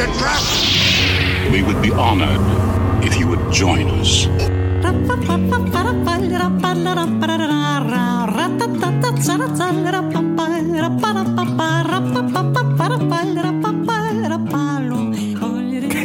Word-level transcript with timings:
It's 0.00 0.06
a 0.06 0.18
trap! 0.20 1.50
We 1.50 1.60
would 1.64 1.82
be 1.82 1.90
honored 1.90 2.38
if 3.04 3.18
you 3.18 3.26
would 3.26 3.52
join 3.52 3.90
us. 3.98 4.28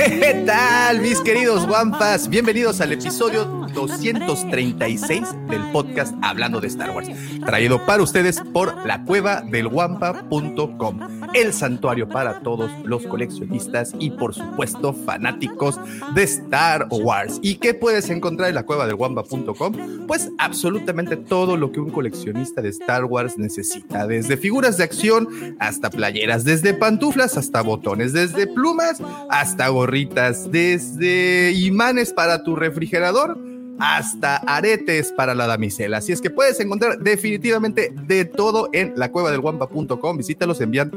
¿Qué 0.09 0.43
tal, 0.47 1.01
mis 1.01 1.21
queridos 1.21 1.67
guampas? 1.67 2.27
Bienvenidos 2.27 2.81
al 2.81 2.93
episodio 2.93 3.62
236 3.73 5.21
del 5.49 5.61
podcast 5.71 6.13
Hablando 6.21 6.61
de 6.61 6.67
Star 6.67 6.91
Wars, 6.91 7.09
traído 7.45 7.85
para 7.85 8.03
ustedes 8.03 8.39
por 8.53 8.85
la 8.85 9.03
cueva 9.03 9.41
del 9.41 9.67
guampa.com, 9.67 10.99
el 11.33 11.53
santuario 11.53 12.07
para 12.07 12.39
todos 12.39 12.71
los 12.83 13.05
coleccionistas 13.05 13.93
y 13.99 14.11
por 14.11 14.33
supuesto 14.33 14.93
fanáticos 14.93 15.79
de 16.13 16.23
Star 16.23 16.87
Wars. 16.89 17.39
¿Y 17.41 17.55
qué 17.55 17.73
puedes 17.73 18.09
encontrar 18.09 18.49
en 18.49 18.55
la 18.55 18.65
cueva 18.65 18.85
del 18.85 18.95
guampa.com? 18.95 20.05
Pues 20.07 20.29
absolutamente 20.37 21.17
todo 21.17 21.57
lo 21.57 21.71
que 21.71 21.79
un 21.79 21.91
coleccionista 21.91 22.61
de 22.61 22.69
Star 22.69 23.05
Wars 23.05 23.37
necesita, 23.37 24.07
desde 24.07 24.37
figuras 24.37 24.77
de 24.77 24.83
acción 24.83 25.27
hasta 25.59 25.89
playeras, 25.89 26.43
desde 26.43 26.73
pantuflas 26.73 27.37
hasta 27.37 27.61
botones, 27.61 28.13
desde 28.13 28.47
plumas 28.47 29.01
hasta 29.29 29.67
gorritas, 29.69 30.51
desde 30.51 31.51
imanes 31.53 32.13
para 32.13 32.43
tu 32.43 32.55
refrigerador 32.55 33.37
hasta 33.79 34.37
aretes 34.37 35.11
para 35.11 35.35
la 35.35 35.47
damisela. 35.47 35.97
Así 35.97 36.11
es 36.11 36.21
que 36.21 36.29
puedes 36.29 36.59
encontrar 36.59 36.99
definitivamente 36.99 37.93
de 38.07 38.25
todo 38.25 38.69
en 38.73 38.93
la 38.95 39.11
cueva 39.11 39.31
del 39.31 39.41
guampa.com. 39.41 40.17
Visítalos, 40.17 40.61
envían 40.61 40.91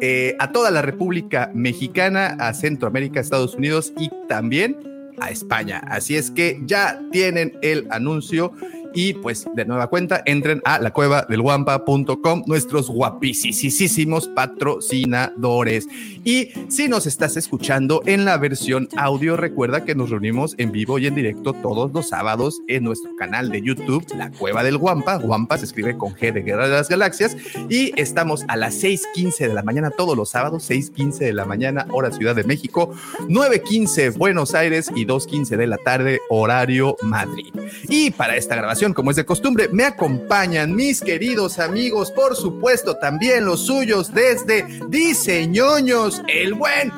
eh, 0.00 0.36
a 0.38 0.50
toda 0.52 0.70
la 0.70 0.82
República 0.82 1.50
Mexicana, 1.54 2.36
a 2.40 2.54
Centroamérica, 2.54 3.20
Estados 3.20 3.54
Unidos 3.54 3.92
y 3.98 4.10
también 4.28 4.76
a 5.20 5.30
España. 5.30 5.82
Así 5.86 6.16
es 6.16 6.30
que 6.30 6.60
ya 6.64 7.00
tienen 7.12 7.58
el 7.62 7.86
anuncio. 7.90 8.52
Y 8.94 9.14
pues 9.14 9.46
de 9.54 9.64
nueva 9.64 9.88
cuenta, 9.88 10.22
entren 10.26 10.60
a 10.64 10.78
la 10.78 10.92
cueva 10.92 11.26
del 11.28 11.42
guampa.com, 11.42 12.44
nuestros 12.46 12.88
guapísimos 12.88 14.28
patrocinadores. 14.28 15.86
Y 16.24 16.50
si 16.68 16.88
nos 16.88 17.06
estás 17.06 17.36
escuchando 17.36 18.02
en 18.06 18.24
la 18.24 18.36
versión 18.38 18.88
audio, 18.96 19.36
recuerda 19.36 19.84
que 19.84 19.94
nos 19.94 20.10
reunimos 20.10 20.54
en 20.58 20.72
vivo 20.72 20.98
y 20.98 21.06
en 21.06 21.14
directo 21.14 21.52
todos 21.52 21.92
los 21.92 22.08
sábados 22.08 22.60
en 22.68 22.84
nuestro 22.84 23.14
canal 23.16 23.50
de 23.50 23.62
YouTube, 23.62 24.04
La 24.16 24.30
Cueva 24.30 24.62
del 24.62 24.78
Guampa. 24.78 25.16
Guampa 25.16 25.58
se 25.58 25.64
escribe 25.64 25.96
con 25.96 26.14
G 26.14 26.32
de 26.32 26.42
Guerra 26.42 26.68
de 26.68 26.74
las 26.74 26.88
Galaxias. 26.88 27.36
Y 27.68 27.92
estamos 28.00 28.44
a 28.48 28.56
las 28.56 28.74
6:15 28.82 29.48
de 29.48 29.54
la 29.54 29.62
mañana 29.62 29.90
todos 29.90 30.16
los 30.16 30.30
sábados, 30.30 30.64
6:15 30.68 31.24
de 31.24 31.32
la 31.32 31.44
mañana, 31.44 31.86
hora 31.90 32.10
Ciudad 32.10 32.34
de 32.34 32.44
México, 32.44 32.92
9:15 33.28 34.10
Buenos 34.10 34.54
Aires 34.54 34.90
y 34.94 35.04
2:15 35.04 35.56
de 35.56 35.66
la 35.66 35.78
tarde, 35.78 36.20
horario 36.28 36.96
Madrid. 37.02 37.52
Y 37.88 38.10
para 38.10 38.36
esta 38.36 38.56
grabación, 38.56 38.81
como 38.90 39.10
es 39.10 39.16
de 39.16 39.24
costumbre, 39.24 39.68
me 39.68 39.84
acompañan 39.84 40.74
mis 40.74 41.00
queridos 41.00 41.60
amigos, 41.60 42.10
por 42.10 42.34
supuesto, 42.34 42.96
también 42.96 43.44
los 43.44 43.64
suyos 43.64 44.12
desde 44.12 44.66
Diseñoños, 44.88 46.20
el 46.26 46.54
buen 46.54 46.92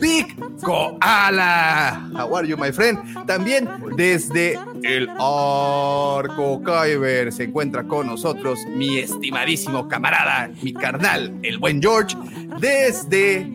Big 0.00 0.34
Koala. 0.60 2.10
How 2.12 2.36
are 2.36 2.48
you, 2.48 2.56
my 2.56 2.72
friend? 2.72 3.24
También 3.26 3.68
desde 3.96 4.58
el 4.82 5.08
Arco 5.10 6.60
Kyber 6.64 7.32
se 7.32 7.44
encuentra 7.44 7.84
con 7.84 8.08
nosotros 8.08 8.58
mi 8.66 8.98
estimadísimo 8.98 9.86
camarada, 9.86 10.50
mi 10.62 10.72
carnal, 10.72 11.38
el 11.44 11.58
buen 11.58 11.80
George, 11.80 12.16
desde 12.58 13.48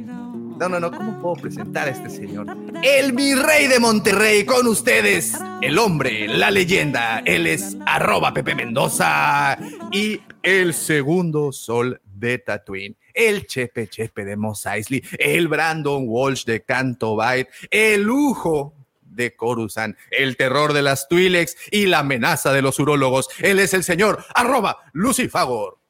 no, 0.57 0.69
no, 0.69 0.79
no, 0.79 0.91
¿cómo 0.91 1.19
puedo 1.19 1.35
presentar 1.35 1.87
a 1.87 1.91
este 1.91 2.09
señor? 2.09 2.47
El 2.83 3.13
virrey 3.13 3.67
de 3.67 3.79
Monterrey 3.79 4.45
con 4.45 4.67
ustedes, 4.67 5.33
el 5.61 5.77
hombre, 5.77 6.27
la 6.27 6.51
leyenda, 6.51 7.21
él 7.25 7.47
es 7.47 7.75
arroba 7.85 8.33
Pepe 8.33 8.55
Mendoza 8.55 9.57
y 9.91 10.21
el 10.41 10.73
segundo 10.73 11.51
sol 11.51 12.01
de 12.05 12.37
Tatooine, 12.39 12.95
el 13.13 13.47
Chepe 13.47 13.87
Chepe 13.87 14.25
de 14.25 14.35
Mos 14.35 14.65
Eisley, 14.65 15.03
el 15.17 15.47
Brandon 15.47 16.03
Walsh 16.07 16.45
de 16.45 16.63
Canto 16.63 17.15
Bight, 17.15 17.47
el 17.69 18.03
lujo 18.03 18.73
de 19.01 19.35
Coruscant, 19.35 19.97
el 20.11 20.35
terror 20.37 20.73
de 20.73 20.81
las 20.81 21.07
Twi'leks 21.07 21.55
y 21.71 21.85
la 21.85 21.99
amenaza 21.99 22.51
de 22.51 22.61
los 22.61 22.79
urólogos. 22.79 23.29
Él 23.39 23.59
es 23.59 23.73
el 23.73 23.83
señor 23.83 24.23
arroba 24.33 24.77
Lucifagor. 24.93 25.82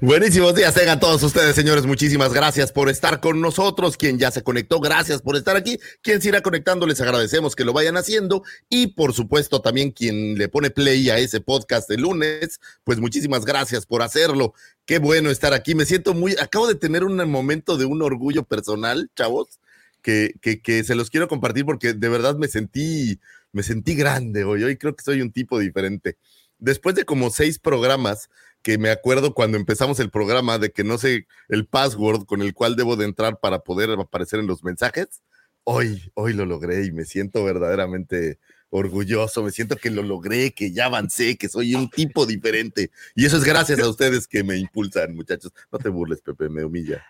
Buenísimos 0.00 0.54
días 0.54 0.74
tengan 0.74 1.00
todos 1.00 1.22
ustedes, 1.22 1.56
señores. 1.56 1.84
Muchísimas 1.84 2.32
gracias 2.32 2.70
por 2.70 2.88
estar 2.88 3.20
con 3.20 3.40
nosotros. 3.40 3.96
Quien 3.96 4.18
ya 4.18 4.30
se 4.30 4.42
conectó, 4.42 4.80
gracias 4.80 5.20
por 5.20 5.36
estar 5.36 5.56
aquí. 5.56 5.78
Quien 6.00 6.22
se 6.22 6.28
irá 6.28 6.42
conectando, 6.42 6.86
les 6.86 7.00
agradecemos 7.00 7.56
que 7.56 7.64
lo 7.64 7.72
vayan 7.72 7.96
haciendo. 7.96 8.44
Y 8.68 8.88
por 8.88 9.12
supuesto, 9.12 9.60
también 9.60 9.90
quien 9.90 10.38
le 10.38 10.48
pone 10.48 10.70
play 10.70 11.10
a 11.10 11.18
ese 11.18 11.40
podcast 11.40 11.88
de 11.88 11.98
lunes, 11.98 12.60
pues 12.84 13.00
muchísimas 13.00 13.44
gracias 13.44 13.84
por 13.84 14.02
hacerlo. 14.02 14.54
Qué 14.84 14.98
bueno 14.98 15.30
estar 15.30 15.52
aquí. 15.52 15.74
Me 15.74 15.86
siento 15.86 16.14
muy. 16.14 16.36
Acabo 16.40 16.68
de 16.68 16.76
tener 16.76 17.02
un 17.02 17.16
momento 17.28 17.76
de 17.76 17.84
un 17.84 18.00
orgullo 18.02 18.44
personal, 18.44 19.10
chavos, 19.16 19.58
que, 20.02 20.34
que, 20.40 20.62
que 20.62 20.84
se 20.84 20.94
los 20.94 21.10
quiero 21.10 21.26
compartir 21.26 21.64
porque 21.64 21.94
de 21.94 22.08
verdad 22.08 22.36
me 22.36 22.46
sentí, 22.46 23.18
me 23.52 23.64
sentí 23.64 23.96
grande 23.96 24.44
hoy. 24.44 24.62
Hoy 24.62 24.76
creo 24.76 24.94
que 24.94 25.02
soy 25.02 25.20
un 25.20 25.32
tipo 25.32 25.58
diferente. 25.58 26.16
Después 26.60 26.94
de 26.96 27.04
como 27.04 27.30
seis 27.30 27.58
programas, 27.58 28.28
que 28.62 28.78
me 28.78 28.90
acuerdo 28.90 29.34
cuando 29.34 29.56
empezamos 29.56 30.00
el 30.00 30.10
programa 30.10 30.58
de 30.58 30.70
que 30.70 30.84
no 30.84 30.98
sé 30.98 31.26
el 31.48 31.66
password 31.66 32.24
con 32.24 32.42
el 32.42 32.54
cual 32.54 32.76
debo 32.76 32.96
de 32.96 33.04
entrar 33.04 33.38
para 33.40 33.60
poder 33.60 33.90
aparecer 33.90 34.40
en 34.40 34.46
los 34.46 34.64
mensajes. 34.64 35.22
Hoy, 35.64 36.10
hoy 36.14 36.32
lo 36.32 36.46
logré 36.46 36.84
y 36.84 36.92
me 36.92 37.04
siento 37.04 37.44
verdaderamente 37.44 38.38
orgulloso, 38.70 39.42
me 39.42 39.50
siento 39.50 39.76
que 39.76 39.90
lo 39.90 40.02
logré, 40.02 40.52
que 40.52 40.72
ya 40.72 40.86
avancé, 40.86 41.36
que 41.36 41.48
soy 41.48 41.74
un 41.74 41.88
tipo 41.90 42.26
diferente. 42.26 42.90
Y 43.14 43.26
eso 43.26 43.36
es 43.36 43.44
gracias 43.44 43.80
a 43.80 43.88
ustedes 43.88 44.26
que 44.26 44.44
me 44.44 44.56
impulsan, 44.56 45.14
muchachos. 45.14 45.52
No 45.72 45.78
te 45.78 45.88
burles, 45.88 46.20
Pepe, 46.20 46.48
me 46.48 46.64
humilla. 46.64 47.04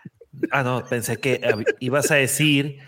Ah, 0.51 0.63
no, 0.63 0.85
pensé 0.85 1.17
que 1.17 1.41
ibas 1.79 2.11
a 2.11 2.15
decir 2.15 2.79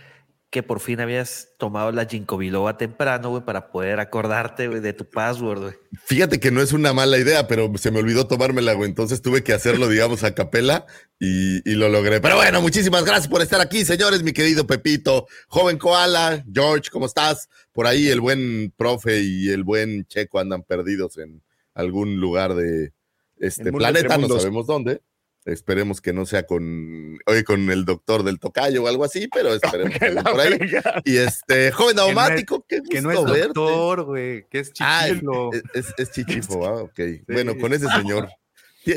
que 0.52 0.64
por 0.64 0.82
fin 0.82 1.00
habías 1.00 1.54
tomado 1.58 1.94
la 1.94 2.06
ginkgo 2.06 2.38
biloba 2.38 2.78
temprano, 2.78 3.30
güey, 3.30 3.44
para 3.46 3.72
poder 3.72 4.02
acordarte 4.02 4.68
de 4.68 4.94
tu 4.94 5.10
password, 5.10 5.62
güey. 5.62 5.74
Fíjate 6.04 6.42
que 6.42 6.52
no 6.52 6.62
es 6.62 6.74
una 6.74 6.92
mala 6.92 7.18
idea, 7.18 7.48
pero 7.48 7.72
se 7.78 7.90
me 7.90 8.00
olvidó 8.00 8.28
tomármela, 8.28 8.74
güey. 8.74 8.90
Entonces 8.90 9.22
tuve 9.22 9.44
que 9.44 9.54
hacerlo, 9.54 9.88
digamos, 9.88 10.26
a 10.26 10.36
capela 10.36 10.86
y, 11.20 11.68
y, 11.68 11.76
lo 11.76 11.88
logré. 11.88 12.20
Pero 12.20 12.36
bueno, 12.36 12.62
muchísimas 12.62 13.06
gracias 13.06 13.30
por 13.30 13.42
estar 13.42 13.62
aquí, 13.62 13.86
señores, 13.86 14.24
mi 14.24 14.34
querido 14.34 14.68
Pepito, 14.68 15.26
joven 15.48 15.78
Koala, 15.78 16.44
George, 16.54 16.90
¿cómo 16.92 17.06
estás? 17.06 17.48
Por 17.72 17.88
ahí 17.88 18.10
el 18.10 18.20
buen 18.20 18.74
profe 18.76 19.22
y 19.22 19.50
el 19.50 19.64
buen 19.64 20.06
Checo 20.08 20.38
andan 20.38 20.64
perdidos 20.64 21.18
en 21.18 21.42
algún 21.74 22.20
lugar 22.20 22.56
de 22.56 22.92
este 23.40 23.72
planeta, 23.72 24.18
no 24.18 24.28
sabemos 24.28 24.68
dónde. 24.68 25.02
Esperemos 25.46 26.02
que 26.02 26.14
no 26.14 26.28
sea 26.28 26.46
con, 26.46 27.18
oye, 27.26 27.44
con 27.44 27.72
el 27.72 27.84
doctor 27.84 28.24
del 28.24 28.40
tocayo 28.40 28.84
o 28.84 28.88
algo 28.88 29.04
así, 29.04 29.28
pero 29.28 29.54
esperemos 29.56 29.98
que 29.98 30.12
por 30.12 30.40
ahí. 30.40 30.60
Y 31.04 31.18
este, 31.18 31.72
joven 31.72 31.98
automático, 31.98 32.64
que, 32.68 32.82
que 32.84 33.02
no 33.02 33.12
es 33.12 33.18
doctor, 33.18 34.04
güey, 34.04 34.48
que 34.50 34.60
es 34.60 34.72
chichifo. 34.72 35.50
Ah, 35.54 35.58
es, 35.74 35.94
es, 35.98 36.12
chichifo, 36.12 36.66
ah, 36.66 36.84
ok. 36.84 36.96
Sí. 36.96 37.24
Bueno, 37.28 37.58
con 37.58 37.74
ese 37.74 37.88
señor. 37.88 38.30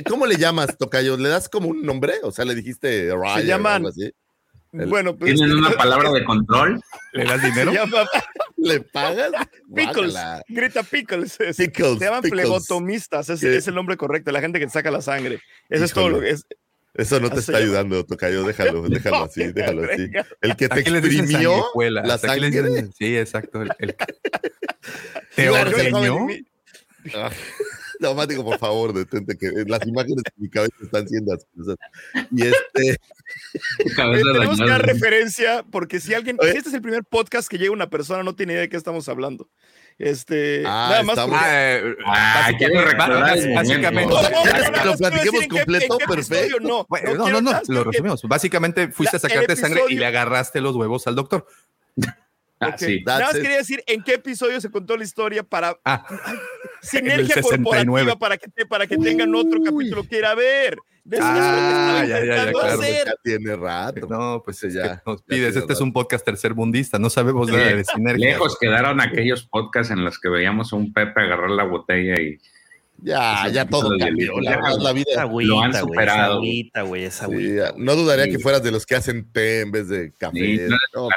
¿Cómo 0.09 0.27
le 0.27 0.37
llamas, 0.37 0.79
tocayo? 0.79 1.17
¿Le 1.17 1.29
das 1.29 1.49
como 1.49 1.69
un 1.69 1.83
nombre? 1.83 2.15
O 2.23 2.33
sea, 2.33 2.45
le 2.45 2.55
dijiste 2.55 3.11
Ryan 3.15 3.41
Se 3.41 3.47
llaman, 3.47 3.73
o 3.73 3.77
algo 3.77 3.89
así. 3.89 4.13
El, 4.79 4.87
bueno, 4.89 5.17
pues, 5.17 5.35
¿Tienen 5.35 5.57
una 5.57 5.71
palabra 5.77 6.11
de 6.11 6.25
control? 6.25 6.81
¿Le 7.13 7.25
das 7.25 7.43
dinero? 7.43 7.73
Llama, 7.73 8.07
¿Le 8.57 8.81
pagas? 8.81 9.31
Pickles, 9.75 10.17
grita 10.49 10.83
Pickles. 10.83 11.39
Es, 11.41 11.57
pickles 11.57 11.99
se 11.99 12.05
llaman 12.05 12.23
pickles. 12.23 12.43
flebotomistas, 12.43 13.31
es, 13.31 13.43
es, 13.43 13.69
el 13.69 13.75
nombre 13.75 13.97
correcto, 13.97 14.33
la 14.33 14.41
gente 14.41 14.59
que 14.59 14.69
saca 14.69 14.91
la 14.91 15.01
sangre. 15.01 15.41
Eso 15.69 15.85
Híjole. 15.85 15.85
es 15.85 15.93
todo 15.93 16.09
lo 16.09 16.21
que 16.21 16.31
es. 16.31 16.47
Eso 16.95 17.19
no 17.19 17.29
te 17.29 17.41
está 17.41 17.57
ayudando, 17.57 18.05
Tocayo, 18.05 18.45
déjalo, 18.45 18.83
déjalo 18.89 19.25
así, 19.25 19.53
déjalo 19.53 19.85
así. 19.85 20.11
El 20.41 20.57
que 20.57 20.69
te 20.69 20.81
exprimió 20.81 21.65
la 21.91 22.19
sangre. 22.19 22.51
Dicen, 22.51 22.93
sí, 22.93 23.17
exacto. 23.17 23.63
El, 23.63 23.75
el... 23.79 23.97
¿Te 25.37 25.51
ordeñó? 25.51 26.27
Daumático, 28.01 28.45
por 28.45 28.59
favor, 28.59 28.93
detente 28.93 29.37
que 29.37 29.51
las 29.67 29.87
imágenes 29.87 30.23
de 30.25 30.33
mi 30.37 30.49
cabeza 30.51 30.75
están 30.83 31.09
siendo 31.09 31.33
asquerosas. 31.35 31.77
Y 32.31 32.43
este. 32.47 32.99
Tenemos 33.97 34.59
que 34.59 34.67
dar 34.67 34.85
referencia, 34.85 35.65
porque 35.71 36.01
si 36.01 36.15
alguien, 36.15 36.37
si 36.41 36.49
este 36.49 36.69
es 36.69 36.75
el 36.75 36.83
primer 36.83 37.05
podcast 37.05 37.49
que 37.49 37.59
llega 37.59 37.73
una 37.73 37.89
persona, 37.91 38.23
no 38.23 38.35
tiene 38.35 38.53
idea 38.55 38.63
de 38.63 38.69
qué 38.69 38.77
estamos 38.77 39.09
hablando. 39.09 39.49
Este, 39.99 40.65
Ah, 40.67 40.89
nada 40.91 41.03
más. 41.05 41.13
estamos- 41.19 41.39
porque- 41.39 41.47
Ah, 41.47 41.79
eh, 41.79 41.95
Ah, 42.07 42.51
quiero 42.59 42.81
recordar 42.83 43.39
el 43.39 43.55
básicamente. 43.55 44.13
No, 44.15 44.23
no, 44.23 44.43
¿Quieres 44.43 44.67
no, 44.67 44.73
que 44.73 44.79
no, 44.79 44.85
lo 44.85 44.91
no, 44.93 44.97
platiquemos 44.99 45.47
completo? 45.47 45.99
qué 45.99 46.07
Perfecto. 46.07 46.61
No, 46.61 46.87
no, 46.91 47.15
no, 47.15 47.29
no, 47.29 47.41
no, 47.41 47.51
¿sabes 47.53 47.69
lo 47.69 47.85
resumimos. 47.85 48.23
Básicamente 48.25 48.89
fuiste 48.89 49.17
La- 49.17 49.19
a 49.19 49.21
sacarte 49.21 49.57
sangre 49.57 49.83
y 49.89 49.95
le 49.95 50.07
agarraste 50.07 50.61
los 50.61 50.75
huevos 50.77 51.07
al 51.07 51.15
doctor. 51.15 51.47
Ah, 52.65 52.69
Ok, 52.71 52.79
sí. 52.79 53.03
Nada 53.05 53.21
más 53.27 53.35
it. 53.37 53.43
quería 53.43 53.57
decir 53.59 53.83
en 53.87 54.03
qué 54.03 54.15
episodio 54.15 54.61
se 54.61 54.71
contó 54.71 54.97
la 54.97 55.05
historia 55.05 55.43
para 55.43 55.77
Ah, 55.85 56.05
sinergia 56.83 57.15
En 57.35 57.39
el 57.39 57.45
69. 57.45 57.65
corporativa 57.65 58.19
para 58.19 58.37
que, 58.37 58.49
te- 58.49 58.67
para 58.67 58.87
que 58.87 58.97
tengan 58.99 59.35
otro 59.35 59.61
capítulo 59.63 60.05
que 60.09 60.19
ir 60.19 60.25
a 60.25 60.35
ver. 60.35 60.77
De 61.05 61.19
eso 61.19 61.27
es 61.29 61.35
lo 61.35 61.41
que 61.41 61.47
Ah, 61.47 62.05
ya, 62.09 62.25
ya, 62.25 62.25
ya, 62.47 62.53
claro. 62.53 62.81
hacer. 62.81 63.07
Ya 63.07 63.13
tiene 63.23 63.57
rato. 63.57 64.07
no, 64.09 64.43
pues 64.43 64.61
ya, 64.63 64.69
que 64.83 65.03
nos 65.05 65.21
ya 65.21 65.27
pides. 65.27 65.57
Este 65.57 65.73
es 65.75 65.81
un 65.83 65.93
podcast 65.93 66.25
tercermundista. 66.25 66.99
No 66.99 67.11
sabemos 67.11 67.49
nada 67.51 67.63
de 67.75 67.85
sinergia. 67.85 68.29
Lejos 68.31 68.57
quedaron 68.59 69.01
aquellos 69.03 69.45
podcasts 69.47 69.91
en 69.93 70.03
los 70.03 70.19
que 70.19 70.31
veíamos 70.31 70.73
a 70.73 70.77
un 70.77 70.93
Pepe 70.95 71.21
agarrar 71.21 71.51
la 71.51 71.65
botella 71.65 72.19
y 72.21 72.39
Ya, 73.03 73.49
ya 73.49 73.67
todo 73.67 73.91
cambió. 73.99 74.41
La 74.41 74.57
la 74.79 74.93
vida. 74.95 75.27
Lo 75.27 75.61
han 75.61 75.75
Agüita, 75.75 75.83
güey. 75.83 75.89
superado. 75.95 76.23
esa 76.23 76.35
Agüita, 76.37 76.83
güey. 76.83 77.05
Esa 77.05 77.25
agüita. 77.27 77.75
no 77.77 77.97
dudaría 77.97 78.25
Sí. 78.25 78.31
que 78.31 78.39
fueras 78.39 78.63
de 78.63 78.71
los 78.71 78.87
que 78.87 78.95
hacen 78.95 79.31
té 79.31 79.61
en 79.61 79.73
vez 79.73 79.89
de 79.91 80.11
café. 80.17 80.39
Sí, 80.39 80.61
no 80.95 81.03
No, 81.03 81.09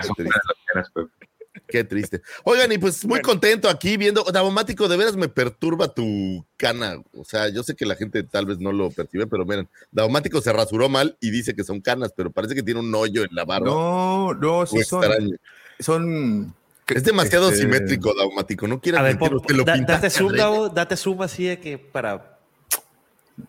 qué 1.67 1.83
triste. 1.83 2.21
Oigan, 2.43 2.71
y 2.71 2.77
pues 2.77 3.03
muy 3.05 3.19
Bueno. 3.19 3.27
contento 3.29 3.69
aquí 3.69 3.97
viendo. 3.97 4.23
Daumático, 4.23 4.87
de 4.87 4.97
veras 4.97 5.15
me 5.15 5.27
perturba 5.29 5.87
tu 5.93 6.45
cana. 6.57 7.01
O 7.13 7.23
sea, 7.23 7.49
yo 7.49 7.63
sé 7.63 7.75
que 7.75 7.85
la 7.85 7.95
gente 7.95 8.23
tal 8.23 8.45
vez 8.45 8.59
no 8.59 8.71
lo 8.71 8.89
percibe, 8.91 9.27
pero 9.27 9.45
miren, 9.45 9.67
Daumático 9.91 10.41
se 10.41 10.51
rasuró 10.53 10.89
mal 10.89 11.17
y 11.19 11.29
dice 11.31 11.53
que 11.55 11.63
son 11.63 11.81
canas, 11.81 12.11
pero 12.15 12.31
parece 12.31 12.55
que 12.55 12.63
tiene 12.63 12.79
un 12.79 12.93
hoyo 12.95 13.23
en 13.23 13.29
la 13.33 13.45
barba. 13.45 13.67
No, 13.67 14.33
no, 14.33 14.65
sí 14.65 14.83
son. 14.83 15.03
extraño. 15.03 15.35
son 15.79 16.53
Es 16.87 17.03
demasiado 17.03 17.49
este, 17.49 17.61
simétrico, 17.61 18.13
Daumático. 18.15 18.67
No 18.67 18.79
quieres 18.79 18.99
A 18.99 19.03
ver, 19.03 19.17
te 19.45 19.53
lo 19.53 19.63
da- 19.63 19.77
date 19.77 20.09
zoom. 20.09 20.33
Davo, 20.33 20.69
date 20.69 20.95
zoom 20.97 21.21
así 21.21 21.43
de 21.45 21.59
que 21.59 21.77
para. 21.77 22.39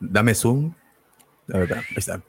Dame 0.00 0.34
zoom. 0.34 0.74
A 1.52 1.58
ver, 1.58 1.72
ahí 1.74 1.84
está. 1.96 2.20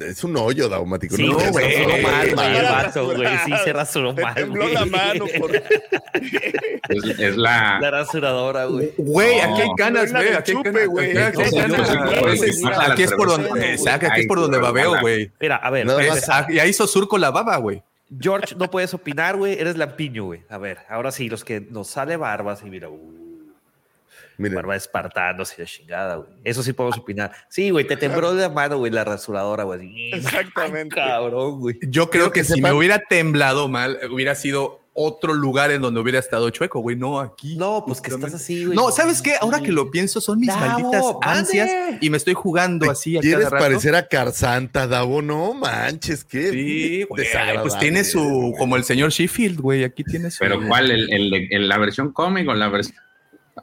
Es 0.00 0.24
un 0.24 0.34
hoyo, 0.38 0.68
Daumático. 0.68 1.14
Sí, 1.14 1.28
no, 1.28 1.34
güey, 1.50 1.52
se 1.52 1.84
rasuró 1.84 2.02
mal, 2.02 2.02
mal. 2.02 2.34
güey, 2.34 2.56
el 2.56 2.64
vato, 2.64 3.04
güey. 3.14 3.28
Sí, 3.44 3.52
se 3.64 3.72
rasuró 3.74 4.12
mal, 4.22 4.34
tembló 4.34 4.68
la 4.68 4.86
mano 4.86 5.26
por 5.38 5.54
Es, 5.54 7.04
es 7.18 7.36
la. 7.36 7.78
La 7.80 7.90
rasuradora, 7.90 8.64
güey. 8.64 8.92
Güey, 8.96 9.36
No. 9.42 9.52
aquí 9.52 9.62
hay 9.62 9.68
canas, 9.76 10.10
güey. 10.12 10.28
Aquí 10.32 10.52
hay 10.56 10.62
canas. 10.62 10.86
güey. 10.86 11.16
Aquí 11.18 11.42
hay 11.42 11.50
canas. 11.50 11.90
Aquí 12.90 13.02
es 13.02 13.12
por 13.12 13.28
donde, 13.28 13.72
exacto, 13.72 14.06
aquí 14.10 14.22
es 14.22 14.26
por 14.26 14.40
donde 14.40 14.58
güey, 14.58 14.72
babeo, 14.72 15.00
güey. 15.00 15.32
Mira, 15.38 15.56
a 15.56 15.70
ver, 15.70 15.84
Nada 15.86 15.98
para 15.98 16.08
más- 16.08 16.16
empezar, 16.18 16.50
Y 16.50 16.58
ahí 16.58 16.70
hizo 16.70 16.86
surco 16.86 17.18
la 17.18 17.30
baba, 17.30 17.56
güey. 17.58 17.82
George, 18.20 18.54
no 18.56 18.70
puedes 18.70 18.94
opinar, 18.94 19.36
güey. 19.36 19.58
Eres 19.58 19.76
lampiño, 19.76 20.24
güey. 20.24 20.42
A 20.48 20.56
ver, 20.58 20.78
ahora 20.88 21.10
sí, 21.10 21.28
los 21.28 21.44
que 21.44 21.60
nos 21.60 21.88
sale 21.88 22.16
barbas 22.16 22.62
y 22.64 22.70
mira, 22.70 22.88
uh, 22.88 23.23
Miren, 24.38 24.56
barba 24.56 24.74
de 24.74 25.64
chingada, 25.66 26.16
güey. 26.16 26.28
Eso 26.44 26.62
sí 26.62 26.72
podemos 26.72 26.98
opinar. 26.98 27.32
Sí, 27.48 27.70
güey, 27.70 27.86
te 27.86 27.96
tembló 27.96 28.34
la 28.34 28.48
mano, 28.48 28.78
güey, 28.78 28.90
la 28.92 29.04
rasuradora, 29.04 29.64
güey. 29.64 30.12
Exactamente. 30.12 31.00
Ay, 31.00 31.08
cabrón, 31.08 31.60
güey. 31.60 31.78
Yo 31.88 32.10
creo 32.10 32.32
que, 32.32 32.40
que 32.40 32.44
si 32.44 32.54
sepan- 32.54 32.62
me 32.62 32.72
hubiera 32.72 32.98
temblado 32.98 33.68
mal, 33.68 33.98
hubiera 34.10 34.34
sido 34.34 34.80
otro 34.96 35.34
lugar 35.34 35.72
en 35.72 35.82
donde 35.82 35.98
hubiera 36.00 36.20
estado 36.20 36.48
chueco, 36.50 36.78
güey. 36.78 36.94
No, 36.94 37.18
aquí. 37.18 37.56
No, 37.56 37.82
pues 37.84 38.00
que 38.00 38.10
estás 38.14 38.32
así, 38.34 38.64
güey. 38.64 38.76
No, 38.76 38.92
¿sabes 38.92 39.20
qué? 39.22 39.32
Ahora 39.40 39.58
que 39.60 39.72
lo 39.72 39.90
pienso, 39.90 40.20
son 40.20 40.38
mis 40.38 40.48
Davo, 40.48 40.60
malditas 40.60 41.04
ansias 41.22 41.68
y 42.00 42.10
me 42.10 42.16
estoy 42.16 42.34
jugando 42.34 42.88
así 42.88 43.16
a 43.16 43.20
¿Quieres 43.20 43.38
cada 43.46 43.50
rato. 43.50 43.64
parecer 43.64 43.96
a 43.96 44.06
Carzanta, 44.06 44.86
Davo? 44.86 45.20
No 45.20 45.52
manches, 45.52 46.22
qué 46.22 46.50
Sí, 46.52 47.02
güey. 47.08 47.24
desagradable 47.24 47.62
Pues 47.62 47.78
tiene 47.80 48.04
su, 48.04 48.54
como 48.56 48.76
el 48.76 48.84
señor 48.84 49.10
Sheffield, 49.10 49.58
güey. 49.60 49.82
Aquí 49.82 50.04
tiene 50.04 50.30
su. 50.30 50.38
Pero 50.38 50.60
¿cuál? 50.64 50.88
¿El, 50.92 51.12
el, 51.12 51.30
de- 51.30 51.48
el- 51.50 51.68
la 51.68 51.78
versión 51.78 52.12
cómic 52.12 52.48
o 52.48 52.54
la 52.54 52.68
versión.? 52.68 52.96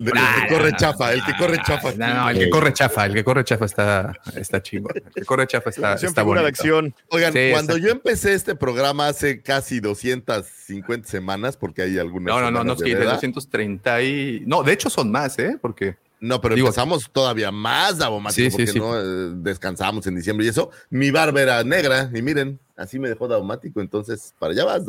El 0.04 0.48
que 0.48 0.54
corre 0.56 0.74
chafa, 0.78 1.14
el 1.14 1.24
que 1.24 1.34
corre 1.38 1.58
chafa. 1.64 1.92
No, 1.98 2.14
no, 2.14 2.30
el 2.32 2.40
que 2.40 2.50
corre 2.50 2.74
chafa, 2.74 3.06
el 3.06 3.14
que 3.14 3.24
corre 3.24 3.44
chafa 3.44 3.66
está, 3.66 4.14
está 4.36 4.62
chingón. 4.62 4.94
El 4.96 5.04
que 5.14 5.26
corre 5.26 5.46
chafa 5.48 5.70
está, 5.70 5.94
está 5.94 6.22
de 6.22 6.26
bonito. 6.26 6.48
acción. 6.48 6.96
Oigan, 7.10 7.32
Sí, 7.34 7.50
cuando 7.52 7.74
exacto. 7.74 7.78
yo 7.78 7.92
empecé 7.92 8.34
este 8.34 8.56
programa 8.56 9.08
hace 9.08 9.42
casi 9.42 9.80
250 9.80 11.08
semanas, 11.08 11.58
porque 11.58 11.84
hay 11.84 11.98
algunas. 12.00 12.34
No, 12.34 12.42
no, 12.42 12.52
no, 12.52 12.64
no, 12.64 12.74
es 12.74 12.80
de 12.80 12.86
que 12.86 12.90
de 12.92 12.96
verdad. 13.00 13.14
230 13.14 14.02
y... 14.04 14.44
No, 14.46 14.64
de 14.64 14.74
hecho 14.74 14.90
son 14.90 15.12
más, 15.12 15.38
¿eh? 15.40 15.58
Porque... 15.62 15.96
No, 16.20 16.40
pero 16.40 16.54
Digo- 16.54 16.68
empezamos 16.68 17.10
todavía 17.12 17.52
más, 17.52 17.96
Sí, 18.30 18.46
sí, 18.46 18.52
porque 18.52 18.68
sí. 18.68 18.80
no 18.80 18.96
eh, 19.00 19.32
descansamos 19.38 20.06
en 20.06 20.16
diciembre 20.16 20.46
y 20.46 20.50
eso. 20.50 20.70
Mi 20.92 21.10
barba 21.10 21.42
era 21.42 21.64
negra, 21.64 22.12
y 22.14 22.22
miren, 22.22 22.60
así 22.78 23.00
me 23.00 23.10
dejó 23.10 23.28
Davomático, 23.28 23.82
entonces 23.82 24.34
para 24.40 24.54
allá 24.54 24.66
vas, 24.66 24.86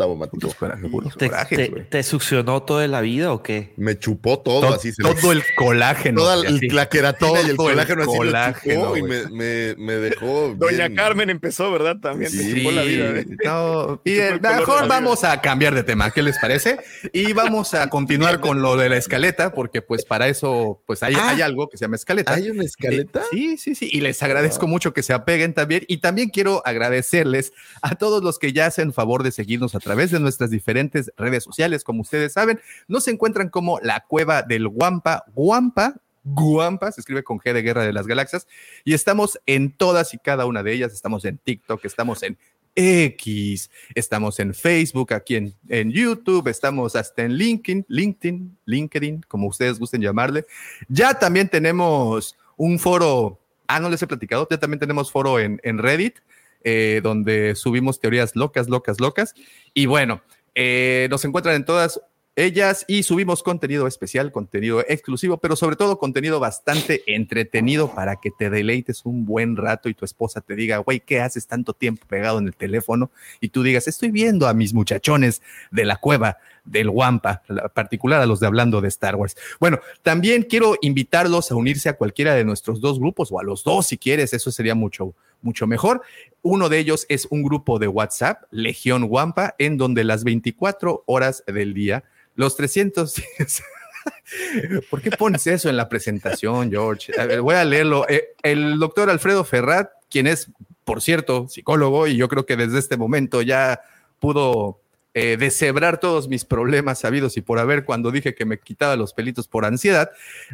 corajes, 0.58 0.90
puros 0.90 1.16
¿Te, 1.16 1.28
corajes, 1.28 1.58
te- 1.58 1.80
te 1.82 2.02
succionó 2.02 2.62
toda 2.62 2.86
la 2.88 3.00
vida 3.00 3.32
o 3.32 3.42
qué? 3.42 3.72
Me 3.76 3.98
chupó 3.98 4.38
todo, 4.40 4.60
Todo, 4.60 4.74
así 4.74 4.92
se 4.92 5.02
todo 5.02 5.32
el 5.32 5.42
colágeno. 5.56 6.20
Toda 6.22 6.34
así. 6.46 6.68
la 6.68 6.88
queratina 6.88 7.40
y 7.42 7.50
el 7.50 7.56
Todo 7.56 7.68
el 7.70 7.74
colágeno 7.76 8.02
así 8.02 8.16
colágeno, 8.16 8.74
lo 8.74 8.80
chupó 8.86 8.96
y 8.96 9.00
güey. 9.00 9.26
me, 9.26 9.36
me, 9.36 9.74
me 9.76 9.92
dejó. 9.94 10.54
Doña 10.56 10.88
bien- 10.88 10.94
Carmen 10.96 11.30
empezó, 11.30 11.70
¿verdad? 11.72 11.96
También 12.00 12.30
te 12.30 12.38
Sí. 12.38 12.54
chupó 12.58 12.70
la 12.72 12.82
vida. 12.82 13.10
¿eh? 13.18 13.26
No, 13.44 14.00
y 14.04 14.18
el 14.18 14.40
mejor 14.40 14.82
la 14.82 14.86
vamos 14.88 15.24
a 15.24 15.40
cambiar 15.40 15.74
de 15.74 15.82
tema, 15.82 16.10
¿qué 16.10 16.22
les 16.22 16.38
parece? 16.38 16.78
Y 17.12 17.32
vamos 17.32 17.74
a 17.74 17.88
continuar 17.88 18.40
con 18.40 18.62
lo 18.62 18.76
de 18.76 18.88
la 18.88 18.96
escaleta, 18.96 19.52
porque 19.52 19.82
pues 19.82 20.04
para 20.04 20.28
eso 20.28 20.82
pues 20.86 21.02
hay, 21.02 21.14
Ah. 21.16 21.30
hay 21.30 21.42
algo 21.42 21.68
que 21.68 21.76
se 21.76 21.84
llama 21.84 21.96
escaleta. 21.96 22.34
¿Hay 22.34 22.50
una 22.50 22.64
escaleta? 22.64 23.22
Sí, 23.30 23.56
sí, 23.58 23.74
sí. 23.74 23.88
Y 23.92 24.00
les 24.00 24.22
agradezco 24.22 24.66
mucho 24.66 24.92
que 24.92 25.02
se 25.02 25.12
apeguen 25.12 25.54
también. 25.54 25.84
Y 25.88 25.98
también 25.98 26.28
quiero 26.30 26.62
agradecerles 26.66 27.52
a 27.80 27.94
todos 27.94 28.22
los 28.22 28.38
que 28.38 28.52
ya 28.52 28.66
hacen 28.66 28.92
favor 28.92 29.22
de 29.22 29.32
seguirnos 29.32 29.74
a 29.74 29.80
través 29.80 30.10
de 30.10 30.20
nuestras 30.20 30.50
diferentes 30.50 31.12
redes 31.16 31.44
sociales. 31.44 31.84
Como 31.84 32.02
ustedes 32.02 32.34
saben, 32.34 32.60
nos 32.88 33.08
encuentran 33.08 33.48
como 33.48 33.80
la 33.80 34.04
cueva 34.06 34.42
del 34.42 34.68
Guampa. 34.68 35.24
Guampa. 35.34 35.94
Guampa, 36.24 36.92
se 36.92 37.00
escribe 37.00 37.24
con 37.24 37.38
G 37.38 37.52
de 37.52 37.62
Guerra 37.62 37.84
de 37.84 37.92
las 37.92 38.06
Galaxias, 38.06 38.46
y 38.84 38.94
estamos 38.94 39.40
en 39.46 39.72
todas 39.72 40.14
y 40.14 40.18
cada 40.18 40.46
una 40.46 40.62
de 40.62 40.72
ellas. 40.72 40.92
Estamos 40.92 41.24
en 41.24 41.38
TikTok, 41.38 41.84
estamos 41.84 42.22
en 42.22 42.38
X, 42.74 43.70
estamos 43.94 44.38
en 44.40 44.54
Facebook, 44.54 45.12
aquí 45.12 45.36
en, 45.36 45.54
en 45.68 45.90
YouTube, 45.90 46.48
estamos 46.48 46.96
hasta 46.96 47.22
en 47.22 47.34
LinkedIn, 47.34 47.84
LinkedIn, 47.88 48.56
LinkedIn, 48.64 49.22
como 49.28 49.48
ustedes 49.48 49.78
gusten 49.78 50.00
llamarle. 50.00 50.46
Ya 50.88 51.18
también 51.18 51.48
tenemos 51.48 52.36
un 52.56 52.78
foro, 52.78 53.40
ah, 53.66 53.80
no 53.80 53.90
les 53.90 54.00
he 54.02 54.06
platicado, 54.06 54.46
ya 54.50 54.58
también 54.58 54.80
tenemos 54.80 55.10
foro 55.10 55.38
en, 55.38 55.60
en 55.64 55.78
Reddit, 55.78 56.18
eh, 56.64 57.00
donde 57.02 57.54
subimos 57.54 58.00
teorías 58.00 58.36
locas, 58.36 58.68
locas, 58.68 59.00
locas. 59.00 59.34
Y 59.74 59.86
bueno, 59.86 60.22
eh, 60.54 61.08
nos 61.10 61.24
encuentran 61.24 61.56
en 61.56 61.64
todas 61.64 62.00
ellas 62.34 62.86
y 62.88 63.02
subimos 63.02 63.42
contenido 63.42 63.86
especial, 63.86 64.32
contenido 64.32 64.82
exclusivo, 64.88 65.36
pero 65.36 65.54
sobre 65.54 65.76
todo 65.76 65.98
contenido 65.98 66.40
bastante 66.40 67.02
entretenido 67.06 67.94
para 67.94 68.16
que 68.16 68.30
te 68.30 68.48
deleites 68.48 69.04
un 69.04 69.26
buen 69.26 69.54
rato 69.56 69.90
y 69.90 69.94
tu 69.94 70.06
esposa 70.06 70.40
te 70.40 70.54
diga, 70.54 70.78
güey, 70.78 71.00
¿qué 71.00 71.20
haces 71.20 71.46
tanto 71.46 71.74
tiempo 71.74 72.06
pegado 72.06 72.38
en 72.38 72.46
el 72.46 72.56
teléfono? 72.56 73.10
Y 73.40 73.50
tú 73.50 73.62
digas, 73.62 73.86
estoy 73.86 74.10
viendo 74.10 74.48
a 74.48 74.54
mis 74.54 74.72
muchachones 74.72 75.42
de 75.70 75.84
la 75.84 75.96
cueva 75.96 76.38
del 76.64 76.88
Wampa, 76.88 77.42
la- 77.48 77.68
particular 77.68 78.22
a 78.22 78.26
los 78.26 78.40
de 78.40 78.46
hablando 78.46 78.80
de 78.80 78.88
Star 78.88 79.16
Wars. 79.16 79.36
Bueno, 79.60 79.80
también 80.02 80.44
quiero 80.44 80.76
invitarlos 80.80 81.50
a 81.50 81.54
unirse 81.54 81.90
a 81.90 81.98
cualquiera 81.98 82.34
de 82.34 82.44
nuestros 82.46 82.80
dos 82.80 82.98
grupos 82.98 83.30
o 83.30 83.40
a 83.40 83.42
los 83.42 83.62
dos 83.62 83.88
si 83.88 83.98
quieres, 83.98 84.32
eso 84.32 84.50
sería 84.50 84.74
mucho, 84.74 85.14
mucho 85.42 85.66
mejor. 85.66 86.02
Uno 86.42 86.68
de 86.68 86.78
ellos 86.78 87.06
es 87.08 87.26
un 87.30 87.42
grupo 87.42 87.78
de 87.78 87.88
WhatsApp, 87.88 88.42
Legión 88.50 89.06
Wampa, 89.08 89.54
en 89.58 89.76
donde 89.76 90.04
las 90.04 90.24
24 90.24 91.04
horas 91.06 91.44
del 91.46 91.74
día, 91.74 92.04
los 92.34 92.56
300 92.56 93.14
días. 93.14 93.62
¿Por 94.90 95.00
qué 95.00 95.10
pones 95.12 95.46
eso 95.46 95.68
en 95.68 95.76
la 95.76 95.88
presentación, 95.88 96.70
George? 96.70 97.12
Voy 97.38 97.54
a 97.54 97.64
leerlo. 97.64 98.08
Eh, 98.08 98.34
el 98.42 98.78
doctor 98.78 99.10
Alfredo 99.10 99.44
Ferrat, 99.44 99.90
quien 100.10 100.26
es, 100.26 100.50
por 100.84 101.00
cierto, 101.00 101.48
psicólogo, 101.48 102.06
y 102.06 102.16
yo 102.16 102.28
creo 102.28 102.44
que 102.44 102.56
desde 102.56 102.78
este 102.78 102.96
momento 102.96 103.42
ya 103.42 103.80
pudo 104.18 104.81
eh, 105.14 105.36
deshebrar 105.38 106.00
todos 106.00 106.28
mis 106.28 106.44
problemas 106.44 107.00
sabidos 107.00 107.36
y 107.36 107.42
por 107.42 107.58
haber 107.58 107.84
cuando 107.84 108.10
dije 108.10 108.34
que 108.34 108.46
me 108.46 108.58
quitaba 108.58 108.96
los 108.96 109.12
pelitos 109.12 109.46
por 109.46 109.64
ansiedad, 109.64 110.10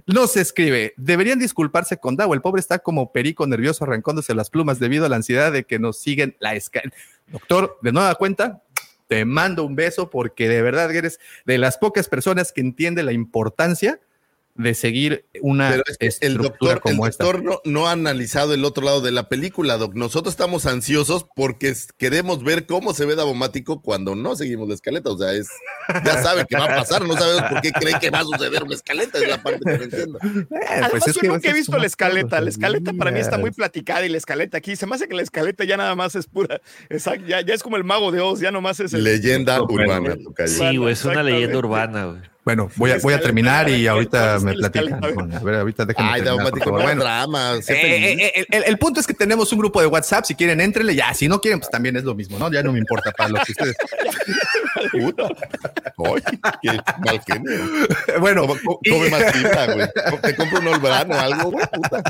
nos 0.06 0.36
escribe, 0.36 0.94
deberían 0.96 1.38
disculparse 1.38 1.98
con 1.98 2.16
Davo, 2.16 2.34
el 2.34 2.40
pobre 2.40 2.60
está 2.60 2.80
como 2.80 3.12
perico 3.12 3.46
nervioso 3.46 3.84
arrancándose 3.84 4.34
las 4.34 4.50
plumas 4.50 4.80
debido 4.80 5.06
a 5.06 5.08
la 5.08 5.16
ansiedad 5.16 5.52
de 5.52 5.64
que 5.64 5.78
nos 5.78 5.98
siguen 5.98 6.36
la 6.40 6.54
escala. 6.54 6.92
Doctor, 7.28 7.78
de 7.82 7.92
nueva 7.92 8.14
cuenta, 8.16 8.62
te 9.06 9.24
mando 9.24 9.64
un 9.64 9.76
beso 9.76 10.10
porque 10.10 10.48
de 10.48 10.62
verdad 10.62 10.94
eres 10.94 11.20
de 11.46 11.58
las 11.58 11.78
pocas 11.78 12.08
personas 12.08 12.52
que 12.52 12.60
entiende 12.60 13.02
la 13.02 13.12
importancia 13.12 14.00
de 14.58 14.74
seguir 14.74 15.24
una 15.40 15.70
Pero 15.70 15.84
es 15.86 16.18
que 16.18 16.26
el 16.26 16.36
doctor, 16.36 16.74
el 16.74 16.80
como 16.80 17.06
esta. 17.06 17.24
doctor 17.24 17.44
no, 17.44 17.60
no 17.64 17.86
ha 17.86 17.92
analizado 17.92 18.52
el 18.54 18.64
otro 18.64 18.84
lado 18.84 19.00
de 19.00 19.12
la 19.12 19.28
película, 19.28 19.76
Doc. 19.78 19.94
Nosotros 19.94 20.32
estamos 20.34 20.66
ansiosos 20.66 21.24
porque 21.36 21.74
queremos 21.96 22.42
ver 22.42 22.66
cómo 22.66 22.92
se 22.92 23.06
ve 23.06 23.14
Davomático 23.14 23.80
cuando 23.80 24.16
no 24.16 24.34
seguimos 24.34 24.68
la 24.68 24.74
escaleta. 24.74 25.10
O 25.10 25.16
sea, 25.18 25.32
es 25.32 25.48
ya 26.04 26.22
sabe 26.22 26.44
que 26.44 26.56
va 26.56 26.64
a 26.64 26.76
pasar, 26.76 27.06
no 27.06 27.14
sabemos 27.16 27.42
por 27.50 27.60
qué 27.60 27.72
cree 27.72 27.98
que 28.00 28.10
va 28.10 28.18
a 28.20 28.24
suceder 28.24 28.64
una 28.64 28.74
escaleta, 28.74 29.18
es 29.18 29.28
la 29.28 29.42
parte 29.42 29.60
que 29.64 29.78
no 29.78 29.84
entiendo. 29.84 30.18
Eh, 30.18 30.56
Además, 30.68 30.90
pues 30.90 31.06
es 31.06 31.14
yo 31.14 31.20
que 31.20 31.28
nunca 31.28 31.50
he 31.50 31.54
visto 31.54 31.78
la 31.78 31.86
escaleta. 31.86 32.40
La 32.40 32.50
escaleta 32.50 32.92
para 32.92 33.12
mí 33.12 33.20
está 33.20 33.38
muy 33.38 33.52
platicada 33.52 34.04
y 34.04 34.08
la 34.08 34.18
escaleta 34.18 34.58
aquí. 34.58 34.74
Se 34.74 34.86
me 34.86 34.96
hace 34.96 35.08
que 35.08 35.14
la 35.14 35.22
escaleta 35.22 35.64
ya 35.64 35.76
nada 35.76 35.94
más 35.94 36.16
es 36.16 36.26
pura. 36.26 36.60
Exacto, 36.90 37.24
ya, 37.26 37.40
ya 37.42 37.54
es 37.54 37.62
como 37.62 37.76
el 37.76 37.84
mago 37.84 38.10
de 38.10 38.20
Oz, 38.20 38.40
ya 38.40 38.50
nomás 38.50 38.80
es 38.80 38.92
el. 38.92 39.04
Leyenda 39.04 39.60
Bueno, 39.60 39.94
urbana, 39.94 40.16
tocayo. 40.22 40.48
Sí, 40.48 40.76
güey, 40.76 40.92
es 40.92 41.04
una 41.04 41.22
leyenda 41.22 41.58
urbana, 41.58 42.04
güey. 42.06 42.20
Bueno, 42.48 42.70
voy 42.76 42.92
a, 42.92 42.98
voy 43.00 43.12
a 43.12 43.20
terminar 43.20 43.68
y 43.68 43.82
¿qué 43.82 43.88
ahorita 43.90 44.38
me 44.40 44.56
la 44.56 44.70
platican. 44.70 45.04
A 45.34 45.38
ver, 45.40 45.54
ahorita 45.56 45.84
déjenme 45.84 46.10
Ay, 46.10 46.22
terminar, 46.22 46.50
por 46.50 46.58
Davomático, 46.58 46.64
favor. 46.64 46.78
no 46.80 46.86
Bueno, 46.86 47.02
drama. 47.02 47.54
Eh, 47.56 47.60
eh, 47.68 48.32
eh, 48.36 48.46
el, 48.52 48.64
el 48.64 48.78
punto 48.78 49.00
es 49.00 49.06
que 49.06 49.12
tenemos 49.12 49.52
un 49.52 49.58
grupo 49.58 49.82
de 49.82 49.86
WhatsApp. 49.86 50.24
Si 50.24 50.34
quieren, 50.34 50.58
éntrenle 50.62 50.94
ya. 50.94 51.12
Si 51.12 51.28
no 51.28 51.42
quieren, 51.42 51.58
pues 51.60 51.70
también 51.70 51.96
es 51.96 52.04
lo 52.04 52.14
mismo, 52.14 52.38
¿no? 52.38 52.50
Ya 52.50 52.62
no 52.62 52.72
me 52.72 52.78
importa 52.78 53.12
para 53.12 53.28
lo 53.28 53.40
que 53.44 53.52
ustedes. 53.52 53.76
Puta. 54.92 55.28
Ay, 56.42 56.60
qué 56.62 56.92
mal 57.04 57.20
genio. 57.26 57.86
Bueno, 58.20 58.46
y- 58.82 58.90
come 58.90 59.10
más 59.10 59.32
fibra, 59.32 59.74
güey. 59.74 59.88
Te 60.22 60.34
compro 60.36 60.60
un 60.60 60.68
olbrano 60.68 61.14
o 61.16 61.18
algo, 61.18 61.50
güey, 61.50 61.66
puta. 61.66 62.02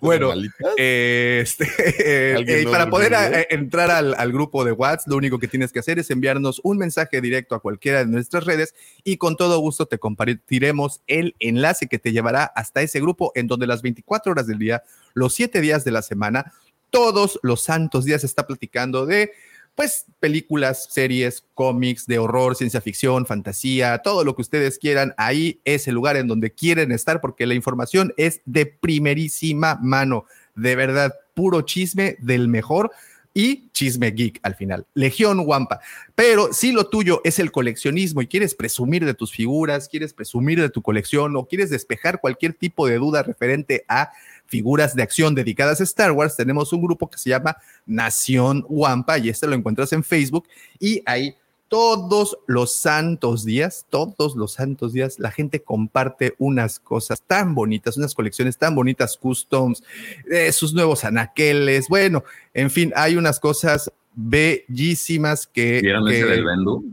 Bueno, 0.00 0.32
eh, 0.76 1.40
este, 1.42 1.68
eh, 1.98 2.34
¿Alguien 2.38 2.58
eh, 2.58 2.64
no 2.64 2.70
para 2.70 2.90
poder 2.90 3.46
entrar 3.50 3.90
al, 3.90 4.14
al 4.18 4.32
grupo 4.32 4.64
de 4.64 4.72
WhatsApp, 4.72 5.08
lo 5.08 5.16
único 5.16 5.38
que 5.38 5.48
tienes 5.48 5.72
que 5.72 5.78
hacer 5.78 5.98
es 5.98 6.10
enviarnos 6.10 6.60
un 6.64 6.78
mensaje 6.78 7.20
directo 7.20 7.54
a 7.54 7.60
cualquiera 7.60 8.00
de 8.00 8.06
nuestras 8.06 8.44
redes 8.44 8.74
y 9.04 9.16
con 9.20 9.36
todo 9.36 9.60
gusto 9.60 9.86
te 9.86 9.98
compartiremos 9.98 11.02
el 11.06 11.36
enlace 11.38 11.86
que 11.86 12.00
te 12.00 12.10
llevará 12.10 12.44
hasta 12.44 12.82
ese 12.82 13.00
grupo 13.00 13.30
en 13.36 13.46
donde 13.46 13.68
las 13.68 13.82
24 13.82 14.32
horas 14.32 14.48
del 14.48 14.58
día, 14.58 14.82
los 15.14 15.34
7 15.34 15.60
días 15.60 15.84
de 15.84 15.92
la 15.92 16.02
semana, 16.02 16.52
todos 16.90 17.38
los 17.44 17.60
santos 17.60 18.04
días 18.04 18.22
se 18.22 18.26
está 18.26 18.48
platicando 18.48 19.06
de 19.06 19.30
pues 19.76 20.06
películas, 20.18 20.88
series, 20.90 21.44
cómics 21.54 22.06
de 22.06 22.18
horror, 22.18 22.56
ciencia 22.56 22.80
ficción, 22.80 23.24
fantasía, 23.24 23.98
todo 23.98 24.24
lo 24.24 24.34
que 24.34 24.42
ustedes 24.42 24.78
quieran. 24.78 25.14
Ahí 25.16 25.60
es 25.64 25.86
el 25.86 25.94
lugar 25.94 26.16
en 26.16 26.26
donde 26.26 26.52
quieren 26.52 26.90
estar 26.90 27.20
porque 27.20 27.46
la 27.46 27.54
información 27.54 28.12
es 28.16 28.40
de 28.44 28.66
primerísima 28.66 29.78
mano. 29.80 30.24
De 30.54 30.76
verdad, 30.76 31.14
puro 31.34 31.62
chisme 31.62 32.16
del 32.20 32.48
mejor 32.48 32.90
y 33.32 33.70
chisme 33.72 34.10
geek 34.10 34.40
al 34.42 34.54
final. 34.54 34.86
Legión 34.94 35.40
Wampa. 35.40 35.80
Pero 36.14 36.52
si 36.52 36.72
lo 36.72 36.88
tuyo 36.88 37.20
es 37.24 37.38
el 37.38 37.52
coleccionismo 37.52 38.22
y 38.22 38.26
quieres 38.26 38.54
presumir 38.54 39.04
de 39.04 39.14
tus 39.14 39.32
figuras, 39.32 39.88
quieres 39.88 40.12
presumir 40.12 40.60
de 40.60 40.70
tu 40.70 40.82
colección 40.82 41.36
o 41.36 41.46
quieres 41.46 41.70
despejar 41.70 42.20
cualquier 42.20 42.54
tipo 42.54 42.86
de 42.86 42.96
duda 42.96 43.22
referente 43.22 43.84
a 43.88 44.10
figuras 44.50 44.96
de 44.96 45.02
acción 45.04 45.34
dedicadas 45.34 45.80
a 45.80 45.84
Star 45.84 46.10
Wars, 46.10 46.36
tenemos 46.36 46.72
un 46.72 46.82
grupo 46.82 47.08
que 47.08 47.18
se 47.18 47.30
llama 47.30 47.56
Nación 47.86 48.66
Wampa 48.68 49.16
y 49.16 49.28
este 49.28 49.46
lo 49.46 49.54
encuentras 49.54 49.92
en 49.92 50.02
Facebook 50.02 50.48
y 50.80 51.02
ahí 51.06 51.36
todos 51.70 52.36
los 52.48 52.72
santos 52.72 53.44
días, 53.44 53.86
todos 53.88 54.34
los 54.34 54.54
santos 54.54 54.92
días, 54.92 55.20
la 55.20 55.30
gente 55.30 55.62
comparte 55.62 56.34
unas 56.38 56.80
cosas 56.80 57.22
tan 57.22 57.54
bonitas, 57.54 57.96
unas 57.96 58.12
colecciones 58.14 58.58
tan 58.58 58.74
bonitas, 58.74 59.16
customs, 59.16 59.82
eh, 60.28 60.50
sus 60.50 60.74
nuevos 60.74 61.04
anaqueles, 61.04 61.86
bueno, 61.88 62.24
en 62.54 62.70
fin, 62.72 62.92
hay 62.96 63.14
unas 63.16 63.38
cosas 63.38 63.90
bellísimas 64.16 65.46
que... 65.46 65.80
¿Vieron 65.80 66.06
que- 66.06 66.18
ese 66.18 66.26
del 66.28 66.44
Bendu? 66.44 66.92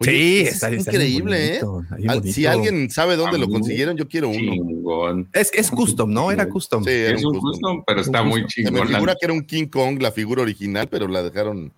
Oye, 0.00 0.10
sí, 0.12 0.40
está, 0.42 0.68
es 0.68 0.78
está 0.80 0.92
increíble, 0.92 1.56
¿eh? 1.56 1.64
bonito, 1.64 2.22
Si 2.30 2.46
alguien 2.46 2.88
sabe 2.90 3.16
dónde 3.16 3.36
lo 3.38 3.48
consiguieron, 3.48 3.96
yo 3.96 4.06
quiero 4.06 4.28
uno. 4.28 4.52
Chingón. 4.52 5.28
Es, 5.32 5.50
es 5.52 5.70
custom, 5.72 6.12
¿no? 6.12 6.30
Era 6.30 6.46
custom. 6.48 6.84
Sí, 6.84 6.90
era 6.90 7.16
Es 7.16 7.24
un 7.24 7.32
custom. 7.32 7.50
custom, 7.50 7.84
pero 7.84 8.00
está 8.02 8.22
muy 8.22 8.42
custom. 8.44 8.64
Se 8.64 8.70
me 8.70 8.78
chingón. 8.78 8.88
figura 8.94 9.14
que 9.18 9.26
era 9.26 9.32
un 9.32 9.44
King 9.44 9.66
Kong, 9.66 10.00
la 10.00 10.12
figura 10.12 10.42
original, 10.42 10.86
pero 10.88 11.08
la 11.08 11.24
dejaron, 11.24 11.72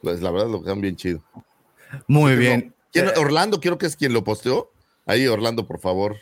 pues 0.00 0.22
la 0.22 0.30
verdad 0.30 0.48
lo 0.48 0.58
dejaron 0.60 0.80
bien 0.80 0.96
chido. 0.96 1.22
Muy 2.06 2.36
bien. 2.36 2.74
¿quién- 2.92 3.10
Orlando, 3.16 3.60
quiero 3.60 3.78
que 3.78 3.86
es 3.86 3.96
quien 3.96 4.12
lo 4.12 4.24
posteó. 4.24 4.70
Ahí, 5.06 5.26
Orlando, 5.26 5.66
por 5.66 5.78
favor. 5.80 6.16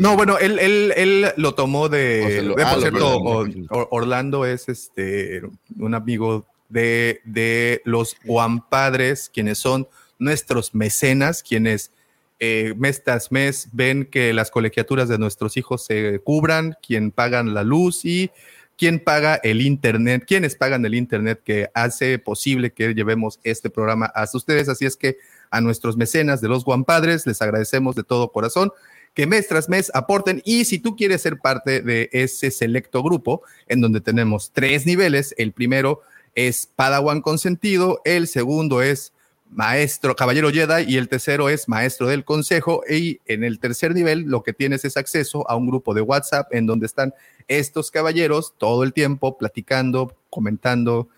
No, 0.00 0.16
bueno, 0.16 0.38
él, 0.38 0.58
él, 0.58 0.92
él 0.96 1.32
lo 1.36 1.54
tomó 1.54 1.88
de. 1.88 2.22
O 2.24 2.28
se 2.28 2.42
lo- 2.42 2.54
de, 2.56 2.62
ah, 2.64 2.72
por 2.72 2.80
cierto, 2.80 3.86
Orlando 3.90 4.44
es 4.44 4.68
este 4.68 5.42
un 5.78 5.94
amigo 5.94 6.46
de, 6.68 7.20
de 7.24 7.80
los 7.84 8.16
Guampadres, 8.24 9.30
quienes 9.32 9.58
son 9.58 9.86
nuestros 10.18 10.74
mecenas, 10.74 11.42
quienes 11.44 11.92
eh, 12.40 12.74
mes 12.76 13.02
tras 13.04 13.30
mes 13.32 13.68
ven 13.72 14.04
que 14.04 14.32
las 14.34 14.50
colegiaturas 14.50 15.08
de 15.08 15.16
nuestros 15.18 15.56
hijos 15.56 15.84
se 15.84 16.18
cubran, 16.24 16.76
quien 16.86 17.10
pagan 17.12 17.54
la 17.54 17.62
luz 17.62 18.04
y 18.04 18.30
quien 18.76 19.00
paga 19.00 19.36
el 19.36 19.62
internet, 19.62 20.24
quienes 20.26 20.54
pagan 20.54 20.84
el 20.84 20.94
internet 20.94 21.40
que 21.44 21.70
hace 21.74 22.18
posible 22.18 22.72
que 22.72 22.94
llevemos 22.94 23.40
este 23.42 23.70
programa 23.70 24.06
hasta 24.06 24.36
ustedes. 24.36 24.68
Así 24.68 24.84
es 24.84 24.96
que 24.96 25.16
a 25.50 25.60
nuestros 25.60 25.96
mecenas 25.96 26.40
de 26.40 26.48
los 26.48 26.64
Guampadres 26.64 27.26
les 27.26 27.40
agradecemos 27.40 27.94
de 27.96 28.04
todo 28.04 28.32
corazón 28.32 28.72
que 29.14 29.26
mes 29.26 29.48
tras 29.48 29.70
mes 29.70 29.90
aporten 29.94 30.42
y 30.44 30.66
si 30.66 30.78
tú 30.78 30.94
quieres 30.94 31.22
ser 31.22 31.38
parte 31.38 31.80
de 31.80 32.10
ese 32.12 32.50
selecto 32.50 33.02
grupo 33.02 33.42
en 33.66 33.80
donde 33.80 34.02
tenemos 34.02 34.52
tres 34.52 34.84
niveles, 34.84 35.34
el 35.38 35.52
primero 35.52 36.02
es 36.34 36.68
Padawan 36.76 37.22
consentido, 37.22 38.02
el 38.04 38.28
segundo 38.28 38.82
es 38.82 39.14
maestro, 39.50 40.16
caballero 40.16 40.50
Jedi 40.50 40.84
y 40.86 40.96
el 40.96 41.08
tercero 41.08 41.48
es 41.48 41.68
maestro 41.68 42.08
del 42.08 42.24
consejo 42.24 42.82
y 42.88 43.20
en 43.26 43.44
el 43.44 43.58
tercer 43.58 43.94
nivel 43.94 44.22
lo 44.22 44.42
que 44.42 44.52
tienes 44.52 44.84
es 44.84 44.96
acceso 44.96 45.48
a 45.48 45.56
un 45.56 45.66
grupo 45.66 45.94
de 45.94 46.00
WhatsApp 46.00 46.52
en 46.52 46.66
donde 46.66 46.86
están 46.86 47.14
estos 47.48 47.90
caballeros 47.90 48.54
todo 48.58 48.82
el 48.82 48.92
tiempo 48.92 49.38
platicando, 49.38 50.16
comentando 50.30 51.08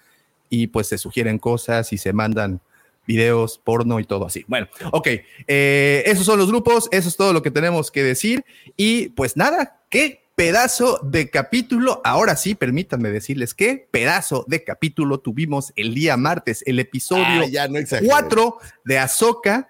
y 0.50 0.68
pues 0.68 0.88
se 0.88 0.98
sugieren 0.98 1.38
cosas 1.38 1.92
y 1.92 1.98
se 1.98 2.12
mandan 2.12 2.60
videos, 3.06 3.58
porno 3.58 4.00
y 4.00 4.04
todo 4.04 4.26
así. 4.26 4.44
Bueno, 4.46 4.68
ok, 4.92 5.08
eh, 5.46 6.02
esos 6.06 6.26
son 6.26 6.38
los 6.38 6.48
grupos, 6.48 6.88
eso 6.92 7.08
es 7.08 7.16
todo 7.16 7.32
lo 7.32 7.42
que 7.42 7.50
tenemos 7.50 7.90
que 7.90 8.02
decir 8.02 8.44
y 8.76 9.08
pues 9.10 9.36
nada, 9.36 9.80
qué 9.88 10.27
pedazo 10.38 11.00
de 11.02 11.30
capítulo, 11.30 12.00
ahora 12.04 12.36
sí, 12.36 12.54
permítanme 12.54 13.10
decirles 13.10 13.54
qué 13.54 13.88
pedazo 13.90 14.44
de 14.46 14.62
capítulo 14.62 15.18
tuvimos 15.18 15.72
el 15.74 15.94
día 15.94 16.16
martes, 16.16 16.62
el 16.64 16.78
episodio 16.78 17.24
Ah, 17.42 17.46
ya 17.50 17.66
no 17.66 17.76
exageres. 17.76 18.08
4 18.08 18.56
de 18.84 18.98
Ahsoka, 19.00 19.68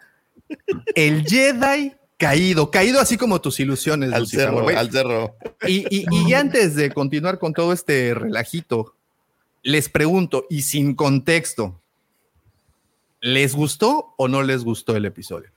el 0.94 1.24
Jedi 1.26 1.94
caído, 2.18 2.70
caído 2.70 3.00
así 3.00 3.16
como 3.16 3.40
tus 3.40 3.58
ilusiones. 3.60 4.12
Al 4.12 4.20
Lucifer, 4.24 4.44
cerro, 4.50 4.62
güey. 4.62 4.76
al 4.76 4.90
cerro. 4.92 5.36
Y, 5.66 5.86
y- 5.88 6.04
y 6.10 6.34
antes 6.34 6.74
de 6.74 6.90
continuar 6.92 7.38
con 7.38 7.54
todo 7.54 7.72
este 7.72 8.12
relajito, 8.12 8.94
les 9.62 9.88
pregunto, 9.88 10.44
y 10.50 10.60
sin 10.62 10.94
contexto, 10.94 11.80
¿les 13.22 13.54
gustó 13.54 14.12
o 14.18 14.28
no 14.28 14.42
les 14.42 14.64
gustó 14.64 14.96
el 14.96 15.06
episodio? 15.06 15.48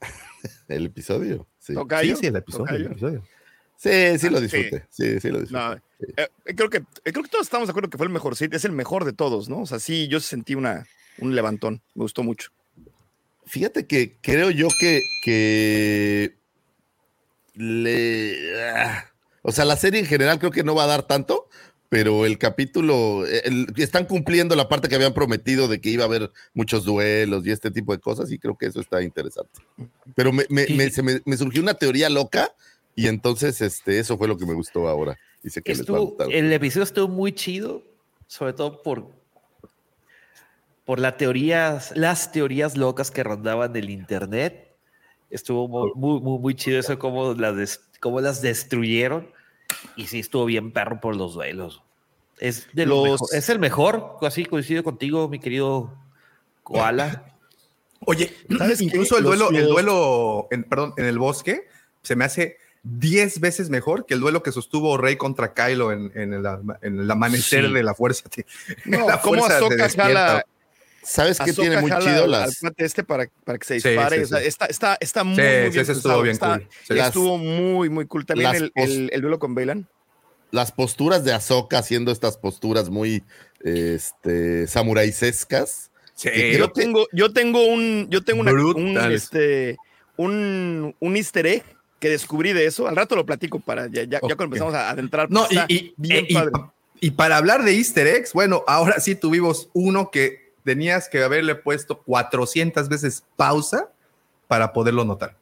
El 0.68 0.86
episodio. 0.86 1.48
Sí, 1.58 1.74
¿Tocayo? 1.74 2.14
Sí, 2.14 2.20
sí, 2.20 2.26
el 2.28 2.36
episodio. 2.36 2.76
el 2.76 2.86
episodio. 2.86 3.22
Sí, 3.80 4.18
sí 4.18 4.28
lo 4.30 4.36
Ah, 4.38 4.40
sí. 4.40 4.42
disfruté. 4.46 4.86
Sí, 4.90 5.20
sí 5.20 5.28
lo 5.30 5.40
disfruté. 5.40 5.64
No, 5.64 5.72
eh, 5.74 6.28
creo, 6.56 6.68
que, 6.70 6.78
eh, 6.78 7.12
creo 7.12 7.22
que 7.22 7.30
todos 7.30 7.46
estamos 7.46 7.66
de 7.68 7.70
acuerdo 7.72 7.88
que 7.90 7.96
fue 7.98 8.06
el 8.06 8.12
mejor, 8.12 8.36
sí, 8.36 8.46
es 8.50 8.64
el 8.64 8.72
mejor 8.72 9.04
de 9.04 9.12
todos, 9.12 9.48
¿no? 9.48 9.60
O 9.60 9.66
sea, 9.66 9.78
sí, 9.80 10.08
yo 10.08 10.20
sentí 10.20 10.54
una, 10.54 10.86
un 11.18 11.34
levantón, 11.34 11.82
me 11.94 12.02
gustó 12.02 12.22
mucho. 12.22 12.50
Fíjate 13.46 13.86
que 13.86 14.16
creo 14.22 14.50
yo 14.50 14.68
que, 14.78 15.00
que 15.24 16.36
le. 17.54 18.36
ah, 18.72 19.04
o 19.42 19.52
sea, 19.52 19.64
la 19.64 19.76
serie 19.76 20.00
en 20.00 20.06
general 20.06 20.38
creo 20.38 20.50
que 20.50 20.62
no 20.64 20.74
va 20.74 20.84
a 20.84 20.88
dar 20.88 21.02
tanto, 21.06 21.48
pero 21.88 22.26
el 22.26 22.38
capítulo. 22.38 23.26
el- 23.26 23.66
están 23.76 24.04
cumpliendo 24.06 24.54
la 24.54 24.68
parte 24.68 24.88
que 24.88 24.94
habían 24.94 25.14
prometido 25.14 25.66
de 25.68 25.80
que 25.80 25.90
iba 25.90 26.04
a 26.04 26.06
haber 26.06 26.30
muchos 26.54 26.84
duelos 26.84 27.46
y 27.46 27.50
este 27.50 27.70
tipo 27.70 27.92
de 27.92 28.00
cosas, 28.00 28.30
y 28.30 28.38
creo 28.38 28.56
que 28.56 28.66
eso 28.66 28.80
está 28.80 29.02
interesante. 29.02 29.60
Pero 30.14 30.32
me, 30.32 30.44
me- 30.48 30.66
Sí. 30.66 30.74
me- 30.74 30.90
se 30.90 31.02
me- 31.02 31.22
me 31.24 31.36
surgió 31.36 31.62
una 31.62 31.74
teoría 31.74 32.08
loca, 32.08 32.54
y 32.94 33.06
entonces 33.06 33.60
este, 33.60 33.98
eso 33.98 34.16
fue 34.18 34.28
lo 34.28 34.36
que 34.36 34.46
me 34.46 34.54
gustó 34.54 34.88
ahora. 34.88 35.16
Dice 35.42 35.62
que 35.62 35.70
les 35.70 35.78
va 35.80 35.82
a 35.82 35.84
Estuvo- 35.84 36.06
gustar. 36.06 36.32
el 36.32 36.52
episodio 36.52 36.84
estuvo 36.84 37.08
muy 37.08 37.32
chido, 37.32 37.82
sobre 38.26 38.52
todo 38.52 38.82
por, 38.82 39.06
por 40.84 40.98
la 40.98 41.16
teorías, 41.16 41.92
las 41.96 42.32
teorías 42.32 42.76
locas 42.76 43.10
que 43.10 43.22
rondaban 43.22 43.74
el 43.76 43.90
internet. 43.90 44.74
Estuvo 45.30 45.68
mu- 45.68 45.94
muy, 45.94 46.20
muy, 46.20 46.38
muy 46.40 46.54
chido 46.54 46.80
eso, 46.80 46.98
cómo 46.98 47.34
las, 47.34 47.56
des- 47.56 47.80
cómo 48.00 48.20
las 48.20 48.42
destruyeron. 48.42 49.30
Y 49.96 50.08
sí, 50.08 50.18
estuvo 50.18 50.44
bien 50.46 50.72
perro 50.72 51.00
por 51.00 51.14
los 51.14 51.34
duelos. 51.34 51.82
Es, 52.40 52.66
de 52.72 52.86
los 52.86 52.96
Los- 52.98 53.10
mejor- 53.20 53.28
es 53.38 53.48
el 53.48 53.58
mejor, 53.60 54.16
así 54.22 54.44
coincido 54.44 54.82
contigo, 54.82 55.28
mi 55.28 55.38
querido 55.38 55.94
Koala. 56.64 57.36
Oye, 58.06 58.34
incluso 58.80 59.16
el 59.18 59.24
Los- 59.24 59.38
duelo, 59.38 59.50
el 59.50 59.64
los- 59.64 59.72
duelo, 59.72 60.48
en, 60.50 60.64
perdón, 60.64 60.94
en 60.96 61.04
el 61.04 61.18
bosque 61.18 61.68
se 62.02 62.16
me 62.16 62.24
hace 62.24 62.56
10 62.82 63.40
veces 63.40 63.68
mejor 63.70 64.06
que 64.06 64.14
el 64.14 64.20
duelo 64.20 64.42
que 64.42 64.52
sostuvo 64.52 64.96
Rey 64.96 65.16
contra 65.16 65.52
Kylo 65.52 65.92
en, 65.92 66.10
en 66.14 66.32
el, 66.32 66.46
ama- 66.46 66.78
en 66.82 66.98
el 67.00 67.10
amanecer 67.10 67.66
Sí. 67.66 67.72
de 67.74 67.82
la 67.82 67.94
fuerza. 67.94 68.24
No, 68.86 69.06
La 69.08 69.20
cómo 69.20 69.42
fuerza 69.44 69.88
jala, 69.96 70.44
¿Sabes 71.02 71.38
qué 71.38 71.52
tiene 71.54 71.80
muy 71.80 71.90
chido? 71.90 72.24
al- 72.24 72.30
Las, 72.30 72.62
al 72.62 72.74
este 72.76 73.02
para, 73.04 73.26
para 73.44 73.58
que 73.58 73.66
se 73.66 73.80
Sí, 73.80 73.88
dispare. 73.88 74.16
sí, 74.18 74.22
o 74.22 74.26
sea, 74.26 74.40
sí. 74.40 74.46
está, 74.46 74.66
está, 74.66 74.98
está 75.00 75.24
muy, 75.24 75.36
Sí, 75.36 75.42
muy 75.42 75.50
sí, 75.50 75.70
bien 75.70 75.82
ese 75.82 75.92
estuvo 75.92 76.22
pensado, 76.22 76.22
bien 76.22 76.32
está- 76.32 76.58
cool. 76.58 76.68
Sí. 76.86 76.98
Estuvo 76.98 77.38
muy, 77.38 77.88
muy 77.88 78.06
cool. 78.06 78.26
También 78.26 78.54
el, 78.54 78.72
el, 78.74 79.10
el 79.12 79.20
duelo 79.22 79.38
con 79.38 79.54
Bailan. 79.54 79.88
las 80.50 80.72
posturas 80.72 81.24
de 81.24 81.32
Ahsoka 81.32 81.78
haciendo 81.78 82.12
estas 82.12 82.36
posturas 82.36 82.90
muy 82.90 83.22
este, 83.62 84.66
samuraisescas. 84.66 85.90
Que 86.22 86.56
Yo 86.58 86.70
que- 86.72 86.82
tengo, 86.82 87.06
yo 87.12 87.32
tengo 87.32 87.64
un, 87.66 88.06
yo 88.10 88.22
tengo 88.22 88.40
una- 88.42 88.52
un, 88.52 88.96
este, 89.12 89.78
un, 90.16 90.94
un 91.00 91.16
easter 91.16 91.46
egg 91.46 91.64
que 92.00 92.08
descubrí 92.08 92.52
de 92.52 92.66
eso. 92.66 92.88
Al 92.88 92.96
rato 92.96 93.14
lo 93.14 93.24
platico 93.24 93.60
para 93.60 93.86
ya, 93.86 94.02
ya, 94.02 94.04
ya 94.04 94.18
Ok. 94.22 94.26
cuando 94.36 94.44
empezamos 94.44 94.74
a 94.74 94.90
adentrar. 94.90 95.30
No, 95.30 95.44
está 95.44 95.66
y, 95.68 95.74
y- 95.74 95.94
bien 95.96 96.26
y- 96.28 96.34
padre. 96.34 96.52
y 97.00 97.10
para 97.12 97.36
hablar 97.36 97.62
de 97.62 97.76
Easter 97.76 98.06
eggs, 98.08 98.32
bueno, 98.32 98.64
ahora 98.66 98.98
sí 99.00 99.14
tuvimos 99.14 99.68
uno 99.74 100.10
que 100.10 100.50
tenías 100.64 101.08
que 101.08 101.22
haberle 101.22 101.54
puesto 101.54 101.98
400 102.02 102.88
veces 102.88 103.22
pausa 103.36 103.90
para 104.48 104.72
poderlo 104.72 105.04
notar. 105.04 105.36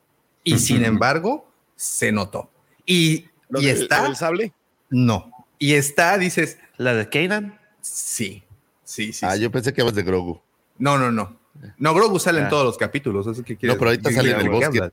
Y 0.44 0.58
sin 0.58 0.84
embargo, 0.84 1.48
se 1.76 2.12
notó. 2.12 2.50
Y, 2.84 3.26
Lo 3.48 3.60
y 3.60 3.66
del- 3.66 3.82
está, 3.82 4.02
del 4.02 4.16
sable. 4.16 4.52
no. 4.90 5.30
Y 5.60 5.74
está, 5.74 6.16
dices, 6.18 6.58
La 6.76 6.94
de 6.94 7.08
Kanan. 7.08 7.58
sí, 7.80 8.42
sí, 8.84 9.12
sí. 9.12 9.26
Ah, 9.26 9.34
sí. 9.34 9.40
yo 9.42 9.50
pensé 9.50 9.72
que 9.72 9.80
hablas 9.80 9.96
de 9.96 10.02
Grogu. 10.04 10.40
No, 10.78 10.96
no, 10.98 11.10
no. 11.10 11.36
No, 11.78 11.92
Grogu 11.94 12.20
sale 12.20 12.38
en 12.38 12.46
Ah. 12.46 12.48
todos 12.48 12.64
los 12.64 12.78
capítulos. 12.78 13.26
Eso 13.26 13.42
que 13.42 13.54
No, 13.62 13.74
pero 13.76 13.86
ahorita 13.90 14.12
sale 14.12 14.30
en 14.30 14.40
el 14.40 14.48
bosque. 14.48 14.66
hablas? 14.66 14.92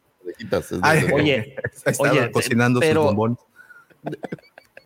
Ay, 0.82 1.06
Oye, 1.14 1.56
cocinando 2.32 2.80
pero- 2.80 3.02
sus 3.02 3.10
bombones. 3.12 3.38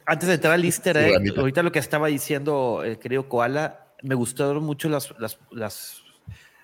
Antes 0.06 0.28
de 0.28 0.36
entrar 0.36 0.54
al 0.54 0.66
easter 0.66 0.98
egg, 0.98 1.38
ahorita 1.38 1.62
lo 1.62 1.72
que 1.72 1.78
estaba 1.80 2.08
diciendo 2.08 2.82
el 2.84 2.98
querido 2.98 3.30
Koala, 3.30 3.94
me 4.02 4.16
gustaron 4.16 4.64
mucho 4.64 4.90
las, 4.90 5.14
las, 5.20 5.38
las, 5.52 6.02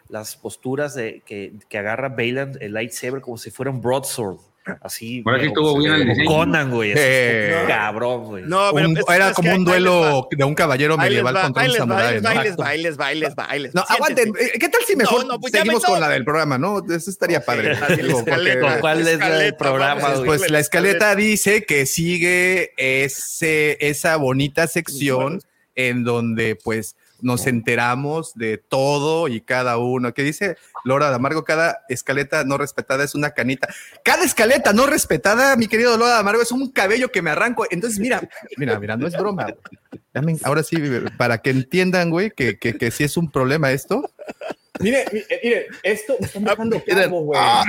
las 0.10 0.36
posturas 0.36 0.96
de 0.96 1.22
que, 1.26 1.54
que 1.70 1.78
agarra 1.78 2.10
Bailan 2.10 2.54
el 2.60 2.74
lightsaber 2.74 3.22
como 3.22 3.38
si 3.38 3.52
fuera 3.52 3.70
un 3.70 3.82
broadsword. 3.82 4.40
Así. 4.82 5.22
Ahora 5.26 5.40
sí 5.42 5.46
estuvo 5.48 5.78
bien 5.78 5.94
el 5.94 6.08
diseño. 6.08 6.28
Conan, 6.28 6.72
güey. 6.72 6.94
Eh. 6.96 7.66
Cabrón, 7.68 8.24
güey. 8.24 8.44
No, 8.48 8.72
pero 8.74 8.90
Un- 8.90 8.98
es- 8.98 9.04
era 9.08 9.30
es 9.30 9.36
como 9.36 9.54
un 9.54 9.64
duelo 9.64 10.28
de 10.32 10.44
un 10.44 10.56
caballero 10.56 10.98
medieval 10.98 11.36
va, 11.36 11.42
contra 11.44 11.64
un 11.66 11.72
samurái, 11.72 12.08
ahí 12.08 12.14
les 12.16 12.24
¿no? 12.24 12.30
va, 12.30 12.40
ahí 12.40 12.44
les 12.44 12.60
va, 12.60 12.68
ahí 12.68 12.82
les 12.82 13.00
va, 13.00 13.06
ahí 13.08 13.20
les 13.20 13.36
va, 13.36 13.46
ahí 13.50 13.60
les 13.60 13.76
va. 13.76 13.82
No, 13.82 13.86
aguanten. 13.88 14.30
Eh, 14.40 14.58
¿Qué 14.60 14.70
tal 14.70 14.82
si 14.88 14.96
mejor 14.96 15.26
No, 15.26 15.34
no, 15.34 15.40
pues 15.40 15.52
seguimos 15.52 15.84
me 15.84 15.88
con 15.88 16.00
la 16.00 16.10
del 16.10 16.24
programa, 16.26 16.58
no? 16.58 16.80
Eso 16.90 17.10
estaría 17.12 17.46
padre. 17.46 17.74
escaleta. 17.74 18.80
¿Cuál 18.80 19.00
es 19.02 19.06
la 19.06 19.12
del 19.12 19.20
Escaleta, 19.22 19.58
programa? 19.58 20.14
Pues 20.26 20.50
la 20.50 20.60
escaleta 20.60 21.16
dice 21.16 21.64
que 21.66 21.86
sigue 21.86 22.72
ese, 22.78 23.78
esa 23.82 24.16
bonita 24.18 24.66
sección 24.68 25.42
en 25.76 26.04
donde 26.04 26.56
pues 26.56 26.96
nos 27.26 27.48
enteramos 27.48 28.34
de 28.36 28.58
todo 28.58 29.28
y 29.28 29.42
cada 29.42 29.78
uno. 29.78 30.14
Que 30.14 30.22
dice 30.24 30.58
Lora 30.84 31.10
de 31.10 31.16
Amargo, 31.16 31.44
cada 31.44 31.80
escaleta 31.90 32.44
no 32.44 32.58
respetada 32.58 33.04
es 33.04 33.16
una 33.16 33.32
canita. 33.32 33.68
Cada 34.04 34.24
escaleta 34.24 34.72
no 34.74 34.86
respetada, 34.86 35.56
mi 35.56 35.68
querido 35.68 35.98
Lora 35.98 36.14
de 36.14 36.20
Amargo, 36.20 36.42
es 36.44 36.52
un 36.52 36.72
cabello 36.72 37.12
que 37.12 37.22
me 37.22 37.32
arranco. 37.32 37.66
Entonces, 37.72 38.00
mira, 38.00 38.22
mira, 38.58 38.80
mira, 38.80 38.96
no 38.96 39.08
es 39.08 39.18
broma. 39.18 39.44
güey. 39.46 39.56
Ya 40.14 40.22
me- 40.22 40.38
ahora 40.44 40.64
sí, 40.64 40.78
para 41.18 41.40
que 41.40 41.50
entiendan, 41.50 42.10
güey, 42.12 42.32
que, 42.32 42.58
que, 42.60 42.78
que 42.78 42.92
sí 42.92 43.04
es 43.04 43.18
un 43.18 43.30
problema 43.32 43.72
esto. 43.72 44.10
Mire, 44.80 45.06
mire, 45.12 45.26
mire, 45.44 45.68
esto 45.84 46.16
me 46.20 46.26
están 46.28 46.44
dejando 46.44 46.84
calvo, 46.86 47.22
güey. 47.22 47.40
ah. 47.42 47.64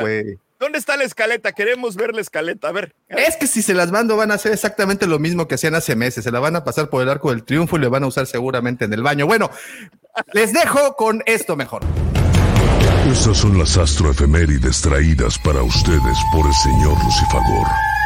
mira, 0.00 0.47
¿Dónde 0.58 0.78
está 0.78 0.96
la 0.96 1.04
escaleta? 1.04 1.52
Queremos 1.52 1.94
ver 1.94 2.14
la 2.14 2.20
escaleta. 2.20 2.68
A 2.68 2.72
ver. 2.72 2.94
Es 3.08 3.36
que 3.36 3.46
si 3.46 3.62
se 3.62 3.74
las 3.74 3.92
mando 3.92 4.16
van 4.16 4.32
a 4.32 4.34
hacer 4.34 4.52
exactamente 4.52 5.06
lo 5.06 5.20
mismo 5.20 5.46
que 5.46 5.54
hacían 5.54 5.76
hace 5.76 5.94
meses. 5.94 6.24
Se 6.24 6.32
la 6.32 6.40
van 6.40 6.56
a 6.56 6.64
pasar 6.64 6.90
por 6.90 7.00
el 7.02 7.08
arco 7.08 7.30
del 7.30 7.44
triunfo 7.44 7.76
y 7.76 7.80
le 7.80 7.88
van 7.88 8.02
a 8.02 8.08
usar 8.08 8.26
seguramente 8.26 8.84
en 8.84 8.92
el 8.92 9.02
baño. 9.02 9.26
Bueno, 9.26 9.50
les 10.32 10.52
dejo 10.52 10.96
con 10.96 11.22
esto 11.26 11.54
mejor. 11.54 11.82
Estas 13.08 13.38
son 13.38 13.56
las 13.56 13.76
astroefemérides 13.76 14.82
traídas 14.82 15.38
para 15.38 15.62
ustedes 15.62 16.18
por 16.32 16.46
el 16.46 16.54
señor 16.54 17.04
Lucifagor. 17.04 17.97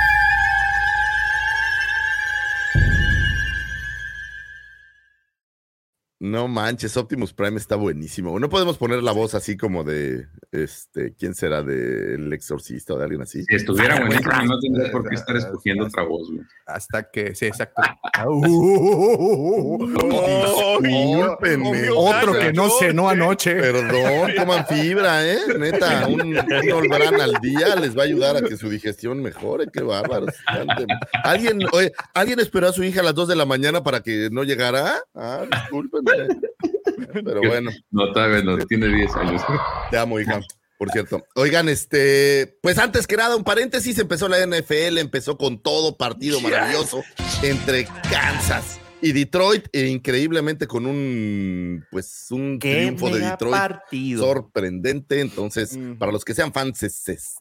No 6.22 6.46
manches, 6.46 6.96
Optimus 6.96 7.32
Prime 7.32 7.56
está 7.56 7.74
buenísimo. 7.74 8.38
No 8.38 8.48
podemos 8.48 8.78
poner 8.78 9.02
la 9.02 9.10
voz 9.10 9.34
así 9.34 9.56
como 9.56 9.82
de, 9.82 10.28
este, 10.52 11.16
¿quién 11.18 11.34
será? 11.34 11.64
¿Del 11.64 12.32
exorcista 12.32 12.94
o 12.94 12.98
de 12.98 13.02
alguien 13.02 13.22
así? 13.22 13.42
Si 13.42 13.56
estuviera 13.56 13.98
buenísimo, 13.98 14.30
no 14.44 14.60
tendrías 14.60 14.90
por 14.90 15.08
qué 15.08 15.16
estar 15.16 15.34
escogiendo 15.34 15.86
otra 15.86 16.04
voz, 16.04 16.30
güey. 16.30 16.46
Hasta 16.66 17.10
que, 17.10 17.34
sí, 17.34 17.46
exacto. 17.46 17.82
Otro 21.96 22.32
que 22.38 22.52
no 22.52 22.70
cenó 22.78 23.08
anoche. 23.08 23.56
Perdón, 23.56 24.30
coman 24.38 24.64
fibra, 24.68 25.28
¿eh? 25.28 25.38
Neta, 25.58 26.06
un, 26.06 26.20
un 26.20 27.20
al 27.20 27.32
día 27.42 27.74
les 27.74 27.98
va 27.98 28.02
a 28.02 28.04
ayudar 28.04 28.36
a 28.36 28.42
que 28.42 28.56
su 28.56 28.70
digestión 28.70 29.20
mejore. 29.20 29.66
Qué 29.72 29.82
bárbaros. 29.82 30.32
¿Alguien, 31.24 31.58
oye, 31.72 31.92
¿Alguien 32.14 32.38
esperó 32.38 32.68
a 32.68 32.72
su 32.72 32.84
hija 32.84 33.00
a 33.00 33.02
las 33.04 33.16
2 33.16 33.26
de 33.26 33.34
la 33.34 33.44
mañana 33.44 33.82
para 33.82 34.04
que 34.04 34.28
no 34.30 34.44
llegara? 34.44 35.02
Ah, 35.16 35.46
discúlpenme. 35.50 36.11
Pero 37.12 37.40
bueno. 37.46 37.70
No, 37.90 38.12
todavía 38.12 38.42
no, 38.42 38.58
tiene 38.66 38.88
10 38.88 39.14
años. 39.16 39.42
Te 39.90 39.98
amo, 39.98 40.18
hija. 40.20 40.40
Por 40.78 40.90
cierto. 40.90 41.24
Oigan, 41.36 41.68
este, 41.68 42.58
pues 42.60 42.78
antes 42.78 43.06
que 43.06 43.16
nada, 43.16 43.36
un 43.36 43.44
paréntesis, 43.44 43.98
empezó 43.98 44.28
la 44.28 44.44
NFL, 44.44 44.98
empezó 44.98 45.38
con 45.38 45.62
todo 45.62 45.96
partido 45.96 46.40
maravilloso 46.40 47.04
entre 47.42 47.86
Kansas 48.10 48.80
y 49.02 49.12
Detroit, 49.12 49.66
e 49.72 49.88
increíblemente 49.88 50.66
con 50.68 50.86
un, 50.86 51.84
pues, 51.90 52.28
un 52.30 52.58
Qué 52.60 52.76
triunfo 52.76 53.10
de 53.10 53.20
Detroit 53.20 53.52
partido. 53.52 54.24
sorprendente. 54.24 55.20
Entonces, 55.20 55.76
para 55.98 56.12
los 56.12 56.24
que 56.24 56.34
sean 56.34 56.52
fans 56.52 56.80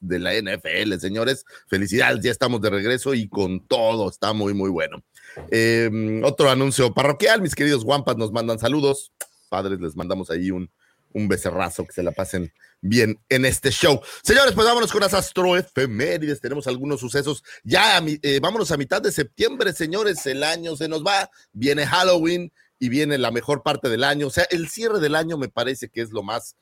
de 0.01 0.19
la 0.19 0.33
NFL, 0.33 0.99
señores, 0.99 1.45
felicidades, 1.67 2.23
ya 2.23 2.31
estamos 2.31 2.61
de 2.61 2.71
regreso 2.71 3.13
y 3.13 3.29
con 3.29 3.65
todo, 3.67 4.09
está 4.09 4.33
muy, 4.33 4.55
muy 4.55 4.71
bueno. 4.71 5.03
Eh, 5.49 6.21
otro 6.23 6.49
anuncio 6.49 6.93
parroquial, 6.93 7.41
mis 7.41 7.55
queridos 7.55 7.83
guampas 7.83 8.17
nos 8.17 8.31
mandan 8.31 8.59
saludos. 8.59 9.11
Padres, 9.49 9.79
les 9.79 9.95
mandamos 9.95 10.29
ahí 10.29 10.51
un, 10.51 10.69
un 11.13 11.27
becerrazo, 11.27 11.85
que 11.85 11.93
se 11.93 12.03
la 12.03 12.11
pasen 12.11 12.51
bien 12.81 13.19
en 13.29 13.45
este 13.45 13.69
show. 13.69 14.01
Señores, 14.23 14.53
pues 14.53 14.65
vámonos 14.65 14.91
con 14.91 15.01
las 15.01 15.13
astroefemérides. 15.13 16.41
Tenemos 16.41 16.67
algunos 16.67 16.99
sucesos. 16.99 17.43
Ya, 17.63 17.97
a 17.97 18.03
eh, 18.05 18.39
vámonos 18.41 18.71
a 18.71 18.77
mitad 18.77 19.01
de 19.01 19.11
septiembre, 19.11 19.73
señores. 19.73 20.25
El 20.25 20.43
año 20.43 20.75
se 20.75 20.87
nos 20.87 21.05
va. 21.05 21.29
Viene 21.53 21.85
Halloween 21.85 22.51
y 22.79 22.89
viene 22.89 23.17
la 23.17 23.31
mejor 23.31 23.61
parte 23.61 23.89
del 23.89 24.03
año. 24.03 24.27
O 24.27 24.31
sea, 24.31 24.45
el 24.49 24.69
cierre 24.69 24.99
del 24.99 25.15
año 25.15 25.37
me 25.37 25.49
parece 25.49 25.89
que 25.89 26.01
es 26.01 26.11
lo 26.11 26.23
más 26.23 26.55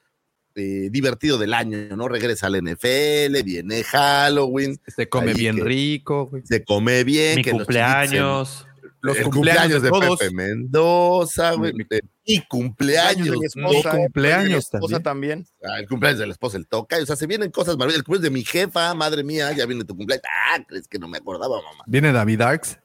eh, 0.56 0.90
divertido 0.92 1.38
del 1.38 1.54
año, 1.54 1.78
¿no? 1.96 2.08
Regresa 2.08 2.48
al 2.48 2.56
NFL, 2.62 3.42
viene 3.44 3.84
Halloween. 3.84 4.80
Se 4.88 5.08
come 5.10 5.34
bien 5.34 5.56
que 5.58 5.64
rico, 5.64 6.26
güey. 6.28 6.44
Se 6.46 6.64
come 6.64 7.04
bien. 7.04 7.36
Mi 7.38 7.42
que 7.44 7.52
los 7.52 7.60
cumpleaños. 7.60 8.66
Los 9.02 9.18
cumpleaños 9.20 9.82
de 9.82 9.90
todos. 9.90 10.20
Pepe 10.20 10.34
Mendoza, 10.36 11.54
güey. 11.54 11.72
Mi- 11.74 11.86
eh, 11.90 12.02
cumpleaños. 12.50 13.30
mi 13.30 13.38
Mi 13.40 13.46
esposa, 13.46 13.92
cumpleaños 13.92 14.44
de 14.44 14.50
mi 14.50 14.56
esposa 14.56 15.00
también. 15.00 15.44
también. 15.46 15.48
Ah, 15.64 15.80
el 15.80 15.88
cumpleaños 15.88 16.20
de 16.20 16.28
la 16.28 16.34
esposa, 16.34 16.58
el 16.58 16.68
toca. 16.68 16.98
O 16.98 17.06
sea, 17.06 17.16
se 17.16 17.26
vienen 17.26 17.50
cosas 17.52 17.76
maravillosas. 17.78 18.00
El 18.00 18.04
cumpleaños 18.04 18.24
de 18.24 18.38
mi 18.38 18.44
jefa, 18.44 18.94
madre 18.96 19.24
mía, 19.24 19.52
ya 19.54 19.66
viene 19.66 19.86
tu 19.86 19.96
cumpleaños. 19.96 20.24
Ah, 20.28 20.58
crees 20.68 20.88
que 20.88 21.00
no 21.00 21.08
me 21.08 21.18
acordaba, 21.18 21.56
mamá. 21.62 21.84
Viene 21.88 22.12
David 22.12 22.42
Arx. 22.42 22.78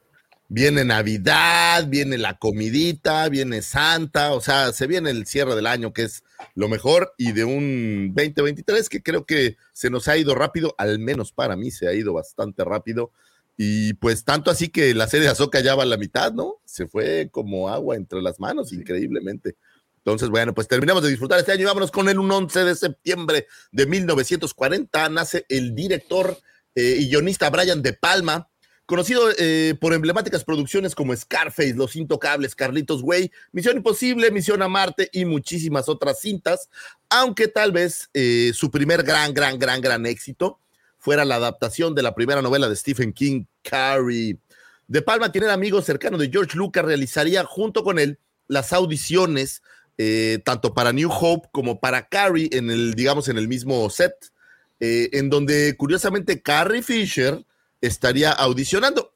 Viene 0.47 0.85
Navidad, 0.85 1.87
viene 1.87 2.17
la 2.19 2.35
comidita, 2.37 3.27
viene 3.29 3.63
Santa, 3.63 4.31
o 4.33 4.41
sea, 4.41 4.71
se 4.73 4.85
viene 4.85 5.09
el 5.09 5.25
cierre 5.25 5.55
del 5.55 5.65
año, 5.65 5.91
que 5.91 6.03
es 6.03 6.23
lo 6.53 6.69
mejor, 6.69 7.13
y 7.17 7.31
de 7.31 7.43
un 7.43 8.13
2023 8.15 8.89
que 8.89 9.01
creo 9.01 9.25
que 9.25 9.57
se 9.73 9.89
nos 9.89 10.07
ha 10.07 10.17
ido 10.17 10.35
rápido, 10.35 10.75
al 10.77 10.99
menos 10.99 11.31
para 11.31 11.55
mí 11.55 11.71
se 11.71 11.87
ha 11.87 11.93
ido 11.93 12.13
bastante 12.13 12.63
rápido. 12.63 13.11
Y 13.57 13.93
pues 13.95 14.25
tanto 14.25 14.51
así 14.51 14.67
que 14.69 14.93
la 14.93 15.07
serie 15.07 15.25
de 15.25 15.31
Azoka 15.31 15.61
ya 15.61 15.75
va 15.75 15.83
a 15.83 15.87
la 15.87 15.97
mitad, 15.97 16.33
¿no? 16.33 16.57
Se 16.65 16.87
fue 16.87 17.29
como 17.31 17.69
agua 17.69 17.95
entre 17.95 18.21
las 18.21 18.39
manos, 18.39 18.73
increíblemente. 18.73 19.55
Entonces, 19.97 20.29
bueno, 20.29 20.53
pues 20.53 20.67
terminamos 20.67 21.01
de 21.01 21.09
disfrutar 21.09 21.39
este 21.39 21.51
año 21.51 21.63
y 21.63 21.65
vámonos 21.65 21.89
con 21.89 22.07
el 22.09 22.19
un 22.19 22.31
11 22.31 22.63
de 22.63 22.75
septiembre 22.75 23.47
de 23.71 23.85
1940. 23.87 25.09
Nace 25.09 25.45
el 25.49 25.73
director 25.73 26.37
eh, 26.75 26.97
y 26.99 27.09
guionista 27.09 27.49
Brian 27.49 27.81
De 27.81 27.93
Palma, 27.93 28.49
conocido 28.85 29.29
eh, 29.37 29.75
por 29.79 29.93
emblemáticas 29.93 30.43
producciones 30.43 30.93
como 30.93 31.15
Scarface, 31.15 31.73
Los 31.73 31.95
Intocables, 31.95 32.55
Carlitos 32.55 33.01
Way, 33.01 33.31
Misión 33.51 33.77
Imposible, 33.77 34.31
Misión 34.31 34.61
a 34.61 34.67
Marte 34.67 35.09
y 35.11 35.25
muchísimas 35.25 35.89
otras 35.89 36.19
cintas, 36.19 36.69
aunque 37.09 37.47
tal 37.47 37.71
vez 37.71 38.09
eh, 38.13 38.51
su 38.53 38.69
primer 38.69 39.03
gran, 39.03 39.33
gran, 39.33 39.57
gran, 39.57 39.81
gran 39.81 40.05
éxito 40.05 40.59
fuera 40.99 41.25
la 41.25 41.35
adaptación 41.35 41.95
de 41.95 42.03
la 42.03 42.15
primera 42.15 42.41
novela 42.41 42.69
de 42.69 42.75
Stephen 42.75 43.13
King, 43.13 43.45
Carrie. 43.63 44.37
De 44.87 45.01
Palma, 45.01 45.31
quien 45.31 45.45
era 45.45 45.53
amigo 45.53 45.81
cercano 45.81 46.17
de 46.17 46.29
George 46.29 46.55
Lucas, 46.55 46.85
realizaría 46.85 47.43
junto 47.43 47.83
con 47.83 47.97
él 47.97 48.19
las 48.47 48.71
audiciones 48.71 49.63
eh, 49.97 50.39
tanto 50.45 50.75
para 50.75 50.93
New 50.93 51.09
Hope 51.11 51.47
como 51.51 51.79
para 51.79 52.07
Carrie 52.07 52.49
en 52.51 52.69
el, 52.69 52.93
digamos, 52.93 53.29
en 53.29 53.37
el 53.37 53.47
mismo 53.47 53.89
set, 53.89 54.13
en 54.79 55.29
donde 55.29 55.75
curiosamente 55.77 56.41
Carrie 56.41 56.83
Fisher 56.83 57.43
estaría 57.81 58.31
audicionando. 58.31 59.13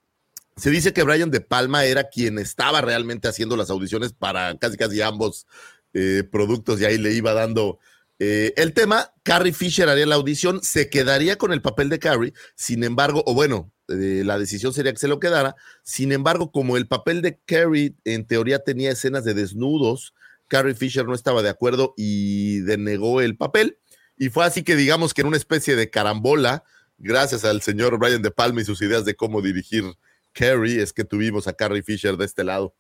Se 0.57 0.69
dice 0.69 0.93
que 0.93 1.03
Brian 1.03 1.31
De 1.31 1.41
Palma 1.41 1.85
era 1.85 2.09
quien 2.09 2.37
estaba 2.37 2.81
realmente 2.81 3.27
haciendo 3.27 3.55
las 3.55 3.69
audiciones 3.69 4.13
para 4.13 4.57
casi 4.57 4.77
casi 4.77 5.01
ambos 5.01 5.47
eh, 5.93 6.23
productos 6.29 6.81
y 6.81 6.85
ahí 6.85 6.97
le 6.97 7.13
iba 7.13 7.33
dando 7.33 7.79
eh, 8.19 8.53
el 8.57 8.73
tema. 8.73 9.13
Carrie 9.23 9.53
Fisher 9.53 9.87
haría 9.87 10.05
la 10.05 10.15
audición, 10.15 10.61
se 10.61 10.89
quedaría 10.89 11.37
con 11.37 11.53
el 11.53 11.61
papel 11.61 11.89
de 11.89 11.99
Carrie, 11.99 12.33
sin 12.55 12.83
embargo, 12.83 13.23
o 13.25 13.33
bueno, 13.33 13.71
eh, 13.87 14.23
la 14.25 14.37
decisión 14.37 14.73
sería 14.73 14.91
que 14.91 14.99
se 14.99 15.07
lo 15.07 15.19
quedara. 15.19 15.55
Sin 15.83 16.11
embargo, 16.11 16.51
como 16.51 16.75
el 16.75 16.87
papel 16.87 17.21
de 17.21 17.39
Carrie 17.45 17.95
en 18.03 18.25
teoría 18.25 18.59
tenía 18.59 18.91
escenas 18.91 19.23
de 19.23 19.33
desnudos, 19.33 20.13
Carrie 20.49 20.75
Fisher 20.75 21.05
no 21.05 21.15
estaba 21.15 21.41
de 21.41 21.49
acuerdo 21.49 21.93
y 21.95 22.59
denegó 22.59 23.21
el 23.21 23.37
papel. 23.37 23.77
Y 24.17 24.29
fue 24.29 24.45
así 24.45 24.63
que 24.63 24.75
digamos 24.75 25.13
que 25.13 25.21
en 25.21 25.27
una 25.27 25.37
especie 25.37 25.77
de 25.77 25.89
carambola, 25.89 26.65
gracias 26.99 27.45
al 27.45 27.61
señor 27.61 27.97
Brian 27.97 28.21
De 28.21 28.31
Palma 28.31 28.61
y 28.61 28.65
sus 28.65 28.81
ideas 28.81 29.05
de 29.05 29.15
cómo 29.15 29.41
dirigir 29.41 29.83
Carrie, 30.33 30.81
es 30.81 30.93
que 30.93 31.03
tuvimos 31.03 31.47
a 31.47 31.53
Carrie 31.53 31.83
Fisher 31.83 32.17
de 32.17 32.25
este 32.25 32.43
lado. 32.43 32.75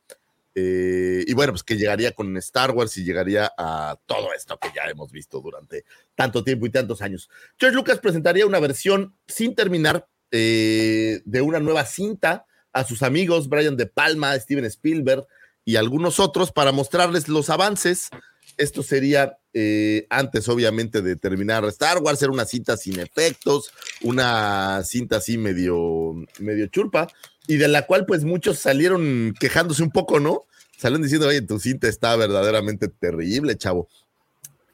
Eh, 0.55 1.23
y 1.25 1.33
bueno, 1.33 1.53
pues 1.53 1.63
que 1.63 1.77
llegaría 1.77 2.11
con 2.11 2.35
Star 2.37 2.71
Wars 2.71 2.97
y 2.97 3.03
llegaría 3.03 3.51
a 3.57 3.97
todo 4.05 4.33
esto 4.33 4.57
que 4.59 4.69
ya 4.75 4.83
hemos 4.89 5.11
visto 5.11 5.39
durante 5.39 5.85
tanto 6.15 6.43
tiempo 6.43 6.65
y 6.65 6.69
tantos 6.69 7.01
años. 7.01 7.29
George 7.57 7.75
Lucas 7.75 7.99
presentaría 7.99 8.45
una 8.45 8.59
versión 8.59 9.15
sin 9.27 9.55
terminar 9.55 10.07
eh, 10.31 11.21
de 11.25 11.41
una 11.41 11.59
nueva 11.59 11.85
cinta 11.85 12.45
a 12.73 12.83
sus 12.83 13.03
amigos 13.03 13.49
Brian 13.49 13.77
De 13.77 13.87
Palma, 13.87 14.37
Steven 14.39 14.65
Spielberg 14.65 15.25
y 15.65 15.75
algunos 15.75 16.19
otros 16.19 16.51
para 16.51 16.71
mostrarles 16.71 17.27
los 17.27 17.49
avances. 17.49 18.09
Esto 18.57 18.83
sería 18.83 19.38
eh, 19.53 20.05
antes, 20.09 20.47
obviamente, 20.47 21.01
de 21.01 21.15
terminar 21.15 21.65
Star 21.65 21.99
Wars, 21.99 22.21
era 22.21 22.31
una 22.31 22.45
cinta 22.45 22.77
sin 22.77 22.99
efectos, 22.99 23.71
una 24.01 24.83
cinta 24.83 25.17
así 25.17 25.37
medio, 25.37 26.15
medio 26.39 26.67
churpa, 26.67 27.07
y 27.47 27.57
de 27.57 27.67
la 27.67 27.85
cual 27.85 28.05
pues 28.05 28.23
muchos 28.23 28.59
salieron 28.59 29.33
quejándose 29.39 29.81
un 29.81 29.91
poco, 29.91 30.19
¿no? 30.19 30.45
Salieron 30.77 31.01
diciendo, 31.01 31.27
oye, 31.27 31.41
tu 31.41 31.59
cinta 31.59 31.87
está 31.87 32.15
verdaderamente 32.15 32.87
terrible, 32.87 33.57
chavo. 33.57 33.89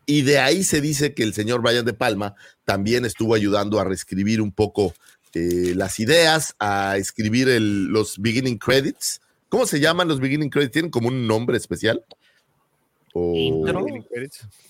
Y 0.06 0.22
de 0.22 0.40
ahí 0.40 0.64
se 0.64 0.82
dice 0.82 1.14
que 1.14 1.24
el 1.24 1.34
señor 1.34 1.62
Brian 1.62 1.86
De 1.86 1.94
Palma 1.94 2.36
también 2.64 3.06
estuvo 3.06 3.34
ayudando 3.34 3.80
a 3.80 3.86
reescribir 3.86 4.42
un 4.42 4.52
poco 4.52 4.94
eh, 5.34 5.74
las 5.76 6.00
ideas, 6.00 6.56
a 6.60 6.98
escribir 6.98 7.48
los 7.60 8.20
beginning 8.20 8.58
credits. 8.58 9.22
¿Cómo 9.50 9.66
se 9.66 9.80
llaman 9.80 10.08
los 10.08 10.20
beginning 10.20 10.50
credits? 10.50 10.74
¿Tienen 10.74 10.92
como 10.92 11.08
un 11.08 11.28
nombre 11.28 11.58
especial? 11.58 12.04
¿Intro? 13.16 13.86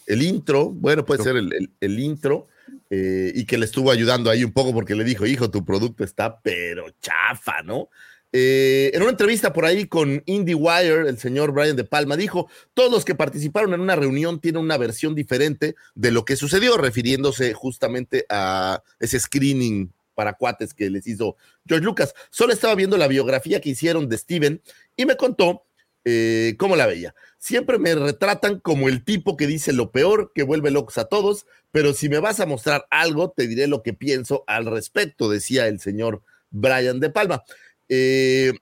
El 0.05 0.21
intro, 0.21 0.69
bueno, 0.69 1.03
puede 1.03 1.23
ser 1.23 1.35
el, 1.35 1.99
intro, 1.99 2.47
eh, 2.89 3.31
y 3.33 3.45
que 3.45 3.57
le 3.57 3.65
estuvo 3.65 3.89
ayudando 3.89 4.29
ahí 4.29 4.43
un 4.43 4.51
poco 4.51 4.71
porque 4.71 4.93
le 4.93 5.03
dijo, 5.03 5.25
hijo, 5.25 5.49
tu 5.49 5.65
producto 5.65 6.03
está 6.03 6.39
pero 6.41 6.85
chafa, 7.01 7.63
¿no? 7.63 7.89
Eh, 8.31 8.91
en 8.93 9.01
una 9.01 9.11
entrevista 9.11 9.53
por 9.53 9.65
ahí 9.65 9.85
con 9.85 10.21
IndieWire, 10.25 11.07
el 11.07 11.17
señor 11.17 11.53
Brian 11.53 11.75
De 11.75 11.85
Palma 11.85 12.17
dijo, 12.17 12.49
todos 12.73 12.91
los 12.91 13.05
que 13.05 13.15
participaron 13.15 13.73
en 13.73 13.79
una 13.79 13.95
reunión 13.95 14.41
tienen 14.41 14.61
una 14.61 14.77
versión 14.77 15.15
diferente 15.15 15.75
de 15.95 16.11
lo 16.11 16.25
que 16.25 16.35
sucedió, 16.35 16.77
refiriéndose 16.77 17.53
justamente 17.53 18.25
a 18.29 18.83
ese 18.99 19.19
screening 19.19 19.91
para 20.13 20.33
cuates 20.33 20.73
que 20.73 20.89
les 20.89 21.07
hizo 21.07 21.37
George 21.65 21.85
Lucas. 21.85 22.13
Solo 22.29 22.51
estaba 22.51 22.75
viendo 22.75 22.97
la 22.97 23.07
biografía 23.07 23.61
que 23.61 23.69
hicieron 23.69 24.09
de 24.09 24.17
Steven 24.17 24.61
y 24.97 25.05
me 25.05 25.15
contó 25.15 25.63
eh, 26.05 26.55
cómo 26.57 26.75
la 26.75 26.85
veía. 26.85 27.13
Siempre 27.37 27.77
me 27.77 27.93
retratan 27.95 28.59
como 28.59 28.87
el 28.87 29.03
tipo 29.03 29.35
que 29.35 29.47
dice 29.47 29.73
lo 29.73 29.91
peor, 29.91 30.31
que 30.33 30.43
vuelve 30.43 30.71
locos 30.71 30.97
a 30.97 31.05
todos, 31.05 31.45
pero 31.71 31.93
si 31.93 32.09
me 32.09 32.19
vas 32.19 32.39
a 32.39 32.45
mostrar 32.45 32.85
algo, 32.89 33.31
te 33.35 33.47
diré 33.47 33.67
lo 33.67 33.83
que 33.83 33.93
pienso 33.93 34.43
al 34.47 34.65
respecto, 34.65 35.29
decía 35.29 35.67
el 35.67 35.79
señor 35.79 36.23
Brian 36.51 36.99
De 36.99 37.09
Palma. 37.09 37.43
Eh, 37.89 38.53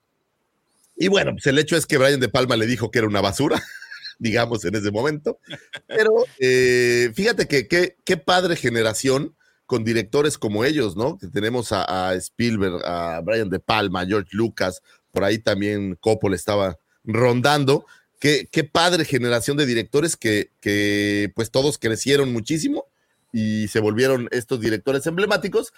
y 0.95 1.08
bueno, 1.08 1.34
pues 1.34 1.45
el 1.47 1.60
hecho 1.60 1.77
es 1.77 1.86
que 1.86 1.97
Brian 1.97 2.19
De 2.19 2.29
Palma 2.29 2.58
le 2.58 2.65
dijo 2.65 2.91
que 2.91 2.99
era 2.99 3.08
una 3.08 3.21
basura, 3.21 3.62
digamos, 4.19 4.65
en 4.65 4.75
ese 4.75 4.91
momento. 4.91 5.39
Pero 5.88 6.12
eh, 6.39 7.12
fíjate 7.13 7.47
que 7.47 7.67
qué 8.03 8.17
padre 8.17 8.56
generación 8.56 9.36
con 9.65 9.84
directores 9.84 10.38
como 10.38 10.65
ellos, 10.65 10.95
¿no? 10.95 11.17
Que 11.17 11.27
tenemos 11.27 11.71
a, 11.71 12.13
Spielberg, 12.15 12.86
a 12.86 13.21
Brian 13.21 13.49
De 13.49 13.60
Palma, 13.60 14.01
a 14.01 14.06
George 14.06 14.29
Lucas, 14.32 14.82
por 15.12 15.23
ahí 15.23 15.39
también 15.39 15.95
Coppola 15.99 16.36
estaba 16.36 16.77
rondando. 17.03 17.85
Qué, 18.19 18.47
padre 18.71 19.03
generación 19.03 19.57
de 19.57 19.65
directores 19.65 20.15
que, 20.15 20.49
que 20.61 21.31
pues 21.35 21.51
todos 21.51 21.77
crecieron 21.77 22.31
muchísimo 22.31 22.85
y 23.33 23.67
se 23.67 23.81
volvieron 23.81 24.29
estos 24.31 24.61
directores 24.61 25.05
emblemáticos 25.07 25.73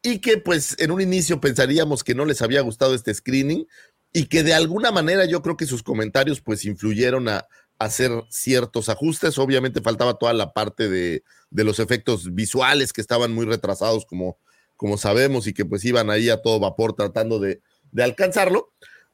y 0.00 0.20
que 0.20 0.38
pues 0.38 0.76
en 0.78 0.92
un 0.92 1.00
inicio 1.00 1.40
pensaríamos 1.40 2.04
que 2.04 2.14
no 2.14 2.24
les 2.24 2.42
había 2.42 2.60
gustado 2.60 2.94
este 2.94 3.12
screening 3.12 3.66
y 4.12 4.26
que 4.26 4.44
de 4.44 4.54
alguna 4.54 4.92
manera 4.92 5.24
yo 5.24 5.42
creo 5.42 5.56
que 5.56 5.66
sus 5.66 5.82
comentarios 5.82 6.40
pues 6.40 6.64
influyeron 6.64 7.28
a, 7.28 7.48
hacer 7.80 8.12
ciertos 8.28 8.88
ajustes. 8.88 9.38
Obviamente 9.38 9.80
faltaba 9.80 10.14
toda 10.14 10.32
la 10.34 10.52
parte 10.52 10.88
de, 10.88 11.24
los 11.50 11.80
efectos 11.80 12.32
visuales 12.34 12.92
que 12.92 13.00
estaban 13.00 13.32
muy 13.32 13.46
retrasados, 13.46 14.06
como, 14.06 14.38
como 14.76 14.96
sabemos, 14.98 15.48
y 15.48 15.54
que 15.54 15.64
pues 15.64 15.84
iban 15.84 16.10
ahí 16.10 16.28
a 16.28 16.42
todo 16.42 16.60
vapor 16.60 16.94
tratando 16.94 17.40
de, 17.40 17.60
alcanzarlo. 17.98 18.70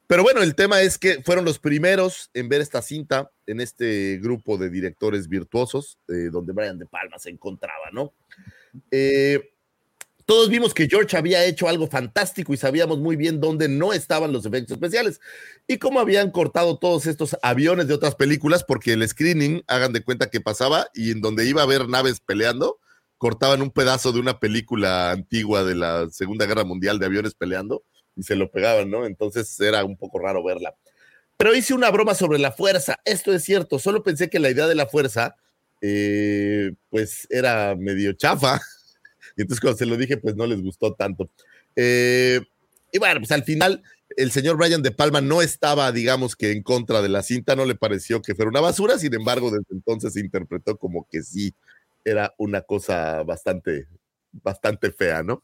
Pero 0.07 0.23
bueno, 0.23 0.41
el 0.41 0.55
tema 0.55 0.81
es 0.81 0.97
que 0.97 1.21
fueron 1.21 1.43
los 1.43 1.59
primeros 1.59 2.29
en 2.33 2.47
ver 2.47 2.61
esta 2.61 2.81
cinta 2.81 3.29
en 3.45 3.59
este 3.59 4.17
grupo 4.19 4.57
de 4.57 4.69
directores 4.69 5.27
virtuosos, 5.27 5.99
eh, 6.07 6.29
donde 6.31 6.53
Brian 6.53 6.79
De 6.79 6.85
Palma 6.85 7.19
se 7.19 7.29
encontraba, 7.29 7.91
¿no? 7.91 8.13
Eh, 8.89 9.51
todos 10.25 10.49
vimos 10.49 10.73
que 10.73 10.87
George 10.87 11.15
había 11.15 11.45
hecho 11.45 11.67
algo 11.67 11.87
fantástico 11.87 12.53
y 12.53 12.57
sabíamos 12.57 12.99
muy 12.99 13.17
bien 13.17 13.39
dónde 13.41 13.67
no 13.67 13.93
estaban 13.93 14.31
los 14.31 14.45
efectos 14.45 14.73
especiales 14.73 15.19
y 15.67 15.77
cómo 15.77 15.99
habían 15.99 16.31
cortado 16.31 16.77
todos 16.77 17.05
estos 17.05 17.37
aviones 17.41 17.87
de 17.87 17.93
otras 17.93 18.15
películas 18.15 18.63
porque 18.65 18.93
el 18.93 19.07
screening, 19.07 19.63
hagan 19.67 19.93
de 19.93 20.03
cuenta 20.03 20.29
que 20.29 20.41
pasaba 20.41 20.87
y 20.93 21.11
en 21.11 21.21
donde 21.21 21.45
iba 21.45 21.61
a 21.61 21.63
haber 21.65 21.87
naves 21.87 22.19
peleando, 22.19 22.79
cortaban 23.17 23.61
un 23.61 23.71
pedazo 23.71 24.11
de 24.11 24.19
una 24.19 24.39
película 24.39 25.11
antigua 25.11 25.63
de 25.63 25.75
la 25.75 26.09
Segunda 26.11 26.45
Guerra 26.45 26.65
Mundial 26.65 26.99
de 26.99 27.05
aviones 27.05 27.33
peleando 27.33 27.83
y 28.17 28.23
se 28.23 28.35
lo 28.35 28.51
pegaban, 28.51 28.89
¿no? 28.89 29.05
Entonces 29.05 29.59
era 29.59 29.85
un 29.85 29.95
poco 29.95 30.19
raro 30.19 30.43
verla. 30.43 30.75
Pero 31.37 31.55
hice 31.55 31.73
una 31.73 31.91
broma 31.91 32.15
sobre 32.15 32.39
la 32.39 32.51
fuerza. 32.51 32.99
Esto 33.05 33.33
es 33.33 33.43
cierto, 33.43 33.79
solo 33.79 34.03
pensé 34.03 34.29
que 34.29 34.39
la 34.39 34.49
idea 34.49 34.67
de 34.67 34.75
la 34.75 34.87
fuerza, 34.87 35.35
eh, 35.81 36.71
pues 36.89 37.27
era 37.29 37.75
medio 37.75 38.13
chafa 38.13 38.59
y 39.37 39.43
entonces 39.43 39.61
cuando 39.61 39.77
se 39.77 39.85
lo 39.85 39.95
dije, 39.95 40.17
pues 40.17 40.35
no 40.35 40.47
les 40.47 40.61
gustó 40.61 40.93
tanto. 40.95 41.29
Eh, 41.75 42.41
y 42.91 42.97
bueno, 42.97 43.19
pues 43.19 43.31
al 43.31 43.43
final 43.43 43.83
el 44.15 44.31
señor 44.31 44.57
Brian 44.57 44.81
De 44.81 44.91
Palma 44.91 45.21
no 45.21 45.43
estaba, 45.43 45.91
digamos 45.91 46.35
que 46.35 46.51
en 46.51 46.63
contra 46.63 47.03
de 47.03 47.09
la 47.09 47.21
cinta, 47.21 47.55
no 47.55 47.65
le 47.65 47.75
pareció 47.75 48.21
que 48.21 48.33
fuera 48.33 48.49
una 48.49 48.61
basura, 48.61 48.97
sin 48.97 49.13
embargo, 49.13 49.51
desde 49.51 49.65
entonces 49.71 50.13
se 50.13 50.21
interpretó 50.21 50.77
como 50.77 51.07
que 51.09 51.21
sí 51.21 51.53
era 52.03 52.33
una 52.37 52.61
cosa 52.61 53.21
bastante, 53.23 53.87
bastante 54.31 54.91
fea, 54.91 55.21
¿no? 55.21 55.43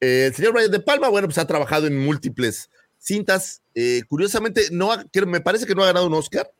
Eh, 0.00 0.26
el 0.26 0.34
señor 0.34 0.52
Brian 0.52 0.70
De 0.70 0.80
Palma, 0.80 1.08
bueno, 1.08 1.28
pues 1.28 1.38
ha 1.38 1.46
trabajado 1.46 1.86
en 1.86 1.98
múltiples 1.98 2.70
cintas. 2.98 3.62
Eh, 3.74 4.02
curiosamente, 4.08 4.62
no 4.70 4.90
me 5.26 5.40
parece 5.40 5.66
que 5.66 5.74
no 5.74 5.82
ha 5.82 5.86
ganado 5.86 6.06
un 6.06 6.14
Oscar. 6.14 6.50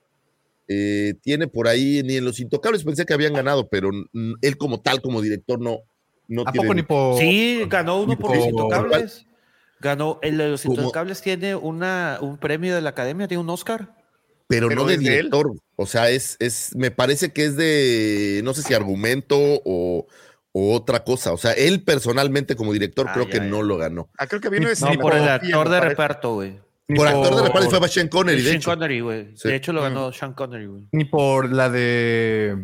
tiene 0.67 1.49
por 1.49 1.69
ahí 1.69 2.03
ni 2.03 2.17
en 2.17 2.25
Los 2.25 2.41
Intocables, 2.41 2.85
pensé 2.85 3.07
que 3.07 3.15
habían 3.15 3.35
ganado, 3.35 3.69
pero 3.69 3.91
él 4.43 4.57
como 4.57 4.81
tal, 4.81 5.01
como 5.01 5.23
director, 5.23 5.61
no, 5.61 5.81
no 6.29 6.43
¿A 6.47 6.53
poco 6.53 6.75
ni 6.75 6.83
por.? 6.83 7.19
Sí, 7.19 7.65
ganó 7.69 8.03
uno 8.03 8.19
por, 8.19 8.37
los 8.37 8.47
intocables. 8.47 9.27
Ganó, 9.81 10.19
el 10.23 10.39
de 10.39 10.49
los 10.49 10.65
intocables 10.65 11.21
tiene 11.21 11.55
una, 11.55 12.19
un 12.21 12.39
premio 12.39 12.75
de 12.75 12.81
la 12.81 12.91
academia, 12.91 13.29
tiene 13.29 13.43
un 13.43 13.51
Oscar. 13.51 13.95
Pero, 14.49 14.71
no 14.71 14.85
de 14.85 14.97
director. 14.97 15.53
O 15.77 15.87
sea, 15.87 16.11
es, 16.11 16.37
es, 16.39 16.75
me 16.77 16.91
parece 16.91 17.33
que 17.33 17.45
es 17.45 17.57
de, 17.57 18.41
no 18.45 18.55
sé 18.55 18.63
si 18.63 18.75
argumento 18.75 19.37
o, 19.39 20.07
otra 20.57 21.05
cosa. 21.05 21.33
O 21.33 21.37
sea, 21.37 21.53
él 21.53 21.83
personalmente 21.83 22.57
como 22.57 22.73
director 22.73 23.07
ah, 23.09 23.13
creo 23.13 23.29
que 23.29 23.41
no 23.41 23.63
lo 23.63 23.77
ganó. 23.77 24.09
Ah, 24.17 24.27
creo 24.27 24.41
que 24.41 24.49
vino 24.49 24.69
No, 24.69 24.99
por 24.99 25.15
el 25.15 25.29
actor 25.29 25.69
de 25.69 25.81
reparto, 25.81 26.35
güey. 26.35 26.59
Por, 26.95 27.07
actor 27.07 27.37
de 27.37 27.43
reparto 27.43 27.79
fue 27.79 27.89
Sean 27.89 28.09
Connery, 28.09 28.43
de 28.43 28.51
Sean 28.51 28.63
Connery, 28.63 29.01
güey. 29.01 29.35
De 29.43 29.55
hecho, 29.55 29.73
lo 29.73 29.83
ganó 29.83 30.13
Sean 30.13 30.33
Connery, 30.33 30.67
güey. 30.67 30.89
Ni 30.93 31.05
por 31.05 31.53
la 31.53 31.69
de 31.69 32.57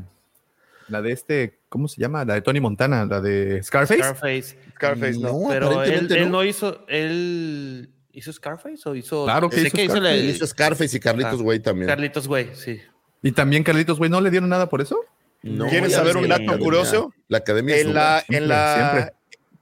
la 0.88 1.02
de 1.02 1.12
este, 1.12 1.58
¿cómo 1.68 1.88
se 1.88 2.00
llama? 2.00 2.24
La 2.24 2.34
de 2.34 2.42
Tony 2.42 2.60
Montana, 2.60 3.04
la 3.04 3.20
de 3.20 3.62
Scarface. 3.62 4.02
Scarface. 4.02 4.58
Scarface, 4.74 5.18
no. 5.18 5.46
pero 5.48 5.82
él, 5.82 6.30
no. 6.30 6.44
hizo, 6.44 6.84
él 6.88 7.90
hizo 8.12 8.32
Scarface 8.32 8.88
o 8.88 8.94
hizo. 8.94 9.24
Claro 9.24 9.50
que 9.50 9.60
hizo, 9.60 9.70
Scarface. 9.70 10.24
hizo 10.24 10.46
Scarface 10.46 10.96
y 10.96 11.00
Carlitos 11.00 11.40
ah, 11.40 11.44
Way 11.44 11.60
también. 11.60 11.88
Carlitos 11.88 12.26
Way, 12.26 12.50
sí. 12.54 12.80
¿Y 13.22 13.32
también 13.32 13.64
Carlitos 13.64 13.98
Way 13.98 14.10
no 14.10 14.20
le 14.20 14.30
dieron 14.30 14.48
nada 14.48 14.68
por 14.68 14.80
eso? 14.80 14.98
No, 15.42 15.68
¿Quieres 15.68 15.92
saber 15.92 16.16
un 16.16 16.28
dato 16.28 16.58
curioso? 16.58 17.12
La 17.28 17.38
Academia 17.38 17.76
en 17.78 17.94
la, 17.94 18.24
en 18.28 18.48
la 18.48 19.12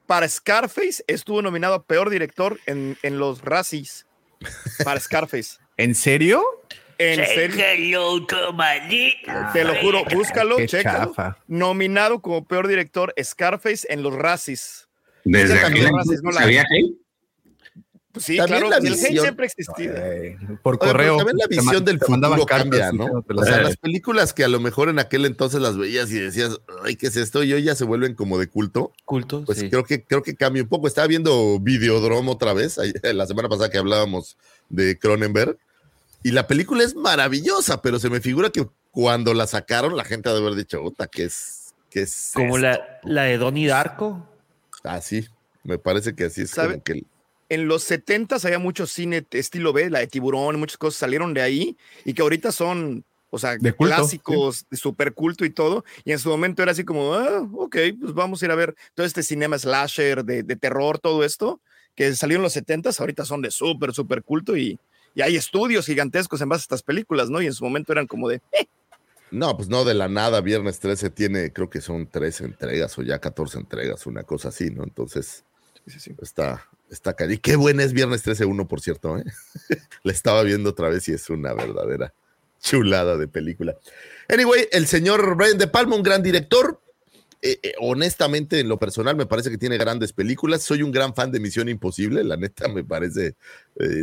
Para 0.07 0.29
Scarface 0.29 1.03
estuvo 1.07 1.40
nominado 1.40 1.75
a 1.75 1.85
peor 1.85 2.11
director 2.11 2.59
en, 2.66 2.99
en 3.03 3.19
los 3.19 3.43
Razzies. 3.43 4.07
Para 4.85 5.01
Scarface. 5.01 5.59
¿En 5.77 5.95
serio? 5.95 6.43
En 6.99 7.25
serio. 7.25 8.27
Te 9.55 9.64
lo 9.64 9.75
juro, 9.77 10.05
búscalo, 10.12 10.66
chécalo. 10.66 11.14
Nominado 11.47 12.21
como 12.21 12.45
peor 12.45 12.69
director 12.69 13.14
Scarface 13.23 13.87
en 13.90 14.03
los 14.03 14.14
Razzies. 14.14 14.87
¿Desde 15.25 15.61
aquí? 15.61 15.81
¿Sabía 16.33 16.64
Pues 18.12 18.25
sí, 18.25 18.37
También 18.38 18.59
claro, 18.62 18.70
la 18.70 18.77
el 18.79 18.92
hate 18.94 19.03
visión- 19.09 19.23
siempre 19.23 19.44
ha 19.44 19.46
existido. 19.46 19.94
Eh, 19.96 20.37
por 20.64 20.75
Oye, 20.81 20.90
correo. 20.90 21.16
también 21.18 21.37
la 21.38 21.46
visión 21.46 21.85
del 21.85 22.01
te 22.01 22.07
futuro 22.07 22.44
cambia, 22.44 22.90
¿no? 22.90 23.25
O 23.37 23.44
sea, 23.44 23.62
las 23.62 23.77
películas 23.77 24.33
que 24.33 24.42
a 24.42 24.49
lo 24.49 24.59
mejor 24.59 24.88
en 24.88 24.99
aquel 24.99 25.27
entonces 25.27 25.61
las 25.61 25.77
veías 25.77 26.11
y 26.11 26.18
decías, 26.18 26.59
ay, 26.83 26.96
¿qué 26.96 27.07
es 27.07 27.14
esto? 27.16 27.44
Y 27.44 27.53
hoy 27.53 27.62
ya 27.62 27.77
se 27.77 27.85
vuelven 27.85 28.14
como 28.16 28.37
de 28.38 28.49
culto. 28.49 28.92
Culto, 29.05 29.44
Pues 29.44 29.59
sí. 29.59 29.70
creo 29.70 29.85
que 29.85 30.03
creo 30.03 30.25
que 30.25 30.35
cambia 30.35 30.62
un 30.64 30.68
poco. 30.68 30.88
Estaba 30.88 31.07
viendo 31.07 31.61
Videodrome 31.61 32.31
otra 32.33 32.53
vez, 32.53 32.79
la 33.14 33.27
semana 33.27 33.49
pasada 33.49 33.70
que 33.70 33.79
hablábamos 33.79 34.37
de 34.68 34.99
Cronenberg, 34.99 35.57
y 36.25 36.33
la 36.33 36.49
película 36.49 36.83
es 36.83 36.96
maravillosa, 36.96 37.81
pero 37.81 38.01
se 38.01 38.11
me 38.11 38.20
figura 38.20 38.51
que 38.51 38.66
cuando 38.90 39.35
la 39.35 39.46
sacaron 39.46 39.96
la 39.96 40.05
gente 40.05 40.29
ha 40.29 40.33
de 40.33 40.40
haber 40.40 40.57
dicho, 40.57 40.81
puta, 40.83 41.07
¿qué 41.07 41.27
es? 41.27 41.75
¿Qué 41.90 42.03
es 42.03 42.33
Como 42.35 42.57
esto?". 42.57 42.66
la, 42.66 42.81
la 43.05 43.23
de 43.23 43.38
Donnie 43.38 43.68
Darko. 43.68 44.27
Ah, 44.83 45.01
sí, 45.01 45.27
me 45.62 45.79
parece 45.79 46.14
que 46.16 46.25
así 46.25 46.42
es 46.42 46.51
¿Sabe? 46.51 46.73
como 46.73 46.83
que... 46.83 47.05
En 47.51 47.67
los 47.67 47.83
70 47.83 48.37
había 48.45 48.61
mucho 48.61 48.87
cine 48.87 49.27
estilo 49.33 49.73
B, 49.73 49.91
la 49.91 49.99
de 49.99 50.07
tiburón, 50.07 50.59
muchas 50.59 50.79
cosas 50.79 51.01
salieron 51.01 51.35
de 51.35 51.43
ahí 51.43 51.77
y 52.05 52.15
que 52.15 52.23
ahorita 52.23 52.53
son, 52.53 53.05
o 53.29 53.39
sea, 53.41 53.57
De 53.59 53.73
culto, 53.73 53.97
clásicos, 53.97 54.67
de 54.71 54.77
super 54.77 55.13
culto 55.13 55.45
y 55.45 55.51
todo. 55.51 55.85
Y 56.05 56.13
en 56.13 56.21
su 56.21 56.29
momento 56.29 56.63
era 56.63 56.71
así 56.71 56.85
como, 56.85 57.13
ah, 57.13 57.47
ok, 57.53 57.77
pues 58.01 58.15
vamos 58.15 58.41
a 58.41 58.45
ir 58.47 58.53
a 58.53 58.55
ver 58.55 58.77
todo 58.95 59.05
este 59.05 59.25
cinema 59.25 59.59
slasher 59.59 60.25
de, 60.25 60.45
de 60.45 60.57
terror, 60.57 61.01
todo 61.01 61.25
esto, 61.25 61.61
que 61.97 62.15
salió 62.15 62.37
en 62.37 62.43
los 62.43 62.53
70 62.53 62.91
ahorita 62.97 63.25
son 63.25 63.43
de 63.43 63.51
súper, 63.51 63.93
súper 63.93 64.23
culto 64.23 64.57
y, 64.57 64.79
y 65.15 65.23
hay 65.23 65.35
estudios 65.35 65.87
gigantescos 65.87 66.41
en 66.41 66.49
base 66.49 66.63
a 66.63 66.67
estas 66.67 66.83
películas, 66.85 67.31
¿no? 67.31 67.43
Y 67.43 67.47
en 67.47 67.53
su 67.53 67.65
momento 67.65 67.93
eran 67.93 68.07
como 68.07 68.29
de, 68.29 68.37
eh, 68.53 68.69
No, 69.33 69.57
pues 69.57 69.69
no, 69.69 69.85
de 69.85 69.95
la 69.95 70.09
nada, 70.09 70.41
Viernes 70.41 70.79
13 70.79 71.11
tiene, 71.11 71.53
creo 71.53 71.69
que 71.69 71.81
son 71.81 72.07
13 72.07 72.45
entregas 72.45 72.97
o 72.97 73.03
ya 73.03 73.19
14 73.19 73.59
entregas, 73.59 74.07
una 74.07 74.23
cosa 74.23 74.51
así, 74.51 74.71
¿no? 74.71 74.85
Entonces, 74.85 75.45
está, 76.21 76.69
está 76.90 77.14
cari. 77.14 77.38
Qué 77.38 77.57
buena 77.57 77.83
es 77.83 77.92
Viernes 77.92 78.22
13 78.22 78.44
1, 78.44 78.68
por 78.68 78.81
cierto, 78.81 79.18
¿eh? 79.18 79.24
La 80.03 80.12
estaba 80.12 80.42
viendo 80.42 80.70
otra 80.70 80.88
vez 80.88 81.09
y 81.09 81.12
es 81.12 81.31
una 81.31 81.53
verdadera 81.55 82.12
chulada 82.61 83.16
de 83.16 83.29
película. 83.29 83.76
Anyway, 84.29 84.68
el 84.72 84.87
señor 84.87 85.37
Brian 85.37 85.59
De 85.59 85.66
Palma, 85.66 85.96
un 85.96 86.03
gran 86.03 86.22
director. 86.22 86.81
Eh, 87.42 87.59
eh, 87.62 87.74
honestamente, 87.81 88.61
en 88.61 88.68
lo 88.68 88.79
personal, 88.79 89.16
me 89.16 89.24
parece 89.24 89.50
que 89.50 89.57
tiene 89.57 89.79
grandes 89.79 90.12
películas. 90.12 90.62
Soy 90.62 90.83
un 90.83 90.92
gran 90.92 91.14
fan 91.14 91.33
de 91.33 91.40
Misión 91.40 91.68
Imposible, 91.68 92.22
la 92.22 92.37
neta 92.37 92.68
me 92.68 92.85
parece, 92.85 93.35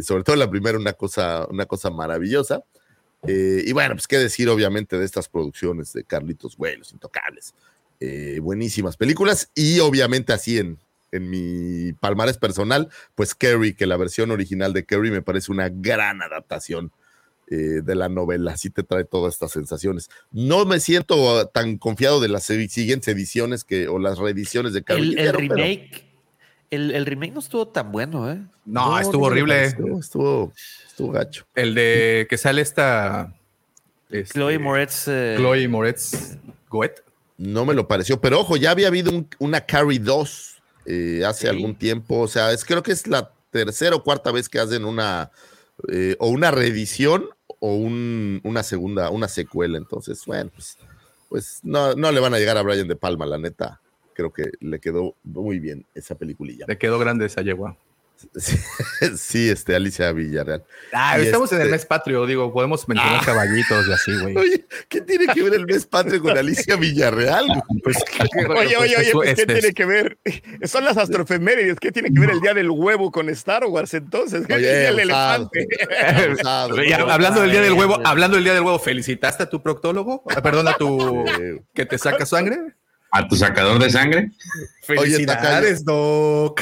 sobre 0.02 0.24
todo 0.24 0.36
la 0.36 0.50
primera, 0.50 0.78
una 0.78 0.94
cosa, 0.94 1.46
una 1.50 1.68
cosa 1.68 1.92
maravillosa. 1.92 2.64
Y 3.28 3.72
bueno, 3.74 3.94
pues 3.96 4.08
qué 4.08 4.18
decir, 4.18 4.50
obviamente, 4.50 4.98
de 4.98 5.06
estas 5.06 5.30
producciones 5.30 5.94
de 5.94 6.04
Carlitos 6.04 6.58
Güey, 6.58 6.80
Intocables. 6.92 7.54
Buenísimas 8.42 8.98
películas. 8.98 9.52
Y 9.54 9.80
obviamente, 9.82 10.34
así 10.34 10.58
en, 10.58 10.80
en 11.18 11.30
mi 11.30 11.94
palmarés 11.94 12.38
personal, 12.38 12.90
pues 13.16 13.36
Carrie, 13.36 13.76
que 13.76 13.86
la 13.86 13.98
versión 13.98 14.32
original 14.32 14.74
de 14.74 14.86
Carrie 14.86 15.12
me 15.12 15.22
parece 15.22 15.52
una 15.52 15.70
gran 15.70 16.22
adaptación 16.22 16.92
eh, 17.50 17.82
de 17.84 17.96
la 17.96 18.10
novela. 18.10 18.52
Así 18.54 18.70
te 18.70 18.84
trae 18.84 19.04
todas 19.04 19.34
estas 19.36 19.52
sensaciones. 19.52 20.10
No 20.32 20.66
me 20.66 20.80
siento 20.80 21.16
uh, 21.42 21.46
tan 21.48 21.78
confiado 21.78 22.20
de 22.20 22.28
las 22.30 22.44
siguientes 22.44 23.08
ediciones 23.08 23.64
que, 23.64 23.88
o 23.88 24.00
las 24.00 24.18
reediciones 24.18 24.74
de 24.74 24.84
Carrie. 24.84 25.10
El, 25.12 25.16
pero- 25.16 25.40
remake. 25.40 26.06
El, 26.70 26.92
el 26.92 27.06
remake 27.06 27.32
no 27.34 27.40
estuvo 27.40 27.66
tan 27.70 27.94
bueno, 27.94 28.30
¿eh? 28.30 28.44
No, 28.66 29.00
estuvo 29.00 29.22
no 29.28 29.28
horrible. 29.32 29.56
pareció, 29.72 30.00
Estuvo, 30.00 30.54
estuvo 30.86 31.12
gacho. 31.14 31.46
El 31.56 31.74
de 31.76 32.28
que 32.30 32.38
sale 32.38 32.62
esta. 32.62 33.34
este, 34.10 34.34
Chloe 34.34 34.60
Moretz. 34.60 35.08
eh, 35.08 35.36
Chloe 35.38 35.66
Moretz 35.70 36.36
Goet. 36.70 37.06
No 37.38 37.64
me 37.64 37.74
lo 37.74 37.88
pareció, 37.88 38.20
pero 38.20 38.42
ojo, 38.42 38.58
ya 38.58 38.72
había 38.72 38.88
habido 38.88 39.12
un- 39.12 39.30
una 39.40 39.62
Carrie 39.62 40.00
2 40.00 40.57
eh, 40.88 41.24
hace 41.26 41.42
Sí. 41.42 41.48
algún 41.48 41.76
tiempo. 41.76 42.20
O 42.20 42.28
sea, 42.28 42.52
es, 42.54 42.66
creo 42.66 42.82
que 42.82 42.92
es 42.94 43.06
la 43.08 43.32
tercera 43.52 43.96
o 43.96 44.04
cuarta 44.04 44.32
vez 44.32 44.50
que 44.50 44.60
hacen 44.60 44.86
una 44.86 45.30
eh, 45.90 46.16
o 46.20 46.30
una 46.30 46.50
reedición 46.50 47.30
o 47.60 47.76
un- 47.76 48.42
una 48.44 48.64
segunda, 48.64 49.12
una 49.12 49.28
secuela. 49.28 49.78
Entonces, 49.78 50.24
bueno, 50.26 50.50
pues, 50.56 50.76
pues 51.30 51.60
no, 51.62 51.94
no 51.94 52.12
le 52.12 52.20
van 52.20 52.34
a 52.34 52.40
llegar 52.40 52.58
a 52.58 52.64
Brian 52.64 52.88
De 52.88 52.96
Palma, 52.96 53.26
la 53.28 53.38
neta. 53.38 53.80
Creo 54.16 54.34
que 54.34 54.50
le 54.60 54.80
quedó 54.80 55.14
muy 55.24 55.60
bien 55.60 55.86
esa 55.94 56.16
peliculilla. 56.16 56.66
Le 56.68 56.80
quedó 56.80 56.98
grande 56.98 57.28
esa 57.28 57.44
yegua. 57.44 57.78
Sí, 58.36 58.58
sí, 59.18 59.50
este, 59.50 59.76
Alicia 59.76 60.12
Villarreal. 60.12 60.64
Ah, 60.92 61.20
Y 61.20 61.26
estamos 61.26 61.52
en 61.52 61.58
el 61.60 61.68
este- 61.68 61.72
mes 61.78 61.86
patrio, 61.86 62.26
digo, 62.26 62.52
podemos 62.52 62.88
mencionar 62.88 63.20
Ah. 63.22 63.26
caballitos 63.26 63.88
y 63.88 63.92
así, 63.92 64.18
güey. 64.20 64.36
Oye, 64.38 64.66
¿qué 64.90 65.02
tiene 65.02 65.28
que 65.34 65.44
ver 65.44 65.54
el 65.54 65.66
mes 65.66 65.86
patrio 65.86 66.22
con 66.22 66.38
Alicia 66.38 66.76
Villarreal? 66.76 67.46
Pues, 67.84 67.98
oye, 68.58 68.76
oye, 68.78 68.98
oye, 68.98 69.12
pues, 69.12 69.36
¿qué 69.36 69.42
este, 69.42 69.54
tiene 69.54 69.74
que 69.74 69.86
ver? 69.86 70.18
Son 70.64 70.84
las 70.84 70.98
astrofemérides, 70.98 71.80
¿qué 71.80 71.92
tiene 71.92 72.12
que 72.12 72.20
ver 72.20 72.32
el 72.32 72.42
día 72.42 72.54
del 72.54 72.70
huevo 72.72 73.12
con 73.12 73.30
Star 73.30 73.66
Wars 73.66 73.94
entonces? 73.94 74.46
¿Qué 74.48 74.54
Oye, 74.56 74.64
tiene 74.68 74.88
el 74.88 75.00
elefante? 75.00 75.68
Hablando 76.44 77.42
del 77.42 77.52
día 77.52 77.62
del 77.62 77.74
huevo, 77.74 78.00
hablando 78.06 78.36
del 78.36 78.44
día 78.44 78.54
del 78.54 78.64
huevo, 78.64 78.80
¿felicitaste 78.80 79.44
a 79.44 79.50
tu 79.50 79.62
proctólogo? 79.62 80.24
Ah, 80.36 80.42
Perdón, 80.42 80.68
a 80.68 80.74
tu 80.74 81.26
que 81.74 81.86
te 81.86 81.98
saca 81.98 82.26
sangre. 82.26 82.58
¿A 83.12 83.28
tu 83.28 83.36
sacador 83.38 83.80
de 83.82 83.90
sangre? 83.90 84.32
Felicidades, 84.84 85.86
Doc. 85.86 86.62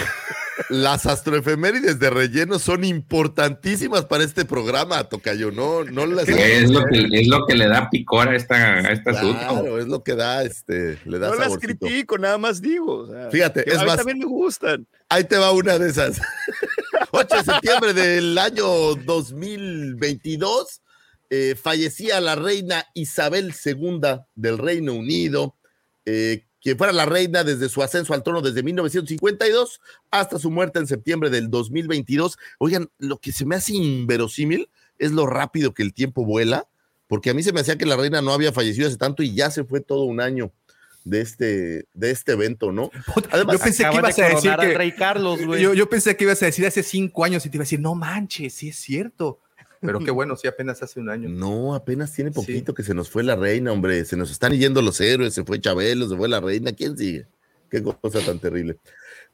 Las 0.69 1.05
astroefemérides 1.05 1.99
de 1.99 2.09
relleno 2.09 2.59
son 2.59 2.83
importantísimas 2.85 4.05
para 4.05 4.23
este 4.23 4.45
programa, 4.45 5.03
Tocayo. 5.03 5.51
No, 5.51 5.83
no 5.83 6.05
las. 6.05 6.27
Es 6.29 6.69
lo 6.71 6.83
que, 6.85 7.07
es 7.11 7.27
lo 7.27 7.45
que 7.45 7.55
le 7.55 7.67
da 7.67 7.89
picor 7.89 8.29
a, 8.29 8.35
esta, 8.35 8.55
a 8.75 8.91
este 8.91 9.09
asunto. 9.09 9.37
Claro, 9.39 9.79
es 9.79 9.87
lo 9.87 10.03
que 10.03 10.15
da, 10.15 10.43
este, 10.43 10.97
le 11.05 11.19
da 11.19 11.29
No 11.29 11.35
las 11.35 11.57
critico, 11.57 12.17
nada 12.17 12.37
más 12.37 12.61
digo. 12.61 12.99
o 12.99 13.07
sea, 13.11 13.29
Fíjate, 13.31 13.69
es 13.69 13.77
a 13.77 13.81
mí 13.81 13.85
más- 13.87 13.97
también 13.97 14.19
me 14.19 14.25
gustan. 14.25 14.87
Ahí 15.09 15.23
te 15.25 15.37
va 15.37 15.51
una 15.51 15.77
de 15.77 15.89
esas. 15.89 16.21
8 17.11 17.35
de 17.37 17.43
septiembre 17.43 17.93
del 17.93 18.37
año 18.37 18.95
2022, 18.95 20.81
eh, 21.29 21.55
fallecía 21.61 22.19
la 22.21 22.35
reina 22.35 22.85
Isabel 22.93 23.53
II 23.63 23.99
del 24.35 24.57
Reino 24.57 24.93
Unido, 24.93 25.55
eh, 26.05 26.44
quien 26.65 26.80
fuera 26.80 26.91
la 26.93 27.06
reina 27.06 27.43
desde 27.43 27.69
su 27.69 27.84
ascenso 27.84 28.15
al 28.15 28.23
trono 28.23 28.41
desde 28.41 28.63
1952 28.63 29.82
hasta 30.10 30.39
su 30.39 30.49
muerte 30.49 30.80
en 30.80 30.88
septiembre 30.88 31.30
del 31.30 31.51
2022. 31.51 32.39
Oigan, 32.58 32.89
lo 32.97 33.19
que 33.19 33.32
se 33.32 33.45
me 33.45 33.54
hace 33.54 33.75
inverosímil 33.75 34.67
es 34.97 35.12
lo 35.12 35.28
rápido 35.28 35.75
que 35.75 35.84
el 35.84 35.93
tiempo 35.93 36.25
vuela, 36.25 36.67
porque 37.06 37.30
a 37.30 37.36
mí 37.36 37.43
se 37.43 37.54
me 37.54 37.60
hacía 37.60 37.78
que 37.78 37.86
la 37.86 37.95
reina 37.95 38.23
no 38.23 38.34
había 38.34 38.51
fallecido 38.51 38.88
hace 38.88 38.97
tanto 38.97 39.21
y 39.21 39.36
ya 39.36 39.51
se 39.51 39.63
fue 39.63 39.80
todo 39.80 40.06
un 40.06 40.19
año 40.19 40.51
de 41.04 41.21
este, 41.21 41.86
de 41.93 42.10
este 42.10 42.32
evento, 42.32 42.71
¿no? 42.71 42.89
Además, 43.30 43.58
yo 43.58 43.63
pensé 43.63 43.84
que 43.88 43.97
ibas 43.97 44.15
de 44.15 44.23
a 44.23 44.30
decir 44.30 44.56
que 44.60 44.73
Rey 44.75 44.91
Carlos, 44.93 45.45
güey. 45.45 45.62
yo, 45.62 45.75
yo 45.75 45.88
pensé 45.88 46.17
que 46.17 46.23
ibas 46.23 46.41
a 46.41 46.47
decir 46.47 46.65
hace 46.65 46.82
cinco 46.82 47.23
años 47.23 47.45
y 47.45 47.51
te 47.51 47.58
iba 47.58 47.62
a 47.62 47.65
decir, 47.65 47.80
no 47.80 47.93
manches, 47.93 48.56
sí 48.56 48.69
es 48.69 48.78
cierto. 48.78 49.39
Pero 49.86 50.00
qué 50.00 50.12
bueno, 50.12 50.36
sí, 50.36 50.48
apenas 50.48 50.82
hace 50.82 51.00
un 51.00 51.10
año. 51.10 51.30
No, 51.30 51.76
apenas 51.76 52.12
tiene 52.12 52.32
poquito 52.32 52.74
que 52.74 52.84
se 52.84 52.93
nos 52.93 53.10
fue 53.10 53.24
la 53.24 53.36
reina, 53.36 53.71
hombre. 53.71 54.06
Se 54.06 54.17
nos 54.17 54.32
están 54.32 54.54
yendo 54.54 54.82
los 54.82 55.00
héroes. 55.02 55.34
Se 55.34 55.43
fue 55.43 55.60
Chabelo, 55.60 56.08
se 56.10 56.15
fue 56.15 56.28
la 56.30 56.39
reina. 56.39 56.74
¿Quién 56.74 56.98
sigue? 56.98 57.28
Qué 57.69 57.82
cosa 57.82 58.19
tan 58.26 58.39
terrible. 58.39 58.78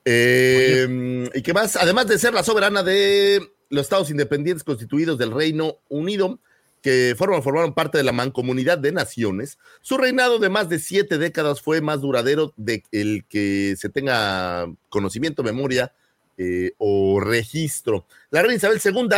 Eh, 0.05 1.29
¿Y 1.33 1.41
qué 1.41 1.53
más? 1.53 1.75
Además 1.75 2.07
de 2.07 2.17
ser 2.17 2.33
la 2.33 2.43
soberana 2.43 2.83
de 2.83 3.41
los 3.69 3.83
estados 3.83 4.09
independientes 4.09 4.63
constituidos 4.63 5.17
del 5.17 5.31
Reino 5.31 5.77
Unido, 5.89 6.39
que 6.81 7.15
forman, 7.17 7.43
formaron 7.43 7.73
parte 7.73 7.97
de 7.97 8.03
la 8.03 8.11
mancomunidad 8.11 8.77
de 8.77 8.91
naciones, 8.91 9.59
su 9.81 9.97
reinado 9.97 10.39
de 10.39 10.49
más 10.49 10.67
de 10.69 10.79
siete 10.79 11.17
décadas 11.17 11.61
fue 11.61 11.81
más 11.81 12.01
duradero 12.01 12.53
de 12.57 12.83
el 12.91 13.25
que 13.29 13.75
se 13.77 13.89
tenga 13.89 14.67
conocimiento, 14.89 15.43
memoria 15.43 15.93
eh, 16.37 16.71
o 16.77 17.19
registro. 17.19 18.05
La 18.31 18.41
reina 18.41 18.55
Isabel 18.55 18.81
II 18.83 19.09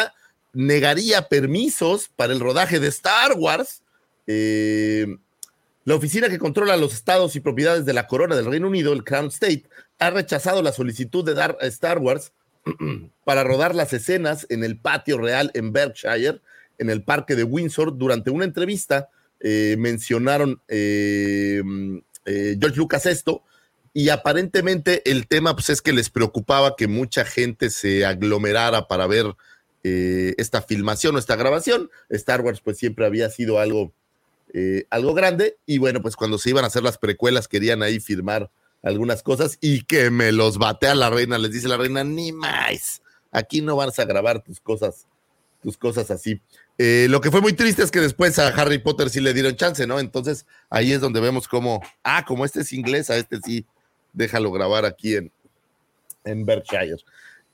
negaría 0.53 1.27
permisos 1.27 2.09
para 2.15 2.33
el 2.33 2.39
rodaje 2.39 2.79
de 2.79 2.87
Star 2.87 3.33
Wars. 3.37 3.81
Eh, 4.27 5.07
la 5.85 5.95
oficina 5.95 6.29
que 6.29 6.39
controla 6.39 6.77
los 6.77 6.93
estados 6.93 7.35
y 7.35 7.41
propiedades 7.41 7.85
de 7.85 7.93
la 7.93 8.07
corona 8.07 8.35
del 8.35 8.45
Reino 8.45 8.67
Unido, 8.67 8.93
el 8.93 9.03
Crown 9.03 9.27
State, 9.27 9.65
ha 9.99 10.11
rechazado 10.11 10.61
la 10.61 10.71
solicitud 10.71 11.25
de 11.25 11.33
dar 11.33 11.57
a 11.59 11.65
Star 11.65 11.99
Wars 11.99 12.31
para 13.25 13.43
rodar 13.43 13.75
las 13.75 13.91
escenas 13.91 14.47
en 14.49 14.63
el 14.63 14.77
patio 14.77 15.17
real 15.17 15.51
en 15.53 15.73
Berkshire, 15.73 16.39
en 16.77 16.89
el 16.89 17.03
parque 17.03 17.35
de 17.35 17.43
Windsor. 17.43 17.97
Durante 17.97 18.29
una 18.29 18.45
entrevista 18.45 19.09
eh, 19.41 19.75
mencionaron 19.77 20.61
eh, 20.69 21.61
George 22.25 22.77
Lucas 22.77 23.05
esto 23.05 23.43
y 23.93 24.09
aparentemente 24.09 25.09
el 25.09 25.27
tema 25.27 25.53
pues, 25.53 25.69
es 25.69 25.81
que 25.81 25.93
les 25.93 26.09
preocupaba 26.09 26.75
que 26.75 26.87
mucha 26.87 27.25
gente 27.25 27.69
se 27.69 28.05
aglomerara 28.05 28.87
para 28.87 29.05
ver 29.05 29.35
eh, 29.84 30.34
esta 30.38 30.62
filmación 30.62 31.15
o 31.15 31.19
esta 31.19 31.36
grabación. 31.36 31.89
Star 32.10 32.41
Wars 32.41 32.62
pues 32.62 32.78
siempre 32.78 33.06
había 33.06 33.30
sido 33.30 33.60
algo, 33.60 33.93
eh, 34.54 34.86
algo 34.89 35.13
grande 35.13 35.58
y 35.65 35.78
bueno, 35.78 36.02
pues 36.02 36.15
cuando 36.15 36.38
se 36.38 36.52
iban 36.52 36.63
a 36.63 36.67
hacer 36.67 36.84
las 36.84 36.98
precuelas 36.98 37.48
querían 37.48 37.84
ahí 37.84 38.00
firmar 38.00 38.50
algunas 38.82 39.24
cosas 39.24 39.58
y 39.62 39.84
que 39.84 40.10
me 40.10 40.32
los 40.32 40.58
batea 40.58 40.93
la 40.96 41.10
reina, 41.10 41.38
les 41.38 41.52
dice 41.52 41.67
la 41.67 41.78
reina, 41.78 42.04
ni 42.04 42.32
más, 42.32 43.02
aquí 43.32 43.62
no 43.62 43.76
vas 43.76 43.98
a 44.00 44.06
grabar 44.06 44.43
tus 44.43 44.60
cosas, 44.60 45.08
tus 45.62 45.78
cosas 45.78 46.12
así. 46.12 46.41
Eh, 46.78 47.08
lo 47.10 47.22
que 47.22 47.32
fue 47.32 47.41
muy 47.41 47.54
triste 47.54 47.84
es 47.84 47.91
que 47.91 48.02
después 48.02 48.38
a 48.39 48.48
Harry 48.48 48.80
Potter 48.80 49.10
sí 49.10 49.22
le 49.22 49.34
dieron 49.34 49.56
chance, 49.56 49.88
¿no? 49.88 50.00
Entonces 50.00 50.46
ahí 50.69 50.91
es 50.91 51.02
donde 51.02 51.22
vemos 51.22 51.48
cómo, 51.48 51.82
ah, 52.04 52.26
como 52.26 52.46
este 52.46 52.62
es 52.62 52.74
inglés, 52.74 53.10
a 53.10 53.17
este 53.17 53.39
sí, 53.43 53.65
déjalo 54.12 54.52
grabar 54.52 54.86
aquí 54.86 55.15
en, 55.15 55.32
en 56.26 56.46
Berkshire. 56.46 56.98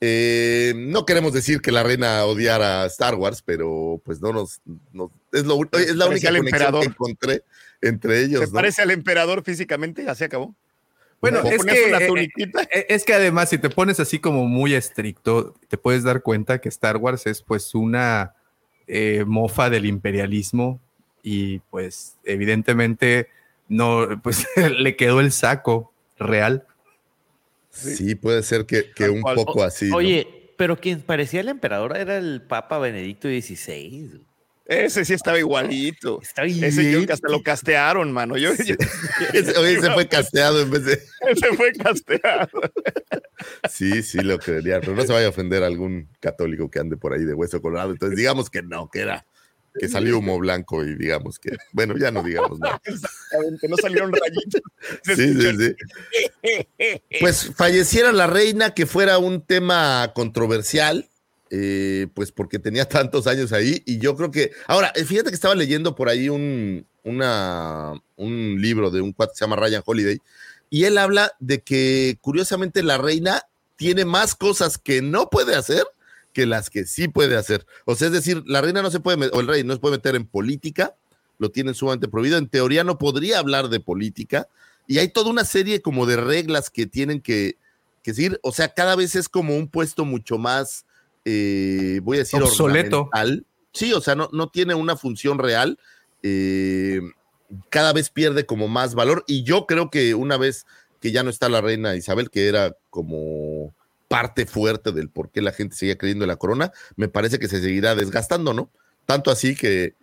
Eh, 0.01 0.73
no 0.77 1.05
queremos 1.05 1.33
decir 1.33 1.61
que 1.61 1.71
la 1.71 1.83
reina 1.83 2.23
odiara 2.25 2.83
a 2.83 2.85
Star 2.85 3.15
Wars, 3.15 3.41
pero 3.41 4.01
pues 4.05 4.21
no 4.21 4.31
nos, 4.31 4.61
nos- 4.93 5.11
es, 5.33 5.43
lo, 5.45 5.59
es 5.73 5.95
la 5.95 6.07
única 6.07 6.29
conexión 6.29 6.35
emperador. 6.37 6.81
que 6.81 6.87
encontré 6.87 7.43
entre 7.81 8.21
ellos. 8.23 8.41
¿Se 8.41 8.47
¿no? 8.47 8.53
parece 8.53 8.81
al 8.81 8.91
emperador 8.91 9.43
físicamente? 9.43 10.03
Ya 10.05 10.15
se 10.15 10.25
acabó. 10.25 10.55
Bueno, 11.21 11.41
¿Le 11.43 11.55
es 11.55 11.65
que, 11.65 11.85
una 11.89 11.97
eh, 11.99 12.29
eh, 12.71 12.85
es 12.87 13.03
que 13.03 13.13
además, 13.13 13.49
si 13.49 13.57
te 13.57 13.69
pones 13.69 13.99
así 13.99 14.19
como 14.19 14.45
muy 14.45 14.73
estricto, 14.73 15.53
te 15.67 15.77
puedes 15.77 16.03
dar 16.03 16.21
cuenta 16.21 16.61
que 16.61 16.69
Star 16.69 16.95
Wars 16.95 17.25
es 17.27 17.41
pues 17.41 17.75
una 17.75 18.35
eh, 18.87 19.25
mofa 19.27 19.69
del 19.69 19.85
imperialismo 19.85 20.79
y 21.21 21.59
pues 21.71 22.15
evidentemente 22.23 23.27
no, 23.67 24.07
pues 24.23 24.47
le 24.79 24.95
quedó 24.95 25.19
el 25.19 25.33
saco 25.33 25.91
real. 26.17 26.65
Sí, 27.71 28.15
puede 28.15 28.43
ser 28.43 28.65
que, 28.65 28.91
que 28.95 29.09
un 29.09 29.21
cual. 29.21 29.35
poco 29.35 29.63
así. 29.63 29.89
¿no? 29.89 29.97
Oye, 29.97 30.27
pero 30.57 30.77
quien 30.77 31.01
parecía 31.01 31.41
el 31.41 31.49
emperador 31.49 31.95
era 31.97 32.17
el 32.17 32.41
Papa 32.41 32.79
Benedicto 32.79 33.27
XVI. 33.27 34.21
Ese 34.65 35.03
sí 35.03 35.13
estaba 35.13 35.39
igualito. 35.39 36.19
Está 36.21 36.43
Ese 36.43 36.91
yo 36.91 37.03
que 37.05 37.13
hasta 37.13 37.27
lo 37.29 37.41
castearon, 37.41 38.11
mano. 38.11 38.37
Yo, 38.37 38.51
yo- 38.53 38.75
Ese- 39.33 39.57
Oye, 39.57 39.81
se 39.81 39.89
fue 39.91 40.07
casteado 40.07 40.61
en 40.61 40.69
vez 40.69 40.85
de. 40.85 40.93
ese 41.31 41.47
fue 41.55 41.71
casteado. 41.73 42.49
Sí, 43.69 44.03
sí, 44.03 44.19
lo 44.19 44.37
creería. 44.37 44.81
Pero 44.81 44.95
no 44.95 45.01
se 45.03 45.13
vaya 45.13 45.27
a 45.27 45.29
ofender 45.29 45.63
a 45.63 45.67
algún 45.67 46.09
católico 46.19 46.69
que 46.69 46.79
ande 46.79 46.97
por 46.97 47.13
ahí 47.13 47.23
de 47.23 47.33
hueso 47.33 47.61
colorado. 47.61 47.91
Entonces, 47.91 48.17
digamos 48.17 48.49
que 48.49 48.61
no, 48.61 48.89
que 48.89 48.99
era. 48.99 49.25
Que 49.77 49.87
salió 49.87 50.19
humo 50.19 50.39
blanco 50.39 50.83
y 50.83 50.95
digamos 50.95 51.39
que. 51.39 51.57
Bueno, 51.71 51.97
ya 51.97 52.11
no 52.11 52.23
digamos 52.23 52.59
nada. 52.59 52.81
Exactamente, 52.85 53.67
no 53.67 53.77
salieron 53.77 54.11
rayitos. 54.11 54.61
Sí, 55.03 55.33
sí, 55.33 55.51
sí. 55.57 57.01
Pues 57.19 57.51
falleciera 57.55 58.11
la 58.11 58.27
reina, 58.27 58.73
que 58.73 58.85
fuera 58.85 59.17
un 59.17 59.41
tema 59.41 60.11
controversial, 60.13 61.09
eh, 61.49 62.07
pues 62.13 62.31
porque 62.31 62.59
tenía 62.59 62.85
tantos 62.85 63.27
años 63.27 63.53
ahí. 63.53 63.81
Y 63.85 63.99
yo 63.99 64.15
creo 64.15 64.31
que. 64.31 64.51
Ahora, 64.67 64.91
eh, 64.95 65.05
fíjate 65.05 65.29
que 65.29 65.35
estaba 65.35 65.55
leyendo 65.55 65.95
por 65.95 66.09
ahí 66.09 66.29
un, 66.29 66.85
una, 67.03 67.93
un 68.15 68.61
libro 68.61 68.91
de 68.91 69.01
un 69.01 69.13
cuate 69.13 69.33
que 69.33 69.37
se 69.37 69.45
llama 69.45 69.55
Ryan 69.55 69.83
Holiday. 69.85 70.19
Y 70.69 70.83
él 70.83 70.97
habla 70.97 71.33
de 71.39 71.61
que, 71.61 72.17
curiosamente, 72.21 72.83
la 72.83 72.97
reina 72.97 73.43
tiene 73.75 74.05
más 74.05 74.35
cosas 74.35 74.77
que 74.77 75.01
no 75.01 75.29
puede 75.29 75.55
hacer 75.55 75.85
que 76.39 76.45
las 76.45 76.69
que 76.69 76.85
sí 76.85 77.09
puede 77.09 77.35
hacer. 77.35 77.65
O 77.83 77.95
sea, 77.95 78.07
es 78.07 78.13
decir, 78.13 78.43
la 78.45 78.61
reina 78.61 78.81
no 78.81 78.89
se 78.91 79.01
puede, 79.01 79.29
o 79.33 79.41
el 79.41 79.47
rey 79.47 79.65
no 79.65 79.73
se 79.73 79.79
puede 79.81 79.97
meter 79.97 80.15
en 80.15 80.25
política, 80.25 80.95
lo 81.37 81.51
tienen 81.51 81.73
sumamente 81.73 82.07
prohibido. 82.07 82.37
En 82.37 82.47
teoría 82.47 82.85
no 82.85 82.97
podría 82.97 83.39
hablar 83.39 83.67
de 83.67 83.81
política. 83.81 84.47
Y 84.87 84.99
hay 84.99 85.09
toda 85.09 85.29
una 85.31 85.43
serie 85.43 85.81
como 85.81 86.05
de 86.05 86.15
reglas 86.15 86.69
que 86.69 86.87
tienen 86.87 87.19
que, 87.19 87.57
que 88.03 88.13
seguir. 88.13 88.39
O 88.41 88.53
sea, 88.53 88.73
cada 88.73 88.95
vez 88.95 89.15
es 89.15 89.27
como 89.27 89.57
un 89.57 89.67
puesto 89.67 90.05
mucho 90.05 90.37
más, 90.37 90.85
eh, 91.25 91.99
voy 92.03 92.15
a 92.15 92.19
decir, 92.19 92.41
Obsoleto. 92.41 93.09
Sí, 93.73 93.91
o 93.91 93.99
sea, 93.99 94.15
no, 94.15 94.29
no 94.31 94.47
tiene 94.47 94.75
una 94.75 94.95
función 94.95 95.39
real. 95.39 95.77
eh, 96.23 97.01
cada 97.69 97.91
vez 97.91 98.09
pierde 98.09 98.45
como 98.45 98.69
más 98.69 98.95
valor. 98.95 99.25
Y 99.27 99.43
yo 99.43 99.65
creo 99.65 99.89
que 99.89 100.15
una 100.15 100.37
vez 100.37 100.65
que 101.01 101.11
ya 101.11 101.23
no 101.23 101.31
está 101.31 101.49
la 101.49 101.59
reina 101.59 101.97
Isabel, 101.97 102.29
que 102.29 102.47
era 102.47 102.77
como 102.89 103.73
parte 104.09 104.45
fuerte 104.45 104.91
del 104.91 105.07
por 105.09 105.29
qué 105.29 105.41
la 105.41 105.53
gente 105.53 105.75
seguía 105.77 105.97
creyendo 105.97 106.25
en 106.25 106.29
la 106.29 106.35
corona, 106.35 106.73
me 106.97 107.07
parece 107.07 107.39
que 107.39 107.47
se 107.47 107.61
seguirá 107.61 107.95
desgastando, 107.95 108.53
¿no? 108.53 108.69
Tanto 109.05 109.31
así 109.31 109.55
que, 109.55 109.93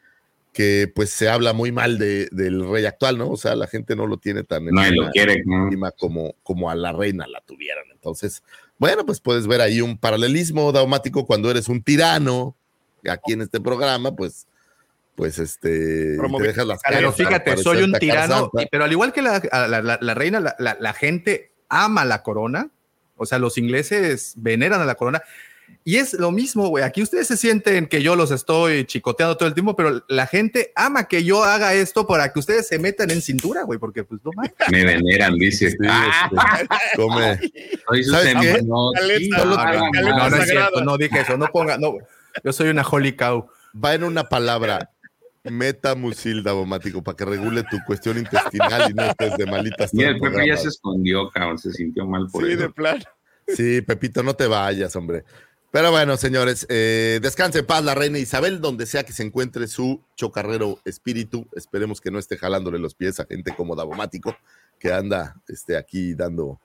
que 0.55 0.91
pues 0.95 1.11
se 1.11 1.29
habla 1.29 1.53
muy 1.53 1.71
mal 1.73 1.99
de- 1.99 2.29
del 2.33 2.67
rey 2.67 2.87
actual, 2.87 3.19
¿no? 3.19 3.29
O 3.29 3.37
sea, 3.37 3.55
la 3.57 3.67
gente 3.67 3.95
no 3.95 4.07
lo 4.07 4.17
tiene 4.17 4.43
tan 4.45 4.67
en 4.69 4.75
Nadie 4.75 4.93
lo 4.97 5.11
quiere, 5.11 5.43
¿no? 5.45 5.69
como, 5.99 6.35
como 6.43 6.71
a 6.71 6.75
la 6.75 6.93
reina 6.93 7.27
la 7.27 7.41
tuvieran. 7.43 7.85
Entonces, 7.93 8.43
bueno, 8.79 9.05
pues 9.05 9.21
puedes 9.21 9.47
ver 9.47 9.61
ahí 9.61 9.81
un 9.83 9.99
paralelismo 9.99 10.73
daumático 10.73 11.27
cuando 11.27 11.51
eres 11.51 11.69
un 11.69 11.83
tirano, 11.83 12.57
aquí 13.11 13.33
en 13.35 13.43
este 13.43 13.61
programa, 13.61 14.15
pues, 14.17 14.47
pues 15.17 15.39
este, 15.39 16.17
te 16.39 16.47
dejas 16.47 16.67
las 16.67 16.81
Pero 16.83 16.97
caras 17.01 17.17
fíjate, 17.17 17.57
soy 17.57 17.83
un 17.83 17.93
tirano, 17.95 18.51
pero 18.71 18.85
al 18.85 18.93
igual 18.93 19.13
que 19.13 19.23
la, 19.23 19.43
la- 19.69 19.83
la- 19.83 19.99
la 20.01 20.15
reina, 20.15 20.41
la, 20.41 20.55
la- 20.59 20.77
la 20.79 20.93
gente 20.93 21.51
ama 21.69 22.05
la 22.05 22.23
corona. 22.23 22.71
O 23.17 23.27
sea, 23.27 23.39
los 23.39 23.59
ingleses 23.59 24.35
veneran 24.37 24.81
a 24.81 24.85
la 24.87 24.95
corona. 24.95 25.23
Y 25.83 25.97
es 25.97 26.13
lo 26.15 26.31
mismo, 26.31 26.69
güey. 26.69 26.85
Aquí 26.85 27.03
ustedes 27.03 27.27
se 27.27 27.37
sienten 27.37 27.87
que 27.89 28.03
yo 28.03 28.15
los 28.15 28.31
estoy 28.31 28.85
chicoteando 28.85 29.37
todo 29.37 29.49
el 29.49 29.55
tiempo, 29.55 29.75
pero 29.75 30.05
la 30.09 30.27
gente 30.27 30.73
ama 30.77 31.09
que 31.09 31.25
yo 31.25 31.43
haga 31.45 31.75
esto 31.75 32.07
para 32.07 32.33
que 32.33 32.39
ustedes 32.39 32.69
se 32.69 32.79
metan 32.79 33.11
en 33.11 33.21
cintura, 33.23 33.63
güey, 33.65 33.79
porque 33.79 34.05
pues 34.05 34.21
no 34.25 34.31
mames. 34.35 34.53
Me 34.71 34.85
veneran, 34.85 35.35
dice. 35.37 35.71
Sí, 35.71 35.77
Ah, 35.89 36.31
este, 36.61 36.97
come. 36.97 37.39
soy 37.89 38.05
su 38.05 38.11
¿Sabes 38.13 38.35
qué? 38.41 38.53
seminotti, 38.55 39.01
Caleta, 39.01 39.45
no, 39.45 39.45
no. 39.45 39.57
No, 40.03 40.31
no 40.31 40.37
es 40.37 40.49
cierto, 40.51 40.85
no 40.85 40.97
dije 40.99 41.21
eso, 41.21 41.37
no 41.37 41.47
ponga, 41.49 41.79
no. 41.79 41.95
Yo 42.45 42.53
soy 42.53 42.69
una 42.69 42.83
holy 42.83 43.17
cow. 43.17 43.49
Va 43.83 43.95
en 43.95 44.05
una 44.05 44.25
palabra. 44.29 44.91
Metamucil 45.51 46.43
daumático 46.43 47.03
para 47.03 47.17
que 47.17 47.25
regule 47.25 47.63
tu 47.65 47.79
cuestión 47.87 48.19
intestinal 48.19 48.91
y 48.91 48.95
no 48.95 49.05
estés 49.05 49.37
de 49.37 49.47
malitas. 49.47 49.93
Y 49.93 50.03
el 50.03 50.19
Pepe 50.19 50.47
ya 50.47 50.57
se 50.57 50.69
escondió, 50.69 51.29
cabrón, 51.31 51.59
se 51.59 51.73
sintió 51.73 52.07
mal 52.07 52.27
por 52.31 52.45
Sí, 52.45 52.53
eso. 52.53 52.63
de 52.63 52.69
plano. 52.71 53.05
Sí, 53.49 53.81
Pepito, 53.83 54.23
no 54.23 54.35
te 54.35 54.47
vayas, 54.47 54.95
hombre. 54.97 55.25
Pero 55.71 55.91
bueno, 55.91 56.17
señores, 56.17 56.67
eh, 56.71 57.19
descanse 57.21 57.59
en 57.59 57.67
paz 57.67 57.85
la 57.85 57.95
reina 57.95 58.19
Isabel, 58.19 58.61
donde 58.61 58.87
sea 58.87 59.05
que 59.05 59.13
se 59.13 59.23
encuentre 59.23 59.67
su 59.69 60.01
chocarrero 60.17 60.81
espíritu. 60.85 61.47
Esperemos 61.55 62.01
que 62.01 62.11
no 62.11 62.19
esté 62.19 62.39
jalándole 62.39 62.79
los 62.79 62.95
pies 62.95 63.21
a 63.21 63.27
gente 63.27 63.55
como 63.55 63.77
Davomático, 63.77 64.35
que 64.79 64.93
anda 64.93 65.37
este, 65.49 65.77
aquí 65.77 66.15
dando 66.15 66.61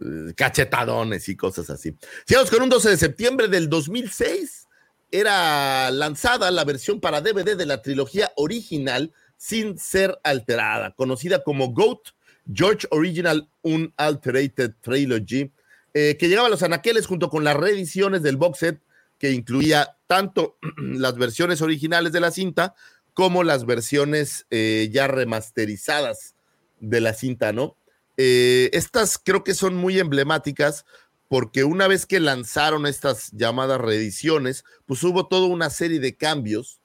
eh, 0.00 0.32
cachetadones 0.34 1.28
y 1.28 1.36
cosas 1.36 1.68
así. 1.68 1.94
Sigamos 2.26 2.50
con 2.50 2.62
un 2.62 2.68
12 2.70 2.90
de 2.90 2.96
septiembre 2.96 3.48
del 3.48 3.68
2006. 3.68 4.67
Era 5.10 5.90
lanzada 5.90 6.50
la 6.50 6.64
versión 6.64 7.00
para 7.00 7.20
DVD 7.20 7.56
de 7.56 7.66
la 7.66 7.82
trilogía 7.82 8.32
original 8.36 9.12
sin 9.36 9.78
ser 9.78 10.18
alterada, 10.24 10.92
conocida 10.94 11.42
como 11.42 11.72
GOAT, 11.72 12.08
George 12.52 12.86
Original 12.90 13.48
Unalterated 13.62 14.74
Trilogy, 14.80 15.52
eh, 15.94 16.16
que 16.18 16.28
llegaba 16.28 16.48
a 16.48 16.50
los 16.50 16.62
anaqueles 16.62 17.06
junto 17.06 17.30
con 17.30 17.44
las 17.44 17.56
reediciones 17.56 18.22
del 18.22 18.36
box 18.36 18.58
set 18.58 18.80
que 19.18 19.32
incluía 19.32 19.96
tanto 20.06 20.58
las 20.76 21.16
versiones 21.16 21.62
originales 21.62 22.12
de 22.12 22.20
la 22.20 22.30
cinta 22.30 22.74
como 23.14 23.42
las 23.42 23.66
versiones 23.66 24.46
eh, 24.50 24.88
ya 24.92 25.08
remasterizadas 25.08 26.34
de 26.80 27.00
la 27.00 27.14
cinta, 27.14 27.52
¿no? 27.52 27.76
Eh, 28.16 28.70
estas 28.72 29.18
creo 29.18 29.44
que 29.44 29.54
son 29.54 29.76
muy 29.76 29.98
emblemáticas 29.98 30.84
porque 31.28 31.64
una 31.64 31.86
vez 31.86 32.06
que 32.06 32.20
lanzaron 32.20 32.86
estas 32.86 33.30
llamadas 33.32 33.80
reediciones, 33.80 34.64
pues 34.86 35.02
hubo 35.02 35.26
toda 35.26 35.46
una 35.46 35.70
serie 35.70 36.00
de 36.00 36.16
cambios 36.16 36.80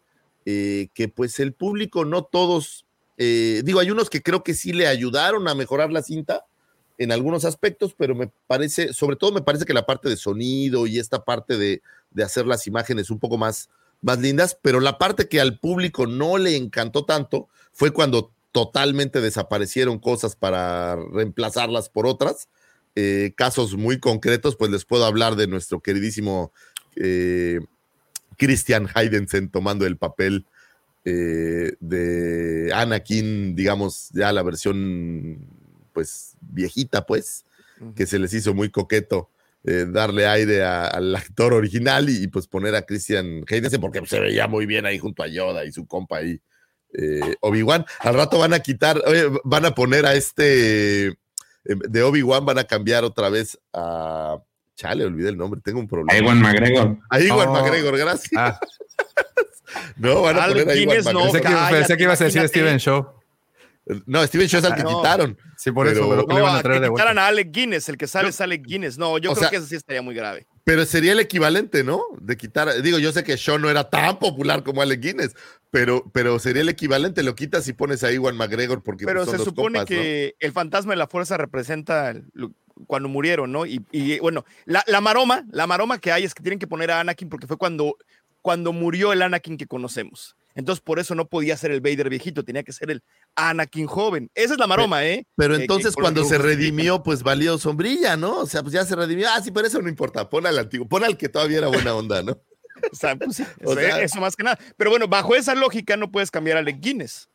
eh, 0.45 0.89
que 0.93 1.07
pues 1.07 1.39
el 1.39 1.53
público 1.53 2.03
no 2.03 2.23
todos, 2.23 2.85
eh, 3.17 3.61
digo, 3.63 3.79
hay 3.79 3.91
unos 3.91 4.09
que 4.09 4.21
creo 4.21 4.43
que 4.43 4.53
sí 4.53 4.73
le 4.73 4.87
ayudaron 4.87 5.47
a 5.47 5.55
mejorar 5.55 5.91
la 5.91 6.03
cinta 6.03 6.45
en 6.97 7.11
algunos 7.11 7.45
aspectos, 7.45 7.95
pero 7.97 8.15
me 8.15 8.29
parece, 8.47 8.93
sobre 8.93 9.15
todo 9.15 9.31
me 9.31 9.41
parece 9.41 9.65
que 9.65 9.73
la 9.73 9.85
parte 9.85 10.09
de 10.09 10.17
sonido 10.17 10.85
y 10.85 10.99
esta 10.99 11.23
parte 11.23 11.57
de, 11.57 11.81
de 12.11 12.23
hacer 12.23 12.45
las 12.45 12.67
imágenes 12.67 13.09
un 13.09 13.19
poco 13.19 13.37
más, 13.37 13.69
más 14.01 14.19
lindas, 14.19 14.57
pero 14.61 14.81
la 14.81 14.97
parte 14.97 15.29
que 15.29 15.39
al 15.39 15.57
público 15.59 16.05
no 16.05 16.37
le 16.37 16.57
encantó 16.57 17.05
tanto 17.05 17.47
fue 17.71 17.91
cuando 17.91 18.31
totalmente 18.51 19.19
desaparecieron 19.21 19.99
cosas 19.99 20.35
para 20.35 20.95
reemplazarlas 20.95 21.89
por 21.89 22.05
otras. 22.05 22.49
Eh, 22.95 23.33
casos 23.35 23.75
muy 23.75 23.99
concretos, 23.99 24.55
pues 24.55 24.69
les 24.69 24.85
puedo 24.85 25.05
hablar 25.05 25.35
de 25.35 25.47
nuestro 25.47 25.79
queridísimo 25.81 26.51
eh, 26.95 27.59
Christian 28.37 28.87
Heidensen 28.93 29.49
tomando 29.49 29.85
el 29.87 29.97
papel 29.97 30.45
eh, 31.05 31.73
de 31.79 32.71
Anakin, 32.73 33.55
digamos, 33.55 34.09
ya 34.13 34.31
la 34.31 34.43
versión 34.43 35.39
pues 35.91 36.35
viejita, 36.41 37.05
pues, 37.05 37.45
que 37.95 38.05
se 38.05 38.17
les 38.19 38.33
hizo 38.33 38.53
muy 38.53 38.69
coqueto 38.69 39.29
eh, 39.65 39.85
darle 39.89 40.27
aire 40.27 40.63
a- 40.63 40.87
al 40.87 41.15
actor 41.15 41.53
original 41.53 42.09
y, 42.09 42.23
y, 42.23 42.27
pues 42.27 42.47
poner 42.47 42.75
a 42.75 42.83
Christian 42.85 43.43
Heidensen 43.47 43.81
porque 43.81 44.05
se 44.05 44.19
veía 44.19 44.47
muy 44.47 44.65
bien 44.65 44.85
ahí 44.85 44.99
junto 44.99 45.23
a 45.23 45.27
Yoda 45.27 45.65
y 45.65 45.71
su 45.71 45.85
compa 45.87 46.17
ahí, 46.17 46.39
eh, 46.93 47.35
Obi-Wan. 47.41 47.85
Al 47.99 48.13
rato 48.15 48.37
van 48.39 48.53
a 48.53 48.59
quitar, 48.59 49.01
oye, 49.07 49.25
van 49.43 49.65
a 49.65 49.73
poner 49.75 50.05
a 50.05 50.15
este 50.15 51.17
de 51.63 52.03
Obi-Wan, 52.03 52.45
van 52.45 52.57
a 52.59 52.63
cambiar 52.65 53.03
otra 53.03 53.29
vez 53.29 53.59
a. 53.73 54.37
Chale, 54.75 55.05
olvidé 55.05 55.29
el 55.29 55.37
nombre, 55.37 55.61
tengo 55.63 55.79
un 55.79 55.87
problema. 55.87 56.13
A 56.13 56.17
Iwan 56.17 56.41
McGregor. 56.41 56.97
A 57.09 57.19
Iwan 57.19 57.47
Oh. 57.49 57.53
McGregor, 57.53 57.95
gracias. 57.97 58.31
Ah, 58.35 58.59
No, 59.97 60.21
van 60.23 60.37
a 60.37 60.47
poner 60.47 60.69
a 60.69 60.75
Iwan 60.75 60.75
Guinness, 60.75 61.05
no, 61.05 61.13
McGregor. 61.25 61.31
pensé, 61.31 61.37
que, 61.41 61.43
cállate, 61.53 61.75
pensé 61.75 61.97
que 61.97 62.03
ibas 62.03 62.21
a 62.21 62.23
decir. 62.25 62.47
Steven 62.47 62.77
Show. 62.79 63.07
No, 64.05 64.25
Steven 64.25 64.47
Shaw 64.47 64.59
es 64.59 64.65
al 64.65 64.75
que 64.75 64.81
Ah, 64.81 64.83
no. 64.85 64.97
quitaron. 64.97 65.37
Sí, 65.57 65.71
por 65.71 65.87
eso, 65.87 66.01
Pero- 66.01 66.09
pero 66.09 66.27
que 66.27 66.33
le 66.33 66.39
No, 66.39 66.45
iban 66.45 66.55
a 66.57 66.61
traer 66.61 66.77
que 66.81 66.85
de 66.87 66.91
quitaran 66.91 67.15
vuelta. 67.15 67.25
a 67.25 67.27
Alec 67.27 67.51
Guinness, 67.51 67.89
el 67.89 67.97
que 67.97 68.07
sale 68.07 68.29
es 68.29 68.41
Alec 68.41 68.63
Guinness. 68.65 68.97
No, 68.97 69.17
yo 69.17 69.31
O 69.31 69.33
creo 69.33 69.41
sea- 69.43 69.49
que 69.49 69.57
eso 69.57 69.65
sí 69.67 69.75
estaría 69.75 70.01
muy 70.01 70.15
grave. 70.15 70.47
Pero 70.65 70.85
sería 70.85 71.11
el 71.11 71.19
equivalente, 71.19 71.83
¿no? 71.83 72.01
De 72.21 72.37
quitar. 72.37 72.81
Digo, 72.81 72.97
yo 72.97 73.11
sé 73.11 73.23
que 73.23 73.35
Shaw 73.35 73.59
no 73.59 73.69
era 73.69 73.89
tan 73.89 74.17
popular 74.17 74.63
como 74.63 74.81
Alec 74.81 75.01
Guinness, 75.01 75.35
pero, 75.71 76.09
pero 76.13 76.39
sería 76.39 76.61
el 76.61 76.69
equivalente. 76.69 77.21
Lo 77.21 77.35
quitas 77.35 77.67
y 77.67 77.73
pones 77.73 78.03
a 78.03 78.11
Iwan 78.13 78.37
McGregor 78.37 78.81
porque 78.81 79.05
Pero 79.05 79.21
pues, 79.25 79.29
son 79.31 79.39
se 79.39 79.45
supone 79.45 79.79
compas, 79.79 79.95
¿no? 79.95 80.01
que 80.01 80.35
el 80.39 80.51
fantasma 80.53 80.93
de 80.93 80.97
la 80.97 81.07
fuerza 81.07 81.35
representa 81.35 82.13
lo- 82.33 82.53
cuando 82.87 83.09
murieron, 83.09 83.51
¿no? 83.51 83.65
Y, 83.65 83.81
y, 83.91 84.19
bueno, 84.19 84.45
la, 84.65 84.83
la, 84.87 85.01
maroma, 85.01 85.45
la 85.51 85.67
maroma 85.67 85.99
que 85.99 86.11
hay 86.11 86.23
es 86.23 86.33
que 86.33 86.41
tienen 86.43 86.59
que 86.59 86.67
poner 86.67 86.91
a 86.91 87.01
Anakin 87.01 87.29
porque 87.29 87.45
fue 87.45 87.57
cuando, 87.57 87.97
cuando 88.41 88.71
murió 88.71 89.11
el 89.11 89.21
Anakin 89.21 89.57
que 89.57 89.67
conocemos. 89.67 90.35
Entonces, 90.55 90.81
por 90.81 90.99
eso 90.99 91.15
no 91.15 91.27
podía 91.27 91.57
ser 91.57 91.71
el 91.71 91.81
Vader 91.81 92.09
viejito, 92.09 92.43
tenía 92.43 92.63
que 92.63 92.73
ser 92.73 92.91
el 92.91 93.03
Anakin 93.35 93.87
joven. 93.87 94.29
Esa 94.35 94.53
es 94.53 94.59
la 94.59 94.67
maroma, 94.67 95.05
¿eh? 95.05 95.25
Pero 95.35 95.55
entonces, 95.55 95.95
cuando 95.95 96.23
se 96.23 96.37
redimió, 96.37 97.03
pues 97.03 97.23
valió 97.23 97.57
sombrilla, 97.57 98.17
¿no? 98.17 98.39
O 98.39 98.45
sea, 98.45 98.61
pues 98.61 98.73
ya 98.73 98.85
se 98.85 98.95
redimió. 98.95 99.27
Ah, 99.29 99.41
sí, 99.41 99.51
pero 99.51 99.67
eso 99.67 99.81
no 99.81 99.89
importa. 99.89 100.29
Pon 100.29 100.45
al 100.45 100.59
antiguo, 100.59 100.87
pon 100.87 101.03
al 101.03 101.17
que 101.17 101.29
todavía 101.29 101.59
era 101.59 101.67
buena 101.67 101.95
onda, 101.95 102.21
¿no? 102.21 102.33
o 102.91 102.95
sea, 102.95 103.15
pues 103.15 103.37
sí, 103.37 103.43
o 103.63 103.73
sea, 103.73 104.01
eso 104.01 104.19
más 104.19 104.35
que 104.35 104.43
nada. 104.43 104.59
Pero 104.77 104.89
bueno, 104.89 105.07
bajo 105.07 105.35
esa 105.35 105.55
lógica 105.55 105.97
no 105.97 106.11
puedes 106.11 106.31
cambiar 106.31 106.57
a 106.57 106.59
Alec 106.59 106.79
Guinness. 106.79 107.29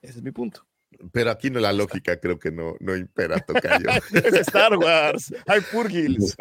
Ese 0.00 0.18
es 0.18 0.22
mi 0.22 0.32
punto. 0.32 0.66
Pero 1.10 1.30
aquí 1.30 1.50
no 1.50 1.58
la 1.58 1.72
lógica 1.72 2.18
creo 2.18 2.38
que 2.38 2.52
no, 2.52 2.76
no 2.78 2.96
impera, 2.96 3.40
Tocayo. 3.40 3.88
es 4.12 4.34
Star 4.34 4.76
Wars. 4.76 5.34
Hay 5.46 5.60
Purgils. 5.60 6.36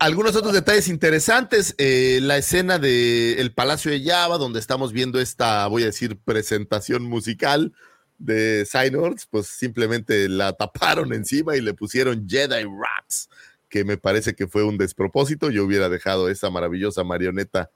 Algunos 0.00 0.36
otros 0.36 0.52
detalles 0.52 0.88
interesantes. 0.88 1.74
Eh, 1.78 2.18
la 2.22 2.36
escena 2.36 2.78
del 2.78 3.38
el 3.38 3.52
Palacio 3.52 3.90
de 3.90 4.04
Java, 4.04 4.36
donde 4.36 4.60
estamos 4.60 4.92
viendo 4.92 5.18
esta, 5.18 5.66
voy 5.68 5.84
a 5.84 5.86
decir, 5.86 6.18
presentación 6.18 7.04
musical 7.04 7.72
de 8.18 8.66
Synords, 8.66 9.26
pues 9.26 9.46
simplemente 9.46 10.28
la 10.28 10.52
taparon 10.52 11.12
encima 11.12 11.56
y 11.56 11.60
le 11.60 11.74
pusieron 11.74 12.28
Jedi 12.28 12.64
Raps, 12.64 13.28
que 13.68 13.84
me 13.84 13.96
parece 13.96 14.34
que 14.34 14.46
fue 14.46 14.62
un 14.62 14.78
despropósito. 14.78 15.50
Yo 15.50 15.64
hubiera 15.64 15.88
dejado 15.88 16.28
esa 16.28 16.50
maravillosa 16.50 17.04
marioneta 17.04 17.70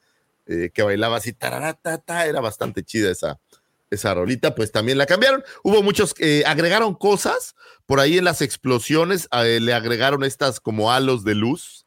eh, 0.47 0.71
que 0.73 0.83
bailaba 0.83 1.19
así, 1.19 1.37
era 1.41 2.41
bastante 2.41 2.83
chida 2.83 3.11
esa, 3.11 3.39
esa 3.91 4.15
rolita, 4.15 4.55
pues 4.55 4.73
también 4.73 4.99
la 4.99 5.07
cambiaron. 5.07 5.43
Hubo 5.63 5.83
muchos 5.83 6.15
que 6.15 6.45
agregaron 6.47 6.95
cosas, 6.95 7.55
por 7.87 8.01
ahí 8.01 8.19
en 8.19 8.25
las 8.25 8.41
explosiones 8.41 9.29
eh, 9.33 9.59
le 9.61 9.75
agregaron 9.75 10.25
estas 10.25 10.61
como 10.61 10.93
halos 10.93 11.25
de 11.25 11.35
luz. 11.35 11.87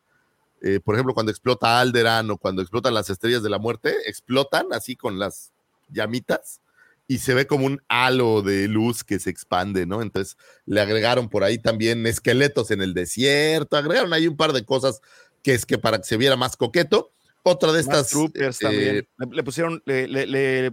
Eh, 0.62 0.80
por 0.80 0.96
ejemplo, 0.96 1.14
cuando 1.14 1.32
explota 1.32 1.80
Alderan 1.80 2.30
o 2.30 2.38
cuando 2.38 2.62
explotan 2.62 2.94
las 2.94 3.10
estrellas 3.10 3.44
de 3.44 3.50
la 3.50 3.58
muerte, 3.58 3.96
explotan 4.06 4.68
así 4.72 4.96
con 4.96 5.20
las 5.20 5.52
llamitas 5.90 6.62
y 7.08 7.18
se 7.18 7.34
ve 7.34 7.48
como 7.48 7.66
un 7.66 7.82
halo 7.90 8.42
de 8.42 8.68
luz 8.68 9.04
que 9.04 9.20
se 9.20 9.30
expande, 9.30 9.86
¿no? 9.86 10.02
Entonces 10.02 10.38
le 10.66 10.82
agregaron 10.82 11.30
por 11.30 11.44
ahí 11.44 11.58
también 11.58 12.06
esqueletos 12.08 12.72
en 12.72 12.82
el 12.82 12.94
desierto, 12.94 13.76
agregaron 13.76 14.14
ahí 14.14 14.28
un 14.28 14.38
par 14.38 14.54
de 14.54 14.66
cosas 14.66 15.02
que 15.42 15.54
es 15.54 15.66
que 15.66 15.78
para 15.78 15.98
que 15.98 16.06
se 16.06 16.18
viera 16.18 16.38
más 16.38 16.56
coqueto. 16.56 17.12
Otra 17.46 17.74
de 17.74 17.82
estas. 17.82 18.08
troopers 18.08 18.58
también. 18.58 18.98
Eh, 18.98 19.08
le, 19.32 19.44
pusieron. 19.44 19.84
Le, 19.86 20.72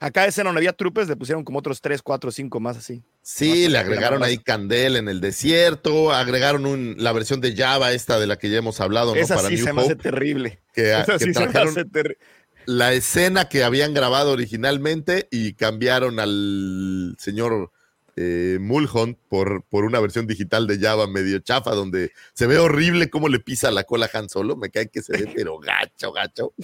acá 0.00 0.26
escena 0.26 0.50
no 0.50 0.58
había 0.58 0.72
troopers, 0.72 1.08
le 1.08 1.16
pusieron 1.16 1.44
como 1.44 1.58
otros 1.58 1.80
3, 1.82 2.00
4, 2.00 2.30
5 2.30 2.60
más 2.60 2.78
así. 2.78 3.04
Sí, 3.20 3.68
le 3.68 3.78
agregaron 3.78 4.22
ahí 4.22 4.38
Candel 4.38 4.96
en 4.96 5.08
el 5.08 5.20
desierto, 5.20 6.12
agregaron 6.12 6.64
un, 6.64 6.96
la 6.98 7.12
versión 7.12 7.42
de 7.42 7.54
Java, 7.54 7.92
esta 7.92 8.18
de 8.18 8.26
la 8.26 8.36
que 8.36 8.48
ya 8.48 8.58
hemos 8.58 8.80
hablado, 8.80 9.14
¿no? 9.14 9.20
Esa 9.20 9.38
sí 9.40 9.58
se 9.58 9.72
me 9.74 9.82
hace 9.82 9.96
terrible. 9.96 10.60
Que, 10.72 10.92
Esa 10.92 11.18
sí 11.18 11.34
se 11.34 11.46
me 11.46 11.58
hace 11.58 11.84
terrible. 11.84 12.18
La 12.64 12.94
escena 12.94 13.48
que 13.48 13.62
habían 13.62 13.94
grabado 13.94 14.32
originalmente 14.32 15.28
y 15.30 15.52
cambiaron 15.52 16.18
al 16.18 17.14
señor 17.18 17.70
eh, 18.16 18.56
Mulholland 18.60 19.16
por, 19.28 19.62
por 19.64 19.84
una 19.84 20.00
versión 20.00 20.26
digital 20.26 20.66
de 20.66 20.78
Java 20.78 21.06
medio 21.06 21.38
chafa, 21.40 21.74
donde 21.74 22.12
se 22.32 22.46
ve 22.46 22.58
horrible 22.58 23.10
cómo 23.10 23.28
le 23.28 23.40
pisa 23.40 23.70
la 23.70 23.84
cola 23.84 24.10
a 24.12 24.18
Han 24.18 24.30
Solo. 24.30 24.56
Me 24.56 24.70
cae 24.70 24.88
que 24.88 25.02
se 25.02 25.12
ve, 25.12 25.32
pero 25.36 25.58
gacho, 25.58 26.12
gacho. 26.12 26.54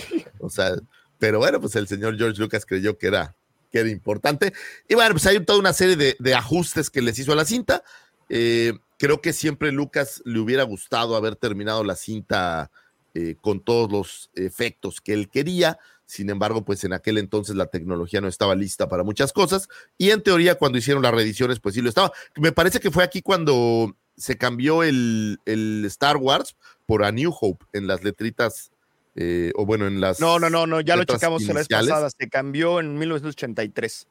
O 0.40 0.48
sea, 0.48 0.74
pero 1.18 1.38
bueno, 1.38 1.60
pues 1.60 1.76
el 1.76 1.86
señor 1.86 2.16
George 2.16 2.40
Lucas 2.40 2.64
creyó 2.64 2.96
que 2.96 3.06
era, 3.06 3.36
que 3.70 3.80
era 3.80 3.90
importante. 3.90 4.52
Y 4.88 4.94
bueno, 4.94 5.12
pues 5.12 5.26
hay 5.26 5.38
toda 5.44 5.58
una 5.58 5.74
serie 5.74 6.16
de, 6.18 6.34
ajustes 6.34 6.90
que 6.90 7.02
les 7.02 7.18
hizo 7.18 7.32
a 7.32 7.36
la 7.36 7.44
cinta. 7.44 7.84
Eh, 8.28 8.72
creo 8.98 9.20
que 9.20 9.32
siempre 9.32 9.72
Lucas 9.72 10.22
le 10.24 10.38
hubiera 10.38 10.62
gustado 10.62 11.16
haber 11.16 11.36
terminado 11.36 11.84
la 11.84 11.96
cinta 11.96 12.70
eh, 13.14 13.36
con 13.40 13.60
todos 13.60 13.92
los 13.92 14.30
efectos 14.34 15.02
que 15.02 15.12
él 15.12 15.28
quería. 15.28 15.78
Sin 16.12 16.28
embargo, 16.28 16.62
pues 16.62 16.84
en 16.84 16.92
aquel 16.92 17.16
entonces 17.16 17.56
la 17.56 17.68
tecnología 17.68 18.20
no 18.20 18.28
estaba 18.28 18.54
lista 18.54 18.86
para 18.86 19.02
muchas 19.02 19.32
cosas 19.32 19.70
y 19.96 20.10
en 20.10 20.22
teoría 20.22 20.56
cuando 20.56 20.76
hicieron 20.76 21.02
las 21.02 21.14
reediciones, 21.14 21.58
pues 21.58 21.74
sí 21.74 21.80
lo 21.80 21.88
estaba. 21.88 22.12
Me 22.36 22.52
parece 22.52 22.80
que 22.80 22.90
fue 22.90 23.02
aquí 23.02 23.22
cuando 23.22 23.96
se 24.14 24.36
cambió 24.36 24.82
el, 24.82 25.38
Star 25.86 26.18
Wars 26.18 26.54
por 26.84 27.02
A 27.02 27.12
New 27.12 27.32
Hope 27.40 27.64
en 27.72 27.86
las 27.86 28.04
letritas, 28.04 28.72
eh, 29.14 29.52
o 29.54 29.64
bueno, 29.64 29.86
en 29.86 30.02
las... 30.02 30.20
No, 30.20 30.38
no, 30.38 30.50
no, 30.50 30.66
no 30.66 30.82
ya 30.82 30.96
lo 30.96 31.04
checamos 31.04 31.44
la 31.44 31.54
vez 31.54 31.66
pasada, 31.66 32.10
se 32.10 32.28
cambió 32.28 32.78
en 32.78 32.98
1983. 32.98 34.06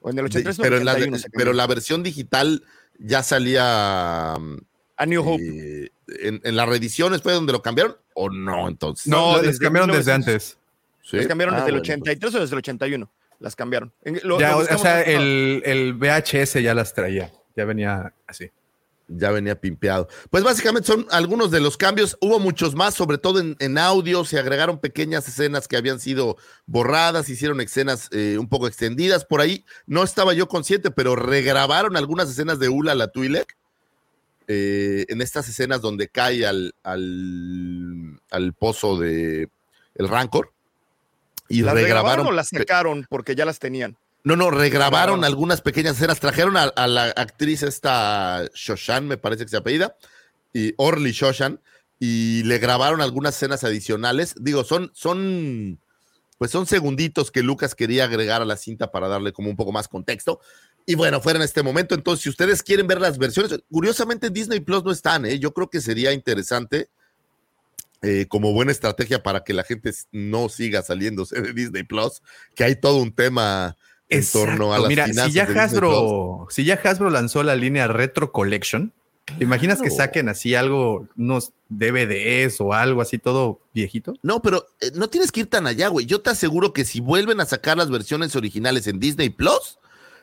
O 0.00 0.10
en 0.10 0.18
el 0.18 0.24
83 0.24 0.58
pero, 0.60 0.82
la, 0.82 0.96
pero 1.32 1.52
la 1.52 1.68
versión 1.68 2.02
digital 2.02 2.64
ya 2.98 3.22
salía... 3.22 4.32
A 4.32 5.06
New 5.06 5.22
Hope. 5.22 5.44
Eh, 5.44 5.90
en, 6.42 6.56
las 6.56 6.68
reediciones 6.68 7.22
fue 7.22 7.34
donde 7.34 7.52
lo 7.52 7.62
cambiaron 7.62 7.96
o 8.14 8.30
no, 8.30 8.66
entonces. 8.66 9.06
No, 9.06 9.40
les 9.40 9.60
cambiaron 9.60 9.92
desde 9.92 10.12
antes. 10.12 10.58
Las 11.12 11.26
cambiaron 11.26 11.56
desde 11.56 11.70
el 11.70 11.76
83 11.76 12.34
o 12.34 12.40
desde 12.40 12.54
el 12.54 12.58
81. 12.58 13.10
Las 13.38 13.54
cambiaron. 13.54 13.92
ya, 14.38 14.56
o 14.56 14.78
sea, 14.78 15.02
el, 15.02 15.62
el, 15.64 15.94
VHS 15.94 16.54
ya 16.62 16.74
las 16.74 16.94
traía. 16.94 17.30
Ya 17.54 17.64
venía 17.64 18.12
así. 18.26 18.50
Ya 19.08 19.30
venía 19.30 19.60
pimpeado. 19.60 20.08
Pues 20.30 20.42
básicamente 20.42 20.86
son 20.88 21.06
algunos 21.10 21.50
de 21.50 21.60
los 21.60 21.76
cambios. 21.76 22.16
Hubo 22.20 22.40
muchos 22.40 22.74
más, 22.74 22.94
sobre 22.94 23.18
todo 23.18 23.40
en, 23.40 23.78
audio. 23.78 24.24
Se 24.24 24.38
agregaron 24.38 24.80
pequeñas 24.80 25.28
escenas 25.28 25.68
que 25.68 25.76
habían 25.76 26.00
sido 26.00 26.36
borradas, 26.66 27.28
hicieron 27.28 27.60
escenas 27.60 28.08
eh, 28.10 28.36
un 28.38 28.48
poco 28.48 28.66
extendidas. 28.66 29.24
Por 29.24 29.40
ahí 29.40 29.64
no 29.86 30.02
estaba 30.02 30.32
yo 30.32 30.48
consciente, 30.48 30.90
pero 30.90 31.14
regrabaron 31.14 31.96
algunas 31.96 32.28
escenas 32.30 32.58
de 32.58 32.68
Ula 32.68 32.94
la 32.94 33.08
Twi'lek. 33.08 33.56
Eh, 34.48 35.06
en 35.08 35.20
estas 35.20 35.48
escenas 35.48 35.80
donde 35.80 36.08
cae 36.08 36.46
al, 36.46 36.74
al, 36.84 38.20
al 38.30 38.52
pozo 38.52 38.96
de 38.96 39.48
el 39.96 40.08
Rancor 40.08 40.52
y 41.48 41.62
¿Las 41.62 41.74
regrabaron. 41.74 42.26
o 42.26 42.32
las 42.32 42.48
sacaron 42.48 43.06
porque 43.08 43.34
ya 43.34 43.44
las 43.44 43.58
tenían? 43.58 43.96
No, 44.24 44.34
no, 44.34 44.50
regrabaron 44.50 45.22
algunas 45.22 45.60
pequeñas 45.60 45.96
escenas. 45.96 46.18
Trajeron 46.18 46.56
a, 46.56 46.86
la 46.88 47.04
actriz 47.16 47.62
esta 47.62 48.44
Shoshan, 48.54 49.06
me 49.06 49.18
parece 49.18 49.44
que 49.44 49.50
se 49.50 49.56
apellida, 49.56 49.96
y 50.52 50.74
Orly 50.78 51.12
Shoshan, 51.12 51.60
y 52.00 52.42
le 52.42 52.58
grabaron 52.58 53.00
algunas 53.00 53.36
escenas 53.36 53.62
adicionales. 53.62 54.34
Digo, 54.40 54.64
son, 54.64 54.90
son, 54.94 55.78
pues 56.38 56.50
son 56.50 56.66
segunditos 56.66 57.30
que 57.30 57.44
Lucas 57.44 57.76
quería 57.76 58.02
agregar 58.04 58.42
a 58.42 58.44
la 58.44 58.56
cinta 58.56 58.90
para 58.90 59.06
darle 59.06 59.32
como 59.32 59.48
un 59.48 59.54
poco 59.54 59.70
más 59.70 59.86
contexto. 59.86 60.40
Y 60.86 60.96
bueno, 60.96 61.20
fuera 61.20 61.38
en 61.38 61.44
este 61.44 61.62
momento. 61.62 61.94
Entonces, 61.94 62.24
si 62.24 62.28
ustedes 62.28 62.64
quieren 62.64 62.88
ver 62.88 63.00
las 63.00 63.18
versiones, 63.18 63.60
curiosamente 63.70 64.30
Disney 64.30 64.58
Plus 64.58 64.82
no 64.82 64.90
están, 64.90 65.24
¿eh? 65.24 65.38
Yo 65.38 65.52
creo 65.52 65.70
que 65.70 65.80
sería 65.80 66.12
interesante 66.12 66.90
eh, 68.06 68.26
como 68.28 68.52
buena 68.52 68.70
estrategia 68.70 69.22
para 69.22 69.42
que 69.42 69.52
la 69.52 69.64
gente 69.64 69.92
no 70.12 70.48
siga 70.48 70.82
saliéndose 70.82 71.40
de 71.40 71.52
Disney 71.52 71.82
Plus, 71.82 72.22
que 72.54 72.62
hay 72.62 72.76
todo 72.76 72.98
un 72.98 73.12
tema 73.12 73.76
en 74.08 74.24
torno 74.24 74.72
a 74.72 74.78
las 74.78 74.88
Mira, 74.88 75.06
si 75.08 75.32
ya 75.32 75.42
Hasbro, 75.42 76.46
si 76.50 76.64
ya 76.64 76.74
Hasbro 76.74 77.10
lanzó 77.10 77.42
la 77.42 77.56
línea 77.56 77.88
Retro 77.88 78.30
Collection, 78.30 78.92
¿te 79.24 79.42
imaginas 79.42 79.82
que 79.82 79.90
saquen 79.90 80.28
así 80.28 80.54
algo, 80.54 81.08
unos 81.16 81.52
DVDs 81.68 82.60
o 82.60 82.72
algo 82.72 83.02
así 83.02 83.18
todo 83.18 83.60
viejito? 83.74 84.14
No, 84.22 84.40
pero 84.40 84.68
eh, 84.80 84.92
no 84.94 85.08
tienes 85.08 85.32
que 85.32 85.40
ir 85.40 85.46
tan 85.50 85.66
allá, 85.66 85.88
güey. 85.88 86.06
Yo 86.06 86.20
te 86.20 86.30
aseguro 86.30 86.72
que 86.72 86.84
si 86.84 87.00
vuelven 87.00 87.40
a 87.40 87.46
sacar 87.46 87.76
las 87.76 87.90
versiones 87.90 88.36
originales 88.36 88.86
en 88.86 89.00
Disney 89.00 89.30
Plus, 89.30 89.78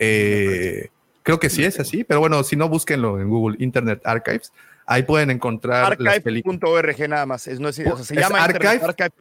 Eh, 0.00 0.88
creo 1.22 1.38
que 1.38 1.50
sí 1.50 1.64
es 1.64 1.78
así, 1.78 2.02
pero 2.02 2.18
bueno, 2.20 2.42
si 2.42 2.56
no, 2.56 2.68
búsquenlo 2.68 3.20
en 3.20 3.28
Google 3.28 3.58
Internet 3.60 4.00
Archives. 4.04 4.52
Ahí 4.86 5.04
pueden 5.04 5.30
encontrar 5.30 5.92
archive.org 5.92 7.08
nada 7.08 7.26
más. 7.26 7.46
Es, 7.46 7.60
no 7.60 7.68
es, 7.68 7.78
o 7.78 7.96
sea, 7.96 8.04
se 8.04 8.16
llama 8.16 8.42
archive, 8.44 8.80
archive 8.82 9.12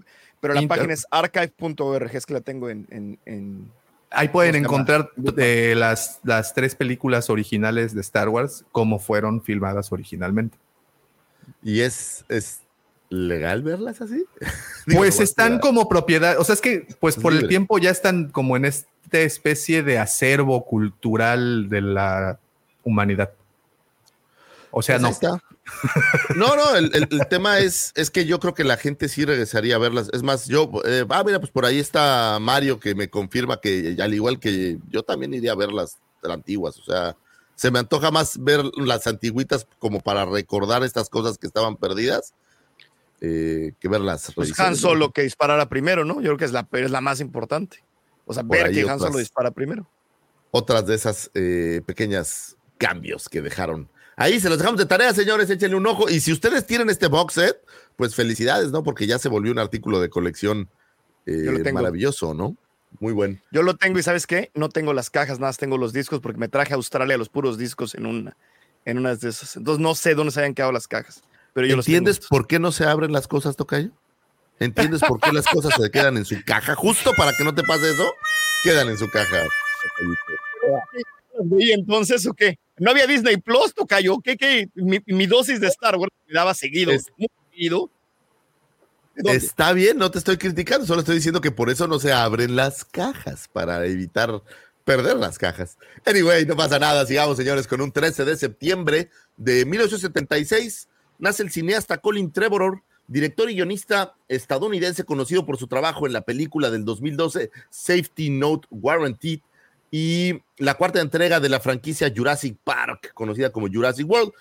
pero 0.44 0.56
la 0.56 0.68
página 0.68 0.94
es 0.94 1.08
archive.org, 1.10 2.14
es 2.14 2.26
que 2.26 2.34
la 2.34 2.42
tengo 2.42 2.70
en... 2.70 3.72
Ahí 4.12 4.28
pueden 4.28 4.56
encontrar 4.56 5.10
eh, 5.38 5.74
las, 5.74 6.20
las 6.24 6.54
tres 6.54 6.76
películas 6.76 7.30
originales 7.30 7.96
de 7.96 8.02
Star 8.02 8.28
Wars 8.28 8.66
como 8.74 9.00
fueron 9.00 9.42
filmadas 9.42 9.94
originalmente. 9.94 10.58
¿Y 11.64 11.80
es, 11.80 12.26
es 12.28 12.60
legal 13.08 13.64
verlas 13.64 14.02
así? 14.02 14.26
pues 14.94 15.22
están 15.22 15.60
como 15.60 15.88
propiedad, 15.88 16.38
o 16.38 16.44
sea, 16.44 16.56
es 16.56 16.62
que 16.62 16.88
pues 17.00 17.16
por 17.16 17.32
el 17.32 17.48
tiempo 17.48 17.78
ya 17.78 17.92
están 17.92 18.30
como 18.30 18.58
en 18.58 18.66
esta 18.66 19.20
especie 19.20 19.82
de 19.82 19.98
acervo 19.98 20.66
cultural 20.66 21.70
de 21.70 21.80
la 21.80 22.38
humanidad. 22.84 23.32
O 24.72 24.82
sea, 24.82 25.00
pues 25.00 25.22
no. 25.22 25.40
No, 26.36 26.56
no, 26.56 26.76
el, 26.76 27.08
tema 27.30 27.60
es, 27.60 27.94
es 27.96 28.10
que 28.12 28.26
yo 28.26 28.40
creo 28.40 28.54
que 28.54 28.64
la 28.64 28.78
gente 28.78 29.08
sí 29.08 29.26
regresaría 29.26 29.76
a 29.76 29.80
verlas. 29.80 30.10
Es 30.14 30.24
más, 30.24 30.48
yo, 30.48 30.70
eh, 30.86 31.06
ah, 31.10 31.24
mira, 31.26 31.40
pues 31.40 31.52
por 31.52 31.66
ahí 31.66 31.80
está 31.80 32.38
Mario 32.42 32.80
que 32.80 32.96
me 32.96 33.10
confirma 33.10 33.60
que 33.60 33.96
al 34.02 34.14
igual 34.14 34.40
que 34.40 34.78
yo 34.90 35.04
también 35.04 35.34
iría 35.34 35.54
a 35.54 35.56
ver 35.56 35.72
las 35.72 35.98
antiguas. 36.24 36.78
O 36.80 36.84
sea, 36.84 37.16
Se 37.56 37.72
me 37.72 37.80
antoja 37.80 38.12
más 38.12 38.44
ver 38.44 38.64
las 38.78 39.08
antiguitas 39.08 39.68
como 39.80 40.02
para 40.02 40.26
recordar 40.26 40.84
estas 40.84 41.10
cosas 41.10 41.38
que 41.38 41.48
estaban 41.48 41.78
perdidas 41.78 42.34
eh, 43.22 43.74
que 43.80 43.88
ver 43.88 44.02
las 44.02 44.34
Pues 44.34 44.60
Han. 44.60 44.76
Solo 44.76 45.12
que 45.12 45.22
disparara 45.24 45.70
primero, 45.70 46.04
¿no? 46.04 46.16
Yo 46.16 46.30
creo 46.30 46.38
que 46.38 46.46
es 46.46 46.52
la, 46.52 46.68
es 46.74 46.92
la 46.92 47.00
más 47.00 47.22
importante. 47.22 47.84
O 48.26 48.34
sea, 48.34 48.44
Por 48.44 48.58
ver 48.58 48.72
que 48.72 48.82
Han 48.82 48.86
otras- 48.86 49.02
Solo 49.02 49.20
dispara 49.20 49.52
primero. 49.52 49.88
Otras 50.52 50.86
de 50.86 50.96
esas 50.96 51.32
eh, 51.34 51.82
pequeñas 51.86 52.58
cambios 52.78 53.30
que 53.30 53.42
dejaron. 53.42 53.90
Ahí 54.16 54.40
se 54.40 54.50
los 54.50 54.58
dejamos 54.58 54.80
de 54.80 54.86
tarea, 54.86 55.14
señores, 55.14 55.50
échenle 55.50 55.76
un 55.76 55.88
ojo. 55.88 56.10
Y 56.10 56.20
si 56.20 56.32
ustedes 56.32 56.66
tienen 56.66 56.90
este 56.90 57.08
box 57.08 57.34
set, 57.34 57.58
pues 57.96 58.16
felicidades, 58.16 58.72
¿no? 58.72 58.84
Porque 58.84 59.08
ya 59.08 59.20
se 59.20 59.30
volvió 59.30 59.52
un 59.52 59.60
artículo 59.60 60.00
de 60.00 60.10
colección 60.10 60.70
eh, 61.26 61.44
Yo 61.46 61.52
lo 61.52 61.64
tengo. 61.64 61.80
maravilloso, 61.80 62.34
¿no? 62.34 62.56
Muy 63.00 63.14
buen. 63.14 63.42
Yo 63.52 63.64
lo 63.64 63.76
tengo 63.76 63.98
y 63.98 64.04
¿sabes 64.04 64.28
qué? 64.28 64.52
No 64.54 64.70
tengo 64.70 64.94
las 64.94 65.10
cajas, 65.10 65.40
nada 65.40 65.50
más 65.50 65.58
tengo 65.58 65.78
los 65.78 65.94
discos 65.94 66.20
porque 66.20 66.40
me 66.40 66.48
traje 66.48 66.74
a 66.74 66.76
Australia 66.76 67.18
los 67.18 67.30
puros 67.30 67.58
discos 67.58 67.96
en 67.96 68.06
una, 68.06 68.38
en 68.86 69.00
una 69.00 69.16
de 69.16 69.30
esas. 69.30 69.56
Entonces 69.56 69.82
no 69.82 69.96
sé 69.96 70.14
dónde 70.14 70.32
se 70.32 70.42
hayan 70.42 70.54
quedado 70.54 70.72
las 70.72 70.88
cajas. 70.88 71.24
Pero 71.54 71.68
yo 71.68 71.76
los. 71.76 71.88
¿Entiendes 71.88 72.20
por 72.20 72.46
qué 72.46 72.60
no 72.60 72.72
se 72.72 72.86
abren 72.86 73.12
las 73.12 73.28
cosas, 73.28 73.56
Tocayo? 73.56 73.92
¿Entiendes 74.60 75.02
por 75.02 75.20
qué 75.20 75.32
las 75.32 75.46
cosas 75.48 75.74
se 75.80 75.90
quedan 75.90 76.18
en 76.18 76.26
su 76.26 76.36
caja? 76.46 76.76
Justo 76.76 77.12
para 77.18 77.34
que 77.36 77.44
no 77.44 77.56
te 77.56 77.64
pase 77.64 77.90
eso, 77.90 78.14
quedan 78.64 78.90
en 78.90 78.98
su 78.98 79.10
caja. 79.10 79.42
¿Y 81.58 81.72
entonces 81.72 82.26
o 82.28 82.34
qué? 82.34 82.60
¿No 82.78 82.92
había 82.92 83.08
Disney 83.08 83.38
Plus, 83.38 83.74
Tocayo? 83.74 84.20
¿Qué, 84.24 84.38
qué? 84.38 84.70
Mi, 84.76 85.00
mi 85.06 85.26
dosis 85.26 85.60
de 85.60 85.68
Star 85.68 85.96
Wars 85.96 86.12
me 86.28 86.34
daba 86.34 86.54
seguido, 86.54 86.92
Es- 86.92 87.12
muy 87.18 87.28
seguido. 87.52 87.90
¿Dónde? 89.16 89.38
Está 89.38 89.74
bien, 89.74 89.98
no 89.98 90.10
te 90.10 90.18
estoy 90.18 90.38
criticando, 90.38 90.88
solo 90.88 91.02
estoy 91.02 91.16
diciendo 91.16 91.40
que 91.40 91.52
por 91.52 91.70
eso 91.70 91.88
no 91.88 92.00
se 92.00 92.12
abren 92.12 92.56
las 92.56 92.84
cajas, 92.84 93.48
para 93.48 93.86
evitar 93.86 94.42
perder 94.86 95.18
las 95.18 95.38
cajas. 95.38 95.78
Anyway, 96.04 96.46
no 96.48 96.56
pasa 96.56 96.80
nada, 96.80 97.06
sigamos 97.06 97.38
señores, 97.38 97.68
con 97.68 97.80
un 97.82 97.92
13 97.92 98.26
de 98.26 98.36
septiembre 98.38 99.10
de 99.38 99.66
1876 99.66 100.88
nace 101.20 101.44
el 101.44 101.52
cineasta 101.52 102.00
Colin 102.00 102.32
Trevorrow, 102.32 102.82
director 103.08 103.50
y 103.52 103.54
guionista 103.56 104.16
estadounidense 104.28 105.04
conocido 105.04 105.46
por 105.46 105.58
su 105.58 105.68
trabajo 105.68 106.08
en 106.08 106.14
la 106.14 106.22
película 106.22 106.72
del 106.72 106.84
2012 106.84 107.52
Safety 107.70 108.32
Note 108.32 108.68
Guaranteed 108.72 109.42
y 109.96 110.42
la 110.58 110.74
cuarta 110.74 111.02
entrega 111.02 111.40
de 111.40 111.50
la 111.50 111.60
franquicia 111.60 112.12
Jurassic 112.14 112.58
Park, 112.64 113.12
conocida 113.14 113.52
como 113.52 113.68
Jurassic 113.72 114.10
World. 114.10 114.32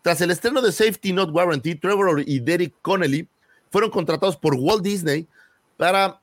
Tras 0.00 0.22
el 0.22 0.30
estreno 0.30 0.62
de 0.62 0.72
Safety 0.72 1.12
Not 1.12 1.30
Guaranteed, 1.30 1.80
Trevor 1.80 2.22
y 2.24 2.40
Derek 2.40 2.72
Connelly 2.80 3.28
fueron 3.70 3.90
contratados 3.90 4.38
por 4.38 4.54
Walt 4.54 4.82
Disney 4.82 5.28
para 5.76 6.22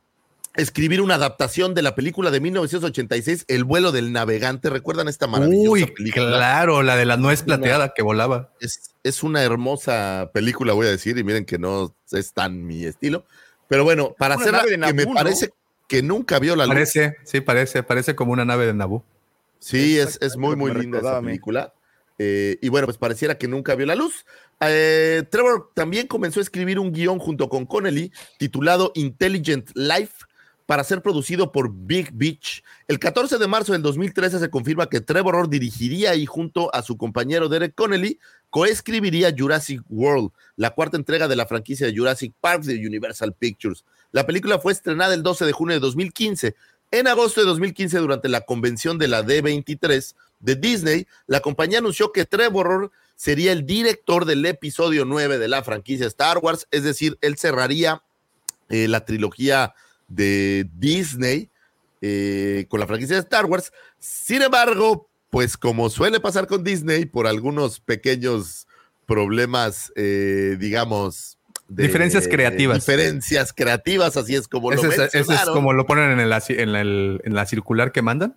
escribir 0.55 1.01
una 1.01 1.15
adaptación 1.15 1.75
de 1.75 1.83
la 1.83 1.93
película 1.93 2.31
de 2.31 2.39
1986, 2.39 3.45
El 3.47 3.63
vuelo 3.63 3.91
del 3.91 4.11
navegante. 4.11 4.71
¿Recuerdan 4.71 5.07
esta 5.07 5.27
maravillosa 5.27 5.69
Uy, 5.69 5.85
película? 5.85 6.25
claro, 6.25 6.81
la 6.81 6.95
de 6.95 7.05
la 7.05 7.15
nuez 7.15 7.43
plateada 7.43 7.93
que 7.95 8.01
volaba. 8.01 8.49
Es, 8.59 8.95
es 9.03 9.21
una 9.21 9.43
hermosa 9.43 10.31
película, 10.33 10.73
voy 10.73 10.87
a 10.87 10.89
decir, 10.89 11.15
y 11.15 11.23
miren 11.23 11.45
que 11.45 11.59
no 11.59 11.95
es 12.11 12.33
tan 12.33 12.65
mi 12.65 12.85
estilo. 12.85 13.23
Pero 13.67 13.83
bueno, 13.83 14.15
para 14.17 14.33
Una 14.33 14.41
hacerla, 14.41 14.59
nave 14.63 14.77
de 14.77 14.79
que 14.79 14.93
me 14.93 15.13
parece 15.13 15.53
que 15.89 16.03
nunca 16.03 16.39
vio 16.39 16.55
la 16.55 16.65
luz. 16.65 16.75
Parece, 16.75 17.17
sí, 17.25 17.41
parece, 17.41 17.83
parece 17.83 18.15
como 18.15 18.31
una 18.31 18.45
nave 18.45 18.67
de 18.67 18.73
Naboo. 18.73 19.03
Sí, 19.57 19.97
es, 19.97 20.19
es 20.21 20.37
muy, 20.37 20.55
muy 20.55 20.71
linda 20.73 20.99
esa 20.99 21.19
película. 21.19 21.73
Eh, 22.19 22.57
y 22.61 22.69
bueno, 22.69 22.85
pues 22.85 22.97
pareciera 22.97 23.37
que 23.37 23.47
nunca 23.47 23.75
vio 23.75 23.87
la 23.87 23.95
luz. 23.95 24.25
Eh, 24.61 25.23
Trevor 25.31 25.71
también 25.73 26.05
comenzó 26.07 26.39
a 26.39 26.43
escribir 26.43 26.79
un 26.79 26.91
guion 26.91 27.17
junto 27.17 27.49
con 27.49 27.65
Connelly 27.65 28.11
titulado 28.37 28.91
Intelligent 28.93 29.71
Life 29.73 30.25
para 30.65 30.83
ser 30.83 31.01
producido 31.01 31.51
por 31.51 31.73
Big 31.73 32.11
Beach. 32.13 32.63
El 32.87 32.99
14 32.99 33.39
de 33.39 33.47
marzo 33.47 33.73
del 33.73 33.81
2013 33.81 34.37
se 34.37 34.49
confirma 34.51 34.87
que 34.87 35.01
Trevor 35.01 35.35
Orr 35.35 35.49
dirigiría 35.49 36.13
y 36.13 36.27
junto 36.27 36.73
a 36.75 36.83
su 36.83 36.95
compañero 36.97 37.49
Derek 37.49 37.73
Connelly 37.73 38.19
coescribiría 38.51 39.33
Jurassic 39.35 39.81
World, 39.89 40.29
la 40.55 40.69
cuarta 40.71 40.97
entrega 40.97 41.27
de 41.27 41.35
la 41.35 41.47
franquicia 41.47 41.87
de 41.87 41.97
Jurassic 41.97 42.33
Park 42.39 42.63
de 42.63 42.75
Universal 42.75 43.33
Pictures. 43.33 43.83
La 44.12 44.26
película 44.26 44.60
fue 44.60 44.72
estrenada 44.72 45.14
el 45.14 45.24
12 45.24 45.45
de 45.45 45.51
junio 45.51 45.76
de 45.76 45.80
2015. 45.80 46.55
En 46.91 47.07
agosto 47.07 47.41
de 47.41 47.47
2015, 47.47 47.99
durante 47.99 48.30
la 48.30 48.41
convención 48.41 48.97
de 48.97 49.07
la 49.07 49.24
D23 49.24 50.16
de 50.39 50.55
Disney, 50.55 51.07
la 51.28 51.39
compañía 51.41 51.78
anunció 51.78 52.12
que 52.12 52.26
Trevor 52.26 52.91
sería 53.16 53.51
el 53.51 53.66
director 53.66 54.26
del 54.26 54.45
episodio 54.45 55.05
9 55.05 55.38
de 55.38 55.47
la 55.47 55.64
franquicia 55.64 56.07
Star 56.07 56.39
Wars, 56.39 56.68
es 56.72 56.84
decir, 56.84 57.18
él 57.22 57.38
cerraría 57.38 58.01
eh, 58.70 58.88
la 58.88 59.05
trilogía 59.05 59.76
de 60.07 60.68
Disney 60.74 61.49
eh, 62.01 62.66
con 62.70 62.80
la 62.80 62.88
franquicia 62.88 63.18
de 63.18 63.22
Star 63.22 63.45
Wars. 63.45 63.72
Sin 63.99 64.41
embargo, 64.41 65.10
pues 65.30 65.57
como 65.57 65.89
suele 65.89 66.20
pasar 66.20 66.47
con 66.47 66.64
Disney, 66.64 67.05
por 67.05 67.28
algunos 67.28 67.80
pequeños 67.80 68.68
problemas, 69.05 69.91
eh, 69.95 70.57
digamos... 70.60 71.38
de- 71.70 71.84
Diferencias 71.84 72.28
creativas. 72.28 72.80
Diferencias 72.86 73.53
creativas, 73.53 74.17
así 74.17 74.36
es 74.36 74.47
como 74.47 74.72
Ese 74.74 74.84
lo 74.84 74.89
es, 74.91 74.97
ese 74.99 75.05
es 75.05 75.13
mencionaron. 75.28 75.53
como 75.53 75.74
lo 75.74 75.86
ponen 75.86 76.11
en, 76.11 76.20
el, 76.20 76.34
en, 76.49 76.76
el- 76.76 77.22
en 77.24 77.34
la 77.36 77.45
circular 77.45 77.91
que 77.91 78.01
mandan. 78.01 78.36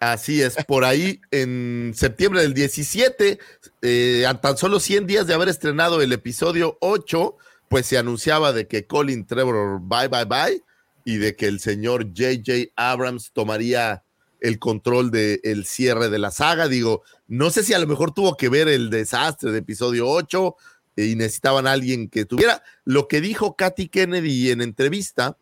Así 0.00 0.42
es, 0.42 0.56
por 0.66 0.84
ahí 0.84 1.20
en 1.30 1.92
septiembre 1.94 2.42
del 2.42 2.52
17, 2.52 3.38
eh, 3.80 4.26
a 4.26 4.34
tan 4.40 4.58
solo 4.58 4.78
100 4.80 5.06
días 5.06 5.26
de 5.26 5.32
haber 5.34 5.48
estrenado 5.48 6.02
el 6.02 6.12
episodio 6.12 6.76
8, 6.80 7.36
pues 7.68 7.86
se 7.86 7.96
anunciaba 7.96 8.52
de 8.52 8.66
que 8.66 8.86
Colin 8.86 9.24
Trevor 9.24 9.80
bye 9.80 10.08
bye 10.08 10.24
bye 10.26 10.62
y 11.06 11.16
de 11.16 11.36
que 11.36 11.46
el 11.46 11.60
señor 11.60 12.12
JJ 12.12 12.72
Abrams 12.76 13.30
tomaría 13.32 14.02
el 14.40 14.58
control 14.58 15.10
del 15.10 15.64
cierre 15.64 16.10
de 16.10 16.18
la 16.18 16.30
saga. 16.30 16.68
Digo, 16.68 17.02
no 17.28 17.48
sé 17.50 17.62
si 17.62 17.72
a 17.72 17.78
lo 17.78 17.86
mejor 17.86 18.12
tuvo 18.12 18.36
que 18.36 18.50
ver 18.50 18.68
el 18.68 18.90
desastre 18.90 19.52
de 19.52 19.58
episodio 19.60 20.06
8 20.08 20.48
eh, 20.48 20.58
y 20.96 21.16
necesitaban 21.16 21.66
a 21.66 21.72
alguien 21.72 22.08
que 22.08 22.24
tuviera. 22.24 22.62
Lo 22.84 23.08
que 23.08 23.20
dijo 23.20 23.56
Katy 23.56 23.88
Kennedy 23.88 24.50
en 24.50 24.62
entrevista 24.62 25.36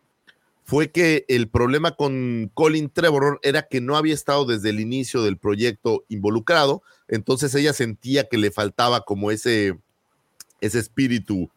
fue 0.63 0.91
que 0.91 1.25
el 1.27 1.49
problema 1.49 1.95
con 1.95 2.49
Colin 2.53 2.89
Trevor 2.89 3.39
era 3.43 3.63
que 3.63 3.81
no 3.81 3.97
había 3.97 4.13
estado 4.13 4.45
desde 4.45 4.69
el 4.69 4.79
inicio 4.79 5.21
del 5.21 5.37
proyecto 5.37 6.05
involucrado, 6.07 6.81
entonces 7.07 7.53
ella 7.55 7.73
sentía 7.73 8.29
que 8.29 8.37
le 8.37 8.49
faltaba 8.49 9.01
como 9.01 9.29
ese, 9.29 9.77
ese 10.61 10.79
espíritu 10.79 11.49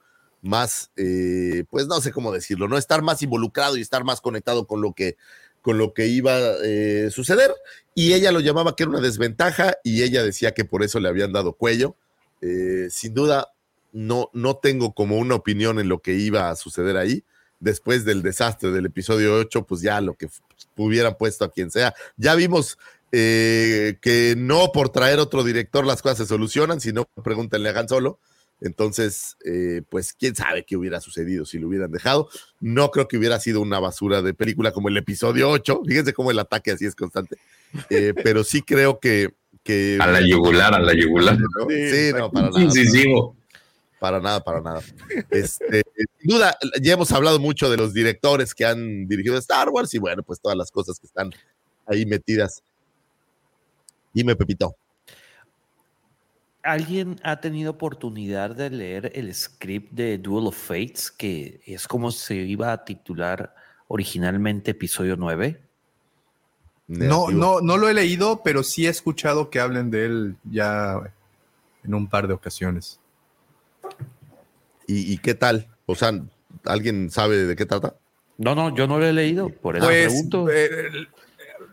más, 0.42 0.90
eh, 0.96 1.64
pues 1.70 1.86
no 1.86 2.00
sé 2.00 2.12
cómo 2.12 2.32
decirlo, 2.32 2.68
no 2.68 2.78
estar 2.78 3.02
más 3.02 3.22
involucrado 3.22 3.76
y 3.76 3.80
estar 3.80 4.04
más 4.04 4.20
conectado 4.20 4.66
con 4.66 4.80
lo 4.80 4.92
que, 4.92 5.16
con 5.62 5.78
lo 5.78 5.94
que 5.94 6.08
iba 6.08 6.34
a 6.34 6.56
eh, 6.64 7.10
suceder, 7.10 7.54
y 7.94 8.12
ella 8.12 8.32
lo 8.32 8.40
llamaba 8.40 8.74
que 8.74 8.82
era 8.82 8.90
una 8.90 9.00
desventaja 9.00 9.76
y 9.84 10.02
ella 10.02 10.22
decía 10.24 10.52
que 10.52 10.64
por 10.64 10.82
eso 10.82 11.00
le 11.00 11.08
habían 11.08 11.32
dado 11.32 11.52
cuello. 11.52 11.96
Eh, 12.42 12.88
sin 12.90 13.14
duda, 13.14 13.52
no, 13.96 14.28
no 14.34 14.58
tengo 14.58 14.92
como 14.92 15.16
una 15.16 15.36
opinión 15.36 15.78
en 15.80 15.88
lo 15.88 16.00
que 16.00 16.12
iba 16.12 16.50
a 16.50 16.56
suceder 16.56 16.98
ahí 16.98 17.24
después 17.60 18.04
del 18.04 18.22
desastre 18.22 18.70
del 18.70 18.84
episodio 18.84 19.34
8, 19.36 19.64
pues 19.66 19.80
ya 19.80 20.02
lo 20.02 20.12
que 20.12 20.28
hubieran 20.76 21.16
puesto 21.16 21.46
a 21.46 21.50
quien 21.50 21.70
sea. 21.70 21.94
Ya 22.18 22.34
vimos 22.34 22.76
eh, 23.10 23.96
que 24.02 24.34
no 24.36 24.70
por 24.72 24.90
traer 24.90 25.18
otro 25.18 25.44
director 25.44 25.86
las 25.86 26.02
cosas 26.02 26.18
se 26.18 26.26
solucionan, 26.26 26.78
sino 26.82 27.06
pregúntenle 27.24 27.70
a 27.70 27.78
Han 27.78 27.88
Solo. 27.88 28.18
Entonces, 28.60 29.38
eh, 29.46 29.80
pues 29.88 30.12
quién 30.12 30.36
sabe 30.36 30.66
qué 30.66 30.76
hubiera 30.76 31.00
sucedido 31.00 31.46
si 31.46 31.58
lo 31.58 31.68
hubieran 31.68 31.90
dejado. 31.90 32.28
No 32.60 32.90
creo 32.90 33.08
que 33.08 33.16
hubiera 33.16 33.40
sido 33.40 33.62
una 33.62 33.78
basura 33.78 34.20
de 34.20 34.34
película 34.34 34.72
como 34.72 34.90
el 34.90 34.96
episodio 34.98 35.48
8. 35.48 35.80
Fíjense 35.86 36.12
cómo 36.12 36.30
el 36.30 36.38
ataque 36.38 36.72
así 36.72 36.84
es 36.84 36.94
constante. 36.94 37.38
Eh, 37.88 38.12
pero 38.22 38.44
sí 38.44 38.60
creo 38.60 39.00
que, 39.00 39.30
que. 39.62 39.96
A 39.98 40.06
la 40.06 40.20
yugular, 40.20 40.74
a 40.74 40.80
la 40.80 40.92
yugular. 40.92 41.38
¿no? 41.38 41.66
Sí, 41.70 42.12
no, 42.14 42.30
para 42.30 42.50
nada. 42.50 42.60
Incisivo. 42.60 43.34
Para 43.98 44.20
nada, 44.20 44.42
para 44.42 44.60
nada. 44.60 44.82
Este, 45.30 45.82
sin 46.18 46.30
duda, 46.30 46.56
ya 46.80 46.94
hemos 46.94 47.10
hablado 47.12 47.38
mucho 47.38 47.70
de 47.70 47.76
los 47.76 47.94
directores 47.94 48.54
que 48.54 48.66
han 48.66 49.08
dirigido 49.08 49.38
Star 49.38 49.70
Wars 49.70 49.94
y 49.94 49.98
bueno, 49.98 50.22
pues 50.22 50.40
todas 50.40 50.56
las 50.56 50.70
cosas 50.70 50.98
que 50.98 51.06
están 51.06 51.30
ahí 51.86 52.04
metidas. 52.04 52.62
Dime, 54.12 54.36
Pepito. 54.36 54.76
¿Alguien 56.62 57.20
ha 57.22 57.40
tenido 57.40 57.70
oportunidad 57.70 58.50
de 58.50 58.70
leer 58.70 59.12
el 59.14 59.32
script 59.34 59.92
de 59.92 60.18
Duel 60.18 60.48
of 60.48 60.56
Fates, 60.56 61.10
que 61.12 61.60
es 61.64 61.86
como 61.86 62.10
se 62.10 62.34
iba 62.34 62.72
a 62.72 62.84
titular 62.84 63.54
originalmente 63.88 64.72
episodio 64.72 65.16
9? 65.16 65.60
No, 66.88 67.30
no, 67.30 67.60
no 67.60 67.76
lo 67.76 67.88
he 67.88 67.94
leído, 67.94 68.42
pero 68.42 68.62
sí 68.62 68.86
he 68.86 68.88
escuchado 68.88 69.48
que 69.48 69.60
hablen 69.60 69.90
de 69.90 70.06
él 70.06 70.36
ya 70.44 71.00
en 71.84 71.94
un 71.94 72.08
par 72.08 72.26
de 72.26 72.34
ocasiones. 72.34 73.00
¿Y, 74.86 75.12
y 75.12 75.18
qué 75.18 75.34
tal? 75.34 75.68
O 75.86 75.94
sea, 75.94 76.12
¿alguien 76.64 77.10
sabe 77.10 77.36
de 77.44 77.56
qué 77.56 77.66
trata? 77.66 77.94
No, 78.38 78.54
no, 78.54 78.74
yo 78.74 78.86
no 78.86 78.98
lo 78.98 79.06
he 79.06 79.12
leído, 79.12 79.50
por 79.50 79.76
eso 79.76 79.86
Pues, 79.86 80.06
pregunto. 80.06 80.48
eh, 80.50 80.90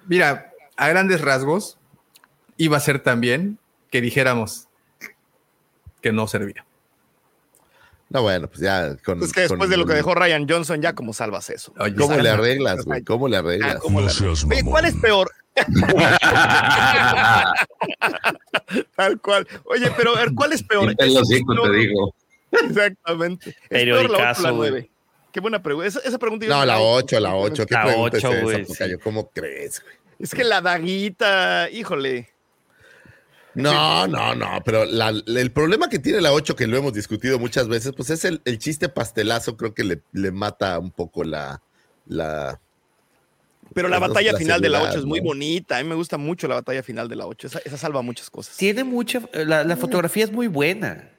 mira, 0.08 0.52
a 0.78 0.88
grandes 0.90 1.22
rasgos, 1.22 1.78
iba 2.58 2.78
a 2.78 2.80
ser 2.80 3.02
también 3.04 3.60
que 3.92 4.02
dijéramos 4.02 4.68
que 6.02 6.12
no 6.12 6.28
servía. 6.28 6.66
No, 8.10 8.22
bueno, 8.22 8.48
pues 8.48 8.60
ya 8.60 8.96
con. 9.04 9.18
Pues 9.20 9.34
que 9.34 9.42
después 9.42 9.60
con- 9.60 9.70
de 9.70 9.78
lo 9.78 9.86
que 9.88 9.94
dejó 9.94 10.14
Ryan 10.14 10.48
Johnson, 10.48 10.82
ya 10.82 10.94
cómo 10.94 11.14
salvas 11.14 11.50
eso. 11.50 11.74
Oye, 11.80 11.96
¿Cómo 11.96 12.16
le 12.18 12.30
arreglas, 12.30 12.86
güey? 12.86 13.04
¿Cómo 13.04 13.28
le 13.28 13.38
Ah, 13.38 13.40
arreglas? 13.40 13.78
¿cómo 13.82 14.02
No 14.02 14.08
la- 14.08 14.14
seas 14.14 14.44
Oye, 14.44 14.64
¿cuál 14.64 14.86
es 14.86 14.96
peor? 14.96 15.32
Tal 18.96 19.20
cual. 19.22 19.48
Oye, 19.66 19.92
pero 19.98 20.16
a 20.16 20.20
ver, 20.20 20.34
¿cuál 20.36 20.54
es 20.54 20.64
peor? 20.64 20.94
El 20.98 21.18
hocico, 21.18 21.54
te 21.64 21.72
digo. 21.72 22.14
Exactamente. 22.70 23.50
¿Es 23.70 23.84
peor 23.84 23.88
la 23.88 24.04
ocho 24.04 24.14
o 24.14 24.18
la 24.18 24.18
Periodicazo, 24.18 24.56
güey. 24.56 24.72
nueve? 24.72 24.90
Qué 25.32 25.40
buena 25.40 25.64
pregunta. 25.64 25.88
Esa, 25.88 26.00
esa 26.02 26.20
pregunta 26.20 26.46
No, 26.46 26.64
la 26.66 26.76
Ay, 26.76 26.82
8, 26.84 27.20
la 27.20 27.36
8. 27.36 27.66
¿Qué 27.66 27.74
La 27.74 27.84
pregunta 27.86 28.18
es 28.18 28.24
esa, 28.24 28.42
güey, 28.42 28.66
sí. 28.66 28.84
¿Cómo 29.04 29.30
crees, 29.32 29.82
güey? 29.82 29.96
Es 30.20 30.34
que 30.36 30.44
la 30.44 30.62
daguita, 30.62 31.70
híjole. 31.72 32.30
No, 33.56 34.08
no, 34.08 34.34
no, 34.36 34.62
pero 34.66 34.86
la- 34.86 35.10
el 35.10 35.52
problema 35.52 35.88
que 35.90 36.00
tiene 36.00 36.22
la 36.22 36.34
8, 36.34 36.56
que 36.56 36.66
lo 36.66 36.76
hemos 36.78 36.94
discutido 36.94 37.38
muchas 37.38 37.68
veces, 37.68 37.94
pues 37.96 38.10
es 38.10 38.26
el, 38.26 38.42
el 38.46 38.58
chiste 38.58 38.90
pastelazo, 38.90 39.58
creo 39.58 39.74
que 39.76 39.84
le, 39.84 40.02
le 40.12 40.32
mata 40.32 40.80
un 40.80 40.90
poco 40.92 41.24
la... 41.24 41.62
la 42.08 42.60
Pero 43.76 43.90
la 43.90 44.00
batalla 44.00 44.32
la 44.34 44.40
final 44.40 44.60
de 44.60 44.70
la 44.70 44.78
seriedad, 44.80 44.94
8 44.96 45.00
es 45.02 45.06
muy 45.06 45.20
¿no? 45.20 45.26
bonita. 45.26 45.78
A 45.78 45.84
mí 45.84 45.90
me 45.90 45.94
gusta 45.96 46.18
mucho 46.18 46.48
la 46.48 46.56
batalla 46.56 46.82
final 46.82 47.08
de 47.08 47.16
la 47.16 47.28
8. 47.28 47.46
Esa, 47.48 47.60
esa 47.64 47.78
salva 47.78 48.02
muchas 48.02 48.30
cosas. 48.32 48.58
Tiene 48.58 48.84
mucha. 48.84 49.22
La, 49.34 49.64
la 49.64 49.78
fotografía 49.78 50.24
es 50.24 50.32
muy 50.32 50.48
buena. 50.48 51.10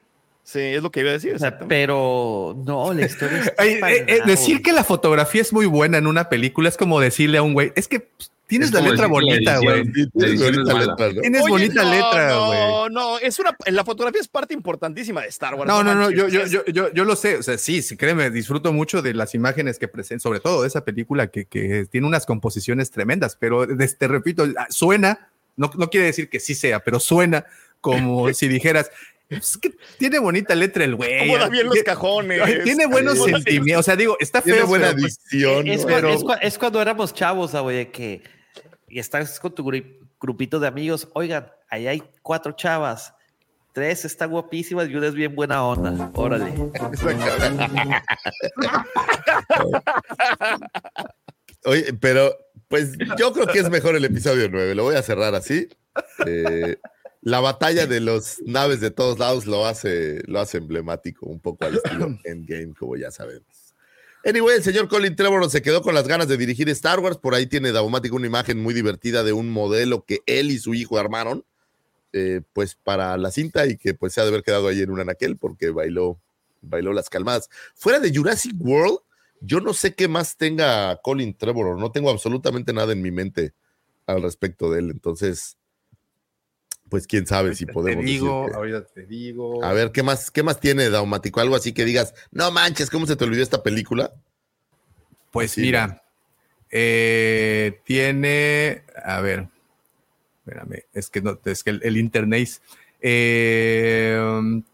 Sí, 0.44 0.60
es 0.60 0.82
lo 0.82 0.90
que 0.90 1.00
iba 1.00 1.08
a 1.08 1.14
decir. 1.14 1.34
O 1.34 1.38
sea, 1.38 1.48
exactamente. 1.48 1.74
pero 1.74 2.54
no, 2.66 2.92
la 2.92 3.06
historia 3.06 3.38
es. 3.40 3.52
Ay, 3.56 3.80
eh, 3.82 4.04
eh, 4.06 4.20
decir 4.26 4.62
que 4.62 4.72
la 4.72 4.84
fotografía 4.84 5.40
es 5.40 5.52
muy 5.52 5.66
buena 5.66 5.98
en 5.98 6.06
una 6.06 6.28
película 6.28 6.68
es 6.68 6.76
como 6.76 7.00
decirle 7.00 7.38
a 7.38 7.42
un 7.42 7.54
güey, 7.54 7.72
es 7.74 7.88
que 7.88 8.00
pues, 8.00 8.30
tienes 8.46 8.68
Es 8.68 8.74
la 8.74 8.82
letra 8.82 9.06
bonita, 9.06 9.58
güey. 9.58 9.90
Tienes 9.90 10.38
bonita 10.38 10.74
letra, 10.74 11.12
¿no? 11.12 11.20
Tienes 11.22 11.42
Oye, 11.42 11.50
bonita 11.50 11.82
no, 11.82 11.90
letra, 11.90 12.38
güey. 12.38 12.58
No, 12.60 12.88
no, 12.90 13.18
es 13.18 13.38
una, 13.38 13.56
la 13.66 13.84
fotografía 13.84 14.20
es 14.20 14.28
parte 14.28 14.52
importantísima 14.52 15.22
de 15.22 15.28
Star 15.28 15.54
Wars. 15.54 15.66
No, 15.66 15.82
no, 15.82 15.94
no, 15.94 16.10
yo, 16.10 16.28
yo, 16.28 16.44
yo, 16.44 16.62
yo, 16.66 16.92
yo 16.92 17.04
lo 17.04 17.16
sé, 17.16 17.38
o 17.38 17.42
sea, 17.42 17.56
sí, 17.56 17.80
sí, 17.80 17.96
créeme, 17.96 18.30
disfruto 18.30 18.70
mucho 18.70 19.00
de 19.00 19.14
las 19.14 19.34
imágenes 19.34 19.78
que 19.78 19.88
presentan, 19.88 20.20
sobre 20.20 20.40
todo 20.40 20.60
de 20.60 20.68
esa 20.68 20.84
película 20.84 21.28
que, 21.28 21.46
que 21.46 21.86
tiene 21.90 22.06
unas 22.06 22.26
composiciones 22.26 22.90
tremendas, 22.90 23.36
pero 23.40 23.66
te 23.66 24.08
repito, 24.08 24.46
ah, 24.58 24.66
suena, 24.68 25.30
no, 25.56 25.70
no 25.76 25.88
quiere 25.88 26.06
decir 26.06 26.28
que 26.28 26.38
sí 26.38 26.54
sea, 26.54 26.80
pero 26.80 27.00
suena 27.00 27.46
como 27.80 28.32
si 28.34 28.48
dijeras, 28.48 28.90
es 29.28 29.56
que 29.56 29.74
tiene 29.98 30.18
bonita 30.18 30.54
letra 30.54 30.84
el 30.84 30.94
güey. 30.96 31.18
Acomoda 31.20 31.48
bien 31.48 31.66
los 31.66 31.82
cajones. 31.82 32.40
Ay, 32.42 32.60
Tiene 32.64 32.86
buenos 32.86 33.22
sentimientos, 33.22 33.80
o 33.80 33.82
sea, 33.82 33.96
digo, 33.96 34.16
está 34.20 34.42
Tiene 34.42 34.58
feo, 34.60 34.66
buena 34.68 34.88
pero, 34.88 35.00
pues, 35.00 35.18
dicción. 35.30 35.66
Es, 36.42 36.58
cuando 36.58 36.80
éramos 36.80 37.14
chavos, 37.14 37.54
ah, 37.54 37.60
güey, 37.60 37.90
que 37.90 38.22
y 38.88 38.98
estás 38.98 39.40
con 39.40 39.54
tu 39.54 39.64
gru- 39.64 39.98
grupito 40.20 40.60
de 40.60 40.68
amigos. 40.68 41.08
Oigan, 41.14 41.50
ahí 41.68 41.86
hay 41.86 42.02
cuatro 42.22 42.52
chavas. 42.52 43.12
Tres 43.72 44.04
están 44.04 44.30
guapísimas 44.30 44.88
y 44.88 44.94
una 44.94 45.08
es 45.08 45.14
bien 45.14 45.34
buena 45.34 45.64
onda. 45.66 46.10
Órale. 46.14 46.52
Oye, 51.64 51.92
pero 51.94 52.36
pues 52.68 52.92
yo 53.18 53.32
creo 53.32 53.46
que 53.46 53.58
es 53.58 53.70
mejor 53.70 53.96
el 53.96 54.04
episodio 54.04 54.48
9. 54.50 54.74
Lo 54.74 54.84
voy 54.84 54.96
a 54.96 55.02
cerrar 55.02 55.34
así. 55.34 55.68
Eh, 56.26 56.76
la 57.24 57.40
batalla 57.40 57.86
de 57.86 58.00
los 58.00 58.42
naves 58.44 58.80
de 58.80 58.90
todos 58.90 59.18
lados 59.18 59.46
lo 59.46 59.64
hace, 59.64 60.22
lo 60.26 60.40
hace 60.40 60.58
emblemático, 60.58 61.24
un 61.24 61.40
poco 61.40 61.64
al 61.64 61.76
estilo 61.76 62.18
Endgame, 62.24 62.74
como 62.78 62.96
ya 62.96 63.10
sabemos. 63.10 63.74
Anyway, 64.26 64.56
el 64.56 64.62
señor 64.62 64.88
Colin 64.88 65.16
Trevorrow 65.16 65.48
se 65.48 65.62
quedó 65.62 65.80
con 65.80 65.94
las 65.94 66.06
ganas 66.06 66.28
de 66.28 66.36
dirigir 66.36 66.68
Star 66.68 67.00
Wars. 67.00 67.16
Por 67.16 67.34
ahí 67.34 67.46
tiene 67.46 67.72
Daumático 67.72 68.16
una 68.16 68.26
imagen 68.26 68.62
muy 68.62 68.74
divertida 68.74 69.22
de 69.22 69.32
un 69.32 69.50
modelo 69.50 70.04
que 70.04 70.20
él 70.26 70.50
y 70.50 70.58
su 70.58 70.74
hijo 70.74 70.98
armaron, 70.98 71.46
eh, 72.12 72.42
pues 72.52 72.74
para 72.74 73.16
la 73.16 73.30
cinta 73.30 73.66
y 73.66 73.78
que 73.78 73.94
pues 73.94 74.12
se 74.12 74.20
ha 74.20 74.24
de 74.24 74.28
haber 74.28 74.42
quedado 74.42 74.68
ahí 74.68 74.82
en 74.82 74.90
un 74.90 75.00
anaquel 75.00 75.38
porque 75.38 75.70
bailó, 75.70 76.20
bailó 76.60 76.92
las 76.92 77.08
calmadas. 77.08 77.48
Fuera 77.74 78.00
de 78.00 78.14
Jurassic 78.14 78.54
World, 78.58 78.98
yo 79.40 79.60
no 79.60 79.72
sé 79.72 79.94
qué 79.94 80.08
más 80.08 80.36
tenga 80.36 81.00
Colin 81.02 81.34
Trevorrow. 81.34 81.78
No 81.78 81.90
tengo 81.90 82.10
absolutamente 82.10 82.74
nada 82.74 82.92
en 82.92 83.00
mi 83.00 83.10
mente 83.10 83.54
al 84.06 84.20
respecto 84.20 84.70
de 84.70 84.80
él. 84.80 84.90
Entonces, 84.90 85.56
pues 86.88 87.06
quién 87.06 87.26
sabe 87.26 87.54
si 87.54 87.66
te 87.66 87.72
podemos 87.72 88.04
digo, 88.04 88.46
que- 88.48 88.54
ahorita 88.54 88.84
te 88.86 89.06
digo. 89.06 89.64
A 89.64 89.72
ver, 89.72 89.90
¿qué 89.92 90.02
más, 90.02 90.30
qué 90.30 90.42
más 90.42 90.60
tiene 90.60 90.90
Daumático? 90.90 91.40
Algo 91.40 91.56
así 91.56 91.72
que 91.72 91.84
digas, 91.84 92.14
no 92.30 92.50
manches, 92.50 92.90
¿cómo 92.90 93.06
se 93.06 93.16
te 93.16 93.24
olvidó 93.24 93.42
esta 93.42 93.62
película? 93.62 94.12
Pues 95.30 95.52
Sí, 95.52 95.62
mira, 95.62 96.02
eh, 96.70 97.80
tiene, 97.84 98.84
a 99.04 99.20
ver, 99.20 99.48
espérame, 100.46 100.82
es 100.92 101.10
que 101.10 101.20
no, 101.22 101.38
es 101.44 101.64
que 101.64 101.70
el, 101.70 101.80
el 101.82 101.96
internet, 101.96 102.60
eh, 103.00 104.18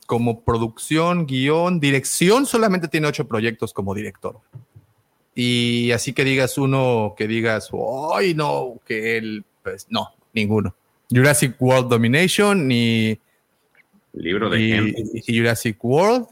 como 0.07 0.43
producción, 0.45 1.27
guion, 1.27 1.81
dirección, 1.81 2.45
solamente 2.47 2.89
tiene 2.89 3.07
ocho 3.09 3.27
proyectos 3.27 3.73
como 3.73 3.95
director. 3.95 4.39
Y 5.35 5.93
así 5.93 6.13
que 6.13 6.25
digas 6.25 6.59
uno, 6.59 7.15
que 7.17 7.27
digas, 7.27 7.71
¡ay, 8.15 8.35
no! 8.35 8.81
Que 8.85 9.17
él, 9.17 9.45
pues 9.63 9.87
no, 9.89 10.11
ninguno. 10.35 10.75
Jurassic 11.11 11.57
World 11.61 11.89
Domination, 11.89 12.69
ni 12.69 13.19
El 14.15 14.23
libro 14.23 14.51
de 14.51 14.61
y, 14.61 14.73
Henry. 14.73 14.95
y 15.27 15.39
Jurassic 15.39 15.83
World, 15.85 16.27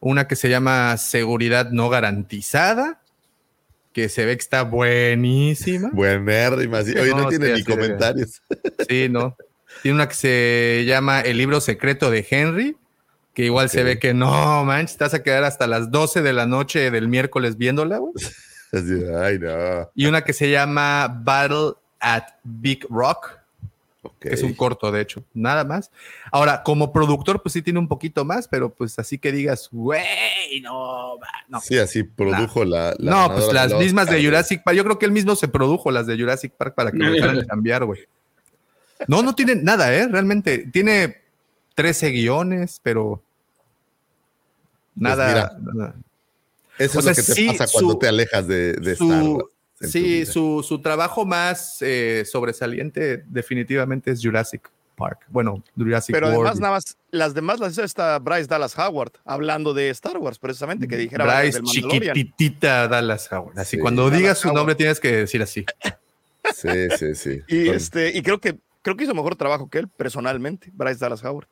una 0.00 0.28
que 0.28 0.36
se 0.36 0.48
llama 0.48 0.96
Seguridad 0.96 1.70
No 1.70 1.88
Garantizada, 1.88 3.00
que 3.92 4.08
se 4.08 4.24
ve 4.26 4.36
que 4.36 4.42
está 4.42 4.62
buenísima. 4.62 5.90
Buenérrima, 5.92 6.82
sí. 6.82 6.96
Oye, 6.98 7.10
no, 7.10 7.22
No, 7.22 7.28
tiene 7.28 7.46
sí, 7.46 7.52
ni 7.54 7.64
comentarios. 7.64 8.42
Sí, 8.88 9.08
¿no? 9.08 9.36
Tiene 9.82 9.96
una 9.96 10.08
que 10.08 10.14
se 10.14 10.84
llama 10.86 11.20
El 11.20 11.38
libro 11.38 11.60
secreto 11.60 12.10
de 12.10 12.26
Henry, 12.28 12.76
que 13.34 13.44
igual 13.44 13.68
se 13.70 13.82
ve 13.82 13.98
que 13.98 14.14
no, 14.14 14.64
manches, 14.64 14.96
te 14.96 15.04
vas 15.04 15.14
a 15.14 15.22
quedar 15.22 15.44
hasta 15.44 15.66
las 15.66 15.90
12 15.90 16.22
de 16.22 16.32
la 16.32 16.46
noche 16.46 16.90
del 16.90 17.08
miércoles 17.08 17.56
viéndola, 17.56 17.98
güey. 17.98 18.12
Ay, 19.20 19.38
no. 19.38 19.90
Y 19.94 20.06
una 20.06 20.22
que 20.22 20.32
se 20.32 20.50
llama 20.50 21.06
Battle 21.22 21.74
at 22.00 22.24
Big 22.42 22.84
Rock, 22.90 23.30
Que 24.20 24.30
es 24.34 24.42
un 24.42 24.54
corto, 24.54 24.90
de 24.92 25.00
hecho, 25.00 25.24
nada 25.34 25.64
más. 25.64 25.90
Ahora, 26.32 26.62
como 26.62 26.92
productor, 26.92 27.42
pues 27.42 27.52
sí 27.52 27.62
tiene 27.62 27.78
un 27.78 27.88
poquito 27.88 28.24
más, 28.24 28.48
pero 28.48 28.70
pues 28.72 28.98
así 28.98 29.18
que 29.18 29.32
digas, 29.32 29.68
güey, 29.72 30.60
no, 30.62 31.16
no. 31.48 31.60
Sí, 31.60 31.78
así 31.78 32.02
produjo 32.02 32.64
la, 32.64 32.94
la 32.98 33.10
no, 33.28 33.34
pues 33.34 33.52
las 33.52 33.72
mismas 33.74 34.08
de 34.10 34.24
Jurassic 34.24 34.62
Park. 34.62 34.76
Yo 34.76 34.84
creo 34.84 34.98
que 34.98 35.06
él 35.06 35.12
mismo 35.12 35.36
se 35.36 35.48
produjo 35.48 35.90
las 35.90 36.06
de 36.06 36.18
Jurassic 36.18 36.52
Park 36.52 36.74
para 36.74 36.90
que 36.90 36.98
lo 36.98 37.10
dejaran 37.10 37.44
cambiar, 37.46 37.84
güey. 37.84 38.00
No, 39.08 39.22
no 39.22 39.34
tiene 39.34 39.56
nada, 39.56 39.94
¿eh? 39.94 40.06
Realmente. 40.08 40.58
Tiene 40.72 41.16
13 41.74 42.10
guiones, 42.10 42.80
pero 42.82 43.20
nada. 44.94 45.56
nada. 45.60 45.94
Eso 46.78 46.98
O 46.98 47.00
es 47.00 47.04
sea, 47.04 47.12
lo 47.12 47.16
que 47.16 47.22
te 47.22 47.32
sí, 47.34 47.46
pasa 47.46 47.66
cuando 47.72 47.92
su- 47.92 47.98
te 47.98 48.08
alejas 48.08 48.46
de, 48.48 48.72
de 48.74 48.96
Su- 48.96 49.04
Star 49.04 49.22
Wars. 49.22 49.44
En 49.84 49.92
tu 49.92 49.98
sí, 49.98 50.02
vida. 50.02 50.32
su, 50.32 50.64
su 50.66 50.80
trabajo 50.80 51.24
más 51.24 51.78
eh, 51.80 52.24
sobresaliente 52.26 53.24
definitivamente 53.26 54.10
es 54.10 54.20
Jurassic 54.22 54.70
Park. 54.96 55.20
Bueno, 55.28 55.62
Jurassic 55.76 56.14
Pero 56.14 56.28
además, 56.28 56.60
nada 56.60 56.74
más, 56.74 56.96
las 57.10 57.34
demás 57.34 57.58
las 57.58 57.72
hizo 57.72 57.82
esta 57.82 58.18
Bryce 58.20 58.46
Dallas 58.46 58.78
Howard, 58.78 59.12
hablando 59.24 59.74
de 59.74 59.90
Star 59.90 60.18
Wars, 60.18 60.38
precisamente, 60.38 60.86
que 60.86 60.96
dijera 60.96 61.24
Bryce 61.24 61.58
del 61.58 61.62
Mandalorian. 61.64 62.14
chiquitita 62.14 62.88
Dallas 62.88 63.30
Howard. 63.32 63.58
Así 63.58 63.76
Sí, 63.76 63.78
cuando 63.78 64.04
Dallas 64.04 64.18
digas 64.18 64.38
su 64.38 64.48
Howard. 64.48 64.56
nombre 64.56 64.74
tienes 64.76 65.00
que 65.00 65.12
decir 65.12 65.42
así. 65.42 65.64
Sí, 66.54 66.68
sí, 66.98 67.14
sí. 67.14 67.40
Y, 67.48 67.68
este, 67.70 68.16
y 68.16 68.22
creo 68.22 68.38
que 68.40 68.58
creo 68.82 68.96
que 68.96 69.04
hizo 69.04 69.14
mejor 69.14 69.34
trabajo 69.34 69.68
que 69.68 69.78
él, 69.78 69.88
personalmente, 69.88 70.70
Bryce 70.74 70.98
Dallas 71.00 71.24
Howard. 71.24 71.48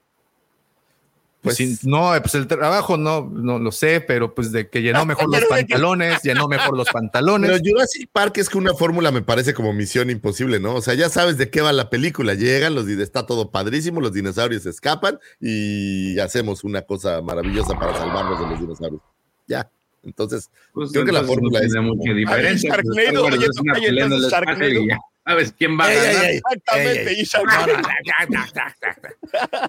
Pues, 1.42 1.56
Pues- 1.56 1.78
sí, 1.80 1.88
no, 1.88 2.12
pues 2.22 2.34
el 2.36 2.46
trabajo 2.46 2.96
no, 2.96 3.28
no 3.32 3.58
lo 3.58 3.72
sé, 3.72 4.00
pero 4.00 4.32
pues 4.32 4.52
de 4.52 4.68
que 4.68 4.80
llenó 4.80 5.04
mejor 5.06 5.28
los 5.28 5.40
Pero 5.40 5.48
pantalones, 5.48 6.22
llenó 6.22 6.46
mejor 6.46 6.76
los 6.76 6.86
Pero 6.86 6.92
pantalones. 6.92 7.60
Jurassic 7.64 8.08
Park 8.12 8.38
es 8.38 8.48
que 8.48 8.58
una 8.58 8.74
fórmula 8.74 9.10
me 9.10 9.22
parece 9.22 9.52
como 9.52 9.72
misión 9.72 10.08
imposible, 10.08 10.60
¿no? 10.60 10.76
O 10.76 10.80
sea, 10.82 10.94
ya 10.94 11.08
sabes 11.08 11.38
de 11.38 11.50
qué 11.50 11.60
va 11.60 11.72
la 11.72 11.90
película. 11.90 12.34
Llegan, 12.34 12.76
los 12.76 12.86
está 12.88 13.26
todo 13.26 13.50
padrísimo, 13.50 14.00
los 14.00 14.12
dinosaurios 14.12 14.66
escapan 14.66 15.18
y 15.40 16.16
hacemos 16.20 16.62
una 16.62 16.82
cosa 16.82 17.20
maravillosa 17.22 17.76
para 17.78 17.92
salvarnos 17.98 18.38
de 18.40 18.46
los 18.46 18.60
dinosaurios. 18.60 19.02
Ya. 19.48 19.68
Entonces, 20.04 20.50
Pues, 20.72 20.90
creo 20.92 21.04
que 21.04 21.12
la 21.12 21.22
fórmula 21.24 21.58
no 21.60 21.64
es 21.66 21.72
tiene 21.72 21.86
como- 21.88 21.96
mucha 22.02 22.12
diferencia. 22.12 22.70
Pues, 22.74 22.96
Sharknado, 22.96 23.08
Star 23.10 23.22
Wars 23.24 23.36
oye, 23.36 23.46
es 23.46 23.58
una 23.60 23.74
tocayo, 23.74 25.02
sabes 25.24 25.52
quién 25.56 25.78
va 25.78 25.84
a 25.86 25.92
ganar. 25.94 26.24
Exactamente. 26.30 27.12
y 27.14 27.24
Sharknado- 27.24 27.66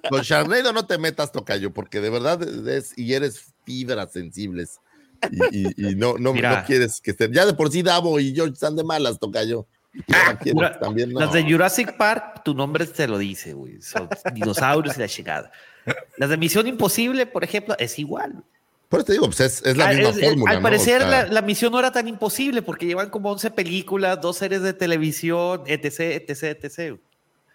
Con 0.10 0.22
Sharknado 0.22 0.74
no 0.74 0.86
te 0.86 0.97
metas, 0.97 1.32
Tocayo, 1.32 1.72
porque 1.74 2.01
de 2.01 2.10
verdad 2.10 2.41
es, 2.70 2.97
y 2.97 3.14
eres 3.14 3.54
fibras 3.66 4.12
sensibles. 4.12 4.80
Y, 5.32 5.68
y- 5.68 5.89
y 5.91 5.95
no, 5.95 6.18
no, 6.18 6.34
no 6.34 6.66
quieres 6.66 6.99
que 6.99 7.12
estén. 7.12 7.32
Ya 7.32 7.45
de 7.45 7.54
por 7.54 7.72
sí 7.72 7.82
Davo 7.82 8.20
y 8.20 8.34
George 8.36 8.54
están 8.54 8.76
de 8.76 8.84
malas, 8.84 9.20
Tocayo. 9.20 9.68
Quieres 10.08 10.54
Jura- 10.54 10.80
también, 10.80 11.12
no. 11.14 11.20
Las 11.20 11.32
de 11.34 11.43
Jurassic 11.43 11.95
Park, 11.97 12.41
tu 12.43 12.54
nombre 12.56 12.86
te 12.88 13.08
lo 13.08 13.18
dice, 13.18 13.54
güey. 13.54 13.82
Son 13.82 14.10
dinosaurios 14.34 14.97
y 14.97 14.99
la 14.99 15.06
llegada. 15.06 15.51
Las 16.18 16.30
de 16.30 16.38
Misión 16.38 16.66
Imposible, 16.68 17.26
por 17.28 17.43
ejemplo, 17.43 17.76
es 17.78 17.99
igual. 17.99 18.43
Por 18.94 19.00
eso 19.00 19.06
te 19.08 19.14
digo, 19.14 19.26
pues 19.26 19.39
es, 19.39 19.64
es 19.66 19.76
la 19.76 19.88
Ah, 19.89 19.94
misma 19.94 20.10
es- 20.10 20.20
fórmula. 20.20 20.52
al 20.52 20.58
¿no? 20.58 20.62
parecer, 20.62 21.02
O 21.02 21.10
sea, 21.10 21.24
la, 21.24 21.28
la 21.34 21.41
misión 21.41 21.72
no 21.72 21.80
era 21.80 21.91
tan 21.91 22.08
imposible 22.08 22.62
porque 22.62 22.86
llevan 22.86 23.10
como 23.10 23.32
11 23.32 23.50
películas, 23.50 24.22
dos 24.22 24.38
series 24.38 24.62
de 24.62 24.72
televisión, 24.74 25.64
etc, 25.66 26.00
etc, 26.30 26.44
etc. 26.64 27.00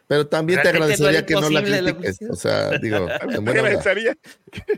Pero 0.09 0.27
también 0.27 0.59
te 0.63 0.73
no 0.73 0.79
agradecería 0.81 1.25
que 1.25 1.35
no 1.35 1.49
la 1.49 1.63
critiques. 1.63 2.19
O 2.29 2.35
sea, 2.35 2.71
digo, 2.79 3.07
agradecería. 3.21 4.17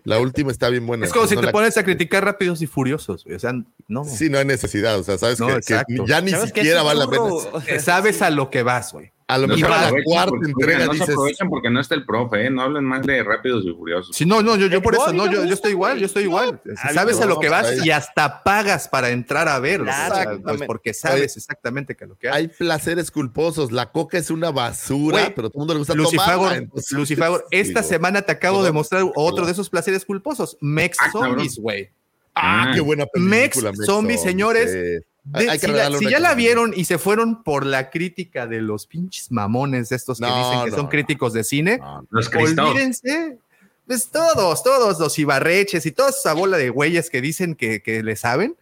la 0.05 0.19
última 0.19 0.53
está 0.53 0.69
bien 0.69 0.87
buena. 0.87 1.07
Es 1.07 1.13
como 1.15 1.27
si 1.29 1.35
No 1.35 1.41
te 1.41 1.47
la- 1.47 1.53
pones 1.53 1.79
a 1.79 1.83
criticar 1.83 2.25
rápidos 2.27 2.61
y 2.61 2.67
furiosos, 2.67 3.25
güey. 3.25 3.37
O 3.37 3.39
sea, 3.39 3.55
no. 3.89 4.05
Sí, 4.05 4.29
no 4.29 4.37
hay 4.39 4.45
necesidad. 4.45 4.99
O 4.99 5.03
sea, 5.03 5.17
sabes 5.17 5.41
No, 5.41 5.47
que- 5.47 5.63
ya 6.07 6.21
ni 6.21 6.33
siquiera 6.33 6.83
vale 6.83 7.01
la 7.01 7.09
pena. 7.09 7.81
Sabes 7.81 8.21
a 8.21 8.29
lo 8.29 8.51
que 8.51 8.63
vas, 8.63 8.93
güey. 8.93 9.13
A 9.31 9.39
lo 9.39 9.47
No 9.47 9.55
mejor 9.57 9.73
a 9.73 9.91
la 9.91 10.03
cuarta 10.05 10.31
porque- 10.31 10.47
entrega 10.51 10.79
no 10.87 10.93
se 10.93 10.99
dices. 10.99 11.09
aprovechen 11.11 11.49
porque 11.49 11.71
no 11.71 11.81
está 11.81 11.95
el 11.95 12.05
profe, 12.05 12.47
¿eh? 12.47 12.51
No 12.51 12.63
hablen 12.63 12.85
más 12.85 13.03
de 13.07 13.23
Rápidos 13.23 13.65
y 13.65 13.73
Furiosos. 13.73 14.17
Sí, 14.17 14.27
no, 14.27 14.43
no, 14.43 14.57
yo, 14.57 14.67
yo 14.67 14.83
por 14.83 14.95
eso, 14.95 15.13
no, 15.13 15.31
yo, 15.31 15.45
yo 15.45 15.55
estoy 15.55 15.71
igual, 15.73 15.99
yo 15.99 16.07
estoy 16.07 16.25
igual. 16.25 16.61
Sabes 16.93 17.21
a 17.21 17.27
lo 17.27 17.39
que 17.41 17.49
vas 17.49 17.85
y 17.85 17.91
hasta 17.91 18.43
pagas 18.43 18.89
para 18.89 19.11
entrar 19.11 19.49
a 19.49 19.59
verlo. 19.59 19.85
Claro. 19.87 20.41
pues 20.43 20.63
porque 20.67 20.93
sabes 20.95 21.37
exactamente 21.37 21.95
que 21.97 22.07
lo 22.07 22.17
que 22.17 22.29
hay. 22.29 22.35
Hay 22.43 22.49
placeres 22.49 23.11
culposos. 23.11 23.71
La 23.73 23.91
coca 23.93 24.19
es 24.19 24.31
una 24.31 24.51
basura, 24.51 25.21
Güey, 25.21 25.35
pero 25.35 25.49
a 25.49 25.51
todo 25.51 25.59
el 25.59 25.61
mundo 25.61 25.75
le 25.75 25.79
gusta 25.79 25.95
Lucifagor, 25.95 26.35
tomarla. 26.37 26.57
entonces, 26.59 26.91
Lucifagor, 26.93 27.45
esta 27.51 27.83
semana 27.83 28.23
te 28.23 28.33
acabo 28.33 28.63
de 28.65 28.73
mostrar 28.73 29.05
otro 29.15 29.47
de 29.47 29.53
esos 29.53 29.69
placeres 29.71 30.05
culposos, 30.05 30.57
Mex 30.61 30.99
Ah. 31.01 31.11
Zombies, 31.13 31.57
güey. 31.59 31.91
Ah, 32.35 32.67
Ah. 32.69 32.73
qué 32.75 32.81
buena 32.81 33.07
película. 33.07 33.37
Mex 33.37 33.63
Mex 33.63 33.87
Zombies, 33.87 34.23
señores. 34.23 35.03
Sí. 35.35 35.39
De- 35.39 35.39
Hay- 35.41 35.49
hay 35.49 35.59
que 35.59 35.67
si, 35.67 35.73
ya, 35.75 35.91
si 35.99 36.05
la 36.23 36.35
vieron 36.35 36.73
y 36.75 36.85
se 36.85 36.99
fueron 36.99 37.43
por 37.43 37.65
la 37.67 37.91
crítica 37.91 38.47
de 38.47 38.61
los 38.61 38.87
pinches 38.87 39.31
mamones 39.31 39.93
estos 39.93 40.19
que 40.19 40.27
No, 40.27 40.37
dicen 40.39 40.65
que 40.65 40.71
no, 40.71 40.77
son 40.77 40.85
no. 40.87 40.91
críticos 40.91 41.33
de 41.33 41.45
cine, 41.45 41.81
Los 42.11 42.29
olvídense, 42.35 43.39
pues 43.87 44.09
todos, 44.09 44.63
todos 44.63 44.99
los 44.99 45.19
ibarreches 45.19 45.85
y 45.87 45.93
toda 45.93 46.11
esa 46.11 46.33
bola 46.33 46.57
de 46.59 46.71
güeyes 46.71 47.11
que 47.11 47.21
dicen 47.21 47.55
que, 47.55 47.83
que 47.83 48.03
le 48.03 48.17
saben, 48.17 48.57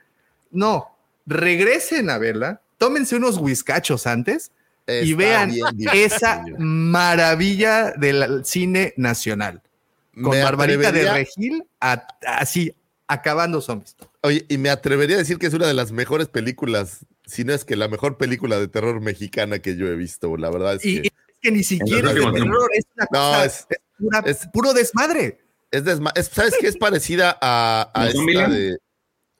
no, 0.51 0.89
regresen 1.27 2.09
a 2.11 2.19
verla, 2.19 2.61
tómense 2.79 3.17
unos 3.17 3.37
whiskachos 3.39 4.07
antes 4.07 4.51
y 4.87 5.13
vean 5.13 5.51
bien 5.51 5.67
esa 5.93 6.43
maravilla 6.59 7.93
del 7.93 8.45
cine 8.45 8.95
nacional. 8.97 9.61
Con 10.15 10.31
Me 10.31 10.43
Barbarita 10.43 10.91
de 10.91 11.13
Regil, 11.13 11.65
así, 12.27 12.75
acabando 13.07 13.61
zombies. 13.61 13.95
Oye, 14.23 14.45
y 14.49 14.59
me 14.59 14.71
atrevería 14.71 15.17
a 15.17 15.19
decir 15.21 15.39
que 15.39 15.47
es 15.47 15.55
una 15.55 15.67
de 15.67 15.75
las 15.75 15.93
mejores 15.93 16.29
películas, 16.29 17.07
si 17.25 17.45
no 17.45 17.53
es 17.53 17.65
que 17.65 17.77
la 17.77 17.87
mejor 17.89 18.19
película 18.19 18.59
de 18.59 18.67
terror 18.69 19.01
mexicana 19.01 19.61
que 19.61 19.77
yo 19.77 19.87
he 19.87 19.95
visto. 19.95 20.37
La 20.37 20.51
verdad 20.51 20.75
es 20.75 20.85
Y 20.85 21.03
que 21.03 21.09
es 21.09 21.13
que 21.41 21.51
ni 21.53 21.63
siquiera 21.63 22.09
es 22.11 22.15
de 22.17 22.21
terror, 22.33 22.71
es 22.75 22.85
una 22.97 23.05
No, 23.13 23.19
cosa, 23.19 23.45
es- 23.45 23.67
es 23.71 23.79
pura- 23.97 24.23
es- 24.27 24.49
puro 24.53 24.73
desmadre. 24.73 25.41
es, 25.71 25.85
desma- 25.85 26.13
es- 26.17 26.27
¿Sabes 26.27 26.55
qué? 26.61 26.67
Es 26.67 26.77
parecida 26.77 27.39
a, 27.41 27.91
a 27.95 28.01
¿No 28.01 28.07
esta 28.07 28.19
Zombieland? 28.19 28.55
de. 28.55 28.79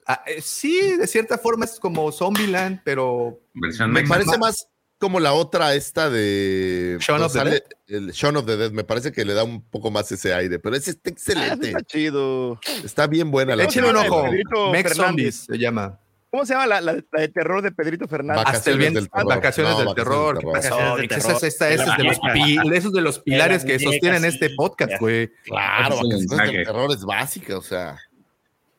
Ah, 0.07 0.23
eh, 0.25 0.41
sí, 0.41 0.95
de 0.97 1.07
cierta 1.07 1.37
forma 1.37 1.65
es 1.65 1.79
como 1.79 2.11
Zombieland, 2.11 2.81
pero 2.85 3.39
Versión 3.53 3.91
Me 3.91 4.03
parece 4.07 4.37
más 4.37 4.65
como 4.99 5.19
la 5.19 5.33
otra 5.33 5.73
esta 5.75 6.09
de 6.09 6.97
Shaun 6.99 7.21
of 7.23 7.33
the 7.33 7.39
sale 7.39 7.63
el 7.87 8.11
Shaun 8.11 8.37
of 8.37 8.45
the 8.45 8.57
Dead, 8.57 8.71
me 8.71 8.83
parece 8.83 9.11
que 9.11 9.25
le 9.25 9.33
da 9.33 9.43
un 9.43 9.61
poco 9.63 9.89
más 9.89 10.11
ese 10.11 10.33
aire, 10.33 10.59
pero 10.59 10.75
ese 10.75 10.91
está 10.91 11.09
Ah, 11.09 11.13
excelente, 11.13 11.67
está 11.69 11.81
chido. 11.83 12.59
está 12.83 13.07
bien 13.07 13.31
buena 13.31 13.55
la 13.55 13.63
échale 13.63 13.89
un 13.89 13.95
ojo. 13.95 14.23
Mex 14.71 14.89
Fernández? 14.89 14.95
Zombies 14.95 15.35
se 15.49 15.57
llama. 15.57 15.99
¿Cómo 16.31 16.45
se 16.45 16.53
llama 16.53 16.67
la, 16.67 16.79
la- 16.81 16.93
la 17.11 17.21
de 17.21 17.27
terror 17.29 17.63
de 17.63 17.71
Pedrito 17.71 18.07
Fernández? 18.07 18.43
Hasta 18.45 18.69
el 18.69 18.77
Vacaciones 18.77 18.79
bien, 18.79 18.93
del 18.93 19.09
terror. 19.09 19.27
vacaciones 19.27 19.71
No, 19.71 19.79
del 19.79 19.95
terror. 19.95 20.35
del 20.35 20.35
¿Qué 20.35 20.39
terror. 20.39 20.53
pasó? 20.53 20.75
Vacaciones 20.75 21.09
del 21.09 21.17
Esa- 21.17 21.27
terror. 21.27 21.37
esa- 21.37 21.47
esa- 21.47 21.65
De 21.65 21.73
ese 21.73 21.85
la 21.87 21.91
es 21.93 21.97
de 21.97 22.03
los, 22.03 22.17
muñeca. 22.19 22.63
pi- 22.63 22.75
esos 22.77 22.93
de 22.93 23.01
los 23.01 23.19
pilares 23.19 23.65
que 23.65 23.79
sostienen 23.79 24.25
este 24.25 24.49
podcast, 24.55 24.91
güey. 24.99 25.31
Claro, 25.45 25.95
vacaciones 25.95 26.27
del 26.27 26.65
terror 26.65 26.91
es 26.91 27.03
básica, 27.03 27.57
o 27.57 27.61
sea, 27.63 27.97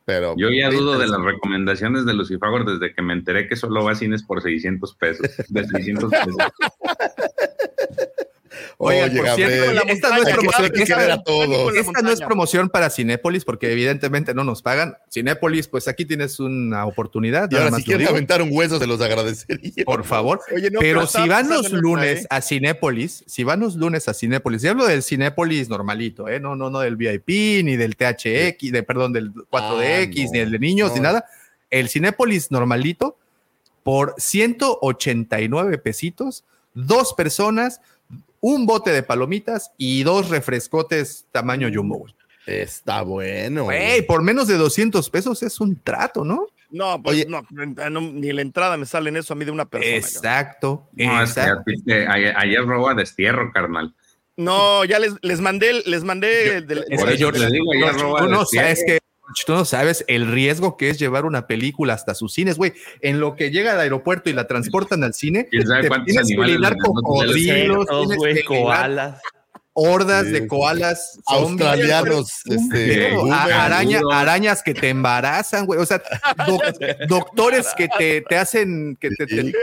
pero 0.05 0.35
Yo 0.37 0.49
ya 0.49 0.69
dudo 0.69 0.97
de 0.97 1.07
las 1.07 1.21
recomendaciones 1.21 2.05
de 2.05 2.13
Lucifagor 2.13 2.65
desde 2.65 2.93
que 2.93 3.01
me 3.01 3.13
enteré 3.13 3.47
que 3.47 3.55
solo 3.55 3.83
va 3.83 3.91
a 3.91 3.95
cines 3.95 4.23
por 4.23 4.41
600 4.41 4.95
pesos. 4.95 5.27
De 5.49 5.67
600 5.67 6.09
pesos. 6.09 6.35
Oigan, 8.77 9.09
Oye, 9.09 9.17
por 9.17 9.25
Gabriel, 9.25 9.49
cierto, 9.51 9.81
esta 9.87 10.09
no 10.09 10.15
es 10.23 10.33
promoción. 10.33 10.69
que 10.71 10.83
esta- 10.83 10.95
querer 10.95 11.11
a 11.11 11.23
todos. 11.23 11.63
Con 11.63 11.73
la 11.73 11.79
Esta 11.81 12.01
no 12.01 12.11
es 12.11 12.21
promoción 12.21 12.69
para 12.69 12.89
Cinépolis 12.89 13.45
porque 13.45 13.71
evidentemente 13.71 14.33
no 14.33 14.43
nos 14.43 14.61
pagan. 14.61 14.95
Cinépolis, 15.11 15.67
pues 15.67 15.87
aquí 15.87 16.05
tienes 16.05 16.39
una 16.39 16.85
oportunidad. 16.85 17.49
Y 17.51 17.55
ahora 17.55 17.77
si 17.77 17.83
quieren 17.83 18.07
aventar 18.07 18.41
un 18.41 18.49
hueso 18.51 18.79
se 18.79 18.87
los 18.87 18.99
agradecería. 19.01 19.85
por 19.85 20.03
favor. 20.03 20.39
Oye, 20.55 20.69
no, 20.71 20.79
pero 20.79 21.07
si 21.07 21.27
van 21.27 21.49
los 21.49 21.71
lunes 21.71 22.27
a 22.29 22.41
Cinépolis, 22.41 23.23
si 23.27 23.43
van 23.43 23.59
los 23.59 23.75
lunes 23.75 24.07
a 24.07 24.13
Cinépolis, 24.13 24.63
y 24.63 24.67
hablo 24.67 24.85
del 24.87 25.03
Cinépolis 25.03 25.69
normalito, 25.69 26.27
¿eh? 26.27 26.39
no, 26.39 26.55
no, 26.55 26.69
no 26.69 26.79
del 26.79 26.95
VIP, 26.95 27.63
ni 27.63 27.77
del 27.77 27.95
THX, 27.95 28.71
de, 28.71 28.83
perdón, 28.83 29.13
del 29.13 29.31
4DX, 29.33 29.51
Ah, 29.51 30.25
no, 30.25 30.31
ni 30.33 30.39
el 30.39 30.51
de 30.51 30.59
niños, 30.59 30.93
ni 30.93 30.99
nada. 31.01 31.25
El 31.69 31.89
Cinépolis 31.89 32.51
normalito, 32.51 33.17
por 33.83 34.13
189 34.17 35.77
pesitos, 35.77 36.43
dos 36.73 37.13
personas, 37.13 37.81
un 38.41 38.65
bote 38.65 38.91
de 38.91 39.03
palomitas 39.03 39.71
y 39.77 40.03
dos 40.03 40.29
refrescotes 40.29 41.25
tamaño 41.31 41.69
jumbo. 41.73 41.99
güey. 41.99 42.13
Está 42.47 43.03
bueno. 43.03 43.65
Güey, 43.65 44.01
por 44.05 44.21
menos 44.23 44.47
de 44.47 44.57
200 44.57 45.09
pesos 45.09 45.41
es 45.43 45.59
un 45.61 45.79
trato, 45.81 46.25
¿no? 46.25 46.47
No, 46.71 47.01
pues 47.03 47.17
Oye. 47.17 47.25
no, 47.27 47.43
no, 47.89 48.01
ni 48.01 48.31
la 48.31 48.41
entrada 48.41 48.77
me 48.77 48.85
sale 48.85 49.09
en 49.09 49.17
eso 49.17 49.33
a 49.33 49.35
mí 49.35 49.45
de 49.45 49.51
una 49.51 49.65
persona. 49.65 49.95
Exacto. 49.95 50.87
No, 50.93 51.21
es 51.21 51.33
que 51.85 52.07
ayer, 52.07 52.33
ayer 52.37 52.65
roba 52.65 52.93
destierro, 52.95 53.51
carnal. 53.53 53.93
No, 54.37 54.85
ya 54.85 54.97
les, 54.97 55.13
les 55.21 55.41
mandé, 55.41 55.83
les 55.85 56.03
mandé. 56.03 56.61
del- 56.61 56.85
Es 56.89 56.99
Por 56.99 57.09
eso 57.09 57.17
yo 57.19 57.31
te 57.33 57.51
digo, 57.51 57.73
ayer 57.73 57.93
roba 58.01 58.21
no 58.27 58.39
destierro. 58.39 58.67
sabes 58.67 58.83
que 58.87 58.99
tú 59.45 59.53
no 59.53 59.65
sabes 59.65 60.03
el 60.07 60.31
riesgo 60.31 60.77
que 60.77 60.89
es 60.89 60.99
llevar 60.99 61.25
una 61.25 61.47
película 61.47 61.93
hasta 61.93 62.13
sus 62.15 62.33
cines, 62.33 62.57
güey. 62.57 62.73
En 63.01 63.19
lo 63.19 63.35
que 63.35 63.51
llega 63.51 63.73
al 63.73 63.79
aeropuerto 63.79 64.29
y 64.29 64.33
la 64.33 64.47
transportan 64.47 65.03
al 65.03 65.13
cine, 65.13 65.47
¿Quién 65.49 65.67
sabe 65.67 65.83
te 65.83 65.87
cuántos 65.89 66.07
tienes 66.07 66.27
que 66.27 66.35
lidiar 66.43 66.75
con 66.77 66.93
cocodrilos, 66.93 67.85
koalas. 68.47 69.21
hordas 69.73 70.25
Sí, 70.25 70.31
de 70.31 70.47
koalas, 70.47 71.19
Australianos, 71.25 72.41
este, 72.45 73.11
araña- 73.31 74.01
arañas 74.11 74.61
que 74.63 74.73
te 74.73 74.89
embarazan, 74.89 75.65
güey. 75.65 75.79
O 75.79 75.85
sea, 75.85 76.01
doc- 76.45 77.07
doctores 77.07 77.67
que 77.77 77.87
te, 77.87 78.21
te 78.21 78.37
hacen, 78.37 78.97
que 78.99 79.09
te, 79.11 79.25
te- 79.25 79.53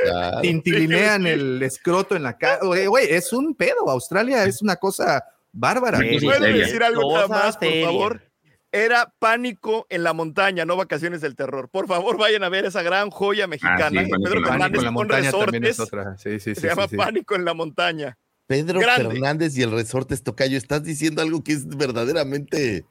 tintilinean 0.42 1.26
el 1.26 1.62
escroto 1.62 2.16
en 2.16 2.22
la 2.22 2.36
cara. 2.38 2.60
Güey, 2.64 2.86
güey, 2.86 3.06
es 3.12 3.32
un 3.32 3.54
pedo. 3.54 3.88
Australia 3.90 4.44
es 4.44 4.62
una 4.62 4.76
cosa 4.76 5.24
bárbara. 5.52 5.98
Sí, 5.98 6.18
¿Puedo 6.24 6.40
seria. 6.40 6.64
decir 6.66 6.82
algo 6.82 7.12
nada 7.14 7.28
más, 7.28 7.56
por 7.56 7.82
favor? 7.84 8.22
Era 8.70 9.14
pánico 9.18 9.86
en 9.88 10.02
la 10.02 10.12
montaña, 10.12 10.64
no 10.66 10.76
vacaciones 10.76 11.20
del 11.22 11.34
terror. 11.36 11.70
Por 11.70 11.86
favor, 11.86 12.18
vayan 12.18 12.44
a 12.44 12.48
ver 12.50 12.66
esa 12.66 12.82
gran 12.82 13.10
joya 13.10 13.46
mexicana. 13.46 13.88
sí, 13.88 13.96
de 13.96 14.02
Pánico 14.10 14.22
Pedro 14.24 14.46
Fernández 14.46 14.84
con 14.92 15.10
es 15.10 15.24
resortes. 15.24 15.80
otra. 15.80 16.18
Sí, 16.18 16.38
sí, 16.40 16.54
sí. 16.54 16.60
Se 16.60 16.66
llama. 16.68 16.86
Pánico 16.88 17.34
en 17.34 17.44
la 17.46 17.54
montaña. 17.54 18.18
Pedro 18.46 18.80
Grande. 18.80 19.08
Fernández 19.10 19.56
y 19.56 19.62
el 19.62 19.70
Resortes 19.72 20.22
Tocayo, 20.22 20.56
estás 20.56 20.82
diciendo 20.82 21.20
algo 21.22 21.42
que 21.44 21.52
es 21.52 21.66
verdaderamente 21.68 22.84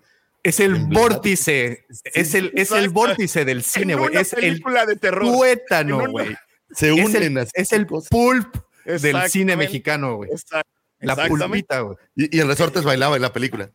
Es 0.44 0.60
el 0.60 0.76
vórtice, 0.76 1.86
es 2.14 2.36
el, 2.36 2.52
es 2.56 2.72
el 2.72 2.78
exacto. 2.86 2.92
vórtice 2.92 3.44
del 3.46 3.64
cine, 3.64 3.96
güey. 3.96 4.12
una 4.12 4.22
Es 4.22 4.34
el 4.34 4.40
película 4.42 4.86
de 4.86 4.96
terror. 4.98 5.26
tuétano, 5.26 6.10
güey. 6.10 6.36
se 6.72 6.94
Es 6.94 7.06
unen 7.06 7.24
el, 7.24 7.38
así 7.40 7.52
es 7.56 7.72
el 7.72 7.88
pulp 7.88 8.56
del 8.86 9.30
cine 9.30 9.56
mexicano, 9.58 10.16
güey. 10.18 10.30
Exact- 10.32 10.64
La 11.00 11.16
pulpita, 11.28 11.82
güey. 11.82 11.98
y, 12.16 12.38
y 12.38 12.40
el 12.40 12.48
Resortes 12.48 12.84
bailaba 12.84 13.16
en 13.16 13.22
la 13.22 13.32
película. 13.34 13.70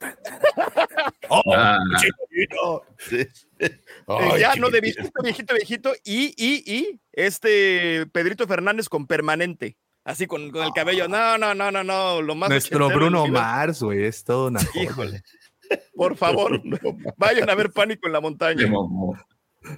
Ah, 1.30 1.78
Sí. 2.98 3.26
Eh, 3.58 3.80
Ay, 4.06 4.40
ya, 4.40 4.54
no, 4.56 4.70
de 4.70 4.80
viejito, 4.80 5.22
viejito, 5.22 5.54
viejito. 5.54 5.92
Y, 6.04 6.34
y, 6.36 6.62
y, 6.66 7.00
este 7.12 8.06
Pedrito 8.12 8.46
Fernández 8.46 8.88
con 8.88 9.06
permanente. 9.06 9.76
Así 10.04 10.26
con, 10.26 10.50
con 10.50 10.64
el 10.64 10.72
cabello. 10.72 11.06
No, 11.06 11.38
no, 11.38 11.54
no, 11.54 11.70
no, 11.70 11.84
no. 11.84 12.22
Lo 12.22 12.34
más 12.34 12.50
Nuestro 12.50 12.88
Bruno. 12.88 13.26
Mars, 13.28 13.82
güey, 13.82 14.04
es 14.04 14.24
todo 14.24 14.48
una. 14.48 14.60
Híjole. 14.74 15.22
Por 15.94 16.16
favor, 16.16 16.60
vayan 17.16 17.48
a 17.48 17.54
ver 17.54 17.70
Pánico 17.70 18.06
en 18.06 18.12
la 18.12 18.20
montaña. 18.20 18.70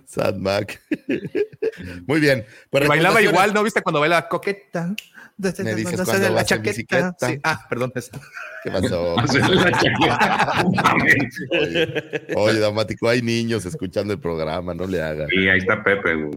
Sad 0.06 0.36
Mac. 0.36 0.80
Muy 2.06 2.20
bien. 2.20 2.46
Bailaba 2.70 3.20
igual, 3.20 3.52
¿no? 3.52 3.62
¿Viste 3.62 3.82
cuando 3.82 4.00
baila 4.00 4.28
coqueta? 4.28 4.94
Me 5.36 5.74
dices 5.74 5.98
No 5.98 6.04
cuando 6.04 6.28
la 6.28 6.30
vas 6.30 6.42
en 6.42 6.46
chaqueta. 6.46 6.70
bicicleta. 6.70 7.28
Sí. 7.28 7.40
Ah, 7.42 7.66
perdón. 7.68 7.92
¿Qué 8.62 8.70
pasó? 8.70 9.16
Chaqueta. 9.26 10.64
Oye, 11.50 12.34
oye, 12.36 12.58
Damático, 12.60 13.08
hay 13.08 13.20
niños 13.20 13.66
escuchando 13.66 14.12
el 14.12 14.20
programa, 14.20 14.74
no 14.74 14.86
le 14.86 15.02
hagan. 15.02 15.28
Y 15.32 15.48
ahí 15.48 15.58
está 15.58 15.82
Pepe. 15.82 16.30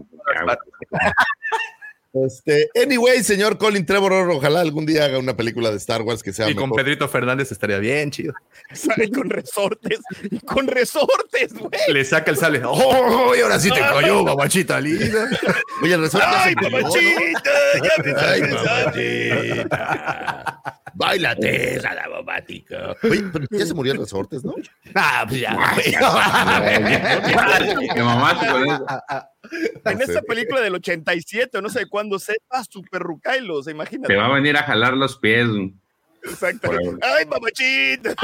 Este, 2.14 2.70
anyway, 2.82 3.22
señor 3.22 3.58
Colin 3.58 3.84
Trevor, 3.84 4.12
ojalá 4.30 4.60
algún 4.60 4.86
día 4.86 5.04
haga 5.04 5.18
una 5.18 5.36
película 5.36 5.70
de 5.70 5.76
Star 5.76 6.00
Wars 6.02 6.22
que 6.22 6.32
sea 6.32 6.48
Y 6.48 6.54
con. 6.54 6.70
Pedrito 6.70 7.06
Fernández 7.06 7.52
estaría 7.52 7.78
bien 7.78 8.10
chido. 8.10 8.32
Sale 8.72 9.10
con 9.10 9.28
resortes. 9.28 10.00
Y 10.30 10.38
con 10.40 10.66
resortes, 10.66 11.52
güey. 11.52 11.70
Le 11.92 12.02
saca 12.04 12.30
el 12.30 12.38
sale. 12.38 12.62
¡Oh! 12.64 13.34
Y 13.36 13.40
ahora 13.40 13.60
sí 13.60 13.70
te 13.70 13.80
cayó, 13.80 14.24
babachita 14.24 14.80
linda. 14.88 15.28
Oye, 15.82 15.94
el 15.94 16.00
Resortes 16.00 16.28
¡Ay, 16.32 16.54
mamachita! 16.54 17.50
Ya 17.74 18.02
me 18.02 18.10
Ay, 18.10 18.40
sabes. 18.40 18.54
mamachita. 18.54 20.62
Báilate, 20.94 21.78
Damático. 21.80 22.74
Oye, 23.04 23.22
pero 23.32 23.44
ya 23.50 23.66
se 23.66 23.74
murió 23.74 23.92
el 23.92 23.98
Resortes, 24.00 24.42
¿no? 24.44 24.54
Ah, 24.94 25.24
pues 25.28 25.40
ya. 25.42 25.56
Qué 27.94 28.02
mamá. 28.02 28.34
En 29.84 30.00
esta 30.02 30.22
película 30.22 30.60
del 30.60 30.74
87, 30.74 31.58
o 31.58 31.62
no 31.62 31.68
sé 31.68 31.86
cuándo, 31.86 32.18
sepa 32.18 32.62
super 32.64 33.00
rucailos, 33.02 33.64
Te 33.66 33.70
imagínate. 33.72 34.14
va 34.16 34.26
a 34.26 34.34
venir 34.34 34.56
a 34.56 34.62
jalar 34.62 34.94
los 34.94 35.18
pies. 35.18 35.46
Exacto. 36.22 36.70
Ay, 37.00 37.24
mamachita. 37.26 38.14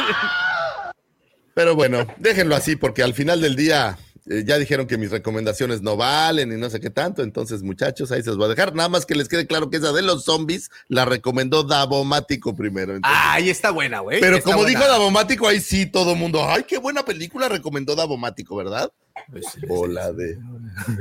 Pero 1.55 1.75
bueno, 1.77 2.07
déjenlo 2.18 2.57
así 2.57 2.77
porque 2.77 3.03
al 3.03 3.14
final 3.14 3.41
del 3.41 3.55
día 3.57 3.97
eh, 4.31 4.43
ya 4.47 4.59
dijeron 4.59 4.87
que 4.87 4.97
mis 4.99 5.11
recomendaciones 5.11 5.83
no 5.83 5.97
valen 5.97 6.53
y 6.53 6.57
no 6.57 6.70
sé 6.70 6.81
qué 6.81 6.91
tanto. 6.91 7.22
Entonces, 7.22 7.62
muchachos, 7.62 8.11
ahí 8.12 8.22
se 8.22 8.29
los 8.31 8.37
voy 8.39 8.47
a 8.47 8.49
dejar. 8.51 8.75
Nada 8.75 8.89
más 8.89 9.05
que 9.07 9.14
les 9.14 9.29
quede 9.29 9.47
claro 9.47 9.70
que 9.70 9.77
esa 9.79 9.93
de 9.93 10.03
los 10.03 10.25
zombies 10.25 10.70
la 10.89 11.05
recomendó 11.05 11.62
Davomático 11.62 12.55
primero. 12.57 12.95
Entonces, 12.97 13.18
Ah, 13.22 13.35
ahí 13.35 13.51
está 13.51 13.70
buena, 13.70 14.01
güey. 14.01 14.20
pero 14.20 14.37
Está 14.37 14.51
como 14.53 14.62
buena. 14.64 14.79
dijo 14.79 14.91
Davomático, 14.91 15.47
ahí 15.49 15.61
sí 15.61 15.87
todo 15.87 16.12
el 16.12 16.18
mundo, 16.18 16.45
ay, 16.45 16.64
qué 16.64 16.79
buena 16.79 17.05
película 17.05 17.49
recomendó 17.49 17.95
Davomático, 17.95 18.57
¿verdad? 18.57 18.91
Pues 19.31 19.45
Bola 19.68 20.12
de 20.12 20.37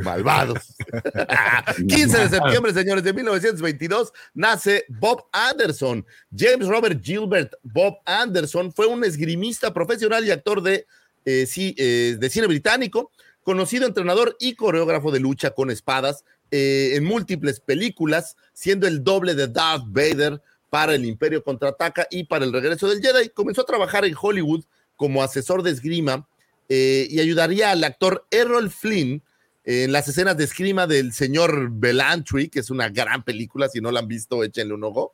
malvados. 0.03 0.75
15 1.87 2.17
de 2.17 2.29
septiembre, 2.29 2.73
señores, 2.73 3.03
de 3.03 3.13
1922, 3.13 4.13
nace 4.33 4.85
Bob 4.87 5.25
Anderson. 5.31 6.05
James 6.35 6.67
Robert 6.67 7.01
Gilbert 7.03 7.53
Bob 7.63 7.97
Anderson 8.05 8.71
fue 8.71 8.85
un 8.87 9.03
esgrimista 9.03 9.73
profesional 9.73 10.25
y 10.25 10.31
actor 10.31 10.61
de, 10.61 10.85
eh, 11.25 11.45
sí, 11.45 11.75
eh, 11.77 12.17
de 12.19 12.29
cine 12.29 12.47
británico, 12.47 13.11
conocido 13.43 13.85
entrenador 13.85 14.35
y 14.39 14.55
coreógrafo 14.55 15.11
de 15.11 15.19
lucha 15.19 15.51
con 15.51 15.69
espadas 15.69 16.23
eh, 16.55 16.95
en 16.95 17.03
múltiples 17.03 17.59
películas, 17.59 18.37
siendo 18.53 18.85
el 18.85 19.03
doble 19.03 19.33
de 19.33 19.47
Darth 19.47 19.85
Vader 19.87 20.39
para 20.69 20.93
el 20.93 21.03
Imperio 21.03 21.43
Contraataca 21.43 22.07
y 22.11 22.25
para 22.25 22.45
el 22.45 22.53
regreso 22.53 22.87
del 22.87 23.01
Jedi. 23.01 23.29
Comenzó 23.29 23.61
a 23.61 23.65
trabajar 23.65 24.05
en 24.05 24.15
Hollywood 24.19 24.63
como 24.95 25.23
asesor 25.23 25.63
de 25.63 25.71
esgrima 25.71 26.27
eh, 26.69 27.07
y 27.09 27.19
ayudaría 27.19 27.71
al 27.71 27.83
actor 27.83 28.27
Errol 28.29 28.69
Flynn 28.69 29.23
en 29.65 29.91
las 29.91 30.07
escenas 30.07 30.37
de 30.37 30.43
esgrima 30.43 30.85
del 30.85 31.11
señor 31.13 31.69
Belantry, 31.71 32.49
que 32.49 32.59
es 32.59 32.69
una 32.69 32.89
gran 32.89 33.23
película. 33.23 33.67
Si 33.67 33.81
no 33.81 33.91
la 33.91 34.01
han 34.01 34.07
visto, 34.07 34.43
échenle 34.43 34.75
un 34.75 34.83
ojo. 34.83 35.13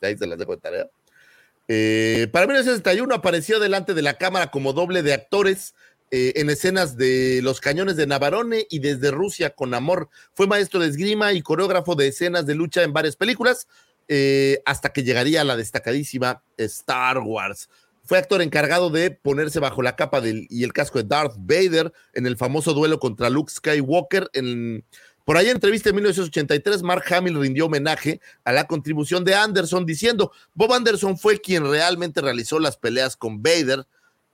Ahí 0.00 0.16
se 0.16 0.28
las 0.28 0.38
dejo 0.38 0.52
de 0.52 0.60
tarea. 0.60 0.86
Eh, 1.68 2.28
para 2.32 2.46
1961 2.46 3.12
apareció 3.14 3.58
delante 3.58 3.94
de 3.94 4.02
la 4.02 4.14
cámara 4.14 4.50
como 4.50 4.72
doble 4.72 5.02
de 5.02 5.14
actores 5.14 5.74
eh, 6.12 6.34
en 6.36 6.50
escenas 6.50 6.96
de 6.96 7.40
los 7.42 7.60
cañones 7.60 7.96
de 7.96 8.06
Navarone 8.06 8.66
y 8.70 8.78
desde 8.78 9.10
Rusia 9.10 9.50
con 9.50 9.74
amor. 9.74 10.08
Fue 10.34 10.46
maestro 10.46 10.78
de 10.80 10.88
esgrima 10.88 11.32
y 11.32 11.42
coreógrafo 11.42 11.96
de 11.96 12.08
escenas 12.08 12.46
de 12.46 12.54
lucha 12.54 12.84
en 12.84 12.92
varias 12.92 13.16
películas, 13.16 13.66
eh, 14.06 14.62
hasta 14.64 14.92
que 14.92 15.02
llegaría 15.02 15.40
a 15.40 15.44
la 15.44 15.56
destacadísima 15.56 16.42
Star 16.56 17.18
Wars. 17.18 17.68
Fue 18.04 18.18
actor 18.18 18.40
encargado 18.40 18.88
de 18.88 19.10
ponerse 19.10 19.58
bajo 19.58 19.82
la 19.82 19.96
capa 19.96 20.22
y 20.24 20.62
el 20.62 20.72
casco 20.72 21.02
de 21.02 21.08
Darth 21.08 21.34
Vader 21.38 21.92
en 22.12 22.26
el 22.26 22.36
famoso 22.36 22.72
duelo 22.72 23.00
contra 23.00 23.28
Luke 23.30 23.52
Skywalker. 23.52 24.30
En, 24.32 24.84
por 25.26 25.36
ahí 25.36 25.46
en 25.46 25.56
entrevista 25.56 25.88
en 25.88 25.96
1983, 25.96 26.84
Mark 26.84 27.02
Hamill 27.12 27.40
rindió 27.40 27.66
homenaje 27.66 28.20
a 28.44 28.52
la 28.52 28.68
contribución 28.68 29.24
de 29.24 29.34
Anderson 29.34 29.84
diciendo, 29.84 30.30
Bob 30.54 30.72
Anderson 30.72 31.18
fue 31.18 31.40
quien 31.40 31.68
realmente 31.68 32.20
realizó 32.20 32.60
las 32.60 32.76
peleas 32.76 33.16
con 33.16 33.42
Vader. 33.42 33.84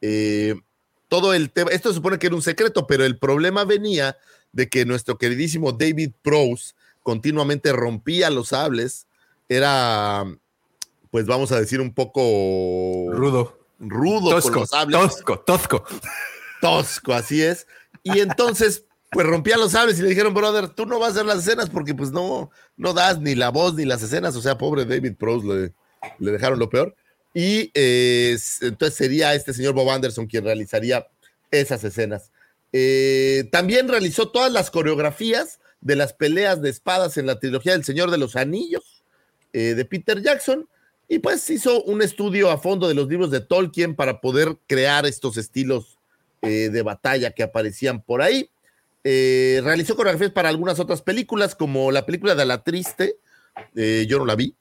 Eh, 0.02 0.54
todo 1.08 1.32
el 1.32 1.50
tema, 1.50 1.70
esto 1.70 1.88
se 1.88 1.94
supone 1.94 2.18
que 2.18 2.26
era 2.26 2.36
un 2.36 2.42
secreto, 2.42 2.86
pero 2.86 3.06
el 3.06 3.16
problema 3.16 3.64
venía 3.64 4.18
de 4.52 4.68
que 4.68 4.84
nuestro 4.84 5.16
queridísimo 5.16 5.72
David 5.72 6.10
Prowse 6.20 6.74
continuamente 7.02 7.72
rompía 7.72 8.28
los 8.28 8.48
sables. 8.48 9.06
Era, 9.48 10.26
pues 11.10 11.24
vamos 11.24 11.52
a 11.52 11.58
decir, 11.58 11.80
un 11.80 11.94
poco 11.94 13.06
Rudo. 13.12 13.58
rudo 13.78 14.42
con 14.42 14.52
los 14.52 14.68
sables 14.68 15.00
tosco, 15.00 15.40
tosco. 15.40 15.84
tosco, 16.60 17.14
así 17.14 17.40
es. 17.40 17.66
Y 18.02 18.20
entonces, 18.20 18.84
pues 19.12 19.26
rompía 19.26 19.58
los 19.58 19.72
sables 19.72 19.98
y 19.98 20.02
le 20.02 20.08
dijeron, 20.08 20.32
brother, 20.32 20.70
tú 20.70 20.86
no 20.86 20.98
vas 20.98 21.10
a 21.10 21.12
hacer 21.12 21.26
las 21.26 21.46
escenas 21.46 21.68
porque 21.68 21.94
pues 21.94 22.10
no, 22.10 22.50
no 22.78 22.94
das 22.94 23.20
ni 23.20 23.34
la 23.34 23.50
voz 23.50 23.74
ni 23.74 23.84
las 23.84 24.02
escenas. 24.02 24.34
O 24.36 24.40
sea, 24.40 24.56
pobre 24.56 24.86
David 24.86 25.16
Prowse 25.18 25.46
le, 26.18 26.32
dejaron 26.32 26.58
lo 26.58 26.70
peor. 26.70 26.96
Y 27.34 27.70
eh, 27.74 28.38
entonces 28.62 28.96
sería 28.96 29.34
este 29.34 29.52
señor 29.52 29.74
Bob 29.74 29.90
Anderson 29.90 30.26
quien 30.26 30.44
realizaría 30.44 31.06
esas 31.50 31.84
escenas. 31.84 32.30
Eh, 32.72 33.48
también 33.52 33.86
realizó 33.86 34.30
todas 34.30 34.50
las 34.50 34.70
coreografías 34.70 35.60
de 35.82 35.96
las 35.96 36.14
peleas 36.14 36.62
de 36.62 36.70
espadas 36.70 37.18
en 37.18 37.26
la 37.26 37.38
trilogía 37.38 37.72
del 37.72 37.84
Señor 37.84 38.10
de 38.10 38.16
los 38.16 38.34
Anillos 38.34 39.04
eh, 39.52 39.74
de 39.74 39.84
Peter 39.84 40.22
Jackson. 40.22 40.66
Y 41.06 41.18
pues 41.18 41.50
hizo 41.50 41.82
un 41.82 42.00
estudio 42.00 42.50
a 42.50 42.56
fondo 42.56 42.88
de 42.88 42.94
los 42.94 43.08
libros 43.08 43.30
de 43.30 43.42
Tolkien 43.42 43.94
para 43.94 44.22
poder 44.22 44.56
crear 44.66 45.04
estos 45.04 45.36
estilos 45.36 45.98
de 46.40 46.82
batalla 46.82 47.30
que 47.30 47.44
aparecían 47.44 48.02
por 48.02 48.20
ahí. 48.20 48.50
Eh, 49.04 49.60
realizó 49.64 49.96
coreografías 49.96 50.30
para 50.32 50.48
algunas 50.48 50.78
otras 50.78 51.02
películas, 51.02 51.54
como 51.54 51.90
la 51.90 52.06
película 52.06 52.34
de 52.34 52.44
La 52.46 52.62
Triste. 52.62 53.16
Eh, 53.74 54.06
yo 54.08 54.18
no 54.18 54.24
la 54.26 54.36
vi, 54.36 54.54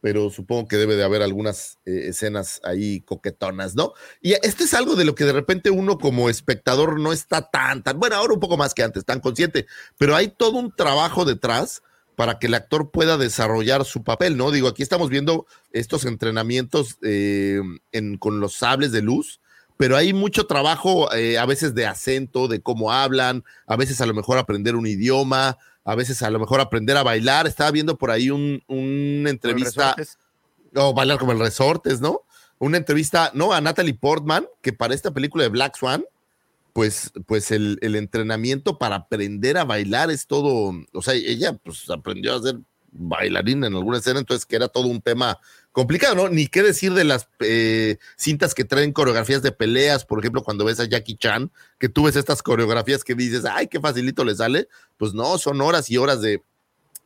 pero 0.00 0.30
supongo 0.30 0.68
que 0.68 0.76
debe 0.76 0.96
de 0.96 1.02
haber 1.04 1.22
algunas 1.22 1.78
eh, 1.86 2.08
escenas 2.08 2.60
ahí 2.62 3.00
coquetonas, 3.00 3.74
¿no? 3.74 3.92
Y 4.20 4.34
esto 4.34 4.64
es 4.64 4.74
algo 4.74 4.94
de 4.94 5.04
lo 5.04 5.14
que 5.14 5.24
de 5.24 5.32
repente 5.32 5.70
uno 5.70 5.98
como 5.98 6.28
espectador 6.28 7.00
no 7.00 7.12
está 7.12 7.50
tan, 7.50 7.82
tan, 7.82 7.98
bueno, 7.98 8.16
ahora 8.16 8.34
un 8.34 8.40
poco 8.40 8.56
más 8.56 8.74
que 8.74 8.82
antes, 8.82 9.04
tan 9.04 9.20
consciente, 9.20 9.66
pero 9.98 10.14
hay 10.14 10.28
todo 10.28 10.58
un 10.58 10.74
trabajo 10.74 11.24
detrás 11.24 11.82
para 12.14 12.38
que 12.38 12.46
el 12.46 12.54
actor 12.54 12.90
pueda 12.90 13.18
desarrollar 13.18 13.84
su 13.84 14.02
papel, 14.04 14.36
¿no? 14.36 14.50
Digo, 14.50 14.68
aquí 14.68 14.82
estamos 14.82 15.10
viendo 15.10 15.46
estos 15.72 16.04
entrenamientos 16.06 16.98
en- 17.02 18.16
con 18.18 18.40
los 18.40 18.54
sables 18.54 18.92
de 18.92 19.02
luz, 19.02 19.40
pero 19.76 19.96
hay 19.96 20.12
mucho 20.12 20.46
trabajo 20.46 21.12
eh, 21.12 21.38
a 21.38 21.46
veces 21.46 21.74
de 21.74 21.86
acento, 21.86 22.48
de 22.48 22.60
cómo 22.60 22.92
hablan, 22.92 23.44
a 23.66 23.76
veces 23.76 24.00
a 24.00 24.06
lo 24.06 24.14
mejor 24.14 24.38
aprender 24.38 24.74
un 24.74 24.86
idioma, 24.86 25.58
a 25.84 25.94
veces 25.94 26.22
a 26.22 26.30
lo 26.30 26.38
mejor 26.38 26.60
aprender 26.60 26.96
a 26.96 27.02
bailar. 27.02 27.46
Estaba 27.46 27.70
viendo 27.70 27.96
por 27.96 28.10
ahí 28.10 28.30
un, 28.30 28.62
una 28.66 29.30
entrevista, 29.30 29.94
o 30.74 30.94
bailar 30.94 31.18
como 31.18 31.32
el 31.32 31.38
resortes, 31.38 32.00
¿no? 32.00 32.22
Una 32.58 32.78
entrevista, 32.78 33.30
¿no? 33.34 33.52
A 33.52 33.60
Natalie 33.60 33.94
Portman, 33.94 34.46
que 34.62 34.72
para 34.72 34.94
esta 34.94 35.12
película 35.12 35.44
de 35.44 35.50
Black 35.50 35.76
Swan, 35.76 36.04
pues, 36.72 37.12
pues 37.26 37.50
el, 37.50 37.78
el 37.82 37.96
entrenamiento 37.96 38.78
para 38.78 38.96
aprender 38.96 39.58
a 39.58 39.64
bailar 39.64 40.10
es 40.10 40.26
todo, 40.26 40.74
o 40.92 41.02
sea, 41.02 41.14
ella 41.14 41.54
pues 41.54 41.88
aprendió 41.88 42.34
a 42.34 42.42
ser 42.42 42.56
bailarina 42.98 43.66
en 43.66 43.74
alguna 43.74 43.98
escena, 43.98 44.20
entonces 44.20 44.46
que 44.46 44.56
era 44.56 44.68
todo 44.68 44.88
un 44.88 45.00
tema 45.00 45.38
complicado, 45.72 46.14
¿no? 46.14 46.28
Ni 46.28 46.46
qué 46.46 46.62
decir 46.62 46.94
de 46.94 47.04
las 47.04 47.28
eh, 47.40 47.98
cintas 48.16 48.54
que 48.54 48.64
traen 48.64 48.92
coreografías 48.92 49.42
de 49.42 49.52
peleas, 49.52 50.04
por 50.04 50.18
ejemplo, 50.18 50.42
cuando 50.42 50.64
ves 50.64 50.80
a 50.80 50.84
Jackie 50.86 51.16
Chan, 51.16 51.50
que 51.78 51.88
tú 51.88 52.04
ves 52.04 52.16
estas 52.16 52.42
coreografías 52.42 53.04
que 53.04 53.14
dices, 53.14 53.44
ay, 53.44 53.68
qué 53.68 53.80
facilito 53.80 54.24
le 54.24 54.34
sale, 54.34 54.68
pues 54.96 55.12
no, 55.12 55.36
son 55.38 55.60
horas 55.60 55.90
y 55.90 55.98
horas 55.98 56.20
de, 56.20 56.42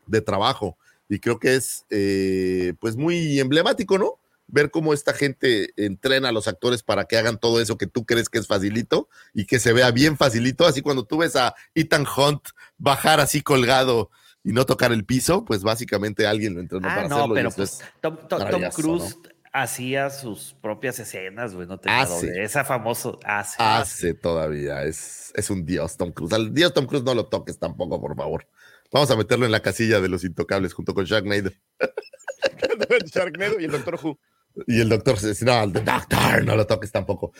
de 0.06 0.20
trabajo. 0.20 0.76
Y 1.08 1.18
creo 1.18 1.40
que 1.40 1.56
es, 1.56 1.84
eh, 1.90 2.74
pues, 2.78 2.96
muy 2.96 3.40
emblemático, 3.40 3.98
¿no? 3.98 4.20
Ver 4.46 4.70
cómo 4.70 4.94
esta 4.94 5.12
gente 5.12 5.72
entrena 5.76 6.28
a 6.28 6.32
los 6.32 6.46
actores 6.46 6.84
para 6.84 7.04
que 7.04 7.16
hagan 7.16 7.38
todo 7.38 7.60
eso 7.60 7.76
que 7.76 7.88
tú 7.88 8.04
crees 8.04 8.28
que 8.28 8.38
es 8.38 8.46
facilito 8.46 9.08
y 9.34 9.46
que 9.46 9.58
se 9.58 9.72
vea 9.72 9.90
bien 9.90 10.16
facilito. 10.16 10.64
Así 10.64 10.82
cuando 10.82 11.04
tú 11.04 11.18
ves 11.18 11.34
a 11.34 11.54
Ethan 11.74 12.06
Hunt 12.16 12.50
bajar 12.78 13.18
así 13.18 13.42
colgado 13.42 14.10
y 14.44 14.52
no 14.52 14.64
tocar 14.66 14.92
el 14.92 15.04
piso, 15.04 15.44
pues 15.44 15.62
básicamente 15.62 16.26
alguien 16.26 16.54
lo 16.54 16.60
entrenó 16.60 16.88
Ah, 16.88 16.94
para 16.94 17.08
no, 17.08 17.16
hacerlo. 17.16 17.34
pero 17.34 17.50
pues 17.50 17.72
es 17.72 17.84
Tom, 18.00 18.16
Tom- 18.28 18.70
Cruise 18.74 19.16
¿no? 19.22 19.30
hacía 19.52 20.10
sus 20.10 20.54
propias 20.62 20.98
escenas, 20.98 21.54
güey, 21.54 21.66
no 21.66 21.78
tenía 21.78 22.02
Hace. 22.02 22.26
doble. 22.28 22.44
Esa 22.44 22.64
famoso 22.64 23.18
hace. 23.24 23.56
hace 23.58 24.14
todavía, 24.14 24.84
es, 24.84 25.32
es 25.34 25.50
un 25.50 25.66
dios 25.66 25.96
Tom 25.96 26.12
Cruise. 26.12 26.32
Al 26.32 26.54
dios 26.54 26.72
Tom 26.72 26.86
Cruise 26.86 27.04
no 27.04 27.14
lo 27.14 27.26
toques 27.26 27.58
tampoco, 27.58 28.00
por 28.00 28.16
favor. 28.16 28.46
Vamos 28.92 29.10
a 29.10 29.16
meterlo 29.16 29.46
en 29.46 29.52
la 29.52 29.60
casilla 29.60 30.00
de 30.00 30.08
los 30.08 30.24
intocables 30.24 30.72
junto 30.72 30.94
con 30.94 31.04
Sharknado. 31.04 31.50
Sharknado 33.12 33.60
y 33.60 33.64
el 33.64 33.70
Doctor 33.70 33.98
Who. 34.02 34.18
Y 34.66 34.80
el 34.80 34.88
doctor, 34.88 35.16
no, 35.42 35.62
el 35.62 35.72
doctor, 35.72 36.44
no 36.44 36.56
lo 36.56 36.66
toques 36.66 36.90
tampoco. 36.90 37.32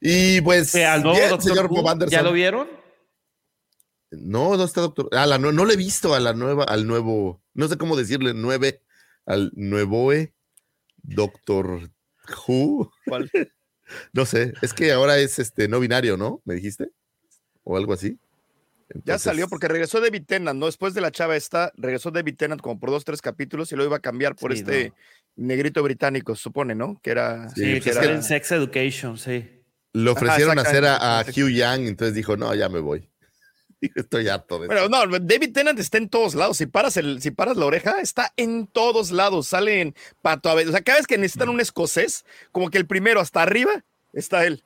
Y 0.00 0.40
pues, 0.40 0.74
al 0.74 1.02
nuevo 1.04 1.16
bien, 1.16 1.30
Doctor 1.30 1.48
señor 1.50 1.66
Who, 1.66 1.76
Bob 1.76 1.88
Anderson. 1.88 2.10
¿Ya 2.18 2.22
lo 2.22 2.32
vieron? 2.32 2.66
No, 4.10 4.56
no 4.56 4.64
está 4.64 4.80
doctor. 4.80 5.08
Ah, 5.12 5.26
la, 5.26 5.38
nue- 5.38 5.52
no 5.52 5.64
le 5.64 5.74
he 5.74 5.76
visto 5.76 6.14
a 6.14 6.20
la 6.20 6.32
nueva, 6.32 6.64
al 6.64 6.86
nuevo, 6.86 7.42
no 7.54 7.68
sé 7.68 7.76
cómo 7.76 7.96
decirle, 7.96 8.32
nueve, 8.34 8.82
al 9.26 9.50
nuevo 9.54 10.12
eh, 10.12 10.32
Doctor 11.02 11.90
Who. 12.46 12.90
¿Cuál? 13.06 13.30
No 14.12 14.26
sé, 14.26 14.52
es 14.60 14.74
que 14.74 14.92
ahora 14.92 15.16
es 15.16 15.38
este 15.38 15.66
no 15.66 15.80
binario, 15.80 16.18
¿no? 16.18 16.42
¿Me 16.44 16.54
dijiste? 16.54 16.90
O 17.64 17.74
algo 17.78 17.94
así. 17.94 18.18
Ya 19.04 19.18
salió 19.18 19.48
porque 19.48 19.66
regresó 19.66 19.98
David 19.98 20.24
Tennant, 20.26 20.60
¿no? 20.60 20.66
Después 20.66 20.92
de 20.92 21.00
la 21.00 21.10
chava 21.10 21.36
esta, 21.36 21.72
regresó 21.74 22.10
David 22.10 22.36
Tennant 22.36 22.60
como 22.60 22.78
por 22.78 22.90
dos, 22.90 23.06
tres 23.06 23.22
capítulos 23.22 23.72
y 23.72 23.76
lo 23.76 23.84
iba 23.84 23.96
a 23.96 24.00
cambiar 24.00 24.36
por 24.36 24.52
Sí, 24.52 24.58
este 24.58 24.92
negrito 25.36 25.82
británico, 25.82 26.34
se 26.34 26.42
supone, 26.42 26.74
¿no? 26.74 27.00
Que 27.02 27.12
era. 27.12 27.48
Sí, 27.48 27.76
Sí, 27.76 27.80
pues 27.80 27.98
que 27.98 28.04
en 28.12 28.22
Sex 28.22 28.52
Education, 28.52 29.16
sí. 29.16 29.62
Lo 29.94 30.12
ofrecieron 30.12 30.58
hacer 30.58 30.84
a, 30.84 31.20
a. 31.20 31.22
Hugh 31.22 31.48
Yang, 31.50 31.86
entonces 31.86 32.14
dijo, 32.14 32.36
no, 32.36 32.54
ya 32.54 32.68
me 32.68 32.80
voy. 32.80 33.08
Estoy 33.94 34.28
harto 34.28 34.58
de 34.58 34.66
esto. 34.66 34.88
Bueno, 34.88 35.06
no, 35.06 35.18
David 35.20 35.52
Tennant 35.52 35.78
está 35.78 35.98
en 35.98 36.08
todos 36.08 36.34
lados. 36.34 36.56
Si 36.56 36.66
paras, 36.66 36.96
el, 36.96 37.20
si 37.22 37.30
paras 37.30 37.56
la 37.56 37.66
oreja, 37.66 38.00
está 38.00 38.32
en 38.36 38.66
todos 38.66 39.10
lados. 39.10 39.46
Sale 39.48 39.80
en 39.80 39.94
pato 40.22 40.48
a 40.50 40.54
veces. 40.54 40.70
O 40.70 40.72
sea, 40.72 40.82
cada 40.82 40.98
vez 40.98 41.06
que 41.06 41.16
necesitan 41.18 41.48
un 41.48 41.60
escocés, 41.60 42.24
como 42.52 42.70
que 42.70 42.78
el 42.78 42.86
primero 42.86 43.20
hasta 43.20 43.42
arriba 43.42 43.84
está 44.12 44.44
él. 44.46 44.64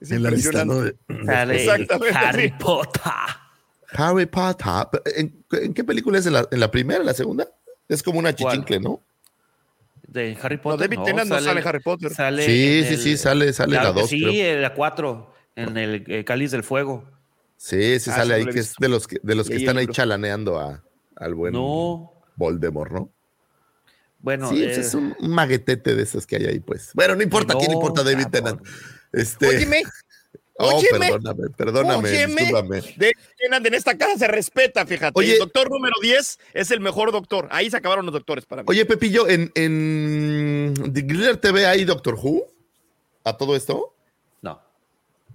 Es 0.00 0.10
En 0.10 0.22
la 0.24 0.30
lista, 0.30 0.64
¿no? 0.64 0.82
Sale 1.24 1.62
Exactamente, 1.62 2.18
Harry 2.18 2.48
sí. 2.48 2.54
Potter. 2.58 3.02
Harry 3.94 4.26
Potter. 4.26 4.66
¿En, 5.16 5.44
en 5.52 5.74
qué 5.74 5.84
película 5.84 6.18
es? 6.18 6.26
¿En 6.26 6.32
la, 6.32 6.48
en 6.50 6.58
la 6.58 6.70
primera, 6.70 7.00
en 7.00 7.06
la 7.06 7.14
segunda? 7.14 7.46
Es 7.88 8.02
como 8.02 8.18
una 8.18 8.34
chichincle, 8.34 8.80
¿no? 8.80 9.02
de 10.08 10.36
Harry 10.42 10.56
No, 10.56 10.62
Potter. 10.62 10.90
David 10.90 11.04
Tennant 11.04 11.30
no 11.30 11.40
sale 11.40 11.62
Harry 11.64 11.80
Potter. 11.80 12.12
sale 12.12 12.44
Sí, 12.44 12.82
sí, 12.86 12.94
el- 12.94 13.00
sí, 13.00 13.16
sale, 13.16 13.52
sale 13.52 13.76
la 13.76 13.94
que 13.94 14.00
2. 14.00 14.10
Sí, 14.10 14.40
en 14.40 14.60
la 14.60 14.74
4, 14.74 15.34
en 15.56 15.76
el 15.78 16.04
eh, 16.06 16.24
Cáliz 16.24 16.50
del 16.50 16.62
Fuego. 16.64 17.04
Sí, 17.62 18.00
sí 18.00 18.10
Ah, 18.10 18.16
sale 18.16 18.34
ahí, 18.34 18.46
que 18.46 18.58
es 18.58 18.74
de 18.76 18.88
los 18.88 19.06
que, 19.06 19.20
de 19.22 19.36
los 19.36 19.48
que 19.48 19.54
están 19.54 19.78
ahí 19.78 19.86
chalaneando 19.86 20.58
a, 20.58 20.82
al 21.14 21.34
buen 21.36 21.52
No, 21.52 22.12
Voldemort, 22.34 22.90
¿no? 22.90 23.12
bueno. 24.18 24.50
sí, 24.50 24.64
eh, 24.64 24.66
pues 24.66 24.78
es 24.78 24.94
un, 24.94 25.14
maguetete 25.20 25.94
de 25.94 26.02
esos 26.02 26.26
que 26.26 26.36
hay 26.36 26.46
ahí, 26.46 26.58
pues. 26.58 26.90
Bueno, 26.94 27.14
no 27.14 27.22
importa 27.22 27.54
quién 27.54 27.70
no, 27.70 27.74
importa 27.74 28.02
David. 28.02 28.26
Tennant. 28.32 28.66
Este, 29.12 29.46
Óyeme, 29.46 29.84
oh, 30.58 30.74
óyeme, 30.74 30.98
perdóname, 30.98 31.50
perdóname, 31.56 32.08
óyeme. 32.10 32.34
discúlpame. 32.34 32.80
David 32.96 33.12
Tennant 33.38 33.66
en 33.66 33.74
esta 33.74 33.96
casa 33.96 34.18
se 34.18 34.26
respeta, 34.26 34.84
fíjate. 34.84 35.12
Oye. 35.14 35.34
el 35.34 35.38
doctor 35.38 35.70
número 35.70 35.94
10 36.02 36.40
es 36.54 36.70
el 36.72 36.80
mejor 36.80 37.12
doctor. 37.12 37.46
Ahí 37.52 37.70
se 37.70 37.76
acabaron 37.76 38.04
los 38.04 38.12
doctores 38.12 38.44
para 38.44 38.62
mí. 38.62 38.66
Oye, 38.68 38.84
Pepillo, 38.86 39.28
en, 39.28 39.52
en 39.54 40.74
The 40.92 41.02
Griller 41.02 41.36
TV 41.36 41.64
hay 41.64 41.84
Doctor 41.84 42.16
Who 42.20 42.44
a 43.22 43.36
todo 43.36 43.54
esto. 43.54 43.91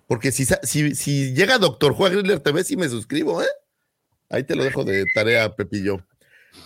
No. 0.08 0.16
Porque 0.16 0.32
si, 0.32 0.46
si, 0.64 0.96
si 0.96 1.34
llega 1.34 1.58
Doctor 1.58 1.96
a 2.00 2.10
Griller 2.10 2.40
TV, 2.40 2.64
sí 2.64 2.78
me 2.78 2.88
suscribo, 2.90 3.42
¿eh? 3.42 3.48
Ahí 4.30 4.44
te 4.44 4.56
lo 4.56 4.64
dejo 4.64 4.84
de 4.84 5.06
tarea, 5.14 5.56
Pepillo. 5.56 6.06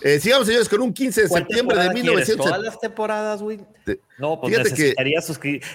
Eh, 0.00 0.18
sigamos, 0.20 0.46
señores, 0.46 0.68
con 0.68 0.80
un 0.80 0.92
15 0.92 1.22
de 1.22 1.28
¿Cuál 1.28 1.42
septiembre 1.42 1.76
de 1.76 1.82
temporada 1.84 1.92
quieres? 1.92 2.28
1970. 2.28 2.44
¿Todas 2.44 2.62
las 2.72 2.80
temporadas, 2.80 3.42
güey? 3.42 3.60
No, 4.18 4.40
pues 4.40 4.52
fíjate 4.52 4.70
que- 4.70 4.94
necesitaría 4.94 5.20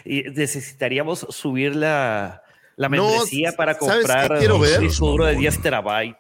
y 0.06 0.24
necesitaríamos 0.32 1.20
subir 1.30 1.76
la, 1.76 2.42
la 2.76 2.90
No, 2.90 3.10
membresía 3.10 3.52
para 3.54 3.74
¿sabes 3.76 4.06
qué 4.06 4.12
comprar 4.14 4.40
quiero 4.40 4.56
un 4.56 4.62
ver? 4.62 4.80
disco 4.82 5.08
duro 5.12 5.26
de 5.26 5.36
10 5.36 5.62
terabytes. 5.62 6.18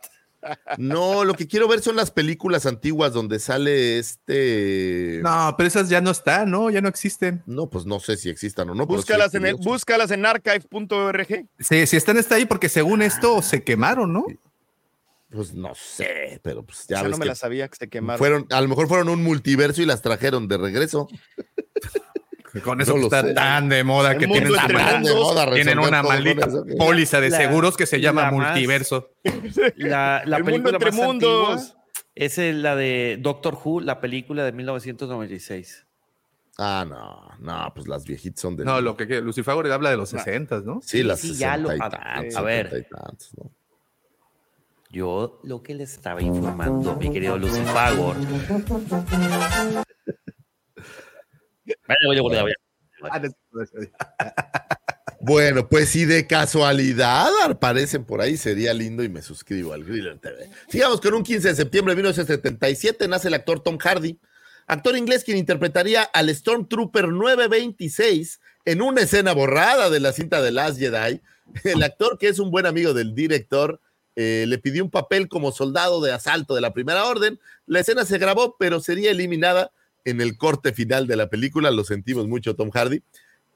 No, 0.77 1.23
lo 1.25 1.33
que 1.33 1.47
quiero 1.47 1.67
ver 1.67 1.81
son 1.81 1.95
las 1.95 2.11
películas 2.11 2.65
antiguas 2.65 3.13
donde 3.13 3.39
sale 3.39 3.99
este. 3.99 5.19
No, 5.23 5.53
pero 5.57 5.67
esas 5.67 5.89
ya 5.89 6.01
no 6.01 6.11
están, 6.11 6.51
¿no? 6.51 6.69
Ya 6.69 6.81
no 6.81 6.89
existen. 6.89 7.43
No, 7.45 7.69
pues 7.69 7.85
no 7.85 7.99
sé 7.99 8.17
si 8.17 8.29
existan 8.29 8.69
o 8.69 8.75
no. 8.75 8.85
Búscalas 8.85 9.31
sí, 9.31 9.37
en, 9.37 9.45
el, 9.45 9.55
búscalas 9.55 10.11
en 10.11 10.25
archive.org. 10.25 11.45
Sí, 11.59 11.87
si 11.87 11.97
están, 11.97 12.17
está 12.17 12.35
ahí 12.35 12.45
porque 12.45 12.69
según 12.69 13.01
esto 13.01 13.41
se 13.41 13.63
quemaron, 13.63 14.13
¿no? 14.13 14.25
Pues 15.29 15.53
no 15.53 15.75
sé, 15.75 16.39
pero 16.41 16.63
pues 16.63 16.87
Ya 16.87 16.97
ya 16.97 17.03
no 17.03 17.09
ves 17.09 17.19
me 17.19 17.23
que 17.23 17.29
la 17.29 17.35
sabía 17.35 17.67
que 17.67 17.75
se 17.75 17.89
quemaron. 17.89 18.17
fueron, 18.17 18.47
a 18.49 18.61
lo 18.61 18.69
mejor 18.69 18.87
fueron 18.87 19.09
un 19.09 19.23
multiverso 19.23 19.81
y 19.81 19.85
las 19.85 20.01
trajeron 20.01 20.47
de 20.47 20.57
regreso. 20.57 21.09
Con 22.63 22.79
eso 22.81 22.93
No 22.93 22.97
que 23.01 23.03
está 23.05 23.21
sé. 23.23 23.33
tan 23.33 23.67
de 23.69 23.83
moda 23.83 24.13
El 24.13 24.17
que 24.19 24.27
mundo 24.27 24.41
tienen, 24.49 24.67
de 24.67 25.13
moda 25.13 25.51
tienen 25.53 25.77
resolver 25.77 25.87
una 25.89 26.03
maldita 26.03 26.47
¿qué? 26.47 26.75
póliza 26.75 27.19
de 27.21 27.29
La- 27.29 27.37
seguros 27.37 27.75
que 27.77 27.85
se 27.85 27.99
llama 27.99 28.31
multiverso. 28.31 29.11
La, 29.75 30.23
la 30.25 30.37
El 30.37 30.43
mundo 30.43 30.69
película 30.69 30.71
entre 30.77 30.91
más 30.91 30.99
mundos. 30.99 31.49
antigua 31.59 31.77
es 32.15 32.37
la 32.37 32.75
de 32.75 33.17
Doctor 33.21 33.57
Who, 33.63 33.81
la 33.81 33.99
película 34.01 34.43
de 34.43 34.51
1996. 34.53 35.85
Ah, 36.57 36.83
no, 36.89 37.29
no, 37.39 37.71
pues 37.75 37.87
las 37.87 38.03
viejitas 38.05 38.41
son 38.41 38.55
de. 38.55 38.65
No, 38.65 38.81
lo 38.81 38.97
que 38.97 39.05
que 39.07 39.21
Lucifer 39.21 39.53
habla 39.71 39.91
de 39.91 39.97
los 39.97 40.09
60, 40.09 40.61
¿no? 40.61 40.79
Sí, 40.81 41.03
las 41.03 41.19
Sí, 41.19 41.35
ya 41.35 41.55
lo- 41.57 41.69
60 41.69 41.85
y 41.85 41.87
a- 41.87 42.13
tantos, 42.15 42.35
a 42.35 42.41
ver. 42.41 42.69
70 42.71 42.87
y 42.87 42.89
tantos, 43.03 43.29
¿no? 43.37 43.51
Yo 44.89 45.39
lo 45.43 45.61
que 45.61 45.75
les 45.75 45.93
estaba 45.93 46.21
informando, 46.21 46.95
mi 46.95 47.11
querido 47.11 47.37
Lucifagor. 47.37 48.15
Bueno, 55.19 55.67
pues 55.67 55.89
si 55.89 56.05
de 56.05 56.27
casualidad 56.27 57.29
aparecen 57.43 58.05
por 58.05 58.21
ahí, 58.21 58.37
sería 58.37 58.73
lindo 58.73 59.03
y 59.03 59.09
me 59.09 59.21
suscribo 59.23 59.73
al 59.73 59.83
Griller 59.83 60.19
TV. 60.19 60.49
Sigamos 60.69 61.01
con 61.01 61.15
un 61.15 61.23
15 61.23 61.49
de 61.49 61.55
septiembre 61.55 61.93
de 61.93 61.97
1977, 61.97 63.07
nace 63.07 63.27
el 63.27 63.33
actor 63.33 63.59
Tom 63.61 63.77
Hardy, 63.77 64.19
actor 64.67 64.95
inglés 64.95 65.23
quien 65.23 65.37
interpretaría 65.37 66.03
al 66.03 66.33
Stormtrooper 66.33 67.09
926 67.09 68.39
en 68.65 68.81
una 68.81 69.01
escena 69.01 69.33
borrada 69.33 69.89
de 69.89 69.99
la 69.99 70.13
cinta 70.13 70.41
de 70.41 70.51
Last 70.51 70.77
Jedi. 70.77 71.21
El 71.63 71.81
actor, 71.81 72.17
que 72.19 72.27
es 72.27 72.37
un 72.37 72.51
buen 72.51 72.65
amigo 72.65 72.93
del 72.93 73.15
director, 73.15 73.81
eh, 74.15 74.45
le 74.47 74.59
pidió 74.59 74.83
un 74.83 74.91
papel 74.91 75.27
como 75.27 75.51
soldado 75.51 75.99
de 75.99 76.11
asalto 76.11 76.53
de 76.53 76.61
la 76.61 76.73
Primera 76.73 77.05
Orden. 77.05 77.39
La 77.65 77.79
escena 77.79 78.05
se 78.05 78.17
grabó, 78.17 78.55
pero 78.57 78.81
sería 78.81 79.11
eliminada 79.11 79.71
en 80.07 80.21
el 80.21 80.37
corte 80.37 80.73
final 80.73 81.05
de 81.05 81.17
la 81.17 81.29
película. 81.29 81.69
Lo 81.69 81.83
sentimos 81.83 82.27
mucho, 82.27 82.55
Tom 82.55 82.71
Hardy. 82.71 83.01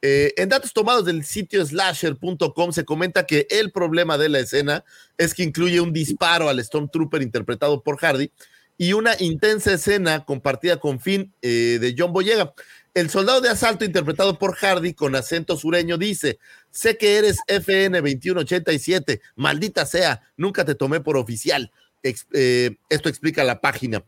Eh, 0.02 0.34
en 0.36 0.50
datos 0.50 0.74
tomados 0.74 1.06
del 1.06 1.24
sitio 1.24 1.66
slasher.com 1.66 2.72
se 2.72 2.86
comenta 2.86 3.26
que 3.26 3.48
el 3.50 3.72
problema 3.72 4.18
de 4.18 4.30
la 4.30 4.40
escena 4.40 4.84
es 5.18 5.34
que 5.34 5.44
incluye 5.44 5.80
un 5.80 5.94
disparo 5.94 6.50
al 6.50 6.62
Stormtrooper 6.62 7.22
interpretado 7.22 7.84
por 7.84 7.98
Hardy 7.98 8.32
y 8.78 8.94
una 8.94 9.14
intensa 9.20 9.74
escena 9.74 10.26
compartida 10.26 10.78
con 10.78 11.00
Finn 11.00 11.32
eh, 11.42 11.78
de 11.80 11.96
John 11.98 12.12
Boyega. 12.12 12.54
El 12.94 13.10
soldado 13.10 13.40
de 13.40 13.50
asalto 13.50 13.86
interpretado 13.86 14.38
por 14.38 14.56
Hardy 14.56 14.94
con 14.94 15.16
acento 15.16 15.56
sureño 15.56 15.98
dice, 15.98 16.40
sé 16.72 16.98
que 16.98 17.18
eres 17.18 17.38
FN 17.48 18.02
2187, 18.02 19.22
maldita 19.36 19.86
sea, 19.86 20.22
nunca 20.36 20.66
te 20.66 20.76
tomé 20.76 21.00
por 21.00 21.16
oficial. 21.16 21.72
Eh, 22.04 22.76
esto 22.90 23.08
explica 23.08 23.46
la 23.46 23.62
página. 23.62 24.04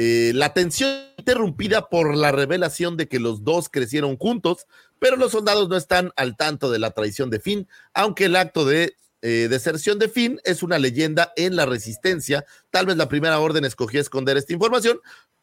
Eh, 0.00 0.30
la 0.32 0.54
tensión 0.54 0.92
interrumpida 1.16 1.88
por 1.88 2.16
la 2.16 2.30
revelación 2.30 2.96
de 2.96 3.08
que 3.08 3.18
los 3.18 3.42
dos 3.42 3.68
crecieron 3.68 4.16
juntos, 4.16 4.68
pero 5.00 5.16
los 5.16 5.32
soldados 5.32 5.68
no 5.68 5.76
están 5.76 6.12
al 6.14 6.36
tanto 6.36 6.70
de 6.70 6.78
la 6.78 6.92
traición 6.92 7.30
de 7.30 7.40
Finn, 7.40 7.66
aunque 7.94 8.26
el 8.26 8.36
acto 8.36 8.64
de 8.64 8.94
eh, 9.22 9.48
deserción 9.50 9.98
de 9.98 10.08
Finn 10.08 10.40
es 10.44 10.62
una 10.62 10.78
leyenda 10.78 11.32
en 11.34 11.56
la 11.56 11.66
resistencia. 11.66 12.44
Tal 12.70 12.86
vez 12.86 12.96
la 12.96 13.08
primera 13.08 13.40
orden 13.40 13.64
escogió 13.64 14.00
esconder 14.00 14.36
esta 14.36 14.52
información 14.52 15.00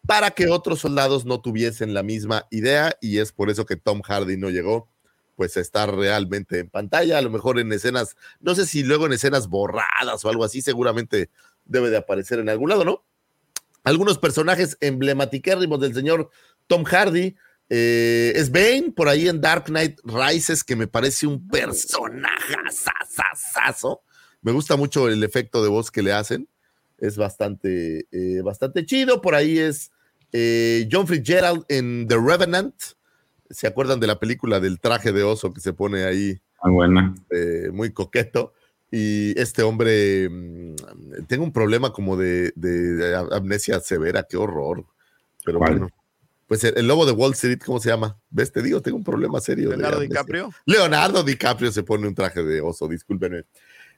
para 0.08 0.32
que 0.32 0.48
otros 0.48 0.80
soldados 0.80 1.26
no 1.26 1.42
tuviesen 1.42 1.94
la 1.94 2.02
misma 2.02 2.48
idea 2.50 2.96
y 3.02 3.18
es 3.18 3.34
por 3.34 3.50
eso 3.50 3.66
que 3.66 3.76
Tom 3.76 4.04
Hardy 4.04 4.38
no 4.38 4.52
llegó 4.52 4.88
pues 5.36 5.58
a 5.58 5.60
estar 5.60 5.94
realmente 5.94 6.60
en 6.60 6.70
pantalla, 6.70 7.18
a 7.18 7.22
lo 7.22 7.30
mejor 7.30 7.60
en 7.60 7.74
escenas, 7.74 8.16
no 8.40 8.56
sé 8.56 8.66
si 8.66 8.84
luego 8.84 9.06
en 9.06 9.12
escenas 9.12 9.50
borradas 9.50 10.24
o 10.24 10.30
algo 10.30 10.46
así, 10.46 10.62
seguramente 10.62 11.30
debe 11.66 11.90
de 11.90 11.98
aparecer 11.98 12.40
en 12.40 12.48
algún 12.48 12.70
lado, 12.70 12.86
¿no? 12.86 13.04
Algunos 13.86 14.18
personajes 14.18 14.78
emblematiquérrimos 14.82 15.80
del 15.80 15.94
señor 15.94 16.30
Tom 16.68 16.84
Hardy. 16.84 17.36
eh, 17.70 18.34
es 18.36 18.52
Bane 18.52 18.92
por 18.96 19.08
ahí 19.08 19.28
en 19.28 19.42
Dark 19.42 19.66
Knight 19.66 20.00
Rises, 20.04 20.64
que 20.64 20.76
me 20.76 20.88
parece 20.88 21.26
un 21.26 21.48
personaje 21.48 22.56
sasasazo. 22.72 24.02
Me 24.42 24.52
gusta 24.52 24.76
mucho 24.76 25.08
el 25.08 25.24
efecto 25.24 25.64
de 25.64 25.70
voz 25.70 25.90
que 25.90 26.04
le 26.04 26.14
hacen. 26.14 26.48
Es 26.98 27.18
bastante, 27.18 28.08
eh, 28.12 28.42
bastante 28.44 28.86
chido. 28.86 29.22
Por 29.22 29.34
ahí 29.36 29.58
es 29.58 29.92
eh, 30.32 30.88
John 30.92 31.08
Fitzgerald 31.08 31.66
en 31.70 32.08
The 32.08 32.18
Revenant. 32.18 32.76
¿Se 33.50 33.68
acuerdan 33.68 34.00
de 34.00 34.08
la 34.08 34.20
película 34.20 34.60
del 34.60 34.80
traje 34.80 35.12
de 35.12 35.24
oso 35.24 35.54
que 35.54 35.62
se 35.62 35.74
pone 35.74 36.04
ahí? 36.06 36.40
Muy 36.64 36.74
buena. 36.74 37.16
eh, 37.32 37.70
muy 37.72 37.92
coqueto. 37.94 38.54
Y 38.92 39.38
este 39.40 39.64
hombre, 39.64 40.30
mm, 40.30 40.76
tengo 41.28 41.44
un 41.44 41.52
problema 41.52 41.92
como 41.92 42.16
de, 42.18 42.54
de- 42.56 42.94
de 42.96 43.16
amnesia 43.32 43.80
severa, 43.80 44.24
qué 44.30 44.38
horror. 44.38 44.86
Pero 45.44 45.58
¿Cuál? 45.60 45.72
bueno, 45.72 45.90
pues 46.48 46.64
el, 46.64 46.78
el 46.78 46.88
lobo 46.88 47.06
de 47.06 47.12
Wall 47.12 47.34
Street, 47.34 47.60
¿cómo 47.66 47.80
se 47.80 47.90
llama? 47.90 48.18
¿Ves? 48.30 48.52
Te 48.52 48.62
digo, 48.62 48.82
tengo 48.82 48.98
un 48.98 49.04
problema 49.04 49.40
serio. 49.42 49.70
Leonardo. 49.70 50.00
DiCaprio. 50.00 50.52
Leonardo 50.66 51.24
DiCaprio 51.24 51.72
se 51.72 51.84
pone 51.84 52.08
un 52.08 52.16
traje 52.16 52.44
de 52.44 52.62
oso, 52.62 52.88
discúlpenme. 52.88 53.44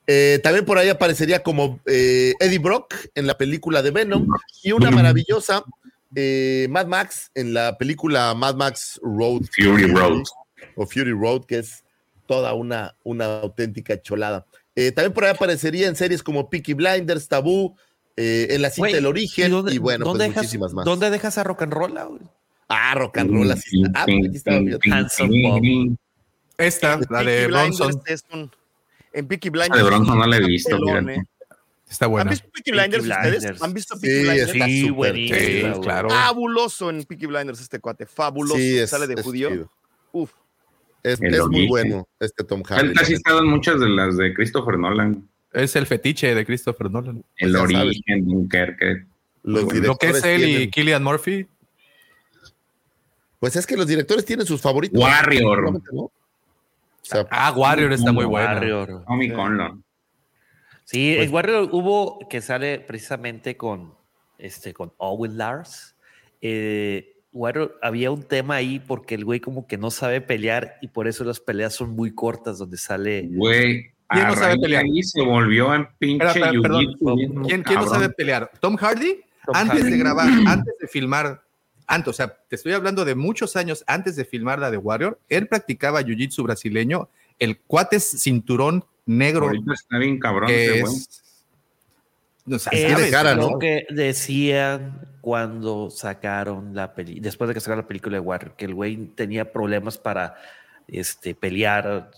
Eh, 0.07 0.39
también 0.41 0.63
por 0.63 0.77
ahí 0.77 0.87
aparecería 0.87 1.43
como 1.43 1.81
eh, 1.85 2.33
Eddie 2.39 2.59
Brock 2.59 2.93
en 3.13 3.27
la 3.27 3.37
película 3.37 3.81
de 3.81 3.91
Venom 3.91 4.25
y 4.63 4.71
una 4.71 4.89
maravillosa 4.89 5.65
eh, 6.15 6.67
Mad 6.69 6.87
Max 6.87 7.29
en 7.35 7.53
la 7.53 7.77
película 7.77 8.33
Mad 8.33 8.55
Max 8.55 8.99
Road. 9.03 9.41
Fury 9.51 9.87
Road. 9.91 10.23
O 10.77 10.87
Fury 10.87 11.11
Road, 11.11 11.43
que 11.45 11.59
es 11.59 11.83
toda 12.25 12.53
una, 12.53 12.95
una 13.03 13.41
auténtica 13.41 14.01
cholada. 14.01 14.45
Eh, 14.79 14.91
también 14.91 15.11
por 15.11 15.25
ahí 15.25 15.31
aparecería 15.31 15.87
en 15.87 15.95
series 15.95 16.21
como 16.21 16.51
Peaky 16.51 16.73
Blinders, 16.75 17.27
Tabú, 17.27 17.75
eh, 18.15 18.45
en 18.51 18.61
la 18.61 18.69
cinta 18.69 18.89
Güey, 18.89 18.93
El 18.99 19.07
Origen 19.07 19.47
y, 19.47 19.49
dónde- 19.49 19.79
bueno, 19.79 20.05
pues 20.05 20.19
dejas- 20.19 20.35
muchísimas 20.37 20.71
más. 20.73 20.85
¿Dónde 20.85 21.09
dejas 21.09 21.35
a 21.39 21.43
rock 21.43 21.63
and 21.63 21.73
roll? 21.73 21.97
Ah, 22.69 22.93
rock 22.93 23.17
and 23.17 23.31
roll, 23.31 23.51
así 23.51 23.81
está. 23.81 24.01
Ah, 24.01 24.03
aquí 24.03 24.29
estaba 24.35 24.59
viendo. 24.59 24.77
Handsome 24.91 25.41
Bob. 25.41 25.97
Esta, 26.59 26.99
la 27.09 27.19
de 27.23 27.25
Peaky 27.25 27.51
Bronson, 27.51 27.87
Blinders 27.87 28.11
es 28.11 28.23
un- 28.31 28.51
en 29.13 29.27
Peaky 29.27 29.47
La 29.47 29.51
Blinders. 29.51 29.77
de 29.77 29.83
Bronson 29.83 30.17
no 30.19 30.27
la 30.27 30.37
he 30.37 30.45
visto. 30.45 30.75
¿eh? 31.09 31.23
está 31.89 32.05
¿Han 32.05 32.11
buena. 32.11 32.29
visto 32.31 32.47
Peaky 32.53 32.71
Blinders 32.71 33.03
Peaky 33.03 33.17
ustedes? 33.17 33.39
Blinders. 33.39 33.61
¿Han 33.63 33.73
visto 33.73 33.99
Peaky 33.99 34.13
Sí, 34.15 34.21
Blinders? 34.21 34.51
está 34.53 34.65
Sí, 34.65 34.89
buenísimo. 34.91 35.75
Sí, 35.75 35.81
claro. 35.81 36.09
Fabuloso 36.09 36.89
en 36.91 37.03
Peaky 37.03 37.25
Blinders 37.25 37.61
este 37.61 37.79
cuate. 37.79 38.05
Fabuloso. 38.05 38.57
Sí, 38.59 38.77
es, 38.77 38.89
Sale 38.91 39.07
de 39.07 39.13
es 39.15 39.21
judío. 39.23 39.49
chido. 39.49 39.71
Uf. 40.11 40.31
Es, 41.03 41.21
El 41.21 41.33
es 41.35 41.45
muy 41.47 41.67
bueno 41.67 42.07
este 42.19 42.43
Tom 42.43 42.63
Hardy. 42.63 42.87
Él 42.89 42.93
casi 42.95 43.13
ha 43.13 43.15
estado 43.17 43.39
en 43.39 43.47
muchas 43.47 43.79
de 43.79 43.87
las 43.89 44.17
de 44.17 44.33
Christopher 44.33 44.77
Nolan. 44.77 45.27
Es 45.53 45.75
el 45.75 45.85
fetiche 45.85 46.35
de 46.35 46.45
Christopher 46.45 46.91
Nolan. 46.91 47.23
El 47.37 47.53
sabes. 47.53 47.75
origen, 47.75 48.25
Dunkerque. 48.27 49.05
Lo 49.43 49.67
que 49.67 50.07
es 50.09 50.23
él 50.25 50.41
y 50.41 50.45
tienen- 50.45 50.71
Killian 50.71 51.03
Murphy. 51.03 51.47
Pues 53.39 53.55
es 53.55 53.65
que 53.67 53.77
los 53.77 53.87
directores 53.87 54.25
tienen 54.25 54.45
sus 54.45 54.59
favoritos. 54.61 54.99
Warrior. 54.99 55.71
¿no? 55.93 56.01
O 56.01 56.11
sea, 57.01 57.25
Ah, 57.29 57.53
Warrior 57.55 57.93
está 57.93 58.11
muy 58.11 58.25
bueno. 58.25 58.47
Warrior. 58.49 59.03
Tommy 59.07 59.31
Conlon. 59.31 59.83
Sí, 60.83 61.13
Pues 61.15 61.27
en 61.27 61.33
Warrior 61.33 61.69
hubo 61.71 62.19
que 62.29 62.41
sale 62.41 62.79
precisamente 62.79 63.55
con, 63.57 63.93
este, 64.37 64.73
con 64.73 64.91
Owen 64.97 65.37
Lars. 65.37 65.95
Eh, 66.41 67.16
Warrior 67.31 67.77
había 67.81 68.11
un 68.11 68.23
tema 68.23 68.55
ahí 68.55 68.79
porque 68.79 69.15
el 69.15 69.25
güey 69.25 69.39
como 69.39 69.67
que 69.67 69.77
no 69.77 69.91
sabe 69.91 70.21
pelear 70.21 70.75
y 70.81 70.87
por 70.87 71.07
eso 71.07 71.23
las 71.23 71.39
peleas 71.39 71.75
son 71.75 71.91
muy 71.91 72.11
cortas 72.13 72.57
donde 72.57 72.77
sale. 72.77 73.27
Güey, 73.29 73.91
¿Quién 74.09 74.27
no 74.27 74.35
sabe 74.35 74.57
pelear? 74.57 74.83
ahí 74.83 75.03
se 75.03 75.21
volvió 75.21 75.73
en 75.75 75.87
pinche 75.99 76.25
Espera, 76.25 76.51
perdón. 76.61 76.85
¿Quién, 77.47 77.63
quién 77.63 77.79
no 77.79 77.87
sabe 77.87 78.09
pelear? 78.09 78.49
¿Tom 78.59 78.75
Hardy? 78.77 79.21
Tom 79.45 79.55
antes 79.55 79.79
Hardy. 79.79 79.91
de 79.91 79.97
grabar, 79.97 80.27
antes 80.47 80.73
de 80.79 80.87
filmar, 80.87 81.43
antes, 81.87 82.09
o 82.09 82.13
sea, 82.13 82.37
te 82.49 82.55
estoy 82.55 82.73
hablando 82.73 83.05
de 83.05 83.15
muchos 83.15 83.55
años 83.55 83.83
antes 83.87 84.15
de 84.15 84.25
filmar 84.25 84.59
la 84.59 84.71
de 84.71 84.77
Warrior, 84.77 85.19
él 85.29 85.47
practicaba 85.47 86.01
jiu-jitsu 86.01 86.43
brasileño, 86.43 87.09
el 87.39 87.59
cuate 87.59 87.97
es 87.97 88.09
cinturón 88.21 88.83
negro 89.05 89.45
Ahorita 89.47 89.73
está 89.73 89.97
bien 89.97 90.19
cabrón 90.19 90.47
que 90.47 90.65
ese 90.65 90.81
güey. 90.81 90.93
es... 90.95 91.23
O 92.49 92.59
sea, 92.59 92.71
Es 92.71 92.95
tiene 92.95 93.11
cara, 93.11 93.35
lo 93.35 93.51
¿no? 93.51 93.59
que 93.59 93.85
decían 93.89 95.01
cuando 95.21 95.89
sacaron 95.89 96.73
la 96.73 96.93
peli, 96.93 97.19
después 97.19 97.47
de 97.49 97.53
que 97.53 97.59
sacaron 97.59 97.83
la 97.83 97.87
película 97.87 98.15
de 98.15 98.21
Warrior, 98.21 98.55
que 98.55 98.65
el 98.65 98.73
güey 98.73 98.95
tenía 99.15 99.51
problemas 99.51 99.97
para 99.97 100.35
este, 100.87 101.35
pelear. 101.35 102.11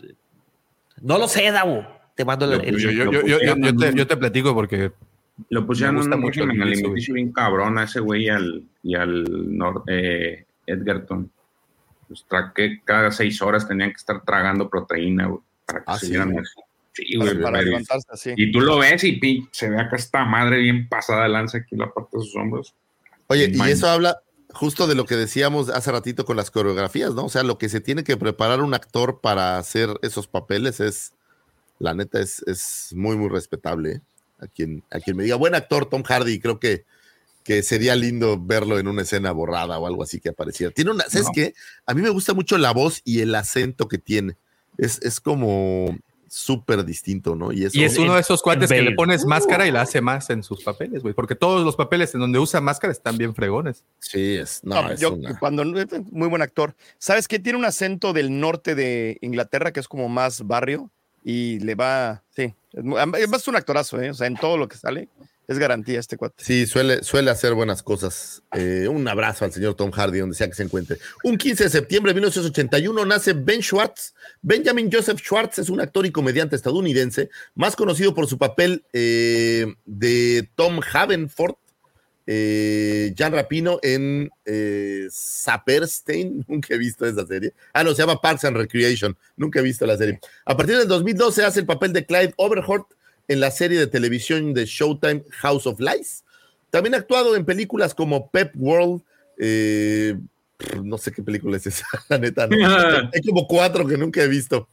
No 1.02 1.18
lo 1.18 1.28
sé, 1.28 1.50
Davo. 1.52 1.88
Te 2.16 2.26
mando 2.26 2.46
el, 2.54 2.62
el- 2.66 2.78
yo, 2.78 2.92
yo- 2.92 3.04
yo- 3.06 3.12
yo- 3.26 3.40
yo- 3.42 3.56
yo 3.58 3.76
te, 3.76 3.96
yo 3.96 4.06
te 4.08 4.18
platico 4.18 4.54
porque 4.54 4.92
Lo 5.50 5.66
pusieron 5.66 5.96
Me 5.96 6.02
en 6.02 6.08
gusta 6.08 6.16
un 6.18 6.22
mucho 6.22 6.44
el 6.44 6.50
régimen 6.50 6.68
jiu-jitsu, 6.68 6.76
alimenticio 6.82 7.14
bien 7.16 7.32
cabrón 7.32 7.78
a 7.78 7.84
ese 7.86 8.00
güey 8.02 8.26
y 8.26 8.30
al, 8.30 8.64
y 8.84 8.96
al 8.96 9.82
eh, 9.88 10.46
Edgerton. 10.68 11.32
Pues, 12.08 12.26
tra- 12.28 12.52
que 12.54 12.82
cada 12.84 13.10
seis 13.12 13.42
horas 13.42 13.68
tenían 13.68 13.90
que 13.92 13.96
estar 13.98 14.22
tragando 14.24 14.70
proteína, 14.70 15.28
güey, 15.28 15.42
para 15.66 15.80
que 15.80 15.86
Ah, 15.88 15.98
sí, 15.98 16.08
siguieran 16.08 16.32
güey. 16.34 16.44
así. 16.44 16.60
Sí, 17.08 17.16
güey, 17.18 17.42
para 17.42 17.60
pero- 17.60 17.72
levantarse 17.72 18.08
así. 18.12 18.34
Y 18.36 18.52
tú 18.52 18.62
lo 18.62 18.78
ves 18.80 19.04
y 19.04 19.14
pi, 19.14 19.48
se 19.52 19.70
ve 19.70 19.80
acá 19.80 19.96
esta 19.96 20.26
madre 20.26 20.58
bien 20.58 20.88
pasada 20.90 21.24
de 21.24 21.30
lanza 21.30 21.60
aquí 21.60 21.76
en 21.76 21.80
la 21.80 21.92
parte 21.94 22.18
de 22.18 22.24
sus 22.24 22.36
hombros. 22.36 22.74
Oye, 23.28 23.52
y 23.54 23.62
eso 23.70 23.88
habla 23.88 24.22
justo 24.52 24.88
de 24.88 24.96
lo 24.96 25.06
que 25.06 25.16
decíamos 25.16 25.70
hace 25.70 25.92
ratito 25.92 26.26
con 26.26 26.36
las 26.36 26.50
coreografías, 26.52 27.14
¿no? 27.14 27.26
O 27.26 27.30
sea, 27.30 27.44
lo 27.44 27.58
que 27.58 27.70
se 27.70 27.80
tiene 27.82 28.04
que 28.04 28.18
preparar 28.18 28.62
un 28.62 28.74
actor 28.74 29.20
para 29.22 29.58
hacer 29.60 29.90
esos 30.02 30.28
papeles 30.28 30.80
es, 30.80 31.14
la 31.78 31.94
neta, 31.94 32.20
es, 32.20 32.44
es 32.48 32.90
muy, 32.96 33.16
muy 33.16 33.30
respetable. 33.30 33.92
¿eh? 33.92 34.02
A 34.40 34.48
quien, 34.48 34.84
a 34.90 35.00
quien 35.00 35.16
me 35.18 35.24
diga, 35.24 35.36
buen 35.36 35.54
actor 35.54 35.86
Tom 35.86 36.02
Hardy, 36.04 36.40
creo 36.40 36.60
que, 36.60 36.84
que 37.44 37.62
sería 37.62 37.96
lindo 37.96 38.40
verlo 38.42 38.80
en 38.80 38.88
una 38.88 39.04
escena 39.04 39.32
borrada 39.32 39.78
o 39.78 39.86
algo 39.86 40.02
así 40.04 40.20
que 40.20 40.30
apareciera. 40.30 40.74
Tiene 40.74 40.92
una, 40.92 41.04
¿sabes 41.06 41.28
No. 41.28 41.32
qué? 41.36 41.54
A 41.86 41.94
mí 41.94 42.02
me 42.02 42.10
gusta 42.10 42.34
mucho 42.34 42.58
la 42.58 42.72
voz 42.72 43.02
y 43.06 43.20
el 43.22 43.36
acento 43.36 43.88
que 43.88 43.98
tiene. 44.00 44.36
Es, 44.78 45.00
es 45.04 45.20
como 45.20 45.98
súper 46.30 46.84
distinto, 46.86 47.36
¿no? 47.36 47.52
Y, 47.52 47.66
eso, 47.66 47.78
Y 47.78 47.84
es 47.84 47.98
uno 47.98 48.16
de 48.16 48.22
esos 48.22 48.42
cuates 48.42 48.70
que 48.70 48.82
le 48.82 48.92
pones 48.94 49.26
máscara 49.26 49.68
y 49.68 49.72
la 49.72 49.82
hace 49.82 50.02
más 50.02 50.30
en 50.30 50.44
sus 50.44 50.64
papeles, 50.64 51.02
güey. 51.02 51.14
Porque 51.14 51.36
todos 51.36 51.66
los 51.66 51.76
papeles 51.76 52.14
en 52.14 52.22
donde 52.22 52.40
usa 52.40 52.62
máscara 52.62 52.92
están 52.92 53.18
bien 53.18 53.36
fregones. 53.36 53.84
Sí, 54.00 54.36
es, 54.36 54.62
no, 54.64 54.82
No, 54.82 54.92
es 54.92 55.00
yo, 55.00 55.14
una- 55.14 55.38
cuando 55.40 55.64
muy 56.12 56.28
buen 56.28 56.42
actor. 56.42 56.76
¿Sabes 56.98 57.28
qué? 57.28 57.40
Tiene 57.40 57.60
un 57.60 57.66
acento 57.66 58.14
del 58.14 58.40
norte 58.40 58.76
de 58.76 59.18
Inglaterra 59.22 59.72
que 59.72 59.80
es 59.80 59.88
como 59.88 60.10
más 60.10 60.46
barrio 60.48 60.90
y 61.24 61.60
le 61.60 61.76
va, 61.76 62.24
sí, 62.30 62.54
es, 62.74 62.84
es 63.34 63.48
un 63.48 63.56
actorazo, 63.56 64.02
¿eh? 64.02 64.10
O 64.12 64.14
sea, 64.14 64.28
en 64.28 64.36
todo 64.36 64.58
lo 64.58 64.68
que 64.68 64.78
sale 64.78 65.10
es 65.50 65.58
garantía 65.58 66.00
este 66.00 66.16
cuate. 66.16 66.44
Sí, 66.44 66.68
suele, 66.68 67.04
suele 67.04 67.32
hacer 67.32 67.56
buenas 67.56 67.82
cosas. 67.82 68.44
Eh, 68.54 68.88
un 68.88 69.08
abrazo 69.08 69.46
al 69.46 69.52
señor 69.52 69.74
Tom 69.74 69.90
Hardy, 69.90 70.20
donde 70.20 70.36
sea 70.36 70.48
que 70.48 70.54
se 70.54 70.62
encuentre. 70.62 71.00
Un 71.24 71.40
15 71.40 71.64
de 71.64 71.70
septiembre 71.72 72.12
de 72.12 72.22
1981 72.22 73.06
nace 73.08 73.34
Ben 73.34 73.64
Schwartz. 73.64 74.14
Benjamin 74.44 74.92
Joseph 74.94 75.20
Schwartz 75.20 75.58
es 75.58 75.70
un 75.70 75.82
actor 75.82 76.06
y 76.06 76.12
comediante 76.12 76.56
estadounidense, 76.56 77.32
más 77.56 77.76
conocido 77.76 78.14
por 78.14 78.28
su 78.28 78.38
papel 78.38 78.86
eh, 78.94 79.66
de 79.86 80.48
Tom 80.54 80.82
Havenford, 80.94 81.56
eh, 82.28 83.16
Jan 83.18 83.34
Rapino 83.34 83.80
en 83.82 84.30
eh, 84.46 85.08
Saperstein. 85.10 86.46
Nunca 86.48 86.76
he 86.76 86.78
visto 86.78 87.08
esa 87.08 87.26
serie. 87.26 87.56
Ah, 87.74 87.84
no, 87.84 87.96
se 87.96 88.04
llama 88.04 88.22
Parks 88.22 88.46
and 88.46 88.56
Recreation. 88.56 89.18
Nunca 89.36 89.62
he 89.62 89.64
visto 89.64 89.88
la 89.88 89.98
serie. 89.98 90.20
A 90.46 90.56
partir 90.56 90.78
del 90.78 90.88
2012 90.88 91.44
hace 91.44 91.62
el 91.62 91.66
papel 91.66 91.92
de 91.92 92.06
Clyde 92.06 92.36
Overhort 92.38 92.99
en 93.30 93.40
la 93.40 93.50
serie 93.52 93.80
de 93.80 93.88
televisión 93.88 94.54
de 94.54 94.66
Showtime 94.66 95.24
House 95.30 95.66
of 95.66 95.80
Lies. 95.80 96.24
También 96.70 96.94
ha 96.96 96.98
actuado 96.98 97.36
en 97.38 97.46
películas 97.46 97.96
como 97.96 98.30
Pep 98.30 98.52
World. 98.58 99.02
eh, 99.38 100.16
no 100.84 100.98
sé 100.98 101.14
qué 101.14 101.24
película 101.24 101.56
es 101.56 101.66
esa, 101.68 101.86
la 102.10 102.18
neta. 102.18 102.46
No. 102.48 102.58
Hay 103.14 103.22
como 103.26 103.48
cuatro 103.48 103.88
que 103.88 103.98
nunca 103.98 104.22
he 104.22 104.28
visto. 104.28 104.68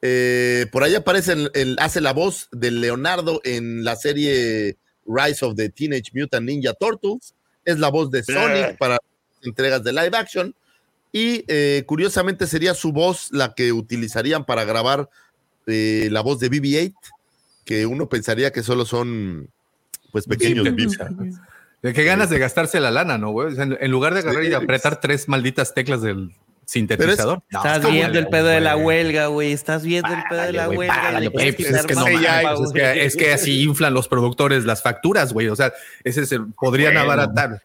Eh, 0.00 0.66
por 0.70 0.84
ahí 0.84 0.94
aparece, 0.94 1.32
el, 1.32 1.50
el- 1.54 1.76
hace 1.80 2.00
la 2.00 2.12
voz 2.12 2.48
de 2.52 2.70
Leonardo 2.70 3.40
en 3.42 3.82
la 3.84 3.96
serie 3.96 4.76
Rise 5.06 5.44
of 5.44 5.56
the 5.56 5.70
Teenage 5.70 6.12
Mutant 6.14 6.46
Ninja 6.46 6.72
Turtles. 6.74 7.34
Es 7.64 7.78
la 7.78 7.88
voz 7.88 8.10
de 8.10 8.22
Sonic 8.22 8.78
para 8.78 8.98
entregas 9.42 9.82
de 9.82 9.92
live 9.92 10.16
action. 10.16 10.54
Y 11.10 11.44
eh, 11.48 11.84
curiosamente 11.86 12.46
sería 12.46 12.74
su 12.74 12.92
voz 12.92 13.28
la 13.32 13.54
que 13.54 13.72
utilizarían 13.72 14.44
para 14.44 14.64
grabar 14.64 15.08
eh, 15.66 16.08
la 16.12 16.20
voz 16.20 16.38
de 16.40 16.50
BB-8, 16.50 16.92
que 17.64 17.86
uno 17.86 18.08
pensaría 18.08 18.52
que 18.52 18.62
solo 18.62 18.84
son 18.84 19.50
pues 20.12 20.26
pequeños. 20.26 20.64
De 21.82 21.92
qué 21.92 22.04
ganas 22.04 22.30
de 22.30 22.38
gastarse 22.38 22.80
la 22.80 22.90
lana, 22.90 23.18
¿no, 23.18 23.30
güey? 23.30 23.54
En, 23.58 23.90
lugar 23.90 24.14
de 24.14 24.20
agarrar 24.20 24.44
y 24.44 24.54
apretar 24.54 25.00
tres 25.00 25.28
malditas 25.28 25.74
teclas 25.74 26.00
del 26.00 26.30
sintetizador. 26.64 27.42
No, 27.50 27.58
Estás 27.58 27.76
está 27.76 27.88
viendo 27.90 28.18
el 28.18 28.28
pedo 28.28 28.46
de 28.46 28.60
la 28.60 28.76
huelga, 28.76 29.26
güey. 29.26 29.52
Estás 29.52 29.84
viendo 29.84 30.08
el 30.08 30.22
pedo 30.30 30.42
de 30.42 30.52
la 30.52 30.62
Párale, 30.62 30.78
huelga. 30.78 30.94
párale, 30.94 31.30
pues 31.30 31.60
es 31.60 31.86
que 31.86 31.94
no 31.94 32.06
es 32.06 32.72
que, 32.72 33.04
es 33.04 33.16
que 33.16 33.32
así 33.34 33.62
inflan 33.62 33.92
los 33.92 34.08
productores 34.08 34.64
las 34.64 34.82
facturas, 34.82 35.34
güey. 35.34 35.48
O 35.48 35.56
sea, 35.56 35.74
ese 36.04 36.22
es 36.22 36.32
el, 36.32 36.46
podrían 36.54 36.94
Bueno. 36.94 37.12
abaratar. 37.12 37.62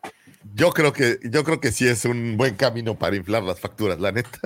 Yo 0.54 0.72
creo 0.72 0.92
que, 0.92 1.20
yo 1.24 1.44
creo 1.44 1.62
que 1.62 1.72
sí 1.72 1.88
es 1.88 2.04
un 2.06 2.36
buen 2.36 2.56
camino 2.56 2.96
para 2.96 3.16
inflar 3.16 3.44
las 3.44 3.60
facturas, 3.60 4.00
la 4.00 4.12
neta. 4.12 4.40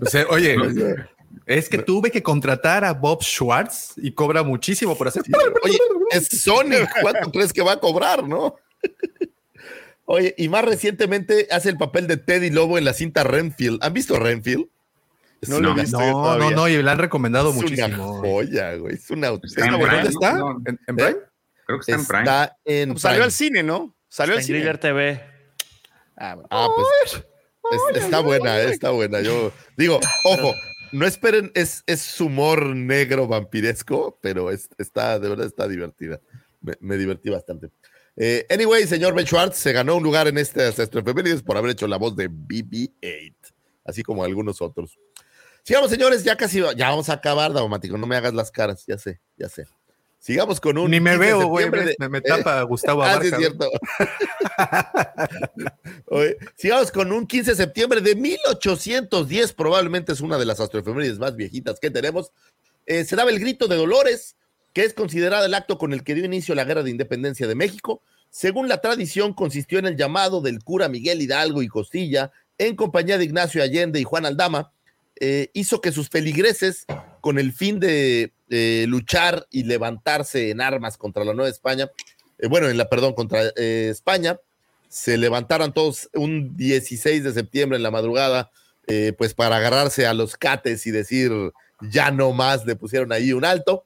O 0.00 0.06
sea, 0.06 0.26
oye, 0.28 0.56
es 1.46 1.68
que 1.68 1.78
tuve 1.78 2.10
que 2.10 2.22
contratar 2.22 2.84
a 2.84 2.92
Bob 2.92 3.22
Schwartz 3.22 3.94
y 3.96 4.12
cobra 4.12 4.42
muchísimo 4.42 4.96
por 4.96 5.08
hacer. 5.08 5.22
Oye, 5.64 5.78
es 6.10 6.28
Sonic, 6.28 6.88
¿cuánto 7.00 7.30
crees 7.30 7.52
que 7.52 7.62
va 7.62 7.72
a 7.72 7.80
cobrar, 7.80 8.26
no? 8.26 8.56
Oye, 10.04 10.34
y 10.36 10.48
más 10.48 10.64
recientemente 10.64 11.46
hace 11.50 11.68
el 11.68 11.78
papel 11.78 12.06
de 12.06 12.16
Teddy 12.16 12.50
Lobo 12.50 12.76
en 12.76 12.84
la 12.84 12.92
cinta 12.92 13.22
Renfield. 13.24 13.78
¿Han 13.82 13.92
visto 13.92 14.18
Renfield? 14.18 14.66
No 15.48 15.60
lo 15.60 15.72
he 15.72 15.80
visto. 15.80 15.98
No, 15.98 16.36
no, 16.38 16.50
no, 16.50 16.68
y 16.68 16.80
le 16.82 16.90
han 16.90 16.98
recomendado 16.98 17.50
es 17.50 17.56
muchísimo. 17.56 18.18
una 18.18 18.28
joya, 18.28 18.74
güey. 18.76 18.94
Es 18.94 19.10
una 19.10 19.28
Está 19.42 19.64
en 19.64 19.72
¿Dónde 19.72 19.86
Prime, 19.86 20.08
está? 20.08 20.32
¿no? 20.34 20.62
¿En, 20.66 20.78
en 20.86 20.98
¿Eh? 21.00 21.04
Prime? 21.04 21.16
Creo 21.66 21.78
que 21.78 21.80
está 21.80 21.94
en 21.94 22.06
Prime. 22.06 22.22
Está 22.22 22.56
en 22.64 22.88
Pues 22.90 23.02
salió 23.02 23.24
al 23.24 23.32
cine, 23.32 23.62
¿no? 23.62 23.96
Salió 24.08 24.34
al 24.34 24.40
En 24.40 24.44
cine. 24.46 24.58
Thriller 24.58 24.78
TV. 24.78 25.20
Ah, 26.16 26.34
bueno. 26.34 26.48
Ah, 26.50 26.68
pues 26.74 27.24
es- 27.96 28.02
está 28.04 28.20
buena, 28.20 28.60
está 28.60 28.90
buena. 28.90 29.20
Yo 29.20 29.50
digo, 29.76 29.98
ojo, 30.26 30.52
no 30.92 31.06
esperen, 31.06 31.50
es, 31.54 31.82
es 31.86 32.20
humor 32.20 32.74
negro 32.76 33.26
vampiresco, 33.26 34.18
pero 34.22 34.50
es- 34.50 34.68
está, 34.78 35.18
de 35.18 35.28
verdad 35.28 35.46
está 35.46 35.66
divertida. 35.68 36.20
Me, 36.80 36.96
divertí 36.96 37.28
bastante. 37.28 37.70
Eh, 38.16 38.46
anyway, 38.50 38.86
señor 38.86 39.14
Ben 39.14 39.26
Schwartz 39.26 39.56
se 39.56 39.72
ganó 39.72 39.96
un 39.96 40.02
lugar 40.02 40.28
en 40.28 40.38
este 40.38 40.68
efemérides 40.68 41.42
por 41.42 41.56
haber 41.56 41.72
hecho 41.72 41.88
la 41.88 41.96
voz 41.96 42.14
de 42.14 42.28
BB-8, 42.30 43.34
así 43.84 44.02
como 44.02 44.22
algunos 44.22 44.62
otros. 44.62 44.98
Sigamos, 45.64 45.90
señores, 45.90 46.22
ya 46.24 46.36
casi, 46.36 46.60
ya 46.76 46.90
vamos 46.90 47.08
a 47.08 47.14
acabar, 47.14 47.52
Daumático, 47.52 47.96
no 47.96 48.06
me 48.06 48.16
hagas 48.16 48.34
las 48.34 48.50
caras, 48.50 48.84
ya 48.86 48.98
sé, 48.98 49.20
ya 49.36 49.48
sé. 49.48 49.66
Sigamos 50.24 50.60
con 50.60 50.78
un... 50.78 50.88
Ni 50.88 51.00
me 51.00 51.10
15 51.10 51.24
de 51.24 51.32
veo, 51.32 51.46
güey. 51.48 51.68
Me, 51.68 51.80
de- 51.84 51.96
me- 51.98 52.08
me 52.08 52.18
eh, 52.18 52.20
tapa 52.20 52.62
Gustavo 52.72 53.02
Ah, 53.02 53.14
Abarca. 53.14 53.24
sí, 53.28 53.32
es 53.34 53.38
cierto. 53.38 53.68
Oye, 56.06 56.36
sigamos 56.56 56.90
con 56.92 57.12
un 57.12 57.26
15 57.26 57.52
de 57.52 57.56
septiembre 57.56 58.00
de 58.00 58.14
1810, 58.14 59.52
probablemente 59.52 60.12
es 60.12 60.20
una 60.20 60.38
de 60.38 60.44
las 60.44 60.60
astroefemérides 60.60 61.18
más 61.18 61.34
viejitas 61.34 61.80
que 61.80 61.90
tenemos. 61.90 62.30
Eh, 62.86 63.04
se 63.04 63.16
daba 63.16 63.30
el 63.30 63.40
grito 63.40 63.66
de 63.68 63.76
Dolores, 63.76 64.36
que 64.72 64.84
es 64.84 64.94
considerado 64.94 65.44
el 65.44 65.54
acto 65.54 65.76
con 65.76 65.92
el 65.92 66.04
que 66.04 66.14
dio 66.14 66.24
inicio 66.24 66.54
la 66.54 66.64
Guerra 66.64 66.82
de 66.82 66.90
Independencia 66.90 67.46
de 67.48 67.54
México. 67.54 68.02
Según 68.30 68.68
la 68.68 68.80
tradición, 68.80 69.34
consistió 69.34 69.78
en 69.78 69.86
el 69.86 69.96
llamado 69.96 70.40
del 70.40 70.62
cura 70.62 70.88
Miguel 70.88 71.20
Hidalgo 71.20 71.62
y 71.62 71.68
Costilla, 71.68 72.30
en 72.58 72.76
compañía 72.76 73.18
de 73.18 73.24
Ignacio 73.24 73.62
Allende 73.62 74.00
y 74.00 74.04
Juan 74.04 74.24
Aldama, 74.24 74.72
eh, 75.20 75.50
hizo 75.52 75.80
que 75.80 75.92
sus 75.92 76.08
feligreses, 76.08 76.86
con 77.20 77.38
el 77.38 77.52
fin 77.52 77.78
de 77.80 78.32
eh, 78.52 78.84
luchar 78.86 79.46
y 79.50 79.64
levantarse 79.64 80.50
en 80.50 80.60
armas 80.60 80.98
contra 80.98 81.24
la 81.24 81.32
Nueva 81.32 81.50
España, 81.50 81.90
eh, 82.42 82.48
bueno, 82.48 82.68
en 82.68 82.76
la, 82.76 82.88
perdón, 82.88 83.14
contra 83.14 83.40
eh, 83.56 83.88
España, 83.90 84.38
se 84.88 85.16
levantaran 85.16 85.72
todos 85.72 86.10
un 86.12 86.56
16 86.56 87.24
de 87.24 87.32
septiembre 87.32 87.76
en 87.76 87.84
la 87.84 87.90
madrugada, 87.90 88.50
eh, 88.88 89.14
pues 89.16 89.32
para 89.32 89.56
agarrarse 89.56 90.06
a 90.06 90.12
los 90.12 90.36
cates 90.36 90.86
y 90.86 90.90
decir, 90.90 91.32
ya 91.80 92.10
no 92.10 92.32
más, 92.32 92.66
le 92.66 92.76
pusieron 92.76 93.12
ahí 93.12 93.32
un 93.32 93.44
alto. 93.44 93.84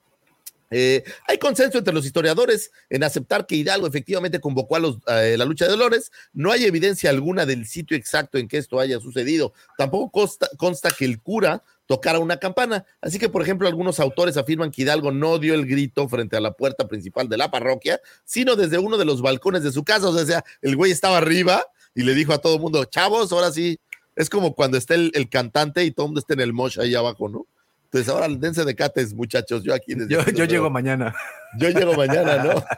Hay 0.68 1.38
consenso 1.38 1.78
entre 1.78 1.94
los 1.94 2.04
historiadores 2.04 2.72
en 2.90 3.04
aceptar 3.04 3.46
que 3.46 3.54
Hidalgo 3.54 3.86
efectivamente 3.86 4.40
convocó 4.40 4.76
a 4.76 4.80
los, 4.80 4.98
la 5.06 5.44
lucha 5.44 5.64
de 5.64 5.70
Dolores. 5.70 6.10
No 6.32 6.50
hay 6.50 6.64
evidencia 6.64 7.08
alguna 7.08 7.46
del 7.46 7.66
sitio 7.66 7.96
exacto 7.96 8.36
en 8.36 8.48
que 8.48 8.58
esto 8.58 8.80
haya 8.80 8.98
sucedido. 8.98 9.52
Tampoco 9.78 10.10
consta, 10.10 10.50
consta 10.56 10.90
que 10.90 11.04
el 11.04 11.20
cura 11.20 11.62
tocara 11.86 12.18
una 12.18 12.38
campana. 12.38 12.84
Así 13.00 13.18
que, 13.18 13.28
por 13.28 13.42
ejemplo, 13.42 13.68
algunos 13.68 14.00
autores 14.00 14.36
afirman 14.36 14.70
que 14.70 14.82
Hidalgo 14.82 15.12
no 15.12 15.38
dio 15.38 15.54
el 15.54 15.66
grito 15.66 16.08
frente 16.08 16.36
a 16.36 16.40
la 16.40 16.52
puerta 16.52 16.86
principal 16.88 17.28
de 17.28 17.36
la 17.36 17.50
parroquia, 17.50 18.00
sino 18.24 18.56
desde 18.56 18.78
uno 18.78 18.98
de 18.98 19.04
los 19.04 19.22
balcones 19.22 19.62
de 19.62 19.72
su 19.72 19.84
casa. 19.84 20.08
O 20.08 20.24
sea, 20.24 20.44
el 20.62 20.76
güey 20.76 20.92
estaba 20.92 21.18
arriba 21.18 21.64
y 21.94 22.02
le 22.02 22.14
dijo 22.14 22.32
a 22.32 22.38
todo 22.38 22.56
el 22.56 22.60
mundo, 22.60 22.84
chavos, 22.84 23.32
ahora 23.32 23.50
sí, 23.50 23.78
es 24.14 24.28
como 24.28 24.54
cuando 24.54 24.76
está 24.76 24.94
el, 24.94 25.10
el 25.14 25.28
cantante 25.28 25.84
y 25.84 25.90
todo 25.90 26.06
el 26.06 26.08
mundo 26.08 26.20
está 26.20 26.34
en 26.34 26.40
el 26.40 26.52
mosh 26.52 26.78
ahí 26.78 26.94
abajo, 26.94 27.28
¿no? 27.28 27.46
Entonces 27.86 28.12
ahora 28.12 28.28
dense 28.28 28.64
de 28.64 28.74
cates, 28.74 29.14
muchachos, 29.14 29.62
yo 29.62 29.72
aquí. 29.72 29.94
desde 29.94 30.12
Yo, 30.12 30.22
yo 30.30 30.44
llego 30.44 30.68
mañana. 30.68 31.14
Yo 31.58 31.70
llego 31.70 31.94
mañana, 31.94 32.44
¿no? 32.44 32.64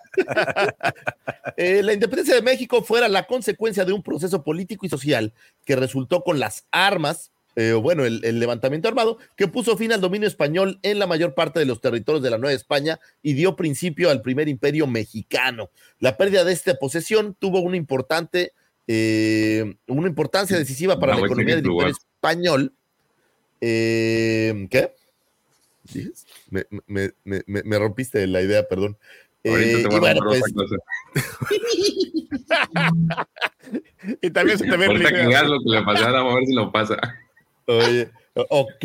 Eh, 1.56 1.82
la 1.82 1.92
independencia 1.92 2.36
de 2.36 2.42
México 2.42 2.84
fuera 2.84 3.08
la 3.08 3.26
consecuencia 3.26 3.84
de 3.84 3.92
un 3.92 4.00
proceso 4.00 4.44
político 4.44 4.86
y 4.86 4.88
social 4.88 5.32
que 5.64 5.74
resultó 5.74 6.22
con 6.22 6.38
las 6.38 6.66
armas, 6.70 7.32
eh, 7.60 7.72
bueno, 7.72 8.04
el, 8.04 8.24
el 8.24 8.38
levantamiento 8.38 8.86
armado, 8.86 9.18
que 9.36 9.48
puso 9.48 9.76
fin 9.76 9.90
al 9.92 10.00
dominio 10.00 10.28
español 10.28 10.78
en 10.82 11.00
la 11.00 11.08
mayor 11.08 11.34
parte 11.34 11.58
de 11.58 11.66
los 11.66 11.80
territorios 11.80 12.22
de 12.22 12.30
la 12.30 12.38
Nueva 12.38 12.54
España 12.54 13.00
y 13.20 13.32
dio 13.32 13.56
principio 13.56 14.10
al 14.10 14.22
primer 14.22 14.48
imperio 14.48 14.86
mexicano. 14.86 15.68
La 15.98 16.16
pérdida 16.16 16.44
de 16.44 16.52
esta 16.52 16.76
posesión 16.76 17.34
tuvo 17.38 17.58
una 17.60 17.76
importante, 17.76 18.52
eh, 18.86 19.74
una 19.88 20.06
importancia 20.06 20.56
decisiva 20.56 21.00
para 21.00 21.16
la 21.16 21.26
economía 21.26 21.56
del 21.56 21.66
imperio 21.66 21.92
español. 21.96 22.72
Eh, 23.60 24.68
¿Qué? 24.70 24.92
Me, 26.50 26.64
me- 26.86 27.10
me- 27.24 27.42
me- 27.46 27.62
me 27.64 27.78
rompiste 27.78 28.24
la 28.28 28.40
idea, 28.40 28.68
perdón. 28.68 28.96
Ahorita 29.44 29.78
te 29.78 29.80
y 29.80 29.84
voy 29.86 29.98
bueno, 30.00 30.20
pues. 30.26 30.42
Y 34.22 34.30
también 34.30 34.58
se 34.58 34.64
te 34.66 34.76
ve 34.76 34.86
Ahorita 34.86 35.08
que 35.08 35.14
primero. 35.14 35.28
veas 35.30 35.46
lo 35.48 35.58
que 35.58 35.70
le 35.70 35.82
pasó, 35.82 36.12
vamos 36.12 36.32
a 36.32 36.36
ver 36.36 36.46
si 36.46 36.54
lo 36.54 36.72
pasa. 36.72 36.96
Oye, 37.68 38.10
ok. 38.34 38.84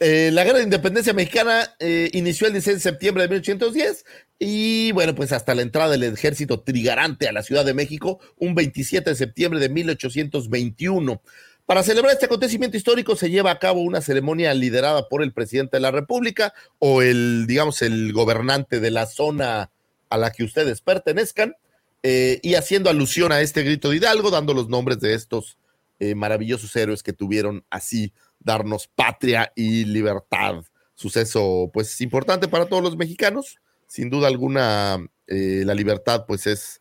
Eh, 0.00 0.30
la 0.32 0.42
guerra 0.42 0.58
de 0.58 0.64
independencia 0.64 1.12
mexicana 1.12 1.76
eh, 1.78 2.10
inició 2.12 2.48
el 2.48 2.54
16 2.54 2.78
de 2.78 2.80
septiembre 2.80 3.22
de 3.22 3.28
1810 3.28 4.04
y 4.40 4.90
bueno, 4.92 5.14
pues 5.14 5.30
hasta 5.30 5.54
la 5.54 5.62
entrada 5.62 5.92
del 5.92 6.02
ejército 6.02 6.60
trigarante 6.60 7.28
a 7.28 7.32
la 7.32 7.44
Ciudad 7.44 7.64
de 7.64 7.72
México, 7.72 8.18
un 8.36 8.56
27 8.56 9.10
de 9.10 9.16
septiembre 9.16 9.60
de 9.60 9.68
1821. 9.68 11.22
Para 11.66 11.84
celebrar 11.84 12.12
este 12.14 12.26
acontecimiento 12.26 12.76
histórico 12.76 13.14
se 13.14 13.30
lleva 13.30 13.52
a 13.52 13.60
cabo 13.60 13.80
una 13.82 14.00
ceremonia 14.00 14.52
liderada 14.54 15.08
por 15.08 15.22
el 15.22 15.32
presidente 15.32 15.76
de 15.76 15.82
la 15.82 15.92
República 15.92 16.52
o 16.80 17.02
el, 17.02 17.46
digamos, 17.46 17.82
el 17.82 18.12
gobernante 18.12 18.80
de 18.80 18.90
la 18.90 19.06
zona 19.06 19.70
a 20.10 20.18
la 20.18 20.32
que 20.32 20.42
ustedes 20.42 20.80
pertenezcan, 20.80 21.54
eh, 22.02 22.40
y 22.42 22.54
haciendo 22.54 22.90
alusión 22.90 23.30
a 23.30 23.40
este 23.40 23.62
grito 23.62 23.90
de 23.90 23.96
Hidalgo, 23.96 24.30
dando 24.30 24.52
los 24.52 24.68
nombres 24.68 25.00
de 25.00 25.14
estos 25.14 25.58
eh, 25.98 26.14
maravillosos 26.14 26.74
héroes 26.76 27.02
que 27.02 27.12
tuvieron 27.12 27.64
así 27.70 28.12
darnos 28.38 28.86
patria 28.88 29.52
y 29.54 29.84
libertad. 29.84 30.64
Suceso, 30.94 31.70
pues, 31.72 32.00
importante 32.00 32.48
para 32.48 32.66
todos 32.66 32.82
los 32.82 32.96
mexicanos. 32.96 33.58
Sin 33.86 34.10
duda 34.10 34.28
alguna, 34.28 34.98
eh, 35.26 35.62
la 35.64 35.74
libertad, 35.74 36.24
pues, 36.26 36.46
es, 36.46 36.80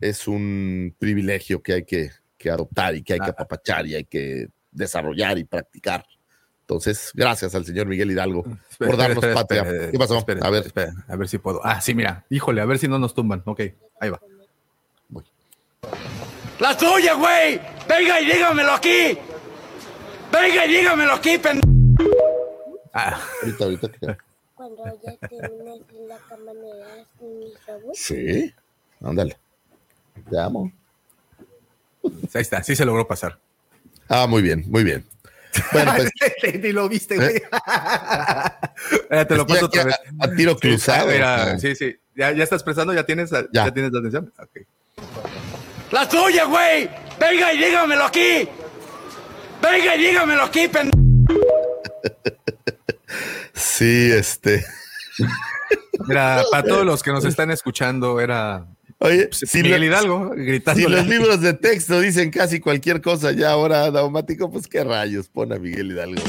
es 0.00 0.28
un 0.28 0.94
privilegio 0.98 1.62
que 1.62 1.72
hay 1.74 1.84
que, 1.84 2.10
que 2.36 2.50
adoptar 2.50 2.94
y 2.94 3.02
que 3.02 3.14
hay 3.14 3.20
que 3.20 3.30
apapachar 3.30 3.86
y 3.86 3.94
hay 3.96 4.04
que 4.04 4.48
desarrollar 4.70 5.38
y 5.38 5.44
practicar. 5.44 6.06
Entonces, 6.60 7.12
gracias 7.14 7.54
al 7.54 7.64
señor 7.64 7.86
Miguel 7.86 8.10
Hidalgo 8.10 8.44
Espera, 8.70 8.90
por 8.90 8.96
darnos 8.98 9.16
espera, 9.24 9.34
patria. 9.34 9.62
espera, 9.62 9.90
¿Qué 9.90 9.98
pasó? 9.98 10.18
a 10.18 10.50
ver, 10.50 10.72
a 11.08 11.16
ver 11.16 11.28
si 11.28 11.38
puedo. 11.38 11.60
Ah, 11.64 11.80
sí, 11.80 11.94
mira. 11.94 12.26
Híjole, 12.28 12.60
a 12.60 12.66
ver 12.66 12.78
si 12.78 12.88
no 12.88 12.98
nos 12.98 13.14
tumban. 13.14 13.42
Ok, 13.46 13.60
ahí 14.00 14.10
va. 14.10 14.20
¡La 16.60 16.76
tuya, 16.76 17.14
güey! 17.14 17.60
¡Venga 17.88 18.20
y 18.20 18.26
dígamelo 18.26 18.72
aquí! 18.72 19.16
¡Venga 20.32 20.66
y 20.66 20.68
dígamelo 20.68 21.12
aquí, 21.14 21.38
pendejo! 21.38 21.70
Ah, 22.92 23.20
ahorita, 23.42 23.64
ahorita. 23.64 23.88
que- 23.88 24.16
Cuando 24.54 24.84
ya 25.04 25.16
termines 25.28 25.80
en 25.96 26.08
la 26.08 26.16
cama, 26.28 26.52
¿me 26.54 26.78
das 26.78 27.06
mi 27.20 27.52
favor? 27.64 27.94
Sí, 27.94 28.52
ándale. 29.04 29.36
Te 30.28 30.38
amo. 30.40 30.72
ahí 32.02 32.42
está, 32.42 32.62
sí 32.64 32.74
se 32.74 32.84
logró 32.84 33.06
pasar. 33.06 33.38
Ah, 34.08 34.26
muy 34.26 34.42
bien, 34.42 34.64
muy 34.68 34.82
bien. 34.82 35.04
Bueno, 35.72 35.92
pues 35.96 36.10
Ni 36.62 36.72
lo 36.72 36.88
viste, 36.88 37.16
güey. 37.16 37.36
Eh, 37.36 37.40
te 39.26 39.36
lo 39.36 39.42
Estoy 39.42 39.46
paso 39.54 39.66
otra 39.66 39.84
vez. 39.84 39.94
a- 40.18 40.24
a 40.24 40.34
tiro 40.34 40.56
cruzado. 40.56 41.06
mira, 41.08 41.58
sí, 41.60 41.76
sí. 41.76 41.96
¿Ya, 42.16 42.32
ya 42.32 42.42
estás 42.42 42.64
prestando? 42.64 42.92
¿Ya 42.94 43.06
tienes, 43.06 43.30
ya. 43.30 43.44
Ya. 43.52 43.70
tienes 43.72 43.92
la 43.92 43.98
atención? 44.00 44.32
Ok. 44.40 44.58
¡La 45.90 46.08
tuya, 46.08 46.44
güey! 46.44 46.88
¡Venga 47.18 47.52
y 47.52 47.58
dígamelo 47.58 48.04
aquí! 48.04 48.48
¡Venga 49.62 49.96
y 49.96 49.98
dígamelo 50.06 50.42
aquí, 50.44 50.68
pendejo! 50.68 51.00
sí, 53.54 54.10
este. 54.12 54.64
Mira, 56.06 56.42
para 56.50 56.62
todos 56.62 56.84
los 56.84 57.02
que 57.02 57.10
nos 57.10 57.24
están 57.24 57.50
escuchando, 57.50 58.20
era 58.20 58.66
Oye, 58.98 59.28
pues, 59.28 59.50
si, 59.50 59.62
Miguel 59.62 59.80
lo- 59.80 59.86
Hidalgo 59.86 60.30
gritando. 60.30 60.80
si 60.80 60.88
los 60.88 61.06
libros 61.06 61.40
de 61.40 61.54
texto 61.54 62.00
dicen 62.00 62.30
casi 62.30 62.60
cualquier 62.60 63.00
cosa 63.00 63.32
ya 63.32 63.50
ahora 63.50 63.90
daumático, 63.90 64.50
pues 64.50 64.66
qué 64.66 64.84
rayos, 64.84 65.28
pon 65.28 65.52
a 65.52 65.58
Miguel 65.58 65.92
Hidalgo 65.92 66.22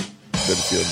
versión 0.47 0.83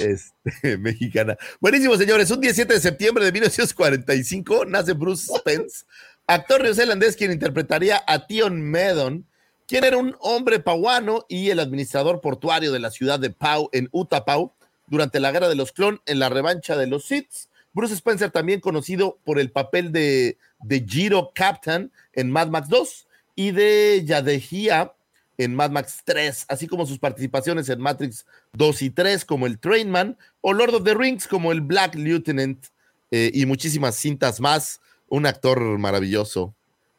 este, 0.00 0.76
mexicana. 0.78 1.36
Buenísimo, 1.60 1.96
señores. 1.96 2.30
Un 2.30 2.40
17 2.40 2.74
de 2.74 2.80
septiembre 2.80 3.24
de 3.24 3.32
1945 3.32 4.64
nace 4.66 4.92
Bruce 4.92 5.26
Spence, 5.38 5.84
actor 6.26 6.62
neozelandés 6.62 7.16
quien 7.16 7.32
interpretaría 7.32 8.02
a 8.06 8.26
Tion 8.26 8.60
Medon, 8.62 9.26
quien 9.66 9.84
era 9.84 9.96
un 9.96 10.16
hombre 10.20 10.60
pauano 10.60 11.24
y 11.28 11.50
el 11.50 11.60
administrador 11.60 12.20
portuario 12.20 12.72
de 12.72 12.78
la 12.78 12.90
ciudad 12.90 13.18
de 13.18 13.30
Pau 13.30 13.68
en 13.72 13.88
Utapau 13.92 14.52
durante 14.86 15.20
la 15.20 15.32
guerra 15.32 15.48
de 15.48 15.56
los 15.56 15.72
clon 15.72 16.00
en 16.06 16.18
la 16.18 16.28
revancha 16.28 16.76
de 16.76 16.86
los 16.86 17.06
Sith. 17.06 17.48
Bruce 17.72 17.94
Spencer, 17.94 18.30
también 18.30 18.60
conocido 18.60 19.18
por 19.24 19.38
el 19.38 19.50
papel 19.50 19.92
de, 19.92 20.38
de 20.60 20.84
Giro 20.88 21.32
Captain 21.34 21.92
en 22.14 22.30
Mad 22.30 22.48
Max 22.48 22.68
2 22.68 23.06
y 23.34 23.50
de 23.50 24.02
Yadehia 24.04 24.94
en 25.38 25.54
Mad 25.54 25.70
Max 25.70 26.00
3, 26.04 26.46
así 26.48 26.66
como 26.66 26.86
sus 26.86 26.98
participaciones 26.98 27.68
en 27.68 27.80
Matrix 27.80 28.24
2 28.54 28.82
y 28.82 28.90
3 28.90 29.24
como 29.24 29.46
el 29.46 29.58
Trainman 29.58 30.16
o 30.40 30.52
Lord 30.54 30.76
of 30.76 30.84
the 30.84 30.94
Rings 30.94 31.26
como 31.26 31.52
el 31.52 31.60
Black 31.60 31.94
Lieutenant 31.94 32.66
eh, 33.10 33.30
y 33.34 33.44
muchísimas 33.44 33.96
cintas 33.96 34.40
más. 34.40 34.80
Un 35.08 35.26
actor 35.26 35.60
maravilloso 35.78 36.54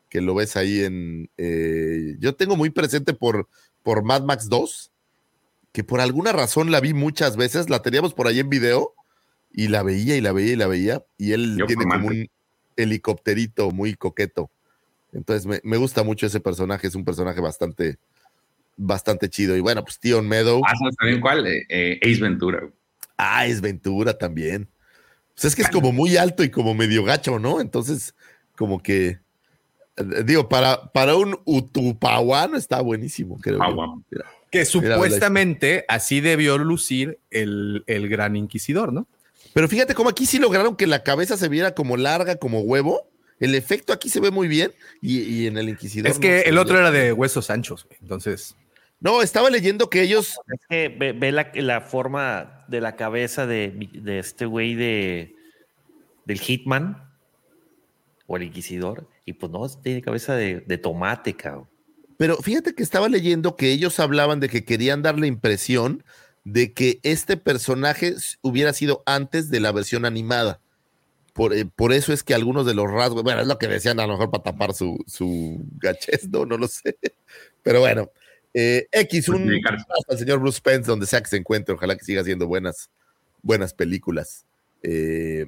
que 0.09 0.21
lo 0.21 0.35
ves 0.35 0.55
ahí 0.55 0.84
en... 0.84 1.29
eh, 1.38 2.15
yo 2.19 2.35
tengo 2.35 2.55
muy 2.55 2.69
presente 2.69 3.13
por, 3.13 3.49
por 3.84 4.03
Mad 4.03 4.23
Max 4.23 4.47
2, 4.47 4.91
que 5.73 5.84
por 5.84 5.99
alguna 5.99 6.31
razón 6.31 6.71
la 6.71 6.79
vi 6.79 6.93
muchas 6.93 7.35
veces, 7.35 7.69
la 7.69 7.81
teníamos 7.81 8.13
por 8.13 8.27
ahí 8.27 8.39
en 8.39 8.49
video 8.49 8.93
y 9.51 9.67
la 9.67 9.84
veía 9.84 10.15
y 10.15 10.21
la 10.21 10.31
veía 10.31 10.53
y 10.53 10.55
la 10.55 10.67
veía 10.67 11.05
y 11.17 11.34
él 11.34 11.57
Yo 11.57 11.65
tiene 11.65 11.84
como 11.84 12.07
un 12.07 12.29
helicópterito 12.77 13.71
muy 13.71 13.95
coqueto. 13.95 14.49
Entonces 15.11 15.45
me, 15.45 15.59
me 15.63 15.77
gusta 15.77 16.03
mucho 16.03 16.25
ese 16.25 16.39
personaje, 16.39 16.88
es 16.88 16.95
un 16.95 17.03
personaje 17.03 17.41
bastante, 17.41 17.97
bastante 18.77 19.29
chido. 19.29 19.57
Y 19.57 19.61
bueno, 19.61 19.84
pues 19.84 19.99
Tion 19.99 20.27
Meadow. 20.27 20.61
Ah, 20.65 20.73
¿sabes 20.77 20.95
también 20.95 21.21
cuál? 21.21 21.47
Eh, 21.47 21.65
eh, 21.69 21.99
Ace 22.03 22.21
Ventura. 22.21 22.69
Ah, 23.17 23.47
es 23.47 23.61
Ventura 23.61 24.17
también. 24.17 24.69
Pues 25.38 25.45
es 25.45 25.55
que 25.55 25.61
es 25.61 25.69
como 25.69 25.91
muy 25.91 26.18
alto 26.18 26.43
y 26.43 26.49
como 26.49 26.73
medio 26.73 27.03
gacho, 27.03 27.38
¿no? 27.38 27.61
Entonces, 27.61 28.15
como 28.55 28.81
que, 28.81 29.19
eh, 29.97 30.23
digo, 30.26 30.49
para, 30.49 30.91
para 30.91 31.15
un 31.15 31.39
utupahuano 31.45 32.57
está 32.57 32.81
buenísimo, 32.81 33.39
creo. 33.39 33.61
Ah, 33.61 33.69
yo. 33.69 33.76
guapo. 33.76 34.01
Mira. 34.09 34.26
Que 34.49 34.59
Mira, 34.59 34.65
supuestamente 34.65 35.85
así 35.89 36.22
debió 36.22 36.57
lucir 36.57 37.19
el, 37.30 37.84
el 37.85 38.09
gran 38.09 38.35
inquisidor, 38.35 38.91
¿no? 38.91 39.07
Pero 39.53 39.68
fíjate 39.68 39.93
cómo 39.93 40.09
aquí 40.09 40.26
sí 40.26 40.39
lograron 40.39 40.76
que 40.76 40.88
la 40.88 41.03
cabeza 41.03 41.38
se 41.38 41.49
viera 41.49 41.76
como 41.76 41.97
larga, 41.97 42.38
como 42.38 42.61
huevo. 42.61 43.07
El 43.39 43.53
efecto 43.53 43.93
aquí 43.93 44.09
se 44.09 44.19
ve 44.19 44.31
muy 44.31 44.47
bien 44.47 44.72
y, 45.01 45.19
y 45.19 45.45
en 45.45 45.57
el 45.57 45.69
Inquisidor. 45.69 46.09
Es 46.09 46.18
que 46.18 46.43
no 46.45 46.49
el 46.49 46.57
otro 46.57 46.80
era 46.80 46.89
de 46.89 47.14
huesos 47.14 47.51
anchos, 47.51 47.85
güey. 47.85 47.99
Entonces, 48.01 48.55
No, 48.99 49.22
estaba 49.22 49.51
leyendo 49.51 49.91
que 49.91 50.01
ellos. 50.01 50.39
Es 50.51 50.59
que 50.68 50.89
ve, 50.89 51.14
ve 51.14 51.31
la, 51.31 51.51
la 51.53 51.81
forma 51.81 52.56
de 52.68 52.81
la 52.81 52.95
cabeza 52.95 53.45
de, 53.45 53.89
de 53.94 54.19
este 54.19 54.45
güey 54.45 54.76
de 54.76 55.35
del 56.26 56.39
Hitman 56.39 57.10
o 58.27 58.38
el 58.38 58.44
Inquisidor. 58.44 59.07
Y 59.26 59.34
pues 59.34 59.52
no, 59.52 59.68
tiene 59.69 60.02
cabeza 60.02 60.35
de, 60.35 60.61
de 60.61 60.77
tomate, 60.77 61.35
cabrón. 61.35 61.68
Pero 62.18 62.38
fíjate 62.38 62.73
que 62.73 62.84
estaba 62.84 63.07
leyendo 63.10 63.56
que 63.56 63.72
ellos 63.72 63.99
hablaban 63.99 64.39
de 64.39 64.49
que 64.49 64.65
querían 64.65 65.02
dar 65.02 65.19
la 65.19 65.27
impresión 65.27 66.03
de 66.44 66.73
que 66.73 66.99
este 67.03 67.38
personaje 67.38 68.15
hubiera 68.41 68.73
sido 68.73 69.03
antes 69.06 69.49
de 69.49 69.60
la 69.60 69.72
versión 69.72 70.06
animada. 70.06 70.61
Por, 71.34 71.53
eh, 71.53 71.65
por 71.65 71.94
eso 71.94 72.14
es 72.14 72.23
que 72.23 72.34
algunos 72.34 72.65
de 72.65 72.73
los 72.73 72.89
rasgos, 72.89 73.22
bueno, 73.22 73.41
es 73.41 73.48
lo 73.48 73.60
que 73.60 73.68
decían 73.68 73.99
a 73.99 74.07
lo 74.07 74.14
mejor 74.14 74.31
para 74.31 74.44
tapar 74.44 74.73
su, 74.73 74.98
su 75.06 75.64
¿no? 76.30 76.45
No 76.45 76.57
lo 76.57 76.68
sé. 76.68 76.98
Pero 77.64 77.81
bueno, 77.81 78.10
eh, 78.59 78.88
X, 78.91 79.29
un 79.29 79.43
Justificarse. 79.43 79.84
abrazo 79.84 80.05
al 80.09 80.17
señor 80.17 80.39
Bruce 80.39 80.57
Spence, 80.57 80.88
donde 80.88 81.05
sea 81.05 81.21
que 81.21 81.29
se 81.29 81.38
encuentre, 81.38 81.75
ojalá 81.75 81.95
que 81.95 82.03
siga 82.03 82.21
haciendo 82.21 82.47
buenas, 82.47 82.89
buenas 83.43 83.71
películas, 83.71 84.45
eh, 84.81 85.45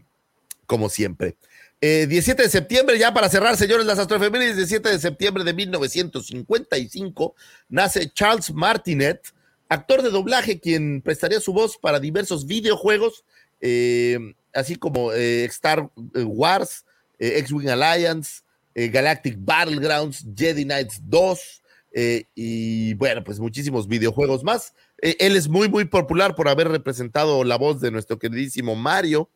como 0.68 0.90
siempre. 0.90 1.36
Eh, 1.82 2.06
17 2.08 2.44
de 2.44 2.50
septiembre, 2.50 3.00
ya 3.00 3.12
para 3.12 3.28
cerrar, 3.30 3.58
señores, 3.58 3.88
las 3.88 3.98
astrofemérides, 3.98 4.58
17 4.58 4.90
de 4.90 5.00
septiembre 5.00 5.44
de 5.44 5.54
1955, 5.54 7.36
nace 7.68 8.12
Charles 8.14 8.54
Martinet, 8.54 9.34
actor 9.70 10.04
de 10.04 10.12
doblaje, 10.12 10.60
quien 10.60 11.02
prestaría 11.02 11.40
su 11.40 11.52
voz 11.52 11.78
para 11.78 12.00
diversos 12.00 12.46
videojuegos, 12.46 13.24
eh, 13.60 14.20
así 14.54 14.76
como 14.76 15.14
eh, 15.14 15.46
Star 15.46 15.90
Wars, 15.96 16.86
eh, 17.18 17.40
X-Wing 17.40 17.70
Alliance, 17.70 18.42
eh, 18.76 18.90
Galactic 18.90 19.36
Battlegrounds, 19.40 20.26
Jedi 20.36 20.64
Knights 20.64 21.02
2, 21.04 21.59
eh, 21.92 22.26
y 22.36 22.94
bueno, 22.96 23.24
pues 23.24 23.40
muchísimos 23.40 23.88
videojuegos 23.88 24.44
más. 24.44 24.74
Eh, 25.02 25.16
él 25.20 25.36
es 25.36 25.50
muy, 25.50 25.70
muy 25.70 25.86
popular 25.86 26.36
por 26.36 26.48
haber 26.48 26.68
representado 26.68 27.44
la 27.44 27.58
voz 27.58 27.82
de 27.82 27.92
nuestro 27.92 28.20
queridísimo 28.20 28.76
Mario 28.76 29.30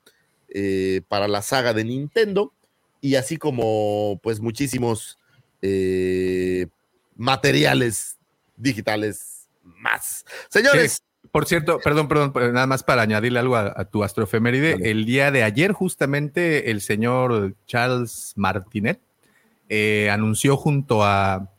eh, 0.49 1.01
para 1.07 1.27
la 1.27 1.41
saga 1.41 1.73
de 1.73 1.83
Nintendo 1.83 2.53
y 3.01 3.15
así 3.15 3.37
como 3.37 4.19
pues 4.21 4.39
muchísimos 4.39 5.17
materiales 7.15 8.17
digitales 8.57 9.47
más. 9.63 10.25
Señores. 10.49 11.01
Por 11.31 11.45
cierto, 11.45 11.79
perdón, 11.79 12.09
perdón, 12.09 12.33
nada 12.53 12.67
más 12.67 12.83
para 12.83 13.01
añadirle 13.01 13.39
algo 13.39 13.55
a, 13.55 13.73
a 13.75 13.85
tu 13.85 14.03
astrofeméride. 14.03 14.73
Vale. 14.73 14.91
El 14.91 15.05
día 15.05 15.31
de 15.31 15.41
ayer, 15.41 15.71
justamente, 15.71 16.69
el 16.69 16.81
señor 16.81 17.55
Charles 17.65 18.33
Martinet 18.35 18.99
anunció 20.11 20.57
junto 20.57 21.03
a 21.03 21.52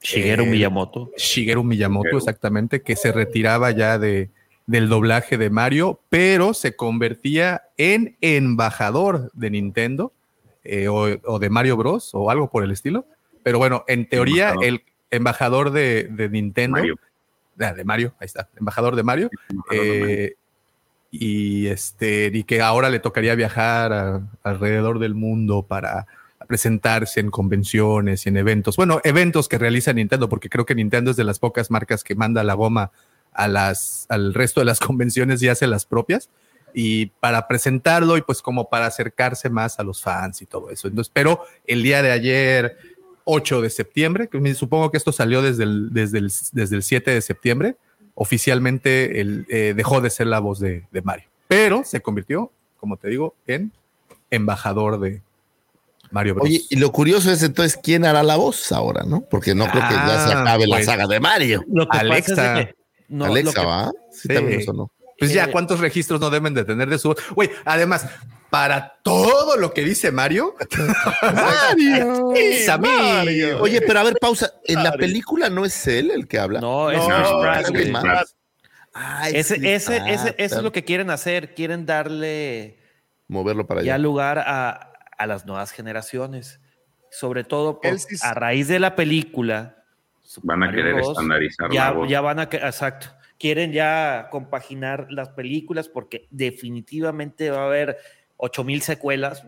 Shigeru 0.00 0.44
eh, 0.44 0.50
Miyamoto. 0.50 1.10
Shigeru 1.16 1.64
Miyamoto, 1.64 2.04
Shigeru. 2.04 2.18
exactamente, 2.18 2.82
que 2.82 2.96
se 2.96 3.12
retiraba 3.12 3.70
ya 3.70 3.98
de, 3.98 4.30
del 4.66 4.88
doblaje 4.88 5.38
de 5.38 5.50
Mario, 5.50 6.00
pero 6.08 6.54
se 6.54 6.76
convertía 6.76 7.62
en 7.76 8.16
embajador 8.20 9.30
de 9.32 9.50
Nintendo 9.50 10.12
eh, 10.64 10.88
o, 10.88 11.08
o, 11.24 11.38
de 11.38 11.50
Mario 11.50 11.76
Bros. 11.76 12.10
o 12.12 12.30
algo 12.30 12.50
por 12.50 12.62
el 12.62 12.70
estilo. 12.70 13.06
Pero 13.42 13.58
bueno, 13.58 13.84
en 13.88 14.08
teoría, 14.08 14.50
embajador. 14.50 14.64
el 14.64 14.82
embajador 15.10 15.70
de, 15.70 16.04
de 16.10 16.28
Nintendo, 16.28 16.78
Mario. 16.78 16.96
de 17.56 17.84
Mario, 17.84 18.14
ahí 18.20 18.26
está, 18.26 18.48
embajador 18.58 18.96
de 18.96 19.02
Mario, 19.02 19.30
eh, 19.72 20.34
y 21.10 21.66
este, 21.68 22.30
y 22.32 22.44
que 22.44 22.60
ahora 22.60 22.90
le 22.90 23.00
tocaría 23.00 23.34
viajar 23.34 23.92
a, 23.92 24.28
alrededor 24.42 24.98
del 24.98 25.14
mundo 25.14 25.62
para 25.62 26.06
presentarse 26.48 27.20
en 27.20 27.30
convenciones 27.30 28.24
y 28.26 28.30
en 28.30 28.38
eventos. 28.38 28.76
Bueno, 28.76 29.00
eventos 29.04 29.48
que 29.48 29.58
realiza 29.58 29.92
Nintendo, 29.92 30.28
porque 30.28 30.48
creo 30.48 30.66
que 30.66 30.74
Nintendo 30.74 31.12
es 31.12 31.16
de 31.16 31.22
las 31.22 31.38
pocas 31.38 31.70
marcas 31.70 32.02
que 32.02 32.16
manda 32.16 32.42
la 32.42 32.54
goma 32.54 32.90
a 33.32 33.46
las, 33.46 34.06
al 34.08 34.34
resto 34.34 34.60
de 34.60 34.64
las 34.64 34.80
convenciones 34.88 35.40
y 35.42 35.48
hace 35.48 35.68
las 35.68 35.84
propias. 35.84 36.30
Y 36.74 37.06
para 37.20 37.46
presentarlo 37.46 38.16
y 38.16 38.22
pues 38.22 38.42
como 38.42 38.68
para 38.68 38.86
acercarse 38.86 39.50
más 39.50 39.78
a 39.78 39.82
los 39.82 40.02
fans 40.02 40.42
y 40.42 40.46
todo 40.46 40.70
eso. 40.70 40.88
Entonces, 40.88 41.10
pero 41.14 41.44
el 41.66 41.82
día 41.82 42.02
de 42.02 42.12
ayer, 42.12 42.78
8 43.24 43.62
de 43.62 43.70
septiembre, 43.70 44.28
que 44.28 44.54
supongo 44.54 44.90
que 44.90 44.96
esto 44.96 45.12
salió 45.12 45.42
desde 45.42 45.64
el, 45.64 45.92
desde 45.92 46.18
el, 46.18 46.32
desde 46.52 46.76
el 46.76 46.82
7 46.82 47.10
de 47.10 47.22
septiembre, 47.22 47.76
oficialmente 48.14 49.20
el, 49.20 49.46
eh, 49.48 49.74
dejó 49.76 50.00
de 50.00 50.10
ser 50.10 50.26
la 50.26 50.40
voz 50.40 50.60
de, 50.60 50.86
de 50.90 51.02
Mario. 51.02 51.28
Pero 51.46 51.84
se 51.84 52.00
convirtió, 52.00 52.52
como 52.78 52.96
te 52.96 53.08
digo, 53.08 53.34
en 53.46 53.72
embajador 54.30 55.00
de, 55.00 55.22
Mario 56.10 56.34
Bros. 56.34 56.46
Oye, 56.46 56.62
y 56.68 56.76
lo 56.76 56.92
curioso 56.92 57.30
es 57.30 57.42
entonces 57.42 57.78
quién 57.82 58.04
hará 58.04 58.22
la 58.22 58.36
voz 58.36 58.72
ahora, 58.72 59.04
¿no? 59.04 59.22
Porque 59.28 59.54
no 59.54 59.66
creo 59.66 59.82
que 59.88 59.94
ah, 59.94 60.04
ya 60.06 60.26
se 60.26 60.32
acabe 60.34 60.66
pues, 60.66 60.86
la 60.86 60.92
saga 60.92 61.06
de 61.06 61.20
Mario. 61.20 61.64
Alexa. 61.90 62.60
Es 62.60 62.66
que, 62.66 62.74
no, 63.08 63.26
Alexa, 63.26 63.62
¿va? 63.62 63.90
Sí, 64.12 64.20
sí. 64.22 64.28
también 64.28 64.60
eso 64.60 64.72
no. 64.72 64.92
Pues 65.18 65.32
ya, 65.32 65.50
¿cuántos 65.50 65.80
registros 65.80 66.20
no 66.20 66.30
deben 66.30 66.54
de 66.54 66.64
tener 66.64 66.88
de 66.88 66.98
su 66.98 67.08
voz? 67.08 67.18
Güey, 67.34 67.50
además, 67.64 68.06
para 68.50 69.00
todo 69.02 69.56
lo 69.56 69.74
que 69.74 69.82
dice 69.82 70.12
Mario. 70.12 70.54
Mario, 71.22 72.32
es 72.34 72.78
Mario. 72.78 73.60
Oye, 73.60 73.80
pero 73.80 74.00
a 74.00 74.04
ver, 74.04 74.14
pausa. 74.20 74.52
¿En 74.64 74.82
la 74.82 74.92
película 74.92 75.50
no 75.50 75.64
es 75.64 75.86
él 75.86 76.10
el 76.10 76.28
que 76.28 76.38
habla? 76.38 76.60
No, 76.60 76.90
es 76.90 76.98
no, 76.98 77.72
Chris 77.72 77.90
Pratt. 77.90 78.28
Ay, 78.94 79.32
ese, 79.36 79.56
ese, 79.74 79.96
ese, 80.06 80.34
eso 80.38 80.56
es 80.56 80.62
lo 80.62 80.72
que 80.72 80.84
quieren 80.84 81.10
hacer. 81.10 81.54
Quieren 81.54 81.84
darle. 81.84 82.78
Moverlo 83.28 83.66
para 83.66 83.80
allá. 83.80 83.92
Ya 83.94 83.98
lugar 83.98 84.38
a, 84.38 84.87
a 85.18 85.26
las 85.26 85.44
nuevas 85.46 85.72
generaciones. 85.72 86.60
Sobre 87.10 87.44
todo 87.44 87.80
por, 87.80 87.98
sí 87.98 88.16
a 88.22 88.34
raíz 88.34 88.68
de 88.68 88.78
la 88.78 88.94
película. 88.96 89.84
Van 90.42 90.62
a 90.62 90.70
querer 90.70 90.94
Bros, 90.94 91.10
estandarizar 91.10 91.70
ya, 91.70 91.86
la 91.86 91.92
voz. 91.92 92.08
ya 92.08 92.20
van 92.20 92.38
a, 92.38 92.42
exacto. 92.44 93.08
Quieren 93.38 93.72
ya 93.72 94.28
compaginar 94.30 95.06
las 95.10 95.30
películas 95.30 95.88
porque 95.88 96.26
definitivamente 96.30 97.50
va 97.50 97.62
a 97.62 97.66
haber 97.66 97.98
8000 98.36 98.82
secuelas 98.82 99.46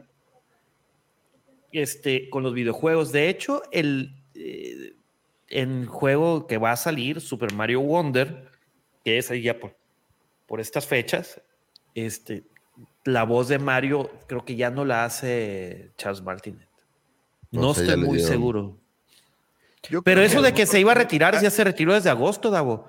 este, 1.73 2.31
con 2.31 2.43
los 2.43 2.55
videojuegos. 2.55 3.13
De 3.13 3.29
hecho, 3.29 3.63
el, 3.73 4.17
eh, 4.35 4.95
el 5.49 5.87
juego 5.87 6.47
que 6.47 6.59
va 6.59 6.73
a 6.73 6.77
salir, 6.77 7.21
Super 7.21 7.53
Mario 7.53 7.81
Wonder, 7.81 8.51
que 9.05 9.19
es 9.19 9.31
ahí 9.31 9.43
ya 9.43 9.59
por, 9.59 9.77
por 10.47 10.61
estas 10.61 10.87
fechas, 10.87 11.43
este, 11.95 12.45
la 13.05 13.25
voz 13.25 13.49
de 13.49 13.59
Mario 13.59 14.11
creo 14.27 14.45
que 14.45 14.57
ya 14.57 14.71
no 14.71 14.85
la 14.85 15.05
hace 15.05 15.93
Charles 15.97 16.23
Martinet. 16.23 16.69
No, 17.51 17.63
no 17.63 17.75
sé, 17.75 17.83
estoy 17.83 17.97
muy 17.97 18.21
seguro. 18.21 18.79
Yo 19.89 20.03
Pero 20.03 20.21
eso 20.21 20.43
de 20.43 20.53
que 20.53 20.67
se 20.67 20.79
iba 20.79 20.93
a 20.93 20.95
retirar 20.95 21.41
ya 21.41 21.51
se 21.51 21.65
retiró 21.65 21.95
desde 21.95 22.11
agosto, 22.11 22.51
Davo. 22.51 22.87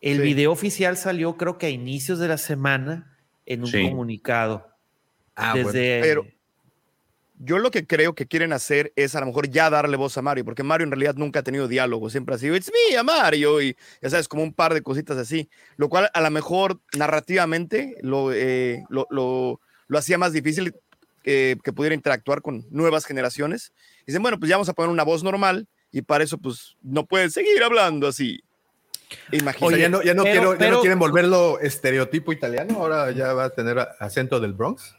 El 0.00 0.18
sí. 0.18 0.22
video 0.22 0.50
oficial 0.50 0.96
salió 0.96 1.36
creo 1.36 1.58
que 1.58 1.66
a 1.66 1.70
inicios 1.70 2.18
de 2.18 2.28
la 2.28 2.38
semana 2.38 3.16
en 3.46 3.60
un 3.60 3.68
sí. 3.68 3.88
comunicado. 3.88 4.68
Ah, 5.36 5.52
desde... 5.54 5.98
bueno. 6.00 6.22
Pero 6.22 6.41
yo 7.44 7.58
lo 7.58 7.70
que 7.70 7.86
creo 7.86 8.14
que 8.14 8.26
quieren 8.26 8.52
hacer 8.52 8.92
es 8.94 9.16
a 9.16 9.20
lo 9.20 9.26
mejor 9.26 9.48
ya 9.48 9.68
darle 9.68 9.96
voz 9.96 10.16
a 10.16 10.22
Mario, 10.22 10.44
porque 10.44 10.62
Mario 10.62 10.84
en 10.84 10.92
realidad 10.92 11.16
nunca 11.16 11.40
ha 11.40 11.42
tenido 11.42 11.66
diálogo, 11.66 12.08
siempre 12.08 12.34
ha 12.34 12.38
sido, 12.38 12.54
it's 12.54 12.70
me, 12.70 12.96
a 12.96 13.02
Mario, 13.02 13.60
y 13.60 13.76
ya 14.00 14.10
sabes, 14.10 14.28
como 14.28 14.44
un 14.44 14.52
par 14.52 14.74
de 14.74 14.82
cositas 14.82 15.18
así, 15.18 15.50
lo 15.76 15.88
cual 15.88 16.08
a 16.14 16.20
lo 16.20 16.30
mejor 16.30 16.80
narrativamente 16.96 17.96
lo, 18.00 18.32
eh, 18.32 18.84
lo, 18.90 19.08
lo, 19.10 19.60
lo, 19.88 19.98
hacía 19.98 20.18
más 20.18 20.32
difícil 20.32 20.74
eh, 21.24 21.56
que 21.64 21.72
pudiera 21.72 21.94
interactuar 21.94 22.42
con 22.42 22.64
nuevas 22.70 23.04
generaciones. 23.06 23.72
Y 24.02 24.06
dicen, 24.06 24.22
bueno, 24.22 24.38
pues 24.38 24.48
ya 24.48 24.56
vamos 24.56 24.68
a 24.68 24.74
poner 24.74 24.90
una 24.90 25.02
voz 25.02 25.24
normal, 25.24 25.66
y 25.90 26.02
para 26.02 26.22
eso 26.22 26.38
pues 26.38 26.76
no 26.80 27.06
pueden 27.06 27.30
seguir 27.30 27.62
hablando 27.62 28.06
así. 28.06 28.40
Imagínate. 29.32 29.74
Oye, 29.74 29.80
ya 29.80 29.88
no, 29.88 30.02
ya 30.02 30.14
no, 30.14 30.22
pero, 30.22 30.34
quiero, 30.34 30.58
pero, 30.58 30.70
ya 30.70 30.70
no 30.70 30.80
quieren 30.80 30.98
volverlo 30.98 31.58
estereotipo 31.58 32.32
italiano, 32.32 32.76
ahora 32.78 33.10
ya 33.10 33.32
va 33.32 33.44
a 33.44 33.50
tener 33.50 33.78
acento 33.98 34.38
del 34.38 34.52
Bronx. 34.52 34.94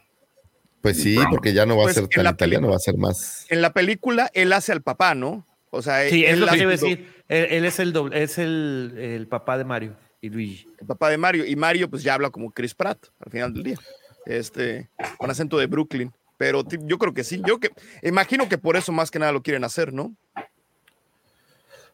Pues 0.84 0.98
sí, 0.98 1.16
porque 1.30 1.54
ya 1.54 1.64
no 1.64 1.78
va 1.78 1.84
pues 1.84 1.96
a 1.96 2.00
ser 2.00 2.10
tan 2.10 2.26
italiano, 2.26 2.68
va 2.68 2.76
a 2.76 2.78
ser 2.78 2.98
más. 2.98 3.46
En 3.48 3.62
la 3.62 3.72
película 3.72 4.30
él 4.34 4.52
hace 4.52 4.70
al 4.70 4.82
papá, 4.82 5.14
¿no? 5.14 5.46
O 5.70 5.80
sea, 5.80 6.06
sí, 6.10 6.26
él, 6.26 6.34
es 6.34 6.38
lo 6.40 6.46
que 6.46 6.58
iba 6.58 6.68
a 6.68 6.72
decir. 6.72 7.10
Él, 7.26 7.46
él, 7.48 7.64
es, 7.64 7.78
el, 7.78 7.94
doble, 7.94 8.22
es 8.22 8.36
el, 8.36 8.94
el, 8.98 9.26
papá 9.26 9.56
de 9.56 9.64
Mario 9.64 9.96
y 10.20 10.28
Luigi. 10.28 10.68
El 10.78 10.86
papá 10.86 11.08
de 11.08 11.16
Mario. 11.16 11.46
Y 11.46 11.56
Mario, 11.56 11.88
pues 11.88 12.02
ya 12.02 12.12
habla 12.12 12.28
como 12.28 12.50
Chris 12.50 12.74
Pratt 12.74 12.98
al 13.18 13.32
final 13.32 13.54
del 13.54 13.62
día. 13.62 13.78
Este, 14.26 14.90
con 15.16 15.30
acento 15.30 15.56
de 15.56 15.68
Brooklyn. 15.68 16.12
Pero 16.36 16.62
yo 16.68 16.98
creo 16.98 17.14
que 17.14 17.24
sí. 17.24 17.40
Yo 17.46 17.58
que 17.58 17.70
imagino 18.02 18.46
que 18.46 18.58
por 18.58 18.76
eso 18.76 18.92
más 18.92 19.10
que 19.10 19.18
nada 19.18 19.32
lo 19.32 19.42
quieren 19.42 19.64
hacer, 19.64 19.90
¿no? 19.94 20.14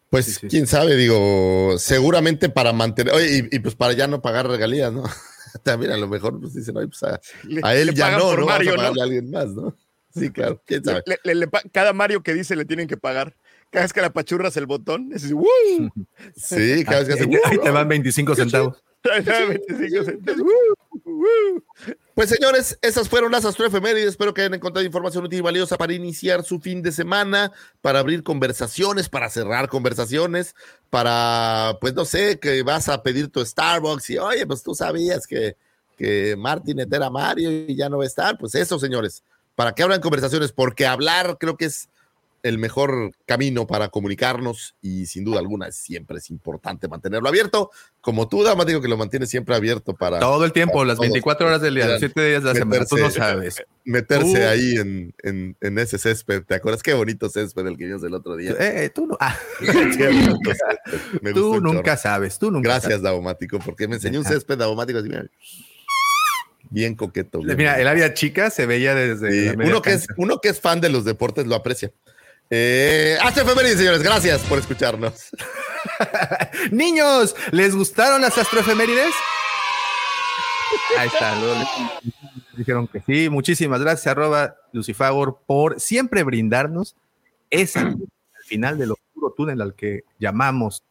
Pues 0.08 0.24
sí, 0.24 0.32
sí. 0.32 0.48
quién 0.48 0.66
sabe, 0.66 0.96
digo, 0.96 1.76
seguramente 1.78 2.48
para 2.48 2.72
mantener, 2.72 3.14
oye, 3.14 3.48
y, 3.52 3.56
y, 3.56 3.60
pues 3.60 3.76
para 3.76 3.92
ya 3.92 4.08
no 4.08 4.20
pagar 4.20 4.48
regalías, 4.48 4.92
¿no? 4.92 5.04
También 5.62 5.92
a 5.92 5.96
lo 5.96 6.08
mejor 6.08 6.40
pues 6.40 6.54
dicen, 6.54 6.74
pues 6.74 7.02
a, 7.02 7.20
a 7.62 7.74
él 7.74 7.94
ya 7.94 8.18
no, 8.18 8.36
¿no? 8.36 8.46
Mario, 8.46 8.72
Vamos 8.76 8.84
a 8.84 8.88
pagarle 8.90 9.00
a 9.00 9.04
alguien 9.04 9.30
más, 9.30 9.48
¿no? 9.48 9.76
Sí, 10.14 10.30
claro, 10.30 10.60
quién 10.66 10.84
sabe. 10.84 11.02
Le, 11.24 11.34
le, 11.34 11.48
cada 11.72 11.92
Mario 11.92 12.22
que 12.22 12.34
dice 12.34 12.56
le 12.56 12.64
tienen 12.64 12.88
que 12.88 12.96
pagar. 12.96 13.36
Cada 13.70 13.84
vez 13.84 13.92
que 13.92 14.00
la 14.00 14.12
pachurras 14.12 14.56
el 14.56 14.66
botón, 14.66 15.10
es 15.14 15.32
¡Woo! 15.32 15.44
Sí, 16.36 16.84
cada 16.84 17.00
vez 17.00 17.08
que 17.08 17.14
hace. 17.14 17.40
Ahí 17.44 17.58
te 17.58 17.70
van 17.70 17.88
25 17.88 18.34
centavos. 18.36 18.82
25 19.04 20.04
centavos. 20.04 20.42
Pues 22.14 22.28
señores, 22.28 22.78
esas 22.82 23.08
fueron 23.08 23.32
las 23.32 23.44
astroefemérides. 23.44 24.10
Espero 24.10 24.34
que 24.34 24.42
hayan 24.42 24.54
encontrado 24.54 24.84
información 24.84 25.24
útil 25.24 25.38
y 25.38 25.42
valiosa 25.42 25.78
para 25.78 25.94
iniciar 25.94 26.44
su 26.44 26.60
fin 26.60 26.82
de 26.82 26.92
semana, 26.92 27.52
para 27.80 28.00
abrir 28.00 28.22
conversaciones, 28.22 29.08
para 29.08 29.30
cerrar 29.30 29.68
conversaciones, 29.68 30.54
para, 30.90 31.78
pues 31.80 31.94
no 31.94 32.04
sé, 32.04 32.38
que 32.38 32.62
vas 32.62 32.88
a 32.88 33.02
pedir 33.02 33.28
tu 33.28 33.44
Starbucks 33.44 34.10
y, 34.10 34.18
oye, 34.18 34.46
pues 34.46 34.62
tú 34.62 34.74
sabías 34.74 35.26
que, 35.26 35.56
que 35.96 36.36
era 36.90 37.10
Mario 37.10 37.50
y 37.50 37.74
ya 37.74 37.88
no 37.88 37.98
va 37.98 38.04
a 38.04 38.08
estar. 38.08 38.36
Pues 38.36 38.54
eso, 38.54 38.78
señores, 38.78 39.22
para 39.54 39.72
que 39.72 39.82
abran 39.82 40.00
conversaciones, 40.00 40.52
porque 40.52 40.86
hablar 40.86 41.38
creo 41.38 41.56
que 41.56 41.66
es 41.66 41.88
el 42.42 42.58
mejor 42.58 43.12
camino 43.26 43.66
para 43.66 43.88
comunicarnos 43.88 44.74
y 44.80 45.06
sin 45.06 45.24
duda 45.24 45.40
alguna 45.40 45.70
siempre 45.72 46.18
es 46.18 46.30
importante 46.30 46.88
mantenerlo 46.88 47.28
abierto, 47.28 47.70
como 48.00 48.28
tú, 48.28 48.42
Damático, 48.42 48.80
que 48.80 48.88
lo 48.88 48.96
mantienes 48.96 49.28
siempre 49.28 49.54
abierto 49.54 49.94
para... 49.94 50.18
Todo 50.18 50.44
el 50.44 50.52
tiempo, 50.52 50.84
las 50.84 50.98
24 50.98 51.46
horas 51.46 51.60
del 51.60 51.74
día, 51.74 51.86
los 51.86 51.98
7 51.98 52.28
días 52.28 52.42
de 52.42 52.48
la 52.48 52.54
semana, 52.54 52.84
tú 52.86 52.96
no 52.96 53.10
sabes. 53.10 53.62
Meterse 53.84 54.44
uh. 54.44 54.48
ahí 54.48 54.74
en, 54.76 55.14
en, 55.22 55.56
en, 55.60 55.78
ese 55.78 55.98
césped, 55.98 56.44
¿te 56.44 56.54
acuerdas 56.54 56.82
qué 56.82 56.94
bonito 56.94 57.28
césped 57.28 57.66
el 57.66 57.76
que 57.76 57.86
vimos 57.86 58.02
el 58.02 58.14
otro 58.14 58.36
día? 58.36 58.54
Eh, 58.58 58.90
tú 58.94 59.06
no... 59.06 59.16
Ah. 59.20 59.36
tú 61.34 61.60
nunca 61.60 61.96
sabes, 61.96 62.38
tú 62.38 62.50
nunca 62.50 62.70
Gracias, 62.70 63.02
Daumático, 63.02 63.58
porque 63.58 63.88
me 63.88 63.96
enseñó 63.96 64.20
un 64.20 64.24
césped 64.24 64.58
Daumático 64.58 64.98
así, 64.98 65.08
mira 65.08 65.26
bien 66.70 66.94
coqueto. 66.94 67.40
Bien 67.40 67.56
Mira, 67.56 67.80
el 67.80 67.88
área 67.88 68.14
chica 68.14 68.48
se 68.48 68.64
veía 68.64 68.94
desde. 68.94 69.50
Sí, 69.50 69.56
uno, 69.56 69.82
que 69.82 69.92
es, 69.92 70.06
uno 70.16 70.38
que 70.38 70.48
es 70.48 70.60
fan 70.60 70.80
de 70.80 70.88
los 70.88 71.04
deportes 71.04 71.46
lo 71.46 71.56
aprecia. 71.56 71.92
Eh, 72.50 73.16
hasta 73.22 73.42
efemérides, 73.42 73.78
señores. 73.78 74.02
Gracias 74.02 74.40
por 74.42 74.58
escucharnos. 74.58 75.30
Niños, 76.72 77.36
¿les 77.52 77.74
gustaron 77.76 78.20
las 78.20 78.36
astroefemérides? 78.36 79.14
Ahí 80.98 81.08
está. 81.08 81.34
Dijeron 82.56 82.88
que 82.88 83.00
sí. 83.06 83.30
Muchísimas 83.30 83.80
gracias, 83.80 84.08
arroba 84.08 84.56
Lucifagor, 84.72 85.40
por 85.46 85.80
siempre 85.80 86.24
brindarnos 86.24 86.96
esa 87.50 87.80
al 87.80 87.98
final 88.46 88.78
de 88.78 88.86
los 88.86 88.98
oscuro 88.98 89.34
túnel 89.36 89.60
al 89.60 89.74
que 89.74 90.04
llamamos 90.18 90.82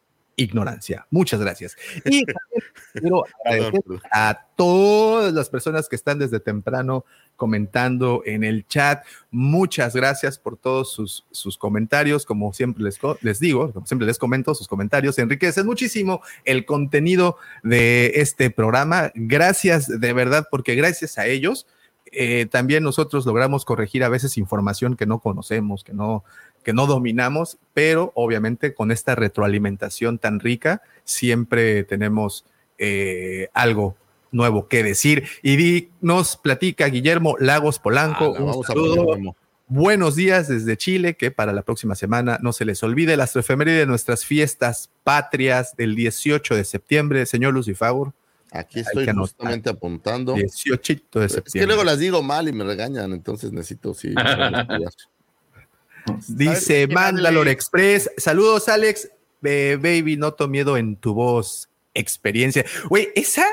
ignorancia. 0.42 1.06
Muchas 1.10 1.40
gracias. 1.40 1.76
Y 2.04 2.24
quiero 2.94 3.24
agradecer 3.44 3.82
a 4.10 4.46
todas 4.56 5.32
las 5.32 5.50
personas 5.50 5.88
que 5.88 5.96
están 5.96 6.18
desde 6.18 6.40
temprano 6.40 7.04
comentando 7.36 8.22
en 8.24 8.44
el 8.44 8.66
chat. 8.66 9.04
Muchas 9.30 9.94
gracias 9.94 10.38
por 10.38 10.56
todos 10.56 10.92
sus, 10.92 11.26
sus 11.30 11.58
comentarios. 11.58 12.24
Como 12.24 12.52
siempre 12.52 12.82
les, 12.82 12.98
les 13.20 13.40
digo, 13.40 13.72
como 13.72 13.86
siempre 13.86 14.06
les 14.06 14.18
comento, 14.18 14.54
sus 14.54 14.68
comentarios 14.68 15.18
enriquecen 15.18 15.66
muchísimo 15.66 16.22
el 16.44 16.64
contenido 16.64 17.36
de 17.62 18.12
este 18.16 18.50
programa. 18.50 19.12
Gracias 19.14 19.88
de 19.88 20.12
verdad, 20.12 20.46
porque 20.50 20.74
gracias 20.74 21.18
a 21.18 21.26
ellos 21.26 21.66
eh, 22.12 22.46
también 22.46 22.82
nosotros 22.82 23.24
logramos 23.24 23.64
corregir 23.64 24.02
a 24.02 24.08
veces 24.08 24.36
información 24.36 24.96
que 24.96 25.06
no 25.06 25.20
conocemos, 25.20 25.84
que 25.84 25.92
no, 25.92 26.24
que 26.62 26.72
no 26.72 26.86
dominamos, 26.86 27.58
pero 27.74 28.12
obviamente 28.14 28.74
con 28.74 28.90
esta 28.90 29.14
retroalimentación 29.14 30.18
tan 30.18 30.40
rica 30.40 30.82
siempre 31.04 31.84
tenemos 31.84 32.44
eh, 32.78 33.48
algo 33.52 33.96
nuevo 34.32 34.68
que 34.68 34.82
decir. 34.82 35.24
Y 35.42 35.88
nos 36.00 36.36
platica 36.36 36.86
Guillermo 36.86 37.36
Lagos 37.38 37.78
Polanco. 37.78 38.34
Ah, 38.36 38.42
un 38.42 38.64
saludo. 38.64 39.34
Buenos 39.72 40.16
días 40.16 40.48
desde 40.48 40.76
Chile, 40.76 41.14
que 41.14 41.30
para 41.30 41.52
la 41.52 41.62
próxima 41.62 41.94
semana 41.94 42.38
no 42.42 42.52
se 42.52 42.64
les 42.64 42.82
olvide 42.82 43.16
las 43.16 43.36
efemérides 43.36 43.78
de 43.78 43.86
nuestras 43.86 44.24
fiestas 44.24 44.90
patrias 45.04 45.76
del 45.76 45.94
18 45.94 46.56
de 46.56 46.64
septiembre. 46.64 47.24
Señor 47.24 47.54
Lucifagur. 47.54 48.12
Aquí 48.50 48.80
estoy 48.80 49.06
justamente 49.06 49.70
apuntando. 49.70 50.34
18 50.34 50.92
de 51.20 51.28
septiembre. 51.28 51.42
Es 51.46 51.52
que 51.52 51.66
luego 51.66 51.84
las 51.84 52.00
digo 52.00 52.20
mal 52.20 52.48
y 52.48 52.52
me 52.52 52.64
regañan, 52.64 53.12
entonces 53.12 53.52
necesito 53.52 53.94
sí. 53.94 54.12
Dice 56.28 56.86
Mandalore 56.86 57.50
Express. 57.50 58.10
Saludos, 58.16 58.68
Alex. 58.68 59.10
baby, 59.40 60.16
noto 60.16 60.48
miedo 60.48 60.76
en 60.76 60.96
tu 60.96 61.14
voz. 61.14 61.68
Experiencia. 61.94 62.64
Güey, 62.88 63.08
esa, 63.14 63.46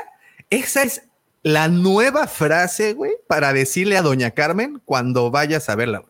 esa 0.50 0.82
es 0.82 1.02
la 1.42 1.68
nueva 1.68 2.26
frase, 2.26 2.94
güey, 2.94 3.12
para 3.26 3.52
decirle 3.52 3.96
a 3.96 4.02
Doña 4.02 4.32
Carmen 4.32 4.80
cuando 4.84 5.30
vayas 5.30 5.68
a 5.68 5.76
verla. 5.76 6.04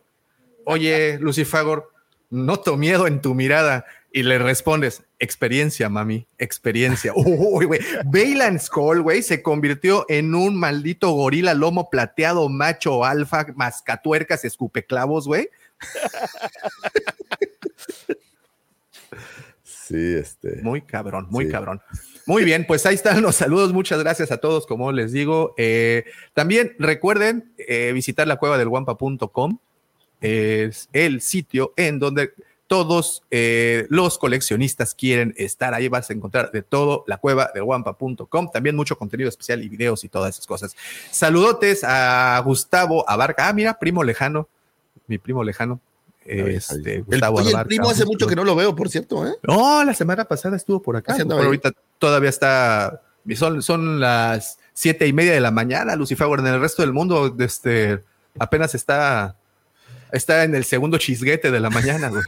Oye, 0.65 1.17
Lucifagor, 1.19 1.91
noto 2.29 2.77
miedo 2.77 3.07
en 3.07 3.21
tu 3.21 3.33
mirada. 3.33 3.85
Y 4.11 4.23
le 4.23 4.39
respondes, 4.39 5.03
experiencia, 5.19 5.87
mami, 5.87 6.25
experiencia. 6.39 7.13
Uy, 7.15 7.65
güey. 7.65 7.79
Bailan 8.05 8.59
Skull, 8.59 9.01
güey, 9.01 9.21
se 9.21 9.43
convirtió 9.43 10.05
en 10.09 10.33
un 10.33 10.55
maldito 10.55 11.11
gorila 11.11 11.53
lomo 11.53 11.89
plateado, 11.89 12.49
macho 12.49 13.05
alfa, 13.05 13.45
mascatuercas, 13.55 14.45
escupeclavos, 14.45 15.27
güey. 15.27 15.49
Sí, 19.89 20.13
este. 20.13 20.61
Muy 20.61 20.81
cabrón, 20.81 21.25
muy 21.31 21.49
cabrón. 21.49 21.81
Muy 22.27 22.43
bien, 22.43 22.67
pues 22.67 22.85
ahí 22.85 22.93
están 22.93 23.23
los 23.23 23.37
saludos. 23.37 23.73
Muchas 23.73 23.97
gracias 23.97 24.31
a 24.31 24.37
todos, 24.37 24.67
como 24.67 24.91
les 24.91 25.11
digo. 25.11 25.55
Eh, 25.57 26.05
también 26.35 26.75
recuerden 26.77 27.51
eh, 27.57 27.91
visitar 27.91 28.27
la 28.27 28.35
cueva 28.35 28.59
del 28.59 28.69
guampa.com. 28.69 29.57
Es 30.21 30.89
el 30.93 31.21
sitio 31.21 31.73
en 31.75 31.97
donde 31.97 32.33
todos 32.67 33.23
eh, 33.31 33.87
los 33.89 34.19
coleccionistas 34.19 34.93
quieren 34.93 35.33
estar. 35.37 35.73
Ahí 35.73 35.87
vas 35.87 36.11
a 36.11 36.13
encontrar 36.13 36.51
de 36.51 36.61
todo, 36.61 37.03
la 37.07 37.17
cueva 37.17 37.49
de 37.51 37.61
guampa.com. 37.61 38.51
También 38.53 38.75
mucho 38.75 38.95
contenido 38.95 39.27
especial 39.27 39.63
y 39.63 39.69
videos 39.69 40.03
y 40.03 40.09
todas 40.09 40.35
esas 40.35 40.45
cosas. 40.45 40.75
Saludotes 41.09 41.83
a 41.83 42.39
Gustavo 42.45 43.09
Abarca. 43.09 43.47
Ah, 43.47 43.53
mira, 43.53 43.79
primo 43.79 44.03
lejano, 44.03 44.47
mi 45.09 45.17
primo 45.17 45.43
lejano. 45.43 45.81
Este, 46.25 47.01
Gustavo 47.01 47.39
el, 47.39 47.45
oye, 47.45 47.53
Abarca. 47.53 47.61
el 47.61 47.67
primo 47.67 47.89
hace 47.89 48.05
mucho 48.05 48.27
que 48.27 48.35
no 48.35 48.43
lo 48.43 48.55
veo, 48.55 48.75
por 48.75 48.89
cierto, 48.89 49.25
¿eh? 49.27 49.33
No, 49.43 49.83
la 49.83 49.93
semana 49.93 50.25
pasada 50.25 50.55
estuvo 50.57 50.81
por 50.81 50.95
acá. 50.95 51.15
Pero 51.17 51.33
ahorita 51.33 51.71
todavía 51.97 52.29
está. 52.29 53.01
Son, 53.35 53.61
son 53.61 53.99
las 53.99 54.59
siete 54.73 55.07
y 55.07 55.13
media 55.13 55.33
de 55.33 55.41
la 55.41 55.51
mañana, 55.51 55.95
Lucifer. 55.95 56.27
En 56.39 56.47
el 56.47 56.61
resto 56.61 56.83
del 56.83 56.93
mundo, 56.93 57.35
este, 57.39 58.03
apenas 58.37 58.75
está, 58.75 59.35
está 60.11 60.43
en 60.43 60.55
el 60.55 60.63
segundo 60.65 60.97
chisguete 60.97 61.51
de 61.51 61.59
la 61.59 61.69
mañana. 61.69 62.11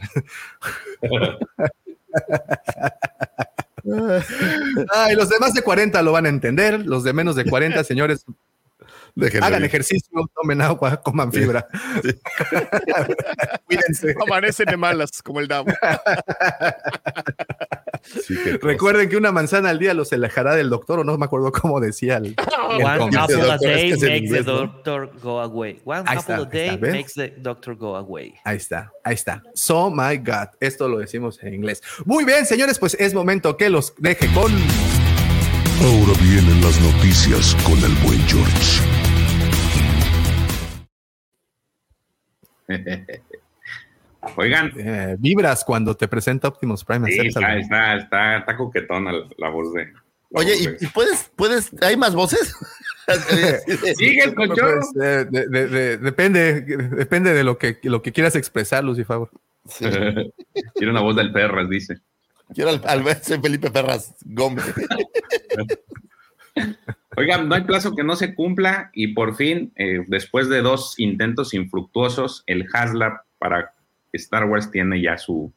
Ay, 4.94 5.16
los 5.16 5.28
de 5.28 5.38
más 5.40 5.54
de 5.54 5.62
40 5.62 6.02
lo 6.02 6.12
van 6.12 6.26
a 6.26 6.28
entender. 6.28 6.84
Los 6.84 7.04
de 7.04 7.12
menos 7.12 7.36
de 7.36 7.44
40, 7.44 7.82
señores, 7.84 8.24
hagan 9.40 9.64
ejercicio, 9.64 10.10
tomen 10.34 10.60
agua, 10.60 10.96
coman 11.04 11.32
fibra. 11.32 11.66
Cuídense. 13.66 14.14
Amanecen 14.20 14.66
de 14.66 14.76
malas, 14.76 15.22
como 15.22 15.40
el 15.40 15.48
Davo. 15.48 15.72
Sí. 18.26 18.34
Recuerden 18.60 19.08
que 19.08 19.16
una 19.16 19.30
manzana 19.30 19.70
al 19.70 19.78
día 19.78 19.94
los 19.94 20.12
alejará 20.12 20.56
del 20.56 20.70
doctor, 20.70 20.98
o 20.98 21.04
no 21.04 21.16
me 21.16 21.24
acuerdo 21.24 21.52
cómo 21.52 21.78
decía 21.78 22.16
el, 22.16 22.34
el 22.34 22.84
One 22.84 23.16
apple 23.16 23.42
a 23.42 23.56
doctor, 23.56 23.60
day 23.60 23.90
es 23.92 24.02
makes 24.02 24.28
the 24.28 24.42
doctor 24.42 25.10
go 25.22 25.40
away. 25.40 25.80
One 25.84 26.02
Ahí 26.06 26.18
apple 26.18 26.34
está, 26.34 26.42
a 26.42 26.44
day 26.44 26.78
makes 26.78 27.12
the 27.14 27.32
doctor 27.38 27.76
go 27.76 27.94
away. 27.94 28.34
Ahí 28.44 28.56
está, 28.56 28.90
ahí 29.04 29.14
está. 29.14 29.40
So 29.54 29.88
my 29.88 30.16
God. 30.16 30.48
Esto 30.58 30.88
lo 30.88 30.98
decimos 30.98 31.38
en 31.42 31.54
inglés. 31.54 31.80
Muy 32.04 32.24
bien, 32.24 32.44
señores, 32.44 32.80
pues 32.80 32.96
es 32.98 33.14
momento 33.14 33.56
que 33.56 33.70
los 33.70 33.94
deje 33.98 34.26
con. 34.34 34.52
Ahora 35.82 36.18
vienen 36.20 36.60
las 36.60 36.80
noticias 36.80 37.56
con 37.64 37.78
el 37.78 37.94
buen 38.04 38.20
George. 38.26 39.01
Oigan, 44.36 44.72
eh, 44.78 45.16
vibras 45.18 45.64
cuando 45.64 45.96
te 45.96 46.06
presenta 46.06 46.48
Optimus 46.48 46.84
Prime. 46.84 47.10
sí, 47.10 47.26
está, 47.26 47.56
está, 47.58 47.96
está, 47.96 48.36
está 48.38 48.56
coquetona 48.56 49.10
la, 49.12 49.24
la 49.36 49.48
voz 49.48 49.72
de. 49.74 49.86
la 49.86 50.02
Oye, 50.34 50.52
voz 50.52 50.60
¿y, 50.62 50.66
de- 50.68 50.76
y 50.80 50.86
puedes, 50.86 51.30
puedes, 51.34 51.70
hay 51.82 51.96
más 51.96 52.14
voces? 52.14 52.54
Sigue 53.96 54.22
el 54.22 54.34
cochorro. 54.36 54.80
Pues, 54.94 55.04
eh, 55.04 55.26
de- 55.28 55.48
de- 55.48 55.66
de- 55.68 55.96
depende, 55.98 56.60
depende 56.62 57.32
de 57.34 57.42
lo 57.42 57.58
que, 57.58 57.78
lo 57.82 58.00
que 58.00 58.12
quieras 58.12 58.36
expresar, 58.36 58.84
Lucifer. 58.84 59.18
Sí. 59.68 59.84
Tiene 60.74 60.92
una 60.92 61.00
voz 61.00 61.16
del 61.16 61.32
Perras, 61.32 61.68
dice. 61.68 61.98
Quiero 62.54 62.70
al, 62.70 62.82
al 62.86 63.02
ver, 63.02 63.24
soy 63.24 63.40
Felipe 63.40 63.70
Ferraz 63.70 64.14
Gómez. 64.24 64.64
Oigan, 67.22 67.48
no 67.48 67.54
hay 67.54 67.62
plazo 67.62 67.94
que 67.94 68.02
no 68.02 68.16
se 68.16 68.34
cumpla 68.34 68.90
y 68.92 69.14
por 69.14 69.36
fin, 69.36 69.72
eh, 69.76 70.04
después 70.08 70.48
de 70.48 70.60
dos 70.60 70.98
intentos 70.98 71.54
infructuosos, 71.54 72.42
el 72.46 72.66
HasLab 72.72 73.20
para 73.38 73.74
Star 74.12 74.44
Wars 74.46 74.70
tiene 74.72 75.00
ya 75.00 75.16
su, 75.18 75.52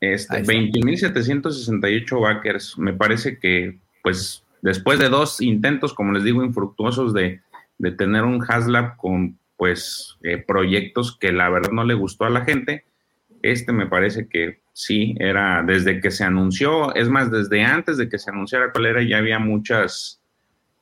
Este, 0.00 0.36
Ahí 0.36 0.42
está. 0.42 0.52
20.768 0.52 2.20
backers. 2.20 2.76
Me 2.76 2.92
parece 2.92 3.38
que, 3.38 3.78
pues, 4.02 4.44
después 4.60 4.98
de 4.98 5.08
dos 5.08 5.40
intentos, 5.40 5.94
como 5.94 6.12
les 6.12 6.24
digo, 6.24 6.44
infructuosos 6.44 7.14
de, 7.14 7.40
de 7.78 7.92
tener 7.92 8.22
un 8.24 8.42
Haslab 8.46 8.96
con, 8.96 9.38
pues, 9.56 10.16
eh, 10.22 10.38
proyectos 10.38 11.16
que 11.18 11.32
la 11.32 11.48
verdad 11.48 11.70
no 11.72 11.84
le 11.84 11.94
gustó 11.94 12.24
a 12.24 12.30
la 12.30 12.44
gente, 12.44 12.84
este 13.42 13.72
me 13.72 13.86
parece 13.86 14.28
que 14.28 14.60
sí, 14.72 15.14
era 15.18 15.62
desde 15.62 16.00
que 16.00 16.10
se 16.10 16.24
anunció, 16.24 16.94
es 16.94 17.08
más, 17.08 17.30
desde 17.30 17.62
antes 17.62 17.96
de 17.96 18.08
que 18.08 18.18
se 18.18 18.30
anunciara 18.30 18.72
cuál 18.72 18.86
era, 18.86 19.02
ya 19.02 19.18
había 19.18 19.38
muchas, 19.38 20.20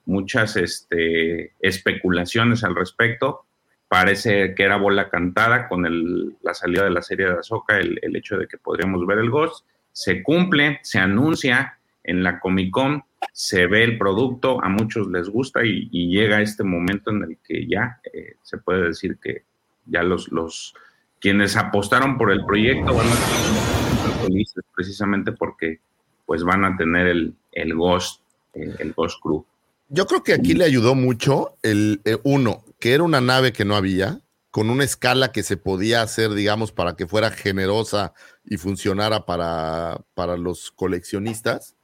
muchas 0.06 0.56
este, 0.56 1.52
especulaciones 1.60 2.64
al 2.64 2.74
respecto. 2.74 3.44
Parece 3.88 4.54
que 4.54 4.62
era 4.64 4.76
bola 4.76 5.08
cantada 5.08 5.68
con 5.68 5.86
el- 5.86 6.34
la 6.42 6.54
salida 6.54 6.84
de 6.84 6.90
la 6.90 7.02
serie 7.02 7.26
de 7.26 7.32
Ahsoka, 7.38 7.78
el, 7.78 7.98
el 8.02 8.16
hecho 8.16 8.36
de 8.36 8.48
que 8.48 8.58
podríamos 8.58 9.06
ver 9.06 9.18
el 9.18 9.30
Ghost. 9.30 9.64
Se 9.92 10.22
cumple, 10.22 10.80
se 10.82 10.98
anuncia 10.98 11.78
en 12.02 12.22
la 12.24 12.40
Comic 12.40 12.70
Con, 12.72 13.04
se 13.32 13.66
ve 13.66 13.84
el 13.84 13.98
producto, 13.98 14.62
a 14.62 14.68
muchos 14.68 15.08
les 15.08 15.28
gusta 15.28 15.64
y, 15.64 15.88
llega 16.08 16.40
este 16.40 16.64
momento 16.64 17.10
en 17.10 17.22
el 17.22 17.38
que 17.46 17.66
ya 17.66 18.00
eh, 18.12 18.36
se 18.42 18.58
puede 18.58 18.88
decir 18.88 19.18
que 19.22 19.44
ya 19.86 20.02
los, 20.02 20.30
los 20.30 20.74
quienes 21.20 21.56
apostaron 21.56 22.16
por 22.16 22.30
el 22.30 22.44
proyecto 22.44 22.94
van 22.94 23.06
a 23.06 23.12
estar 23.12 24.26
felices 24.26 24.64
precisamente 24.74 25.32
porque 25.32 25.80
pues 26.26 26.42
van 26.42 26.64
a 26.64 26.76
tener 26.76 27.06
el, 27.06 27.34
el 27.52 27.74
Ghost, 27.74 28.22
el 28.54 28.92
Ghost 28.92 29.20
Crew. 29.22 29.44
Yo 29.88 30.06
creo 30.06 30.22
que 30.22 30.32
aquí 30.32 30.54
le 30.54 30.64
ayudó 30.64 30.94
mucho 30.94 31.56
el 31.62 32.00
eh, 32.04 32.18
uno, 32.24 32.64
que 32.80 32.94
era 32.94 33.02
una 33.02 33.20
nave 33.20 33.52
que 33.52 33.64
no 33.64 33.76
había, 33.76 34.20
con 34.50 34.70
una 34.70 34.84
escala 34.84 35.32
que 35.32 35.42
se 35.42 35.56
podía 35.56 36.02
hacer, 36.02 36.32
digamos, 36.32 36.72
para 36.72 36.96
que 36.96 37.06
fuera 37.06 37.30
generosa 37.30 38.14
y 38.44 38.56
funcionara 38.56 39.26
para, 39.26 40.00
para 40.14 40.36
los 40.36 40.70
coleccionistas. 40.70 41.74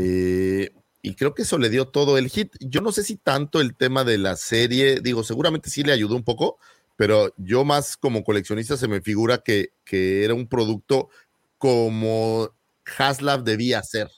Eh, 0.00 0.70
y 1.02 1.14
creo 1.14 1.34
que 1.34 1.42
eso 1.42 1.58
le 1.58 1.70
dio 1.70 1.88
todo 1.88 2.18
el 2.18 2.28
hit. 2.28 2.54
Yo 2.60 2.80
no 2.80 2.92
sé 2.92 3.02
si 3.02 3.16
tanto 3.16 3.60
el 3.60 3.74
tema 3.74 4.04
de 4.04 4.18
la 4.18 4.36
serie, 4.36 5.00
digo, 5.00 5.22
seguramente 5.22 5.70
sí 5.70 5.82
le 5.82 5.92
ayudó 5.92 6.14
un 6.16 6.24
poco, 6.24 6.58
pero 6.96 7.32
yo 7.38 7.64
más 7.64 7.96
como 7.96 8.24
coleccionista 8.24 8.76
se 8.76 8.88
me 8.88 9.00
figura 9.00 9.38
que, 9.38 9.70
que 9.84 10.24
era 10.24 10.34
un 10.34 10.46
producto 10.46 11.08
como 11.56 12.50
Haslab 12.98 13.44
debía 13.44 13.82
ser. 13.82 14.08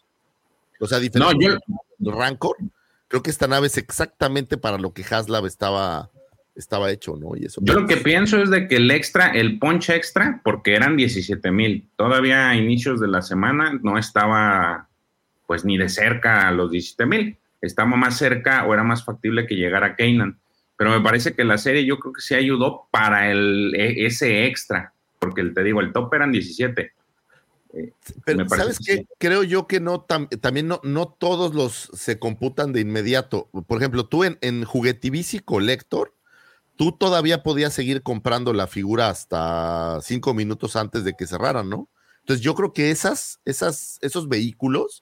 O 0.80 0.86
sea, 0.86 0.98
diferente 0.98 1.59
No, 1.98 2.10
Rancor, 2.10 2.56
creo 3.06 3.22
que 3.22 3.30
esta 3.30 3.46
nave 3.46 3.68
es 3.68 3.78
exactamente 3.78 4.59
para 4.59 4.78
lo 4.78 4.92
que 4.92 5.04
Haslab 5.09 5.46
estaba, 5.46 6.10
estaba 6.56 6.90
hecho, 6.90 7.16
¿no? 7.16 7.36
Y 7.36 7.44
eso 7.44 7.60
Yo 7.62 7.74
lo 7.74 7.86
que 7.86 7.98
pienso 7.98 8.42
es 8.42 8.50
de 8.50 8.66
que 8.66 8.76
el 8.76 8.90
extra, 8.90 9.30
el 9.30 9.60
punch 9.60 9.90
extra, 9.90 10.40
porque 10.42 10.74
eran 10.74 10.96
17 10.96 11.52
mil, 11.52 11.88
todavía 11.96 12.50
a 12.50 12.56
inicios 12.56 13.00
de 13.00 13.06
la 13.06 13.22
semana 13.22 13.78
no 13.82 13.96
estaba 13.96 14.88
pues 15.53 15.66
ni 15.66 15.77
de 15.77 15.91
cerca 15.91 16.49
a 16.49 16.51
los 16.51 16.70
17 16.70 17.05
mil, 17.05 17.37
estaba 17.61 17.95
más 17.95 18.16
cerca 18.16 18.65
o 18.65 18.73
era 18.73 18.83
más 18.83 19.05
factible 19.05 19.47
que 19.47 19.55
llegara 19.55 19.97
Kanan. 19.97 20.41
Pero 20.79 20.93
me 20.93 21.03
parece 21.03 21.35
que 21.35 21.45
la 21.45 21.59
serie 21.59 21.85
yo 21.85 21.99
creo 21.99 22.15
que 22.15 22.23
sí 22.23 22.35
ayudó 22.35 22.89
para 22.91 23.31
el, 23.31 23.74
e- 23.74 24.07
ese 24.07 24.47
extra, 24.47 24.95
porque 25.19 25.43
el- 25.43 25.53
te 25.53 25.62
digo, 25.62 25.83
el 25.83 25.93
top 25.93 26.15
eran 26.15 26.33
17. 26.33 26.93
Eh, 27.74 27.93
Pero, 28.24 28.49
¿sabes 28.49 28.79
que 28.79 28.85
qué? 28.87 28.97
sí. 29.01 29.09
Creo 29.19 29.43
yo 29.43 29.66
que 29.66 29.79
no 29.79 30.07
tam- 30.07 30.31
también 30.41 30.69
no, 30.69 30.81
no 30.85 31.07
todos 31.07 31.55
los 31.55 31.91
se 31.93 32.19
computan 32.19 32.73
de 32.73 32.81
inmediato. 32.81 33.51
Por 33.66 33.77
ejemplo, 33.77 34.07
tú 34.07 34.24
en, 34.24 34.39
en 34.41 34.65
Juguetivici 34.65 35.41
Collector, 35.41 36.15
tú 36.77 36.93
todavía 36.93 37.43
podías 37.43 37.74
seguir 37.74 38.03
comprando 38.03 38.55
la 38.55 38.69
figura 38.69 39.11
hasta 39.11 39.99
cinco 40.01 40.33
minutos 40.33 40.77
antes 40.77 41.05
de 41.05 41.12
que 41.12 41.27
cerraran, 41.27 41.69
¿no? 41.69 41.91
Entonces 42.20 42.43
yo 42.43 42.55
creo 42.55 42.73
que 42.73 42.91
esas, 42.91 43.41
esas, 43.45 43.99
esos 44.01 44.29
vehículos 44.29 45.02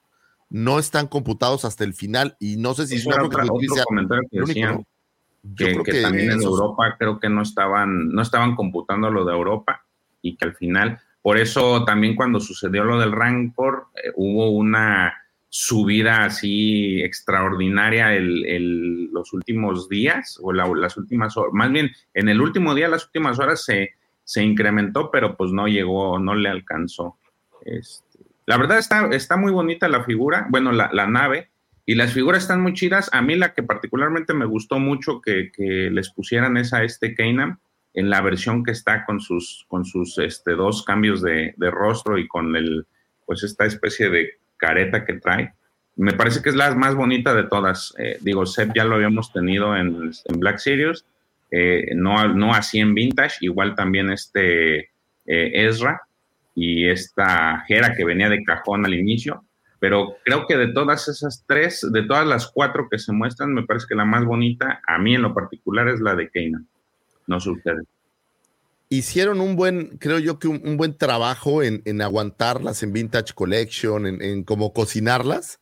no 0.51 0.77
están 0.79 1.07
computados 1.07 1.65
hasta 1.65 1.83
el 1.85 1.93
final 1.93 2.35
y 2.39 2.57
no 2.57 2.73
sé 2.75 2.85
si 2.85 2.95
creo 3.15 3.29
que 3.29 3.35
otra- 3.37 3.43
otro 3.71 3.83
comentario 3.85 4.27
que 4.29 4.37
que, 5.55 5.71
creo 5.71 5.83
que 5.83 5.91
que 5.93 6.01
también 6.03 6.27
en 6.31 6.39
Europa 6.49 6.95
creo 6.99 7.19
que 7.19 7.29
no 7.29 7.41
estaban, 7.41 8.09
no 8.09 8.21
estaban 8.21 8.55
computando 8.55 9.09
lo 9.09 9.25
de 9.25 9.33
Europa 9.33 9.85
y 10.21 10.35
que 10.35 10.45
al 10.45 10.53
final, 10.55 10.99
por 11.21 11.37
eso 11.37 11.83
también 11.85 12.15
cuando 12.15 12.39
sucedió 12.39 12.83
lo 12.83 12.99
del 12.99 13.11
Rancor, 13.13 13.87
eh, 13.95 14.11
hubo 14.15 14.51
una 14.51 15.13
subida 15.47 16.25
así 16.25 17.01
extraordinaria 17.01 18.13
el, 18.15 18.45
el- 18.45 19.05
los 19.11 19.33
últimos 19.33 19.89
días 19.89 20.37
o 20.41 20.53
la- 20.53 20.67
las 20.67 20.95
últimas 20.97 21.35
horas, 21.37 21.53
más 21.53 21.71
bien 21.71 21.91
en 22.13 22.29
el 22.29 22.39
último 22.41 22.75
día, 22.75 22.87
las 22.87 23.05
últimas 23.05 23.39
horas 23.39 23.63
se, 23.65 23.91
se 24.23 24.43
incrementó, 24.43 25.09
pero 25.11 25.35
pues 25.37 25.51
no 25.51 25.67
llegó, 25.67 26.19
no 26.19 26.35
le 26.35 26.49
alcanzó. 26.49 27.17
Este, 27.65 28.10
la 28.45 28.57
verdad 28.57 28.79
está, 28.79 29.07
está 29.11 29.37
muy 29.37 29.51
bonita 29.51 29.87
la 29.87 30.03
figura, 30.03 30.47
bueno, 30.49 30.71
la, 30.71 31.07
nave, 31.07 31.49
y 31.85 31.95
las 31.95 32.13
figuras 32.13 32.43
están 32.43 32.61
muy 32.61 32.73
chidas. 32.73 33.09
A 33.13 33.21
mí 33.21 33.35
la 33.35 33.53
que 33.53 33.63
particularmente 33.63 34.33
me 34.33 34.45
gustó 34.45 34.79
mucho 34.79 35.21
que, 35.21 35.51
les 35.91 36.11
pusieran 36.11 36.57
es 36.57 36.73
a 36.73 36.83
este 36.83 37.15
Kanan 37.15 37.59
en 37.93 38.09
la 38.09 38.21
versión 38.21 38.63
que 38.63 38.71
está 38.71 39.05
con 39.05 39.19
sus, 39.19 39.65
con 39.67 39.85
sus 39.85 40.17
este, 40.17 40.51
dos 40.51 40.83
cambios 40.83 41.21
de, 41.21 41.53
de 41.57 41.71
rostro 41.71 42.17
y 42.17 42.27
con 42.27 42.55
el, 42.55 42.85
pues 43.25 43.43
esta 43.43 43.65
especie 43.65 44.09
de 44.09 44.39
careta 44.57 45.05
que 45.05 45.13
trae. 45.13 45.53
Me 45.95 46.13
parece 46.13 46.41
que 46.41 46.49
es 46.49 46.55
la 46.55 46.73
más 46.75 46.95
bonita 46.95 47.33
de 47.33 47.43
todas. 47.43 47.93
Eh, 47.97 48.17
digo, 48.21 48.45
Seth 48.45 48.71
ya 48.73 48.85
lo 48.85 48.95
habíamos 48.95 49.31
tenido 49.33 49.75
en, 49.75 50.11
en 50.25 50.39
Black 50.39 50.57
Series, 50.57 51.05
eh, 51.51 51.91
no, 51.95 52.29
no 52.29 52.53
así 52.53 52.79
en 52.79 52.93
Vintage, 52.93 53.37
igual 53.41 53.75
también 53.75 54.09
este 54.09 54.79
eh, 54.79 54.87
Ezra 55.25 56.01
y 56.55 56.87
esta 56.87 57.63
Hera 57.67 57.93
que 57.95 58.05
venía 58.05 58.29
de 58.29 58.43
cajón 58.43 58.85
al 58.85 58.93
inicio 58.93 59.45
pero 59.81 60.17
creo 60.23 60.45
que 60.45 60.57
de 60.57 60.67
todas 60.67 61.07
esas 61.07 61.43
tres, 61.47 61.83
de 61.91 62.03
todas 62.03 62.27
las 62.27 62.51
cuatro 62.51 62.87
que 62.87 62.99
se 62.99 63.11
muestran, 63.11 63.51
me 63.51 63.65
parece 63.65 63.87
que 63.89 63.95
la 63.95 64.05
más 64.05 64.23
bonita, 64.25 64.79
a 64.87 64.99
mí 64.99 65.15
en 65.15 65.23
lo 65.23 65.33
particular, 65.33 65.87
es 65.87 65.99
la 65.99 66.13
de 66.13 66.29
Kanan. 66.29 66.67
No 67.25 67.39
sé 67.39 67.49
ustedes. 67.49 67.87
hicieron 68.89 69.41
un 69.41 69.55
buen, 69.55 69.97
creo 69.97 70.19
yo 70.19 70.37
que 70.37 70.47
un, 70.47 70.61
un 70.63 70.77
buen 70.77 70.95
trabajo 70.95 71.63
en, 71.63 71.81
en 71.85 71.99
aguantarlas 72.03 72.83
en 72.83 72.93
Vintage 72.93 73.33
Collection, 73.33 74.05
en, 74.05 74.21
en 74.21 74.43
cómo 74.43 74.71
cocinarlas 74.71 75.59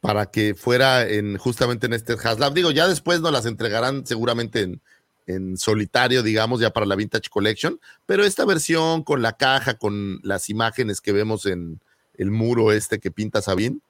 para 0.00 0.26
que 0.26 0.54
fuera 0.54 1.04
en 1.04 1.36
justamente 1.36 1.86
en 1.86 1.94
este 1.94 2.12
Haslab. 2.12 2.54
Digo, 2.54 2.70
ya 2.70 2.86
después 2.86 3.20
nos 3.20 3.32
las 3.32 3.46
entregarán 3.46 4.06
seguramente 4.06 4.60
en, 4.60 4.80
en 5.26 5.56
solitario, 5.56 6.22
digamos, 6.22 6.60
ya 6.60 6.70
para 6.70 6.86
la 6.86 6.96
Vintage 6.96 7.30
Collection, 7.30 7.80
pero 8.06 8.24
esta 8.24 8.44
versión 8.44 9.02
con 9.02 9.22
la 9.22 9.36
caja, 9.36 9.78
con 9.78 10.20
las 10.22 10.48
imágenes 10.50 11.00
que 11.00 11.12
vemos 11.12 11.46
en 11.46 11.80
el 12.14 12.30
muro 12.30 12.72
este 12.72 12.98
que 13.00 13.10
pinta 13.10 13.42
Sabine, 13.42 13.80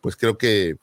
pues 0.00 0.16
creo 0.16 0.38
que 0.38 0.76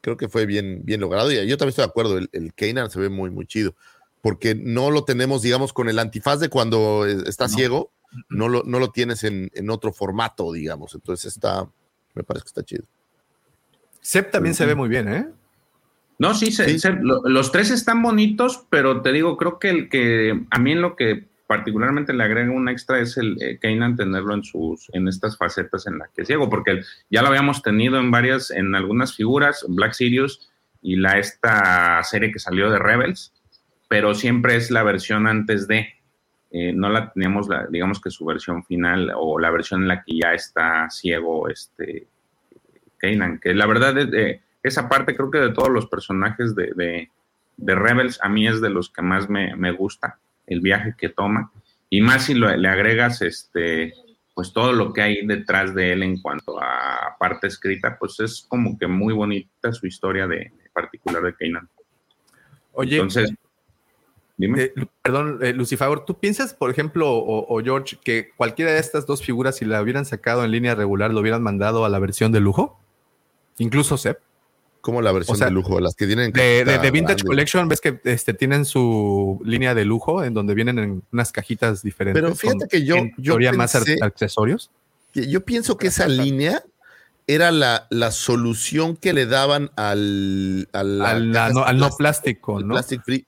creo 0.00 0.16
que 0.16 0.28
fue 0.28 0.46
bien, 0.46 0.80
bien 0.84 1.00
logrado. 1.00 1.30
Y 1.30 1.34
yo 1.46 1.56
también 1.56 1.70
estoy 1.70 1.84
de 1.84 1.90
acuerdo, 1.90 2.18
el, 2.18 2.28
el 2.32 2.54
Kanan 2.54 2.90
se 2.90 3.00
ve 3.00 3.08
muy, 3.08 3.30
muy 3.30 3.46
chido, 3.46 3.74
porque 4.22 4.54
no 4.54 4.90
lo 4.90 5.04
tenemos, 5.04 5.42
digamos, 5.42 5.72
con 5.72 5.88
el 5.88 5.98
antifaz 5.98 6.40
de 6.40 6.48
cuando 6.48 7.06
está 7.06 7.48
ciego, 7.48 7.92
no 8.28 8.48
lo, 8.48 8.62
no 8.64 8.78
lo 8.78 8.90
tienes 8.90 9.24
en, 9.24 9.50
en 9.54 9.70
otro 9.70 9.92
formato, 9.92 10.52
digamos. 10.52 10.94
Entonces 10.94 11.32
está, 11.32 11.68
me 12.14 12.24
parece 12.24 12.44
que 12.44 12.48
está 12.48 12.64
chido. 12.64 12.84
Sep 14.00 14.30
también 14.30 14.54
se 14.54 14.66
ve 14.66 14.74
muy 14.74 14.88
bien, 14.88 15.08
¿eh? 15.08 15.28
No, 16.20 16.34
sí, 16.34 16.52
se- 16.52 16.78
se- 16.78 16.92
lo- 16.92 17.22
los 17.24 17.50
tres 17.50 17.70
están 17.70 18.02
bonitos, 18.02 18.64
pero 18.70 19.00
te 19.02 19.10
digo, 19.10 19.36
creo 19.36 19.58
que 19.58 19.70
el 19.70 19.88
que 19.88 20.38
a 20.50 20.58
mí 20.58 20.72
en 20.72 20.82
lo 20.82 20.94
que 20.94 21.24
particularmente 21.46 22.12
le 22.12 22.22
agrega 22.22 22.52
un 22.52 22.68
extra 22.68 23.00
es 23.00 23.16
el 23.16 23.36
eh, 23.42 23.58
Kanan 23.60 23.96
tenerlo 23.96 24.34
en 24.34 24.44
sus 24.44 24.88
en 24.92 25.08
estas 25.08 25.36
facetas 25.36 25.86
en 25.88 25.98
las 25.98 26.10
que 26.10 26.22
es 26.22 26.28
ciego, 26.28 26.48
porque 26.48 26.82
ya 27.10 27.22
lo 27.22 27.28
habíamos 27.28 27.62
tenido 27.62 27.98
en 27.98 28.10
varias, 28.12 28.50
en 28.52 28.74
algunas 28.76 29.16
figuras, 29.16 29.64
Black 29.66 29.94
Sirius 29.94 30.48
y 30.82 30.94
la 30.96 31.18
esta 31.18 32.04
serie 32.04 32.30
que 32.30 32.38
salió 32.38 32.70
de 32.70 32.78
Rebels, 32.78 33.32
pero 33.88 34.14
siempre 34.14 34.56
es 34.56 34.70
la 34.70 34.82
versión 34.84 35.26
antes 35.26 35.66
de, 35.66 35.88
eh, 36.52 36.72
no 36.74 36.90
la 36.90 37.12
teníamos, 37.12 37.48
la, 37.48 37.66
digamos 37.66 38.00
que 38.00 38.10
su 38.10 38.24
versión 38.26 38.62
final 38.64 39.10
o 39.16 39.38
la 39.40 39.50
versión 39.50 39.82
en 39.82 39.88
la 39.88 40.04
que 40.04 40.18
ya 40.22 40.34
está 40.34 40.88
ciego 40.90 41.48
este 41.48 42.06
Kanan, 42.98 43.38
que 43.40 43.54
la 43.54 43.66
verdad 43.66 43.96
es, 43.98 44.08
eh, 44.12 44.40
esa 44.62 44.88
parte 44.88 45.16
creo 45.16 45.30
que 45.30 45.38
de 45.38 45.52
todos 45.52 45.70
los 45.70 45.86
personajes 45.86 46.54
de, 46.54 46.72
de- 46.76 47.10
de 47.56 47.74
Rebels 47.74 48.18
a 48.22 48.28
mí 48.28 48.46
es 48.48 48.60
de 48.60 48.70
los 48.70 48.88
que 48.90 49.02
más 49.02 49.28
me, 49.28 49.54
me 49.56 49.72
gusta 49.72 50.18
el 50.46 50.60
viaje 50.60 50.94
que 50.96 51.08
toma 51.10 51.52
y 51.90 52.00
más 52.00 52.24
si 52.26 52.34
lo- 52.34 52.54
le 52.56 52.68
agregas 52.68 53.22
este 53.22 53.92
pues 54.34 54.52
todo 54.54 54.72
lo 54.72 54.92
que 54.94 55.02
hay 55.02 55.26
detrás 55.26 55.74
de 55.74 55.92
él 55.92 56.02
en 56.02 56.20
cuanto 56.22 56.58
a 56.62 57.16
parte 57.18 57.48
escrita 57.48 57.98
pues 57.98 58.18
es 58.20 58.46
como 58.48 58.78
que 58.78 58.86
muy 58.86 59.12
bonita 59.12 59.72
su 59.72 59.86
historia 59.86 60.26
de, 60.26 60.36
de 60.36 60.70
particular 60.72 61.22
de 61.22 61.34
Kanan 61.34 61.68
Oye, 62.72 62.96
entonces 62.96 63.34
dime 64.36 64.62
Eh, 64.62 64.74
perdón, 65.02 65.40
eh, 65.42 65.52
Lucifer, 65.52 66.00
¿tú 66.06 66.18
piensas, 66.18 66.54
por 66.54 66.70
ejemplo, 66.70 67.10
o, 67.12 67.46
o 67.54 67.62
George, 67.62 67.98
que 68.02 68.30
cualquiera 68.36 68.70
de 68.72 68.78
estas 68.78 69.04
dos 69.06 69.22
figuras, 69.22 69.56
si 69.56 69.64
la 69.66 69.82
hubieran 69.82 70.06
sacado 70.06 70.44
en 70.44 70.50
línea 70.52 70.74
regular, 70.74 71.12
lo 71.12 71.20
hubieran 71.20 71.42
mandado 71.42 71.84
a 71.84 71.88
la 71.90 71.98
versión 71.98 72.32
de 72.32 72.40
lujo? 72.40 72.80
Incluso 73.58 73.98
Sep. 73.98 74.18
Como 74.80 75.02
la 75.02 75.12
versión 75.12 75.34
O 75.34 75.38
sea, 75.38 75.48
de 75.48 75.52
lujo, 75.52 75.78
las 75.80 75.94
que 75.94 76.06
tienen 76.06 76.32
De, 76.32 76.40
de- 76.40 76.64
cajita 76.64 76.82
de 76.82 76.90
Vintage 76.90 77.14
grande. 77.16 77.28
Collection, 77.28 77.68
ves 77.68 77.80
que 77.80 78.00
este, 78.04 78.32
tienen 78.34 78.64
su 78.64 79.40
línea 79.44 79.74
de 79.74 79.84
lujo 79.84 80.24
en 80.24 80.32
donde 80.32 80.54
vienen 80.54 80.78
en 80.78 81.02
unas 81.12 81.32
cajitas 81.32 81.82
diferentes. 81.82 82.22
Pero 82.22 82.34
fíjate 82.34 82.66
que 82.68 82.84
yo- 82.84 82.96
yo 83.18 83.32
teoría 83.34 83.52
más 83.52 83.74
accesorios. 84.02 84.70
Yo 85.12 85.44
pienso 85.44 85.76
que 85.76 85.88
esa 85.88 86.08
línea 86.08 86.62
era 87.26 87.50
la, 87.52 87.86
la 87.90 88.10
solución 88.10 88.96
que 88.96 89.12
le 89.12 89.26
daban 89.26 89.70
al, 89.76 90.68
Al, 90.72 91.30
no, 91.30 91.64
al 91.64 91.78
no 91.78 91.90
plástico, 91.96 92.60
¿no? 92.60 92.74
plastic 92.74 93.02
free. 93.04 93.26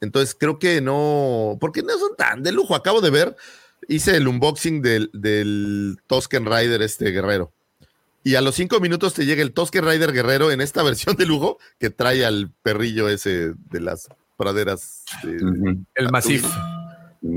Entonces 0.00 0.36
creo 0.38 0.58
que 0.58 0.80
no, 0.80 1.58
porque 1.60 1.82
no 1.82 1.98
son 1.98 2.16
tan 2.16 2.42
de 2.42 2.52
lujo. 2.52 2.74
Acabo 2.74 3.00
de 3.00 3.10
ver, 3.10 3.36
hice 3.88 4.16
el 4.16 4.26
unboxing 4.28 4.82
del, 4.82 5.10
del 5.12 5.96
Tosken 6.06 6.44
Rider 6.46 6.82
este 6.82 7.10
guerrero. 7.10 7.52
Y 8.24 8.34
a 8.36 8.40
los 8.40 8.54
cinco 8.54 8.78
minutos 8.80 9.14
te 9.14 9.24
llega 9.26 9.42
el 9.42 9.52
Tosken 9.52 9.84
Rider 9.84 10.12
guerrero 10.12 10.50
en 10.50 10.60
esta 10.60 10.82
versión 10.84 11.16
de 11.16 11.26
lujo 11.26 11.58
que 11.78 11.90
trae 11.90 12.24
al 12.24 12.50
perrillo 12.62 13.08
ese 13.08 13.54
de 13.70 13.80
las 13.80 14.08
praderas. 14.36 15.04
de- 15.22 15.44
Ujú. 15.44 15.84
El 15.94 16.10
Massif. 16.10 16.46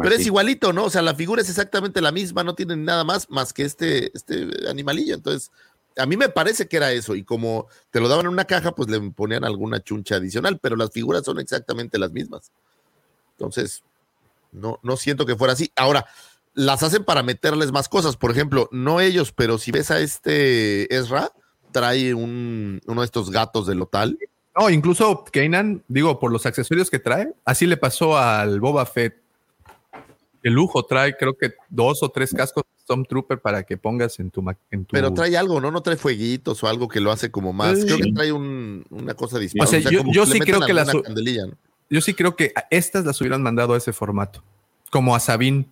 Pero 0.02 0.16
es 0.16 0.26
igualito, 0.26 0.74
¿no? 0.74 0.86
O 0.86 0.90
sea, 0.90 1.04
la 1.04 1.14
figura 1.14 1.42
es 1.44 1.50
exactamente 1.50 2.02
la 2.02 2.12
misma, 2.12 2.44
no 2.44 2.56
tiene 2.56 2.76
nada 2.76 3.04
más 3.04 3.30
más 3.30 3.54
que 3.54 3.62
este, 3.64 4.10
este 4.18 4.50
animalillo. 4.68 5.14
Entonces, 5.14 5.52
a 5.98 6.08
mí 6.08 6.18
me 6.18 6.28
parece 6.30 6.68
que 6.68 6.78
era 6.78 6.92
eso. 6.92 7.14
Y 7.16 7.24
como 7.24 7.68
te 7.92 8.00
lo 8.00 8.08
daban 8.08 8.26
en 8.26 8.32
una 8.32 8.46
caja, 8.46 8.74
pues 8.74 8.90
le 8.90 9.00
ponían 9.12 9.44
alguna 9.46 9.80
chuncha 9.84 10.16
adicional, 10.16 10.58
pero 10.60 10.76
las 10.76 10.90
figuras 10.92 11.24
son 11.24 11.40
exactamente 11.40 12.00
las 12.00 12.12
mismas. 12.12 12.52
Entonces, 13.38 13.84
no, 14.52 14.80
no 14.82 14.98
siento 14.98 15.26
que 15.26 15.36
fuera 15.36 15.54
así. 15.54 15.72
Ahora, 15.76 16.06
las 16.56 16.82
hacen 16.84 17.04
para 17.04 17.22
meterles 17.22 17.72
más 17.72 17.88
cosas. 17.90 18.18
Por 18.18 18.32
ejemplo, 18.32 18.68
no 18.72 19.00
ellos, 19.02 19.32
pero 19.32 19.58
si 19.58 19.72
ves 19.72 19.92
a 19.92 20.00
este 20.00 20.94
Ezra, 20.96 21.32
trae 21.72 22.14
un, 22.14 22.82
uno 22.88 23.02
de 23.02 23.06
estos 23.06 23.30
gatos 23.30 23.68
del 23.68 23.82
hotel. 23.82 24.18
No, 24.58 24.70
incluso 24.70 25.26
Kanan, 25.32 25.84
digo, 25.90 26.20
por 26.20 26.32
los 26.32 26.46
accesorios 26.46 26.90
que 26.90 27.00
trae, 27.00 27.34
así 27.44 27.66
le 27.66 27.76
pasó 27.78 28.18
al 28.18 28.60
Boba 28.62 28.86
Fett. 28.86 29.22
El 30.44 30.54
lujo 30.54 30.84
trae, 30.86 31.18
creo 31.18 31.36
que 31.38 31.54
dos 31.70 32.02
o 32.04 32.10
tres 32.10 32.34
cascos 32.34 32.64
Stormtrooper 32.84 33.40
para 33.42 33.64
que 33.64 33.78
pongas 33.78 34.20
en 34.20 34.30
tu. 34.30 34.46
En 34.70 34.86
tu 34.86 34.94
Pero 34.94 35.12
trae 35.12 35.36
algo, 35.36 35.60
¿no? 35.60 35.72
No 35.72 35.82
trae 35.82 35.98
fueguitos 35.98 36.64
o 36.64 36.68
algo 36.68 36.88
que 36.88 37.00
lo 37.00 37.12
hace 37.12 37.32
como 37.32 37.52
más. 37.52 37.80
Sí. 37.80 37.86
Creo 37.88 37.98
que 37.98 38.12
trae 38.14 38.32
un- 38.32 38.86
una 38.92 39.16
cosa 39.16 39.40
distinta. 39.40 39.66
O 39.66 39.68
sea, 39.68 39.80
yo- 39.80 40.04
sí 40.28 40.40
creo 40.40 40.60
que 40.62 40.74
candelilla, 41.02 41.48
¿no? 41.48 41.54
Yo 41.90 42.00
sí 42.02 42.14
creo 42.14 42.36
que 42.36 42.54
estas 42.70 43.04
las 43.06 43.20
hubieran 43.22 43.42
mandado 43.42 43.74
a 43.74 43.78
ese 43.78 43.92
formato, 43.92 44.44
como 44.92 45.16
a 45.16 45.20
Sabine. 45.20 45.68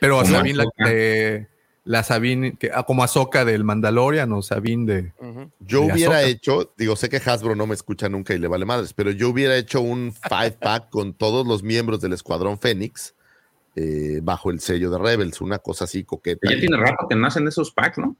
Pero 0.00 0.18
a 0.20 0.22
Como 0.22 0.34
Sabine, 0.36 0.56
la, 0.56 0.62
Ahsoka. 0.64 0.88
de- 0.88 1.48
la 1.84 2.02
Sabine, 2.02 2.56
que, 2.56 2.70
ah, 2.74 2.82
como 2.82 3.02
Ahsoka 3.02 3.44
del 3.44 3.64
Mandalorian 3.64 4.30
o 4.32 4.42
Sabine 4.42 4.92
de. 4.92 5.12
Yo 5.60 5.80
de 5.86 5.92
hubiera 5.92 6.18
Ahsoka. 6.18 6.22
hecho, 6.28 6.72
digo, 6.76 6.96
sé 6.96 7.08
que 7.08 7.16
Hasbro 7.16 7.54
no 7.56 7.66
me 7.66 7.74
escucha 7.74 8.08
nunca 8.08 8.34
y 8.34 8.38
le 8.38 8.46
vale 8.48 8.64
madres, 8.66 8.92
pero 8.92 9.10
yo 9.10 9.28
hubiera 9.30 9.56
hecho 9.56 9.80
un 9.80 10.12
five 10.12 10.52
pack 10.60 10.88
con 10.90 11.14
todos 11.14 11.46
los 11.46 11.62
miembros 11.62 12.00
del 12.00 12.12
Escuadrón 12.12 12.58
Fénix 12.58 13.14
eh, 13.76 14.20
bajo 14.22 14.50
el 14.50 14.60
sello 14.60 14.90
de 14.90 14.98
Rebels, 14.98 15.40
una 15.40 15.58
cosa 15.60 15.84
así 15.84 16.04
coqueta. 16.04 16.50
Ya 16.50 16.58
tiene 16.58 16.76
rato 16.76 17.06
que 17.08 17.14
no 17.16 17.26
hacen 17.26 17.46
esos 17.48 17.70
packs, 17.70 17.98
¿no? 17.98 18.16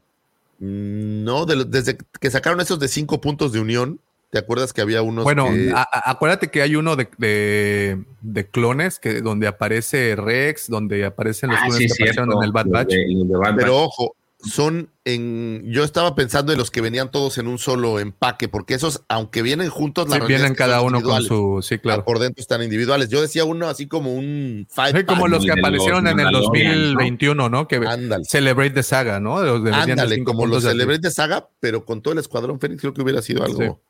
Mm, 0.61 1.25
No, 1.25 1.45
de 1.47 1.57
lo- 1.57 1.65
desde 1.65 1.99
que 2.21 2.31
sacaron 2.31 2.61
esos 2.61 2.79
de 2.79 2.89
cinco 2.89 3.21
puntos 3.21 3.53
de 3.53 3.61
unión, 3.61 4.01
¿te 4.31 4.39
acuerdas 4.39 4.73
que 4.73 4.81
había 4.81 5.03
unos 5.03 5.25
Bueno, 5.25 5.47
que- 5.53 5.71
a- 5.75 5.83
a- 5.83 6.11
acuérdate 6.11 6.49
que 6.51 6.63
hay 6.63 6.77
uno 6.77 6.97
de, 6.97 7.09
de- 7.19 8.05
de 8.21 8.47
clones 8.51 8.99
que 8.99 9.21
donde 9.23 9.47
aparece 9.47 10.17
Rex, 10.17 10.69
donde 10.69 11.05
aparecen 11.05 11.51
los 11.51 11.59
Ah, 11.59 11.67
clones 11.67 11.79
sí, 11.79 11.87
que 11.87 11.93
aparecieron 11.95 12.29
cierto. 12.29 12.43
en 12.43 12.47
el 12.47 12.53
Bad 12.53 12.67
Batch. 12.69 12.89
de- 12.91 13.25
de 13.27 13.37
Bad 13.37 13.57
Pero 13.57 13.73
Batch. 13.73 13.85
ojo, 13.87 14.15
son 14.41 14.89
en. 15.05 15.65
Yo 15.67 15.83
estaba 15.83 16.15
pensando 16.15 16.53
en 16.53 16.59
los 16.59 16.71
que 16.71 16.81
venían 16.81 17.11
todos 17.11 17.39
en 17.39 17.49
un 17.49 17.59
solo 17.59 17.99
empaque, 17.99 18.49
porque 18.49 18.75
esos, 18.75 19.03
aunque 19.09 19.43
vienen 19.43 19.69
juntos, 19.69 20.09
la 20.09 20.15
Sí, 20.15 20.19
realidad 20.21 20.39
vienen 20.39 20.53
es 20.53 20.57
que 20.59 20.65
cada 20.65 20.81
uno 20.83 21.03
con 21.03 21.23
su. 21.25 21.59
Sí, 21.61 21.79
claro. 21.79 22.05
Por 22.05 22.21
dentro 22.21 22.41
están 22.41 22.63
individuales. 22.63 23.09
Yo 23.09 23.21
decía 23.21 23.45
uno 23.45 23.67
así 23.67 23.89
como 23.89 24.15
un 24.15 24.69
five 24.71 25.01
Sí, 25.01 25.05
como 25.07 25.23
pack. 25.23 25.31
los 25.31 25.45
que 25.45 25.51
de 25.51 25.57
los 25.57 25.65
aparecieron 25.65 26.07
en 26.07 26.19
el 26.21 26.25
Mandalorian, 26.27 26.71
¿no? 26.73 26.79
2021, 26.85 27.49
¿no? 27.49 27.67
Que 27.67 27.77
Ándale. 27.85 28.25
Celebrate 28.27 28.71
the 28.71 28.83
Saga, 28.85 29.19
¿no? 29.19 29.43
Los 29.43 29.65
de- 29.65 29.71
de 29.71 29.77
Ándale, 29.77 30.23
como 30.23 30.47
los 30.47 30.63
de- 30.63 30.71
Celebrate 30.71 31.01
de 31.01 31.11
Saga, 31.11 31.49
pero 31.59 31.85
con 31.85 32.01
todo 32.01 32.13
el 32.13 32.21
Escuadrón 32.21 32.61
Fénix, 32.61 32.81
creo 32.83 32.95
que 32.95 33.03
hubiera 33.03 33.23
sido 33.23 33.43
algo, 33.43 33.81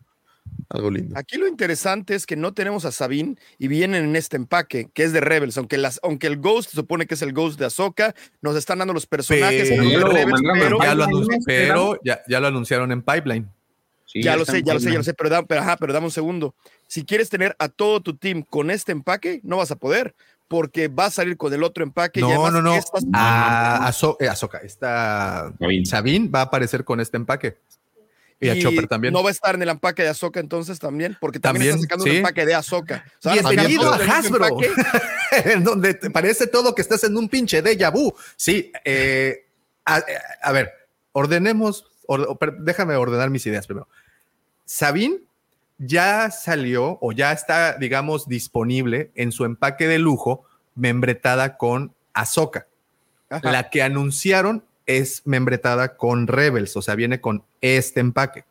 algo 0.71 0.91
lindo. 0.91 1.19
Aquí 1.19 1.37
lo 1.39 1.47
interesante 1.49 2.15
es 2.15 2.27
que 2.27 2.37
no 2.37 2.53
tenemos 2.53 2.85
a 2.85 2.93
Sabine 2.93 3.37
y 3.59 3.69
vienen 3.69 4.05
en 4.05 4.17
este 4.17 4.37
empaque, 4.37 4.91
que 4.93 5.03
es 5.05 5.13
de 5.13 5.21
Rebels, 5.21 5.57
aunque, 5.59 5.79
las, 5.79 5.99
aunque 6.03 6.27
el 6.27 6.39
Ghost 6.39 6.71
se 6.71 6.77
supone 6.77 7.07
que 7.07 7.15
es 7.15 7.23
el 7.23 7.33
Ghost 7.33 7.59
de 7.59 7.67
Ahsoka, 7.67 8.15
nos 8.43 8.57
están 8.57 8.79
dando 8.79 8.93
los 8.95 9.07
personajes 9.07 9.69
Pero, 9.71 9.83
ya 9.85 9.99
lo 9.99 10.09
Rebels, 10.09 10.43
mandaron 10.43 10.61
pero, 10.61 10.79
ya 10.83 10.95
lo 10.95 11.05
Pipeline, 11.07 11.27
anunci- 11.27 11.39
¿no? 11.39 11.45
pero 11.47 12.01
ya, 12.05 12.21
ya 12.29 12.41
lo 12.41 12.47
anunciaron 12.49 12.93
en 12.93 13.03
Pipeline. 13.03 13.49
Sí, 14.05 14.23
ya 14.23 14.37
lo 14.37 14.45
sé, 14.47 14.63
ya 14.63 14.73
lo 14.75 14.81
sé, 14.81 14.91
ya 14.91 14.97
lo 14.99 15.05
sé, 15.05 15.13
pero, 15.15 15.29
da- 15.31 15.43
pero, 15.45 15.61
ajá, 15.61 15.77
pero 15.77 15.93
dame 15.93 16.07
un 16.07 16.13
segundo. 16.13 16.55
Si 16.87 17.05
quieres 17.05 17.29
tener 17.29 17.55
a 17.59 17.69
todo 17.69 18.01
tu 18.01 18.17
team 18.17 18.43
con 18.43 18.71
este 18.71 18.93
empaque, 18.93 19.41
no 19.43 19.59
vas 19.59 19.71
a 19.71 19.77
poder, 19.77 20.15
porque 20.49 20.89
va 20.89 21.05
a 21.07 21.11
salir 21.11 21.37
con 21.37 21.53
el 21.53 21.63
otro 21.63 21.85
empaque. 21.85 22.21
y 22.21 22.23
No, 22.23 22.31
además 22.31 22.53
no, 22.55 22.63
no. 22.63 22.75
estas- 22.75 23.05
A 23.13 23.87
Azo- 23.87 24.17
eh, 24.19 24.29
Ahsoka, 24.29 24.59
esta 24.59 25.53
Sabine. 25.59 25.85
Sabine 25.85 26.29
va 26.31 26.41
a 26.41 26.45
aparecer 26.45 26.85
con 26.85 27.01
este 27.01 27.19
empaque. 27.19 27.59
Y, 28.41 28.49
a 28.49 28.55
y 28.55 28.63
Chopper 28.63 28.87
también. 28.87 29.13
No 29.13 29.23
va 29.23 29.31
a 29.31 29.33
estar 29.33 29.55
en 29.57 29.63
el 29.63 29.69
empaque 29.69 30.03
de 30.03 30.11
Ahsoka 30.11 30.39
entonces 30.39 30.79
también, 30.79 31.17
porque 31.21 31.41
también, 31.41 31.73
También, 31.73 31.75
está 31.77 31.83
sacando 31.83 32.05
sí. 32.05 32.11
un 32.11 32.17
empaque 32.17 32.47
de 32.47 32.55
Ahsoka. 32.55 33.05
O 33.19 33.23
sea, 33.23 33.31
van 33.33 33.39
a 33.39 33.43
sacar 33.49 33.67
Bienvenido 33.67 33.93
a 33.93 33.97
Hasbro, 33.97 34.49
en 35.45 35.65
donde 35.65 35.95
te 35.95 36.11
parece 36.11 36.47
todo 36.47 36.75
que 36.75 36.83
estás 36.83 37.03
en 37.05 37.17
un 37.17 37.29
pinche 37.29 37.63
déjà 37.63 37.91
vu. 37.93 38.15
Sí, 38.37 38.71
eh, 38.85 39.47
a, 39.85 40.03
a 40.43 40.53
ver, 40.53 40.73
ordenemos, 41.13 41.85
or- 42.07 42.39
déjame 42.61 42.95
ordenar 42.95 43.31
mis 43.31 43.45
ideas 43.47 43.67
primero. 43.67 43.89
Sabine 44.65 45.19
ya 45.79 46.31
salió 46.31 46.99
o 47.01 47.13
ya 47.13 47.33
está, 47.33 47.77
digamos, 47.79 48.29
disponible 48.29 49.11
en 49.15 49.33
su 49.33 49.45
empaque 49.45 49.89
de 49.89 49.99
lujo, 49.99 50.45
membretada 50.75 51.57
con. 51.57 51.93
Ajá. 52.13 52.65
La 53.43 53.71
que 53.71 53.83
anunciaron 53.83 54.65
es 54.89 55.23
membretada 55.27 55.97
con 55.97 56.27
Rebels, 56.27 56.77
o 56.77 56.83
sea, 56.83 56.97
viene 56.97 57.21
con 57.21 57.45
este 57.61 58.01
empaque. 58.01 58.45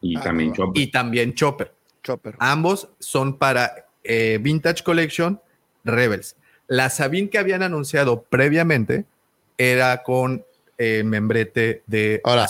Y 0.00 0.16
Ah, 0.16 0.22
también 0.22 0.48
no. 0.50 0.56
Chopper. 0.56 0.82
Y 0.82 0.90
también 0.90 1.34
Chopper. 1.34 1.72
Chopper. 2.02 2.34
Ambos 2.40 2.88
son 2.98 3.36
para 3.38 3.86
eh, 4.02 4.38
Vintage 4.42 4.82
Collection 4.82 5.40
Rebels. 5.84 6.34
La 6.66 6.90
Sabine 6.90 7.28
que 7.30 7.38
habían 7.38 7.62
anunciado 7.62 8.22
previamente 8.22 9.04
era 9.58 10.02
con 10.02 10.44
eh, 10.78 11.02
membrete 11.04 11.82
de 11.86 12.20
Ahora. 12.24 12.48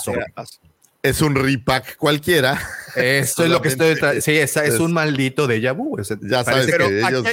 Es 1.03 1.21
un 1.21 1.35
repack 1.35 1.97
cualquiera. 1.97 2.57
Esto 2.95 3.43
es 3.43 3.49
lo 3.49 3.61
que 3.61 3.67
estoy 3.67 3.95
Sí, 4.21 4.37
es, 4.37 4.55
es 4.55 4.79
un 4.79 4.93
maldito 4.93 5.47
déjà 5.47 5.73
vu. 5.75 5.99
Es- 5.99 6.13
Ya 6.21 6.43
sabes 6.45 6.65
que 6.73 6.99
ellos. 7.01 7.27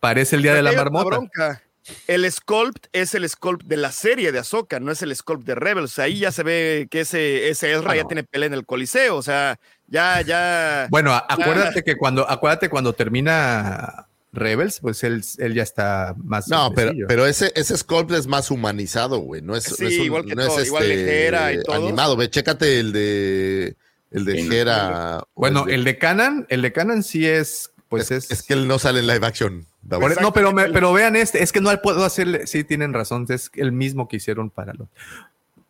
parece 0.00 0.34
el 0.36 0.42
día 0.42 0.54
de 0.54 0.62
la 0.62 0.72
marmota. 0.72 1.04
bronca. 1.18 1.62
El 2.06 2.30
sculpt 2.30 2.86
es 2.92 3.14
el 3.14 3.28
sculpt 3.28 3.64
de 3.66 3.76
la 3.76 3.90
serie 3.92 4.30
de 4.32 4.38
Ahsoka, 4.38 4.78
no 4.80 4.92
es 4.92 5.02
el 5.02 5.14
sculpt 5.16 5.44
de 5.44 5.54
Rebels. 5.54 5.98
Ahí 5.98 6.18
ya 6.20 6.30
se 6.32 6.42
ve 6.42 6.86
que 6.90 7.00
ese, 7.00 7.48
ese 7.48 7.72
Ezra 7.72 7.96
ya 7.96 8.04
tiene 8.04 8.22
pelea 8.24 8.46
en 8.46 8.54
el 8.54 8.64
Coliseo. 8.64 9.16
O 9.16 9.22
sea, 9.22 9.58
ya, 9.88 10.20
ya. 10.22 10.86
Bueno, 10.90 11.12
acuérdate 11.12 11.82
que 11.82 11.96
cuando, 11.96 12.28
acuérdate 12.30 12.68
cuando 12.68 12.92
termina 12.92 14.06
Rebels, 14.32 14.78
pues 14.80 15.02
él, 15.04 15.22
él 15.38 15.54
ya 15.54 15.62
está 15.62 16.14
más. 16.24 16.48
No, 16.48 16.72
pero, 16.74 16.92
pero 17.08 17.26
ese, 17.26 17.52
ese 17.56 17.76
sculpt 17.76 18.12
es 18.12 18.26
más 18.26 18.50
humanizado, 18.50 19.18
güey. 19.18 19.42
No 19.42 19.56
es, 19.56 19.64
Sí, 19.64 19.74
no 19.82 19.88
es 19.88 19.98
un- 19.98 20.04
igual 20.04 20.24
que 20.24 20.34
no 20.36 20.42
es 20.42 20.48
todo, 20.48 20.64
igual 20.64 20.90
este, 20.90 21.54
y 21.54 21.62
todo. 21.64 21.76
animado. 21.76 22.16
Ve, 22.16 22.30
chécate 22.30 22.78
el 22.80 22.92
de 22.92 23.76
el 24.12 24.24
de 24.24 25.20
o 25.24 25.28
Bueno, 25.34 25.64
de- 25.64 25.74
el 25.74 25.84
de 25.84 25.98
Canon, 25.98 26.46
el 26.48 26.62
de 26.62 26.72
Canon 26.72 27.02
sí 27.02 27.26
es, 27.26 27.70
pues 27.98 28.10
es. 28.10 28.30
es 28.30 28.42
que 28.42 28.54
él 28.54 28.66
no 28.68 28.78
sale 28.78 29.00
en 29.00 29.06
live 29.06 29.26
action. 29.26 29.66
Por- 29.88 30.20
no, 30.20 30.32
pero, 30.32 30.52
me- 30.52 30.68
pero 30.70 30.92
vean 30.92 31.16
este, 31.16 31.42
es 31.42 31.52
que 31.52 31.60
no 31.60 31.70
puedo 31.82 32.04
hacerle, 32.04 32.46
sí 32.46 32.64
tienen 32.64 32.92
razón, 32.92 33.26
es 33.28 33.50
el 33.54 33.72
mismo 33.72 34.08
que 34.08 34.16
hicieron 34.16 34.50
para 34.50 34.72
los. 34.74 34.88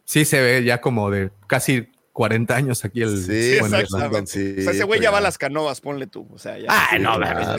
Sí 0.04 0.24
se 0.24 0.40
ve 0.40 0.64
ya 0.64 0.80
como 0.80 1.10
de 1.10 1.30
casi 1.46 1.88
40 2.12 2.54
años 2.54 2.84
aquí 2.84 3.02
el. 3.02 3.22
Sí, 3.24 3.56
bueno, 3.60 3.78
exactamente. 3.78 4.30
sí, 4.30 4.54
o 4.58 4.62
sea, 4.62 4.72
ese 4.72 4.84
güey 4.84 5.00
ya 5.00 5.10
va 5.10 5.18
a 5.18 5.22
las 5.22 5.38
canoas, 5.38 5.80
ponle 5.80 6.06
tú. 6.06 6.28
O 6.32 6.38
sea, 6.38 6.58
ya. 6.58 6.66
Ah, 6.68 6.98
no, 6.98 7.16
Claro. 7.18 7.56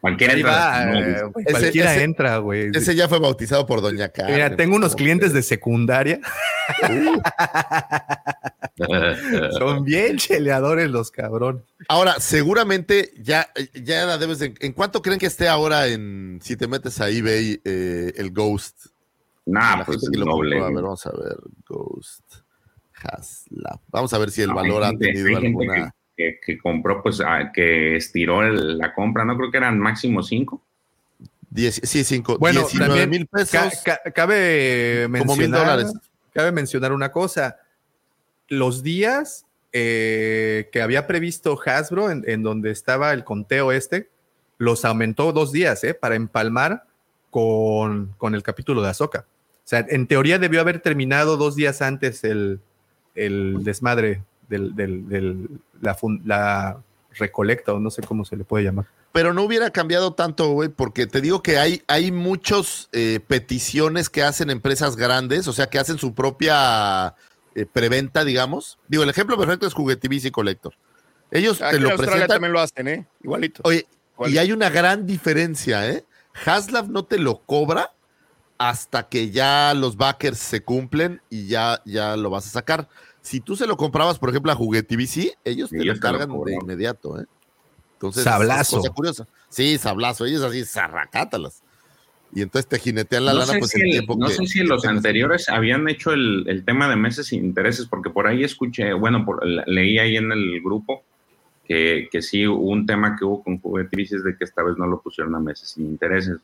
Cualquiera 0.00 0.32
entra 0.32 0.50
va, 0.50 0.82
eh, 0.82 0.86
no, 0.86 0.98
Ese- 1.40 1.50
cualquiera 1.52 1.94
ese- 1.94 2.02
entra, 2.04 2.38
güey. 2.38 2.70
Ese 2.74 2.94
ya 2.94 3.06
fue 3.08 3.18
bautizado 3.18 3.66
por 3.66 3.82
Doña 3.82 4.08
Carmen. 4.08 4.34
Mira, 4.34 4.56
tengo 4.56 4.76
unos 4.76 4.96
clientes 4.96 5.32
de 5.34 5.42
secundaria, 5.42 6.20
son 9.58 9.84
bien 9.84 10.16
cheleadores 10.16 10.90
los 10.90 11.10
cabrones. 11.10 11.62
Ahora, 11.88 12.14
seguramente 12.18 13.12
ya, 13.18 13.48
ya 13.74 14.06
la 14.06 14.18
debes 14.18 14.38
de. 14.38 14.54
¿En 14.60 14.72
cuánto 14.72 15.02
creen 15.02 15.18
que 15.18 15.26
esté 15.26 15.48
ahora 15.48 15.86
en 15.88 16.38
si 16.42 16.56
te 16.56 16.66
metes 16.68 17.00
a 17.00 17.08
eBay 17.10 17.60
eh, 17.64 18.12
el 18.16 18.30
Ghost? 18.32 18.86
Nah, 19.46 19.84
pues 19.84 19.98
lo 20.12 20.24
doble. 20.24 20.56
compró, 20.58 20.66
a 20.66 20.70
ver, 20.74 20.82
vamos 20.82 21.06
a 21.06 21.10
ver. 21.10 21.36
Ghost 21.68 22.22
Haslab. 23.02 23.80
Vamos 23.88 24.12
a 24.14 24.18
ver 24.18 24.30
si 24.30 24.42
el 24.42 24.48
No, 24.48 24.54
valor 24.56 24.84
ha 24.84 24.92
tenido 24.96 25.36
alguna. 25.36 25.94
Que, 26.44 26.58
compró, 26.58 27.02
pues, 27.02 27.20
ah, 27.20 27.50
que 27.52 27.96
estiró 27.96 28.42
el- 28.42 28.78
la 28.78 28.92
compra, 28.94 29.24
no 29.24 29.36
creo 29.36 29.50
que 29.50 29.56
eran 29.58 29.78
máximo 29.78 30.22
cinco. 30.22 30.62
Diez- 31.52 31.80
sí, 31.84 32.04
cinco. 32.04 32.38
Bueno, 32.38 32.60
19 32.60 32.88
también 32.88 33.10
mil 33.10 33.26
pesos. 33.26 33.50
ca- 33.84 34.00
ca- 34.04 34.10
cabe 34.12 35.02
Como 35.04 35.36
mil 35.36 35.48
mencionar, 35.50 35.60
dólares. 35.78 35.92
cabe 36.32 36.52
mencionar 36.52 36.92
una 36.92 37.10
cosa. 37.10 37.56
Los 38.48 38.82
días 38.82 39.46
eh, 39.72 40.68
que 40.72 40.82
había 40.82 41.06
previsto 41.06 41.56
Hasbro, 41.64 42.10
en, 42.10 42.24
en 42.26 42.42
donde 42.42 42.70
estaba 42.72 43.12
el 43.12 43.22
conteo 43.22 43.70
este, 43.70 44.08
los 44.58 44.84
aumentó 44.84 45.32
dos 45.32 45.52
días, 45.52 45.84
¿eh? 45.84 45.94
Para 45.94 46.16
empalmar 46.16 46.84
con, 47.30 48.12
con 48.18 48.34
el 48.34 48.42
capítulo 48.42 48.82
de 48.82 48.88
Ahsoka. 48.90 49.26
O 49.64 49.68
sea, 49.70 49.86
en 49.88 50.08
teoría 50.08 50.40
debió 50.40 50.60
haber 50.60 50.80
terminado 50.80 51.36
dos 51.36 51.54
días 51.54 51.82
antes 51.82 52.24
el, 52.24 52.58
el 53.14 53.62
desmadre 53.62 54.22
del, 54.48 54.74
del- 54.74 55.08
del- 55.08 55.48
la, 55.80 55.94
fun- 55.94 56.22
la 56.24 56.82
recolecta, 57.14 57.72
o 57.72 57.80
no 57.80 57.90
sé 57.90 58.02
cómo 58.02 58.24
se 58.24 58.36
le 58.36 58.44
puede 58.44 58.64
llamar. 58.64 58.86
Pero 59.12 59.34
no 59.34 59.42
hubiera 59.42 59.70
cambiado 59.70 60.12
tanto, 60.12 60.50
güey, 60.52 60.68
porque 60.68 61.06
te 61.08 61.20
digo 61.20 61.42
que 61.42 61.58
hay, 61.58 61.82
hay 61.88 62.12
muchos 62.12 62.88
eh, 62.92 63.18
peticiones 63.26 64.08
que 64.08 64.22
hacen 64.22 64.50
empresas 64.50 64.94
grandes, 64.94 65.48
o 65.48 65.52
sea, 65.52 65.66
que 65.68 65.80
hacen 65.80 65.98
su 65.98 66.14
propia 66.14 67.16
eh, 67.56 67.66
preventa, 67.66 68.24
digamos. 68.24 68.78
Digo, 68.86 69.02
el 69.02 69.10
ejemplo 69.10 69.36
perfecto 69.36 69.66
es 69.66 69.74
Juguetivici 69.74 70.30
Collector. 70.30 70.74
Ellos 71.32 71.60
Aquí 71.60 71.70
te 71.72 71.76
en 71.78 71.82
lo 71.82 71.88
Australia 71.90 72.12
presentan. 72.12 72.34
también 72.36 72.52
lo 72.52 72.60
hacen, 72.60 72.88
¿eh? 72.88 73.06
Igualito. 73.24 73.62
Oye, 73.64 73.86
y 74.26 74.38
hay 74.38 74.52
una 74.52 74.70
gran 74.70 75.06
diferencia, 75.06 75.88
¿eh? 75.88 76.04
Haslab 76.46 76.88
no 76.88 77.04
te 77.04 77.18
lo 77.18 77.40
cobra 77.40 77.92
hasta 78.58 79.08
que 79.08 79.30
ya 79.30 79.74
los 79.74 79.96
backers 79.96 80.38
se 80.38 80.62
cumplen 80.62 81.20
y 81.30 81.46
ya, 81.48 81.80
ya 81.84 82.16
lo 82.16 82.30
vas 82.30 82.46
a 82.46 82.50
sacar. 82.50 82.88
Si 83.30 83.40
tú 83.40 83.54
se 83.54 83.64
lo 83.68 83.76
comprabas, 83.76 84.18
por 84.18 84.30
ejemplo, 84.30 84.50
a 84.50 84.56
Juguetivici, 84.56 85.32
ellos 85.44 85.70
te 85.70 85.76
Ellos 85.76 85.86
lo 85.86 86.00
te 86.00 86.12
lo 86.12 86.18
cargan 86.18 86.44
de 86.44 86.54
inmediato, 86.54 87.20
¿eh? 87.20 87.26
Entonces, 87.92 88.24
Sablazo. 88.24 88.78
es 88.78 88.82
cosa 88.82 88.90
curiosa. 88.92 89.28
Sí, 89.48 89.78
sablazo. 89.78 90.24
Ellos 90.24 90.42
así, 90.42 90.64
zarracátalas. 90.64 91.62
Y 92.34 92.42
entonces 92.42 92.68
te 92.68 92.80
jinetean 92.80 93.24
la 93.26 93.32
no 93.34 93.38
lana, 93.38 93.52
pues 93.60 93.70
si, 93.70 93.80
el 93.80 93.86
el- 93.86 93.92
tiempo 93.92 94.16
no 94.18 94.26
que- 94.26 94.32
sé 94.34 94.46
si 94.46 94.58
que 94.58 94.64
los 94.64 94.84
anteriores 94.84 95.48
habían 95.48 95.88
hecho 95.88 96.10
el, 96.12 96.44
el 96.48 96.64
tema 96.64 96.88
de 96.88 96.96
meses 96.96 97.28
sin 97.28 97.44
intereses, 97.44 97.86
porque 97.86 98.10
por 98.10 98.26
ahí 98.26 98.42
escuché, 98.42 98.92
bueno, 98.94 99.24
por, 99.24 99.46
le- 99.46 99.62
leí 99.66 99.98
ahí 100.00 100.16
en 100.16 100.32
el 100.32 100.60
grupo 100.60 101.04
que, 101.64 102.08
que 102.10 102.22
sí 102.22 102.48
hubo 102.48 102.68
un 102.68 102.84
tema 102.84 103.14
que 103.16 103.24
hubo 103.24 103.44
con 103.44 103.60
juguetivices 103.60 104.24
de 104.24 104.36
que 104.36 104.42
esta 104.42 104.64
vez 104.64 104.76
no 104.76 104.88
lo 104.88 105.00
pusieron 105.00 105.36
a 105.36 105.38
meses 105.38 105.68
sin 105.70 105.86
intereses. 105.86 106.38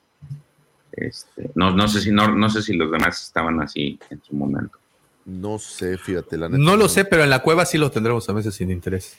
Este, 0.92 1.50
no, 1.56 1.72
no 1.72 1.88
sé 1.88 2.00
si 2.00 2.12
no, 2.12 2.28
no 2.32 2.48
sé 2.48 2.62
si 2.62 2.74
los 2.74 2.92
demás 2.92 3.22
estaban 3.24 3.60
así 3.60 3.98
en 4.08 4.22
su 4.22 4.36
momento. 4.36 4.78
No 5.26 5.58
sé, 5.58 5.98
fíjate, 5.98 6.38
la 6.38 6.48
neta. 6.48 6.62
No 6.62 6.76
lo 6.76 6.88
sé, 6.88 7.04
pero 7.04 7.24
en 7.24 7.30
la 7.30 7.40
cueva 7.40 7.66
sí 7.66 7.78
lo 7.78 7.90
tendremos 7.90 8.28
a 8.28 8.32
veces 8.32 8.54
sin 8.54 8.70
interés. 8.70 9.16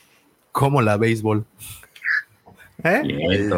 Como 0.54 0.82
la 0.82 0.96
béisbol. 0.96 1.46
¿Eh? 2.84 3.50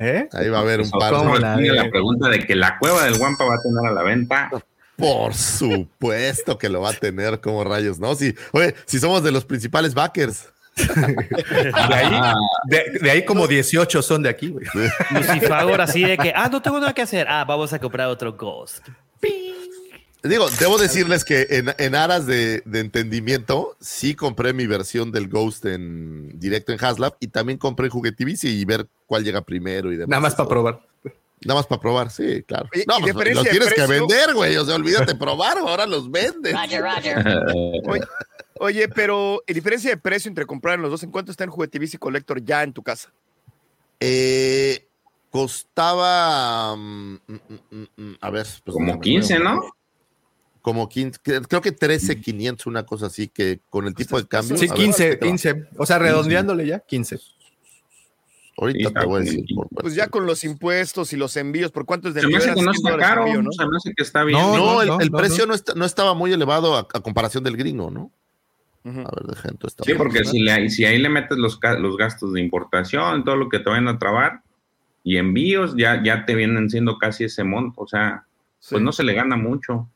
¿Eh? 0.00 0.28
Ahí 0.32 0.48
va 0.48 0.58
a 0.58 0.60
haber 0.62 0.80
un 0.80 0.90
par. 0.90 1.12
¿Cómo 1.12 1.36
la 1.36 1.56
la 1.56 1.90
pregunta 1.90 2.28
de 2.28 2.44
que 2.44 2.56
la 2.56 2.76
cueva 2.78 3.04
del 3.04 3.18
Guampa 3.18 3.44
va 3.44 3.54
a 3.54 3.62
tener 3.62 3.86
a 3.86 3.92
la 3.92 4.02
venta. 4.02 4.50
Por 4.96 5.32
supuesto 5.34 6.58
que 6.58 6.68
lo 6.68 6.80
va 6.80 6.90
a 6.90 6.94
tener 6.94 7.40
como 7.40 7.62
rayos, 7.62 8.00
¿no? 8.00 8.14
Si, 8.16 8.34
oye, 8.50 8.74
si 8.84 8.98
somos 8.98 9.22
de 9.22 9.30
los 9.30 9.44
principales 9.44 9.94
backers. 9.94 10.48
De 10.74 11.94
ahí, 11.94 12.34
de, 12.64 12.98
de 12.98 13.10
ahí 13.10 13.24
como 13.26 13.46
18 13.46 14.00
son 14.00 14.22
de 14.22 14.30
aquí, 14.30 14.48
güey. 14.48 14.64
Lucifagor 15.10 15.82
así 15.82 16.02
de 16.02 16.16
que, 16.16 16.32
ah, 16.34 16.48
no 16.50 16.62
tengo 16.62 16.80
nada 16.80 16.94
que 16.94 17.02
hacer. 17.02 17.26
Ah, 17.28 17.44
vamos 17.44 17.74
a 17.74 17.78
comprar 17.78 18.08
otro 18.08 18.32
Ghost. 18.32 18.88
Digo, 20.24 20.48
debo 20.60 20.78
decirles 20.78 21.24
que 21.24 21.46
en, 21.50 21.74
en 21.78 21.94
aras 21.96 22.26
de, 22.26 22.62
de 22.64 22.80
entendimiento, 22.80 23.76
sí 23.80 24.14
compré 24.14 24.52
mi 24.52 24.66
versión 24.66 25.10
del 25.10 25.28
Ghost 25.28 25.64
en 25.64 26.38
directo 26.38 26.72
en 26.72 26.84
Haslab 26.84 27.16
y 27.18 27.26
también 27.28 27.58
compré 27.58 27.86
en 27.86 27.90
Juguetivici 27.92 28.48
y 28.48 28.64
ver 28.64 28.86
cuál 29.06 29.24
llega 29.24 29.40
primero 29.42 29.92
y 29.92 29.96
demás. 29.96 30.08
Nada 30.08 30.20
más 30.20 30.34
para 30.36 30.48
probar. 30.48 30.80
Nada 31.44 31.58
más 31.58 31.66
para 31.66 31.80
probar, 31.80 32.10
sí, 32.10 32.44
claro. 32.44 32.68
Oye, 32.72 32.84
no, 32.86 32.98
y 33.00 33.12
pues, 33.12 33.34
los 33.34 33.48
tienes 33.48 33.74
que 33.74 33.86
vender, 33.86 34.32
güey. 34.32 34.56
O 34.56 34.64
sea, 34.64 34.76
olvídate 34.76 35.16
probar, 35.16 35.58
ahora 35.58 35.86
los 35.86 36.08
vendes. 36.08 36.52
Roger, 36.52 36.82
Roger. 36.82 37.16
Oye, 37.88 38.02
oye, 38.60 38.88
pero 38.88 39.42
en 39.44 39.54
diferencia 39.54 39.90
de 39.90 39.96
precio 39.96 40.28
entre 40.28 40.46
comprar 40.46 40.76
en 40.76 40.82
los 40.82 40.90
dos, 40.92 41.02
¿en 41.02 41.10
cuánto 41.10 41.32
está 41.32 41.42
en 41.42 41.50
Juguetivici 41.50 41.98
Collector 41.98 42.44
ya 42.44 42.62
en 42.62 42.72
tu 42.72 42.84
casa? 42.84 43.12
Eh, 43.98 44.86
costaba. 45.30 46.76
mm, 46.76 47.18
mm, 47.26 47.38
mm, 47.70 47.86
mm, 47.96 48.14
a 48.20 48.30
ver. 48.30 48.46
pues, 48.64 48.74
Como 48.74 48.86
déjame 48.86 49.00
15, 49.02 49.34
ver. 49.34 49.42
¿no? 49.42 49.60
Como 50.62 50.88
15, 50.88 51.20
cre- 51.22 51.46
creo 51.48 51.60
que 51.60 51.72
13,500, 51.72 52.66
una 52.66 52.86
cosa 52.86 53.06
así, 53.06 53.26
que 53.28 53.60
con 53.68 53.86
el 53.88 53.94
tipo 53.94 54.16
de 54.16 54.26
cambio. 54.28 54.56
Sí, 54.56 54.66
a 54.66 54.74
ver, 54.74 54.78
15, 54.78 55.10
¿qué 55.10 55.16
te 55.16 55.24
va? 55.26 55.30
15. 55.32 55.64
O 55.76 55.86
sea, 55.86 55.98
redondeándole 55.98 56.66
ya, 56.66 56.78
15. 56.80 57.18
Ahorita 58.58 58.88
Sí, 58.90 58.94
te 58.94 59.06
voy 59.06 59.16
a 59.22 59.24
decir. 59.24 59.44
por- 59.56 59.68
Pues 59.70 59.94
ya 59.94 60.08
con 60.08 60.26
los 60.26 60.44
impuestos 60.44 61.12
y 61.12 61.16
los 61.16 61.36
envíos, 61.36 61.72
¿por 61.72 61.84
cuánto 61.86 62.08
es 62.08 62.14
de 62.14 62.20
Se 62.20 62.28
me 62.28 62.36
hace 62.36 62.54
que 62.54 62.62
no 62.62 62.72
100 62.72 62.86
está 62.86 62.96
caro, 62.98 63.26
envío, 63.26 63.42
¿no? 63.42 63.50
se 63.52 63.66
me 63.66 63.76
hace 63.76 63.92
que 63.96 64.02
está 64.02 64.24
bien. 64.24 64.38
No, 64.38 64.56
No, 64.56 64.82
el, 64.82 64.88
no, 64.88 65.00
el 65.00 65.10
no, 65.10 65.18
precio 65.18 65.44
no. 65.44 65.48
no, 65.48 65.54
está- 65.54 65.74
no 65.74 65.84
estaba 65.84 66.14
muy 66.14 66.32
elevado 66.32 66.76
a, 66.76 66.80
a 66.80 67.00
comparación 67.00 67.42
del 67.44 67.56
gringo, 67.56 67.90
¿no? 67.90 68.12
Ujú. 68.84 69.00
A 69.00 69.10
ver, 69.16 69.24
deja 69.34 69.48
entonces. 69.48 69.78
Sí, 69.84 69.94
porque 69.94 70.24
si, 70.24 70.40
le, 70.40 70.68
si 70.70 70.84
ahí 70.84 70.98
le 70.98 71.08
metes 71.08 71.38
los, 71.38 71.58
los 71.78 71.96
gastos 71.96 72.32
de 72.34 72.40
importación, 72.40 73.24
todo 73.24 73.36
lo 73.36 73.48
que 73.48 73.58
te 73.58 73.70
vayan 73.70 73.88
a 73.88 73.98
trabar 73.98 74.42
y 75.02 75.16
envíos, 75.16 75.74
ya, 75.76 76.02
ya 76.04 76.24
te 76.26 76.34
vienen 76.34 76.68
siendo 76.70 76.98
casi 76.98 77.24
ese 77.24 77.42
monto. 77.44 77.80
O 77.80 77.86
sea, 77.88 78.26
pues 78.70 78.82
no 78.82 78.92
se 78.92 79.02
le 79.02 79.14
gana 79.14 79.36
mucho. 79.36 79.88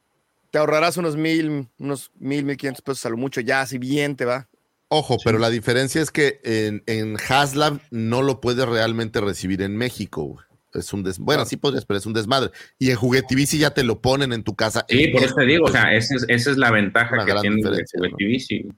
Te 0.50 0.58
ahorrarás 0.58 0.96
unos 0.96 1.16
mil, 1.16 1.68
unos 1.78 2.10
mil, 2.18 2.44
mil 2.44 2.56
quinientos 2.56 2.82
pesos 2.82 3.04
a 3.06 3.10
lo 3.10 3.16
mucho, 3.16 3.40
ya 3.40 3.60
así 3.60 3.78
bien 3.78 4.16
te 4.16 4.24
va. 4.24 4.48
Ojo, 4.88 5.16
pero 5.24 5.38
la 5.38 5.50
diferencia 5.50 6.00
es 6.00 6.10
que 6.10 6.40
en, 6.44 6.82
en 6.86 7.16
Haslab 7.28 7.80
no 7.90 8.22
lo 8.22 8.40
puedes 8.40 8.66
realmente 8.66 9.20
recibir 9.20 9.62
en 9.62 9.76
México. 9.76 10.22
güey. 10.22 10.46
Es 10.74 10.92
un 10.92 11.02
des... 11.02 11.18
Bueno, 11.18 11.44
sí 11.44 11.56
podrías, 11.56 11.84
pero 11.84 11.98
es 11.98 12.06
un 12.06 12.12
desmadre. 12.12 12.50
Y 12.78 12.90
en 12.90 12.96
Juguetivici 12.96 13.58
ya 13.58 13.70
te 13.70 13.82
lo 13.82 14.00
ponen 14.00 14.32
en 14.32 14.44
tu 14.44 14.54
casa. 14.54 14.84
Sí, 14.88 15.08
por 15.08 15.22
eso 15.22 15.34
te 15.34 15.44
digo, 15.44 15.64
o 15.64 15.70
sea, 15.70 15.94
esa 15.94 16.14
es, 16.14 16.24
esa 16.28 16.50
es 16.50 16.56
la 16.56 16.70
ventaja 16.70 17.24
que 17.24 17.32
tiene 17.40 17.48
el 17.48 17.56
diferencia, 17.56 18.00
¿no? 18.00 18.76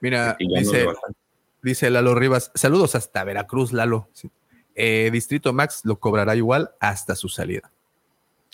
Mira, 0.00 0.36
no 0.40 0.60
dice, 0.60 0.86
dice 1.62 1.90
Lalo 1.90 2.14
Rivas, 2.14 2.50
saludos 2.54 2.94
hasta 2.94 3.24
Veracruz, 3.24 3.72
Lalo. 3.72 4.08
Sí. 4.12 4.30
Eh, 4.74 5.10
Distrito 5.12 5.52
Max 5.52 5.82
lo 5.84 6.00
cobrará 6.00 6.34
igual 6.34 6.72
hasta 6.80 7.14
su 7.14 7.28
salida. 7.28 7.70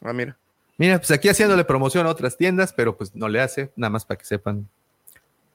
Ah, 0.02 0.12
mira. 0.12 0.38
Mira, 0.80 0.96
pues 0.96 1.10
aquí 1.10 1.28
haciéndole 1.28 1.66
promoción 1.66 2.06
a 2.06 2.08
otras 2.08 2.38
tiendas, 2.38 2.72
pero 2.72 2.96
pues 2.96 3.14
no 3.14 3.28
le 3.28 3.42
hace, 3.42 3.70
nada 3.76 3.90
más 3.90 4.06
para 4.06 4.16
que 4.16 4.24
sepan. 4.24 4.66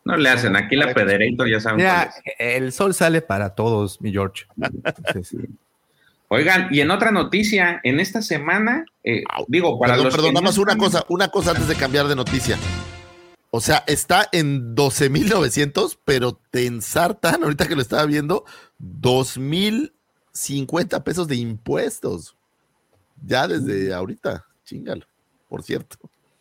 No 0.03 0.18
le 0.18 0.30
hacen, 0.30 0.56
aquí 0.56 0.76
la 0.76 0.93
Federator 0.93 1.49
ya 1.49 1.60
saben. 1.60 1.77
Mira, 1.77 2.14
el 2.38 2.72
sol 2.72 2.93
sale 2.93 3.23
para 3.23 3.56
todos, 3.56 3.99
mi 4.02 4.11
George. 4.11 4.45
Entonces, 4.61 5.35
Oigan, 6.27 6.68
y 6.69 6.81
en 6.81 6.91
otra 6.91 7.10
noticia, 7.10 7.81
en 7.84 7.99
esta 7.99 8.22
semana, 8.22 8.85
eh, 9.03 9.23
digo, 9.47 9.80
para 9.80 9.93
Perdón, 9.93 10.06
los 10.06 10.15
perdón, 10.15 10.35
nada 10.35 10.43
no 10.43 10.49
más 10.49 10.60
una 10.60 10.77
cosa, 10.77 11.03
una 11.10 11.30
cosa 11.30 11.49
antes 11.52 11.68
de 11.68 11.76
cambiar 11.76 12.07
de 12.07 12.15
noticia. 12.15 12.60
O 13.49 13.61
sea, 13.61 13.84
está 13.88 14.30
en 14.31 14.76
12,900, 14.76 15.97
pero 16.06 16.39
te 16.52 16.68
ensartan, 16.68 17.41
ahorita 17.41 17.68
que 17.68 17.76
lo 17.76 17.81
estaba 17.81 18.06
viendo, 18.06 18.45
2,050 18.77 21.03
pesos 21.03 21.27
de 21.27 21.38
impuestos. 21.38 22.38
Ya 23.26 23.47
desde 23.47 23.91
ahorita, 23.91 24.45
chingalo, 24.65 25.07
por 25.56 25.64
cierto. 25.64 25.95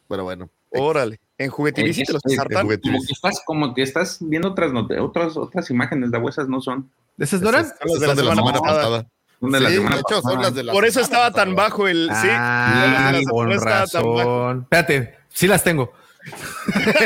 Pero 0.09 0.25
bueno. 0.25 0.51
Órale. 0.71 1.21
En 1.39 1.49
Juguetivici 1.49 2.03
te 2.03 2.13
los 2.15 2.23
ensartan. 2.27 2.67
como 2.67 2.77
que 2.81 3.13
estás, 3.13 3.43
como 3.47 3.73
que 3.75 3.83
estás 3.83 4.19
viendo 4.21 4.49
otras, 4.49 4.73
otras, 5.01 5.37
otras 5.37 5.71
imágenes 5.71 6.11
de 6.11 6.19
esas 6.29 6.49
no 6.49 6.61
son. 6.61 6.91
¿Esas 7.17 7.41
no 7.41 7.51
eran? 7.51 7.61
Esas 7.67 7.77
son 7.79 8.01
de 8.01 8.07
la 8.09 8.35
semana 8.35 8.59
pasada. 8.61 9.07
Son 9.39 9.53
de 9.53 9.61
la 9.61 9.69
Sí, 9.69 9.77
semana 9.77 9.95
de 9.95 10.01
hecho, 10.01 10.15
son 10.17 10.23
pasada. 10.23 10.43
las 10.43 10.55
de 10.57 10.63
la 10.65 10.73
Por 10.73 10.85
eso 10.85 11.01
estaba 11.01 11.31
tan 11.31 11.55
bajo 11.55 11.87
el. 11.87 12.09
Sí. 12.21 12.27
Ah, 12.29 13.13
con 13.31 13.53
estaba 13.53 13.87
tan 13.87 14.03
bajo. 14.03 14.15
razón. 14.49 14.63
Espérate, 14.63 15.15
sí 15.29 15.47
las 15.47 15.63
tengo. 15.63 15.93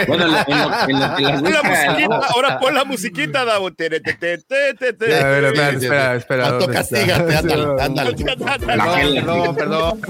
Bueno, 0.06 0.24
en 0.26 0.32
lo, 0.32 0.38
en 0.38 0.58
lo- 0.58 0.88
en 0.88 1.00
lo 1.00 1.16
que 1.16 1.22
las 1.22 1.42
Pon 1.42 1.52
la 1.52 1.62
musiquita, 1.62 2.16
ahora 2.28 2.58
pon 2.58 2.74
la 2.74 2.84
musiquita, 2.84 3.44
Davo. 3.44 3.68
Espera, 3.68 3.96
espera, 3.96 4.34
espera. 6.14 6.44
Faltó 6.44 6.58
¿dónde 6.66 6.80
está? 6.80 6.96
castígate, 6.96 7.36
ándale, 7.36 7.82
ándale. 7.82 8.16
Perdón, 8.66 9.56
perdón, 9.56 9.56
perdón. 9.56 10.00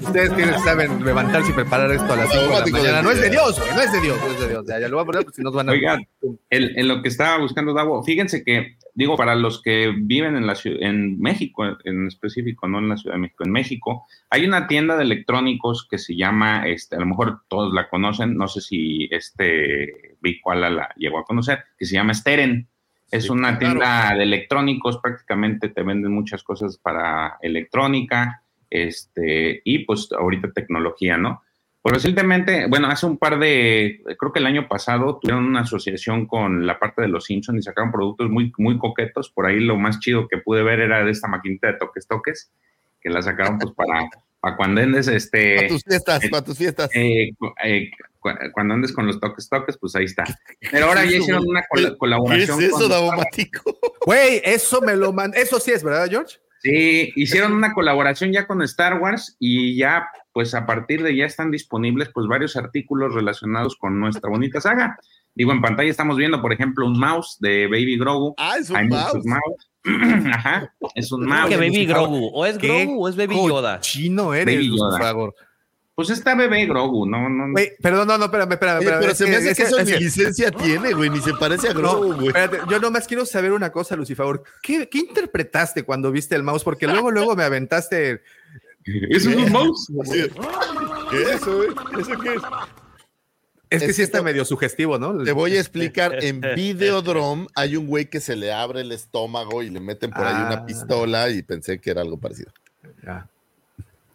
Ustedes 0.00 0.36
tienen, 0.36 0.58
saben 0.60 1.04
levantarse 1.04 1.50
y 1.50 1.54
preparar 1.54 1.90
esto 1.92 2.12
a 2.12 2.16
las 2.16 2.30
5 2.30 2.42
de 2.42 2.48
la 2.48 2.66
mañana. 2.78 3.02
No 3.02 3.10
es 3.10 3.20
de. 3.20 3.30
Dios, 3.30 3.58
güey, 3.58 3.74
no 3.74 3.80
es 3.80 3.92
de 3.92 4.00
Dios, 4.00 4.18
no 4.20 4.26
es 4.32 4.40
de 4.40 4.48
Dios. 4.48 4.64
Ya, 4.66 4.80
ya 4.80 4.88
lo 4.88 4.96
voy 4.96 5.02
a 5.02 5.06
poner 5.06 5.22
porque 5.22 5.36
si 5.36 5.42
no 5.42 5.52
van 5.52 5.68
a. 5.68 5.72
Oigan, 5.72 6.06
en, 6.50 6.78
en 6.78 6.88
lo 6.88 7.02
que 7.02 7.08
estaba 7.08 7.38
buscando 7.38 7.72
Davo, 7.74 8.02
fíjense 8.02 8.42
que, 8.44 8.76
digo, 8.94 9.16
para 9.16 9.34
los 9.34 9.62
que 9.62 9.92
viven 9.96 10.36
en, 10.36 10.46
la, 10.46 10.56
en 10.64 11.20
México 11.20 11.64
en 11.84 12.06
específico, 12.08 12.66
no 12.68 12.78
en 12.78 12.88
la 12.88 12.96
Ciudad 12.96 13.14
de 13.16 13.20
México, 13.22 13.44
en 13.44 13.52
México, 13.52 14.06
hay 14.30 14.44
una 14.46 14.66
tienda 14.66 14.96
de 14.96 15.04
electrónicos 15.04 15.86
que 15.90 15.98
se 15.98 16.16
llama, 16.16 16.66
este, 16.66 16.96
a 16.96 17.00
lo 17.00 17.06
mejor 17.06 17.39
todos 17.48 17.72
la 17.72 17.88
conocen, 17.88 18.36
no 18.36 18.48
sé 18.48 18.60
si 18.60 19.08
este 19.10 20.16
Big 20.20 20.40
Koala 20.40 20.70
la 20.70 20.88
llegó 20.96 21.18
a 21.18 21.24
conocer, 21.24 21.64
que 21.78 21.86
se 21.86 21.94
llama 21.94 22.14
Steren. 22.14 22.68
Es 23.10 23.24
Sí, 23.24 23.30
una 23.30 23.58
claro. 23.58 23.74
tienda 23.74 24.14
de 24.14 24.22
electrónicos, 24.22 24.98
prácticamente 24.98 25.68
te 25.68 25.82
venden 25.82 26.12
muchas 26.12 26.44
cosas 26.44 26.78
para 26.78 27.38
electrónica, 27.42 28.42
este, 28.70 29.60
y 29.64 29.80
pues 29.80 30.08
ahorita 30.12 30.52
tecnología, 30.52 31.16
¿no? 31.16 31.42
Pues 31.82 31.94
recientemente, 31.94 32.66
bueno, 32.68 32.88
hace 32.88 33.06
un 33.06 33.16
par 33.16 33.38
de, 33.38 34.02
creo 34.18 34.32
que 34.32 34.38
el 34.38 34.46
año 34.46 34.68
pasado 34.68 35.18
tuvieron 35.18 35.46
una 35.46 35.60
asociación 35.60 36.26
con 36.26 36.66
la 36.66 36.78
parte 36.78 37.00
de 37.00 37.08
los 37.08 37.24
Simpsons 37.24 37.58
y 37.58 37.62
sacaron 37.62 37.90
productos 37.90 38.28
muy, 38.28 38.52
muy 38.58 38.78
coquetos. 38.78 39.30
Por 39.30 39.46
ahí 39.46 39.60
lo 39.60 39.76
más 39.76 39.98
chido 39.98 40.28
que 40.28 40.36
pude 40.36 40.62
ver 40.62 40.80
era 40.80 41.02
de 41.02 41.10
esta 41.10 41.26
maquinita 41.26 41.68
de 41.68 41.78
toques 41.78 42.06
toques, 42.06 42.52
que 43.00 43.08
la 43.08 43.22
sacaron 43.22 43.58
pues 43.58 43.72
para, 43.74 44.08
para 44.40 44.56
cuando 44.56 44.80
andes, 44.80 45.06
Para 45.06 45.16
este, 45.16 45.68
tus 45.68 45.82
fiestas, 45.84 46.22
para 46.30 46.44
tus 46.44 46.56
fiestas. 46.58 46.90
eh, 46.94 47.30
eh, 47.64 47.90
cu- 48.18 48.30
cuando 48.52 48.74
andes 48.74 48.92
con 48.92 49.06
los 49.06 49.20
toques 49.20 49.48
toques, 49.48 49.76
pues 49.78 49.94
ahí 49.96 50.04
está. 50.04 50.24
Pero 50.70 50.86
ahora 50.86 51.04
ya 51.04 51.16
hicieron 51.18 51.46
una 51.46 51.62
col- 51.68 51.96
colaboración. 51.98 52.58
¿Qué 52.58 52.64
es 52.66 52.70
eso, 52.70 52.78
con- 52.80 52.88
Daumático? 52.88 53.78
Güey, 54.06 54.40
eso 54.44 54.80
me 54.80 54.96
lo 54.96 55.12
man... 55.12 55.32
Eso 55.34 55.60
sí 55.60 55.72
es, 55.72 55.84
¿verdad, 55.84 56.08
George? 56.08 56.38
Sí, 56.62 57.12
hicieron 57.16 57.52
una 57.52 57.72
colaboración 57.72 58.32
ya 58.32 58.46
con 58.46 58.60
Star 58.62 58.98
Wars 59.00 59.36
y 59.38 59.76
ya, 59.76 60.08
pues 60.32 60.54
a 60.54 60.66
partir 60.66 61.02
de 61.02 61.16
ya 61.16 61.24
están 61.26 61.50
disponibles 61.50 62.10
pues 62.12 62.26
varios 62.26 62.54
artículos 62.56 63.14
relacionados 63.14 63.76
con 63.76 63.98
nuestra 64.00 64.28
bonita 64.28 64.60
saga. 64.60 64.98
Digo, 65.34 65.52
en 65.52 65.62
pantalla 65.62 65.88
estamos 65.90 66.16
viendo, 66.18 66.42
por 66.42 66.52
ejemplo, 66.52 66.86
un 66.86 66.98
mouse 66.98 67.36
de 67.40 67.66
Baby 67.66 67.96
Grogu. 67.98 68.34
Ah, 68.36 68.56
es 68.60 68.68
un 68.68 68.76
Hay 68.76 68.88
mouse. 68.88 69.14
muchos 69.14 69.26
mouse. 69.26 69.69
Ajá, 70.32 70.74
es 70.94 71.10
un 71.12 71.24
mouse. 71.26 71.48
que 71.48 71.56
Baby. 71.56 71.86
Grogu. 71.86 72.30
O 72.34 72.44
es 72.46 72.58
¿Qué 72.58 72.68
Grogu 72.84 73.04
o 73.04 73.08
es 73.08 73.16
Baby 73.16 73.34
Yoda. 73.36 73.80
Chino 73.80 74.34
eres, 74.34 74.56
Baby 74.56 74.76
Yoda. 74.76 75.12
Lucifer. 75.12 75.34
Pues 75.94 76.08
está 76.08 76.34
bebé 76.34 76.64
Grogu, 76.64 77.04
no, 77.06 77.28
no. 77.28 77.52
Güey, 77.52 77.72
perdón, 77.82 78.08
no, 78.08 78.16
no, 78.16 78.24
espérame, 78.26 78.52
espérame. 78.52 78.78
Oye, 78.78 78.84
espérame, 78.86 79.00
pero 79.00 79.12
es 79.12 79.18
se 79.18 79.26
me 79.26 79.36
hace 79.36 79.50
es 79.50 79.56
que 79.58 79.62
eso 79.64 79.78
es 79.78 79.88
ni 79.88 79.98
licencia 79.98 80.50
tiene, 80.50 80.92
güey, 80.94 81.10
ni 81.10 81.20
se 81.20 81.34
parece 81.34 81.68
a 81.68 81.74
No, 81.74 81.80
Grogu, 81.80 82.14
güey. 82.14 82.26
espérate, 82.28 82.58
yo 82.70 82.78
nomás 82.80 83.06
quiero 83.06 83.26
saber 83.26 83.52
una 83.52 83.70
cosa, 83.70 83.96
Lucifer. 83.96 84.40
¿Qué, 84.62 84.88
qué 84.88 84.98
interpretaste 84.98 85.82
cuando 85.82 86.10
viste 86.10 86.34
el 86.36 86.42
mouse? 86.42 86.64
Porque 86.64 86.86
luego, 86.86 87.10
luego 87.10 87.36
me 87.36 87.42
aventaste. 87.44 88.22
¿Eso 89.10 89.28
es 89.30 89.36
un 89.36 89.52
mouse? 89.52 89.92
¿Qué 91.10 91.22
es 91.22 91.28
eso, 91.28 91.56
güey? 91.56 91.68
¿Eso 92.00 92.18
qué 92.18 92.34
es? 92.34 92.42
Es 93.70 93.82
que 93.82 93.90
Es 93.90 93.96
sí 93.96 94.02
está 94.02 94.20
medio 94.22 94.44
sugestivo, 94.44 94.98
¿no? 94.98 95.22
Te 95.22 95.32
voy 95.32 95.56
a 95.56 95.60
explicar. 95.60 96.22
En 96.24 96.40
Videodrome 96.56 97.46
hay 97.54 97.76
un 97.76 97.86
güey 97.86 98.06
que 98.10 98.20
se 98.20 98.34
le 98.36 98.52
abre 98.52 98.80
el 98.80 98.90
estómago 98.92 99.62
y 99.62 99.70
le 99.70 99.78
meten 99.80 100.10
por 100.10 100.24
ahí 100.26 100.34
Ah. 100.36 100.46
una 100.52 100.66
pistola 100.66 101.30
y 101.30 101.42
pensé 101.42 101.80
que 101.80 101.90
era 101.90 102.02
algo 102.02 102.18
parecido. 102.18 102.50
Ya. 103.04 103.28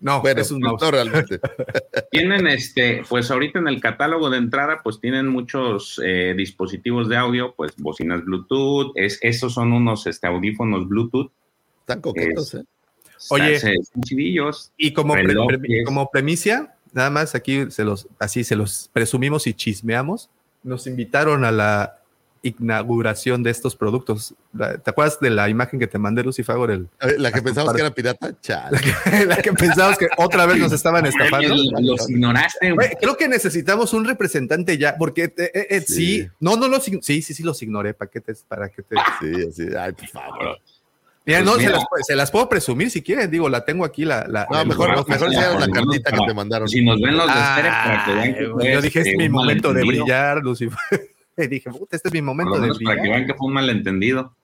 No, 0.02 0.22
Bueno, 0.22 0.42
es 0.42 0.52
un 0.52 0.60
mouse. 0.60 0.82
no 0.82 0.92
realmente. 0.92 1.40
Tienen 2.12 2.46
este, 2.48 3.02
pues 3.08 3.32
ahorita 3.32 3.58
en 3.60 3.68
el 3.70 3.80
catálogo 3.82 4.30
de 4.30 4.38
entrada, 4.38 4.82
pues 4.84 5.00
tienen 5.00 5.28
muchos 5.28 6.00
eh, 6.04 6.34
dispositivos 6.38 7.08
de 7.10 7.16
audio, 7.18 7.56
pues 7.56 7.72
bocinas 7.78 8.24
Bluetooth, 8.24 8.92
es, 8.96 9.18
esos 9.22 9.54
son 9.54 9.72
unos 9.72 10.06
este, 10.06 10.28
audífonos 10.28 10.88
Bluetooth. 10.88 11.32
Están 11.80 12.02
coquetos, 12.02 12.54
¿eh? 12.56 12.64
Oye. 13.30 13.54
Están. 13.56 14.74
Y 14.78 14.94
como, 14.94 15.14
pre- 15.14 15.24
relojes. 15.24 15.60
pre- 15.60 15.84
como 15.86 16.12
premicia, 16.12 16.75
nada 16.96 17.12
más 17.12 17.36
aquí 17.36 17.70
se 17.70 17.84
los, 17.84 18.08
así 18.18 18.44
se 18.44 18.56
los 18.56 18.90
presumimos 18.92 19.46
y 19.46 19.54
chismeamos. 19.54 20.30
Nos 20.64 20.88
invitaron 20.88 21.46
a 21.46 21.52
la 21.52 22.00
inauguración 22.42 23.42
de 23.42 23.50
estos 23.50 23.76
productos. 23.76 24.36
La- 24.54 24.78
¿Te 24.78 24.90
acuerdas 24.92 25.20
de 25.20 25.32
la 25.32 25.50
imagen 25.50 25.80
que 25.80 25.88
te 25.88 25.98
mandé, 25.98 26.24
Lucifer? 26.24 26.56
El, 26.70 26.88
La 27.18 27.32
que 27.32 27.42
pensamos 27.42 27.74
que 27.74 27.82
era 27.82 27.90
pirata, 27.92 28.40
chale. 28.40 28.80
la 29.28 29.38
que 29.38 29.52
pensabas 29.54 29.98
que 29.98 30.08
otra 30.18 30.46
vez 30.46 30.58
nos 30.60 30.72
estaban 30.72 31.06
estafando. 31.08 31.56
Los 31.82 32.08
ignoraste. 32.10 32.72
Güey, 32.72 32.90
creo 33.02 33.18
que 33.18 33.28
necesitamos 33.28 33.94
un 33.94 34.06
representante 34.06 34.78
ya, 34.78 34.96
porque 34.98 35.24
eh, 35.26 35.34
eh, 35.38 35.68
eh, 35.72 35.82
sí. 35.82 35.96
Sí. 36.22 36.28
no, 36.40 36.56
no 36.56 36.68
los, 36.68 36.84
sí, 36.84 37.00
sí, 37.02 37.22
sí 37.34 37.42
los 37.44 37.62
ignoré, 37.64 37.94
¿para 37.96 38.12
qué 38.12 38.22
te, 38.22 38.34
para 38.48 38.70
qué 38.70 38.84
te? 38.84 38.96
Sí, 39.22 39.52
sí, 39.52 39.64
ay, 39.78 39.92
por 39.94 40.08
favor. 40.08 40.60
Mira, 41.26 41.40
Pues 41.40 41.46
no, 41.52 41.58
mira. 41.58 41.70
Se, 41.72 41.76
las, 41.76 41.86
se 42.08 42.16
las 42.16 42.32
puedo 42.32 42.48
presumir 42.48 42.90
si 42.92 43.02
quieren, 43.02 43.30
digo, 43.32 43.50
la 43.50 43.66
tengo 43.66 43.84
aquí, 43.84 44.06
la, 44.06 44.28
la 44.28 44.48
No, 44.50 44.64
mejor, 44.66 44.90
reloj. 44.92 45.08
mejor 45.08 45.32
ya, 45.32 45.38
enseñaron 45.40 45.60
la 45.62 45.68
cartita 45.68 46.12
que 46.12 46.20
te 46.28 46.34
mandaron. 46.34 46.68
Si 46.70 46.84
nos 46.86 47.02
ven 47.02 47.18
los 47.18 47.28
de 47.28 47.34
Stereo, 47.34 47.72
para 47.72 48.06
que 48.06 48.14
vean 48.14 48.34
que 48.36 48.40
Ay, 48.42 48.48
fue, 48.52 48.74
yo 48.74 48.82
dije, 48.82 49.00
este, 49.00 49.12
es 49.12 49.18
mi 49.18 49.30
momento 49.30 49.74
de 49.74 49.82
brillar, 49.84 50.38
Lucifer. 50.44 50.78
dije, 51.50 51.70
puta, 51.72 51.96
este 51.96 52.10
es 52.10 52.14
mi 52.14 52.20
Por 52.22 52.26
momento 52.28 52.56
de 52.56 52.62
menos 52.62 52.80
para 52.84 52.96
que 52.96 53.02
brillar. 53.02 53.18
vean 53.20 53.28
que 53.28 53.34
fue 53.34 53.48
un 53.48 53.54
malentendido. 53.54 54.36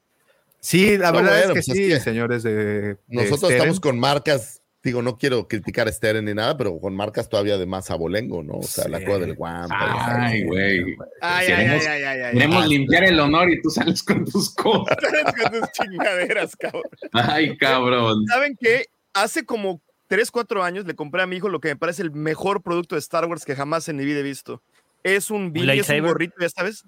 Sí, 0.60 0.98
la 0.98 1.12
No, 1.12 1.18
verdad 1.18 1.32
bueno, 1.32 1.40
es 1.40 1.48
que 1.48 1.54
pues 1.54 1.68
es 1.70 1.74
sí, 1.76 1.88
que 1.90 2.00
señores 2.00 2.44
de, 2.44 2.54
de 2.56 2.98
Nosotros 3.08 3.40
Steren. 3.40 3.58
estamos 3.58 3.80
con 3.80 4.00
marcas, 4.00 4.61
digo, 4.84 5.02
no 5.02 5.18
quiero 5.18 5.48
criticar 5.48 5.88
a 5.88 5.92
Steren 5.92 6.26
ni 6.26 6.34
nada, 6.34 6.58
pero 6.58 6.80
con 6.80 6.96
marcas 6.96 7.30
todavía 7.30 7.58
de 7.58 7.66
más 7.66 7.92
abolengo, 7.92 8.42
¿no? 8.44 8.56
O 8.56 8.64
sea, 8.64 8.88
la 8.88 9.00
cueva 9.04 9.20
del 9.20 9.36
Guampa. 9.36 10.26
Ay, 10.28 10.44
güey. 10.44 10.96
Ay, 11.22 11.48
Queremos- 11.48 11.82
ay, 11.82 11.88
ay, 11.88 12.04
ay, 12.04 12.20
ay, 12.22 12.34
Queremos 12.34 12.64
Ah, 12.64 12.68
limpiar 12.68 13.04
el 13.04 13.20
honor 13.20 13.52
y 13.52 13.62
tú 13.62 13.70
sales 13.70 14.02
con 14.04 14.26
tus 14.26 14.50
cosas. 14.56 14.98
ay. 15.14 15.24
Con 15.52 15.60
tus 15.62 15.72
chingaderas, 15.72 16.56
cabrón. 16.56 16.84
Ay, 17.14 17.58
cabrón. 17.58 18.26
¿Saben 18.28 18.58
qué? 18.60 18.86
Hace 19.14 19.46
como 19.46 19.82
3, 20.08 20.32
4 20.32 20.64
años 20.64 20.86
le 20.86 20.96
compré 20.96 21.22
a 21.22 21.28
mi 21.28 21.38
hijo 21.38 21.48
lo 21.50 21.60
que 21.60 21.70
me 21.70 21.76
parece 21.76 22.02
el 22.02 22.12
mejor 22.12 22.62
producto 22.64 22.96
de 22.96 23.00
Star 23.00 23.26
Wars 23.26 23.46
que 23.46 23.56
jamás 23.56 23.88
en 23.90 23.98
mi 23.98 24.06
vida 24.06 24.20
he 24.20 24.24
visto. 24.24 24.62
Es 25.04 25.32
un 25.32 25.52
es 25.56 26.02
gorrito, 26.02 26.36
ya 26.40 26.50
sabes. 26.50 26.84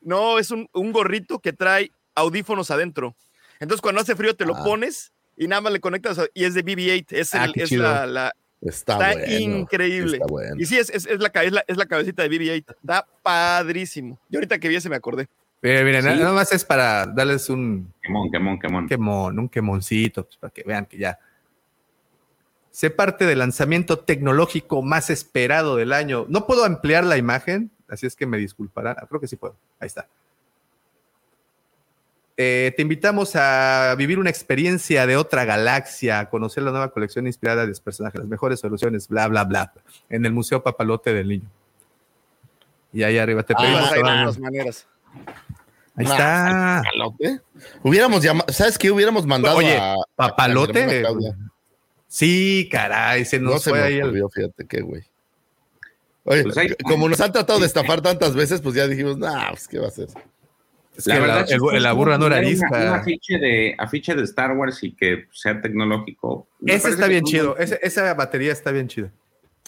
No, 0.00 0.38
es 0.38 0.50
un, 0.50 0.68
un 0.72 0.92
gorrito 0.92 1.38
que 1.40 1.52
trae 1.52 1.90
audífonos 2.14 2.70
adentro. 2.70 3.16
Entonces, 3.60 3.80
cuando 3.82 4.00
hace 4.00 4.14
frío, 4.16 4.36
te 4.36 4.44
lo 4.46 4.54
Ah. 4.56 4.64
pones 4.64 5.12
y 5.38 5.48
nada 5.48 5.60
más 5.62 5.72
le 5.72 5.80
conectas 5.80 6.18
a- 6.18 6.26
y 6.34 6.44
es 6.44 6.54
de 6.54 6.64
BB-8. 6.64 7.06
Es, 7.12 7.34
Ah, 7.34 7.44
el- 7.46 7.52
es 7.62 7.72
la, 7.72 8.06
la- 8.06 8.32
Está, 8.60 8.94
Está 8.94 9.12
bueno, 9.12 9.36
increíble. 9.60 10.12
Está 10.14 10.26
bueno. 10.26 10.56
Y 10.58 10.66
sí, 10.66 10.76
es, 10.76 10.90
es, 10.90 11.06
es 11.06 11.20
la, 11.20 11.28
es, 11.28 11.52
la, 11.52 11.64
es 11.68 11.76
la 11.76 11.86
cabecita 11.86 12.22
de 12.24 12.28
BB-8. 12.28 12.74
Está 12.80 13.06
padrísimo. 13.22 14.18
Y 14.28 14.34
ahorita 14.36 14.58
que 14.58 14.68
vi 14.68 14.74
ese 14.76 14.88
me 14.88 14.96
acordé. 14.96 15.28
Miren, 15.62 15.84
miren, 15.84 16.02
Sí. 16.02 16.08
nada 16.08 16.32
más 16.32 16.50
es 16.52 16.64
para 16.64 17.06
darles 17.06 17.48
un 17.50 17.92
Quemón, 18.02 18.30
quemón, 18.32 18.58
quemón. 18.58 18.88
quemón, 18.88 19.38
un 19.38 19.48
quemoncito, 19.48 20.24
pues, 20.24 20.36
para 20.38 20.52
que 20.52 20.62
vean 20.64 20.86
que 20.86 20.98
ya 20.98 21.18
sé 22.70 22.90
parte 22.90 23.26
del 23.26 23.38
lanzamiento 23.38 23.98
tecnológico 24.00 24.82
más 24.82 25.10
esperado 25.10 25.76
del 25.76 25.92
año. 25.92 26.26
No 26.28 26.46
puedo 26.46 26.64
ampliar 26.64 27.04
la 27.04 27.16
imagen, 27.16 27.70
así 27.88 28.06
es 28.06 28.14
que 28.16 28.26
me 28.26 28.38
disculparán. 28.38 28.96
Ah, 29.00 29.06
Creo 29.08 29.20
que 29.20 29.26
sí 29.28 29.36
puedo. 29.36 29.56
Ahí 29.80 29.86
está. 29.86 30.08
Eh, 32.40 32.72
te 32.76 32.82
invitamos 32.82 33.34
a 33.34 33.96
vivir 33.98 34.16
una 34.20 34.30
experiencia 34.30 35.06
de 35.08 35.16
otra 35.16 35.44
galaxia, 35.44 36.20
a 36.20 36.30
conocer 36.30 36.62
la 36.62 36.70
nueva 36.70 36.92
colección 36.92 37.26
inspirada 37.26 37.62
de 37.62 37.66
los 37.68 37.80
personajes, 37.80 38.20
las 38.20 38.28
mejores 38.28 38.60
soluciones, 38.60 39.08
bla, 39.08 39.26
bla, 39.26 39.42
bla, 39.42 39.72
en 40.08 40.24
el 40.24 40.32
Museo 40.32 40.62
Papalote 40.62 41.12
del 41.12 41.26
Niño. 41.28 41.50
Y 42.92 43.02
ahí 43.02 43.18
arriba 43.18 43.42
te 43.42 43.54
Ah, 43.56 43.60
pedimos. 43.60 43.80
a 43.92 43.96
ir 43.98 44.04
de 44.04 44.10
ahí 44.10 44.20
todas 44.22 44.38
maneras. 44.38 44.86
está. 45.96 46.82
¿Papalote? 46.84 47.40
Hubiéramos 47.82 48.22
llamado, 48.22 48.52
¿sabes 48.52 48.78
qué? 48.78 48.92
Hubiéramos 48.92 49.26
mandado 49.26 49.56
Oye, 49.56 49.76
a. 49.76 49.96
¿papalote? 50.14 51.04
a. 51.04 51.10
Sí, 52.06 52.68
caray, 52.70 53.24
se 53.24 53.40
nos 53.40 53.52
No 53.54 53.58
se 53.58 53.70
fue 53.70 53.80
me 53.80 53.84
ahí 53.86 53.98
el- 53.98 54.24
fíjate 54.32 54.64
qué, 54.64 54.80
güey. 54.80 55.02
Oye, 56.22 56.44
Pues 56.44 56.56
ahí- 56.56 56.74
como 56.84 57.08
nos 57.08 57.20
han 57.20 57.32
tratado 57.32 57.58
de 57.58 57.66
estafar 57.66 58.00
tantas 58.00 58.36
veces, 58.36 58.60
pues 58.60 58.76
ya 58.76 58.86
dijimos, 58.86 59.18
nah, 59.18 59.50
pues 59.50 59.66
qué 59.66 59.80
va 59.80 59.86
a 59.86 59.88
hacer. 59.88 60.06
Es 60.98 61.04
que 61.04 61.18
la, 61.18 61.46
sí 61.46 61.54
el- 61.54 61.60
fue 61.60 61.80
la 61.80 61.92
burra 61.92 62.18
no 62.18 62.26
era 62.26 62.36
una- 62.38 62.42
Un 62.42 62.46
arisca. 62.48 62.94
afiche 62.96 63.38
de, 63.38 63.74
afiche 63.78 64.14
de 64.14 64.22
Star 64.24 64.52
Wars 64.56 64.82
y 64.82 64.92
que 64.94 65.26
sea 65.32 65.60
tecnológico. 65.60 66.48
Ese 66.66 66.90
está 66.90 67.04
que 67.04 67.10
bien 67.10 67.24
un 67.24 67.30
chido. 67.30 67.56
Ese- 67.56 67.78
esa 67.82 68.12
batería 68.14 68.52
está 68.52 68.70
bien 68.72 68.88
chida. 68.88 69.10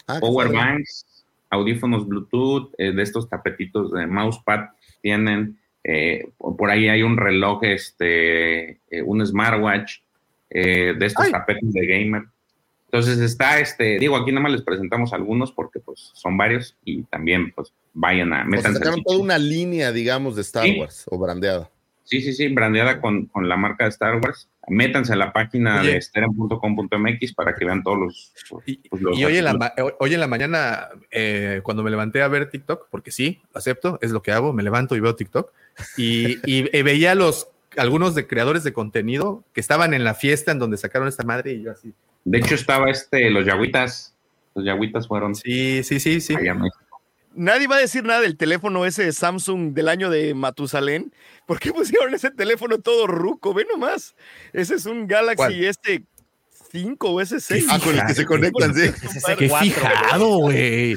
Ah, 0.08 0.18
Power 0.20 0.48
banks, 0.52 1.24
audífonos 1.50 2.06
Bluetooth, 2.06 2.72
eh, 2.78 2.92
de 2.92 3.02
estos 3.02 3.28
tapetitos 3.28 3.92
de 3.92 4.06
mousepad 4.06 4.70
tienen. 5.00 5.56
eh, 5.82 6.28
por 6.36 6.68
ahí 6.68 6.88
hay 6.90 7.02
un 7.02 7.16
reloj, 7.16 7.64
este, 7.64 8.70
eh, 8.90 9.02
un 9.02 9.24
smartwatch, 9.26 10.00
eh, 10.50 10.92
de 10.98 11.06
estos 11.06 11.24
Ay. 11.24 11.32
tapetes 11.32 11.72
de 11.72 11.86
gamer. 11.86 12.24
Entonces 12.92 13.18
está, 13.20 13.60
este, 13.60 13.98
digo, 14.00 14.16
aquí 14.16 14.32
nada 14.32 14.42
más 14.42 14.52
les 14.52 14.62
presentamos 14.62 15.12
algunos 15.12 15.52
porque 15.52 15.78
pues 15.78 16.10
son 16.14 16.36
varios 16.36 16.76
y 16.84 17.04
también 17.04 17.52
pues 17.52 17.72
vayan 17.94 18.32
a 18.32 18.42
al 18.42 18.60
sacaron 18.62 19.02
toda 19.04 19.18
una 19.18 19.38
línea, 19.38 19.92
digamos, 19.92 20.34
de 20.34 20.42
Star 20.42 20.64
Sí. 20.64 20.78
Wars 20.80 21.04
o 21.08 21.16
brandeada. 21.18 21.70
Sí, 22.02 22.20
sí, 22.20 22.32
sí, 22.32 22.48
brandeada 22.48 23.00
con, 23.00 23.26
con 23.26 23.48
la 23.48 23.56
marca 23.56 23.84
de 23.84 23.90
Star 23.90 24.16
Wars. 24.16 24.48
Métanse 24.66 25.12
a 25.12 25.16
la 25.16 25.32
página 25.32 25.80
Oye. 25.82 25.92
de 25.92 26.02
steren.com.mx 26.02 27.34
para 27.34 27.54
que 27.54 27.64
vean 27.64 27.84
todos 27.84 27.98
los. 27.98 28.32
Y, 28.66 28.76
pues, 28.88 29.00
los 29.02 29.16
y 29.16 29.24
hoy, 29.24 29.36
en 29.38 29.44
la, 29.44 29.54
ma- 29.54 29.72
hoy- 30.00 30.14
en 30.14 30.18
la 30.20 30.26
mañana, 30.26 30.88
eh, 31.12 31.60
cuando 31.62 31.84
me 31.84 31.90
levanté 31.90 32.22
a 32.22 32.28
ver 32.28 32.50
TikTok, 32.50 32.88
porque 32.90 33.12
sí, 33.12 33.40
acepto, 33.54 33.98
es 34.02 34.10
lo 34.10 34.22
que 34.22 34.32
hago, 34.32 34.52
me 34.52 34.64
levanto 34.64 34.96
y 34.96 35.00
veo 35.00 35.14
TikTok, 35.14 35.52
y, 35.96 36.38
y- 36.44 36.76
y 36.76 36.82
veía 36.82 37.14
los 37.14 37.48
algunos 37.76 38.16
de 38.16 38.26
creadores 38.26 38.64
de 38.64 38.72
contenido 38.72 39.44
que 39.52 39.60
estaban 39.60 39.94
en 39.94 40.02
la 40.02 40.14
fiesta 40.14 40.50
en 40.50 40.58
donde 40.58 40.76
sacaron 40.76 41.06
esta 41.06 41.22
madre 41.22 41.52
y 41.52 41.62
yo 41.62 41.70
así. 41.70 41.94
De 42.24 42.38
hecho, 42.38 42.54
estaba 42.54 42.90
este, 42.90 43.30
los 43.30 43.46
Yagüitas. 43.46 44.14
Los 44.54 44.64
Yagüitas 44.64 45.06
fueron. 45.08 45.34
Sí, 45.34 45.82
sí, 45.84 46.00
sí, 46.00 46.20
sí. 46.20 46.34
Nadie 47.34 47.68
va 47.68 47.76
a 47.76 47.80
decir 47.80 48.02
nada 48.04 48.20
del 48.20 48.36
teléfono 48.36 48.84
ese 48.84 49.04
de 49.04 49.12
Samsung 49.12 49.72
del 49.72 49.88
año 49.88 50.10
de 50.10 50.34
Matusalén. 50.34 51.14
¿Por 51.46 51.60
qué 51.60 51.72
pusieron 51.72 52.12
ese 52.14 52.30
teléfono 52.30 52.78
todo 52.78 53.06
ruco? 53.06 53.54
Ve 53.54 53.66
nomás. 53.70 54.14
Ese 54.52 54.74
es 54.74 54.86
un 54.86 55.06
Galaxy 55.06 55.36
¿Cuál? 55.36 55.54
S5 56.72 56.96
o 57.00 57.20
S6. 57.20 57.66
Ah, 57.70 57.78
con 57.82 57.94
el 57.98 58.04
que 58.06 58.14
se 58.14 58.24
conectan, 58.26 58.74
sí. 58.74 58.90
Qué 59.38 59.48
fijado, 59.48 60.38
güey. 60.38 60.94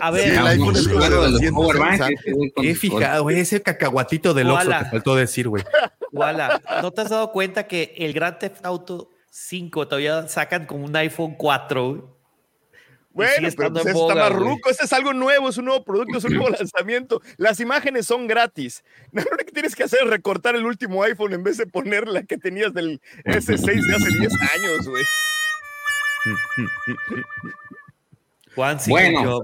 A 0.00 0.10
Sí, 0.10 0.16
ver, 0.16 0.28
el 0.34 0.46
iPhone 0.48 0.76
es 0.76 0.88
como 0.88 0.98
Claro, 0.98 1.14
de 1.14 1.26
de 1.26 1.30
los 1.30 1.32
200 1.40 1.62
power 1.64 1.78
banks, 1.78 2.00
años. 2.02 2.18
este, 2.18 2.32
güey, 2.32 2.50
con- 2.50 2.64
Qué 2.64 2.74
fijado, 2.74 3.22
güey. 3.22 3.38
Ese 3.40 3.62
cacahuatito 3.62 4.34
del 4.34 4.50
Oxxo 4.50 4.68
te 4.70 4.84
faltó 4.90 5.14
decir, 5.14 5.48
güey. 5.48 5.62
Wala, 6.12 6.60
¿no 6.82 6.90
te 6.90 7.00
has 7.02 7.08
dado 7.10 7.30
cuenta 7.32 7.66
que 7.68 7.94
el 7.96 8.12
Grand 8.12 8.38
Theft 8.38 8.64
Auto 8.66 9.10
5 9.38 9.86
todavía 9.86 10.26
sacan 10.28 10.64
como 10.64 10.86
un 10.86 10.96
iPhone 10.96 11.34
4? 11.34 12.18
güey? 13.12 13.28
Y 13.28 13.32
sigue 13.32 13.40
Bueno, 13.40 13.54
pero 13.56 13.72
pues 13.72 13.86
está 13.86 14.14
más 14.14 14.32
ruco. 14.32 14.70
Este 14.70 14.84
es 14.86 14.92
algo 14.94 15.12
nuevo, 15.12 15.50
es 15.50 15.58
un 15.58 15.66
nuevo 15.66 15.84
producto, 15.84 16.16
es 16.18 16.24
un 16.24 16.34
nuevo 16.34 16.48
lanzamiento. 16.58 17.20
Las 17.36 17.60
imágenes 17.60 18.06
son 18.06 18.26
gratis. 18.26 18.82
Lo 19.12 19.20
único 19.20 19.36
que 19.44 19.52
tienes 19.52 19.76
que 19.76 19.84
hacer 19.84 20.00
es 20.04 20.10
recortar 20.10 20.56
el 20.56 20.64
último 20.64 21.02
iPhone 21.02 21.34
en 21.34 21.42
vez 21.42 21.58
de 21.58 21.66
poner 21.66 22.08
la 22.08 22.22
que 22.22 22.38
tenías 22.38 22.72
del 22.72 23.00
S6 23.24 23.86
de 23.86 23.94
hace 23.94 24.18
10 24.18 24.32
años, 24.54 24.88
güey. 24.88 25.04
Juan, 28.54 28.80
sí, 28.80 28.90
Bueno. 28.90 29.40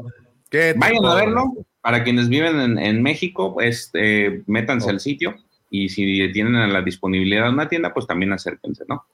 Vayan 0.76 1.04
a 1.04 1.14
verlo. 1.14 1.44
Para 1.82 2.02
quienes 2.02 2.28
viven 2.30 2.60
en, 2.60 2.78
en 2.78 3.02
México, 3.02 3.52
pues 3.52 3.90
eh, 3.92 4.42
métanse 4.46 4.86
Oh. 4.86 4.90
al 4.90 5.00
sitio 5.00 5.36
y 5.68 5.88
si 5.88 6.30
tienen 6.32 6.72
la 6.72 6.80
disponibilidad 6.80 7.44
de 7.44 7.50
una 7.50 7.68
tienda, 7.68 7.92
pues 7.92 8.06
también 8.06 8.32
acérquense, 8.32 8.84
¿no? 8.88 9.04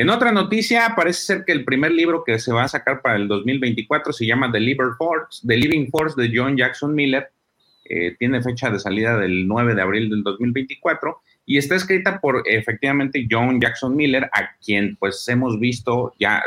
En 0.00 0.08
otra 0.08 0.32
noticia, 0.32 0.94
parece 0.96 1.20
ser 1.22 1.44
que 1.44 1.52
el 1.52 1.62
primer 1.64 1.92
libro 1.92 2.24
que 2.24 2.38
se 2.38 2.52
va 2.54 2.64
a 2.64 2.68
sacar 2.68 3.02
para 3.02 3.16
el 3.16 3.28
2024 3.28 4.14
se 4.14 4.24
llama 4.24 4.50
The, 4.50 4.58
Liber 4.58 4.92
Force, 4.96 5.46
The 5.46 5.56
Living 5.58 5.88
Force 5.90 6.18
de 6.18 6.30
John 6.34 6.56
Jackson 6.56 6.94
Miller. 6.94 7.28
Eh, 7.84 8.16
tiene 8.18 8.40
fecha 8.42 8.70
de 8.70 8.78
salida 8.78 9.18
del 9.18 9.46
9 9.46 9.74
de 9.74 9.82
abril 9.82 10.08
del 10.08 10.22
2024 10.22 11.18
y 11.44 11.58
está 11.58 11.74
escrita 11.74 12.18
por 12.18 12.44
efectivamente 12.46 13.26
John 13.30 13.60
Jackson 13.60 13.94
Miller, 13.94 14.24
a 14.32 14.56
quien 14.64 14.96
pues 14.96 15.26
hemos 15.28 15.60
visto 15.60 16.14
ya 16.18 16.42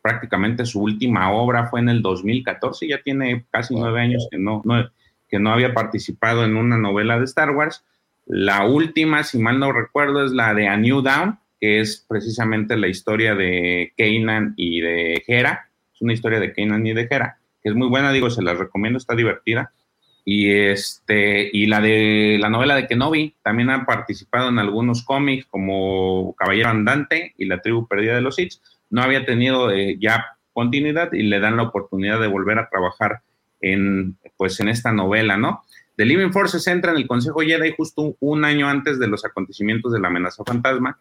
prácticamente 0.00 0.64
su 0.64 0.80
última 0.82 1.32
obra 1.32 1.66
fue 1.66 1.80
en 1.80 1.88
el 1.88 2.00
2014, 2.00 2.86
ya 2.86 3.02
tiene 3.02 3.44
casi 3.50 3.74
nueve 3.74 4.00
años 4.02 4.28
que 4.30 4.38
no, 4.38 4.62
no- 4.64 4.88
que 5.28 5.40
no 5.40 5.50
había 5.52 5.74
participado 5.74 6.44
en 6.44 6.54
una 6.56 6.76
novela 6.78 7.18
de 7.18 7.24
Star 7.24 7.50
Wars. 7.50 7.84
La 8.26 8.64
última, 8.66 9.24
si 9.24 9.38
mal 9.38 9.58
no 9.58 9.72
recuerdo, 9.72 10.24
es 10.24 10.30
la 10.30 10.54
de 10.54 10.68
A 10.68 10.76
New 10.76 11.00
Dawn, 11.02 11.40
que 11.64 11.80
es 11.80 12.04
precisamente 12.06 12.76
la 12.76 12.88
historia 12.88 13.34
de 13.34 13.94
Kanan 13.96 14.52
y 14.54 14.82
de 14.82 15.24
Hera. 15.26 15.70
Es 15.94 16.02
una 16.02 16.12
historia 16.12 16.38
de 16.38 16.52
Kanan 16.52 16.86
y 16.86 16.92
de 16.92 17.08
Hera, 17.10 17.38
que 17.62 17.70
es 17.70 17.74
muy 17.74 17.88
buena, 17.88 18.12
digo, 18.12 18.28
se 18.28 18.42
la 18.42 18.52
recomiendo, 18.52 18.98
está 18.98 19.14
divertida. 19.14 19.72
Y 20.26 20.50
este, 20.50 21.48
y 21.50 21.64
la 21.64 21.80
de 21.80 22.36
la 22.38 22.50
novela 22.50 22.74
de 22.74 22.86
Kenobi 22.86 23.36
también 23.42 23.70
han 23.70 23.86
participado 23.86 24.50
en 24.50 24.58
algunos 24.58 25.04
cómics 25.04 25.46
como 25.46 26.34
Caballero 26.36 26.68
Andante 26.68 27.32
y 27.38 27.46
La 27.46 27.62
Tribu 27.62 27.88
Perdida 27.88 28.14
de 28.14 28.20
los 28.20 28.36
Sith. 28.36 28.56
No 28.90 29.00
había 29.00 29.24
tenido 29.24 29.70
eh, 29.70 29.96
ya 29.98 30.36
continuidad 30.52 31.14
y 31.14 31.22
le 31.22 31.40
dan 31.40 31.56
la 31.56 31.62
oportunidad 31.62 32.20
de 32.20 32.26
volver 32.26 32.58
a 32.58 32.68
trabajar 32.68 33.22
en, 33.62 34.18
pues, 34.36 34.60
en 34.60 34.68
esta 34.68 34.92
novela, 34.92 35.38
¿no? 35.38 35.62
The 35.96 36.04
Living 36.04 36.30
Force 36.30 36.58
se 36.58 36.70
centra 36.70 36.90
en 36.90 36.98
el 36.98 37.06
Consejo 37.06 37.40
Jedi 37.40 37.72
justo 37.74 38.16
un 38.20 38.44
año 38.44 38.68
antes 38.68 38.98
de 38.98 39.06
los 39.06 39.24
acontecimientos 39.24 39.94
de 39.94 40.00
la 40.00 40.08
amenaza 40.08 40.44
fantasma. 40.44 40.98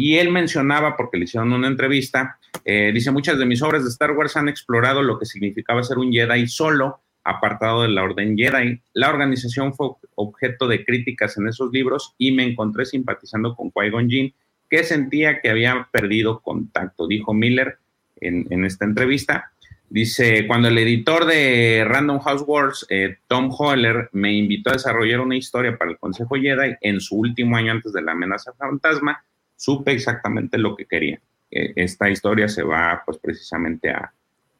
Y 0.00 0.16
él 0.16 0.30
mencionaba, 0.30 0.96
porque 0.96 1.18
le 1.18 1.24
hicieron 1.24 1.52
una 1.52 1.66
entrevista, 1.66 2.38
eh, 2.64 2.92
dice, 2.94 3.10
muchas 3.10 3.36
de 3.36 3.46
mis 3.46 3.60
obras 3.62 3.82
de 3.82 3.90
Star 3.90 4.12
Wars 4.12 4.36
han 4.36 4.48
explorado 4.48 5.02
lo 5.02 5.18
que 5.18 5.26
significaba 5.26 5.82
ser 5.82 5.98
un 5.98 6.12
Jedi 6.12 6.46
solo, 6.46 7.00
apartado 7.24 7.82
de 7.82 7.88
la 7.88 8.04
Orden 8.04 8.36
Jedi. 8.36 8.80
La 8.94 9.10
organización 9.10 9.74
fue 9.74 9.90
objeto 10.14 10.66
de 10.66 10.84
críticas 10.84 11.36
en 11.36 11.48
esos 11.48 11.72
libros 11.72 12.14
y 12.16 12.32
me 12.32 12.44
encontré 12.44 12.86
simpatizando 12.86 13.54
con 13.54 13.70
Qui-Gon 13.70 14.08
Jinn, 14.08 14.34
que 14.70 14.84
sentía 14.84 15.40
que 15.40 15.50
había 15.50 15.88
perdido 15.90 16.40
contacto, 16.40 17.06
dijo 17.06 17.34
Miller 17.34 17.78
en, 18.20 18.64
esta 18.64 18.84
entrevista. 18.84 19.52
Dice, 19.90 20.46
cuando 20.46 20.68
el 20.68 20.78
editor 20.78 21.24
de 21.24 21.84
Random 21.86 22.20
House 22.20 22.44
Wars, 22.46 22.86
eh, 22.90 23.16
Tom 23.26 23.50
Holler, 23.50 24.10
me 24.12 24.32
invitó 24.32 24.70
a 24.70 24.74
desarrollar 24.74 25.20
una 25.20 25.36
historia 25.36 25.76
para 25.76 25.90
el 25.90 25.98
Consejo 25.98 26.36
Jedi 26.36 26.76
en 26.82 27.00
su 27.00 27.16
último 27.16 27.56
año 27.56 27.72
antes 27.72 27.92
de 27.92 28.02
la 28.02 28.12
amenaza 28.12 28.52
fantasma, 28.52 29.24
supe 29.58 29.92
exactamente 29.92 30.56
lo 30.56 30.74
que 30.74 30.86
quería. 30.86 31.20
Eh, 31.50 31.74
esta 31.76 32.08
historia 32.08 32.48
se 32.48 32.62
va 32.62 33.02
pues 33.04 33.18
precisamente 33.18 33.90
a, 33.90 34.12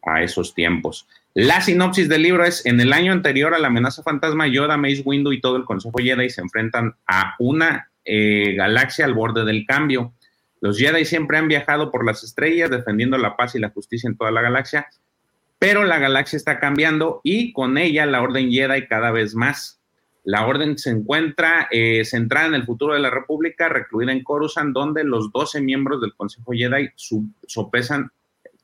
a 0.03 0.23
esos 0.23 0.55
tiempos. 0.55 1.07
La 1.35 1.61
sinopsis 1.61 2.09
del 2.09 2.23
libro 2.23 2.45
es, 2.45 2.67
en 2.67 2.81
el 2.81 2.93
año 2.93 3.13
anterior 3.13 3.55
a 3.55 3.59
la 3.59 3.69
amenaza 3.69 4.03
fantasma, 4.03 4.49
Yoda, 4.49 4.77
Mace 4.77 5.03
Windu 5.05 5.33
y 5.33 5.41
todo 5.41 5.57
el 5.57 5.65
Consejo 5.65 5.99
Jedi 5.99 6.31
se 6.31 6.41
enfrentan 6.41 6.97
a 7.07 7.35
una 7.39 7.91
eh, 8.05 8.55
galaxia 8.57 9.05
al 9.05 9.15
borde 9.15 9.45
del 9.45 9.65
cambio. 9.67 10.15
Los 10.61 10.79
Jedi 10.79 11.05
siempre 11.05 11.39
han 11.39 11.47
viajado 11.47 11.93
por 11.93 12.05
las 12.05 12.25
estrellas 12.25 12.71
defendiendo 12.71 13.19
la 13.19 13.37
paz 13.37 13.55
y 13.55 13.61
la 13.61 13.71
justicia 13.71 14.09
en 14.09 14.17
toda 14.17 14.33
la 14.33 14.43
galaxia, 14.43 14.89
pero 15.59 15.85
la 15.85 15.99
galaxia 15.99 16.37
está 16.37 16.59
cambiando 16.59 17.21
y 17.23 17.53
con 17.53 17.79
ella 17.79 18.07
la 18.07 18.23
Orden 18.23 18.51
Jedi 18.51 18.87
cada 18.87 19.13
vez 19.13 19.35
más. 19.35 19.78
La 20.31 20.47
Orden 20.47 20.77
se 20.77 20.91
encuentra 20.91 21.69
eh, 21.71 22.05
centrada 22.05 22.49
en 22.49 22.55
el 22.55 22.65
futuro 22.67 22.93
de 22.93 23.01
la 23.01 23.09
República, 23.09 23.71
recluida 23.71 24.13
en 24.13 24.23
Coruscant, 24.23 24.75
donde 24.75 25.03
los 25.03 25.33
12 25.33 25.63
miembros 25.63 26.03
del 26.03 26.15
Consejo 26.15 26.53
Jedi 26.53 26.91
sopesan 27.47 28.11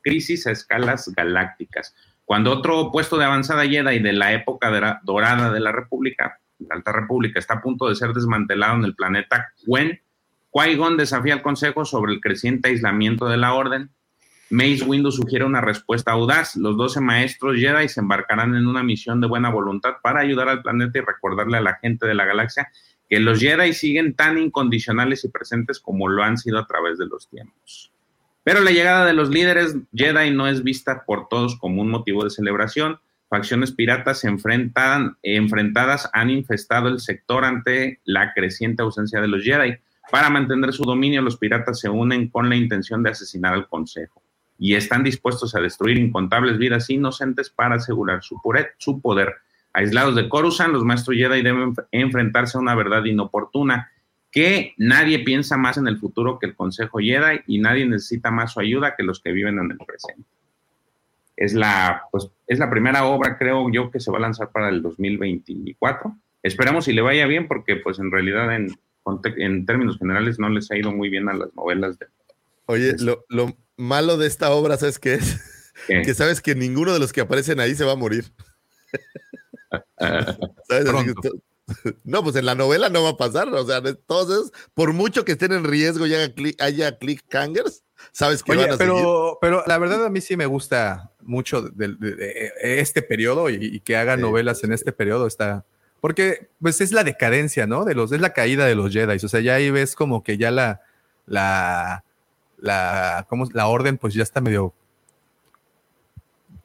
crisis 0.02 0.46
a 0.46 0.50
escalas 0.50 1.10
galácticas. 1.16 1.94
Cuando 2.26 2.52
otro 2.52 2.90
puesto 2.92 3.16
de 3.16 3.24
avanzada 3.24 3.64
Jedi 3.66 3.98
de 3.98 4.12
la 4.12 4.34
época 4.34 4.70
de 4.70 4.82
la- 4.82 5.00
dorada 5.04 5.50
de 5.50 5.60
la 5.60 5.72
República, 5.72 6.38
la 6.58 6.74
Alta 6.74 6.92
República, 6.92 7.38
está 7.38 7.54
a 7.54 7.62
punto 7.62 7.88
de 7.88 7.94
ser 7.94 8.12
desmantelado 8.12 8.74
en 8.76 8.84
el 8.84 8.94
planeta 8.94 9.48
Quen, 9.64 10.02
Qui-Gon 10.52 10.98
desafía 10.98 11.32
al 11.32 11.42
Consejo 11.42 11.86
sobre 11.86 12.12
el 12.12 12.20
creciente 12.20 12.68
aislamiento 12.68 13.26
de 13.26 13.38
la 13.38 13.54
Orden. 13.54 13.88
Mace 14.50 14.84
Windu 14.84 15.10
sugiere 15.10 15.44
una 15.44 15.62
respuesta 15.62 16.12
audaz. 16.12 16.54
Los 16.56 16.76
12 16.76 17.00
maestros 17.00 17.56
Jedi 17.56 17.88
se 17.88 18.00
embarcarán 18.00 18.54
en 18.54 18.66
una 18.66 18.82
misión 18.82 19.20
de 19.20 19.26
buena 19.26 19.50
voluntad 19.50 19.94
para 20.02 20.20
ayudar 20.20 20.48
al 20.48 20.62
planeta 20.62 20.98
y 20.98 21.02
recordarle 21.02 21.56
a 21.56 21.62
la 21.62 21.76
gente 21.76 22.06
de 22.06 22.14
la 22.14 22.26
galaxia 22.26 22.70
que 23.08 23.20
los 23.20 23.40
Jedi 23.40 23.72
siguen 23.72 24.14
tan 24.14 24.38
incondicionales 24.38 25.24
y 25.24 25.28
presentes 25.28 25.80
como 25.80 26.08
lo 26.08 26.22
han 26.22 26.36
sido 26.36 26.58
a 26.58 26.66
través 26.66 26.98
de 26.98 27.06
los 27.06 27.28
tiempos. 27.28 27.90
Pero 28.42 28.60
la 28.60 28.70
llegada 28.70 29.06
de 29.06 29.14
los 29.14 29.30
líderes 29.30 29.76
Jedi 29.94 30.30
no 30.30 30.46
es 30.46 30.62
vista 30.62 31.04
por 31.06 31.28
todos 31.28 31.58
como 31.58 31.80
un 31.80 31.88
motivo 31.90 32.22
de 32.24 32.30
celebración. 32.30 32.98
Facciones 33.30 33.72
piratas 33.72 34.24
enfrentadas 34.24 36.10
han 36.12 36.30
infestado 36.30 36.88
el 36.88 37.00
sector 37.00 37.46
ante 37.46 38.00
la 38.04 38.34
creciente 38.34 38.82
ausencia 38.82 39.22
de 39.22 39.28
los 39.28 39.42
Jedi. 39.42 39.78
Para 40.10 40.28
mantener 40.28 40.74
su 40.74 40.84
dominio, 40.84 41.22
los 41.22 41.38
piratas 41.38 41.80
se 41.80 41.88
unen 41.88 42.28
con 42.28 42.50
la 42.50 42.56
intención 42.56 43.02
de 43.02 43.10
asesinar 43.10 43.54
al 43.54 43.68
Consejo 43.68 44.23
y 44.58 44.74
están 44.74 45.02
dispuestos 45.02 45.54
a 45.54 45.60
destruir 45.60 45.98
incontables 45.98 46.58
vidas 46.58 46.88
inocentes 46.90 47.50
para 47.50 47.76
asegurar 47.76 48.22
su, 48.22 49.00
poder. 49.00 49.34
Aislados 49.72 50.14
de 50.14 50.28
Coruscant, 50.28 50.72
los 50.72 50.84
maestros 50.84 51.16
Jedi 51.16 51.42
deben 51.42 51.74
enf- 51.74 51.86
enfrentarse 51.90 52.56
a 52.56 52.60
una 52.60 52.74
verdad 52.74 53.04
inoportuna, 53.04 53.90
que 54.30 54.74
nadie 54.78 55.20
piensa 55.20 55.56
más 55.56 55.76
en 55.76 55.88
el 55.88 55.98
futuro 55.98 56.38
que 56.38 56.46
el 56.46 56.54
Consejo 56.54 56.98
Jedi 56.98 57.40
y 57.46 57.58
nadie 57.58 57.86
necesita 57.86 58.30
más 58.30 58.52
su 58.52 58.60
ayuda 58.60 58.94
que 58.96 59.02
los 59.02 59.20
que 59.20 59.32
viven 59.32 59.58
en 59.58 59.70
el 59.72 59.78
presente. 59.78 60.26
Es 61.36 61.54
la, 61.54 62.02
pues, 62.12 62.28
es 62.46 62.58
la 62.60 62.70
primera 62.70 63.04
obra, 63.06 63.36
creo 63.38 63.70
yo, 63.72 63.90
que 63.90 63.98
se 64.00 64.10
va 64.10 64.18
a 64.18 64.22
lanzar 64.22 64.50
para 64.50 64.68
el 64.68 64.82
2024. 64.82 66.16
Esperamos 66.42 66.84
si 66.84 66.92
le 66.92 67.00
vaya 67.02 67.26
bien, 67.26 67.48
porque 67.48 67.76
pues 67.76 67.98
en 67.98 68.10
realidad 68.12 68.54
en, 68.54 68.68
en 69.36 69.66
términos 69.66 69.98
generales 69.98 70.38
no 70.38 70.48
les 70.48 70.70
ha 70.70 70.76
ido 70.76 70.92
muy 70.92 71.08
bien 71.10 71.28
a 71.28 71.34
las 71.34 71.54
novelas 71.54 71.98
de, 71.98 72.06
Oye, 72.66 72.94
lo, 73.00 73.24
lo 73.28 73.52
malo 73.76 74.16
de 74.16 74.26
esta 74.26 74.50
obra, 74.50 74.76
¿sabes 74.76 74.98
qué 74.98 75.14
es? 75.14 75.40
¿Qué? 75.86 76.02
Que 76.02 76.14
sabes 76.14 76.40
que 76.40 76.54
ninguno 76.54 76.92
de 76.92 76.98
los 77.00 77.12
que 77.12 77.20
aparecen 77.20 77.60
ahí 77.60 77.74
se 77.74 77.84
va 77.84 77.92
a 77.92 77.96
morir. 77.96 78.32
¿Sabes? 79.98 80.88
Así 80.88 81.06
que 81.06 81.14
to- 81.14 81.34
no, 82.04 82.22
pues 82.22 82.36
en 82.36 82.44
la 82.44 82.54
novela 82.54 82.90
no 82.90 83.02
va 83.02 83.10
a 83.10 83.16
pasar. 83.16 83.48
O 83.48 83.66
sea, 83.66 83.78
esos, 83.78 84.52
por 84.74 84.92
mucho 84.92 85.24
que 85.24 85.32
estén 85.32 85.52
en 85.52 85.64
riesgo 85.64 86.06
y 86.06 86.14
haya, 86.14 86.32
click, 86.34 86.60
haya 86.60 86.98
cliffhangers, 86.98 87.82
sabes 88.12 88.42
que 88.42 88.52
Oye, 88.52 88.62
van 88.66 88.72
a 88.72 88.76
seguir. 88.76 88.92
pero, 88.94 89.38
pero 89.40 89.64
la 89.66 89.78
verdad 89.78 90.04
a 90.04 90.10
mí 90.10 90.20
sí 90.20 90.36
me 90.36 90.46
gusta 90.46 91.10
mucho 91.22 91.62
de, 91.62 91.88
de- 91.98 92.14
de 92.16 92.80
este 92.80 93.00
periodo 93.02 93.48
y, 93.48 93.54
y 93.60 93.80
que 93.80 93.96
hagan 93.96 94.20
novelas 94.20 94.62
en 94.62 94.72
este 94.72 94.92
periodo 94.92 95.26
está 95.26 95.64
porque 96.00 96.48
pues 96.60 96.82
es 96.82 96.92
la 96.92 97.02
decadencia, 97.02 97.66
¿no? 97.66 97.86
De 97.86 97.94
los 97.94 98.12
es 98.12 98.20
la 98.20 98.34
caída 98.34 98.66
de 98.66 98.74
los 98.74 98.92
Jedi, 98.92 99.16
o 99.24 99.28
sea, 99.28 99.40
ya 99.40 99.54
ahí 99.54 99.70
ves 99.70 99.94
como 99.96 100.22
que 100.22 100.36
ya 100.36 100.50
la 100.50 100.82
la 101.24 102.04
la 102.64 103.26
¿cómo? 103.28 103.46
la 103.52 103.66
orden 103.68 103.98
pues 103.98 104.14
ya 104.14 104.22
está 104.22 104.40
medio 104.40 104.72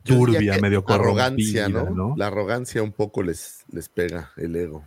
turbia, 0.03 0.57
medio 0.61 0.83
arrogancia, 0.87 1.63
corrompida, 1.65 1.89
¿no? 1.91 2.09
¿no? 2.09 2.15
La 2.17 2.27
arrogancia 2.27 2.81
un 2.81 2.91
poco 2.91 3.21
les, 3.21 3.65
les 3.71 3.89
pega 3.89 4.31
el 4.37 4.55
ego. 4.55 4.83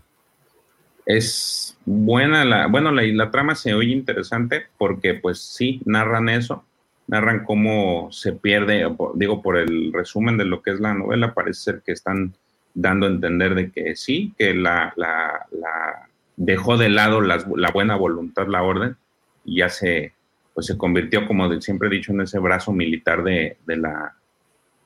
Es 1.04 1.76
buena 1.84 2.44
la, 2.44 2.66
bueno, 2.68 2.92
la, 2.92 3.02
la 3.02 3.30
trama 3.30 3.54
se 3.54 3.74
oye 3.74 3.92
interesante 3.92 4.66
porque 4.78 5.14
pues 5.14 5.40
sí, 5.40 5.80
narran 5.84 6.28
eso, 6.28 6.64
narran 7.08 7.44
cómo 7.44 8.08
se 8.12 8.32
pierde, 8.32 8.88
digo, 9.14 9.42
por 9.42 9.58
el 9.58 9.92
resumen 9.92 10.38
de 10.38 10.44
lo 10.44 10.62
que 10.62 10.70
es 10.70 10.80
la 10.80 10.94
novela, 10.94 11.34
parece 11.34 11.60
ser 11.60 11.82
que 11.84 11.92
están 11.92 12.34
dando 12.74 13.06
a 13.06 13.10
entender 13.10 13.54
de 13.54 13.70
que 13.70 13.96
sí, 13.96 14.32
que 14.38 14.54
la, 14.54 14.92
la, 14.96 15.46
la- 15.50 16.08
dejó 16.36 16.78
de 16.78 16.88
lado 16.88 17.20
las- 17.20 17.46
la 17.56 17.70
buena 17.70 17.96
voluntad, 17.96 18.46
la 18.46 18.62
orden, 18.62 18.96
y 19.44 19.58
ya 19.58 19.68
se, 19.68 20.14
pues 20.54 20.66
se 20.66 20.76
convirtió, 20.76 21.26
como 21.26 21.48
de- 21.48 21.60
siempre 21.60 21.88
he 21.88 21.90
dicho, 21.92 22.12
en 22.12 22.20
ese 22.22 22.38
brazo 22.38 22.72
militar 22.72 23.22
de, 23.22 23.56
de 23.66 23.76
la, 23.76 24.14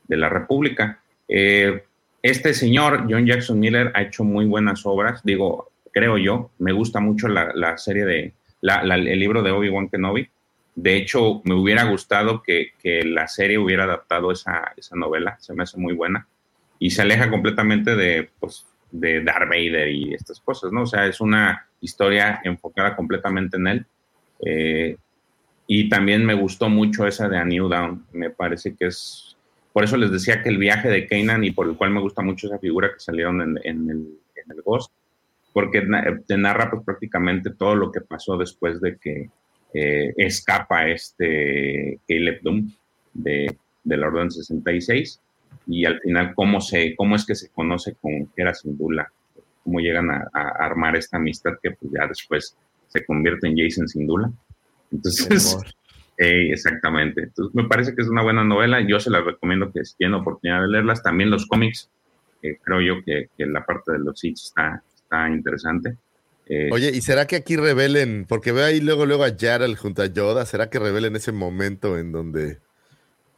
de 0.08 0.16
la 0.16 0.28
República. 0.28 1.00
Eh, 1.28 1.84
este 2.22 2.54
señor, 2.54 3.06
John 3.08 3.26
Jackson 3.26 3.58
Miller, 3.58 3.92
ha 3.94 4.02
hecho 4.02 4.24
muy 4.24 4.44
buenas 4.46 4.84
obras, 4.86 5.22
digo, 5.24 5.70
creo 5.92 6.18
yo, 6.18 6.50
me 6.58 6.72
gusta 6.72 7.00
mucho 7.00 7.28
la, 7.28 7.52
la 7.54 7.78
serie 7.78 8.04
de, 8.04 8.32
la- 8.60 8.82
la- 8.84 8.96
el 8.96 9.18
libro 9.18 9.42
de 9.42 9.50
Obi-Wan 9.50 9.88
Kenobi. 9.88 10.28
De 10.74 10.96
hecho, 10.96 11.40
me 11.44 11.54
hubiera 11.54 11.84
gustado 11.84 12.42
que, 12.42 12.72
que 12.82 13.02
la 13.02 13.28
serie 13.28 13.56
hubiera 13.58 13.84
adaptado 13.84 14.30
esa, 14.30 14.72
esa 14.76 14.94
novela, 14.94 15.36
se 15.40 15.54
me 15.54 15.62
hace 15.62 15.78
muy 15.78 15.94
buena. 15.94 16.26
Y 16.78 16.90
se 16.90 17.00
aleja 17.00 17.30
completamente 17.30 17.96
de, 17.96 18.28
pues, 18.38 18.66
de 18.90 19.22
Darth 19.24 19.48
Vader 19.48 19.88
y 19.88 20.12
estas 20.12 20.38
cosas, 20.40 20.70
¿no? 20.72 20.82
O 20.82 20.86
sea, 20.86 21.06
es 21.06 21.20
una 21.22 21.66
historia 21.80 22.40
enfocada 22.44 22.94
completamente 22.94 23.56
en 23.56 23.66
él. 23.66 23.86
Eh, 24.44 24.96
y 25.66 25.88
también 25.88 26.24
me 26.24 26.34
gustó 26.34 26.68
mucho 26.68 27.06
esa 27.06 27.28
de 27.28 27.38
A 27.38 27.44
New 27.44 27.68
Dawn. 27.68 28.06
Me 28.12 28.30
parece 28.30 28.74
que 28.74 28.86
es 28.86 29.36
por 29.76 29.84
eso 29.84 29.98
les 29.98 30.10
decía 30.10 30.42
que 30.42 30.48
el 30.48 30.56
viaje 30.56 30.88
de 30.88 31.06
Kanan 31.06 31.44
y 31.44 31.50
por 31.50 31.68
el 31.68 31.76
cual 31.76 31.90
me 31.90 32.00
gusta 32.00 32.22
mucho 32.22 32.46
esa 32.46 32.58
figura 32.58 32.94
que 32.94 32.98
salieron 32.98 33.42
en, 33.42 33.58
el, 33.62 34.08
en 34.34 34.50
el 34.50 34.62
Ghost, 34.64 34.90
porque 35.52 35.86
te 36.26 36.38
narra 36.38 36.70
pues 36.70 36.82
prácticamente 36.82 37.50
todo 37.50 37.74
lo 37.74 37.92
que 37.92 38.00
pasó 38.00 38.38
después 38.38 38.80
de 38.80 38.96
que 38.96 39.28
eh, 39.74 40.14
escapa 40.16 40.88
este 40.88 42.00
Caleb 42.08 42.40
Doom 42.40 42.72
de, 43.12 43.54
de 43.84 43.96
la 43.98 44.06
Orden 44.06 44.30
66 44.30 45.20
y 45.66 45.84
al 45.84 46.00
final 46.00 46.32
cómo, 46.34 46.62
se, 46.62 46.96
cómo 46.96 47.14
es 47.14 47.26
que 47.26 47.34
se 47.34 47.50
conoce 47.50 47.96
con 48.00 48.30
Hera 48.34 48.54
Syndulla, 48.54 49.12
cómo 49.62 49.80
llegan 49.80 50.10
a, 50.10 50.30
armar 50.32 50.96
esta 50.96 51.18
amistad 51.18 51.52
que 51.62 51.72
pues 51.72 51.92
ya 51.92 52.06
después 52.06 52.56
se 52.88 53.04
convierte 53.04 53.48
en 53.48 53.58
Jason 53.58 53.86
Syndulla. 53.86 54.30
Entonces, 54.92 55.56
eh, 56.18 56.50
exactamente. 56.52 57.22
Entonces, 57.22 57.54
me 57.54 57.64
parece 57.64 57.94
que 57.94 58.02
es 58.02 58.08
una 58.08 58.22
buena 58.22 58.44
novela. 58.44 58.80
Yo 58.86 59.00
se 59.00 59.10
la 59.10 59.20
recomiendo 59.20 59.70
que 59.72 59.84
si 59.84 59.96
tienen 59.96 60.20
oportunidad 60.20 60.62
de 60.62 60.68
leerlas. 60.68 61.02
También 61.02 61.30
los 61.30 61.46
cómics, 61.46 61.90
eh, 62.42 62.58
creo 62.62 62.80
yo 62.80 63.04
que, 63.04 63.28
que 63.36 63.46
la 63.46 63.64
parte 63.64 63.92
de 63.92 63.98
los 63.98 64.22
hits 64.22 64.46
está, 64.46 64.82
está 64.94 65.28
interesante. 65.28 65.96
Eh, 66.48 66.68
Oye, 66.72 66.90
¿y 66.94 67.00
será 67.00 67.26
que 67.26 67.36
aquí 67.36 67.56
revelen? 67.56 68.24
Porque 68.28 68.52
veo 68.52 68.64
ahí 68.64 68.80
luego, 68.80 69.04
luego 69.04 69.24
a 69.24 69.34
Gerald 69.36 69.76
junto 69.76 70.02
a 70.02 70.06
Yoda. 70.06 70.46
¿Será 70.46 70.70
que 70.70 70.78
revelen 70.78 71.16
ese 71.16 71.32
momento 71.32 71.98
en 71.98 72.12
donde, 72.12 72.60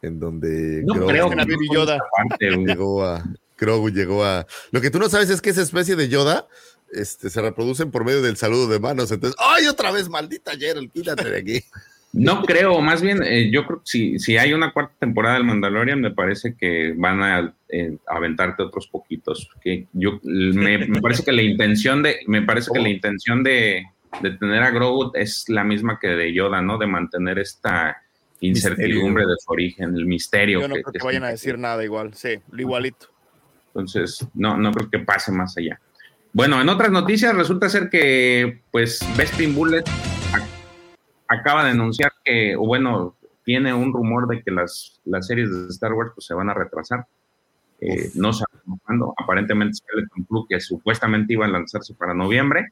en 0.01 0.19
donde 0.19 0.83
No 0.85 0.93
Grogu 0.93 1.07
creo 1.07 1.29
que 1.29 1.35
Baby 1.35 1.67
Yoda. 1.73 1.99
parte, 2.15 2.51
llegó 2.51 3.03
a, 3.03 3.23
Grogu 3.57 3.89
llegó 3.89 4.23
a. 4.23 4.45
Lo 4.71 4.79
que 4.79 4.91
tú 4.91 4.99
no 4.99 5.09
sabes 5.09 5.29
es 5.31 5.41
que 5.41 5.49
esa 5.49 5.63
especie 5.63 5.95
de 5.95 6.07
Yoda, 6.07 6.47
este, 6.93 7.29
se 7.29 7.41
reproducen 7.41 7.91
por 7.91 8.05
medio 8.05 8.21
del 8.21 8.37
saludo 8.37 8.67
de 8.67 8.79
manos. 8.79 9.11
Entonces, 9.11 9.39
¡ay, 9.39 9.67
otra 9.67 9.91
vez, 9.91 10.09
maldita 10.09 10.51
Gerald! 10.57 10.91
Quítate 10.91 11.29
de 11.29 11.37
aquí. 11.37 11.63
No 12.11 12.41
creo, 12.41 12.81
más 12.81 13.03
bien, 13.03 13.21
eh, 13.21 13.51
yo 13.51 13.67
creo 13.67 13.77
que 13.81 13.85
si, 13.85 14.17
si 14.17 14.35
hay 14.35 14.51
una 14.51 14.73
cuarta 14.73 14.95
temporada 14.99 15.35
del 15.35 15.43
Mandalorian, 15.43 16.01
me 16.01 16.09
parece 16.09 16.55
que 16.59 16.91
van 16.97 17.21
a 17.21 17.53
eh, 17.69 17.97
aventarte 18.07 18.63
otros 18.63 18.87
poquitos. 18.87 19.47
Que 19.61 19.85
yo 19.93 20.19
me, 20.23 20.87
me 20.87 21.01
parece 21.01 21.23
que 21.23 21.31
la 21.31 21.43
intención 21.43 22.01
de, 22.01 22.21
me 22.25 22.41
parece 22.41 22.71
que 22.73 22.79
la 22.79 22.89
intención 22.89 23.43
de, 23.43 23.83
de 24.23 24.31
tener 24.31 24.63
a 24.63 24.71
Grogu 24.71 25.11
es 25.13 25.45
la 25.49 25.63
misma 25.63 25.99
que 25.99 26.07
de 26.07 26.33
Yoda, 26.33 26.63
¿no? 26.63 26.79
De 26.79 26.87
mantener 26.87 27.37
esta 27.37 28.01
incertidumbre 28.39 29.27
de 29.27 29.35
su 29.37 29.51
origen, 29.51 29.93
el 29.95 30.07
misterio. 30.07 30.61
Yo 30.61 30.67
no 30.67 30.73
que- 30.73 30.81
creo 30.81 30.93
que 30.93 30.99
que 30.99 31.05
vayan 31.05 31.25
a 31.25 31.29
decir 31.29 31.59
nada 31.59 31.83
igual. 31.83 32.15
Sí, 32.15 32.39
lo 32.49 32.59
igualito. 32.59 33.05
Entonces, 33.67 34.25
no, 34.33 34.57
no 34.57 34.71
creo 34.71 34.89
que 34.89 34.97
pase 34.97 35.31
más 35.31 35.55
allá. 35.59 35.79
Bueno, 36.33 36.61
en 36.61 36.69
otras 36.69 36.91
noticias 36.91 37.35
resulta 37.35 37.69
ser 37.69 37.89
que, 37.89 38.61
pues, 38.71 38.99
Bespin 39.17 39.55
Bullet 39.55 39.83
ac- 40.31 40.47
acaba 41.27 41.63
de 41.65 41.71
anunciar 41.71 42.11
que, 42.23 42.55
o 42.55 42.65
bueno, 42.65 43.15
tiene 43.43 43.73
un 43.73 43.91
rumor 43.91 44.27
de 44.27 44.43
que 44.43 44.51
las, 44.51 44.99
las 45.05 45.25
series 45.25 45.49
de 45.51 45.67
Star 45.69 45.93
Wars 45.93 46.11
pues, 46.13 46.27
se 46.27 46.35
van 46.35 46.49
a 46.49 46.53
retrasar. 46.53 47.05
Eh, 47.81 48.11
no 48.15 48.31
sabemos 48.33 48.79
cuándo. 48.85 49.13
Aparentemente, 49.17 49.75
Skeleton 49.75 50.23
Crew, 50.25 50.45
que 50.47 50.59
supuestamente 50.59 51.33
iba 51.33 51.45
a 51.45 51.49
lanzarse 51.49 51.93
para 51.95 52.13
noviembre, 52.13 52.67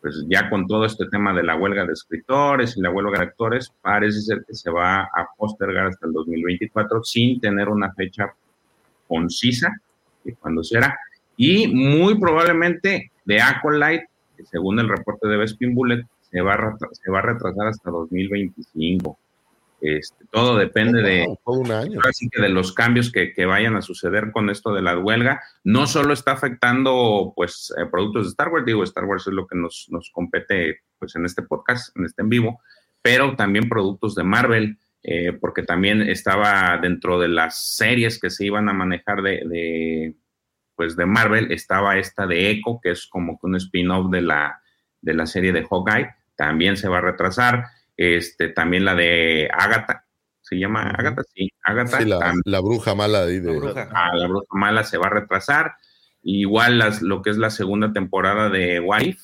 pues 0.00 0.24
ya 0.28 0.48
con 0.48 0.66
todo 0.66 0.84
este 0.84 1.06
tema 1.10 1.34
de 1.34 1.42
la 1.42 1.56
huelga 1.56 1.84
de 1.84 1.92
escritores 1.92 2.76
y 2.76 2.80
la 2.80 2.90
huelga 2.90 3.18
de 3.18 3.24
actores, 3.24 3.72
parece 3.82 4.20
ser 4.20 4.44
que 4.46 4.54
se 4.54 4.70
va 4.70 5.02
a 5.02 5.28
postergar 5.36 5.86
hasta 5.88 6.06
el 6.06 6.12
2024 6.12 7.02
sin 7.02 7.40
tener 7.40 7.68
una 7.68 7.92
fecha 7.92 8.32
concisa 9.08 9.74
de 10.24 10.34
cuándo 10.36 10.62
será. 10.62 10.96
Y 11.36 11.68
muy 11.68 12.18
probablemente 12.18 13.12
de 13.24 13.40
Acolyte, 13.40 14.08
según 14.50 14.78
el 14.78 14.88
reporte 14.88 15.28
de 15.28 15.36
Bespin 15.36 15.74
Bullet, 15.74 16.04
se 16.30 16.40
va 16.40 16.54
a, 16.54 16.76
se 16.92 17.10
va 17.10 17.18
a 17.20 17.22
retrasar 17.22 17.68
hasta 17.68 17.90
2025. 17.90 19.18
Este, 19.80 20.26
todo 20.30 20.58
depende 20.58 21.02
de, 21.02 21.26
Todo 21.44 21.60
un 21.60 21.72
año. 21.72 21.96
ahora 21.96 22.12
sí 22.12 22.28
que 22.28 22.42
de 22.42 22.50
los 22.50 22.74
cambios 22.74 23.10
que, 23.10 23.32
que 23.32 23.46
vayan 23.46 23.76
a 23.76 23.82
suceder 23.82 24.30
con 24.30 24.50
esto 24.50 24.74
de 24.74 24.82
la 24.82 24.98
huelga, 24.98 25.40
no 25.64 25.86
solo 25.86 26.12
está 26.12 26.32
afectando 26.32 27.32
pues 27.34 27.72
eh, 27.78 27.86
productos 27.90 28.24
de 28.24 28.30
Star 28.30 28.48
Wars, 28.48 28.66
digo, 28.66 28.84
Star 28.84 29.04
Wars 29.04 29.26
es 29.26 29.32
lo 29.32 29.46
que 29.46 29.56
nos, 29.56 29.86
nos 29.90 30.10
compete 30.10 30.80
pues 30.98 31.16
en 31.16 31.24
este 31.24 31.42
podcast, 31.42 31.96
en 31.96 32.04
este 32.04 32.22
en 32.22 32.28
vivo, 32.28 32.60
pero 33.00 33.36
también 33.36 33.70
productos 33.70 34.14
de 34.14 34.22
Marvel, 34.22 34.76
eh, 35.02 35.32
porque 35.32 35.62
también 35.62 36.02
estaba 36.02 36.78
dentro 36.80 37.18
de 37.18 37.28
las 37.28 37.74
series 37.76 38.20
que 38.20 38.28
se 38.28 38.44
iban 38.44 38.68
a 38.68 38.74
manejar 38.74 39.22
de, 39.22 39.42
de, 39.46 40.14
pues 40.80 40.96
de 40.96 41.04
Marvel, 41.04 41.52
estaba 41.52 41.98
esta 41.98 42.26
de 42.26 42.48
Echo, 42.50 42.80
que 42.82 42.92
es 42.92 43.06
como 43.06 43.38
que 43.38 43.46
un 43.48 43.56
spin-off 43.56 44.10
de 44.10 44.22
la, 44.22 44.62
de 45.02 45.12
la 45.12 45.26
serie 45.26 45.52
de 45.52 45.62
Hawkeye, 45.62 46.08
también 46.36 46.78
se 46.78 46.88
va 46.88 46.96
a 46.96 47.00
retrasar, 47.02 47.66
este, 47.98 48.48
también 48.48 48.86
la 48.86 48.94
de 48.94 49.50
Agatha, 49.52 50.06
se 50.40 50.56
llama 50.58 50.88
Agatha, 50.88 51.20
sí, 51.34 51.50
Agatha, 51.62 51.98
Sí, 51.98 52.06
la, 52.06 52.32
la 52.46 52.60
bruja 52.60 52.94
mala 52.94 53.24
ahí 53.24 53.40
de. 53.40 53.60
Ah, 53.92 54.16
la 54.16 54.26
bruja 54.26 54.46
mala 54.52 54.82
se 54.82 54.96
va 54.96 55.08
a 55.08 55.10
retrasar. 55.10 55.74
Igual 56.22 56.78
las, 56.78 57.02
lo 57.02 57.20
que 57.20 57.28
es 57.28 57.36
la 57.36 57.50
segunda 57.50 57.92
temporada 57.92 58.48
de 58.48 58.80
What 58.80 59.02
If, 59.02 59.20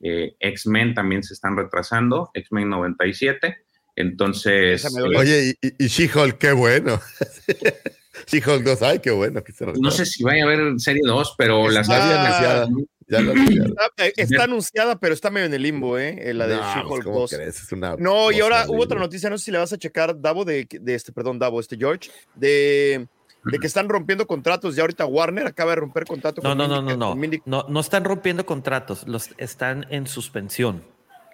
eh, 0.00 0.36
X-Men 0.40 0.94
también 0.94 1.22
se 1.22 1.34
están 1.34 1.54
retrasando, 1.54 2.30
X-Men 2.32 2.70
97. 2.70 3.58
Entonces, 3.94 4.86
eh, 4.86 5.02
Oye, 5.18 5.54
y, 5.60 5.66
y- 5.68 5.84
y 5.84 5.86
She-Hulk, 5.88 6.38
qué 6.38 6.52
bueno. 6.52 6.98
She-Hulk 8.26 8.62
2, 8.64 8.82
ay, 8.82 8.98
qué 9.00 9.10
bueno. 9.10 9.42
que 9.42 9.52
se 9.52 9.64
no 9.66 9.90
sé 9.90 10.06
si 10.06 10.22
vaya 10.22 10.44
a 10.44 10.46
haber 10.46 10.78
serie 10.80 11.02
2, 11.04 11.34
pero 11.38 11.68
las 11.68 11.88
Ya 11.88 12.02
había 12.02 12.22
anunciada. 12.24 12.68
Ya 13.06 13.20
la. 13.20 13.32
Está, 13.34 14.06
eh, 14.06 14.12
está 14.16 14.44
anunciada, 14.44 14.98
pero 14.98 15.12
está 15.12 15.30
medio 15.30 15.46
en 15.46 15.52
el 15.54 15.62
limbo, 15.62 15.98
¿eh? 15.98 16.16
Eh, 16.30 16.32
La 16.34 16.46
de 16.46 16.56
No, 16.56 16.62
pues, 16.62 16.74
She-Hulk 16.74 17.04
¿cómo 17.04 17.18
2. 17.20 17.30
crees? 17.34 17.62
Es 17.62 17.72
una 17.72 17.96
No, 17.98 18.32
y 18.32 18.40
ahora 18.40 18.64
hubo 18.68 18.82
otra 18.82 18.98
noticia, 18.98 19.28
no 19.28 19.36
sé 19.36 19.44
si 19.46 19.50
le 19.50 19.58
vas 19.58 19.72
a 19.74 19.78
checar, 19.78 20.18
Davo, 20.20 20.44
de, 20.46 20.66
de 20.70 20.94
este, 20.94 21.12
perdón, 21.12 21.38
Davo, 21.38 21.60
este 21.60 21.76
George, 21.76 22.10
de, 22.34 23.06
de 23.44 23.58
que 23.58 23.66
están 23.66 23.90
rompiendo 23.90 24.26
contratos. 24.26 24.74
Ya 24.74 24.82
ahorita 24.84 25.04
Warner 25.04 25.46
acaba 25.46 25.72
de 25.72 25.76
romper 25.76 26.06
contrato 26.06 26.40
No, 26.42 26.48
con 26.50 26.58
no, 26.58 26.66
no, 26.66 26.80
Mindy- 26.82 26.96
no, 26.96 27.14
no. 27.14 27.14
Mindy- 27.14 27.42
No, 27.44 27.66
no 27.68 27.80
están 27.80 28.04
rompiendo 28.04 28.46
contratos, 28.46 29.06
los 29.06 29.28
están 29.36 29.86
en 29.90 30.06
suspensión, 30.06 30.82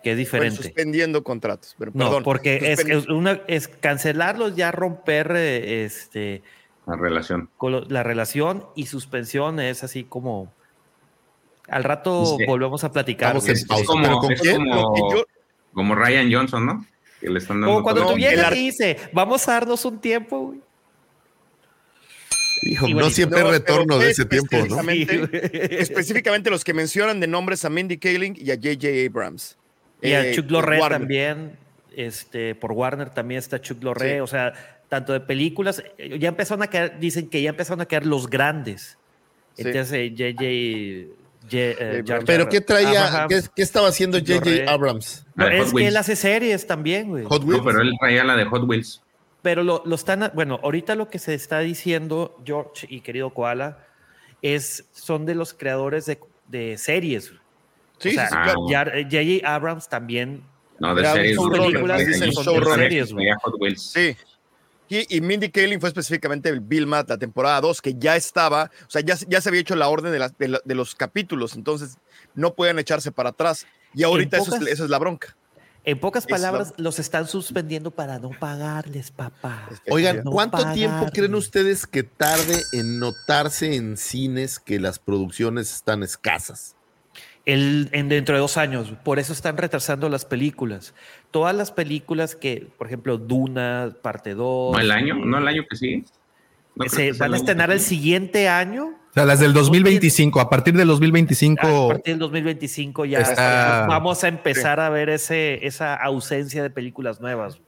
que 0.02 0.10
es 0.10 0.16
bueno, 0.16 0.18
diferente. 0.18 0.56
suspendiendo 0.64 1.22
contratos. 1.22 1.76
Pero, 1.78 1.92
No, 1.94 2.06
perdón, 2.06 2.24
porque 2.24 2.72
es 2.72 3.06
una, 3.08 3.42
es 3.46 3.68
cancelarlos, 3.68 4.56
ya 4.56 4.72
romper 4.72 5.30
eh, 5.36 5.84
este, 5.84 6.42
la 6.86 6.96
relación. 6.96 7.48
con 7.56 7.72
lo- 7.72 7.84
la 7.84 8.02
relación 8.02 8.66
y 8.74 8.86
suspensión 8.86 9.60
es 9.60 9.84
así 9.84 10.04
como. 10.04 10.52
Al 11.68 11.84
rato 11.84 12.36
Sí. 12.38 12.44
volvemos 12.46 12.82
a 12.84 12.90
platicar. 12.90 13.36
Es 13.36 13.64
como, 13.66 14.18
como- 14.18 14.30
Y 14.32 15.14
yo- 15.14 15.24
como 15.72 15.94
Ryan 15.94 16.32
Johnson, 16.32 16.66
¿no? 16.66 16.84
Que 17.20 17.28
le 17.30 17.38
están 17.38 17.60
dando 17.60 17.74
Como 17.74 17.82
cuando 17.84 18.12
el 18.14 18.18
te 18.18 18.40
ar- 18.40 18.54
dice, 18.54 18.96
vamos 19.12 19.46
a 19.48 19.52
darnos 19.52 19.84
un 19.84 20.00
tiempo, 20.00 20.38
güey. 20.48 20.60
Hijo, 22.62 22.88
no 22.88 23.08
siempre 23.08 23.38
hay 23.38 23.44
No, 23.44 23.50
retorno 23.52 23.98
de 23.98 24.10
es 24.10 24.18
ese 24.18 24.28
tiempo, 24.28 24.56
¿no? 24.68 24.80
específicamente- 24.90 26.50
los 26.50 26.62
que 26.64 26.74
mencionan 26.74 27.20
de 27.20 27.26
nombres 27.26 27.64
a 27.64 27.70
Mindy 27.70 27.98
Kaling 27.98 28.36
y 28.38 28.50
a 28.50 28.54
J.J. 28.56 28.88
Abrams. 29.06 29.56
Y 30.02 30.12
a 30.12 30.26
Eh, 30.26 30.34
Chuck 30.34 30.50
Lorre 30.50 30.78
también, 30.80 31.56
este, 31.96 32.54
por 32.54 32.72
Warner 32.72 33.10
también 33.10 33.38
está 33.38 33.60
Chuck 33.60 33.82
Lorre, 33.82 34.14
Sí. 34.14 34.20
o 34.20 34.26
sea, 34.26 34.52
tanto 34.90 35.14
de 35.14 35.20
películas, 35.20 35.82
eh, 35.96 36.18
ya 36.18 36.28
empezaron 36.28 36.62
a 36.62 36.66
caer, 36.66 36.98
dicen 37.00 37.30
que 37.30 37.40
ya 37.40 37.48
empezaron 37.50 37.80
a 37.80 37.86
caer 37.86 38.04
los 38.04 38.28
grandes. 38.28 38.98
Sí. 39.54 39.62
Entonces, 39.66 39.92
eh, 39.92 40.10
JJ... 40.14 41.20
J- 41.42 41.56
eh, 41.56 42.02
Jar 42.06 42.22
Pero 42.26 42.44
Jar 42.44 42.52
¿qué 42.52 42.60
traía? 42.60 43.26
¿Qué, 43.28 43.40
qué 43.56 43.62
estaba 43.62 43.88
haciendo 43.88 44.18
J.J. 44.18 44.70
Abrams? 44.70 45.24
No, 45.34 45.48
es 45.48 45.72
que 45.72 45.88
él 45.88 45.96
hace 45.96 46.14
series 46.14 46.66
también, 46.66 47.08
güey. 47.08 47.24
Hot 47.24 47.42
No, 47.42 47.48
Wheels. 47.48 47.62
pero 47.64 47.80
él 47.80 47.92
traía 47.98 48.24
la 48.24 48.36
de 48.36 48.44
Hot 48.44 48.68
Wheels. 48.68 49.00
Pero 49.40 49.62
lo, 49.64 49.82
lo 49.86 49.94
están, 49.94 50.30
bueno, 50.34 50.60
ahorita 50.62 50.94
lo 50.96 51.08
que 51.08 51.18
se 51.18 51.32
está 51.32 51.60
diciendo, 51.60 52.36
George 52.44 52.86
y 52.90 53.00
querido 53.00 53.30
Koala, 53.30 53.78
es, 54.42 54.84
son 54.92 55.24
de 55.24 55.34
los 55.34 55.54
creadores 55.54 56.04
de, 56.04 56.20
de 56.48 56.76
series. 56.76 57.32
Sí, 57.98 58.10
o 58.10 58.12
sea, 58.12 58.28
sí, 58.28 58.34
claro. 58.34 58.60
J.J. 58.68 59.40
Abrams 59.54 59.88
también 59.88 60.42
No, 60.78 60.94
de 60.94 61.06
series. 61.06 61.38
películas 61.38 62.02
son 62.18 62.44
showrunner. 62.44 62.90
series, 62.90 63.12
güey. 63.14 63.28
Sí. 63.76 64.14
Y, 64.90 65.16
y 65.16 65.20
Mindy 65.20 65.50
Kaling 65.50 65.80
fue 65.80 65.88
específicamente 65.88 66.48
el 66.50 66.60
Bill 66.60 66.86
Matt, 66.86 67.08
la 67.08 67.16
temporada 67.16 67.60
2, 67.60 67.80
que 67.80 67.94
ya 67.96 68.16
estaba, 68.16 68.70
o 68.86 68.90
sea, 68.90 69.00
ya, 69.00 69.16
se- 69.16 69.24
ya 69.28 69.40
se 69.40 69.48
había 69.48 69.60
hecho 69.62 69.76
la 69.76 69.88
orden 69.88 70.10
de, 70.12 70.18
las- 70.18 70.36
de 70.36 70.48
la- 70.48 70.60
de 70.64 70.74
los 70.74 70.94
capítulos, 70.96 71.54
entonces 71.54 71.96
no 72.34 72.54
pueden 72.54 72.78
echarse 72.78 73.12
para 73.12 73.30
atrás. 73.30 73.66
Y 73.94 74.02
ahorita 74.02 74.36
eso, 74.38 74.46
pocas- 74.50 74.62
es, 74.62 74.68
eso 74.74 74.84
es 74.84 74.90
la 74.90 74.98
bronca. 74.98 75.36
En 75.84 75.98
pocas 75.98 76.24
Es 76.24 76.30
la- 76.30 76.36
palabras, 76.36 76.74
los 76.76 76.98
están 76.98 77.26
suspendiendo 77.26 77.90
para 77.92 78.18
no 78.18 78.30
pagarles, 78.30 79.10
papá. 79.12 79.68
Oigan, 79.88 80.22
No 80.24 80.32
¿cuánto 80.32 80.58
tiempo 80.72 81.06
creen 81.12 81.34
ustedes 81.36 81.86
que 81.86 82.02
tarde 82.02 82.62
en 82.72 82.98
notarse 82.98 83.76
en 83.76 83.96
cines 83.96 84.58
que 84.58 84.78
las 84.80 84.98
producciones 84.98 85.72
están 85.72 86.02
escasas? 86.02 86.74
El, 87.46 87.88
en 87.92 88.08
dentro 88.08 88.34
de 88.34 88.40
dos 88.40 88.56
años. 88.56 88.92
Por 89.02 89.18
eso 89.18 89.32
están 89.32 89.56
retrasando 89.56 90.08
las 90.08 90.24
películas. 90.24 90.94
Todas 91.30 91.54
las 91.54 91.72
películas 91.72 92.36
que, 92.36 92.68
por 92.76 92.86
ejemplo, 92.86 93.16
Duna, 93.18 93.94
parte 94.02 94.34
2. 94.34 94.72
No 94.74 94.78
el 94.80 94.90
año, 94.90 95.14
no 95.14 95.38
el 95.38 95.48
año 95.48 95.64
que 95.68 95.76
sigue. 95.76 96.04
No 96.76 96.86
se 96.88 97.12
que 97.12 97.18
van 97.18 97.34
a 97.34 97.36
estrenar 97.36 97.70
el 97.70 97.80
siguiente 97.80 98.48
año. 98.48 98.86
O 99.10 99.12
sea, 99.12 99.24
las 99.24 99.40
del 99.40 99.52
2025, 99.52 100.38
a 100.40 100.48
partir 100.48 100.74
del 100.74 100.88
A 100.88 100.92
2025. 100.92 101.88
partir 101.88 102.12
del 102.14 102.18
2025 102.20 103.04
ya 103.06 103.18
Está- 103.20 103.86
vamos 103.88 104.22
a 104.22 104.28
empezar 104.28 104.78
a 104.78 104.88
ver 104.88 105.08
ese, 105.08 105.66
esa 105.66 105.94
ausencia 105.96 106.62
de 106.62 106.70
películas 106.70 107.20
nuevas. 107.20 107.60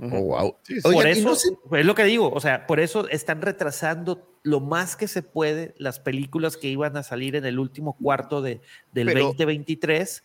Oh, 0.00 0.08
wow. 0.08 0.56
por 0.82 0.94
Oigan, 0.94 1.06
eso, 1.08 1.28
no 1.28 1.34
sé- 1.34 1.48
es 1.72 1.86
lo 1.86 1.94
que 1.94 2.04
digo, 2.04 2.30
o 2.30 2.38
sea, 2.40 2.66
por 2.66 2.78
eso 2.80 3.08
están 3.08 3.40
retrasando 3.42 4.22
lo 4.48 4.60
más 4.60 4.96
que 4.96 5.08
se 5.08 5.22
puede 5.22 5.74
las 5.76 6.00
películas 6.00 6.56
que 6.56 6.68
iban 6.68 6.96
a 6.96 7.02
salir 7.02 7.36
en 7.36 7.44
el 7.44 7.58
último 7.58 7.92
cuarto 7.92 8.40
de, 8.40 8.62
del 8.92 9.08
Pero- 9.08 9.26
2023. 9.26 10.24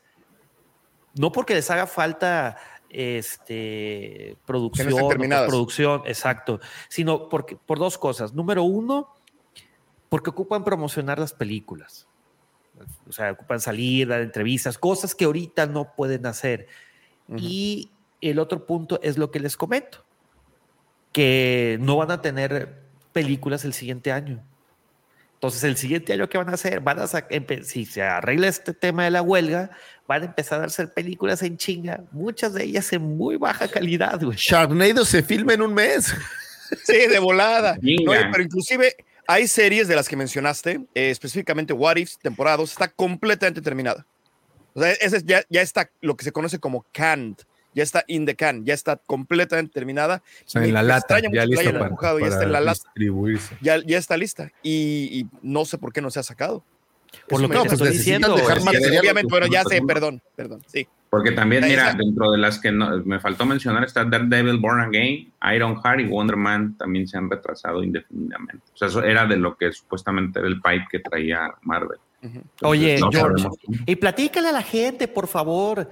No 1.16 1.32
porque 1.32 1.54
les 1.54 1.70
haga 1.70 1.86
falta 1.86 2.58
este, 2.90 4.38
producción, 4.46 4.94
o 4.94 5.10
producción, 5.10 6.02
exacto, 6.06 6.60
sino 6.90 7.28
porque, 7.30 7.56
por 7.56 7.78
dos 7.78 7.98
cosas. 7.98 8.34
Número 8.34 8.64
uno, 8.64 9.14
porque 10.10 10.30
ocupan 10.30 10.64
promocionar 10.64 11.20
las 11.20 11.34
películas. 11.34 12.08
O 13.08 13.12
sea, 13.12 13.32
ocupan 13.32 13.60
salir, 13.60 14.08
dar 14.08 14.22
entrevistas, 14.22 14.78
cosas 14.78 15.14
que 15.14 15.26
ahorita 15.26 15.68
no 15.68 15.94
pueden 15.96 16.26
hacer. 16.26 16.68
Y 17.38 17.92
el 18.22 18.40
otro 18.40 18.66
punto 18.66 19.00
es 19.04 19.18
lo 19.18 19.30
que 19.32 19.40
les 19.40 19.56
comento, 19.56 20.04
que 21.12 21.78
no 21.80 21.98
van 21.98 22.10
a 22.10 22.22
tener 22.22 22.83
películas 23.14 23.64
el 23.64 23.74
siguiente 23.74 24.12
año. 24.12 24.44
Entonces, 25.36 25.64
el 25.66 25.76
siguiente 25.76 26.14
año, 26.14 26.30
¿qué 26.30 26.38
van 26.38 26.50
a 26.50 26.54
hacer? 26.54 26.80
Van 26.80 27.00
a 27.00 27.08
si 27.64 27.86
se 27.86 28.02
arregla 28.02 28.48
este 28.48 28.74
tema 28.74 29.04
de 29.04 29.12
la 29.12 29.22
huelga, 29.22 29.72
van 30.08 30.22
a 30.22 30.26
empezar 30.26 30.62
a 30.62 30.66
hacer 30.66 30.94
películas 30.94 31.42
en 31.44 31.58
chinga, 31.58 32.02
muchas 32.12 32.54
de 32.54 32.64
ellas 32.64 32.92
en 32.94 33.02
muy 33.02 33.36
baja 33.36 33.68
calidad, 33.68 34.22
güey. 34.22 34.38
Sharknado 34.38 35.04
se 35.04 35.22
filma 35.22 35.54
en 35.54 35.62
un 35.62 35.74
mes. 35.74 36.14
Sí, 36.86 37.08
de 37.08 37.20
volada. 37.20 37.78
No, 37.82 38.14
pero 38.32 38.42
inclusive 38.42 38.96
hay 39.28 39.48
series 39.48 39.88
de 39.90 39.96
las 39.98 40.08
que 40.08 40.16
mencionaste, 40.16 40.86
eh, 40.96 41.10
específicamente 41.10 41.74
What 41.74 41.98
If, 41.98 42.16
temporada 42.22 42.58
2, 42.58 42.72
está 42.72 42.88
completamente 42.88 43.62
terminada. 43.62 44.06
O 44.74 44.82
sea, 44.82 44.92
ese 44.94 45.18
es- 45.18 45.26
ya, 45.26 45.44
ya 45.50 45.62
está 45.62 45.90
lo 46.02 46.16
que 46.16 46.24
se 46.24 46.32
conoce 46.32 46.58
como 46.60 46.86
canned, 46.94 47.36
ya 47.74 47.84
está 47.84 48.04
in 48.08 48.26
the 48.26 48.36
can, 48.36 48.66
ya 48.66 48.74
está 48.74 48.98
completamente 48.98 49.74
terminada. 49.74 50.22
O 50.46 50.50
sea, 50.50 50.62
Me 50.62 50.68
en 50.68 50.74
la 50.74 50.84
lata, 50.84 51.20
ya 51.20 51.42
hayan 51.42 51.74
para, 51.74 51.86
empujado, 51.88 52.20
ya 52.20 52.26
está 52.28 52.38
para 52.38 52.46
en 52.48 52.52
la 52.54 52.62
lata, 52.62 52.82
ya, 53.62 53.78
ya 53.86 53.98
está 53.98 54.18
lista. 54.18 54.52
Y, 54.62 55.20
y 55.20 55.28
no 55.42 55.66
sé 55.66 55.78
por 55.78 55.92
qué 55.94 56.02
no 56.02 56.10
se 56.12 56.20
ha 56.20 56.24
sacado. 56.24 56.64
Por 57.30 57.40
Eso 57.42 57.48
lo 57.48 57.62
que 57.62 57.68
te 57.70 57.76
estoy 57.76 57.90
diciendo. 57.92 58.36
dejar 58.36 58.60
güey. 58.60 58.66
material. 58.74 59.00
Obviamente, 59.02 59.30
bueno, 59.30 59.46
ya 59.48 59.64
sé, 59.64 59.82
perdón, 59.84 60.22
perdón, 60.36 60.62
sí. 60.66 60.88
Porque 61.12 61.32
también, 61.32 61.64
mira, 61.64 61.90
está. 61.92 61.98
dentro 62.00 62.32
de 62.32 62.40
las 62.40 62.58
que 62.58 62.72
no- 62.72 62.98
me 63.06 63.20
faltó 63.20 63.46
mencionar 63.46 63.84
está 63.84 64.04
Daredevil 64.04 64.58
Born 64.58 64.82
Again, 64.82 65.32
Iron 65.54 65.80
Heart 65.80 66.00
y 66.00 66.06
Wonder 66.06 66.38
Man 66.38 66.76
también 66.76 67.08
se 67.08 67.18
han 67.20 67.30
retrasado 67.30 67.84
indefinidamente. 67.84 68.64
O 68.74 68.78
sea, 68.78 68.88
eso 68.88 69.04
era 69.04 69.28
de 69.28 69.38
lo 69.38 69.56
que 69.56 69.72
supuestamente 69.72 70.40
era 70.40 70.48
el 70.48 70.56
pipe 70.60 70.88
que 70.90 71.00
traía 71.02 71.54
Marvel. 71.62 72.00
Entonces, 72.24 72.48
Oye, 72.64 72.98
no 73.00 73.12
George, 73.12 73.44
sabemos. 73.44 73.60
y 73.86 73.96
platícale 73.98 74.48
a 74.48 74.52
la 74.54 74.64
gente, 74.64 75.08
por 75.08 75.28
favor. 75.28 75.88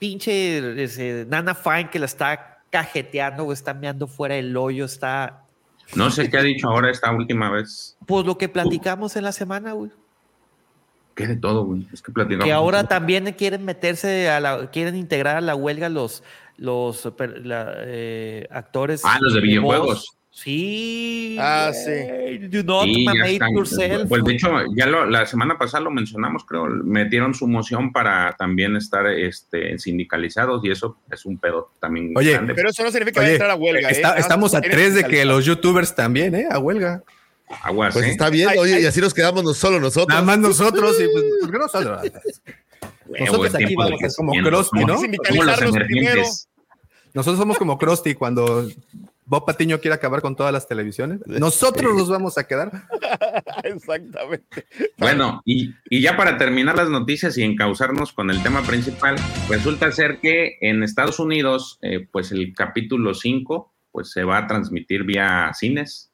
Pinche 0.00 0.82
ese, 0.82 1.26
Nana 1.28 1.54
Fine 1.54 1.90
que 1.90 1.98
la 1.98 2.06
está 2.06 2.62
cajeteando 2.70 3.44
o 3.44 3.52
está 3.52 3.74
meando 3.74 4.06
fuera 4.06 4.34
del 4.34 4.56
hoyo, 4.56 4.86
está. 4.86 5.44
No 5.94 6.10
sé 6.10 6.30
qué 6.30 6.38
ha 6.38 6.42
dicho 6.42 6.68
ahora 6.68 6.90
esta 6.90 7.12
última 7.12 7.50
vez. 7.50 7.98
Pues 8.06 8.24
lo 8.24 8.38
que 8.38 8.48
platicamos 8.48 9.14
en 9.16 9.24
la 9.24 9.32
semana, 9.32 9.72
güey. 9.72 9.90
¿Qué 11.14 11.26
de 11.26 11.36
todo, 11.36 11.66
güey? 11.66 11.86
Es 11.92 12.00
que 12.00 12.12
platicamos. 12.12 12.46
Que 12.46 12.52
ahora 12.52 12.84
también 12.84 13.30
quieren 13.34 13.62
meterse 13.62 14.30
a 14.30 14.40
la, 14.40 14.70
quieren 14.70 14.96
integrar 14.96 15.36
a 15.36 15.40
la 15.42 15.54
huelga 15.54 15.90
los, 15.90 16.22
los 16.56 17.06
la, 17.42 17.74
eh, 17.80 18.46
actores. 18.50 19.02
Ah, 19.04 19.18
los 19.20 19.34
de 19.34 19.42
videojuegos. 19.42 20.16
Sí. 20.32 21.36
Ah, 21.40 21.72
güey. 21.84 22.38
Do 22.48 22.62
not 22.62 22.84
Sí, 22.84 23.06
están. 23.26 23.52
yourself. 23.52 24.08
Pues 24.08 24.24
de 24.24 24.32
hecho, 24.34 24.48
ya 24.76 24.86
lo- 24.86 25.04
la 25.06 25.26
semana 25.26 25.58
pasada 25.58 25.82
lo 25.84 25.90
mencionamos, 25.90 26.44
creo, 26.44 26.66
metieron 26.66 27.34
su 27.34 27.46
moción 27.48 27.92
para 27.92 28.34
también 28.38 28.76
estar 28.76 29.06
este, 29.08 29.76
sindicalizados 29.78 30.64
y 30.64 30.70
eso 30.70 30.98
es 31.10 31.26
un 31.26 31.38
pedo 31.38 31.72
también 31.80 32.12
Oye, 32.16 32.32
grande. 32.32 32.54
Pero 32.54 32.70
eso 32.70 32.82
no 32.84 32.90
significa 32.90 33.20
que 33.20 33.20
vaya 33.20 33.26
a 33.26 33.30
Oye, 33.30 33.34
entrar 33.36 33.50
a 33.50 33.54
huelga. 33.56 33.88
¿eh? 33.88 33.92
está- 33.92 34.08
más 34.10 34.18
estamos 34.20 34.54
a 34.54 34.60
tres 34.60 34.94
de 34.94 35.04
que 35.04 35.24
los 35.24 35.44
youtubers 35.44 35.94
también, 35.94 36.34
¿eh? 36.34 36.46
A 36.50 36.58
huelga. 36.58 37.02
Aguas, 37.62 37.92
Pues 37.94 38.06
¿eh? 38.06 38.10
está 38.10 38.30
bien, 38.30 38.48
oye, 38.56 38.74
ay. 38.76 38.82
y 38.84 38.86
así 38.86 39.00
nos 39.00 39.12
quedamos 39.12 39.42
no 39.42 39.52
solo 39.54 39.80
nosotros. 39.80 40.08
Nada 40.08 40.22
más 40.22 40.38
nosotros 40.38 40.96
y 41.00 41.08
pues, 41.12 41.24
¿por 41.40 41.50
qué 41.50 41.58
no 41.58 41.64
nosotros? 41.64 42.02
Huevo, 43.06 43.26
nosotros 43.26 43.54
aquí 43.56 43.74
vamos, 43.74 44.00
es 44.02 44.16
como 44.16 44.32
Krusty, 44.32 44.84
¿no? 44.84 44.98
somos 44.98 45.46
los 45.46 45.62
emergentes. 45.62 46.48
Nosotros 47.12 47.38
somos 47.40 47.58
como 47.58 47.76
Krusty 47.76 48.14
cuando 48.14 48.68
Bob 49.30 49.46
Patiño 49.46 49.78
quiere 49.78 49.94
acabar 49.94 50.22
con 50.22 50.34
todas 50.34 50.52
las 50.52 50.66
televisiones. 50.66 51.20
Nosotros 51.24 51.94
nos 51.94 52.08
vamos 52.10 52.36
a 52.36 52.48
quedar. 52.48 52.72
Exactamente. 53.62 54.66
Bueno, 54.98 55.40
y, 55.44 55.72
y 55.88 56.00
ya 56.00 56.16
para 56.16 56.36
terminar 56.36 56.74
las 56.76 56.90
noticias 56.90 57.38
y 57.38 57.44
encauzarnos 57.44 58.12
con 58.12 58.28
el 58.30 58.42
tema 58.42 58.62
principal, 58.62 59.14
resulta 59.48 59.92
ser 59.92 60.18
que 60.18 60.58
en 60.60 60.82
Estados 60.82 61.20
Unidos, 61.20 61.78
eh, 61.80 62.08
pues 62.10 62.32
el 62.32 62.52
capítulo 62.56 63.14
5, 63.14 63.72
pues 63.92 64.10
se 64.10 64.24
va 64.24 64.38
a 64.38 64.46
transmitir 64.48 65.04
vía 65.04 65.52
cines. 65.54 66.10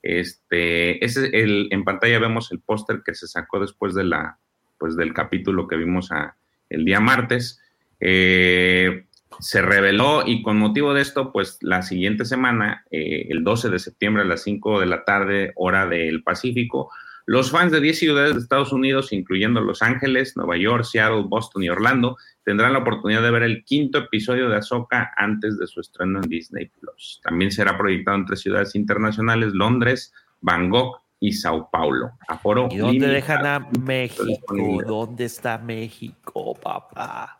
Este, 0.00 1.04
ese, 1.04 1.26
el, 1.32 1.66
en 1.72 1.82
pantalla 1.82 2.20
vemos 2.20 2.52
el 2.52 2.60
póster 2.60 3.02
que 3.04 3.16
se 3.16 3.26
sacó 3.26 3.58
después 3.58 3.94
de 3.96 4.04
la, 4.04 4.38
pues 4.78 4.94
del 4.94 5.12
capítulo 5.12 5.66
que 5.66 5.76
vimos 5.76 6.12
a- 6.12 6.36
el 6.68 6.84
día 6.84 7.00
martes. 7.00 7.60
Eh, 7.98 9.06
se 9.40 9.62
reveló 9.62 10.22
y 10.26 10.42
con 10.42 10.58
motivo 10.58 10.94
de 10.94 11.02
esto, 11.02 11.32
pues 11.32 11.58
la 11.60 11.82
siguiente 11.82 12.24
semana, 12.24 12.84
eh, 12.90 13.26
el 13.30 13.42
12 13.42 13.70
de 13.70 13.78
septiembre 13.78 14.22
a 14.22 14.26
las 14.26 14.42
5 14.42 14.80
de 14.80 14.86
la 14.86 15.04
tarde, 15.04 15.52
hora 15.56 15.86
del 15.86 16.22
Pacífico, 16.22 16.90
los 17.26 17.50
fans 17.50 17.70
de 17.70 17.80
10 17.80 17.98
ciudades 17.98 18.34
de 18.34 18.40
Estados 18.40 18.72
Unidos, 18.72 19.12
incluyendo 19.12 19.60
Los 19.60 19.82
Ángeles, 19.82 20.36
Nueva 20.36 20.56
York, 20.56 20.84
Seattle, 20.84 21.26
Boston 21.28 21.62
y 21.62 21.68
Orlando, 21.68 22.16
tendrán 22.44 22.72
la 22.72 22.80
oportunidad 22.80 23.22
de 23.22 23.30
ver 23.30 23.44
el 23.44 23.64
quinto 23.64 23.98
episodio 23.98 24.48
de 24.48 24.56
Ahsoka 24.56 25.12
antes 25.16 25.58
de 25.58 25.66
su 25.66 25.80
estreno 25.80 26.20
en 26.20 26.28
Disney 26.28 26.70
Plus. 26.80 27.20
También 27.22 27.52
será 27.52 27.78
proyectado 27.78 28.16
en 28.16 28.26
tres 28.26 28.40
ciudades 28.40 28.74
internacionales: 28.74 29.52
Londres, 29.54 30.12
Bangkok 30.40 31.02
y 31.20 31.32
Sao 31.32 31.70
Paulo. 31.70 32.12
Aforo 32.26 32.68
¿Y 32.70 32.78
dónde 32.78 32.92
limitado. 32.94 33.12
dejan 33.12 33.46
a 33.46 33.68
México? 33.80 34.82
¿Dónde 34.84 35.26
está 35.26 35.58
México, 35.58 36.54
papá? 36.54 37.39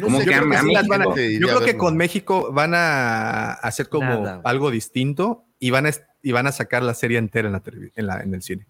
¿Cómo 0.00 0.18
Yo 0.20 0.24
que 0.24 0.30
creo 0.32 0.48
que 0.50 0.56
a 0.56 0.62
sí 0.62 0.72
las 0.72 0.86
van 0.88 1.02
a- 1.02 1.04
México? 1.06 1.16
Sí, 1.16 1.34
yo 1.34 1.46
ya 1.46 1.52
creo 1.52 1.58
que 1.60 1.66
verlo. 1.66 1.78
con 1.80 1.96
México 1.96 2.52
van 2.52 2.72
a 2.74 3.52
hacer 3.52 3.88
como 3.88 4.22
Nada. 4.24 4.40
algo 4.44 4.70
distinto 4.70 5.44
y 5.58 5.70
van 5.70 5.86
a, 5.86 5.90
y 6.22 6.32
van 6.32 6.46
a 6.46 6.52
sacar 6.52 6.82
la 6.82 6.94
serie 6.94 7.18
entera 7.18 7.48
en, 7.48 7.52
la 7.52 7.62
en, 7.96 8.06
la- 8.06 8.20
en 8.22 8.34
el 8.34 8.42
cine. 8.42 8.66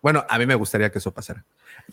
Bueno, 0.00 0.24
a 0.28 0.38
mí 0.38 0.46
me 0.46 0.54
gustaría 0.54 0.90
que 0.90 0.98
eso 0.98 1.12
pasara. 1.12 1.44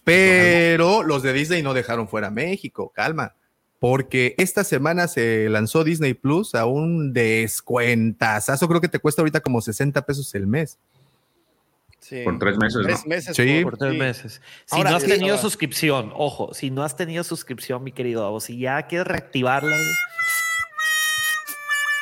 Pero 0.03 1.03
los 1.03 1.23
de 1.23 1.34
Disney 1.34 1.64
no 1.64 1.73
dejaron 1.73 2.07
fuera 2.07 2.27
a 2.27 2.32
México, 2.32 2.91
calma. 2.95 3.34
Porque 3.80 4.36
esta 4.38 4.64
semana 4.64 5.07
se 5.07 5.49
lanzó 5.49 5.84
Disney 5.84 6.14
Plus 6.14 6.56
a 6.56 6.65
un 6.65 7.14
descuentazazo. 7.14 8.68
Creo 8.68 8.82
que 8.82 8.88
te 8.90 8.99
cuesta 8.99 9.22
ahorita 9.22 9.41
como 9.41 9.60
60 9.61 10.02
pesos 10.06 10.34
el 10.36 10.48
mes. 10.48 10.77
Sí. 12.07 12.22
Por 12.23 12.38
tres 12.38 12.56
meses, 12.57 12.76
¿no? 12.77 12.84
Tres 12.84 13.06
meses. 13.07 13.36
Sí. 13.36 13.61
Por 13.64 13.77
tres 13.77 13.95
meses. 13.98 14.41
Si 14.65 14.76
Ahora, 14.76 14.91
no 14.91 14.98
has 14.98 15.03
sí, 15.03 15.10
tenido 15.10 15.38
suscripción, 15.40 16.11
ojo, 16.14 16.53
si 16.53 16.69
no 16.69 16.84
has 16.84 16.95
tenido 16.95 17.23
suscripción, 17.23 17.84
mi 17.84 17.91
querido 17.91 18.23
Avo, 18.26 18.40
si 18.40 18.60
ya 18.60 18.84
quieres 18.84 19.07
reactivarla, 19.07 19.76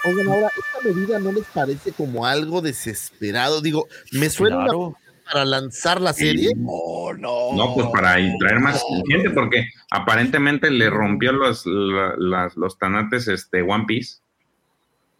Oigan, 0.05 0.27
ahora, 0.27 0.47
¿esta 0.47 0.93
medida 0.93 1.19
no 1.19 1.31
les 1.31 1.45
parece 1.45 1.93
como 1.93 2.25
algo 2.25 2.61
desesperado? 2.61 3.61
Digo, 3.61 3.87
me 4.11 4.29
suena 4.29 4.57
una 4.57 4.65
claro. 4.65 4.97
para 5.31 5.45
lanzar 5.45 6.01
la 6.01 6.11
serie. 6.11 6.51
No, 6.57 7.13
no. 7.17 7.53
No, 7.55 7.73
pues 7.73 7.87
para 7.93 8.15
traer 8.37 8.59
más 8.59 8.83
gente, 9.07 9.29
porque 9.29 9.65
aparentemente 9.91 10.69
le 10.69 10.89
rompió 10.89 11.31
los, 11.31 11.65
la- 11.65 12.15
las- 12.17 12.57
los 12.57 12.77
tanates 12.77 13.29
este, 13.29 13.61
One 13.61 13.85
Piece. 13.87 14.17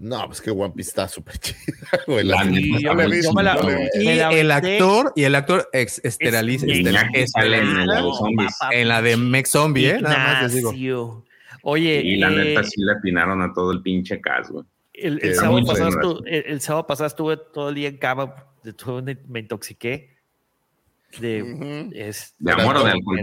No, 0.04 0.26
pues 0.28 0.42
que 0.42 0.52
One 0.52 0.74
Piece 0.76 0.90
está 0.90 1.08
súper 1.08 1.38
chida, 1.38 1.56
güey. 2.08 2.26
La 2.26 2.38
La 2.38 2.44
neta 2.44 2.60
Sí, 2.62 2.70
está 2.76 2.82
yo 2.82 2.94
me, 2.96 3.08
muy 3.08 3.24
yo 3.24 3.34
me 3.34 3.44
la, 3.44 3.56
chingón. 3.56 3.78
Y 3.94 4.06
me 4.06 4.16
la 4.18 4.30
el 4.34 4.52
actor, 4.52 5.14
y 5.16 5.24
el 5.24 5.36
actor 5.36 5.70
ex 5.72 6.02
esteraliza. 6.04 6.66
Es 6.68 6.78
en 6.80 6.94
la 6.94 7.04
de 7.10 7.28
zombies. 8.18 8.58
papá, 8.60 8.76
en 8.76 8.88
la 8.90 9.02
de 9.02 9.16
Mex 9.18 9.50
Zombie, 9.50 9.90
¿eh? 9.92 10.02
Nada 10.02 10.18
más 10.18 10.54
les 10.54 10.64
digo. 10.76 11.24
Oye, 11.62 12.02
Y 12.04 12.18
la 12.18 12.28
eh, 12.32 12.36
neta 12.36 12.64
sí 12.66 12.82
le 12.84 12.92
atinaron 12.92 13.42
a 13.42 13.54
todo 13.54 13.72
el 13.72 13.82
pinche 13.82 14.20
cast, 14.20 14.52
güey. 14.52 14.66
el, 14.94 15.36
sábado 15.36 15.66
pasado 15.66 15.90
bueno. 15.92 16.02
estu- 16.20 16.24
el, 16.28 16.44
el 16.52 16.62
sábado 16.62 16.86
pasado 16.88 17.08
estuve 17.08 17.38
todo 17.38 17.70
el 17.70 17.76
día 17.76 17.88
en 17.88 17.98
cama, 17.98 18.36
me 19.30 19.40
intoxiqué. 19.40 20.13
De, 21.20 21.44
Ujú. 21.44 21.92
es- 21.94 22.34
¿De 22.40 22.52
amor 22.52 22.78
o 22.78 22.84
de 22.84 22.92
alcohol? 22.92 23.20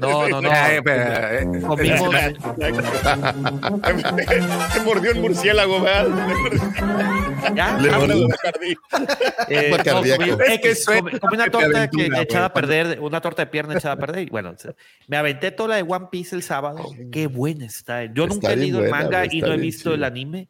No, 0.00 0.28
no, 0.28 0.40
no. 0.40 0.50
Se 4.72 4.80
mordió 4.80 5.10
el 5.12 5.20
murciélago, 5.20 5.80
¿verdad? 5.80 6.06
¿Ya? 7.54 7.78
Le 7.78 7.90
mordió. 7.90 8.28
Eh, 9.48 9.70
no, 9.70 9.76
Es 10.44 10.60
que 10.60 10.72
comí- 10.74 11.18
comí 11.18 11.34
una 11.34 11.50
torta 11.50 11.78
aventura, 11.78 11.88
que 12.16 12.22
echada 12.22 12.46
a 12.46 12.52
perder, 12.54 12.98
una 13.00 13.20
torta 13.20 13.42
de 13.44 13.50
pierna 13.50 13.74
echada 13.74 13.94
a 13.94 13.98
perder. 13.98 14.26
Y 14.26 14.30
bueno, 14.30 14.54
me 15.08 15.16
aventé 15.16 15.50
toda 15.50 15.70
la 15.70 15.76
de 15.76 15.82
One 15.82 16.06
Piece 16.10 16.36
el 16.36 16.42
sábado. 16.42 16.84
Qué 17.12 17.26
buena 17.26 17.66
está. 17.66 18.04
Yo 18.04 18.24
Está 18.24 18.34
nunca 18.34 18.52
he 18.52 18.56
leído 18.56 18.82
el 18.84 18.90
manga 18.90 19.24
y 19.30 19.40
no 19.40 19.52
he 19.52 19.56
visto 19.56 19.94
el 19.94 20.04
anime. 20.04 20.48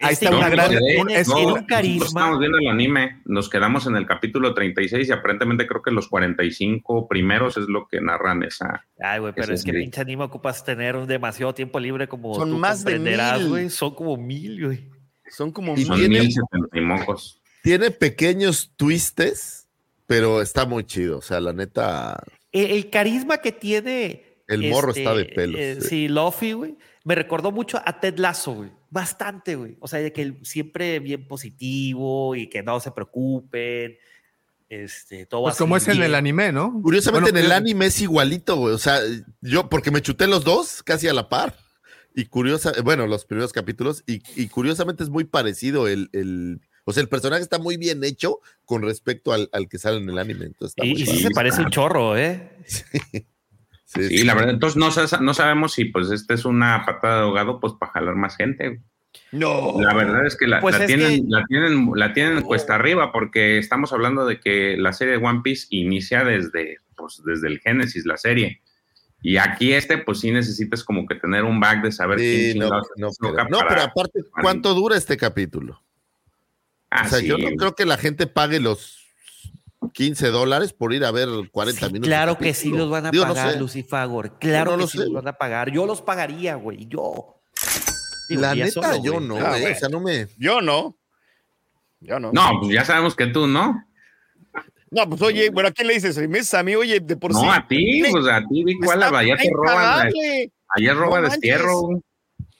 Ahí 0.00 0.12
Este 0.14 0.24
está 0.26 0.36
una 0.36 0.48
gran. 0.50 0.72
es 1.10 1.28
No, 1.28 1.54
un 1.54 1.64
carisma. 1.66 2.06
Estamos 2.06 2.38
viendo 2.40 2.58
el 2.58 2.66
anime, 2.68 3.22
nos 3.24 3.48
quedamos 3.48 3.86
en 3.86 3.96
el 3.96 4.06
capítulo 4.06 4.52
36 4.52 5.08
y 5.08 5.12
aparentemente 5.12 5.66
creo 5.66 5.82
que 5.82 5.90
los 5.92 6.08
45 6.08 7.06
primeros 7.08 7.56
es 7.56 7.66
lo 7.68 7.86
que 7.86 8.00
narran 8.00 8.42
esa. 8.42 8.84
Ay, 9.00 9.20
güey, 9.20 9.32
pero 9.34 9.54
es 9.54 9.62
que 9.64 9.72
pinche 9.72 10.00
anime 10.00 10.24
ocupas 10.24 10.64
tener 10.64 11.06
demasiado 11.06 11.54
tiempo 11.54 11.78
libre 11.78 12.08
como 12.08 12.34
Son 12.34 12.50
tú 12.50 12.58
más 12.58 12.84
de 12.84 12.98
mil. 12.98 13.48
güey. 13.48 13.70
Son 13.70 13.94
como 13.94 14.16
mil, 14.16 14.64
güey. 14.66 14.88
Son 15.30 15.52
como 15.52 15.74
Y 15.76 15.84
Son 15.84 15.96
tiene- 15.98 16.20
1070 16.20 16.78
y 16.78 16.80
mocos. 16.80 17.40
Tiene 17.62 17.90
pequeños 17.90 18.72
twistes, 18.76 19.68
pero 20.06 20.42
está 20.42 20.66
muy 20.66 20.84
chido. 20.84 21.18
O 21.18 21.22
sea, 21.22 21.40
la 21.40 21.52
neta, 21.52 22.22
El, 22.52 22.70
el 22.72 22.90
carisma 22.90 23.38
que 23.38 23.52
tiene. 23.52 24.22
El 24.46 24.68
morro 24.70 24.90
está 24.92 25.14
de 25.14 25.24
pelos, 25.24 25.58
eh, 25.58 25.76
sí. 25.80 25.88
sí, 25.88 26.08
Luffy, 26.08 26.52
güey. 26.52 26.76
Me 27.04 27.14
recordó 27.14 27.50
mucho 27.52 27.80
a 27.84 27.98
Ted 28.00 28.18
Lasso, 28.18 28.52
güey. 28.52 28.70
Bastante, 28.94 29.56
güey. 29.56 29.76
O 29.80 29.88
sea, 29.88 29.98
de 29.98 30.12
que 30.12 30.22
él 30.22 30.38
siempre 30.44 31.00
bien 31.00 31.26
positivo 31.26 32.36
y 32.36 32.48
que 32.48 32.62
no 32.62 32.78
se 32.78 32.92
preocupen. 32.92 33.96
Este, 34.68 35.26
todo 35.26 35.42
Pues 35.42 35.56
como 35.56 35.76
es 35.76 35.88
en 35.88 36.00
el 36.00 36.14
anime, 36.14 36.52
¿no? 36.52 36.80
Curiosamente 36.80 37.32
Bueno, 37.32 37.38
en 37.38 37.44
el 37.44 37.50
pues, 37.50 37.58
anime 37.58 37.86
es 37.86 38.00
igualito, 38.00 38.54
güey. 38.54 38.72
O 38.72 38.78
sea, 38.78 39.00
yo, 39.40 39.68
porque 39.68 39.90
me 39.90 40.00
chuté 40.00 40.28
los 40.28 40.44
dos 40.44 40.84
casi 40.84 41.08
a 41.08 41.12
la 41.12 41.28
par. 41.28 41.56
Y 42.14 42.26
curiosa, 42.26 42.72
bueno, 42.84 43.08
los 43.08 43.24
primeros 43.24 43.52
capítulos, 43.52 44.04
y, 44.06 44.22
y 44.40 44.46
curiosamente 44.46 45.02
es 45.02 45.10
muy 45.10 45.24
parecido 45.24 45.88
el, 45.88 46.08
el, 46.12 46.60
o 46.84 46.92
sea, 46.92 47.02
el 47.02 47.08
personaje 47.08 47.42
está 47.42 47.58
muy 47.58 47.76
bien 47.76 48.04
hecho 48.04 48.38
con 48.64 48.82
respecto 48.82 49.32
al, 49.32 49.48
al 49.50 49.68
que 49.68 49.78
sale 49.78 49.96
en 49.96 50.08
el 50.08 50.18
anime. 50.20 50.44
Entonces 50.46 50.76
está 50.76 50.86
Y, 50.86 50.92
muy 50.92 51.02
y 51.02 51.06
sí 51.06 51.18
se 51.20 51.30
parece 51.32 51.62
un 51.62 51.70
chorro, 51.70 52.16
¿eh? 52.16 52.58
Sí, 52.64 52.84
Sí, 53.94 54.24
la 54.24 54.34
verdad, 54.34 54.50
entonces 54.54 54.76
no, 54.76 55.20
no 55.20 55.34
sabemos 55.34 55.72
si 55.72 55.84
pues 55.86 56.10
este 56.10 56.34
es 56.34 56.44
una 56.44 56.84
patada 56.84 57.16
de 57.16 57.22
ahogado 57.22 57.60
pues 57.60 57.72
para 57.78 57.92
jalar 57.92 58.14
más 58.16 58.36
gente. 58.36 58.80
No. 59.30 59.80
La 59.80 59.94
verdad 59.94 60.26
es 60.26 60.36
que 60.36 60.46
la, 60.48 60.60
Pues 60.60 60.76
la 60.76 60.80
es 60.82 60.86
tienen, 60.88 61.22
que- 61.22 61.28
la 61.28 61.44
tienen, 61.46 61.90
la 61.94 62.12
tienen 62.12 62.42
cuesta 62.42 62.74
arriba 62.74 63.12
porque 63.12 63.58
estamos 63.58 63.92
hablando 63.92 64.26
de 64.26 64.40
que 64.40 64.76
la 64.76 64.92
serie 64.92 65.18
de 65.18 65.24
One 65.24 65.40
Piece 65.44 65.66
inicia 65.70 66.24
desde, 66.24 66.78
pues, 66.96 67.22
desde 67.24 67.46
el 67.48 67.60
Génesis, 67.60 68.04
la 68.06 68.16
serie. 68.16 68.60
Y 69.22 69.36
aquí 69.38 69.72
este, 69.72 69.98
pues 69.98 70.20
sí 70.20 70.30
necesitas 70.30 70.84
como 70.84 71.06
que 71.06 71.14
tener 71.14 71.44
un 71.44 71.58
back 71.60 71.82
de 71.82 71.92
saber 71.92 72.18
Sí, 72.18 72.24
quién 72.52 72.58
no, 72.58 72.64
chingados 72.66 72.88
no, 72.96 73.08
pero, 73.20 73.48
no, 73.48 73.58
para- 73.58 73.68
pero 73.68 73.80
aparte, 73.82 74.20
¿cuánto 74.42 74.74
dura 74.74 74.96
este 74.96 75.16
capítulo? 75.16 75.80
Ah, 76.90 77.04
o 77.06 77.08
sea, 77.08 77.18
sí. 77.20 77.26
yo 77.26 77.38
no 77.38 77.50
creo 77.56 77.74
que 77.74 77.86
la 77.86 77.96
gente 77.96 78.26
pague 78.26 78.60
los 78.60 79.03
15 79.92 80.28
dólares 80.28 80.72
por 80.72 80.92
ir 80.92 81.04
a 81.04 81.10
ver 81.10 81.28
40 81.50 81.80
Sí, 81.86 81.92
minutos. 81.92 82.08
claro 82.08 82.38
que 82.38 82.54
sí 82.54 82.70
los 82.70 82.88
van 82.90 83.06
a 83.06 83.10
Digo, 83.10 83.26
no 83.26 83.34
pagar, 83.34 83.52
sé. 83.52 83.58
Lucifagor. 83.58 84.38
Claro 84.38 84.72
no 84.72 84.76
que 84.78 84.82
lo 84.82 84.88
sí 84.88 84.98
sé. 84.98 85.04
los 85.04 85.12
van 85.14 85.28
a 85.28 85.32
pagar. 85.34 85.70
Yo 85.70 85.86
los 85.86 86.02
pagaría, 86.02 86.54
güey. 86.56 86.86
Yo. 86.86 87.40
Digo, 88.28 88.40
La 88.40 88.54
ya 88.54 88.64
neta, 88.64 88.82
solo, 88.82 89.02
yo 89.04 89.12
güey. 89.14 89.26
no, 89.28 89.36
Ah, 89.38 89.48
güey, 89.50 89.60
güey. 89.62 89.72
O 89.72 89.76
sea, 89.76 89.88
no 89.88 90.00
me. 90.00 90.28
Yo 90.38 90.60
no. 90.60 90.96
Yo 92.00 92.18
no. 92.20 92.32
No, 92.32 92.50
pues 92.60 92.72
ya 92.74 92.84
sabemos 92.84 93.14
que 93.14 93.26
tú 93.28 93.46
no. 93.46 93.84
No, 94.90 95.08
pues 95.08 95.20
oye, 95.22 95.50
bueno, 95.50 95.70
¿a 95.70 95.72
quién 95.72 95.88
le 95.88 95.94
dices? 95.94 96.14
Si 96.14 96.20
me 96.28 96.38
dices 96.38 96.54
a 96.54 96.62
mí, 96.62 96.74
oye, 96.76 97.00
de 97.00 97.16
por 97.16 97.32
no, 97.32 97.40
sí. 97.40 97.46
a 97.50 97.66
ti, 97.66 98.02
pues 98.10 98.26
a 98.28 98.40
ti, 98.46 98.64
la 98.86 99.24
ya 99.24 99.36
te 99.36 99.50
roban. 99.52 100.08
Ayer 100.76 100.96
roba 100.96 101.20
No 101.20 101.28
destierro. 101.28 101.82
manches. 101.88 102.04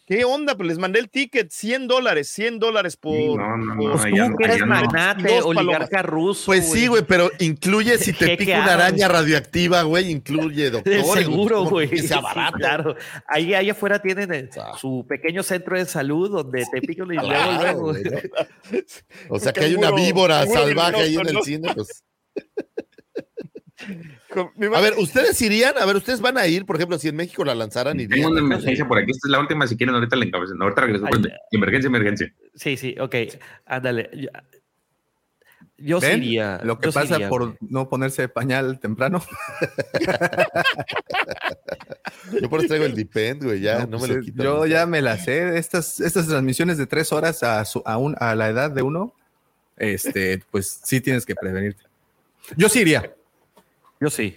¿Qué 0.07 0.23
onda? 0.23 0.55
Pues 0.55 0.69
les 0.69 0.79
mandé 0.79 0.99
el 1.01 1.09
ticket, 1.09 1.51
100 1.51 1.89
dólares, 1.89 2.29
100 2.29 2.59
dólares 2.59 2.95
por. 2.99 3.15
Sí, 3.17 3.27
no, 3.35 3.57
no, 3.57 3.75
no, 3.75 3.93
Pues 3.93 4.03
tú 4.05 4.37
que 4.37 4.45
eres 4.45 4.67
magnate, 4.67 5.41
oligarca 5.41 6.03
ruso. 6.03 6.45
Pues 6.47 6.71
sí, 6.71 6.89
güey, 6.89 7.05
pero 7.05 7.31
incluye 7.39 7.97
si 7.97 8.13
te 8.19 8.37
pica 8.37 8.61
una 8.61 8.75
araña 8.75 9.09
radioactiva, 9.09 9.81
güey, 9.83 10.11
incluye 10.11 10.69
doctor. 10.71 10.93
De 10.93 11.03
seguro, 11.05 11.65
güey. 11.65 11.89
Que 11.89 12.03
sea 12.03 12.19
Sí, 12.19 12.23
barato. 12.23 12.57
claro. 12.59 12.97
Ahí, 13.27 13.55
ahí 13.55 13.71
afuera 13.71 13.99
tienen 14.01 14.33
el- 14.35 14.51
Ah. 14.61 14.77
su 14.79 15.07
pequeño 15.09 15.43
centro 15.43 15.79
de 15.79 15.87
salud 15.87 16.31
donde 16.31 16.67
te 16.71 16.83
pican 16.83 17.11
y 17.11 17.17
luego, 17.17 17.93
luego. 17.93 17.95
O 19.31 19.39
sea, 19.39 19.53
que 19.55 19.61
hay 19.65 19.75
una 19.75 19.91
víbora 19.91 20.47
salvaje 20.47 20.97
ahí 21.01 21.15
en 21.17 21.29
el 21.29 21.43
cine, 21.43 21.73
pues. 21.75 22.05
A 24.77 24.81
ver, 24.81 24.95
¿ustedes 24.99 25.41
irían? 25.43 25.75
A 25.79 25.85
ver, 25.85 25.97
¿ustedes 25.97 26.21
van 26.21 26.39
a 26.39 26.47
ir? 26.47 26.65
Por 26.65 26.77
ejemplo, 26.77 26.99
si 26.99 27.09
en 27.09 27.17
México 27.17 27.45
la 27.45 27.55
lanzaran, 27.55 27.97
Tengo 27.97 28.13
irían. 28.15 28.31
una 28.31 28.41
emergencia 28.41 28.87
por 28.87 28.99
aquí. 28.99 29.11
Esta 29.11 29.27
es 29.29 29.31
la 29.33 29.41
última. 29.41 29.67
Si 29.67 29.77
quieren, 29.77 29.95
ahorita 29.95 30.17
le 30.17 30.27
encabezan. 30.27 30.63
Ahorita 30.63 30.81
regreso. 30.83 31.05
Ay, 31.07 31.13
Espérate. 31.15 31.41
Emergencia, 31.51 31.89
emergencia. 31.89 32.35
Sí, 32.55 32.77
sí, 32.77 32.95
ok. 33.01 33.15
Ándale. 33.67 34.11
Yo, 34.15 34.29
yo 35.77 36.01
sí 36.01 36.07
iría. 36.07 36.61
Lo 36.63 36.79
que 36.79 36.87
yo 36.87 36.93
pasa 36.93 37.17
iría, 37.17 37.29
por 37.29 37.43
güey. 37.47 37.57
no 37.69 37.89
ponerse 37.89 38.29
pañal 38.29 38.79
temprano. 38.79 39.23
Yo 42.41 42.49
por 42.49 42.61
eso 42.61 42.69
traigo 42.69 42.87
el 42.87 42.95
Depend, 42.95 43.45
güey, 43.45 43.61
ya, 43.61 43.81
no, 43.87 43.99
pues, 43.99 44.03
me 44.03 44.09
lo 44.17 44.21
eh, 44.21 44.25
quito. 44.25 44.43
Yo 44.43 44.67
ya 44.67 44.87
me 44.87 45.03
la 45.03 45.19
sé. 45.19 45.59
Estas, 45.59 46.01
estas 46.01 46.27
transmisiones 46.27 46.79
de 46.79 46.87
tres 46.87 47.13
horas 47.13 47.43
a, 47.43 47.65
su- 47.65 47.83
a, 47.85 47.99
un- 47.99 48.17
a 48.19 48.35
la 48.35 48.49
edad 48.49 48.71
de 48.71 48.83
uno, 48.83 49.15
este, 49.77 50.43
pues 50.51 50.81
sí 50.85 51.01
tienes 51.01 51.27
que 51.27 51.35
prevenirte. 51.35 51.83
Yo 52.57 52.69
sí 52.69 52.81
iría. 52.81 53.15
Yo 54.05 54.11
sí. 54.11 54.37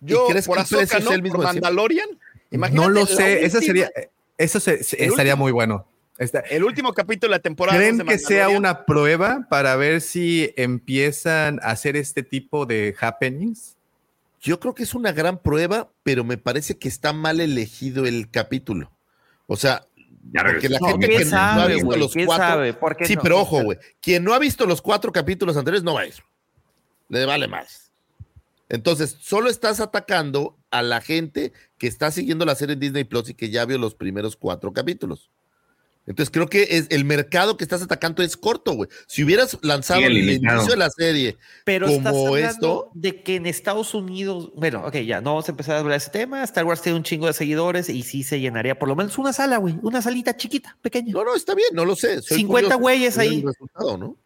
Yo, 0.00 0.26
crees 0.28 0.46
por 0.46 0.58
que 0.58 0.86
sea 0.86 1.00
¿no? 1.00 1.12
el 1.12 1.22
mismo 1.22 1.38
Por? 1.38 1.46
Mandalorian. 1.46 2.08
no 2.50 2.88
lo 2.90 3.06
sé. 3.06 3.44
Eso 3.44 3.56
última- 3.58 3.66
sería, 3.66 3.90
eso 4.36 4.60
se- 4.60 4.84
se- 4.84 5.02
El 5.02 5.08
estaría 5.10 5.32
último- 5.32 5.44
muy 5.44 5.52
bueno. 5.52 5.86
Está- 6.18 6.40
El 6.40 6.64
último 6.64 6.92
capítulo 6.92 7.32
de 7.32 7.38
la 7.38 7.42
temporada. 7.42 7.78
¿Creen 7.78 8.00
que 8.06 8.18
sea 8.18 8.50
una 8.50 8.84
prueba 8.84 9.46
para 9.48 9.76
ver 9.76 10.00
si 10.02 10.52
empiezan 10.56 11.58
a 11.62 11.70
hacer 11.70 11.96
este 11.96 12.22
tipo 12.22 12.66
de 12.66 12.94
happenings? 13.00 13.76
Yo 14.42 14.60
creo 14.60 14.74
que 14.74 14.82
es 14.82 14.94
una 14.94 15.12
gran 15.12 15.38
prueba, 15.38 15.88
pero 16.02 16.24
me 16.24 16.36
parece 16.36 16.76
que 16.76 16.88
está 16.88 17.12
mal 17.14 17.40
elegido 17.40 18.04
el 18.04 18.30
capítulo. 18.30 18.90
O 19.46 19.56
sea, 19.56 19.86
Ya 20.32 20.44
porque 20.44 20.68
la. 20.68 20.78
No, 20.80 20.88
gente 20.88 21.06
¿quién 21.08 21.18
que 21.20 21.24
no 21.24 21.36
ha 21.38 21.54
sabe, 21.56 21.74
visto 21.76 21.96
los 21.96 22.12
¿Quién 22.12 22.26
cuatro. 22.26 22.46
sabe? 22.46 22.74
¿Por 22.74 22.96
qué 22.96 23.06
sí, 23.06 23.16
no? 23.16 23.22
pero 23.22 23.40
ojo, 23.40 23.62
güey. 23.62 23.78
Quien 24.02 24.22
no 24.22 24.34
ha 24.34 24.38
visto 24.38 24.66
los 24.66 24.82
cuatro 24.82 25.10
capítulos 25.10 25.56
anteriores 25.56 25.82
no 25.82 25.94
va 25.94 26.02
a 26.02 26.06
ir. 26.06 26.14
Le 27.08 27.24
vale 27.24 27.48
más. 27.48 27.87
Entonces, 28.68 29.16
solo 29.20 29.48
estás 29.48 29.80
atacando 29.80 30.56
a 30.70 30.82
la 30.82 31.00
gente 31.00 31.52
que 31.78 31.86
está 31.86 32.10
siguiendo 32.10 32.44
la 32.44 32.54
serie 32.54 32.74
en 32.74 32.80
Disney 32.80 33.04
Plus 33.04 33.30
y 33.30 33.34
que 33.34 33.50
ya 33.50 33.64
vio 33.64 33.78
los 33.78 33.94
primeros 33.94 34.36
cuatro 34.36 34.72
capítulos. 34.72 35.30
Entonces, 36.08 36.30
creo 36.30 36.48
que 36.48 36.66
es, 36.70 36.86
el 36.88 37.04
mercado 37.04 37.58
que 37.58 37.64
estás 37.64 37.82
atacando 37.82 38.22
es 38.22 38.34
corto, 38.38 38.72
güey. 38.72 38.88
Si 39.06 39.22
hubieras 39.22 39.58
lanzado 39.60 40.00
Sí, 40.00 40.06
el 40.06 40.16
inicio 40.16 40.70
de 40.70 40.76
la 40.76 40.88
serie 40.88 41.36
Pero 41.64 41.86
estás 41.86 42.12
como 42.12 42.28
hablando 42.28 42.48
esto, 42.48 42.90
de 42.94 43.22
que 43.22 43.36
en 43.36 43.44
Estados 43.44 43.92
Unidos, 43.92 44.50
bueno, 44.56 44.86
ok, 44.86 44.96
ya 44.96 45.20
no 45.20 45.32
vamos 45.32 45.48
a 45.48 45.52
empezar 45.52 45.76
a 45.76 45.80
hablar 45.80 45.92
de 45.92 45.98
ese 45.98 46.10
tema. 46.10 46.42
Star 46.44 46.64
Wars 46.64 46.80
tiene 46.80 46.96
un 46.96 47.04
chingo 47.04 47.26
de 47.26 47.34
seguidores 47.34 47.90
y 47.90 48.02
sí 48.04 48.22
se 48.22 48.40
llenaría 48.40 48.78
por 48.78 48.88
lo 48.88 48.96
menos 48.96 49.18
una 49.18 49.34
sala, 49.34 49.58
güey, 49.58 49.78
una 49.82 50.00
salita 50.00 50.34
chiquita, 50.34 50.78
pequeña. 50.80 51.12
no, 51.12 51.24
no, 51.24 51.34
está 51.34 51.54
bien, 51.54 51.68
no 51.74 51.84
lo 51.84 51.94
sé. 51.94 52.22
soy 52.22 52.38
50 52.38 52.76
curioso 52.76 52.80
güeyes 52.80 53.18
ahí. 53.18 53.40
el 53.40 53.46
resultado, 53.46 53.98
¿no? 53.98 54.16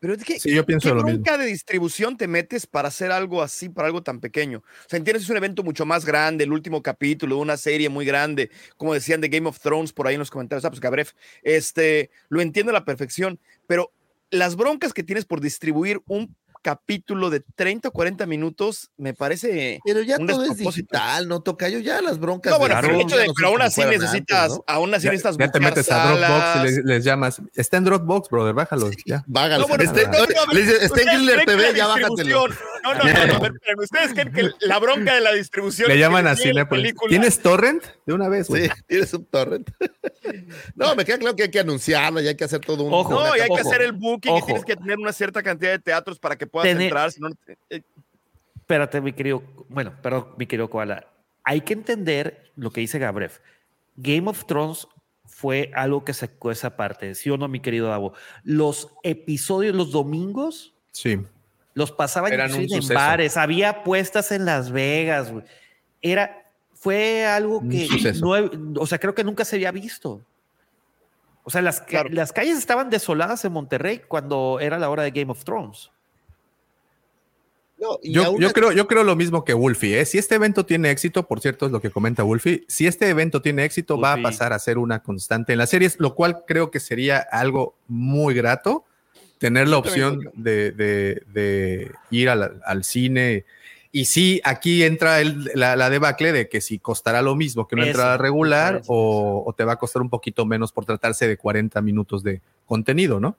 Pero 0.00 0.14
es 0.14 0.24
que, 0.24 0.38
Sí, 0.38 0.54
yo 0.54 0.64
pienso 0.66 0.88
¿qué 0.88 0.94
lo 0.94 1.02
mismo. 1.02 1.22
bronca 1.22 1.38
de 1.38 1.46
distribución 1.46 2.16
te 2.16 2.28
metes 2.28 2.66
para 2.66 2.88
hacer 2.88 3.10
algo 3.10 3.42
así, 3.42 3.68
para 3.68 3.88
algo 3.88 4.02
tan 4.02 4.20
pequeño? 4.20 4.58
O 4.58 4.88
sea, 4.88 4.98
entiendes, 4.98 5.24
es 5.24 5.30
un 5.30 5.38
evento 5.38 5.62
mucho 5.62 5.86
más 5.86 6.04
grande, 6.04 6.44
el 6.44 6.52
último 6.52 6.82
capítulo 6.82 7.36
de 7.36 7.42
una 7.42 7.56
serie 7.56 7.88
muy 7.88 8.04
grande, 8.04 8.50
como 8.76 8.94
decían 8.94 9.20
de 9.20 9.28
Game 9.28 9.48
of 9.48 9.58
Thrones 9.58 9.92
por 9.92 10.06
ahí 10.06 10.14
en 10.14 10.20
los 10.20 10.30
comentarios, 10.30 10.64
ah, 10.64 10.70
pues 10.70 10.80
Gabref, 10.80 11.12
este, 11.42 12.10
lo 12.28 12.40
entiendo 12.40 12.70
a 12.70 12.74
la 12.74 12.84
perfección, 12.84 13.40
pero 13.66 13.92
las 14.30 14.56
broncas 14.56 14.92
que 14.92 15.02
tienes 15.02 15.24
por 15.24 15.40
distribuir 15.40 16.00
un 16.06 16.36
capítulo 16.66 17.30
de 17.30 17.38
30 17.54 17.90
o 17.90 17.92
40 17.92 18.26
minutos, 18.26 18.90
me 18.96 19.14
parece... 19.14 19.78
Pero 19.84 20.02
ya 20.02 20.16
un 20.18 20.26
todo 20.26 20.42
es 20.42 20.56
digital, 20.56 21.28
¿no, 21.28 21.38
Tocayo? 21.40 21.78
Ya 21.78 22.02
las 22.02 22.18
broncas. 22.18 22.52
No, 22.52 22.58
bueno, 22.58 22.74
de- 22.74 22.80
pero 22.80 22.94
el 22.96 23.00
hecho 23.02 23.16
de 23.16 23.28
no 23.28 23.34
pero 23.36 23.48
aún 23.50 23.62
así 23.62 23.84
necesitas, 23.84 24.50
antes, 24.50 24.56
¿no? 24.58 24.64
aún 24.66 24.92
así 24.92 25.04
Ya, 25.04 25.12
necesitas 25.12 25.36
ya 25.38 25.52
te 25.52 25.60
metes 25.60 25.88
a 25.92 26.06
Dropbox 26.08 26.56
y 26.56 26.64
les, 26.64 26.84
les 26.84 27.04
llamas. 27.04 27.40
Está 27.54 27.76
en 27.76 27.84
Dropbox, 27.84 28.28
brother, 28.30 28.52
bájalo. 28.52 28.90
Ya. 29.04 29.22
Vágalo. 29.28 29.62
No, 29.62 29.68
bueno, 29.68 29.84
no, 29.84 29.92
no, 29.92 30.26
no, 30.46 30.52
le 30.52 30.60
dice, 30.60 30.84
está 30.84 31.02
en 31.02 31.06
Griller 31.18 31.44
TV, 31.44 31.72
ya 31.76 31.86
bájatelo. 31.86 32.48
No, 32.48 32.94
no, 32.94 33.04
no, 33.04 33.08
espérame, 33.10 33.78
ustedes 33.78 34.12
creen 34.12 34.32
que 34.32 34.50
la 34.66 34.80
bronca 34.80 35.14
de 35.14 35.20
la 35.20 35.34
distribución. 35.34 35.88
Le 35.88 35.98
llaman 36.00 36.24
les 36.24 36.32
a 36.32 36.34
llegue 36.34 36.48
la 36.48 36.60
Cinépolis. 36.62 36.82
película. 36.82 37.08
¿Tienes 37.10 37.38
torrent? 37.38 37.84
De 38.06 38.12
una 38.12 38.28
vez, 38.28 38.48
güey. 38.48 38.64
Sí, 38.64 38.70
tienes 38.88 39.14
un 39.14 39.24
torrent. 39.26 39.70
No, 40.74 40.96
me 40.96 41.04
queda 41.04 41.18
claro 41.18 41.36
que 41.36 41.44
hay 41.44 41.50
que 41.50 41.60
anunciarla 41.60 42.20
y 42.20 42.26
hay 42.28 42.34
que 42.36 42.42
hacer 42.44 42.60
todo 42.60 42.82
un. 42.84 42.92
Ojo, 42.92 43.14
No, 43.14 43.36
y 43.36 43.40
hay 43.40 43.48
que 43.48 43.60
hacer 43.60 43.80
el 43.82 43.92
booking 43.92 44.36
y 44.36 44.42
tienes 44.42 44.64
que 44.64 44.74
tener 44.76 44.98
una 44.98 45.12
cierta 45.12 45.42
cantidad 45.42 45.70
de 45.70 45.78
teatros 45.78 46.18
para 46.18 46.36
que 46.36 46.46
puedas 46.56 46.68
Tener- 46.68 46.84
entrar. 46.88 47.12
Si 47.12 47.20
no, 47.20 47.28
eh, 47.70 47.82
Espérate, 48.56 49.00
mi 49.00 49.12
querido, 49.12 49.42
bueno, 49.68 49.92
perdón, 50.02 50.34
mi 50.36 50.46
querido 50.46 50.68
Koala. 50.68 51.06
Hay 51.44 51.60
que 51.60 51.72
entender 51.74 52.50
lo 52.56 52.70
que 52.72 52.80
dice 52.80 52.98
Gabref. 52.98 53.38
Game 53.96 54.28
of 54.28 54.44
Thrones 54.46 54.88
fue 55.24 55.70
algo 55.74 56.04
que 56.04 56.12
sacó 56.12 56.50
esa 56.50 56.76
parte, 56.76 57.14
¿sí 57.14 57.30
o 57.30 57.36
no, 57.36 57.46
mi 57.46 57.60
querido 57.60 57.88
Davo? 57.88 58.12
Los 58.42 58.90
episodios, 59.04 59.74
los 59.76 59.92
domingos, 59.92 60.74
Sí. 60.90 61.20
los 61.74 61.92
pasaban 61.92 62.32
Eran 62.32 62.52
un 62.54 62.62
inclusive 62.62 62.94
en 62.94 62.98
bares, 63.00 63.36
había 63.36 63.68
apuestas 63.70 64.32
en 64.32 64.44
Las 64.44 64.72
Vegas. 64.72 65.32
Era, 66.02 66.50
fue 66.74 67.24
algo 67.26 67.60
que, 67.68 67.86
no 68.20 68.30
o 68.80 68.86
sea, 68.86 68.98
creo 68.98 69.14
que 69.14 69.22
nunca 69.24 69.44
se 69.44 69.56
había 69.56 69.70
visto. 69.70 70.22
O 71.44 71.50
sea, 71.50 71.62
las, 71.62 71.80
Claro. 71.82 72.08
las 72.10 72.32
calles 72.32 72.58
estaban 72.58 72.90
desoladas 72.90 73.44
en 73.44 73.52
Monterrey 73.52 74.00
cuando 74.08 74.58
era 74.60 74.78
la 74.78 74.90
hora 74.90 75.04
de 75.04 75.12
Game 75.12 75.30
of 75.30 75.44
Thrones. 75.44 75.92
No, 77.78 77.98
y 78.02 78.12
Yo, 78.12 78.52
creo, 78.52 78.72
yo 78.72 78.86
creo 78.86 79.04
lo 79.04 79.16
mismo 79.16 79.44
que 79.44 79.52
Wolfie. 79.52 80.00
¿eh? 80.00 80.06
Si 80.06 80.16
este 80.18 80.34
evento 80.36 80.64
tiene 80.64 80.90
éxito, 80.90 81.26
por 81.26 81.40
cierto, 81.40 81.66
es 81.66 81.72
lo 81.72 81.80
que 81.80 81.90
comenta 81.90 82.22
Wolfie. 82.22 82.64
Si 82.68 82.86
este 82.86 83.08
evento 83.08 83.42
tiene 83.42 83.64
éxito, 83.64 84.00
va 84.00 84.14
a 84.14 84.16
pasar 84.22 84.52
a 84.54 84.58
ser 84.58 84.78
una 84.78 85.02
constante 85.02 85.52
en 85.52 85.58
las 85.58 85.70
series, 85.70 86.00
lo 86.00 86.14
cual 86.14 86.44
creo 86.46 86.70
que 86.70 86.80
sería 86.80 87.18
algo 87.18 87.74
muy 87.86 88.32
grato 88.34 88.84
tener 89.38 89.68
la 89.68 89.76
opción 89.76 90.20
de, 90.34 90.72
de- 90.72 91.22
de 91.34 91.92
ir 92.10 92.30
al, 92.30 92.62
al 92.64 92.84
cine. 92.84 93.44
Y 93.92 94.06
sí, 94.06 94.40
aquí 94.44 94.82
entra 94.82 95.20
el- 95.20 95.50
la, 95.54 95.76
la 95.76 95.90
debacle 95.90 96.32
de 96.32 96.48
que 96.48 96.62
si 96.62 96.78
costará 96.78 97.20
lo 97.20 97.34
mismo 97.34 97.68
que 97.68 97.74
una 97.74 97.84
Eso, 97.84 97.90
entrada 97.92 98.16
regular 98.16 98.76
eso, 98.76 98.92
o, 98.92 99.44
o 99.46 99.52
te 99.52 99.64
va 99.64 99.74
a 99.74 99.76
costar 99.76 100.00
un 100.00 100.08
poquito 100.08 100.46
menos 100.46 100.72
por 100.72 100.86
tratarse 100.86 101.28
de 101.28 101.36
40 101.36 101.82
minutos 101.82 102.22
de 102.22 102.40
contenido, 102.64 103.20
¿no? 103.20 103.36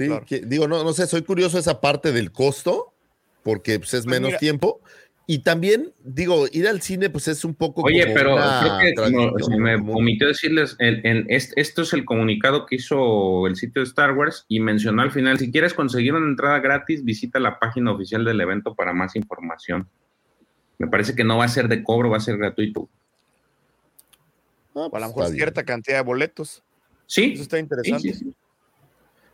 Sí, 0.00 0.06
Claro. 0.06 0.24
que- 0.24 0.40
digo, 0.40 0.66
no, 0.66 0.82
no 0.82 0.94
sé, 0.94 1.06
soy 1.06 1.20
curioso 1.22 1.58
esa 1.58 1.78
parte 1.78 2.10
del 2.10 2.32
costo, 2.32 2.94
porque 3.42 3.78
pues, 3.78 3.92
es 3.92 4.04
Pues 4.04 4.14
menos 4.16 4.28
mira. 4.28 4.38
tiempo. 4.38 4.80
Y 5.26 5.40
también, 5.40 5.92
digo, 6.02 6.46
ir 6.50 6.66
al 6.66 6.80
cine, 6.80 7.10
pues 7.10 7.28
es 7.28 7.44
un 7.44 7.54
poco. 7.54 7.82
Oye, 7.82 8.02
como 8.04 8.14
pero 8.14 8.34
una 8.36 8.60
creo 8.62 8.78
que 8.78 9.10
no, 9.12 9.30
tradición, 9.34 9.40
se 9.52 9.58
me 9.58 9.74
omitió 9.76 10.26
decirles, 10.26 10.74
el- 10.78 11.04
el- 11.06 11.26
est- 11.28 11.52
esto 11.56 11.82
es 11.82 11.92
el 11.92 12.06
comunicado 12.06 12.64
que 12.64 12.76
hizo 12.76 13.46
el 13.46 13.56
sitio 13.56 13.82
de 13.82 13.88
Star 13.88 14.16
Wars 14.16 14.46
y 14.48 14.58
mencionó 14.58 15.02
al 15.02 15.10
final, 15.12 15.38
si 15.38 15.52
quieres 15.52 15.74
conseguir 15.74 16.14
una 16.14 16.26
entrada 16.26 16.58
gratis, 16.60 17.04
visita 17.04 17.38
la 17.38 17.58
página 17.58 17.92
oficial 17.92 18.24
del 18.24 18.40
evento 18.40 18.74
para 18.74 18.94
más 18.94 19.14
información. 19.16 19.86
Me 20.78 20.88
parece 20.88 21.14
que 21.14 21.24
no 21.24 21.36
va 21.36 21.44
a 21.44 21.48
ser 21.48 21.68
de 21.68 21.84
cobro, 21.84 22.08
va 22.08 22.16
a 22.16 22.20
ser 22.20 22.38
gratuito. 22.38 22.88
Ah, 24.74 24.80
O 24.80 24.84
a 24.86 24.90
pues, 24.90 25.00
lo 25.02 25.08
mejor 25.08 25.22
está 25.24 25.32
bien. 25.32 25.36
cierta 25.44 25.62
cantidad 25.64 25.98
de 25.98 26.02
boletos. 26.04 26.62
Sí, 27.06 27.32
Eso 27.34 27.42
está 27.42 27.56
sí, 27.58 27.62
interesante. 27.62 28.12
sí, 28.14 28.18
sí. 28.18 28.34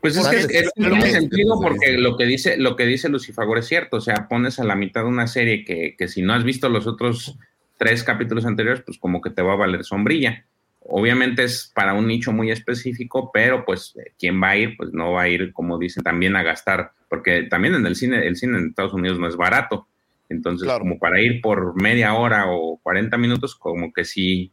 Pues 0.01 0.16
es 0.16 0.28
que 0.28 0.36
es- 0.59 0.73
tiene 0.74 1.01
que- 1.02 1.10
sentido 1.10 1.60
porque 1.60 1.93
lo 1.98 2.16
que 2.16 2.27
dice, 2.27 2.56
lo 2.59 2.77
que 2.77 2.86
dice 2.86 3.09
Lucifagor 3.09 3.59
es 3.59 3.66
cierto. 3.66 3.97
O 3.97 4.01
sea, 4.01 4.28
pones 4.28 4.59
a 4.60 4.64
la 4.64 4.77
mitad 4.77 5.02
de 5.02 5.09
una 5.09 5.27
serie 5.27 5.64
que, 5.64 5.97
que 5.98 6.09
si 6.09 6.23
no 6.23 6.32
has 6.32 6.44
visto 6.44 6.68
los 6.68 6.86
otros 6.86 7.39
tres 7.78 8.05
capítulos 8.05 8.47
anteriores, 8.47 8.82
pues 8.86 8.98
como 8.98 9.20
que 9.20 9.31
te 9.31 9.43
va 9.43 9.55
a 9.55 9.56
valer 9.56 9.85
sombrilla. 9.85 10.44
Obviamente 10.89 11.43
es 11.43 11.73
para 11.74 11.94
un 11.94 12.06
nicho 12.06 12.32
muy 12.32 12.51
específico, 12.52 13.31
pero 13.35 13.64
pues 13.64 13.97
eh, 13.97 14.12
quien 14.18 14.40
va 14.40 14.51
a 14.51 14.56
ir, 14.56 14.77
pues 14.77 14.93
no 14.93 15.12
va 15.12 15.23
a 15.23 15.28
ir, 15.28 15.52
como 15.52 15.78
dicen, 15.78 16.05
también 16.05 16.36
a 16.36 16.44
gastar, 16.44 16.93
porque 17.09 17.43
también 17.43 17.74
en 17.74 17.85
el 17.86 17.97
cine, 17.97 18.27
el 18.27 18.36
cine 18.36 18.59
en 18.59 18.68
Estados 18.68 18.93
Unidos 18.94 19.18
no 19.18 19.27
es 19.27 19.36
barato. 19.36 19.89
Entonces, 20.28 20.64
Claro. 20.64 20.81
como 20.81 20.98
para 20.98 21.20
ir 21.20 21.40
por 21.40 21.81
media 21.81 22.14
hora 22.14 22.47
o 22.48 22.78
40 22.82 23.16
minutos, 23.18 23.56
como 23.56 23.93
que 23.93 24.05
sí. 24.05 24.52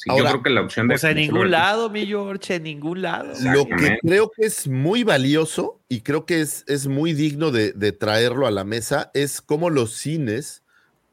Sí, 0.00 0.08
yo 0.08 0.14
Ahora, 0.14 0.30
creo 0.30 0.42
que 0.42 0.48
la 0.48 0.62
opción 0.62 0.88
de. 0.88 0.94
O 0.94 0.98
sea, 0.98 1.10
en 1.10 1.18
ningún 1.18 1.50
lado, 1.50 1.90
mi 1.90 2.06
George, 2.06 2.54
en 2.54 2.62
ningún 2.62 3.02
lado. 3.02 3.34
Lo 3.52 3.66
que 3.66 3.98
creo 4.00 4.30
que 4.34 4.46
es 4.46 4.66
muy 4.66 5.04
valioso 5.04 5.78
y 5.90 6.00
creo 6.00 6.24
que 6.24 6.40
es, 6.40 6.64
es 6.68 6.86
muy 6.86 7.12
digno 7.12 7.50
de, 7.50 7.72
de 7.72 7.92
traerlo 7.92 8.46
a 8.46 8.50
la 8.50 8.64
mesa 8.64 9.10
es 9.12 9.42
cómo 9.42 9.68
los 9.68 9.92
cines 9.92 10.62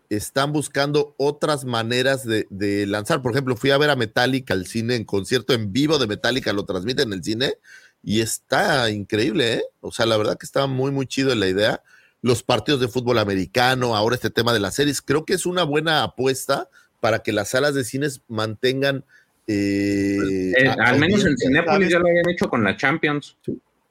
están 0.09 0.53
buscando 0.53 1.15
otras 1.17 1.65
maneras 1.65 2.25
de, 2.25 2.47
de 2.49 2.87
lanzar. 2.87 3.21
Por 3.21 3.33
ejemplo, 3.33 3.57
fui 3.57 3.71
a 3.71 3.77
ver 3.77 3.89
a 3.89 3.97
Metallica 3.97 4.53
al 4.53 4.67
cine 4.67 4.95
en 4.95 5.03
concierto 5.03 5.53
en 5.53 5.73
vivo 5.73 5.99
de 5.99 6.07
Metallica, 6.07 6.53
lo 6.53 6.63
transmiten 6.63 7.09
en 7.09 7.13
el 7.17 7.23
cine 7.25 7.55
y 8.01 8.21
está 8.21 8.89
increíble, 8.89 9.55
¿eh? 9.55 9.63
O 9.81 9.91
sea, 9.91 10.05
la 10.05 10.15
verdad 10.15 10.37
que 10.37 10.45
está 10.45 10.65
muy, 10.65 10.91
muy 10.91 11.07
chido 11.07 11.35
la 11.35 11.49
idea. 11.49 11.83
Los 12.21 12.41
partidos 12.41 12.79
de 12.79 12.87
fútbol 12.87 13.17
americano, 13.17 13.97
ahora 13.97 14.15
este 14.15 14.29
tema 14.29 14.53
de 14.53 14.61
las 14.61 14.75
series, 14.75 15.01
creo 15.01 15.25
que 15.25 15.33
es 15.33 15.45
una 15.45 15.63
buena 15.63 16.03
apuesta 16.03 16.69
para 17.07 17.19
que 17.23 17.31
las 17.31 17.47
salas 17.47 17.73
de 17.73 17.85
cines 17.85 18.21
mantengan... 18.27 19.05
eh, 19.47 20.51
Eh, 20.57 20.67
a- 20.67 20.89
al 20.89 20.99
menos 20.99 21.23
en. 21.25 21.37
Cinépolis 21.37 21.89
ya 21.89 21.99
lo 21.99 22.07
habían 22.09 22.27
hecho 22.29 22.49
con 22.49 22.65
la 22.65 22.75
Champions. 22.75 23.37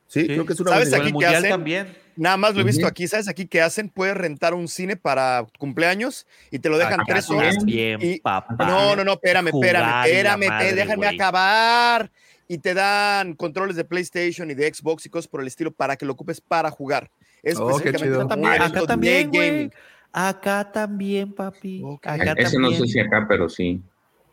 Sí, 0.07 0.27
creo 0.27 0.45
que 0.45 0.53
es 0.53 0.61
una 0.61 0.73
¿Sabes 0.73 0.93
aquí 0.93 1.13
mundial 1.13 1.37
hacen? 1.37 1.51
también. 1.51 1.97
Nada 2.15 2.37
más 2.37 2.55
lo 2.55 2.61
he 2.61 2.65
visto 2.65 2.87
aquí. 2.87 3.09
¿Sabes 3.09 3.27
aquí 3.27 3.47
qué 3.47 3.63
hacen? 3.63 3.89
Puedes 3.89 4.15
rentar 4.19 4.53
un 4.53 4.69
cine 4.69 4.97
para 4.97 5.47
cumpleaños 5.59 6.27
y 6.51 6.59
te 6.59 6.69
lo 6.69 6.77
dejan 6.77 7.01
Acá 7.01 7.05
tres 7.15 7.31
horas. 7.31 7.57
y- 7.67 8.21
papá. 8.21 8.55
No, 8.67 8.95
no, 8.97 9.03
no, 9.03 9.13
espérame, 9.15 9.49
espérame, 9.49 10.05
espérame, 10.07 10.47
madre, 10.49 10.75
déjame 10.75 11.07
acabar. 11.07 12.11
Y 12.49 12.59
te 12.59 12.75
dan 12.75 13.33
controles 13.35 13.77
de 13.77 13.85
PlayStation 13.85 14.51
y 14.51 14.55
de 14.55 14.73
Xbox 14.73 15.07
y 15.07 15.09
cosas 15.09 15.27
por 15.27 15.41
el 15.41 15.47
estilo 15.47 15.73
para 15.73 15.97
que 15.97 16.05
lo 16.05 16.13
ocupes 16.13 16.41
para 16.43 16.71
jugar. 16.71 17.11
Es 17.43 17.57
Oh, 17.57 17.67
qué 17.79 17.89
específicamente 17.89 18.05
chido. 18.05 18.21
Acá 18.21 18.29
también, 18.29 18.63
acá 18.63 18.87
también. 18.87 19.73
Acá 20.19 20.73
también, 20.73 21.31
papi. 21.35 21.83
Ok. 21.85 22.07
Acá 22.07 22.33
Ese 22.39 22.59
no 22.59 22.71
sé 22.71 22.77
también. 22.79 22.89
si 22.89 23.01
acá, 23.01 23.27
pero 23.29 23.51
sí. 23.51 23.83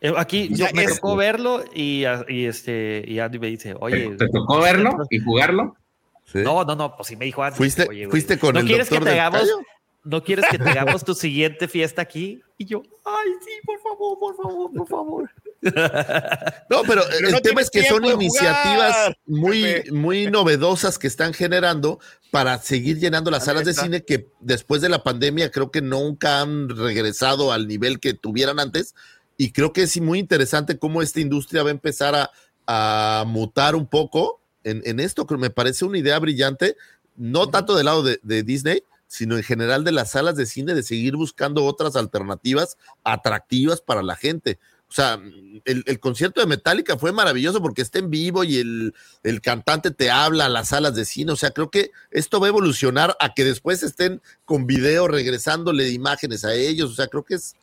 Eh, 0.00 0.12
Aquí 0.16 0.48
yo- 0.50 0.64
me 0.74 0.84
es- 0.84 0.94
tocó 0.94 1.14
verlo 1.14 1.62
y, 1.74 2.04
este 2.28 3.04
y 3.06 3.18
Andy 3.18 3.38
me 3.38 3.48
dice, 3.48 3.74
oye, 3.78 4.16
¿Te, 4.16 4.28
tocó 4.30 4.60
verlo 4.60 4.96
y 5.10 5.18
jugarlo? 5.18 5.76
Sí. 6.24 6.38
no, 6.38 6.64
no, 6.64 6.74
no, 6.74 6.96
pues 6.96 7.08
sí 7.08 7.16
me 7.16 7.26
dijo 7.26 7.42
Andy. 7.42 7.58
¿Fuiste, 7.58 7.86
oye, 7.86 8.08
fuiste 8.08 8.38
con 8.38 8.54
¿no 8.54 8.60
el 8.60 8.66
quieres 8.66 8.88
que 8.88 8.98
te 8.98 9.04
del 9.04 9.20
hagamos, 9.20 9.40
callo? 9.42 9.58
no 10.04 10.22
quieres 10.24 10.46
que 10.50 10.58
te 10.58 10.70
hagamos 10.78 11.04
tu 11.04 11.12
siguiente 11.14 11.68
fiesta 11.68 12.00
aquí? 12.00 12.40
Y 12.56 12.64
yo, 12.64 12.82
ay, 13.04 13.30
sí, 13.44 13.50
por 13.66 13.78
favor, 13.80 14.18
por 14.18 14.36
favor, 14.36 14.72
por 14.72 14.88
favor. 14.88 15.30
No, 15.64 16.82
pero, 16.86 17.02
Pero 17.08 17.28
el 17.28 17.32
no 17.32 17.40
tema 17.40 17.60
es 17.60 17.70
que 17.70 17.84
son 17.88 18.04
iniciativas 18.04 19.12
muy, 19.26 19.62
Pepe. 19.62 19.92
muy 19.92 20.26
novedosas 20.30 20.98
que 20.98 21.06
están 21.06 21.32
generando 21.32 21.98
para 22.30 22.58
seguir 22.58 22.98
llenando 22.98 23.30
las 23.30 23.42
La 23.42 23.46
salas 23.46 23.64
de 23.64 23.74
cine 23.74 24.04
que 24.04 24.28
después 24.40 24.82
de 24.82 24.88
la 24.88 25.02
pandemia 25.02 25.50
creo 25.50 25.70
que 25.70 25.82
nunca 25.82 26.40
han 26.40 26.68
regresado 26.68 27.52
al 27.52 27.66
nivel 27.66 28.00
que 28.00 28.14
tuvieran 28.14 28.60
antes. 28.60 28.94
Y 29.36 29.52
creo 29.52 29.72
que 29.72 29.82
es 29.82 30.00
muy 30.00 30.18
interesante 30.18 30.78
cómo 30.78 31.02
esta 31.02 31.20
industria 31.20 31.62
va 31.62 31.70
a 31.70 31.72
empezar 31.72 32.14
a, 32.14 32.30
a 32.66 33.24
mutar 33.26 33.74
un 33.74 33.86
poco 33.86 34.40
en, 34.62 34.82
en 34.84 35.00
esto, 35.00 35.26
que 35.26 35.36
me 35.36 35.50
parece 35.50 35.84
una 35.84 35.98
idea 35.98 36.18
brillante, 36.18 36.76
no 37.16 37.48
tanto 37.48 37.76
del 37.76 37.86
lado 37.86 38.02
de, 38.02 38.20
de 38.22 38.42
Disney, 38.42 38.82
sino 39.06 39.36
en 39.36 39.42
general 39.42 39.84
de 39.84 39.92
las 39.92 40.12
salas 40.12 40.34
de 40.34 40.46
cine, 40.46 40.74
de 40.74 40.82
seguir 40.82 41.14
buscando 41.14 41.64
otras 41.64 41.94
alternativas 41.94 42.76
atractivas 43.04 43.80
para 43.80 44.02
la 44.02 44.16
gente. 44.16 44.58
O 44.88 44.92
sea, 44.94 45.20
el, 45.64 45.82
el 45.86 45.98
concierto 45.98 46.40
de 46.40 46.46
Metallica 46.46 46.96
fue 46.96 47.10
maravilloso 47.10 47.60
porque 47.60 47.82
está 47.82 47.98
en 47.98 48.10
vivo 48.10 48.44
y 48.44 48.58
el, 48.58 48.94
el 49.24 49.40
cantante 49.40 49.90
te 49.90 50.10
habla 50.10 50.44
a 50.46 50.48
las 50.48 50.68
salas 50.68 50.94
de 50.94 51.04
cine. 51.04 51.32
O 51.32 51.36
sea, 51.36 51.50
creo 51.50 51.70
que 51.70 51.90
esto 52.12 52.38
va 52.38 52.46
a 52.46 52.50
evolucionar 52.50 53.16
a 53.18 53.34
que 53.34 53.44
después 53.44 53.82
estén 53.82 54.20
con 54.44 54.66
video 54.66 55.08
regresándole 55.08 55.88
imágenes 55.90 56.44
a 56.44 56.54
ellos. 56.54 56.92
O 56.92 56.94
sea, 56.94 57.08
creo 57.08 57.24
que 57.24 57.34
es. 57.34 57.56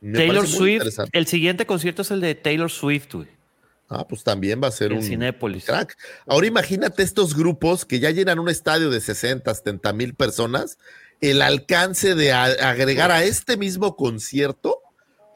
me 0.00 0.16
Taylor 0.18 0.46
Swift, 0.46 0.82
el 1.12 1.26
siguiente 1.26 1.66
concierto 1.66 2.02
es 2.02 2.10
el 2.10 2.20
de 2.20 2.34
Taylor 2.34 2.70
Swift, 2.70 3.12
güey, 3.12 3.28
Ah, 3.90 4.06
pues 4.06 4.22
también 4.22 4.60
va 4.62 4.68
a 4.68 4.70
ser 4.70 4.92
en 4.92 4.98
un 4.98 5.04
Cinépolis. 5.04 5.64
crack. 5.64 5.96
Ahora 6.26 6.46
imagínate 6.46 7.02
estos 7.02 7.34
grupos 7.34 7.84
que 7.84 8.00
ya 8.00 8.10
llenan 8.10 8.38
un 8.38 8.48
estadio 8.50 8.88
de 8.90 9.00
60, 9.00 9.52
70 9.54 9.92
mil 9.94 10.14
personas, 10.14 10.78
el 11.20 11.42
alcance 11.42 12.14
de 12.14 12.32
a- 12.32 12.44
agregar 12.70 13.10
a 13.10 13.24
este 13.24 13.56
mismo 13.56 13.96
concierto 13.96 14.78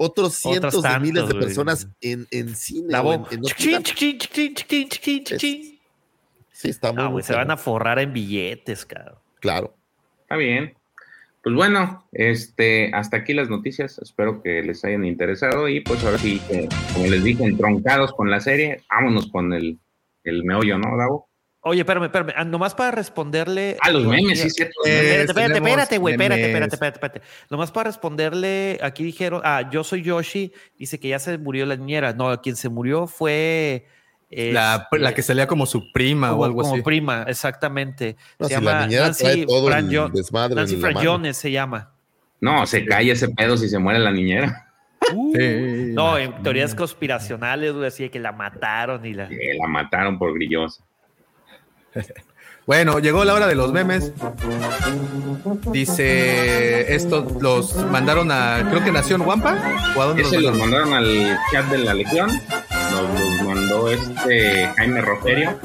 otros 0.04 0.34
cientos 0.34 0.74
de 0.74 0.82
tantos, 0.82 1.02
miles 1.02 1.26
de 1.28 1.32
güey. 1.34 1.44
personas 1.46 1.88
en, 2.00 2.26
en 2.30 2.54
cine. 2.54 2.86
La 2.90 3.02
o 3.02 3.12
en- 3.12 3.20
voz. 3.22 3.32
en 3.32 3.38
otros 3.40 3.50
Chiquín, 3.56 3.66
lugares. 3.72 3.88
chiquín, 3.94 4.18
chiquín, 4.18 4.54
chiquín, 4.54 4.88
chiquín, 4.88 5.24
chiquín. 5.24 5.78
Sí, 6.52 6.68
está 6.70 6.92
muy, 6.92 7.02
No, 7.02 7.10
güey, 7.12 7.24
se 7.24 7.34
van 7.34 7.50
a 7.50 7.56
forrar 7.56 7.98
en 7.98 8.12
billetes, 8.12 8.84
cabrón. 8.86 9.16
Claro. 9.40 9.74
Está 10.22 10.36
bien. 10.36 10.74
Pues 11.42 11.56
bueno, 11.56 12.06
este, 12.12 12.94
hasta 12.94 13.16
aquí 13.16 13.32
las 13.34 13.48
noticias. 13.50 13.98
Espero 13.98 14.40
que 14.42 14.62
les 14.62 14.84
hayan 14.84 15.04
interesado. 15.04 15.68
Y 15.68 15.80
pues 15.80 16.04
ahora 16.04 16.18
sí, 16.18 16.40
como 16.92 17.06
les 17.06 17.24
dije, 17.24 17.44
entroncados 17.44 18.12
con 18.12 18.30
la 18.30 18.38
serie, 18.38 18.82
vámonos 18.88 19.28
con 19.30 19.52
el, 19.52 19.78
el 20.22 20.44
meollo, 20.44 20.78
¿no, 20.78 20.96
Davo? 20.96 21.28
Oye, 21.64 21.80
espérame, 21.80 22.04
espérame. 22.04 22.32
ah, 22.36 22.44
Nomás 22.44 22.74
para 22.74 22.90
responderle. 22.90 23.76
Ah, 23.80 23.90
los 23.90 24.04
memes, 24.04 24.40
sí, 24.40 24.50
cierto. 24.50 24.74
Eh. 24.84 25.22
Espérate, 25.26 25.58
espérate, 25.58 25.98
güey, 25.98 26.14
espérate, 26.14 26.46
espérate, 26.46 26.74
espérate, 26.74 26.96
espérate. 26.96 27.22
Nomás 27.50 27.70
para 27.70 27.88
responderle, 27.88 28.80
aquí 28.82 29.04
dijeron, 29.04 29.40
ah, 29.44 29.68
yo 29.70 29.84
soy 29.84 30.02
Yoshi, 30.02 30.52
dice 30.76 30.98
que 30.98 31.08
ya 31.08 31.20
se 31.20 31.38
murió 31.38 31.64
la 31.64 31.76
niñera. 31.76 32.12
No, 32.14 32.40
quien 32.40 32.56
se 32.56 32.68
murió 32.68 33.06
fue... 33.06 33.86
La, 34.34 34.88
este, 34.90 34.98
la 34.98 35.14
que 35.14 35.20
salía 35.22 35.46
como 35.46 35.66
su 35.66 35.92
prima 35.92 36.30
como, 36.30 36.40
o 36.40 36.44
algo 36.46 36.62
como 36.62 36.74
así. 36.74 36.82
prima, 36.82 37.24
exactamente. 37.28 38.16
No, 38.38 38.48
se 38.48 38.56
si 38.56 38.64
la 38.64 38.70
llama 38.72 38.86
niñera 38.86 39.04
Nancy 39.04 39.24
trae 39.24 39.46
todo 39.46 39.72
el 39.72 40.12
desmadre 40.12 40.54
Nancy. 40.54 40.76
Franjones 40.76 41.36
se 41.36 41.50
llama. 41.52 41.92
No, 42.40 42.66
se 42.66 42.84
cae 42.86 43.10
ese 43.10 43.28
pedo 43.28 43.56
si 43.58 43.68
se 43.68 43.78
muere 43.78 43.98
la 43.98 44.10
niñera. 44.10 44.68
Uh, 45.14 45.32
Sí, 45.36 45.92
no, 45.92 46.16
en 46.16 46.42
teorías 46.42 46.74
conspiracionales, 46.74 47.72
güey, 47.74 47.86
así 47.86 48.04
de 48.04 48.10
que 48.10 48.18
la 48.18 48.32
mataron 48.32 49.04
y 49.04 49.12
la... 49.12 49.28
La 49.28 49.68
mataron 49.68 50.18
por 50.18 50.32
grillosa. 50.34 50.82
Bueno, 52.64 53.00
llegó 53.00 53.24
la 53.24 53.34
hora 53.34 53.48
de 53.48 53.56
los 53.56 53.72
memes. 53.72 54.12
Dice, 55.72 56.94
estos 56.94 57.42
los 57.42 57.74
mandaron 57.90 58.30
a, 58.30 58.64
creo 58.70 58.84
que 58.84 58.92
Nación 58.92 59.22
Wampa. 59.22 59.58
¿O 59.96 60.00
a 60.02 60.06
dónde 60.06 60.22
los 60.22 60.32
Ese 60.32 60.40
los 60.42 60.56
mandaron? 60.56 60.90
mandaron 60.90 61.32
al 61.32 61.38
chat 61.50 61.66
de 61.66 61.78
la 61.78 61.92
Legión. 61.94 62.30
Nos 62.92 63.20
los 63.20 63.42
mandó 63.48 63.88
este 63.88 64.68
Jaime 64.76 65.00
Rogerio. 65.00 65.58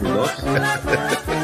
Dos. 0.00 0.30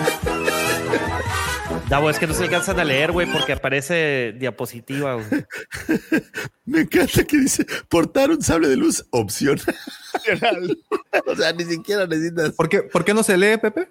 Davo, 1.88 2.08
es 2.08 2.18
que 2.18 2.26
no 2.26 2.32
se 2.32 2.44
alcanzan 2.44 2.80
a 2.80 2.84
leer, 2.84 3.12
güey, 3.12 3.30
porque 3.30 3.52
aparece 3.52 4.34
diapositiva, 4.38 5.14
güey. 5.14 5.26
Me 6.64 6.80
encanta 6.82 7.24
que 7.24 7.38
dice 7.38 7.66
portar 7.88 8.30
un 8.30 8.40
sable 8.40 8.68
de 8.68 8.76
luz, 8.76 9.04
opción. 9.10 9.58
o 11.26 11.36
sea, 11.36 11.52
ni 11.52 11.64
siquiera 11.64 12.06
necesitas. 12.06 12.52
¿Por 12.52 12.68
qué, 12.70 12.82
¿Por 12.82 13.04
qué 13.04 13.12
no 13.12 13.22
se 13.22 13.36
lee, 13.36 13.58
Pepe? 13.60 13.88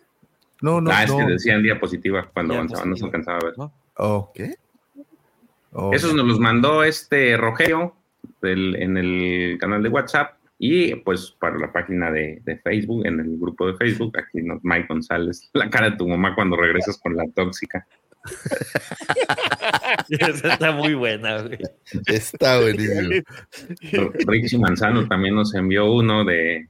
No, 0.61 0.81
no, 0.81 0.89
ah, 0.91 1.03
es 1.03 1.09
no. 1.11 1.17
que 1.17 1.25
decían 1.33 1.61
diapositiva 1.61 2.27
cuando 2.33 2.53
Diapositiva. 2.53 2.81
avanzaba, 2.81 2.89
no 2.89 2.97
se 2.97 3.05
alcanzaba 3.05 3.37
a 3.37 3.43
ver. 3.45 3.53
Oh, 3.97 4.31
¿qué? 4.33 4.55
Oh, 5.73 5.93
Esos 5.93 6.13
nos 6.15 6.25
los 6.25 6.39
mandó 6.39 6.83
este 6.83 7.37
Rogelio 7.37 7.95
del- 8.41 8.75
en 8.81 8.97
el 8.97 9.57
canal 9.59 9.83
de 9.83 9.89
WhatsApp 9.89 10.35
y 10.63 10.93
pues 10.97 11.35
para 11.39 11.57
la 11.57 11.73
página 11.73 12.11
de, 12.11 12.39
de 12.45 12.55
Facebook, 12.59 13.03
en 13.07 13.19
el 13.19 13.35
grupo 13.39 13.65
de 13.65 13.75
Facebook, 13.77 14.15
aquí 14.19 14.43
nos 14.43 14.63
Mike 14.63 14.85
González, 14.87 15.49
la 15.53 15.67
cara 15.71 15.89
de 15.89 15.97
tu 15.97 16.07
mamá 16.07 16.35
cuando 16.35 16.55
regresas 16.55 16.99
con 16.99 17.15
la 17.15 17.25
tóxica. 17.33 17.87
Esa 20.09 20.53
está 20.53 20.71
muy 20.71 20.93
buena, 20.93 21.41
güey. 21.41 21.57
Está 22.05 22.61
buenísimo. 22.61 23.09
Richie 24.27 24.59
Manzano 24.59 25.07
también 25.07 25.33
nos 25.33 25.55
envió 25.55 25.91
uno 25.91 26.23
de 26.23 26.69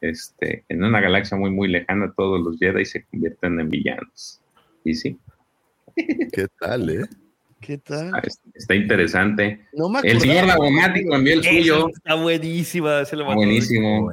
este 0.00 0.64
en 0.68 0.84
una 0.84 1.00
galaxia 1.00 1.36
muy 1.36 1.50
muy 1.50 1.66
lejana 1.66 2.14
todos 2.16 2.40
los 2.40 2.56
Jedi 2.60 2.84
se 2.84 3.04
convierten 3.06 3.58
en 3.58 3.68
villanos. 3.68 4.40
Y 4.84 4.94
sí, 4.94 5.18
¿Qué 5.96 6.46
tal, 6.60 6.90
eh? 6.90 7.08
¿Qué 7.62 7.78
tal? 7.78 8.10
ah, 8.14 8.20
es- 8.24 8.40
está 8.54 8.74
interesante. 8.74 9.66
No 9.72 9.88
me 9.88 10.00
El 10.00 10.20
señor 10.20 10.38
acordaba. 10.38 10.64
Dagomático 10.64 11.14
envió 11.14 11.34
el 11.34 11.44
suyo. 11.44 11.88
Está 11.88 12.14
buenísima. 12.14 13.00
ese 13.00 13.16
lo. 13.16 13.24
Buenísimo. 13.24 14.12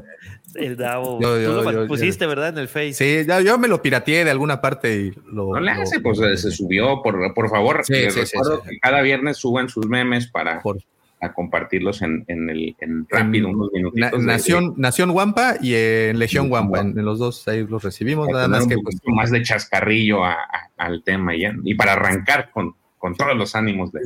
El 0.56 0.78
Davo. 0.78 1.20
Yo- 1.22 1.36
Tú 1.36 1.64
lo 1.64 1.72
yo- 1.72 1.88
pusiste, 1.88 2.26
¿verdad? 2.26 2.50
En 2.50 2.58
el 2.60 2.68
Face. 2.68 2.94
Sí, 2.94 3.26
ya, 3.28 3.40
yo 3.42 3.58
me 3.60 3.68
lo 3.68 3.82
pirateé 3.82 4.24
de 4.26 4.32
alguna 4.32 4.62
parte 4.62 4.96
y 4.96 5.12
lo. 5.32 5.54
No 5.54 5.60
le 5.60 5.76
lo- 5.76 5.82
hace, 5.82 6.00
pues 6.00 6.20
eh, 6.22 6.38
se 6.38 6.52
subió, 6.52 7.02
por, 7.04 7.34
por 7.34 7.50
favor. 7.50 7.82
Sí, 7.84 7.94
les 7.94 8.14
sí, 8.14 8.22
sí, 8.26 8.38
recuerdo 8.38 8.62
sí. 8.64 8.70
que 8.70 8.80
cada 8.80 9.02
viernes 9.02 9.38
suban 9.38 9.70
sus 9.70 9.88
memes 9.88 10.28
para 10.28 10.60
Por- 10.62 10.80
a 11.22 11.34
compartirlos 11.34 12.02
en, 12.02 12.24
en 12.30 12.50
el 12.50 12.76
en 12.80 13.06
rápido, 13.10 13.50
unos 13.50 13.68
Na- 13.74 13.78
minutitos. 13.78 14.22
de- 14.22 14.26
Nación, 14.26 14.74
Nación 14.78 15.10
Wampa 15.12 15.56
y 15.62 15.74
en 15.76 16.18
Legión 16.18 16.50
Wampa. 16.52 16.80
En, 16.80 16.98
en 16.98 17.06
los 17.06 17.20
dos 17.20 17.48
ahí 17.48 17.68
los 17.68 17.84
recibimos, 17.84 18.28
nada 18.30 18.48
más 18.48 18.64
un 18.64 18.70
que 18.70 18.78
pues, 18.78 18.96
más 19.06 19.30
de 19.30 19.44
chascarrillo 19.44 20.24
a- 20.24 20.34
a- 20.34 20.70
al 20.78 21.04
tema 21.04 21.36
ya, 21.38 21.54
y 21.64 21.76
para 21.76 21.92
arrancar 21.94 22.50
con, 22.52 22.74
con 23.00 23.16
todos 23.16 23.36
los 23.36 23.56
ánimos 23.56 23.92
de- 23.92 24.02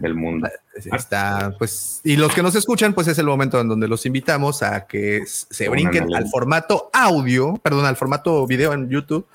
del 0.00 0.14
mundo. 0.14 0.48
está, 0.76 1.54
pues, 1.58 2.00
y 2.04 2.16
los 2.16 2.32
que 2.32 2.42
nos 2.42 2.54
escuchan, 2.54 2.94
pues 2.94 3.08
es 3.08 3.18
el 3.18 3.26
momento 3.26 3.60
en 3.60 3.68
donde 3.68 3.86
los 3.88 4.06
invitamos 4.06 4.62
a 4.62 4.86
que 4.86 5.24
se 5.26 5.66
Pongan 5.66 5.90
brinquen 5.90 6.14
al 6.14 6.28
formato 6.28 6.88
audio, 6.92 7.54
perdón, 7.62 7.84
al 7.84 7.96
formato 7.96 8.46
video 8.46 8.72
en 8.72 8.88
YouTube 8.88 9.26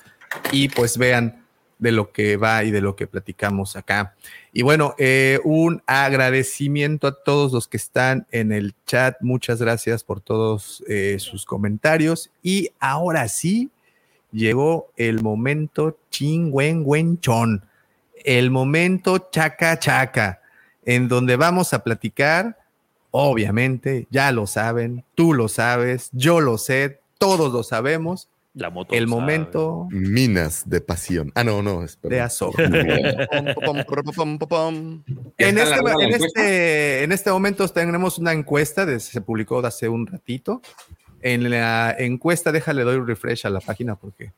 y 0.50 0.68
pues 0.70 0.98
vean 0.98 1.44
de 1.78 1.92
lo 1.92 2.10
que 2.10 2.38
va 2.38 2.64
y 2.64 2.70
de 2.70 2.80
lo 2.80 2.96
que 2.96 3.06
platicamos 3.06 3.76
acá. 3.76 4.14
Y 4.50 4.62
bueno, 4.62 4.94
eh, 4.96 5.38
un 5.44 5.82
agradecimiento 5.86 7.06
a 7.06 7.22
todos 7.22 7.52
los 7.52 7.68
que 7.68 7.76
están 7.76 8.26
en 8.30 8.50
el 8.50 8.74
chat. 8.86 9.16
Muchas 9.20 9.60
gracias 9.60 10.02
por 10.02 10.22
todos 10.22 10.82
eh, 10.88 11.18
sus 11.20 11.44
comentarios. 11.44 12.30
Y 12.42 12.70
ahora 12.80 13.28
sí, 13.28 13.68
llegó 14.32 14.90
el 14.96 15.22
momento 15.22 15.98
chingüengüenchón, 16.10 17.62
el 18.26 18.50
momento 18.50 19.28
chaca 19.30 19.78
chaca, 19.78 20.42
en 20.84 21.08
donde 21.08 21.36
vamos 21.36 21.72
a 21.72 21.82
platicar, 21.82 22.58
obviamente, 23.10 24.06
ya 24.10 24.30
lo 24.32 24.46
saben, 24.46 25.04
tú 25.14 25.32
lo 25.32 25.48
sabes, 25.48 26.10
yo 26.12 26.40
lo 26.40 26.58
sé, 26.58 27.00
todos 27.18 27.52
lo 27.52 27.62
sabemos, 27.62 28.28
La 28.52 28.68
moto. 28.70 28.94
el 28.94 29.08
sabe. 29.08 29.20
momento 29.20 29.86
Minas 29.90 30.68
de 30.68 30.80
pasión. 30.80 31.32
Ah, 31.34 31.44
no, 31.44 31.62
no, 31.62 31.82
de. 31.82 32.10
¿Ya 32.10 32.28
En 35.38 35.58
este, 35.58 35.80
en, 36.02 36.14
este, 36.14 37.02
en 37.04 37.12
este 37.12 37.30
momento 37.30 37.66
tenemos 37.68 38.18
una 38.18 38.32
encuesta, 38.32 38.84
de- 38.86 39.00
se 39.00 39.20
publicó 39.20 39.64
hace 39.64 39.88
un 39.88 40.06
ratito. 40.06 40.60
En 41.22 41.48
la 41.50 41.94
encuesta, 41.98 42.52
déjale, 42.52 42.82
doy 42.84 42.96
un 42.96 43.06
refresh 43.06 43.46
a 43.46 43.50
la 43.50 43.60
página 43.60 43.96
porque 43.96 44.32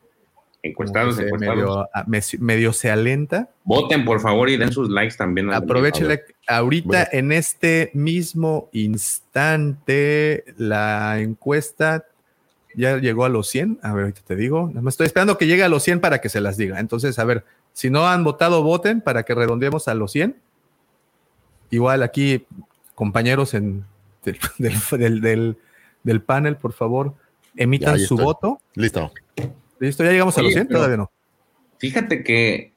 Encuestados, 0.63 1.17
se 1.17 1.23
encuestados. 1.23 1.57
medio, 1.57 1.81
a- 1.95 2.05
me- 2.07 2.21
medio 2.41 2.73
se 2.73 2.91
alenta. 2.91 3.49
Voten, 3.65 4.05
por 4.05 4.21
favor, 4.21 4.51
y 4.51 4.57
den 4.57 4.73
sus 4.73 4.89
likes 4.91 5.17
también. 5.17 5.53
Aprovechele 5.53 6.23
ahorita 6.49 6.87
Bueno. 6.89 7.05
en 7.13 7.33
este 7.33 7.91
mismo 7.95 8.69
instante 8.73 10.45
la 10.57 11.21
encuesta 11.21 12.05
ya 12.75 12.99
llegó 12.99 13.25
a 13.25 13.29
los 13.29 13.49
100. 13.49 13.79
A 13.83 13.93
ver, 13.93 14.03
ahorita 14.05 14.21
te 14.27 14.37
digo. 14.37 14.71
Me 14.73 14.91
estoy 14.91 15.07
esperando 15.07 15.39
que 15.39 15.47
llegue 15.47 15.63
a 15.65 15.69
los 15.69 15.83
100 15.83 16.01
para 16.01 16.21
que 16.21 16.29
se 16.29 16.41
las 16.41 16.57
diga. 16.57 16.81
Entonces, 16.81 17.19
a 17.19 17.25
ver, 17.25 17.45
si 17.73 17.91
no 17.91 18.07
han 18.09 18.25
votado, 18.25 18.63
voten 18.63 19.01
para 19.01 19.23
que 19.25 19.35
redondeemos 19.35 19.89
a 19.89 19.95
los 19.95 20.13
100. 20.13 20.37
Igual 21.71 22.03
aquí, 22.03 22.47
compañeros 22.95 23.55
en, 23.55 23.85
del, 24.25 24.39
del- 24.59 24.75
del- 24.99 25.21
del- 25.21 25.57
del 26.03 26.23
panel, 26.23 26.57
por 26.57 26.73
favor, 26.73 27.15
emitan 27.57 27.97
ya 27.97 28.07
su 28.07 28.15
estoy. 28.15 28.25
voto. 28.25 28.61
Listo. 28.75 29.13
¿Listo? 29.81 30.05
¿Ya 30.05 30.11
llegamos 30.13 30.37
a 30.39 30.43
los 30.43 30.49
Oye, 30.49 30.55
100? 30.55 30.67
pero- 30.69 30.79
Todavía 30.81 30.97
no. 30.99 31.11
Fíjate 31.79 32.25
que 32.25 32.73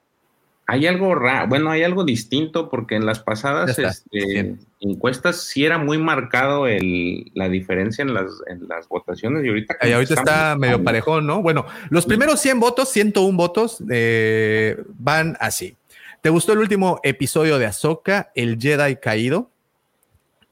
hay 0.67 0.87
algo 0.87 1.15
raro, 1.15 1.47
bueno, 1.49 1.69
hay 1.71 1.83
algo 1.83 2.05
distinto 2.05 2.69
porque 2.69 2.95
en 2.95 3.05
las 3.05 3.19
pasadas 3.19 3.71
está, 3.77 3.89
este, 3.89 4.55
encuestas 4.79 5.41
sí 5.43 5.65
era 5.65 5.77
muy 5.77 5.97
marcado 5.97 6.65
el, 6.67 7.31
la 7.33 7.49
diferencia 7.49 8.03
en 8.03 8.13
las, 8.13 8.27
en 8.47 8.67
las 8.69 8.87
votaciones 8.87 9.43
y 9.43 9.49
ahorita, 9.49 9.75
Y 9.81 9.91
ahorita 9.91 10.13
está 10.13 10.55
medio 10.55 10.81
parejón, 10.83 11.27
¿no? 11.27 11.41
Bueno, 11.41 11.65
los 11.89 12.05
primeros 12.05 12.39
100 12.39 12.59
votos, 12.59 12.89
101 12.89 13.35
votos, 13.35 13.83
eh, 13.89 14.81
van 14.97 15.35
así. 15.39 15.75
¿Te 16.21 16.29
gustó 16.29 16.53
el 16.53 16.59
último 16.59 16.99
episodio 17.03 17.57
de 17.57 17.65
Ahsoka, 17.65 18.31
el 18.35 18.57
Jedi 18.59 18.95
caído? 18.97 19.50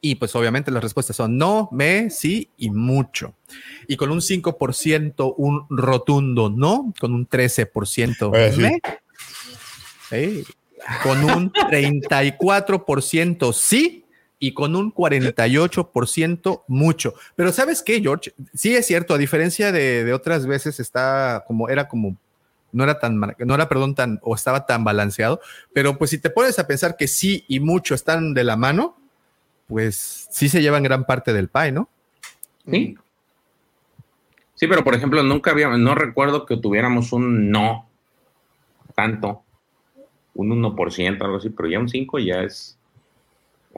Y 0.01 0.15
pues 0.15 0.35
obviamente 0.35 0.71
las 0.71 0.81
respuestas 0.81 1.15
son 1.15 1.37
no, 1.37 1.69
me, 1.71 2.09
sí 2.09 2.49
y 2.57 2.69
mucho. 2.69 3.35
Y 3.87 3.97
con 3.97 4.11
un 4.11 4.19
5%, 4.19 5.33
un 5.37 5.65
rotundo 5.69 6.49
no, 6.49 6.93
con 6.99 7.13
un 7.13 7.27
13% 7.27 8.31
Eh, 8.33 8.53
sí. 8.53 8.61
me, 8.61 8.79
Ey, 10.11 10.43
con 11.03 11.23
un 11.23 11.51
34% 11.51 13.53
sí 13.53 14.05
y 14.39 14.53
con 14.53 14.75
un 14.75 14.93
48% 14.93 16.63
mucho. 16.67 17.13
Pero 17.35 17.51
¿sabes 17.51 17.83
qué, 17.83 18.01
George? 18.01 18.33
Sí 18.53 18.75
es 18.75 18.87
cierto, 18.87 19.13
a 19.13 19.17
diferencia 19.17 19.71
de, 19.71 20.05
de 20.05 20.13
otras 20.13 20.47
veces 20.47 20.79
está 20.79 21.43
como, 21.45 21.69
era 21.69 21.87
como, 21.87 22.17
no 22.71 22.83
era 22.83 22.99
tan, 22.99 23.19
no 23.19 23.55
era, 23.55 23.67
perdón, 23.67 23.95
tan, 23.95 24.19
o 24.23 24.35
estaba 24.35 24.65
tan 24.65 24.83
balanceado, 24.83 25.41
pero 25.73 25.97
pues 25.97 26.11
si 26.11 26.17
te 26.17 26.29
pones 26.29 26.57
a 26.57 26.67
pensar 26.67 26.95
que 26.95 27.07
sí 27.07 27.43
y 27.47 27.59
mucho 27.59 27.93
están 27.93 28.33
de 28.33 28.43
la 28.43 28.55
mano, 28.55 28.97
pues 29.69 30.27
sí 30.31 30.49
se 30.49 30.63
llevan 30.63 30.81
gran 30.81 31.05
parte 31.05 31.31
del 31.31 31.47
pie, 31.47 31.71
¿no? 31.71 31.87
Sí. 32.69 32.97
Sí, 34.55 34.67
pero 34.67 34.83
por 34.83 34.95
ejemplo, 34.95 35.21
nunca 35.23 35.51
había, 35.51 35.69
no 35.69 35.95
recuerdo 35.95 36.45
que 36.45 36.57
tuviéramos 36.57 37.13
un 37.13 37.51
no 37.51 37.87
tanto, 38.95 39.43
un 40.33 40.49
1%, 40.49 41.21
algo 41.21 41.37
así, 41.37 41.49
pero 41.51 41.69
ya 41.69 41.79
un 41.79 41.87
5 41.87 42.19
ya 42.19 42.41
es. 42.41 42.77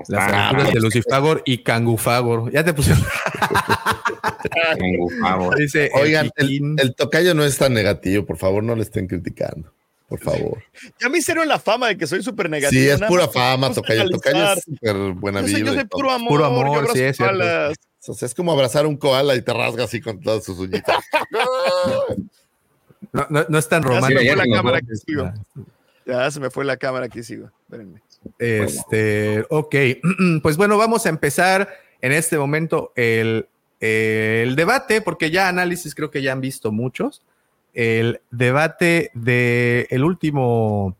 ya 0.08 0.54
Las 0.54 0.74
de 0.74 0.80
Lucifagor 0.80 1.44
y 1.46 1.60
Cangufagor. 1.60 2.52
Ya 2.52 2.64
te 2.64 2.74
pusieron. 2.74 3.04
engufado. 4.80 5.52
Dice 5.56 5.92
Oigan, 5.94 6.32
el, 6.38 6.76
el 6.78 6.96
tocayo 6.96 7.36
no 7.36 7.44
es 7.44 7.58
tan 7.58 7.74
negativo, 7.74 8.26
por 8.26 8.38
favor, 8.38 8.64
no 8.64 8.76
le 8.76 8.82
estén 8.84 9.08
criticando. 9.08 9.72
Por 10.12 10.20
favor. 10.20 10.62
Ya 11.00 11.10
me 11.10 11.18
hicieron 11.20 11.48
la 11.48 11.58
fama 11.58 11.88
de 11.88 11.98
que 11.98 12.06
soy 12.06 12.22
súper 12.22 12.50
negativo. 12.50 12.80
Sí, 12.82 12.88
es 12.88 13.00
nada 13.00 13.08
pura 13.10 13.28
fama, 13.28 13.74
tocayo. 13.74 14.08
Tocayo 14.10 14.54
es 14.54 14.64
súper 14.64 14.96
buena 15.14 15.42
vida. 15.42 15.58
yo 15.60 15.66
y 15.66 15.68
soy 15.68 15.78
todo. 15.88 15.88
puro 16.00 16.12
amor. 16.12 16.30
Puro 16.30 16.46
amor, 16.46 16.68
abrazo 16.78 16.94
sí, 16.94 17.02
es 17.02 17.18
cierto. 17.18 17.44
O 18.08 18.14
sea, 18.14 18.26
es 18.26 18.34
como 18.36 18.52
abrazar 18.52 18.86
un 18.86 18.98
koala 18.98 19.36
y 19.36 19.42
te 19.42 19.54
rasga 19.54 19.86
así 19.86 20.02
con 20.02 20.20
todas 20.22 20.44
sus 20.44 20.60
uñitas. 20.60 21.04
No, 23.14 23.28
no- 23.30 23.46
no 23.50 23.58
es 23.58 23.68
tan 23.68 23.82
Ya 23.84 23.90
se 23.90 23.94
romántico. 23.96 24.22
me 24.22 24.28
fue 24.36 24.36
la 24.48 24.56
cámara 24.56 24.82
que 24.82 24.96
sigo. 24.96 25.34
Ya 26.06 26.32
se 26.32 26.40
me 26.40 26.50
fue 26.50 26.66
la 26.66 26.78
cámara 26.78 27.10
que 27.10 27.24
sigo. 27.24 27.50
Espérenme. 27.64 28.02
Este, 28.38 29.46
ok, 29.50 29.76
pues 30.44 30.56
bueno, 30.58 30.78
vamos 30.78 31.06
a 31.06 31.10
empezar 31.10 31.68
en 32.02 32.12
este 32.12 32.38
momento 32.38 32.94
el, 32.96 33.48
el 33.80 34.56
debate, 34.56 35.02
porque 35.02 35.32
ya 35.32 35.48
análisis 35.50 35.96
creo 35.96 36.12
que 36.12 36.22
ya 36.22 36.32
han 36.32 36.42
visto 36.42 36.72
muchos. 36.72 37.22
El 37.74 38.22
debate 38.32 39.12
del 39.14 39.88
el 39.90 40.04
último 40.04 40.96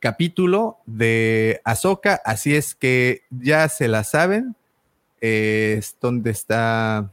capítulo 0.00 0.78
de 0.86 1.60
Ahsoka, 1.64 2.20
así 2.24 2.54
es 2.54 2.74
que 2.74 3.22
ya 3.30 3.68
se 3.68 3.88
la 3.88 4.04
saben. 4.04 4.56
Es 5.20 5.96
donde 6.00 6.30
está 6.30 7.10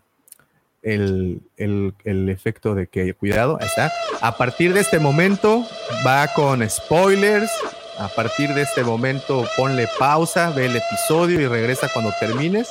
el, 0.84 1.42
el- 1.58 1.94
el 2.04 2.30
efecto 2.30 2.76
de 2.76 2.88
que, 2.88 3.14
cuidado, 3.16 3.58
ahí 3.60 3.68
está. 3.68 3.92
A 4.22 4.38
partir 4.38 4.74
de 4.74 4.82
este 4.82 5.00
momento 5.00 5.66
va 6.06 6.28
con 6.34 6.68
spoilers. 6.70 7.52
A 7.98 8.10
partir 8.10 8.54
de 8.54 8.62
este 8.64 8.84
momento 8.84 9.48
ponle 9.56 9.88
pausa, 9.98 10.50
ve 10.52 10.66
el 10.66 10.76
episodio 10.76 11.40
y 11.40 11.48
regresa 11.48 11.88
cuando 11.94 12.12
termines, 12.20 12.68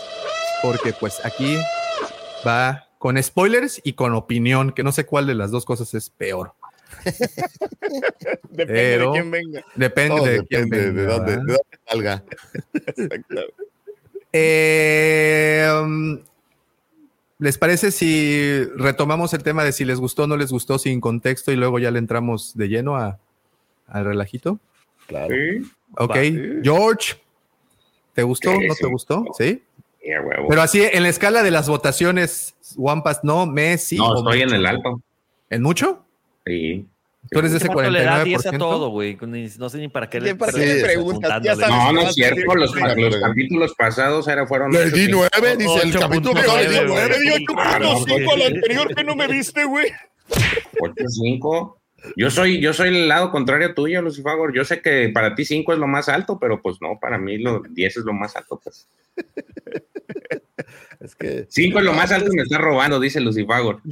porque 0.62 0.92
pues 0.92 1.24
aquí 1.24 1.56
va 2.46 2.83
con 3.04 3.22
spoilers 3.22 3.82
y 3.84 3.92
con 3.92 4.14
opinión, 4.14 4.72
que 4.72 4.82
no 4.82 4.90
sé 4.90 5.04
cuál 5.04 5.26
de 5.26 5.34
las 5.34 5.50
dos 5.50 5.66
cosas 5.66 5.92
es 5.92 6.08
peor. 6.08 6.54
Depende 8.50 8.64
Pero- 8.66 9.12
de 9.12 9.18
quién 9.18 9.30
venga. 9.30 9.64
Depende 9.74 10.16
Todo 10.16 10.24
de 10.24 10.46
quién 10.46 10.70
depende 10.70 10.86
de 10.86 10.92
venga, 10.92 11.12
dónde, 11.12 11.32
de 11.32 11.36
dónde 11.36 11.58
salga. 11.86 12.24
Eh, 14.36 15.68
¿Les 17.38 17.58
parece 17.58 17.90
si 17.92 18.64
retomamos 18.74 19.34
el 19.34 19.42
tema 19.42 19.62
de 19.64 19.72
si 19.72 19.84
les 19.84 20.00
gustó 20.00 20.22
o 20.24 20.26
no 20.26 20.36
les 20.38 20.50
gustó 20.50 20.78
sin 20.78 21.00
contexto 21.00 21.52
y 21.52 21.56
luego 21.56 21.78
ya 21.78 21.90
le 21.90 21.98
entramos 21.98 22.56
de 22.56 22.68
lleno 22.68 22.96
a, 22.96 23.18
al 23.86 24.04
relajito? 24.06 24.58
Claro. 25.08 25.32
Ok, 25.98 26.10
Va. 26.10 26.60
George, 26.64 27.14
¿te 28.14 28.22
gustó? 28.24 28.50
Sí, 28.52 28.66
¿No 28.66 28.74
sí. 28.74 28.80
te 28.82 28.88
gustó? 28.90 29.24
Sí. 29.38 29.62
Huevo. 30.04 30.48
Pero 30.48 30.62
así, 30.62 30.82
en 30.82 31.02
la 31.02 31.08
escala 31.08 31.42
de 31.42 31.50
las 31.50 31.68
votaciones, 31.68 32.54
Wampas, 32.76 33.20
no, 33.24 33.46
Messi. 33.46 33.96
no, 33.96 34.16
estoy 34.18 34.42
en 34.42 34.50
el 34.54 34.66
alto. 34.66 35.00
¿En 35.50 35.62
mucho? 35.62 36.04
Sí. 36.46 36.86
Tú 37.30 37.38
eres 37.38 37.52
de 37.52 37.56
ese 37.56 37.68
¿Cuánto 37.68 37.90
le 37.90 38.02
da 38.04 38.22
10 38.22 38.46
a 38.46 38.52
49%. 38.52 38.58
todo, 38.58 38.88
güey? 38.90 39.16
No 39.58 39.70
sé 39.70 39.78
ni 39.78 39.88
para 39.88 40.10
qué 40.10 40.20
Ni 40.20 40.34
para 40.34 40.52
qué 40.52 40.58
le 40.66 40.82
preguntas, 40.84 41.42
ya 41.42 41.52
apuntándole. 41.52 41.66
sabes. 41.66 41.94
No, 41.94 42.02
no 42.02 42.08
es 42.08 42.14
cierto. 42.14 42.54
Los, 42.54 42.74
los 42.74 43.16
capítulos 43.16 43.74
pasados 43.74 44.28
era, 44.28 44.46
fueron. 44.46 44.70
Le 44.72 44.90
di 44.90 45.06
sí. 45.06 45.10
nueve, 45.10 45.56
dice 45.56 45.80
el 45.82 45.88
Ocho 45.88 46.00
capítulo 46.00 46.34
pasado, 46.34 46.58
le 46.58 46.68
di 46.68 46.76
nueve, 46.86 46.86
nueve, 46.88 47.14
güey. 47.14 47.22
dio 47.24 47.34
ocho 47.36 47.54
Ah, 47.58 47.78
punto 47.78 47.88
no, 47.94 47.96
cinco 48.04 48.20
pues, 48.26 48.46
al 48.46 48.54
anterior 48.54 48.94
que 48.94 49.04
no 49.04 49.16
me 49.16 49.26
viste, 49.26 49.64
güey. 49.64 49.86
8-5. 50.80 51.74
Yo 52.16 52.30
soy, 52.30 52.60
yo 52.60 52.74
soy 52.74 52.88
el 52.88 53.08
lado 53.08 53.30
contrario 53.30 53.74
tuyo, 53.74 54.02
Lucifagor. 54.02 54.54
Yo 54.54 54.64
sé 54.66 54.82
que 54.82 55.08
para 55.08 55.34
ti 55.34 55.46
5 55.46 55.72
es 55.72 55.78
lo 55.78 55.86
más 55.86 56.10
alto, 56.10 56.38
pero 56.38 56.60
pues 56.60 56.76
no, 56.82 56.98
para 57.00 57.16
mí 57.16 57.38
lo 57.38 57.62
10 57.70 57.96
es 57.96 58.04
lo 58.04 58.12
más 58.12 58.36
alto. 58.36 58.60
Pues. 58.62 58.86
Es 61.00 61.14
que, 61.16 61.46
5 61.48 61.78
es 61.80 61.84
lo 61.84 61.92
más 61.92 62.10
alto 62.12 62.32
y 62.32 62.36
me 62.36 62.42
está 62.42 62.56
robando, 62.58 62.98
dice 62.98 63.20
Lucifagor. 63.20 63.82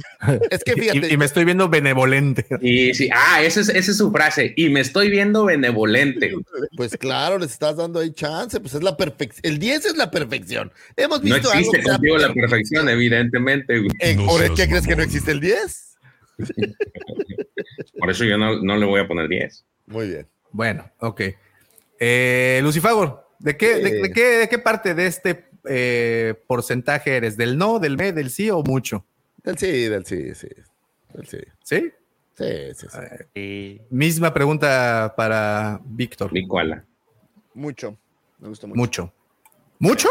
es 0.49 0.63
que 0.63 0.71
Y, 0.71 0.79
fíjate, 0.79 1.13
y 1.13 1.17
me 1.17 1.25
estoy 1.25 1.45
viendo 1.45 1.69
benevolente. 1.69 2.45
Y 2.61 2.93
sí, 2.93 3.09
ah, 3.13 3.43
esa 3.43 3.59
es, 3.61 3.69
esa 3.69 3.91
es 3.91 3.97
su 3.97 4.11
frase. 4.11 4.53
Y 4.55 4.69
me 4.69 4.79
estoy 4.79 5.09
viendo 5.09 5.45
benevolente. 5.45 6.33
pues 6.75 6.97
claro, 6.97 7.37
les 7.37 7.51
estás 7.51 7.75
dando 7.77 7.99
ahí 7.99 8.11
chance, 8.13 8.59
pues 8.59 8.73
es 8.73 8.81
la 8.81 8.97
perfección. 8.97 9.41
El 9.43 9.59
10 9.59 9.85
es 9.85 9.97
la 9.97 10.09
perfección. 10.09 10.71
Hemos 10.95 11.19
No 11.23 11.35
visto 11.35 11.51
algo 11.51 11.59
existe 11.59 11.77
que 11.77 11.83
sea 11.83 11.93
contigo 11.93 12.17
la 12.17 12.33
perfección, 12.33 12.89
evidentemente. 12.89 13.77
güey. 13.79 13.89
Eh, 13.99 14.15
No 14.15 14.25
¿Por 14.25 14.53
qué 14.55 14.67
crees 14.67 14.87
que 14.87 14.95
no 14.95 15.03
existe 15.03 15.31
el 15.31 15.39
10? 15.39 15.95
Por 17.99 18.09
eso 18.09 18.23
yo 18.25 18.37
no, 18.37 18.61
no 18.61 18.77
le 18.77 18.85
voy 18.85 19.01
a 19.01 19.07
poner 19.07 19.27
10. 19.27 19.65
Muy 19.87 20.07
bien. 20.07 20.27
Bueno, 20.51 20.89
ok. 20.99 21.21
Eh, 21.99 22.59
Lucifagor, 22.63 23.27
¿de 23.39 23.55
qué, 23.55 23.75
de, 23.75 24.01
de 24.01 24.11
qué, 24.11 24.23
de 24.39 24.49
qué 24.49 24.59
parte 24.59 24.93
de 24.95 25.07
este 25.07 25.45
eh, 25.65 26.35
porcentaje 26.47 27.15
eres? 27.15 27.37
¿Del 27.37 27.57
no, 27.57 27.79
del 27.79 27.97
me, 27.97 28.11
del 28.11 28.29
sí 28.29 28.49
o 28.49 28.63
mucho? 28.63 29.05
Del 29.43 29.57
sí, 29.57 29.71
del 29.87 30.05
sí, 30.05 30.33
sí. 30.35 30.47
Del 31.13 31.27
sí. 31.27 31.37
¿Sí? 31.63 31.91
Sí, 32.35 32.73
sí, 32.73 32.87
sí. 32.89 32.99
Sí. 33.35 33.81
Misma 33.89 34.33
pregunta 34.33 35.13
para 35.15 35.79
Víctor. 35.85 36.31
Mi 36.33 36.47
koala. 36.47 36.83
Mucho. 37.53 37.97
Me 38.39 38.49
gustó 38.49 38.67
mucho. 38.67 38.79
Mucho. 38.79 39.13
¿Mucho? 39.79 40.09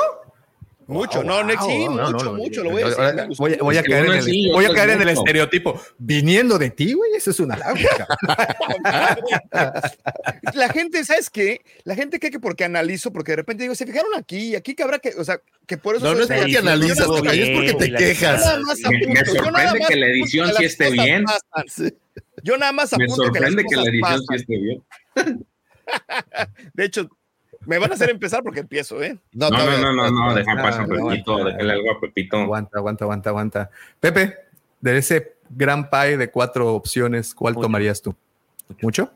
Mucho, 0.93 1.19
Wow, 1.23 1.27
no, 1.29 1.43
no, 1.45 1.51
sí, 1.51 1.57
wow, 1.57 1.91
mucho, 1.91 2.25
no, 2.25 2.35
mucho, 2.35 2.63
lo 2.65 2.71
voy 2.71 2.83
a 2.83 2.87
decir. 2.87 3.01
ahora 3.03 3.27
me 3.27 3.35
Voy, 3.37 3.57
voy 3.61 3.77
a 3.77 3.83
caer, 3.83 4.07
en 4.07 4.13
el, 4.13 4.23
sí, 4.23 4.51
voy 4.53 4.65
a 4.65 4.75
caer 4.75 4.91
en 4.91 5.03
el 5.03 5.09
estereotipo. 5.09 5.81
Viniendo 5.99 6.59
de 6.59 6.71
ti, 6.71 6.93
güey, 6.93 7.13
eso 7.15 7.31
es 7.31 7.41
una 7.41 7.57
lágrima. 7.57 7.91
La 10.55 10.69
gente, 10.69 11.05
¿sabes 11.05 11.31
qué? 11.31 11.61
La 11.85 11.95
gente 11.95 12.19
cree 12.19 12.31
que 12.31 12.41
porque 12.41 12.65
analizo, 12.65 13.13
porque 13.13 13.33
de 13.33 13.37
repente 13.37 13.63
digo, 13.65 13.75
se 13.75 13.87
fijaron 13.87 14.11
aquí, 14.17 14.55
aquí 14.55 14.75
que 14.75 14.83
habrá 14.83 14.99
que, 14.99 15.11
o 15.19 15.25
sea, 15.25 15.41
que 15.67 15.77
por 15.79 15.97
eso. 15.97 16.05
No, 16.05 16.15
no 16.15 16.23
es 16.23 16.29
porque 16.29 16.59
analizas, 16.59 16.99
es 17.01 17.07
porque 17.07 17.75
te 17.79 17.95
quejas. 17.95 18.41
nada 18.45 18.61
más 18.61 18.79
Me- 18.81 18.99
me 19.07 19.21
apunto, 19.21 19.33
yo 19.35 19.43
sorprende 19.45 19.53
nada 19.53 19.75
más 19.79 19.89
que 19.89 19.97
la 19.97 20.07
apunto 20.07 20.23
edición 20.25 20.51
sí 20.57 20.65
esté 20.65 20.91
bien. 20.91 21.25
Yo 22.43 22.57
nada 22.57 22.73
más 22.73 22.93
Me 22.99 23.05
apunto 23.05 23.33
que 23.33 23.41
las 23.41 23.53
sorprende 23.53 23.65
que 23.69 23.77
la 23.77 23.83
edición 23.83 24.21
sí 24.29 24.35
esté 24.35 24.57
bien. 24.59 24.83
De 26.75 26.85
hecho, 26.85 27.09
me 27.67 27.79
van 27.79 27.91
a 27.91 27.95
hacer 27.95 28.11
empezar 28.11 28.43
porque 28.43 28.61
empiezo, 28.61 29.03
¿eh? 29.03 29.19
No, 29.33 29.51
no, 29.51 29.57
todavía- 29.59 29.79
no, 29.81 29.93
no, 29.93 30.11
no, 30.11 30.35
deja 30.35 30.55
no, 30.55 31.09
Pepito, 31.11 31.45
déjale 31.45 31.73
algo 31.73 31.93
a 31.93 32.01
Pepito. 32.01 32.37
aguanta, 32.39 32.79
aguanta, 32.79 33.05
aguanta, 33.05 33.31
aguanta. 33.31 33.71
Pepe, 34.01 34.37
de 34.81 34.99
ese 34.99 35.35
gran 35.51 35.89
pie 35.91 36.17
de 36.17 36.31
cuatro 36.31 36.75
opciones, 36.75 37.35
¿cuál 37.35 37.55
Mucho. 37.55 37.63
tomarías 37.63 38.01
tú? 38.03 38.15
¿Mucho? 38.81 39.11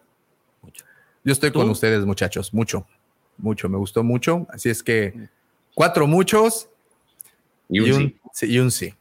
Mucho. 0.62 0.84
Yo 1.24 1.32
estoy 1.32 1.50
¿Tú? 1.50 1.60
con 1.60 1.70
ustedes, 1.70 2.04
muchachos. 2.04 2.52
Mucho. 2.52 2.86
Mucho. 3.38 3.68
Me 3.68 3.78
gustó 3.78 4.02
mucho. 4.02 4.46
Así 4.50 4.68
es 4.70 4.82
que 4.82 5.28
cuatro 5.74 6.06
muchos 6.06 6.68
Y 7.68 7.80
un 7.80 7.98
sí. 7.98 8.20
sí, 8.32 8.46
y 8.52 8.58
un 8.58 8.70
sí. 8.70 8.94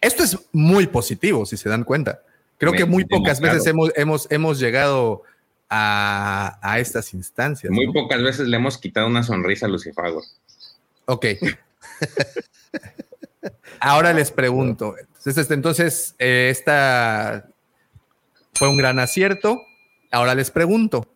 Esto 0.00 0.22
es 0.22 0.38
muy 0.52 0.86
positivo, 0.86 1.46
si 1.46 1.56
se 1.56 1.68
dan 1.68 1.84
cuenta. 1.84 2.20
Creo 2.58 2.72
Me- 2.72 2.78
que 2.78 2.84
muy 2.84 3.04
pocas 3.04 3.38
demasiado. 3.40 3.54
veces 3.54 3.66
hemos, 3.66 3.92
hemos, 3.96 4.30
hemos 4.30 4.58
llegado 4.60 5.22
a, 5.76 6.56
a 6.62 6.78
estas 6.78 7.12
instancias. 7.14 7.72
Muy 7.72 7.86
¿no? 7.86 7.92
pocas 7.92 8.22
veces 8.22 8.46
le 8.46 8.56
hemos 8.56 8.78
quitado 8.78 9.08
una 9.08 9.24
sonrisa 9.24 9.66
a 9.66 9.68
Lucifago. 9.68 10.22
Ok. 11.06 11.26
Ahora 13.80 14.12
les 14.12 14.30
pregunto. 14.30 14.94
Entonces, 14.96 15.36
este, 15.36 15.54
entonces 15.54 16.14
eh, 16.20 16.48
esta 16.50 17.48
fue 18.52 18.68
un 18.68 18.76
gran 18.76 19.00
acierto. 19.00 19.60
Ahora 20.12 20.36
les 20.36 20.52
pregunto, 20.52 21.08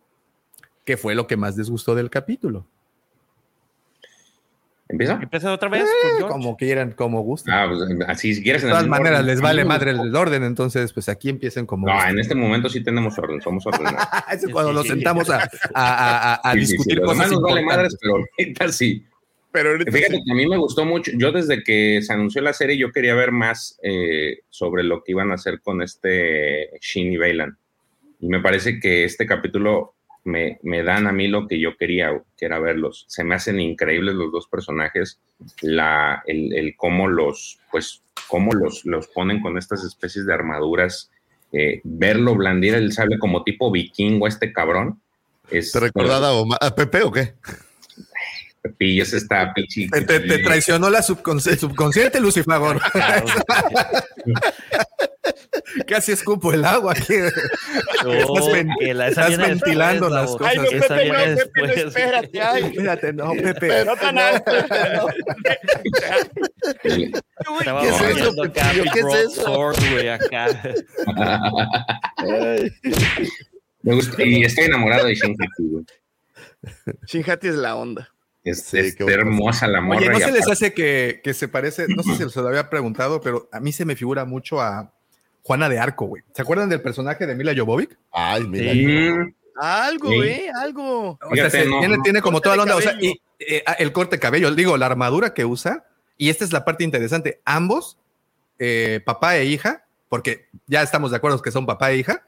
¿qué 0.83 0.97
fue 0.97 1.15
lo 1.15 1.25
que 1.25 1.37
más 1.37 1.55
les 1.55 1.69
gustó 1.69 1.95
del 1.95 2.09
capítulo? 2.09 2.65
¿Empieza? 4.91 5.19
¿Empieza 5.21 5.53
otra 5.53 5.69
vez? 5.69 5.83
Eh, 5.83 6.23
como 6.27 6.57
quieran, 6.57 6.93
como 6.93 7.21
gusten. 7.21 7.53
Ah, 7.53 7.67
pues 7.69 7.79
así, 8.07 8.33
si 8.33 8.41
quieres. 8.41 8.63
de 8.63 8.69
todas 8.69 8.87
maneras, 8.87 9.19
orden. 9.19 9.27
les 9.27 9.39
vale 9.39 9.63
madre 9.63 9.91
el 9.91 10.15
orden, 10.15 10.43
entonces 10.43 10.91
pues 10.93 11.07
aquí 11.09 11.29
empiecen 11.29 11.67
como... 11.67 11.85
No, 11.85 11.93
gusten. 11.93 12.09
en 12.11 12.19
este 12.19 12.33
momento 12.33 12.69
sí 12.69 12.83
tenemos 12.83 13.17
orden, 13.19 13.39
somos 13.39 13.63
ordenados. 13.67 13.99
Cuando 14.51 14.73
nos 14.73 14.87
sentamos 14.87 15.29
a, 15.29 15.43
a- 15.43 15.47
a- 15.75 16.33
a- 16.33 16.35
a 16.43 16.53
Sí, 16.53 16.61
sí, 16.61 16.65
sí, 16.65 16.71
discutir 16.73 17.01
cosas 17.01 17.31
nos 17.31 17.41
vale 17.41 17.61
madres, 17.63 17.95
pero 18.01 18.15
ahorita 18.15 18.67
sí. 18.69 19.05
Pero 19.51 19.69
ahorita 19.71 19.91
Fíjate 19.91 20.15
sí. 20.15 20.23
que 20.25 20.31
a 20.31 20.35
mí 20.35 20.47
me 20.47 20.57
gustó 20.57 20.85
mucho. 20.85 21.11
Yo 21.15 21.31
desde 21.31 21.63
que 21.63 22.01
se 22.01 22.11
anunció 22.13 22.41
la 22.41 22.53
serie, 22.53 22.75
yo 22.77 22.91
quería 22.91 23.13
ver 23.13 23.31
más 23.31 23.79
eh, 23.83 24.39
sobre 24.49 24.83
lo 24.83 25.03
que 25.03 25.11
iban 25.11 25.31
a 25.31 25.35
hacer 25.35 25.61
con 25.61 25.83
este 25.83 26.69
Shin 26.81 27.13
y 27.13 27.17
Bailan. 27.17 27.57
Y 28.21 28.27
me 28.27 28.39
parece 28.41 28.79
que 28.79 29.03
este 29.03 29.27
capítulo 29.27 29.93
me, 30.23 30.59
me 30.63 30.83
dan 30.83 31.07
a 31.07 31.11
mí 31.11 31.27
lo 31.27 31.47
que 31.47 31.59
yo 31.59 31.77
quería, 31.77 32.21
que 32.37 32.45
era 32.45 32.59
verlos. 32.59 33.05
Se 33.07 33.23
me 33.23 33.35
hacen 33.35 33.59
increíbles 33.59 34.15
los 34.15 34.31
dos 34.31 34.47
personajes. 34.47 35.19
La, 35.61 36.21
el, 36.27 36.53
el 36.53 36.75
cómo 36.75 37.07
los, 37.07 37.59
pues, 37.71 38.01
cómo 38.27 38.51
los, 38.53 38.85
los 38.85 39.07
ponen 39.07 39.41
con 39.41 39.57
estas 39.57 39.83
especies 39.83 40.25
de 40.25 40.33
armaduras. 40.33 41.09
eh, 41.51 41.81
verlo 41.83 42.35
blandir 42.35 42.75
el 42.75 42.91
sable 42.93 43.17
como 43.17 43.43
tipo 43.43 43.71
vikingo, 43.71 44.27
este 44.27 44.53
cabrón. 44.53 45.01
Es, 45.49 45.71
¿Te 45.71 45.79
recordaba 45.79 46.29
a, 46.61 46.75
Pepe 46.75 47.01
o 47.01 47.11
qué? 47.11 47.33
Pillas 48.77 49.13
esta 49.13 49.51
pichi. 49.53 49.89
Te, 49.89 50.01
te- 50.01 50.19
te 50.19 50.39
traicionó 50.39 50.89
la 50.91 50.99
subconsci- 50.99 51.57
subconsciente, 51.57 52.19
Lucifagor. 52.19 52.79
Casi 55.87 56.11
escupo 56.11 56.53
el 56.53 56.63
agua 56.65 56.93
aquí. 56.93 57.13
No, 58.03 58.13
Estás 58.13 58.51
ven- 58.51 58.69
que 58.79 58.93
la- 58.93 59.07
esa 59.09 59.21
estás 59.21 59.37
viene 59.37 59.47
ventilando 59.53 60.09
después, 60.09 60.21
las 60.21 60.31
cosas. 60.37 60.51
Ay, 60.51 60.57
no, 60.57 60.63
Esa 60.63 60.95
Pepe, 60.95 61.09
no, 61.09 61.35
Pepe, 61.35 61.61
no, 61.83 61.87
espérate, 61.89 62.41
ay. 62.41 62.63
Espérate, 62.65 63.13
no, 63.13 63.31
Pepe. 63.33 63.85
No 63.85 63.95
tan 63.95 64.17
alto. 64.17 64.51
Estaba 67.59 67.81
¿Qué 67.81 67.89
es 67.89 68.01
eso, 68.01 68.43
acá, 68.43 68.71
¿Qué 68.93 68.99
es 68.99 69.05
eso? 69.31 69.41
Sword, 69.43 69.77
güey, 69.91 70.09
acá. 70.09 70.47
Me 73.81 73.95
gusta, 73.95 74.23
y 74.23 74.43
estoy 74.43 74.65
enamorado 74.65 75.07
de 75.07 75.15
Shinhati, 75.15 75.63
güey. 75.69 75.85
Shinhati 77.07 77.47
es 77.47 77.55
la 77.55 77.75
onda. 77.75 78.09
Es, 78.43 78.63
Sí, 78.63 78.77
es 78.79 78.99
hermosa 78.99 79.67
la 79.67 79.81
morra. 79.81 79.99
Oye, 79.99 80.09
¿no 80.09 80.19
se 80.19 80.31
les 80.31 80.47
hace 80.47 80.73
que, 80.73 81.21
que 81.23 81.33
se 81.33 81.47
parece? 81.47 81.87
No 81.89 82.03
sé 82.03 82.15
si 82.15 82.29
se 82.29 82.41
lo 82.41 82.47
había 82.47 82.69
preguntado, 82.69 83.21
pero 83.21 83.49
a 83.51 83.59
mí 83.59 83.71
se 83.71 83.85
me 83.85 83.95
figura 83.95 84.25
mucho 84.25 84.61
a 84.61 84.93
Juana 85.49 85.67
de 85.67 85.79
Arco, 85.79 86.05
güey. 86.05 86.21
¿Se 86.31 86.43
acuerdan 86.43 86.69
del 86.69 86.79
personaje 86.79 87.25
de 87.25 87.33
Mila 87.33 87.55
Jovovic? 87.57 87.97
Ay, 88.11 88.43
mira. 88.47 88.71
Sí. 88.71 89.09
Algo, 89.59 90.09
Sí. 90.09 90.19
¿eh? 90.19 90.51
Algo. 90.55 91.09
O 91.13 91.17
sea, 91.35 91.49
Fíjate, 91.49 91.63
se- 91.63 91.65
no, 91.71 91.79
tiene, 91.79 91.97
no. 91.97 92.03
tiene 92.03 92.21
como 92.21 92.39
toda 92.39 92.55
la 92.55 92.61
onda, 92.63 92.75
o 92.75 92.81
sea, 92.81 92.93
y, 93.01 93.19
eh, 93.39 93.63
el 93.79 93.91
corte 93.91 94.17
de 94.17 94.19
cabello, 94.19 94.53
digo, 94.53 94.77
la 94.77 94.85
armadura 94.85 95.33
que 95.33 95.45
usa, 95.45 95.87
y 96.19 96.29
esta 96.29 96.45
es 96.45 96.53
la 96.53 96.63
parte 96.65 96.83
interesante, 96.83 97.41
ambos, 97.45 97.97
eh, 98.59 99.01
papá 99.03 99.37
e 99.37 99.45
hija, 99.45 99.87
porque 100.07 100.49
ya 100.67 100.83
estamos 100.83 101.09
de 101.09 101.17
acuerdo 101.17 101.41
que 101.41 101.49
son 101.49 101.65
papá 101.65 101.91
e 101.93 101.97
hija, 101.97 102.23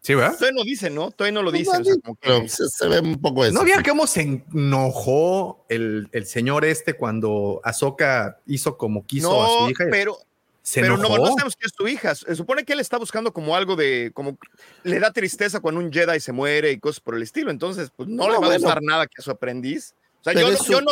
¿sí, 0.00 0.16
verdad? 0.16 0.34
Todavía 0.36 0.58
no 0.58 0.64
dice, 0.64 0.90
¿no? 0.90 1.12
Todavía 1.12 1.34
no 1.34 1.42
lo 1.44 1.52
dice. 1.52 1.70
no, 1.72 1.78
o 1.80 1.84
sea, 1.84 1.94
como 2.02 2.16
que- 2.16 2.28
Pero 2.28 2.48
se, 2.48 2.68
se 2.68 2.88
ve 2.88 2.98
un 2.98 3.20
poco 3.20 3.44
eso. 3.44 3.54
¿No 3.54 3.62
vieron 3.62 3.84
cómo 3.84 4.08
se 4.08 4.22
enojó 4.52 5.64
el, 5.68 6.08
el 6.12 6.26
señor 6.26 6.64
este 6.64 6.94
cuando 6.94 7.60
Ahsoka 7.62 8.40
hizo 8.46 8.76
como 8.76 9.06
quiso 9.06 9.30
a 9.42 9.46
No, 9.46 9.64
su 9.66 9.70
hija? 9.70 9.84
pero, 9.90 10.18
se 10.68 10.80
pero 10.82 10.96
no, 10.96 11.06
enojó. 11.06 11.18
no 11.18 11.26
sabemos 11.28 11.56
que 11.56 11.66
es 11.66 11.72
su 11.76 11.88
hija. 11.88 12.14
Se 12.14 12.34
supone 12.36 12.64
que 12.64 12.72
él 12.74 12.80
está 12.80 12.98
buscando 12.98 13.32
como 13.32 13.56
algo 13.56 13.74
de, 13.76 14.10
como 14.14 14.36
le 14.84 14.98
da 15.00 15.12
tristeza 15.12 15.60
cuando 15.60 15.80
un 15.80 15.92
Jedi 15.92 16.20
se 16.20 16.32
muere 16.32 16.70
y 16.72 16.78
cosas 16.78 17.00
por 17.00 17.14
el 17.14 17.22
estilo. 17.22 17.50
Entonces, 17.50 17.90
pues 17.96 18.08
no, 18.08 18.26
No, 18.26 18.32
le 18.32 18.38
va 18.38 18.54
a 18.54 18.58
gustar 18.58 18.82
nada 18.82 19.06
que 19.06 19.14
a 19.18 19.22
su 19.22 19.30
aprendiz. 19.30 19.94
O 20.20 20.24
sea, 20.24 20.32
yo, 20.34 20.54
su- 20.56 20.72
yo 20.72 20.80
no, 20.80 20.90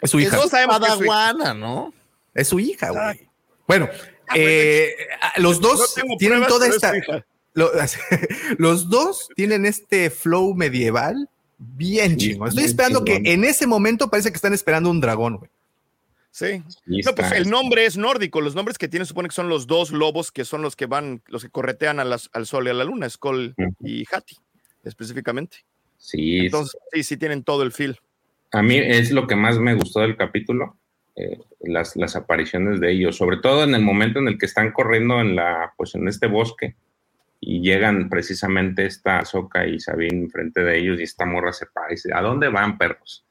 es 0.00 0.10
su 0.10 0.20
hija. 0.20 0.36
no 0.36 0.46
sabemos 0.48 0.78
que 0.80 0.86
es 0.86 0.92
su 0.94 1.04
hija. 1.04 1.12
Padawana, 1.12 1.54
¿no? 1.54 1.92
Es 2.34 2.48
su 2.48 2.60
hija, 2.60 2.90
güey. 2.90 3.28
Bueno, 3.66 3.88
Ah, 4.32 4.34
eh, 4.36 4.94
los 5.38 5.60
No 5.60 5.68
dos 5.70 5.94
tienen 6.18 6.46
toda 6.46 6.68
esta. 6.68 6.92
los 8.58 8.88
dos 8.88 9.28
tienen 9.34 9.66
este 9.66 10.08
flow 10.10 10.54
medieval 10.54 11.28
bien 11.58 12.12
Sí, 12.12 12.28
chingón. 12.30 12.48
Estoy 12.48 12.64
esperando 12.64 13.04
chingón. 13.04 13.24
que 13.24 13.32
en 13.32 13.44
ese 13.44 13.66
momento 13.66 14.08
parece 14.08 14.30
que 14.30 14.36
están 14.36 14.54
esperando 14.54 14.88
un 14.90 15.00
dragón, 15.00 15.38
güey. 15.38 15.50
Sí. 16.32 16.62
No, 16.86 17.14
pues 17.14 17.32
el 17.32 17.50
nombre 17.50 17.86
es 17.86 17.96
nórdico. 17.96 18.40
Los 18.40 18.54
nombres 18.54 18.78
que 18.78 18.88
tiene 18.88 19.04
supone 19.04 19.28
que 19.28 19.34
son 19.34 19.48
los 19.48 19.66
dos 19.66 19.90
lobos 19.90 20.30
que 20.30 20.44
son 20.44 20.62
los 20.62 20.76
que 20.76 20.86
van, 20.86 21.22
los 21.26 21.42
que 21.42 21.50
corretean 21.50 21.98
a 22.00 22.04
las- 22.04 22.30
al 22.32 22.46
sol 22.46 22.66
y 22.66 22.70
a 22.70 22.74
la 22.74 22.84
luna, 22.84 23.08
Skull 23.10 23.54
y 23.80 24.04
Hati, 24.10 24.36
específicamente. 24.84 25.58
Sí, 25.98 26.38
Entonces, 26.46 26.80
sí, 26.92 27.02
sí 27.02 27.16
tienen 27.16 27.42
todo 27.44 27.62
el 27.62 27.72
feel. 27.72 27.98
A 28.52 28.62
mí 28.62 28.76
es 28.78 29.10
lo 29.12 29.26
que 29.26 29.36
más 29.36 29.58
me 29.58 29.74
gustó 29.74 30.00
del 30.00 30.16
capítulo, 30.16 30.76
eh, 31.16 31.38
las, 31.60 31.96
las 31.96 32.16
apariciones 32.16 32.80
de 32.80 32.92
ellos, 32.92 33.16
sobre 33.16 33.36
todo 33.38 33.64
en 33.64 33.74
el 33.74 33.82
momento 33.82 34.18
en 34.20 34.28
el 34.28 34.38
que 34.38 34.46
están 34.46 34.72
corriendo 34.72 35.20
en 35.20 35.36
la, 35.36 35.72
pues 35.76 35.94
en 35.94 36.08
este 36.08 36.26
bosque 36.26 36.74
y 37.40 37.60
llegan 37.60 38.08
precisamente 38.08 38.86
esta 38.86 39.24
Soca 39.24 39.66
y 39.66 39.78
Sabine 39.80 40.24
enfrente 40.24 40.62
de 40.62 40.78
ellos 40.78 41.00
y 41.00 41.04
esta 41.04 41.26
morra 41.26 41.52
se 41.52 41.66
para 41.66 41.88
y 41.88 41.94
dice, 41.96 42.10
¿a 42.14 42.20
dónde 42.22 42.48
van 42.48 42.78
perros? 42.78 43.24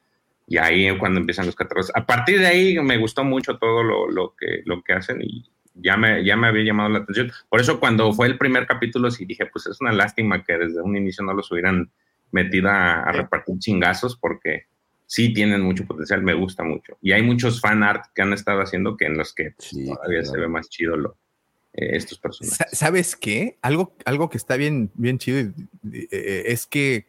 Y 0.50 0.58
ahí 0.58 0.88
es 0.88 0.98
cuando 0.98 1.20
empiezan 1.20 1.46
los 1.46 1.56
catarros. 1.56 1.92
A 1.96 2.06
partir 2.06 2.40
de 2.40 2.48
ahí 2.48 2.80
me 2.80 2.98
gustó 2.98 3.24
mucho 3.24 3.58
todo 3.60 3.84
lo, 3.84 4.10
lo 4.10 4.36
que, 4.36 4.64
lo 4.66 4.82
que 4.84 4.94
hacen 4.94 5.22
y 5.22 5.48
ya 5.76 5.96
me, 5.96 6.26
ya 6.26 6.36
me 6.36 6.48
había 6.48 6.64
llamado 6.66 6.90
la 6.90 7.00
atención. 7.00 7.32
Por 7.50 7.62
eso 7.62 7.80
cuando 7.80 8.12
fue 8.14 8.26
el 8.28 8.38
primer 8.38 8.66
capítulo 8.66 9.12
sí 9.12 9.26
dije, 9.26 9.46
pues 9.46 9.68
es 9.68 9.80
una 9.80 9.92
lástima 9.94 10.44
que 10.44 10.58
desde 10.58 10.82
un 10.82 10.98
inicio 10.98 11.24
no 11.24 11.34
los 11.34 11.52
hubieran 11.52 11.92
metido 12.32 12.68
a, 12.70 13.04
a 13.04 13.12
repartir 13.12 13.60
chingazos 13.60 14.18
porque 14.18 14.66
sí 15.06 15.34
tienen 15.34 15.62
mucho 15.62 15.86
potencial, 15.86 16.22
me 16.24 16.34
gusta 16.34 16.64
mucho. 16.64 16.98
Y 17.02 17.12
hay 17.12 17.22
muchos 17.22 17.62
fan 17.62 17.84
art 17.84 18.06
que 18.16 18.22
han 18.24 18.34
estado 18.34 18.62
haciendo 18.62 18.98
que 18.98 19.06
en 19.06 19.18
los 19.18 19.34
que 19.34 19.52
pues, 19.52 19.70
todavía 19.86 20.24
se 20.26 20.38
ve 20.38 20.48
más 20.48 20.68
chido 20.70 20.98
lo, 20.98 21.18
eh, 21.74 21.96
estos 21.96 22.18
personajes. 22.20 22.58
Sa- 22.58 22.76
¿Sabes 22.76 23.16
qué? 23.16 23.58
Algo, 23.62 23.96
algo 24.06 24.30
que 24.30 24.38
está 24.38 24.58
bien, 24.58 24.90
bien 24.96 25.18
chido 25.20 25.52
eh, 25.94 26.44
es 26.48 26.66
que 26.68 27.06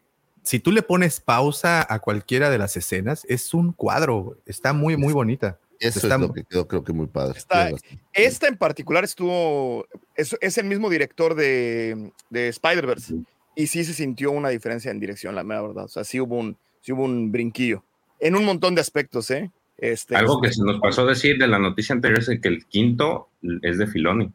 si 0.51 0.59
tú 0.59 0.73
le 0.73 0.83
pones 0.83 1.20
pausa 1.20 1.87
a 1.89 2.01
cualquiera 2.01 2.51
de 2.51 2.59
las 2.59 2.77
escenas, 2.77 3.25
es 3.29 3.55
un 3.55 3.70
cuadro. 3.73 4.37
Está 4.47 4.73
muy, 4.73 4.97
muy 4.97 5.12
bonita. 5.12 5.61
Eso 5.79 6.01
Está- 6.01 6.17
es 6.17 6.20
lo 6.23 6.33
que 6.33 6.43
quedó, 6.43 6.67
creo 6.67 6.83
que 6.83 6.93
muy 6.93 7.07
padre. 7.07 7.39
Está-. 7.39 7.70
Esta 8.12 8.49
en 8.49 8.57
particular 8.57 9.05
estuvo, 9.05 9.87
es, 10.17 10.37
es 10.41 10.59
el 10.59 10.67
mismo 10.67 10.91
director 10.91 11.37
de, 11.37 12.11
de 12.31 12.49
Spider-Verse 12.49 13.15
y 13.55 13.69
sí 13.69 13.85
se 13.85 13.95
sintió 13.95 14.33
una 14.33 14.49
diferencia 14.49 14.91
en 14.91 14.99
dirección, 14.99 15.37
la 15.37 15.45
mera 15.45 15.62
verdad. 15.62 15.85
O 15.85 15.89
sea, 15.89 16.03
sí 16.03 16.19
hubo 16.19 16.37
un, 16.37 16.57
sí 16.81 16.91
hubo 16.91 17.05
un 17.05 17.31
brinquillo 17.31 17.85
en 18.19 18.35
un 18.35 18.45
montón 18.45 18.75
de 18.75 18.81
aspectos, 18.81 19.31
¿eh? 19.31 19.53
Este, 19.79 20.17
Algo 20.17 20.41
que 20.41 20.53
se 20.53 20.65
nos 20.65 20.81
pasó 20.81 21.03
a 21.03 21.11
decir 21.11 21.39
de 21.39 21.47
la 21.47 21.61
noticia 21.61 21.95
anterior 21.95 22.19
es 22.19 22.41
que 22.41 22.49
el 22.49 22.67
quinto 22.67 23.29
es 23.62 23.79
de 23.79 23.87
Filoni. 23.87 24.33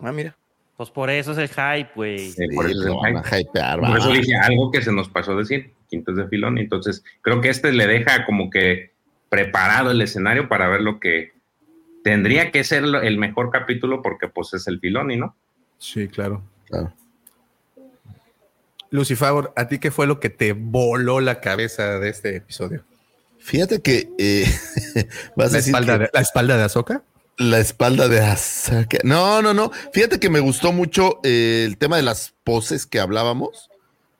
Ah, 0.00 0.12
mira. 0.12 0.36
Pues 0.76 0.90
por 0.90 1.08
eso 1.08 1.32
es 1.32 1.38
el 1.38 1.48
hype, 1.48 1.90
güey. 1.94 2.28
Eh, 2.36 2.48
por 2.54 2.70
eso, 2.70 2.84
lo 2.84 3.04
el 3.06 3.16
hype. 3.24 3.40
hypear, 3.40 3.80
Por 3.80 3.96
eso 3.98 4.10
dije 4.12 4.34
algo 4.36 4.70
que 4.70 4.82
se 4.82 4.92
nos 4.92 5.08
pasó 5.08 5.32
a 5.32 5.36
decir, 5.36 5.72
quinto 5.88 6.10
es 6.10 6.18
de 6.18 6.28
Filoni. 6.28 6.60
Entonces, 6.60 7.02
creo 7.22 7.40
que 7.40 7.48
este 7.48 7.72
le 7.72 7.86
deja 7.86 8.26
como 8.26 8.50
que 8.50 8.92
preparado 9.30 9.90
el 9.90 10.00
escenario 10.02 10.48
para 10.48 10.68
ver 10.68 10.82
lo 10.82 11.00
que 11.00 11.32
tendría 12.04 12.50
que 12.50 12.62
ser 12.62 12.84
el 12.84 13.18
mejor 13.18 13.50
capítulo 13.50 14.02
porque 14.02 14.28
pues 14.28 14.52
es 14.54 14.66
el 14.68 14.78
Filoni, 14.78 15.16
¿no? 15.16 15.34
Sí, 15.78 16.08
claro. 16.08 16.42
Claro. 16.66 16.92
Lucifer, 18.90 19.50
¿a 19.56 19.68
ti 19.68 19.78
qué 19.78 19.90
fue 19.90 20.06
lo 20.06 20.20
que 20.20 20.30
te 20.30 20.52
voló 20.52 21.20
la 21.20 21.40
cabeza 21.40 21.98
de 21.98 22.08
este 22.08 22.36
episodio? 22.36 22.84
Fíjate 23.38 23.80
que 23.82 24.08
eh, 24.18 24.44
vas 25.36 25.48
a 25.48 25.52
¿La 25.52 25.56
decir 25.56 25.74
espalda, 25.74 25.92
que- 25.98 26.04
de, 26.04 26.10
¿La 26.12 26.20
espalda 26.20 26.56
de 26.56 26.62
Azoka? 26.64 27.02
La 27.38 27.58
espalda 27.58 28.08
de 28.08 28.20
Asaka. 28.20 28.98
No, 29.04 29.42
no, 29.42 29.52
no. 29.52 29.70
Fíjate 29.92 30.18
que 30.18 30.30
me 30.30 30.40
gustó 30.40 30.72
mucho 30.72 31.20
eh, 31.22 31.64
el 31.66 31.76
tema 31.76 31.96
de 31.96 32.02
las 32.02 32.34
poses 32.44 32.86
que 32.86 32.98
hablábamos, 32.98 33.68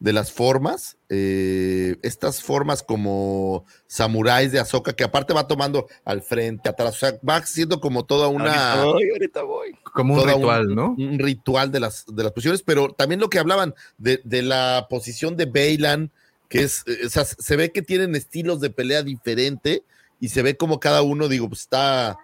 de 0.00 0.12
las 0.12 0.32
formas. 0.32 0.98
eh, 1.08 1.96
estas 2.02 2.42
formas 2.42 2.82
como 2.82 3.64
samuráis 3.86 4.52
de 4.52 4.58
Azoka, 4.60 4.92
que 4.92 5.04
aparte 5.04 5.32
va 5.32 5.46
tomando 5.48 5.86
al 6.04 6.20
frente, 6.20 6.68
atrás. 6.68 6.96
O 6.96 6.98
sea, 6.98 7.18
va 7.26 7.44
siendo 7.46 7.80
como 7.80 8.04
toda 8.04 8.28
una. 8.28 8.72
Ahorita 8.72 8.84
voy, 8.84 9.10
ahorita 9.10 9.42
voy. 9.42 9.74
Como 9.94 10.14
un 10.14 10.28
ritual, 10.28 10.74
¿no? 10.74 10.94
Un 10.98 11.18
ritual 11.18 11.72
de 11.72 11.80
las, 11.80 12.04
de 12.06 12.22
las 12.22 12.32
posiciones, 12.32 12.62
pero 12.62 12.92
también 12.92 13.20
lo 13.20 13.30
que 13.30 13.38
hablaban 13.38 13.74
de, 13.96 14.20
de 14.24 14.42
la 14.42 14.88
posición 14.90 15.36
de 15.36 15.46
Bailan, 15.46 16.10
que 16.50 16.64
es, 16.64 16.82
eh, 16.86 17.06
o 17.06 17.08
sea, 17.08 17.24
se 17.24 17.56
ve 17.56 17.72
que 17.72 17.80
tienen 17.82 18.14
estilos 18.14 18.60
de 18.60 18.68
pelea 18.68 19.02
diferente 19.02 19.84
y 20.20 20.28
se 20.28 20.42
ve 20.42 20.56
como 20.58 20.80
cada 20.80 21.00
uno, 21.02 21.28
digo, 21.28 21.48
pues, 21.48 21.62
está 21.62 22.18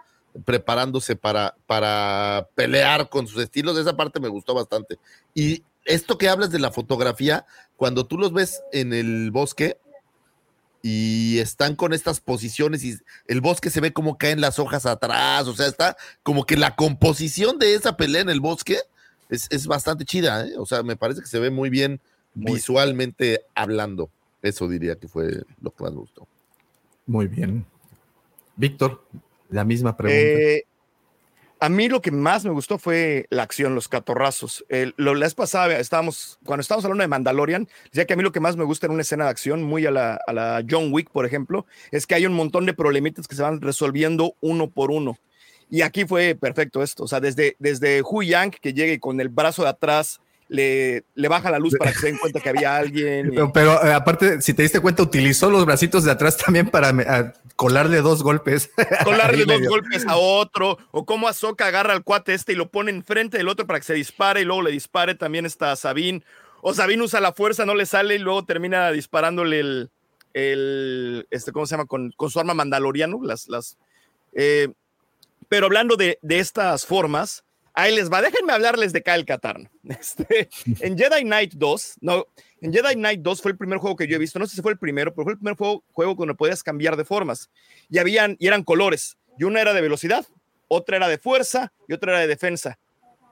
preparándose 0.44 1.16
para, 1.16 1.54
para 1.66 2.48
pelear 2.54 3.08
con 3.08 3.26
sus 3.26 3.42
estilos. 3.42 3.78
Esa 3.78 3.96
parte 3.96 4.20
me 4.20 4.28
gustó 4.28 4.54
bastante. 4.54 4.98
Y 5.34 5.62
esto 5.84 6.18
que 6.18 6.28
hablas 6.28 6.50
de 6.50 6.58
la 6.58 6.70
fotografía, 6.70 7.46
cuando 7.76 8.06
tú 8.06 8.18
los 8.18 8.32
ves 8.32 8.62
en 8.72 8.92
el 8.92 9.30
bosque 9.30 9.78
y 10.82 11.38
están 11.38 11.76
con 11.76 11.92
estas 11.92 12.20
posiciones 12.20 12.84
y 12.84 12.96
el 13.26 13.40
bosque 13.40 13.70
se 13.70 13.80
ve 13.80 13.92
como 13.92 14.18
caen 14.18 14.40
las 14.40 14.58
hojas 14.58 14.86
atrás, 14.86 15.46
o 15.46 15.54
sea, 15.54 15.66
está 15.66 15.96
como 16.22 16.44
que 16.44 16.56
la 16.56 16.74
composición 16.74 17.58
de 17.58 17.74
esa 17.74 17.96
pelea 17.96 18.22
en 18.22 18.30
el 18.30 18.40
bosque 18.40 18.78
es, 19.28 19.46
es 19.50 19.66
bastante 19.66 20.04
chida, 20.04 20.46
¿eh? 20.46 20.54
o 20.58 20.66
sea, 20.66 20.82
me 20.82 20.96
parece 20.96 21.20
que 21.20 21.28
se 21.28 21.38
ve 21.38 21.50
muy 21.50 21.70
bien 21.70 22.00
visualmente 22.34 23.44
hablando. 23.54 24.10
Eso 24.42 24.68
diría 24.68 24.96
que 24.96 25.08
fue 25.08 25.44
lo 25.60 25.70
que 25.70 25.84
más 25.84 25.92
me 25.92 26.00
gustó. 26.00 26.26
Muy 27.06 27.28
bien. 27.28 27.64
Víctor, 28.56 29.04
la 29.52 29.64
misma 29.64 29.96
pregunta. 29.96 30.20
Eh, 30.20 30.64
a 31.60 31.68
mí 31.68 31.88
lo 31.88 32.02
que 32.02 32.10
más 32.10 32.44
me 32.44 32.50
gustó 32.50 32.76
fue 32.76 33.26
la 33.30 33.44
acción, 33.44 33.76
los 33.76 33.86
catorrazos. 33.86 34.64
Lo, 34.96 35.14
la 35.14 35.26
vez 35.26 35.34
pasada 35.34 35.78
estábamos, 35.78 36.40
cuando 36.44 36.62
estábamos 36.62 36.84
hablando 36.84 37.02
de 37.02 37.08
Mandalorian, 37.08 37.68
decía 37.84 38.04
que 38.04 38.14
a 38.14 38.16
mí 38.16 38.24
lo 38.24 38.32
que 38.32 38.40
más 38.40 38.56
me 38.56 38.64
gusta 38.64 38.86
en 38.86 38.92
una 38.92 39.02
escena 39.02 39.26
de 39.26 39.30
acción, 39.30 39.62
muy 39.62 39.86
a 39.86 39.92
la, 39.92 40.18
a 40.26 40.32
la 40.32 40.64
John 40.68 40.92
Wick, 40.92 41.10
por 41.10 41.24
ejemplo, 41.24 41.64
es 41.92 42.04
que 42.08 42.16
hay 42.16 42.26
un 42.26 42.32
montón 42.32 42.66
de 42.66 42.74
problemitas 42.74 43.28
que 43.28 43.36
se 43.36 43.42
van 43.42 43.60
resolviendo 43.60 44.34
uno 44.40 44.70
por 44.70 44.90
uno. 44.90 45.18
Y 45.70 45.82
aquí 45.82 46.04
fue 46.04 46.34
perfecto 46.34 46.82
esto. 46.82 47.04
O 47.04 47.08
sea, 47.08 47.20
desde, 47.20 47.54
desde 47.58 48.02
Hu 48.02 48.22
Yang, 48.22 48.58
que 48.60 48.74
llegue 48.74 48.98
con 48.98 49.20
el 49.20 49.28
brazo 49.28 49.62
de 49.62 49.68
atrás, 49.68 50.20
le, 50.52 51.04
le 51.14 51.28
baja 51.28 51.50
la 51.50 51.58
luz 51.58 51.74
para 51.78 51.92
que 51.92 51.98
se 51.98 52.06
den 52.08 52.18
cuenta 52.18 52.38
que 52.38 52.50
había 52.50 52.76
alguien. 52.76 53.30
Pero, 53.30 53.52
pero, 53.52 53.84
eh, 53.84 53.94
aparte, 53.94 54.42
si 54.42 54.52
te 54.52 54.62
diste 54.62 54.80
cuenta, 54.80 55.02
utilizó 55.02 55.50
los 55.50 55.64
bracitos 55.64 56.04
de 56.04 56.10
atrás 56.10 56.36
también 56.36 56.68
para 56.68 57.32
colarle 57.56 58.02
dos 58.02 58.22
golpes. 58.22 58.70
colarle 59.04 59.46
dos 59.46 59.66
golpes 59.66 60.06
a 60.06 60.16
otro, 60.16 60.76
o 60.90 61.06
cómo 61.06 61.26
Ahsoka 61.26 61.66
agarra 61.66 61.94
al 61.94 62.04
cuate 62.04 62.34
este 62.34 62.52
y 62.52 62.56
lo 62.56 62.70
pone 62.70 62.90
enfrente 62.90 63.38
del 63.38 63.48
otro 63.48 63.66
para 63.66 63.80
que 63.80 63.86
se 63.86 63.94
dispare 63.94 64.42
y 64.42 64.44
luego 64.44 64.60
le 64.60 64.72
dispare 64.72 65.14
también 65.14 65.46
está 65.46 65.74
Sabine. 65.74 66.22
O 66.60 66.74
Sabine 66.74 67.02
usa 67.02 67.20
la 67.20 67.32
fuerza, 67.32 67.64
no 67.64 67.74
le 67.74 67.86
sale 67.86 68.16
y 68.16 68.18
luego 68.18 68.44
termina 68.44 68.92
disparándole 68.92 69.58
el, 69.58 69.90
el 70.34 71.26
este, 71.30 71.50
¿cómo 71.52 71.64
se 71.64 71.76
llama? 71.76 71.86
Con, 71.86 72.12
con 72.14 72.30
su 72.30 72.38
arma 72.38 72.52
mandaloriano, 72.52 73.20
las, 73.22 73.48
las, 73.48 73.78
eh, 74.34 74.68
pero 75.48 75.64
hablando 75.64 75.96
de, 75.96 76.18
de 76.20 76.40
estas 76.40 76.84
formas, 76.84 77.42
ahí 77.74 77.94
les 77.94 78.10
va, 78.10 78.22
déjenme 78.22 78.52
hablarles 78.52 78.92
de 78.92 79.02
Kyle 79.02 79.24
Katarn. 79.24 79.68
Este, 79.88 80.48
en 80.80 80.96
Jedi 80.96 81.22
Knight 81.22 81.54
2, 81.54 81.96
no, 82.00 82.26
en 82.60 82.72
Jedi 82.72 82.94
Knight 82.94 83.20
2 83.20 83.42
fue 83.42 83.50
el 83.52 83.56
primer 83.56 83.78
juego 83.78 83.96
que 83.96 84.06
yo 84.06 84.16
he 84.16 84.18
visto, 84.18 84.38
no 84.38 84.46
sé 84.46 84.56
si 84.56 84.62
fue 84.62 84.72
el 84.72 84.78
primero, 84.78 85.12
pero 85.12 85.24
fue 85.24 85.32
el 85.32 85.38
primer 85.38 85.56
juego, 85.56 85.84
juego 85.92 86.14
donde 86.14 86.34
podías 86.34 86.62
cambiar 86.62 86.96
de 86.96 87.04
formas. 87.04 87.50
Y, 87.90 87.98
habían, 87.98 88.36
y 88.38 88.46
eran 88.46 88.62
colores, 88.62 89.16
y 89.38 89.44
una 89.44 89.60
era 89.60 89.72
de 89.74 89.80
velocidad, 89.80 90.26
otra 90.68 90.96
era 90.96 91.08
de 91.08 91.18
fuerza 91.18 91.72
y 91.88 91.92
otra 91.92 92.12
era 92.12 92.20
de 92.20 92.26
defensa. 92.26 92.78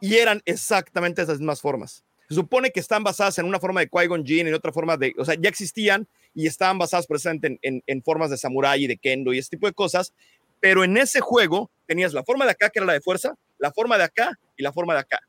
Y 0.00 0.16
eran 0.16 0.42
exactamente 0.44 1.22
esas 1.22 1.38
mismas 1.38 1.60
formas. 1.60 2.04
Se 2.28 2.34
supone 2.34 2.70
que 2.70 2.80
están 2.80 3.02
basadas 3.02 3.38
en 3.38 3.46
una 3.46 3.58
forma 3.58 3.80
de 3.80 3.90
Qui-Gon 3.90 4.24
Jinn, 4.24 4.46
en 4.46 4.54
otra 4.54 4.72
forma 4.72 4.96
de, 4.96 5.14
o 5.18 5.24
sea, 5.24 5.34
ya 5.38 5.48
existían 5.48 6.06
y 6.34 6.46
estaban 6.46 6.78
basadas 6.78 7.06
precisamente 7.06 7.48
en, 7.48 7.58
en, 7.62 7.82
en 7.86 8.02
formas 8.02 8.30
de 8.30 8.36
samurái 8.36 8.84
y 8.84 8.86
de 8.86 8.96
kendo 8.96 9.32
y 9.32 9.38
ese 9.38 9.50
tipo 9.50 9.66
de 9.66 9.72
cosas, 9.72 10.12
pero 10.60 10.84
en 10.84 10.96
ese 10.96 11.20
juego 11.20 11.70
tenías 11.86 12.12
la 12.12 12.22
forma 12.22 12.44
de 12.44 12.52
acá, 12.52 12.70
que 12.70 12.78
era 12.78 12.86
la 12.86 12.92
de 12.92 13.00
fuerza, 13.00 13.34
la 13.60 13.70
forma 13.72 13.96
de 13.96 14.04
acá 14.04 14.38
y 14.56 14.62
la 14.62 14.72
forma 14.72 14.94
de 14.94 15.00
acá. 15.00 15.20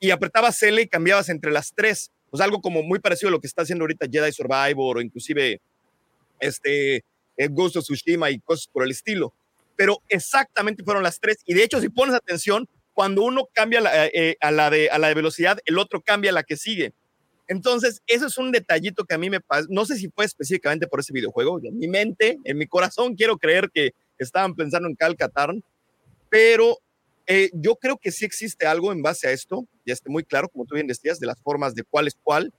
Y 0.00 0.10
apretabas 0.10 0.60
L 0.62 0.80
y 0.82 0.88
cambiabas 0.88 1.28
entre 1.28 1.52
las 1.52 1.72
tres. 1.72 2.10
O 2.30 2.36
sea, 2.36 2.44
algo 2.44 2.60
como 2.60 2.82
muy 2.82 2.98
parecido 2.98 3.28
a 3.28 3.32
lo 3.32 3.40
que 3.40 3.46
está 3.46 3.62
haciendo 3.62 3.84
ahorita 3.84 4.06
Jedi 4.10 4.32
Survivor 4.32 4.98
o 4.98 5.00
inclusive 5.00 5.60
este, 6.40 6.96
eh, 7.36 7.48
Ghost 7.50 7.76
of 7.76 7.84
Tsushima 7.84 8.30
y 8.30 8.40
cosas 8.40 8.66
por 8.66 8.82
el 8.82 8.90
estilo. 8.90 9.32
Pero 9.76 10.02
exactamente 10.08 10.82
fueron 10.82 11.02
las 11.02 11.20
tres. 11.20 11.38
Y 11.44 11.54
de 11.54 11.62
hecho, 11.62 11.80
si 11.80 11.88
pones 11.88 12.14
atención, 12.14 12.68
cuando 12.94 13.22
uno 13.22 13.48
cambia 13.52 13.80
la, 13.80 14.06
eh, 14.06 14.36
a, 14.40 14.50
la 14.50 14.70
de, 14.70 14.88
a 14.90 14.98
la 14.98 15.08
de 15.08 15.14
velocidad, 15.14 15.58
el 15.66 15.78
otro 15.78 16.00
cambia 16.00 16.30
a 16.30 16.34
la 16.34 16.42
que 16.42 16.56
sigue. 16.56 16.94
Entonces, 17.48 18.02
eso 18.06 18.26
es 18.26 18.38
un 18.38 18.50
detallito 18.50 19.04
que 19.04 19.14
a 19.14 19.18
mí 19.18 19.30
me 19.30 19.40
pasa. 19.40 19.66
No 19.70 19.84
sé 19.84 19.96
si 19.96 20.08
fue 20.08 20.24
específicamente 20.24 20.86
por 20.86 21.00
ese 21.00 21.12
videojuego. 21.12 21.60
En 21.62 21.78
mi 21.78 21.88
mente, 21.88 22.38
en 22.42 22.58
mi 22.58 22.66
corazón, 22.66 23.14
quiero 23.14 23.38
creer 23.38 23.70
que 23.72 23.90
estaban 24.18 24.54
pensando 24.54 24.88
en 24.88 24.96
Cal 24.96 25.16
Katarn, 25.16 25.62
pero 26.30 26.78
eh, 27.26 27.50
yo 27.52 27.76
creo 27.76 27.98
que 27.98 28.12
sí 28.12 28.24
existe 28.24 28.66
algo 28.66 28.92
en 28.92 29.02
base 29.02 29.28
a 29.28 29.32
esto, 29.32 29.66
ya 29.84 29.92
esté 29.92 30.10
muy 30.10 30.24
claro, 30.24 30.48
como 30.48 30.64
tú 30.64 30.74
bien 30.74 30.86
decías, 30.86 31.18
de 31.18 31.26
las 31.26 31.40
formas 31.40 31.74
de 31.74 31.82
cuál 31.82 32.06
es 32.06 32.16
cuál, 32.22 32.52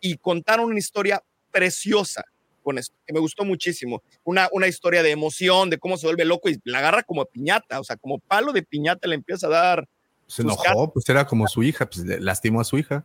y 0.00 0.16
contaron 0.16 0.66
una 0.66 0.78
historia 0.78 1.22
preciosa 1.50 2.24
con 2.62 2.78
esto, 2.78 2.96
que 3.06 3.12
me 3.12 3.20
gustó 3.20 3.44
muchísimo. 3.44 4.02
Una, 4.24 4.48
una 4.52 4.66
historia 4.66 5.02
de 5.02 5.10
emoción, 5.10 5.68
de 5.68 5.78
cómo 5.78 5.98
se 5.98 6.06
vuelve 6.06 6.24
loco 6.24 6.48
y 6.48 6.58
la 6.64 6.78
agarra 6.78 7.02
como 7.02 7.24
piñata, 7.26 7.78
o 7.78 7.84
sea, 7.84 7.96
como 7.96 8.18
palo 8.18 8.52
de 8.52 8.62
piñata 8.62 9.06
le 9.06 9.16
empieza 9.16 9.46
a 9.46 9.50
dar. 9.50 9.88
Se 10.26 10.40
enojó, 10.40 10.90
pues 10.90 11.06
era 11.08 11.26
como 11.26 11.46
su 11.46 11.62
hija, 11.62 11.84
pues 11.84 12.04
lastimó 12.20 12.62
a 12.62 12.64
su 12.64 12.78
hija. 12.78 13.04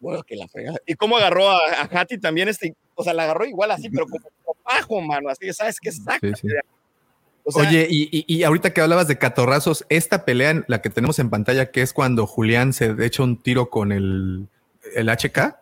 Bueno, 0.00 0.22
que 0.24 0.34
la 0.36 0.48
fregada. 0.48 0.78
Y 0.86 0.94
cómo 0.94 1.16
agarró 1.16 1.48
a, 1.48 1.58
a 1.82 1.82
Hattie 1.84 2.18
también, 2.18 2.48
este, 2.48 2.74
o 2.96 3.04
sea, 3.04 3.14
la 3.14 3.24
agarró 3.24 3.46
igual 3.46 3.70
así, 3.70 3.88
pero 3.88 4.06
como, 4.06 4.24
como 4.44 4.60
bajo, 4.64 5.00
mano, 5.00 5.28
así, 5.28 5.52
¿sabes 5.52 5.78
qué? 5.80 5.92
Saca. 5.92 6.18
Sí, 6.20 6.32
sí. 6.42 6.48
O 7.48 7.52
sea, 7.52 7.68
Oye, 7.68 7.86
y, 7.90 8.08
y- 8.12 8.24
y 8.36 8.42
ahorita 8.44 8.74
que 8.74 8.82
hablabas 8.82 9.08
de 9.08 9.16
catorrazos, 9.16 9.86
esta 9.88 10.26
pelea, 10.26 10.64
la 10.68 10.82
que 10.82 10.90
tenemos 10.90 11.18
en 11.18 11.30
pantalla, 11.30 11.70
que 11.70 11.80
es 11.80 11.94
cuando 11.94 12.26
Julián 12.26 12.74
se 12.74 12.94
echa 13.00 13.22
un 13.22 13.36
tiro 13.40 13.70
con 13.70 13.90
el, 13.90 14.48
el 14.94 15.08
HK. 15.08 15.56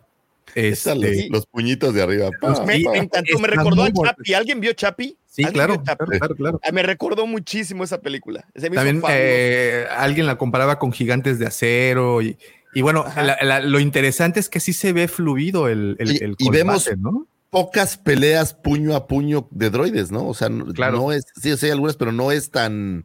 Los, 0.54 0.54
Este, 0.54 1.28
los 1.30 1.46
puñitos 1.46 1.92
de 1.94 2.02
arriba. 2.02 2.30
pa, 2.40 2.48
Los- 2.50 2.64
me, 2.66 2.76
encantó, 2.76 3.38
me 3.38 3.46
recordó 3.48 3.84
a. 3.84 3.92
Chapi. 3.92 4.34
¿Alguien 4.34 4.58
vio 4.60 4.72
Chapi? 4.72 5.16
sí, 5.26 5.44
¿Alguien 5.44 5.52
claro, 5.52 5.82
claro, 5.84 6.06
claro, 6.06 6.34
claro. 6.34 6.60
Ah, 6.64 6.72
Me 6.72 6.82
recordó 6.82 7.26
muchísimo 7.26 7.84
esa 7.84 8.00
película. 8.00 8.46
También 8.54 9.02
eh, 9.10 9.84
alguien 9.96 10.26
la 10.26 10.36
comparaba 10.38 10.78
con 10.78 10.92
gigantes 10.92 11.38
de 11.38 11.46
acero 11.46 12.22
y, 12.22 12.36
y 12.74 12.80
bueno, 12.82 13.04
Ajá. 13.06 13.22
la- 13.22 13.38
la- 13.42 13.60
lo 13.60 13.78
interesante 13.80 14.40
es 14.40 14.48
que 14.48 14.58
sí 14.60 14.72
se 14.72 14.92
ve 14.94 15.08
fluido 15.08 15.68
el, 15.68 15.94
el, 15.98 16.12
Y- 16.12 16.16
el 16.24 16.30
y 16.38 16.44
combate, 16.46 16.58
vemos- 16.64 16.96
¿no? 16.98 17.26
Pocas 17.50 17.96
peleas 17.96 18.52
puño 18.54 18.94
a 18.96 19.06
puño 19.06 19.48
de 19.50 19.70
droides, 19.70 20.10
¿no? 20.10 20.26
O 20.28 20.34
sea, 20.34 20.48
no, 20.48 20.66
Claro. 20.72 20.98
no 20.98 21.12
es, 21.12 21.24
sí, 21.40 21.56
sí 21.56 21.66
hay 21.66 21.72
algunas, 21.72 21.96
pero 21.96 22.12
no 22.12 22.32
es 22.32 22.50
tan, 22.50 23.04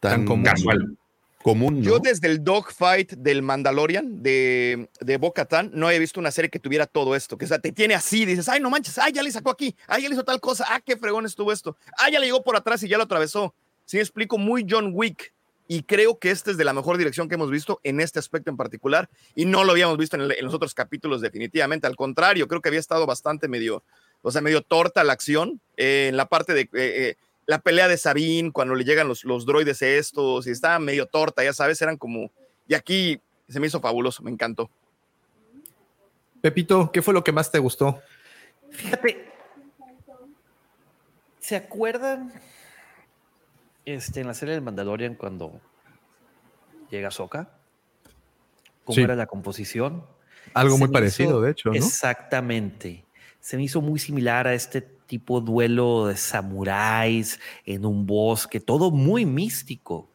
tan, 0.00 0.12
Tan 0.20 0.24
común. 0.24 0.44
Casual. 0.44 0.96
común, 1.42 1.80
¿no? 1.80 1.84
Yo 1.84 1.98
desde 1.98 2.28
el 2.28 2.44
dogfight 2.44 3.14
del 3.14 3.42
Mandalorian 3.42 4.22
de, 4.22 4.88
de 5.00 5.16
Bo-Katan 5.16 5.72
no 5.74 5.90
he 5.90 5.98
visto 5.98 6.20
una 6.20 6.30
serie 6.30 6.48
que 6.50 6.60
tuviera 6.60 6.86
todo 6.86 7.16
esto, 7.16 7.36
que 7.36 7.44
o 7.44 7.48
sea, 7.48 7.58
te 7.58 7.72
tiene 7.72 7.94
así, 7.94 8.24
dices, 8.24 8.48
ay, 8.48 8.60
no 8.60 8.70
manches, 8.70 8.96
ay, 8.98 9.12
ya 9.12 9.22
le 9.24 9.32
sacó 9.32 9.50
aquí, 9.50 9.74
ay, 9.88 10.02
ya 10.02 10.08
le 10.08 10.14
hizo 10.14 10.24
tal 10.24 10.40
cosa, 10.40 10.64
ah, 10.68 10.80
qué 10.80 10.96
fregón 10.96 11.26
estuvo 11.26 11.50
esto, 11.52 11.76
ah, 11.98 12.08
ya 12.10 12.20
le 12.20 12.26
llegó 12.26 12.44
por 12.44 12.54
atrás 12.56 12.82
y 12.84 12.88
ya 12.88 12.96
lo 12.96 13.02
atravesó. 13.04 13.52
Sí, 13.84 13.98
explico, 13.98 14.38
muy 14.38 14.64
John 14.70 14.92
Wick. 14.94 15.34
Y 15.68 15.84
creo 15.84 16.18
que 16.18 16.30
esta 16.30 16.50
es 16.50 16.56
de 16.56 16.64
la 16.64 16.72
mejor 16.72 16.98
dirección 16.98 17.28
que 17.28 17.36
hemos 17.36 17.50
visto 17.50 17.80
en 17.82 18.00
este 18.00 18.18
aspecto 18.18 18.50
en 18.50 18.56
particular. 18.56 19.08
Y 19.34 19.44
no 19.46 19.64
lo 19.64 19.72
habíamos 19.72 19.96
visto 19.96 20.16
en, 20.16 20.22
el- 20.22 20.32
en 20.32 20.44
los 20.44 20.52
otros 20.54 20.74
capítulos, 20.74 21.20
definitivamente. 21.20 21.86
Al 21.86 21.96
contrario, 21.96 22.46
creo 22.48 22.60
que 22.60 22.68
había 22.68 22.80
estado 22.80 23.06
bastante 23.06 23.48
medio, 23.48 23.82
o 24.22 24.30
sea, 24.30 24.40
medio 24.42 24.62
torta 24.62 25.04
la 25.04 25.12
acción 25.14 25.60
eh, 25.76 26.08
en 26.08 26.16
la 26.16 26.26
parte 26.26 26.52
de 26.52 26.62
eh, 26.62 26.68
eh, 26.74 27.16
la 27.46 27.60
pelea 27.60 27.88
de 27.88 27.96
Sabine, 27.96 28.52
cuando 28.52 28.74
le 28.74 28.84
llegan 28.84 29.08
los, 29.08 29.24
los 29.24 29.46
droides 29.46 29.82
estos, 29.82 30.46
y 30.46 30.50
estaba 30.50 30.78
medio 30.78 31.06
torta, 31.06 31.42
ya 31.42 31.52
sabes, 31.52 31.80
eran 31.80 31.96
como. 31.96 32.30
Y 32.68 32.74
aquí 32.74 33.20
se 33.48 33.58
me 33.58 33.66
hizo 33.66 33.80
fabuloso, 33.80 34.22
me 34.22 34.30
encantó. 34.30 34.70
Pepito, 36.40 36.90
¿qué 36.92 37.02
fue 37.02 37.14
lo 37.14 37.22
que 37.24 37.32
más 37.32 37.50
te 37.50 37.58
gustó? 37.58 38.00
Fíjate, 38.70 39.30
¿se 41.40 41.56
acuerdan 41.56 42.32
este, 43.84 44.20
en 44.20 44.26
la 44.26 44.34
serie 44.34 44.54
del 44.54 44.62
Mandalorian 44.62 45.14
cuando 45.14 45.60
llega 46.90 47.10
Soka? 47.10 47.50
¿Cómo 48.84 48.94
Sí. 48.94 49.02
era 49.02 49.14
la 49.16 49.26
composición? 49.26 50.04
Algo 50.54 50.74
Se 50.76 50.80
muy 50.80 50.88
parecido, 50.92 51.30
hizo- 51.30 51.40
de 51.42 51.50
hecho, 51.52 51.68
¿no? 51.70 51.74
Exactamente. 51.76 53.04
Se 53.40 53.56
me 53.56 53.62
hizo 53.64 53.80
muy 53.80 53.98
similar 53.98 54.46
a 54.46 54.54
este 54.54 54.80
tipo 54.82 55.40
duelo 55.40 56.06
de 56.06 56.16
samuráis 56.16 57.38
en 57.66 57.84
un 57.86 58.06
bosque, 58.06 58.60
todo 58.60 58.90
muy 58.90 59.24
místico. 59.26 60.08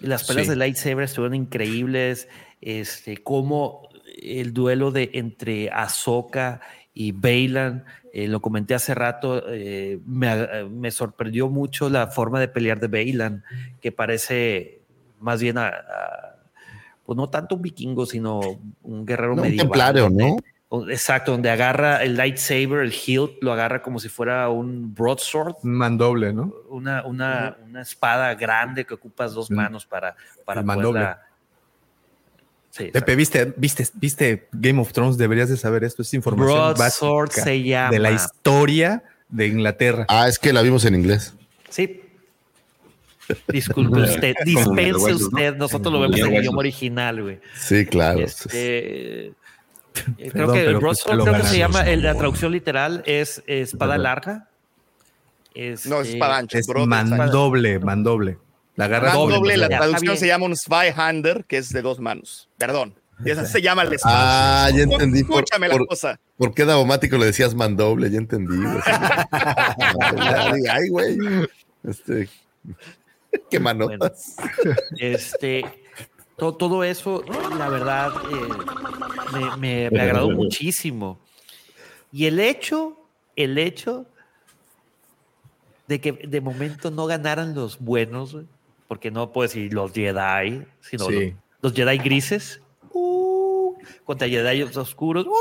Las 0.00 0.24
peleas 0.26 0.46
Sí. 0.46 0.50
de 0.50 0.56
lightsaber 0.56 1.04
estuvieron 1.04 1.34
increíbles. 1.34 2.28
Este, 2.60 3.18
como 3.18 3.88
el 4.22 4.52
duelo 4.54 4.90
de 4.90 5.10
entre 5.14 5.70
Ahsoka 5.70 6.60
y 6.94 7.12
Bailan, 7.12 7.84
eh, 8.12 8.28
lo 8.28 8.40
comenté 8.40 8.74
hace 8.74 8.94
rato, 8.94 9.42
eh, 9.48 9.98
me, 10.06 10.64
me 10.68 10.90
sorprendió 10.90 11.48
mucho 11.48 11.88
la 11.88 12.08
forma 12.08 12.40
de 12.40 12.48
pelear 12.48 12.78
de 12.78 12.88
Bailan, 12.88 13.42
que 13.80 13.90
parece 13.90 14.82
más 15.18 15.40
bien 15.40 15.56
a, 15.58 15.68
a- 15.68 16.36
pues 17.04 17.16
no 17.16 17.28
tanto 17.30 17.56
un 17.56 17.62
vikingo, 17.62 18.06
sino 18.06 18.60
un 18.82 19.04
guerrero 19.06 19.34
No, 19.34 19.42
un 19.42 19.48
medieval. 19.48 19.68
templario, 19.70 20.10
¿no? 20.10 20.36
Exacto, 20.88 21.32
donde 21.32 21.50
agarra 21.50 22.02
el 22.02 22.16
lightsaber, 22.16 22.80
el 22.80 22.94
hilt, 22.94 23.32
lo 23.42 23.52
agarra 23.52 23.82
como 23.82 23.98
si 23.98 24.08
fuera 24.08 24.48
un 24.48 24.94
broadsword, 24.94 25.56
Un 25.62 25.72
mandoble, 25.74 26.32
¿no? 26.32 26.52
una, 26.70 27.04
una, 27.04 27.56
una 27.62 27.82
espada 27.82 28.34
grande 28.34 28.86
que 28.86 28.94
ocupas 28.94 29.34
dos 29.34 29.50
manos 29.50 29.84
para, 29.84 30.16
para 30.46 30.60
El 30.60 30.66
mandoble. 30.66 31.00
poderla... 31.00 31.22
Sí, 32.74 32.84
Pepe, 32.90 33.16
¿viste, 33.16 33.52
viste, 33.58 33.86
viste 33.92 34.48
Game 34.50 34.80
of 34.80 34.94
Thrones, 34.94 35.18
deberías 35.18 35.50
de 35.50 35.58
saber 35.58 35.84
esto, 35.84 36.00
es 36.00 36.14
información 36.14 36.74
Broadsword 36.74 37.28
básica 37.28 37.44
se 37.44 37.62
llama. 37.62 37.90
de 37.90 37.98
la 37.98 38.12
historia 38.12 39.02
de 39.28 39.46
Inglaterra. 39.46 40.06
Ah, 40.08 40.26
es 40.26 40.38
que 40.38 40.54
la 40.54 40.62
vimos 40.62 40.86
en 40.86 40.94
inglés. 40.94 41.34
Sí. 41.68 42.00
Disculpe 43.48 44.00
usted, 44.04 44.34
dispense 44.46 45.12
usted, 45.12 45.54
nosotros 45.56 45.92
lo 45.92 46.00
vemos 46.00 46.18
en 46.18 46.32
el 46.34 46.40
idioma 46.40 46.58
original, 46.60 47.22
güey. 47.22 47.40
Sí, 47.54 47.84
claro. 47.84 48.20
Este, 48.20 49.26
eh, 49.26 49.32
creo 50.16 50.32
Perdón, 50.32 50.54
que 50.56 50.72
broadsword 50.72 51.22
creo 51.24 51.36
que 51.42 51.46
se 51.48 51.58
llama, 51.58 51.82
el- 51.82 52.02
la 52.02 52.14
traducción 52.14 52.52
literal 52.52 53.02
es 53.04 53.42
espada 53.46 53.98
larga. 53.98 54.48
No, 55.54 56.00
es 56.00 56.08
espada 56.08 56.38
ancha. 56.38 56.58
es 56.58 56.66
mandoble, 56.86 57.78
mandoble. 57.80 58.38
La 58.76 58.86
agarra 58.86 59.08
Más 59.08 59.14
doble, 59.14 59.34
doble, 59.36 59.56
la 59.58 59.68
traducción 59.68 60.16
se 60.16 60.26
llama 60.26 60.46
un 60.46 60.56
Zweihander, 60.56 61.44
que 61.44 61.58
es 61.58 61.68
de 61.70 61.82
dos 61.82 62.00
manos. 62.00 62.48
Perdón. 62.56 62.94
Y 63.24 63.30
esa 63.30 63.44
se 63.46 63.60
llama 63.62 63.82
el 63.82 63.92
espada. 63.92 64.64
Ah, 64.66 64.70
ya 64.70 64.82
entendí. 64.82 65.22
Por, 65.22 65.44
Escúchame 65.44 65.68
la 65.68 65.76
por, 65.76 65.86
cosa. 65.86 66.18
por 66.36 66.54
qué 66.54 66.64
Davomático 66.64 67.18
le 67.18 67.26
decías 67.26 67.54
mandoble? 67.54 68.10
Ya 68.10 68.18
entendí. 68.18 68.56
güey. 68.56 68.80
Ay, 70.70 70.88
güey. 70.88 71.18
Este, 71.84 72.28
qué 73.50 73.60
manotas. 73.60 74.36
Este, 74.98 75.64
to- 76.36 76.54
todo 76.54 76.82
eso, 76.84 77.22
la 77.58 77.68
verdad, 77.68 78.10
eh, 78.30 78.48
me, 79.32 79.56
me- 79.56 79.90
me 79.90 80.00
agradó 80.00 80.30
muchísimo. 80.32 81.18
Y 82.12 82.26
el 82.26 82.40
hecho, 82.40 82.96
el 83.36 83.56
hecho 83.58 84.06
de 85.88 86.00
que 86.00 86.12
de 86.12 86.40
momento 86.40 86.90
no 86.90 87.06
ganaran 87.06 87.54
los 87.54 87.78
buenos, 87.78 88.32
güey, 88.32 88.46
porque 88.92 89.10
no 89.10 89.32
puedo 89.32 89.48
decir 89.48 89.72
los 89.72 89.90
Jedi, 89.94 90.66
sino 90.82 91.06
Sí. 91.06 91.30
los, 91.30 91.32
los 91.62 91.72
Jedi 91.72 91.96
grises, 91.96 92.60
uh, 92.92 93.74
contra 94.04 94.28
Jedi 94.28 94.64
oscuros. 94.64 95.24
uh. 95.28 95.32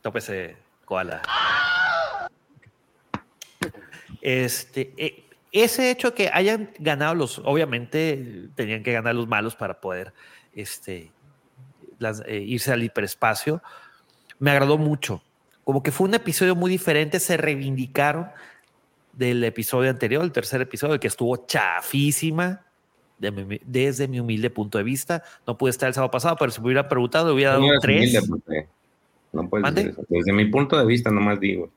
Tópese, 0.00 0.56
koala. 0.86 1.20
Este, 4.22 4.94
eh, 4.96 5.24
ese 5.52 5.90
hecho 5.90 6.14
que 6.14 6.30
hayan 6.32 6.70
ganado 6.78 7.14
los, 7.14 7.38
obviamente 7.40 8.48
tenían 8.54 8.82
que 8.82 8.92
ganar 8.92 9.14
los 9.14 9.28
malos 9.28 9.56
para 9.56 9.78
poder 9.82 10.14
este, 10.54 11.12
las- 11.98 12.22
eh, 12.26 12.38
irse 12.38 12.72
al 12.72 12.82
hiperespacio, 12.82 13.62
me 14.38 14.52
agradó 14.52 14.78
mucho. 14.78 15.22
Como 15.64 15.82
que 15.82 15.92
fue 15.92 16.08
un 16.08 16.14
episodio 16.14 16.56
muy 16.56 16.70
diferente, 16.70 17.20
se 17.20 17.36
reivindicaron 17.36 18.30
del 19.16 19.42
episodio 19.42 19.90
anterior, 19.90 20.22
el 20.22 20.30
tercer 20.30 20.60
episodio, 20.60 21.00
que 21.00 21.08
estuvo 21.08 21.36
chafísima. 21.46 22.62
de 23.18 23.30
mi- 23.30 23.58
desde 23.64 24.06
mi 24.08 24.20
humilde 24.20 24.50
punto 24.50 24.76
de 24.76 24.84
vista, 24.84 25.22
no 25.46 25.56
pude 25.56 25.70
estar 25.70 25.88
el 25.88 25.94
sábado 25.94 26.10
pasado, 26.10 26.36
pero 26.38 26.50
si 26.52 26.60
me 26.60 26.66
hubiera 26.66 26.86
preguntado, 26.86 27.32
hubiera 27.34 27.52
dado 27.52 27.62
No 27.62 27.68
un 27.68 27.78
humilde. 27.82 28.20
No 29.32 29.48
puedes 29.48 29.62
¿Mande? 29.62 29.84
decir 29.84 29.92
eso. 29.98 30.06
Desde 30.10 30.32
mi 30.34 30.44
punto 30.44 30.76
de 30.78 30.84
vista, 30.84 31.10
nomás 31.10 31.40
digo. 31.40 31.70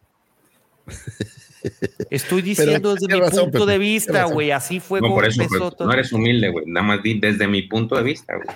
Estoy 2.10 2.42
diciendo 2.42 2.94
desde 2.94 3.08
mi 3.14 3.20
razón, 3.22 3.52
punto 3.52 3.66
de 3.66 3.78
vista, 3.78 4.26
güey. 4.26 4.52
Así 4.52 4.82
fue 4.82 5.00
No, 5.00 5.04
como 5.08 5.16
por 5.16 5.26
eso, 5.28 5.42
empezó 5.42 5.72
todo. 5.72 5.88
no 5.88 5.94
eres 5.94 6.12
humilde, 6.12 6.50
güey. 6.50 6.66
Nada 6.68 6.86
más 6.86 7.02
di 7.04 7.18
desde 7.20 7.48
mi 7.48 7.62
punto 7.62 7.96
de 7.96 8.04
vista, 8.04 8.34
güey. 8.36 8.48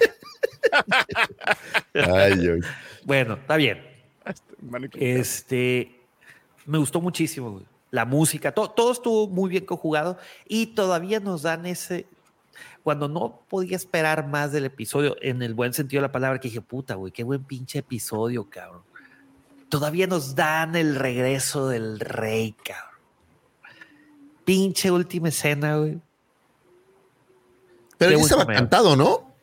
Ay. 1.93 2.59
Bueno, 3.05 3.35
está 3.35 3.55
bien. 3.55 3.81
Que- 4.91 5.19
Este, 5.19 5.95
me 6.65 6.77
gustó 6.79 6.99
muchísimo, 7.01 7.51
güey. 7.51 7.65
La 7.93 8.05
música, 8.05 8.51
to- 8.51 8.71
todo 8.71 8.91
estuvo 8.91 9.27
muy 9.27 9.51
bien 9.51 9.67
conjugado 9.67 10.17
y 10.47 10.65
todavía 10.73 11.19
nos 11.19 11.43
dan 11.43 11.67
ese, 11.67 12.07
cuando 12.81 13.07
no 13.07 13.41
podía 13.47 13.75
esperar 13.75 14.25
más 14.27 14.51
del 14.51 14.65
episodio, 14.65 15.15
en 15.21 15.43
el 15.43 15.53
buen 15.53 15.75
sentido 15.75 16.01
de 16.01 16.07
la 16.07 16.11
palabra, 16.11 16.39
que 16.39 16.47
dije, 16.47 16.59
puta, 16.61 16.95
güey, 16.95 17.11
qué 17.11 17.23
buen 17.23 17.43
pinche 17.43 17.77
episodio, 17.79 18.49
cabrón. 18.49 18.81
Todavía 19.69 20.07
nos 20.07 20.33
dan 20.33 20.75
el 20.75 20.95
regreso 20.95 21.67
del 21.67 21.99
rey, 21.99 22.55
cabrón. 22.65 22.97
Pinche 24.43 24.89
última 24.89 25.29
escena, 25.29 25.77
güey. 25.77 25.99
Pero 27.99 28.17
ya 28.17 28.23
estaba 28.23 28.45
cantado, 28.47 28.95
¿no? 28.95 29.35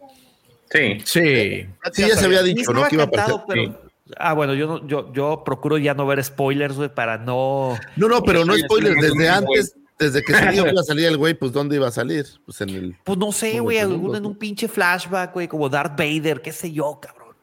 Sí. 0.72 0.98
Sí. 1.04 1.68
Sí, 1.92 2.02
ya 2.08 2.16
se 2.16 2.26
había 2.26 2.42
dicho, 2.42 2.72
¿no? 2.72 2.84
Que 2.88 2.96
iba 2.96 3.04
a 3.04 3.06
aparecer. 3.06 3.36
pero- 3.46 3.89
Ah, 4.18 4.32
bueno, 4.32 4.54
yo, 4.54 4.66
no- 4.66 4.86
yo, 4.86 5.12
yo 5.12 5.42
procuro 5.44 5.78
ya 5.78 5.94
no 5.94 6.06
ver 6.06 6.22
spoilers, 6.24 6.76
güey, 6.76 6.92
para 6.94 7.18
no... 7.18 7.78
No, 7.96 8.08
no, 8.08 8.22
pero 8.22 8.44
no 8.44 8.56
spoilers. 8.56 9.00
Desde 9.00 9.28
antes, 9.28 9.76
desde 9.98 10.22
que 10.22 10.32
salió 10.32 10.66
iba 10.68 10.80
a 10.80 10.84
salir 10.84 11.06
el 11.06 11.16
güey, 11.16 11.34
pues 11.34 11.52
¿dónde 11.52 11.76
iba 11.76 11.88
a 11.88 11.90
salir? 11.92 12.26
Pues 12.46 12.60
en 12.62 12.70
el. 12.70 12.96
Pues 13.04 13.18
no 13.18 13.32
sé, 13.32 13.60
güey, 13.60 13.78
alguno 13.78 14.16
en 14.16 14.26
un 14.26 14.36
pinche 14.36 14.66
flashback, 14.68 15.32
güey, 15.34 15.46
como 15.48 15.68
Darth 15.68 15.98
Vader, 15.98 16.40
qué 16.40 16.52
sé 16.52 16.72
yo, 16.72 16.98
cabrón. 17.00 17.34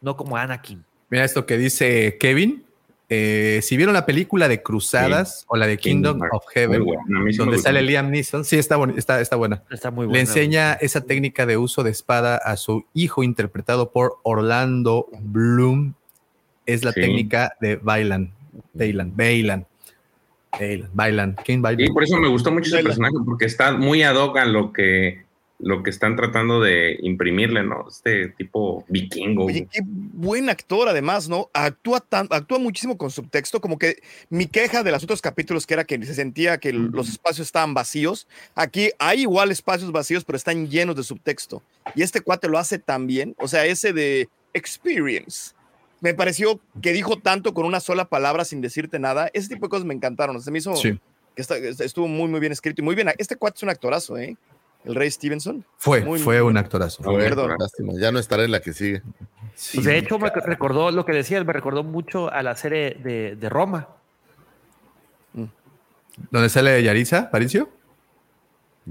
No 0.00 0.16
como 0.16 0.36
Anakin. 0.36 0.82
Mira 1.10 1.24
esto 1.24 1.44
que 1.44 1.58
dice 1.58 2.16
Kevin. 2.18 2.64
Eh, 3.12 3.58
si 3.64 3.76
vieron 3.76 3.92
la 3.92 4.06
película 4.06 4.46
de 4.46 4.62
Cruzadas 4.62 5.44
o 5.48 5.56
la 5.56 5.66
de 5.66 5.78
Kingdom, 5.78 6.20
Kingdom 6.20 6.28
of 6.32 6.44
Heaven, 6.54 6.84
buena. 6.84 7.02
Donde 7.36 7.44
gustó. 7.56 7.62
sale 7.62 7.82
Liam 7.82 8.08
Neeson, 8.08 8.44
sí, 8.44 8.56
está, 8.56 8.76
boni- 8.78 8.96
está, 8.96 9.20
está 9.20 9.34
buena. 9.34 9.64
Está 9.68 9.90
muy 9.90 10.06
bueno. 10.06 10.14
Le 10.14 10.20
enseña 10.20 10.74
esa 10.74 11.00
técnica 11.00 11.44
de 11.44 11.56
uso 11.56 11.82
de 11.82 11.90
espada 11.90 12.36
a 12.36 12.56
su 12.56 12.84
hijo, 12.94 13.24
interpretado 13.24 13.90
por 13.90 14.18
Orlando 14.22 15.08
Bloom. 15.20 15.94
Es 16.72 16.84
la 16.84 16.92
Sí. 16.92 17.00
técnica 17.00 17.52
de 17.60 17.76
Bailan. 17.76 18.32
Bailan, 18.72 19.16
Bailan. 19.16 19.66
Bailan, 20.58 20.90
Bailan. 20.92 21.36
¿Quién 21.44 21.62
baila? 21.62 21.82
Y 21.84 21.90
por 21.92 22.02
eso 22.02 22.16
me 22.18 22.28
gustó 22.28 22.50
mucho 22.50 22.74
ese 22.74 22.82
personaje, 22.82 23.14
porque 23.24 23.44
está 23.44 23.72
muy 23.72 24.02
ad 24.02 24.16
hoc 24.16 24.36
a 24.36 24.44
lo 24.44 24.72
que, 24.72 25.24
lo 25.60 25.82
que 25.82 25.90
están 25.90 26.16
tratando 26.16 26.60
de 26.60 26.98
imprimirle, 27.02 27.62
¿no? 27.62 27.86
Este 27.88 28.28
tipo 28.30 28.84
vikingo. 28.88 29.44
Oye, 29.44 29.68
qué 29.70 29.80
buen 29.84 30.50
actor 30.50 30.88
además, 30.88 31.28
¿no? 31.28 31.50
Actúa, 31.52 32.00
tan, 32.00 32.26
actúa 32.30 32.58
muchísimo 32.58 32.98
con 32.98 33.10
subtexto, 33.10 33.60
como 33.60 33.78
que 33.78 33.96
mi 34.28 34.46
queja 34.46 34.82
de 34.82 34.90
los 34.90 35.04
otros 35.04 35.22
capítulos 35.22 35.66
que 35.66 35.74
era 35.74 35.84
que 35.84 36.04
se 36.04 36.14
sentía 36.14 36.58
que 36.58 36.72
los 36.72 37.08
espacios 37.08 37.46
estaban 37.46 37.72
vacíos. 37.74 38.26
Aquí 38.56 38.90
hay 38.98 39.20
igual 39.20 39.52
espacios 39.52 39.92
vacíos, 39.92 40.24
pero 40.24 40.36
están 40.36 40.68
llenos 40.68 40.96
de 40.96 41.04
subtexto. 41.04 41.62
Y 41.94 42.02
este 42.02 42.22
cuate 42.22 42.48
lo 42.48 42.58
hace 42.58 42.78
tan 42.78 43.06
bien, 43.06 43.34
o 43.38 43.46
sea, 43.46 43.66
ese 43.66 43.92
de 43.92 44.28
experience. 44.52 45.52
Me 46.00 46.14
pareció 46.14 46.60
que 46.80 46.92
dijo 46.92 47.18
tanto 47.18 47.52
con 47.54 47.66
una 47.66 47.80
sola 47.80 48.06
palabra 48.06 48.44
sin 48.44 48.60
decirte 48.60 48.98
nada. 48.98 49.28
Ese 49.34 49.48
tipo 49.48 49.66
de 49.66 49.70
cosas 49.70 49.84
me 49.86 49.94
encantaron. 49.94 50.40
Se 50.40 50.50
me 50.50 50.58
hizo 50.58 50.74
Sí. 50.76 50.98
que 51.36 51.42
está- 51.42 51.56
estuvo 51.56 52.08
muy, 52.08 52.28
muy 52.28 52.40
bien 52.40 52.52
escrito 52.52 52.80
y 52.80 52.84
muy 52.84 52.94
bien. 52.94 53.08
Este 53.18 53.36
cuate 53.36 53.56
es 53.58 53.62
un 53.62 53.68
actorazo, 53.70 54.16
¿eh? 54.16 54.36
El 54.84 54.94
Rey 54.94 55.10
Stevenson. 55.10 55.62
Fue, 55.76 56.00
Muy, 56.00 56.18
fue 56.18 56.40
muy 56.42 56.50
un 56.52 56.56
actorazo. 56.56 57.02
Ver, 57.12 57.28
Perdón. 57.28 57.54
lástima, 57.58 57.92
ya 58.00 58.10
no 58.12 58.18
estará 58.18 58.44
en 58.44 58.50
la 58.50 58.60
que 58.60 58.72
sigue. 58.72 59.02
Pues 59.74 59.84
de 59.84 59.98
hecho, 59.98 60.18
me 60.18 60.30
recordó 60.30 60.90
lo 60.90 61.04
que 61.04 61.12
decías, 61.12 61.44
me 61.44 61.52
recordó 61.52 61.84
mucho 61.84 62.32
a 62.32 62.42
la 62.42 62.56
serie 62.56 62.96
de, 63.02 63.36
de 63.36 63.48
Roma. 63.50 63.88
¿Dónde 66.30 66.48
sale 66.48 66.82
Yarisa, 66.82 67.30
Paricio? 67.30 67.68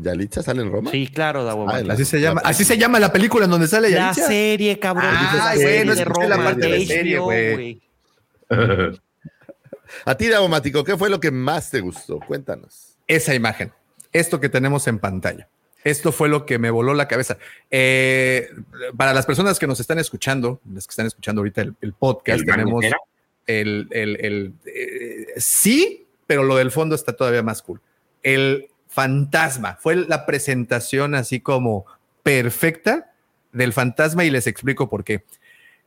¿Yalitza 0.02 0.42
sale 0.44 0.62
en 0.62 0.72
Roma? 0.72 0.92
Sí, 0.92 1.08
claro, 1.08 1.44
Davo. 1.44 1.70
Ah, 1.70 1.82
la- 1.82 1.94
Así 1.94 2.06
se 2.06 2.20
llama, 2.22 2.42
la- 2.44 2.50
así 2.50 2.64
se 2.66 2.78
llama 2.78 3.00
la 3.00 3.12
película 3.12 3.46
en 3.46 3.52
donde 3.52 3.68
sale 3.68 3.90
La 3.90 3.98
Yaritza. 4.14 4.28
serie, 4.28 4.80
cabrón. 4.80 5.06
Ah, 5.08 5.32
la 5.34 5.56
bueno, 5.56 5.68
serie 5.70 5.94
escuché 6.04 6.28
la 6.28 6.38
parte 6.38 6.62
de 6.68 6.80
la 6.80 6.86
serie, 6.86 7.20
güey. 7.20 7.82
A 10.06 10.16
ti, 10.16 10.28
Daumático, 10.28 10.84
¿qué 10.84 10.98
fue 10.98 11.10
lo 11.10 11.20
que 11.20 11.32
más 11.32 11.72
te 11.72 11.80
gustó? 11.82 12.20
Cuéntanos. 12.20 12.96
Esa 13.08 13.34
imagen, 13.34 13.72
esto 14.14 14.40
que 14.40 14.50
tenemos 14.50 14.88
en 14.88 15.00
pantalla. 15.00 15.48
Esto 15.84 16.12
fue 16.12 16.30
lo 16.30 16.46
que 16.46 16.60
me 16.60 16.70
voló 16.70 16.94
la 16.94 17.08
cabeza. 17.08 17.38
Eh, 17.72 18.50
para 18.98 19.14
las 19.14 19.26
personas 19.26 19.58
que 19.58 19.66
nos 19.66 19.80
están 19.80 19.98
escuchando, 19.98 20.60
las 20.72 20.86
que 20.86 20.92
están 20.92 21.06
escuchando 21.08 21.40
ahorita 21.40 21.62
el, 21.62 21.76
el 21.82 21.94
podcast, 21.94 22.42
¿El 22.42 22.46
tenemos 22.46 22.86
el- 23.48 23.88
el, 23.92 24.54
eh, 24.66 25.26
sí, 25.38 26.06
pero 26.28 26.44
lo 26.44 26.56
del 26.58 26.70
fondo 26.70 26.94
está 26.96 27.14
todavía 27.14 27.42
más 27.42 27.62
cool. 27.64 27.82
El 28.22 28.68
fantasma 28.90 29.78
fue 29.80 29.96
la 29.96 30.26
presentación 30.26 31.16
así 31.16 31.40
como 31.40 31.86
perfecta 32.24 33.14
del 33.54 33.72
fantasma 33.72 34.26
y 34.26 34.32
les 34.32 34.48
explico 34.48 34.90
por 34.90 35.04
qué. 35.04 35.24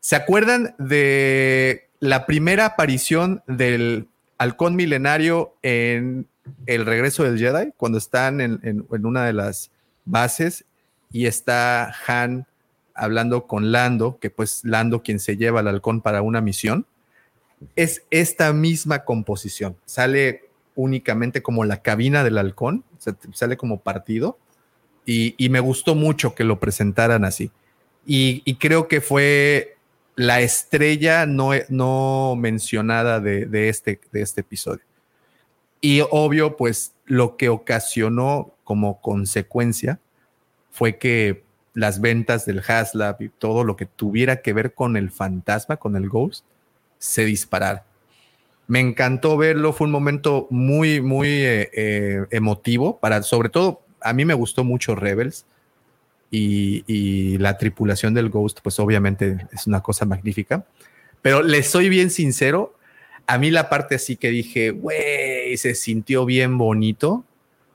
¿Se 0.01 0.17
acuerdan 0.17 0.75
de 0.79 1.89
la 2.01 2.27
primera 2.27 2.65
aparición 2.65 3.43
del 3.47 4.09
halcón 4.39 4.75
milenario 4.77 5.55
en 5.63 6.27
el 6.67 6.87
regreso 6.87 7.25
del 7.25 7.39
Jedi? 7.39 7.73
Cuando 7.77 7.99
están 7.99 8.41
en, 8.41 8.87
una 8.89 9.27
de 9.27 9.33
las 9.33 9.71
bases 10.05 10.65
y 11.11 11.27
está 11.27 11.95
Han 12.07 12.47
hablando 12.95 13.47
con 13.47 13.73
Lando, 13.73 14.19
que 14.21 14.31
pues 14.31 14.65
Lando 14.65 15.03
quien 15.03 15.19
se 15.19 15.37
lleva 15.37 15.61
al 15.61 15.69
halcón 15.69 16.01
para 16.01 16.23
una 16.23 16.41
misión. 16.41 16.87
Es 17.77 18.03
esta 18.11 18.53
misma 18.53 19.05
composición. 19.05 19.77
Sale 19.85 20.52
únicamente 20.75 21.42
como 21.42 21.65
la 21.65 21.83
cabina 21.83 22.25
del 22.25 22.39
halcón, 22.39 22.84
sale 23.33 23.57
como 23.57 23.81
partido. 23.81 24.39
Y, 25.05 25.49
me 25.51 25.60
gustó 25.60 25.94
mucho 25.94 26.34
que 26.34 26.44
lo 26.44 26.60
presentaran 26.60 27.25
así. 27.25 27.51
Y, 28.07 28.55
creo 28.57 28.89
que 28.89 29.01
fue 29.01 29.76
la 30.15 30.41
estrella 30.41 31.26
no, 31.26 31.51
no 31.68 32.34
mencionada 32.36 33.20
de, 33.20 33.47
de 33.47 33.68
este, 33.68 34.01
de 34.12 34.23
este 34.23 34.42
episodio. 34.42 34.84
Y 35.81 36.02
obvio, 36.10 36.57
pues 36.57 36.94
lo 37.07 37.36
que 37.36 37.49
ocasionó 37.49 38.55
como 38.62 39.01
consecuencia 39.01 39.99
fue 40.70 40.99
que 40.99 41.44
las 41.75 42.01
ventas 42.01 42.47
del 42.47 42.62
Haslab 42.67 43.20
y 43.20 43.28
todo 43.28 43.65
lo 43.65 43.76
que 43.76 43.86
tuviera 43.86 44.42
que 44.42 44.52
ver 44.52 44.75
con 44.75 44.97
el 44.97 45.10
fantasma, 45.10 45.76
con 45.76 45.97
el 45.97 46.09
ghost, 46.09 46.44
se 46.99 47.25
dispararon. 47.25 47.83
Me 48.73 48.81
encantó 48.81 49.36
verlo, 49.36 49.75
fue 49.75 49.86
un 49.86 49.91
momento 49.91 50.47
muy, 50.49 51.02
muy 51.02 51.28
eh, 51.28 51.68
eh, 51.75 52.25
emotivo, 52.31 52.99
para, 53.01 53.23
sobre 53.23 53.51
todo, 53.51 53.83
a 54.01 54.15
mí 54.15 54.25
me 54.25 54.33
gustó 54.33 54.65
mucho 54.65 54.94
Rebels 54.94 55.44
y, 56.31 56.83
y 56.86 57.36
la 57.36 57.59
tripulación 57.59 58.15
del 58.15 58.31
Ghost, 58.31 58.60
pues 58.62 58.81
obviamente 58.81 59.47
es 59.52 59.67
una 59.67 59.83
cosa 59.83 60.07
magnífica, 60.07 60.65
pero 61.20 61.42
les 61.42 61.67
soy 61.67 61.91
bien 61.91 62.09
sincero, 62.09 62.75
a 63.26 63.36
mí 63.36 63.51
la 63.51 63.68
parte 63.68 63.97
así 63.97 64.17
que 64.17 64.31
dije, 64.31 64.70
güey, 64.70 65.55
se 65.59 65.75
sintió 65.75 66.25
bien 66.25 66.57
bonito, 66.57 67.26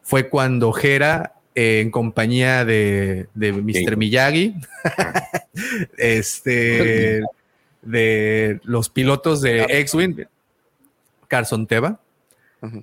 fue 0.02 0.30
cuando 0.30 0.76
Hera, 0.76 1.36
eh, 1.54 1.82
en 1.82 1.92
compañía 1.92 2.66
de, 2.66 3.28
de 3.36 3.52
Mr. 3.52 3.98
Miyagi, 3.98 4.56
este, 6.00 7.22
de 7.84 8.60
los 8.64 8.90
pilotos 8.90 9.44
de 9.44 9.62
X-Wing, 9.62 10.26
Carson 11.28 11.68
Teva, 11.68 12.00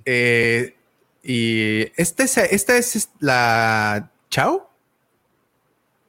eh, 0.05 0.75
y 1.23 1.91
este 1.99 2.23
es, 2.23 2.37
esta 2.37 2.77
es 2.77 3.09
la 3.19 4.11
Chao. 4.29 4.69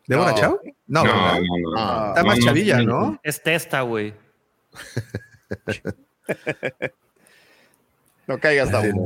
¿Débora 0.07 0.33
No. 0.33 0.39
Chao? 0.39 0.61
No, 0.87 1.05
No, 1.05 1.13
¿verdad? 1.13 1.41
no, 1.41 1.43
no, 1.59 1.71
no. 1.75 2.09
Está 2.09 2.25
más 2.25 2.39
chavilla, 2.39 2.79
no. 2.79 2.85
¿no? 2.85 3.21
Es 3.23 3.43
testa, 3.43 3.81
güey. 3.83 4.15
No 8.27 8.39
caigas, 8.41 8.71
Davo. 8.73 9.05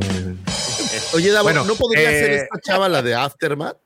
Oye, 1.12 1.31
Davo, 1.31 1.44
Bueno, 1.44 1.65
¿no 1.65 1.75
podría 1.75 2.10
eh, 2.10 2.20
ser 2.20 2.31
esta 2.33 2.59
chava 2.60 2.89
la 2.89 3.02
de 3.02 3.15
Aftermath? 3.15 3.76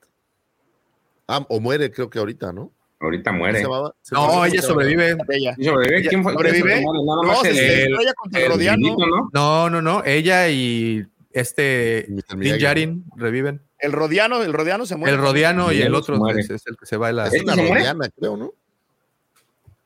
Ah, 1.27 1.45
o 1.49 1.59
muere, 1.59 1.91
creo 1.91 2.09
que 2.09 2.19
ahorita, 2.19 2.53
¿no? 2.53 2.71
Ahorita 3.05 3.31
¿Se 3.31 3.37
muere. 3.37 3.63
No, 4.11 4.45
ella 4.45 4.61
sobrevive. 4.61 5.17
Ella. 5.29 5.55
¿Sí 5.55 5.63
sobrevive? 5.65 6.07
¿Quién 6.09 6.23
fue? 6.23 6.33
¿Sobrevive? 6.33 6.81
No, 6.81 7.23
más 7.23 7.41
se 7.41 7.49
el- 7.51 7.57
estrella 7.93 8.13
contra 8.13 8.39
el 8.39 8.45
el 8.47 8.51
Rodiano. 8.51 8.77
vinito, 8.77 9.05
¿no? 9.07 9.29
No, 9.33 9.69
no, 9.69 9.81
no. 9.81 10.03
Ella 10.05 10.49
y 10.49 11.05
este 11.31 12.07
Din. 12.37 12.55
Yarin 12.57 13.05
reviven. 13.15 13.61
El 13.79 13.91
Rodiano, 13.91 14.41
el 14.41 14.53
Rodiano 14.53 14.85
se 14.85 14.95
muere. 14.95 15.15
El 15.15 15.21
Rodiano 15.21 15.71
y 15.71 15.81
el 15.81 15.93
otro 15.95 16.17
muere. 16.17 16.41
es, 16.41 16.49
es 16.49 16.65
el 16.67 16.77
que 16.77 16.85
se 16.85 16.97
va 16.97 17.09
a 17.09 17.11
la. 17.11 17.27
Es 17.27 17.33
¿Este 17.35 17.43
una 17.51 17.55
rodiana, 17.61 18.09
creo, 18.17 18.37
¿no? 18.37 18.53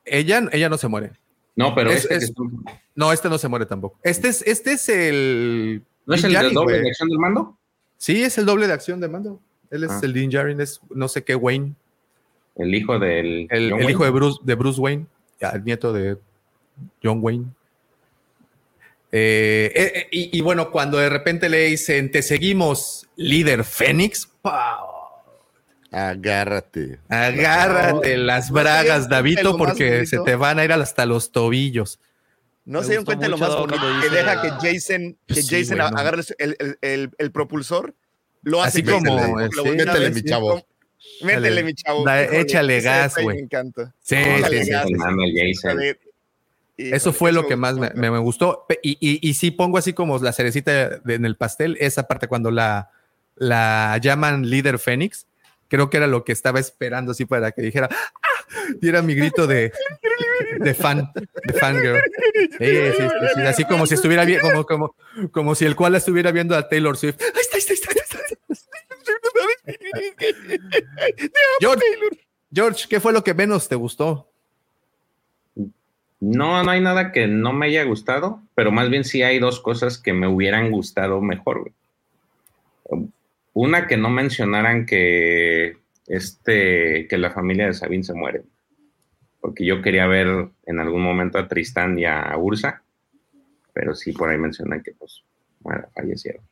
Ella, 0.04 0.48
ella 0.52 0.68
no 0.68 0.78
se 0.78 0.88
muere. 0.88 1.12
No, 1.56 1.74
pero 1.74 1.90
Es- 1.90 2.04
este 2.04 2.16
es- 2.16 2.30
que- 2.30 2.72
No, 2.94 3.12
este 3.12 3.28
no 3.28 3.38
se 3.38 3.48
muere 3.48 3.66
tampoco. 3.66 3.98
Este 4.02 4.28
es, 4.28 4.42
este 4.46 4.72
es 4.72 4.88
el. 4.88 5.82
¿no 6.06 6.14
es 6.14 6.24
el 6.24 6.32
de 6.32 6.50
doble 6.50 6.80
de 6.80 6.88
acción 6.88 7.08
del 7.08 7.18
mando? 7.18 7.58
Sí, 7.96 8.22
es 8.22 8.38
el 8.38 8.46
doble 8.46 8.66
de 8.66 8.72
acción 8.72 9.00
de 9.00 9.08
mando. 9.08 9.40
Él 9.70 9.84
es 9.84 9.90
Ah. 9.90 10.00
el 10.02 10.12
Din 10.12 10.30
Djarin, 10.30 10.60
es 10.60 10.80
no 10.90 11.06
sé 11.08 11.22
qué 11.22 11.34
Wayne. 11.34 11.74
El 12.60 12.74
hijo 12.74 12.98
del. 12.98 13.46
El, 13.50 13.72
el 13.72 13.90
hijo 13.90 14.04
de. 14.04 14.10
Bruce, 14.10 14.38
de 14.44 14.54
Bruce 14.54 14.80
Wayne, 14.80 15.06
el 15.40 15.64
nieto 15.64 15.92
de 15.92 16.16
John 17.02 17.18
Wayne. 17.22 17.46
Eh, 19.12 19.72
eh, 19.74 19.92
eh, 19.94 20.08
y, 20.12 20.38
y 20.38 20.40
bueno, 20.40 20.70
cuando 20.70 20.98
de 20.98 21.08
repente 21.08 21.48
le 21.48 21.64
dicen, 21.64 22.10
te 22.12 22.22
seguimos, 22.22 23.08
líder 23.16 23.64
Fénix, 23.64 24.28
¡pau! 24.40 24.86
Agárrate. 25.90 27.00
agárrate 27.08 28.16
las 28.16 28.52
bragas, 28.52 29.04
¿No 29.04 29.16
Davito, 29.16 29.56
porque 29.56 30.06
se 30.06 30.18
te 30.20 30.36
van 30.36 30.60
a 30.60 30.64
ir 30.64 30.72
hasta 30.72 31.04
los 31.06 31.32
tobillos. 31.32 31.98
No 32.64 32.78
Me 32.80 32.84
se 32.84 32.90
dieron 32.90 33.04
cuenta 33.04 33.24
de 33.24 33.30
lo 33.30 33.38
más 33.38 33.56
bonito 33.56 33.80
que 33.80 34.06
dice- 34.06 34.16
deja 34.16 34.42
que 34.42 34.48
Jason, 34.50 35.16
que 35.26 35.42
Sí, 35.42 35.56
Jason 35.62 35.78
güey, 35.78 35.90
no. 35.90 35.98
agarre 35.98 36.22
el, 36.38 36.56
el- 36.60 36.78
el- 36.80 37.10
el 37.18 37.32
propulsor. 37.32 37.94
Lo 38.42 38.62
hace 38.62 38.78
Así 38.78 38.82
como, 38.84 39.16
lo 39.50 39.62
sí. 39.64 39.70
ver, 39.98 40.14
mi 40.14 40.22
chavo. 40.22 40.64
Métele, 41.22 41.62
mi 41.62 41.74
chavo. 41.74 42.04
Da- 42.04 42.24
échale 42.24 42.80
gas, 42.80 43.14
güey. 43.20 43.36
Me 43.36 43.42
encanta. 43.42 43.94
Sí, 44.00 44.16
Échale 44.16 44.64
sí, 44.64 44.70
gas, 44.70 44.86
Eso 46.76 47.12
fue 47.12 47.32
lo 47.32 47.46
que 47.46 47.56
más 47.56 47.74
me, 47.74 47.88
gustó. 47.88 48.00
me- 48.00 48.10
me 48.10 48.18
gustó. 48.18 48.66
Y, 48.82 48.96
y, 49.00 49.28
y 49.28 49.34
sí 49.34 49.50
pongo 49.50 49.78
así 49.78 49.92
como 49.92 50.18
la 50.18 50.32
cerecita 50.32 50.98
de- 51.00 51.14
en 51.14 51.24
el 51.24 51.36
pastel, 51.36 51.76
esa 51.80 52.04
parte 52.08 52.26
cuando 52.28 52.50
la, 52.50 52.90
la 53.36 53.98
llaman 54.02 54.48
líder 54.48 54.78
Fénix, 54.78 55.26
creo 55.68 55.90
que 55.90 55.98
era 55.98 56.06
lo 56.06 56.24
que 56.24 56.32
estaba 56.32 56.58
esperando 56.58 57.12
así 57.12 57.26
para 57.26 57.52
que 57.52 57.62
dijera, 57.62 57.88
¡Ah! 57.92 58.74
diera 58.80 59.02
mi 59.02 59.14
grito 59.14 59.46
de, 59.46 59.72
de 60.58 60.74
fan, 60.74 61.10
de 61.14 61.52
fangirl. 61.54 62.00
Sí, 62.34 62.48
sí, 62.58 62.92
sí, 62.96 63.04
sí, 63.36 63.40
así 63.42 63.64
como 63.64 63.86
si 63.86 63.94
estuviera 63.94 64.24
bien, 64.24 64.40
como, 64.40 64.64
como, 64.64 64.96
como 65.32 65.54
si 65.54 65.64
el 65.66 65.76
cual 65.76 65.94
estuviera 65.94 66.32
viendo 66.32 66.56
a 66.56 66.68
Taylor 66.68 66.96
Swift. 66.96 67.20
Ahí 67.20 67.28
está, 67.40 67.56
ahí 67.56 67.60
está, 67.60 67.72
ahí 67.90 67.96
está, 68.02 68.18
ahí 68.18 68.24
está. 68.48 68.70
George, 71.60 71.84
George, 72.52 72.86
¿qué 72.88 73.00
fue 73.00 73.12
lo 73.12 73.22
que 73.22 73.34
menos 73.34 73.68
te 73.68 73.74
gustó? 73.74 74.30
No, 76.20 76.62
no 76.62 76.70
hay 76.70 76.80
nada 76.82 77.12
que 77.12 77.26
no 77.26 77.52
me 77.52 77.66
haya 77.66 77.84
gustado, 77.84 78.42
pero 78.54 78.70
más 78.70 78.90
bien 78.90 79.04
sí 79.04 79.22
hay 79.22 79.38
dos 79.38 79.60
cosas 79.60 79.96
que 79.96 80.12
me 80.12 80.28
hubieran 80.28 80.70
gustado 80.70 81.20
mejor. 81.22 81.72
güey. 82.90 83.08
Una 83.54 83.86
que 83.86 83.96
no 83.96 84.10
mencionaran 84.10 84.84
que 84.84 85.78
este 86.06 87.06
que 87.08 87.18
la 87.18 87.30
familia 87.30 87.66
de 87.66 87.74
Sabine 87.74 88.04
se 88.04 88.14
muere. 88.14 88.42
Porque 89.40 89.64
yo 89.64 89.80
quería 89.80 90.06
ver 90.06 90.48
en 90.66 90.78
algún 90.78 91.02
momento 91.02 91.38
a 91.38 91.48
Tristán 91.48 91.98
y 91.98 92.04
a 92.04 92.36
Ursa. 92.36 92.82
pero 93.72 93.94
sí 93.94 94.12
por 94.12 94.28
ahí 94.28 94.38
mencionan 94.38 94.82
que 94.82 94.92
pues, 94.92 95.22
bueno, 95.60 95.88
fallecieron. 95.94 96.49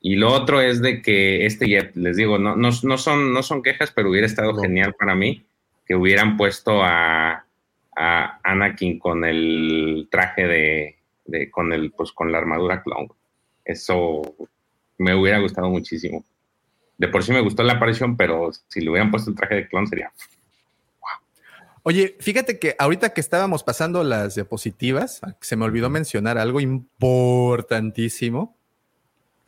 Y 0.00 0.16
lo 0.16 0.32
otro 0.32 0.60
es 0.60 0.80
de 0.80 1.02
que 1.02 1.46
este 1.46 1.68
ya, 1.68 1.90
les 1.94 2.16
digo, 2.16 2.38
no, 2.38 2.56
no, 2.56 2.70
no 2.82 2.98
son, 2.98 3.32
no 3.32 3.42
son 3.42 3.62
quejas, 3.62 3.92
pero 3.94 4.10
hubiera 4.10 4.26
estado 4.26 4.54
genial 4.54 4.94
para 4.94 5.14
mí 5.14 5.44
que 5.84 5.94
hubieran 5.94 6.36
puesto 6.36 6.82
a, 6.82 7.44
a 7.96 8.40
Anakin 8.42 8.98
con 8.98 9.24
el 9.24 10.08
traje 10.10 10.46
de, 10.46 10.96
de, 11.26 11.50
con 11.50 11.72
el, 11.72 11.90
pues 11.90 12.12
con 12.12 12.32
la 12.32 12.38
armadura 12.38 12.82
clon. 12.82 13.12
Eso 13.64 14.22
me 14.98 15.14
hubiera 15.14 15.38
gustado 15.38 15.68
muchísimo. 15.68 16.24
De 16.96 17.08
por 17.08 17.22
sí 17.22 17.32
me 17.32 17.40
gustó 17.40 17.62
la 17.62 17.74
aparición, 17.74 18.16
pero 18.16 18.50
si 18.68 18.80
le 18.80 18.90
hubieran 18.90 19.10
puesto 19.10 19.30
el 19.30 19.36
traje 19.36 19.56
de 19.56 19.68
clon 19.68 19.86
sería. 19.86 20.12
Oye, 21.82 22.16
fíjate 22.20 22.58
que 22.58 22.76
ahorita 22.78 23.14
que 23.14 23.22
estábamos 23.22 23.64
pasando 23.64 24.04
las 24.04 24.34
diapositivas, 24.34 25.22
se 25.40 25.56
me 25.56 25.64
olvidó 25.64 25.88
mencionar 25.88 26.36
algo 26.36 26.60
importantísimo. 26.60 28.54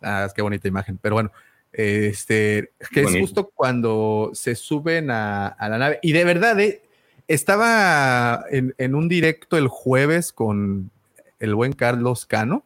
Ah, 0.03 0.29
qué 0.35 0.43
bonita 0.43 0.69
imagen. 0.69 0.99
Pero 1.01 1.17
bueno, 1.17 1.33
este, 1.73 2.73
que 2.91 3.03
es 3.03 3.19
justo 3.19 3.51
cuando 3.55 4.31
se 4.35 4.55
suben 4.55 5.11
a, 5.11 5.49
a 5.49 5.69
la 5.69 5.79
nave. 5.79 5.99
Y 6.03 6.13
de 6.13 6.25
verdad, 6.25 6.59
eh, 6.61 6.83
estaba 7.29 8.45
en, 8.51 8.75
en, 8.79 8.95
un 8.95 9.09
directo 9.09 9.57
el 9.57 9.69
jueves 9.69 10.33
con 10.33 10.91
el 11.39 11.55
buen 11.55 11.73
Carlos 11.73 12.27
Cano 12.27 12.65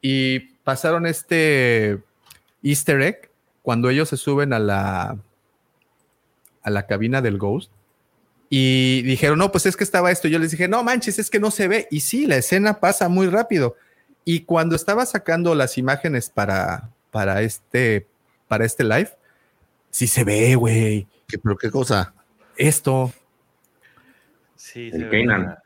y 0.00 0.40
pasaron 0.64 1.06
este 1.06 1.98
easter 2.62 3.00
egg 3.00 3.30
cuando 3.62 3.88
ellos 3.88 4.08
se 4.08 4.16
suben 4.16 4.52
a 4.52 4.58
la, 4.58 5.16
a 6.62 6.70
la 6.70 6.86
cabina 6.86 7.22
del 7.22 7.38
Ghost. 7.38 7.70
Y 8.50 9.00
dijeron, 9.02 9.38
no, 9.38 9.50
pues 9.50 9.64
es 9.64 9.76
que 9.76 9.84
estaba 9.84 10.10
esto. 10.10 10.28
Yo 10.28 10.38
les 10.38 10.50
dije, 10.50 10.68
no 10.68 10.82
manches, 10.84 11.18
es 11.18 11.30
que 11.30 11.40
no 11.40 11.50
se 11.50 11.68
ve. 11.68 11.88
Y 11.90 12.00
sí, 12.00 12.26
la 12.26 12.36
escena 12.36 12.80
pasa 12.80 13.08
muy 13.08 13.28
rápido. 13.28 13.76
Y 14.24 14.40
cuando 14.40 14.76
estaba 14.76 15.04
sacando 15.06 15.54
las 15.54 15.78
imágenes 15.78 16.30
para, 16.30 16.90
para, 17.10 17.42
este, 17.42 18.06
para 18.48 18.64
este 18.64 18.84
live, 18.84 19.10
sí 19.90 20.06
se 20.06 20.24
ve, 20.24 20.54
güey. 20.54 21.06
¿Pero 21.42 21.56
qué 21.56 21.70
cosa? 21.70 22.14
Esto. 22.56 23.12
Sí, 24.56 24.90
el 24.92 25.10
Kanan. 25.10 25.58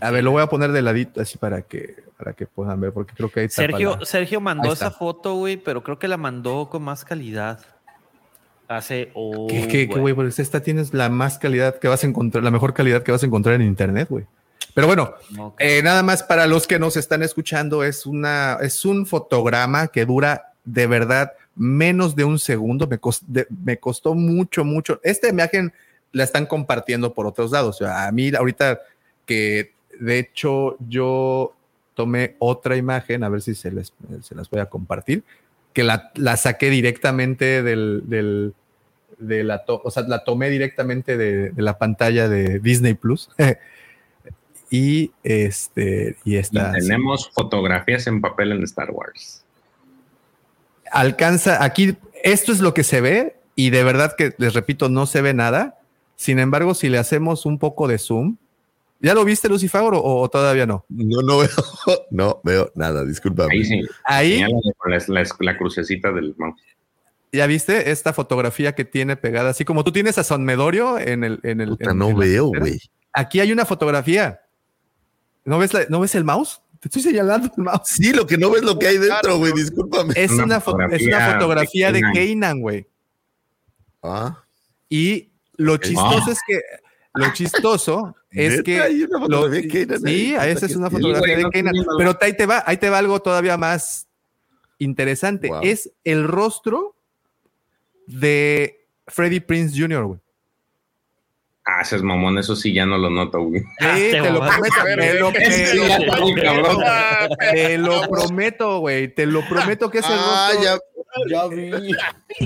A 0.00 0.10
ver, 0.10 0.24
lo 0.24 0.30
voy 0.30 0.42
a 0.42 0.46
poner 0.46 0.72
de 0.72 0.82
ladito 0.82 1.20
así 1.20 1.38
para 1.38 1.62
que, 1.62 1.96
para 2.16 2.32
que 2.34 2.46
puedan 2.46 2.80
ver, 2.80 2.92
porque 2.92 3.14
creo 3.14 3.30
que 3.30 3.40
ahí 3.40 3.48
Sergio, 3.48 3.96
la... 3.98 4.06
Sergio 4.06 4.40
mandó 4.40 4.72
esa 4.72 4.90
foto, 4.90 5.34
güey, 5.34 5.56
pero 5.56 5.82
creo 5.82 5.98
que 5.98 6.08
la 6.08 6.16
mandó 6.16 6.68
con 6.68 6.82
más 6.82 7.04
calidad. 7.04 7.60
Hace. 8.68 9.10
Oh, 9.14 9.46
¿Qué, 9.48 9.66
qué, 9.66 9.88
qué, 9.88 9.98
güey? 9.98 10.14
Pues 10.14 10.38
esta 10.38 10.60
tienes 10.62 10.92
la 10.92 11.08
más 11.08 11.38
calidad 11.38 11.78
que 11.78 11.88
vas 11.88 12.04
a 12.04 12.06
encontrar, 12.06 12.44
la 12.44 12.50
mejor 12.50 12.74
calidad 12.74 13.02
que 13.02 13.12
vas 13.12 13.22
a 13.22 13.26
encontrar 13.26 13.54
en 13.54 13.62
internet, 13.62 14.08
güey. 14.10 14.26
Pero 14.78 14.86
bueno, 14.86 15.14
okay. 15.36 15.78
eh, 15.78 15.82
nada 15.82 16.04
más 16.04 16.22
para 16.22 16.46
los 16.46 16.68
que 16.68 16.78
nos 16.78 16.96
están 16.96 17.24
escuchando, 17.24 17.82
es, 17.82 18.06
una, 18.06 18.58
es 18.62 18.84
un 18.84 19.06
fotograma 19.06 19.88
que 19.88 20.04
dura 20.04 20.52
de 20.64 20.86
verdad 20.86 21.32
menos 21.56 22.14
de 22.14 22.22
un 22.22 22.38
segundo. 22.38 22.86
Me, 22.86 22.98
cost, 22.98 23.24
de, 23.26 23.48
me 23.64 23.78
costó 23.78 24.14
mucho, 24.14 24.64
mucho. 24.64 25.00
Esta 25.02 25.28
imagen 25.28 25.72
la 26.12 26.22
están 26.22 26.46
compartiendo 26.46 27.12
por 27.12 27.26
otros 27.26 27.50
lados. 27.50 27.74
O 27.74 27.78
sea, 27.86 28.06
a 28.06 28.12
mí 28.12 28.30
ahorita 28.32 28.78
que 29.26 29.72
de 29.98 30.20
hecho 30.20 30.76
yo 30.88 31.56
tomé 31.94 32.36
otra 32.38 32.76
imagen, 32.76 33.24
a 33.24 33.28
ver 33.28 33.42
si 33.42 33.56
se, 33.56 33.72
les, 33.72 33.92
se 34.22 34.36
las 34.36 34.48
voy 34.48 34.60
a 34.60 34.66
compartir, 34.66 35.24
que 35.72 35.82
la, 35.82 36.12
la 36.14 36.36
saqué 36.36 36.70
directamente 36.70 37.64
del, 37.64 38.04
del 38.06 38.54
de 39.18 39.42
la, 39.42 39.64
to, 39.64 39.82
o 39.84 39.90
sea, 39.90 40.04
la 40.04 40.22
tomé 40.22 40.50
directamente 40.50 41.16
de, 41.16 41.50
de 41.50 41.62
la 41.62 41.78
pantalla 41.78 42.28
de 42.28 42.60
Disney 42.60 42.94
Plus. 42.94 43.28
y 44.70 45.12
este 45.22 46.16
y 46.24 46.36
esta 46.36 46.72
y 46.76 46.80
tenemos 46.80 47.24
sí. 47.24 47.30
fotografías 47.34 48.06
en 48.06 48.20
papel 48.20 48.52
en 48.52 48.62
Star 48.64 48.90
Wars 48.90 49.44
alcanza 50.90 51.62
aquí 51.64 51.96
esto 52.22 52.52
es 52.52 52.60
lo 52.60 52.74
que 52.74 52.84
se 52.84 53.00
ve 53.00 53.36
y 53.54 53.70
de 53.70 53.84
verdad 53.84 54.14
que 54.16 54.34
les 54.38 54.54
repito 54.54 54.88
no 54.88 55.06
se 55.06 55.22
ve 55.22 55.34
nada 55.34 55.78
sin 56.16 56.38
embargo 56.38 56.74
si 56.74 56.88
le 56.88 56.98
hacemos 56.98 57.46
un 57.46 57.58
poco 57.58 57.88
de 57.88 57.98
zoom 57.98 58.36
¿Ya 59.00 59.14
lo 59.14 59.24
viste, 59.24 59.48
Lucifer, 59.48 59.80
o, 59.80 60.02
o, 60.02 60.28
todavía 60.28 60.66
no? 60.66 60.84
No, 60.88 61.22
no 61.22 61.38
veo, 61.38 61.48
no 62.10 62.40
veo 62.42 62.72
nada, 62.74 63.04
discúlpame. 63.04 63.54
Ahí 63.54 63.64
sí. 63.64 63.80
Ahí. 64.04 64.40
La, 64.40 64.98
la, 65.06 65.24
la, 65.38 65.56
crucecita 65.56 66.10
del 66.10 66.34
mouse. 66.36 66.60
¿Ya 67.30 67.46
viste 67.46 67.90
esta 67.90 68.12
fotografía 68.12 68.74
que 68.74 68.84
tiene 68.84 69.16
pegada? 69.16 69.50
Así 69.50 69.64
como 69.64 69.84
tú 69.84 69.92
tienes 69.92 70.18
a 70.18 70.24
Son 70.24 70.44
Medorio 70.44 70.98
en 70.98 71.22
el. 71.22 71.40
En 71.44 71.60
el 71.60 71.68
Puta, 71.70 71.90
en, 71.92 71.98
no 71.98 72.08
en 72.08 72.18
veo, 72.18 72.46
güey. 72.46 72.80
Aquí 73.12 73.38
hay 73.40 73.52
una 73.52 73.64
fotografía. 73.64 74.40
¿No 75.48 75.58
ves, 75.58 75.72
la, 75.72 75.86
¿No 75.88 76.00
ves 76.00 76.14
el 76.14 76.24
mouse? 76.24 76.60
Te 76.78 76.88
estoy 76.88 77.00
señalando 77.00 77.50
el 77.56 77.62
mouse. 77.62 77.88
Sí, 77.88 78.12
lo 78.12 78.26
que 78.26 78.36
no 78.36 78.50
ves 78.50 78.62
lo 78.62 78.78
que 78.78 78.86
hay 78.86 78.98
dentro, 78.98 79.38
güey, 79.38 79.54
discúlpame. 79.54 80.12
Es 80.14 80.30
una, 80.32 80.44
una 80.44 80.60
fotografía, 80.60 80.96
es 80.96 81.06
una 81.06 81.32
fotografía 81.32 81.92
de 81.92 82.02
Kanan, 82.02 82.60
güey. 82.60 82.86
Ah. 84.02 84.44
Y 84.90 85.30
lo 85.56 85.78
chistoso 85.78 86.24
ah. 86.28 86.32
es 86.32 86.38
que 86.46 86.60
lo 87.14 87.32
chistoso 87.32 88.14
es 88.30 88.62
que 88.62 88.78
hay 88.78 89.04
una 89.04 89.26
lo, 89.26 89.48
de 89.48 89.66
Kanan 89.66 90.00
sí, 90.02 90.36
ahí. 90.36 90.50
esa 90.50 90.66
es 90.66 90.76
una 90.76 90.90
fotografía 90.90 91.38
de 91.38 91.50
Kanan, 91.50 91.74
pero 91.96 92.18
ahí 92.20 92.34
te 92.34 92.44
va, 92.44 92.62
ahí 92.66 92.76
te 92.76 92.90
va 92.90 92.98
algo 92.98 93.20
todavía 93.22 93.56
más 93.56 94.06
interesante. 94.76 95.48
Wow. 95.48 95.60
Es 95.62 95.90
el 96.04 96.28
rostro 96.28 96.94
de 98.06 98.86
Freddie 99.06 99.40
Prince 99.40 99.80
Jr., 99.80 100.04
güey. 100.04 100.20
Ah, 101.70 101.82
ese 101.82 101.96
es 101.96 102.02
mamón, 102.02 102.38
eso 102.38 102.56
sí 102.56 102.72
ya 102.72 102.86
no 102.86 102.96
lo 102.96 103.10
noto, 103.10 103.42
güey. 103.42 103.60
Sí, 103.60 104.10
te 104.10 104.30
lo 104.30 104.40
prometo, 104.40 104.82
te 104.86 105.14
lo, 105.14 106.78
te 107.38 107.78
lo 107.78 108.08
prometo, 108.08 108.78
güey, 108.78 109.08
te 109.14 109.26
lo 109.26 109.46
prometo 109.46 109.90
que 109.90 109.98
es 109.98 110.06
el 110.06 110.12
ah, 110.14 110.50
rostro. 110.54 110.80
Ya, 111.28 111.42
ya 111.42 111.46
vi. 111.48 111.94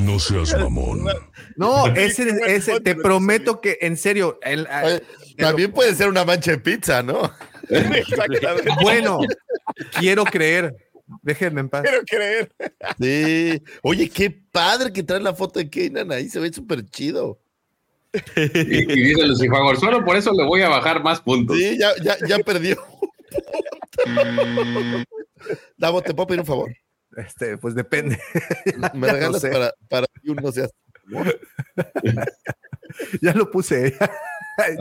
No 0.01 0.19
seas 0.19 0.59
mamón. 0.59 1.05
No, 1.55 1.87
ese, 1.95 2.37
ese, 2.49 2.81
te 2.81 2.97
prometo 2.97 3.61
que, 3.61 3.79
en 3.83 3.97
serio. 3.97 4.41
El, 4.43 4.67
Oye, 4.83 5.05
también 5.39 5.71
lo... 5.71 5.77
puede 5.77 5.95
ser 5.95 6.09
una 6.09 6.25
mancha 6.25 6.51
de 6.51 6.59
pizza, 6.59 7.05
¿no? 7.05 7.33
bueno, 8.83 9.21
quiero 10.01 10.25
creer. 10.25 10.75
Déjenme 11.23 11.61
en 11.61 11.69
paz. 11.69 11.83
Quiero 11.83 12.03
creer. 12.05 12.51
Sí. 13.01 13.63
Oye, 13.85 14.09
qué 14.09 14.31
padre 14.31 14.93
que 14.93 15.05
trae 15.05 15.21
la 15.21 15.35
foto 15.35 15.61
de 15.61 15.71
Kanan 15.71 16.11
ahí, 16.11 16.29
se 16.29 16.41
ve 16.41 16.53
súper 16.53 16.85
chido. 16.87 17.39
Y, 18.37 18.93
y 18.93 19.05
dice 19.05 19.27
Lucifer, 19.27 19.77
solo 19.79 20.05
por 20.05 20.17
eso 20.17 20.33
le 20.33 20.45
voy 20.45 20.63
a 20.63 20.69
bajar 20.69 21.03
más 21.03 21.21
puntos. 21.21 21.57
Sí, 21.57 21.79
ya, 21.79 21.91
ya, 22.03 22.17
ya 22.27 22.39
perdió. 22.41 22.77
Davo, 25.77 26.03
¿te 26.03 26.15
puedo 26.15 26.27
pedir 26.27 26.41
un 26.41 26.47
favor? 26.47 26.73
Este, 27.17 27.59
pues 27.59 27.75
depende. 27.75 28.19
Me 28.95 29.07
ya 29.07 29.13
regalas 29.13 29.45
no 29.45 29.51
para, 29.51 29.75
para 29.89 30.07
que 30.23 30.31
uno 30.31 30.53
sea. 30.53 30.69
ya 33.21 33.35
lo 33.35 33.51
puse. 33.51 33.95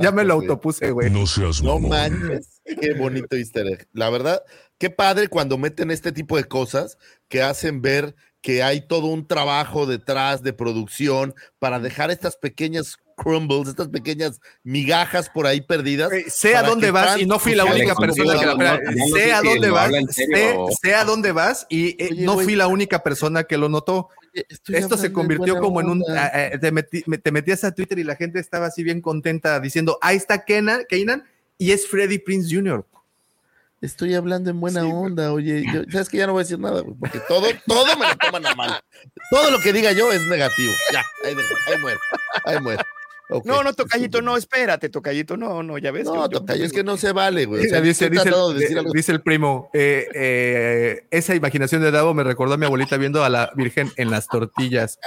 ya 0.02 0.12
me 0.12 0.24
lo 0.24 0.34
autopuse, 0.36 0.92
güey. 0.92 1.10
No 1.10 1.26
seas 1.28 1.62
No 1.62 1.80
mamón. 1.80 1.90
manches, 1.90 2.62
qué 2.80 2.94
bonito 2.94 3.36
easter 3.36 3.68
egg. 3.68 3.88
La 3.94 4.10
verdad, 4.10 4.44
qué 4.78 4.90
padre 4.90 5.28
cuando 5.28 5.58
meten 5.58 5.92
este 5.92 6.12
tipo 6.12 6.38
de 6.38 6.46
cosas 6.46 6.98
que 7.28 7.42
hacen 7.42 7.82
ver 7.82 8.16
que 8.42 8.64
hay 8.64 8.88
todo 8.88 9.08
un 9.08 9.28
trabajo 9.28 9.86
detrás 9.86 10.42
de 10.42 10.54
producción 10.54 11.36
para 11.60 11.80
dejar 11.80 12.10
estas 12.12 12.38
pequeñas 12.38 12.98
crumbles, 13.22 13.68
estas 13.68 13.90
pequeñas 13.90 14.40
migajas 14.64 15.30
por 15.30 15.46
ahí 15.46 15.62
perdidas. 15.62 16.12
Eh, 16.12 16.26
sé 16.28 16.56
a 16.56 16.64
dónde 16.64 16.92
vas 16.92 17.20
y 17.20 17.26
no 17.26 17.40
fui 17.40 17.56
la 17.56 17.66
única 17.66 17.96
persona 17.96 18.40
que 18.40 18.46
la 18.46 18.80
sé 19.14 19.34
a 19.34 19.42
dónde 19.42 19.70
vas, 19.70 19.92
sé, 20.10 20.56
sé, 20.82 20.96
a 20.96 21.06
dónde 21.06 21.32
vas 21.32 21.66
y 21.70 21.90
eh, 22.04 22.10
Oye, 22.12 22.26
no 22.26 22.40
fui 22.40 22.56
la 22.56 22.68
única 22.68 23.04
persona 23.04 23.44
que 23.44 23.58
lo 23.58 23.70
notó. 23.70 24.10
Esto 24.68 24.98
se 24.98 25.12
convirtió 25.12 25.60
como 25.60 25.82
en 25.82 25.90
un 25.90 26.04
eh, 26.34 26.58
te, 26.60 26.72
metí, 26.72 27.02
te, 27.02 27.32
metías 27.32 27.64
a 27.64 27.74
Twitter 27.74 28.00
y 28.00 28.04
la 28.04 28.16
gente 28.16 28.40
estaba 28.40 28.68
así 28.68 28.84
bien 28.84 29.02
contenta 29.02 29.60
diciendo, 29.60 29.98
ahí 30.02 30.18
está 30.18 30.46
Kenan, 30.46 30.86
Kanan 30.90 31.26
y 31.58 31.72
es 31.72 31.88
Freddy 31.88 32.18
Prince 32.18 32.54
Jr. 32.54 32.86
Estoy 33.82 34.14
hablando 34.14 34.52
en 34.52 34.60
buena 34.60 34.82
sí, 34.82 34.92
onda, 34.94 35.34
oye, 35.34 35.64
yo, 35.74 35.82
sabes 35.92 36.08
que 36.08 36.18
ya 36.18 36.28
no 36.28 36.34
voy 36.34 36.42
a 36.42 36.44
decir 36.44 36.60
nada, 36.60 36.84
porque 37.00 37.20
todo, 37.28 37.48
todo 37.66 37.98
me 37.98 38.08
lo 38.08 38.16
toman 38.16 38.46
a 38.46 38.54
mal. 38.54 38.80
Todo 39.32 39.50
lo 39.50 39.60
que 39.60 39.74
diga 39.74 39.92
yo 39.92 40.12
es 40.12 40.22
negativo. 40.28 40.72
Ya, 40.94 41.04
ahí, 41.26 41.36
ahí 41.68 41.82
muere, 41.82 42.00
ahí 42.46 42.60
muere. 42.60 42.84
Okay. 43.34 43.50
No, 43.50 43.64
no, 43.64 43.74
Tocayito, 43.74 44.22
no, 44.22 44.36
espérate, 44.36 44.90
Tocayito, 44.90 45.38
no, 45.38 45.64
no, 45.64 45.78
ya 45.78 45.92
ves. 45.92 46.04
No, 46.04 46.28
que, 46.28 46.36
Tocayo, 46.36 46.66
es 46.66 46.74
que 46.74 46.84
no 46.84 46.98
se 46.98 47.14
vale, 47.14 47.46
güey. 47.46 47.66
O 47.66 47.70
sea, 47.70 47.80
dice, 47.80 48.10
dice, 48.10 48.28
el, 48.28 48.92
dice, 48.94 49.14
el, 49.14 49.22
primo, 49.22 49.70
eh, 49.74 50.06
eh, 50.14 51.08
esa 51.12 51.34
imaginación 51.34 51.82
de 51.82 51.92
Davo 51.92 52.14
me 52.14 52.26
recordó 52.26 52.56
a 52.56 52.58
mi 52.58 52.66
abuelita 52.66 52.98
viendo 52.98 53.24
a 53.24 53.30
la 53.30 53.50
Virgen 53.56 53.90
en 53.96 54.12
las 54.12 54.28
tortillas. 54.28 55.00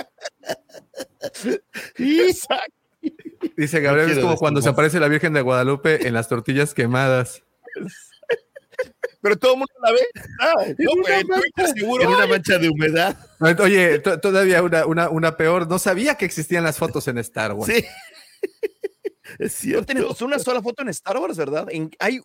dice 3.56 3.80
Gabriel, 3.80 4.10
es 4.10 4.18
como 4.18 4.36
cuando 4.36 4.62
se 4.62 4.70
aparece 4.70 4.98
la 4.98 5.08
Virgen 5.08 5.34
de 5.34 5.42
Guadalupe 5.42 6.08
en 6.08 6.14
las 6.14 6.28
tortillas 6.28 6.72
quemadas. 6.72 7.42
Pero 9.24 9.38
todo 9.38 9.52
el 9.54 9.58
mundo 9.60 9.72
la 9.82 9.90
ve. 9.90 10.06
Ah, 10.38 10.52
no, 10.78 10.90
güey, 11.00 11.72
seguro. 11.74 12.02
En 12.02 12.10
una 12.10 12.26
mancha 12.26 12.58
de 12.58 12.68
humedad. 12.68 13.16
Oye, 13.40 13.98
todavía 14.00 14.62
una, 14.62 14.84
una, 14.84 15.08
una 15.08 15.34
peor. 15.34 15.66
No 15.66 15.78
sabía 15.78 16.16
que 16.16 16.26
existían 16.26 16.62
las 16.62 16.76
fotos 16.76 17.08
en 17.08 17.16
Star 17.16 17.54
Wars. 17.54 17.72
Sí. 17.74 17.84
Es 19.38 19.54
cierto. 19.54 19.80
No 19.80 19.86
tenemos 19.86 20.22
una 20.22 20.38
sola 20.38 20.60
foto 20.60 20.82
en 20.82 20.90
Star 20.90 21.16
Wars, 21.16 21.38
¿verdad? 21.38 21.66
En, 21.70 21.90
hay 21.98 22.20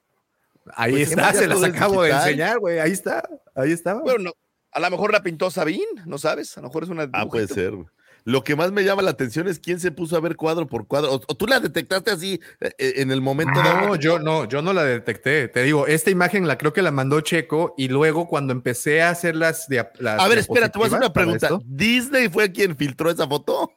Ahí 0.75 0.91
Pues, 0.91 1.09
está, 1.09 1.33
se 1.33 1.47
las 1.47 1.63
acabo 1.63 2.03
de 2.03 2.11
enseñar, 2.11 2.59
güey. 2.59 2.79
Ahí 2.79 2.91
está, 2.91 3.23
ahí 3.55 3.71
estaba. 3.71 4.01
Bueno, 4.01 4.25
no, 4.25 4.31
a 4.73 4.79
lo 4.81 4.89
mejor 4.91 5.13
la 5.13 5.23
pintó 5.23 5.49
Sabine, 5.49 6.03
¿no 6.05 6.17
sabes? 6.17 6.55
A 6.57 6.61
lo 6.61 6.67
mejor 6.67 6.83
es 6.83 6.89
una. 6.89 7.09
Ah, 7.13 7.25
puede 7.25 7.47
ser. 7.47 7.71
güey. 7.71 7.87
Lo 8.25 8.43
que 8.43 8.55
más 8.55 8.71
me 8.71 8.83
llama 8.83 9.01
la 9.01 9.11
atención 9.11 9.47
es 9.47 9.59
quién 9.59 9.79
se 9.79 9.91
puso 9.91 10.15
a 10.15 10.19
ver 10.19 10.35
cuadro 10.35 10.67
por 10.67 10.87
cuadro. 10.87 11.11
O, 11.13 11.15
o 11.15 11.35
tú 11.35 11.47
la 11.47 11.59
detectaste 11.59 12.11
así 12.11 12.39
eh, 12.59 12.71
eh, 12.77 12.93
en 12.97 13.11
el 13.11 13.21
momento 13.21 13.61
No, 13.63 13.95
yo 13.95 14.19
no, 14.19 14.45
yo 14.45 14.61
no 14.61 14.73
la 14.73 14.83
detecté. 14.83 15.47
Te 15.47 15.63
digo, 15.63 15.87
esta 15.87 16.09
imagen 16.09 16.47
la 16.47 16.57
creo 16.57 16.73
que 16.73 16.81
la 16.81 16.91
mandó 16.91 17.21
Checo 17.21 17.73
y 17.77 17.87
luego 17.87 18.27
cuando 18.27 18.53
empecé 18.53 19.01
a 19.01 19.09
hacer 19.09 19.35
las, 19.35 19.67
las 19.99 20.19
A 20.19 20.27
ver, 20.27 20.39
espera, 20.39 20.69
te 20.69 20.77
voy 20.77 20.85
a 20.85 20.87
hacer 20.87 20.99
una 20.99 21.13
pregunta. 21.13 21.49
¿Disney 21.65 22.29
fue 22.29 22.51
quien 22.51 22.75
filtró 22.75 23.09
esa 23.09 23.27
foto? 23.27 23.71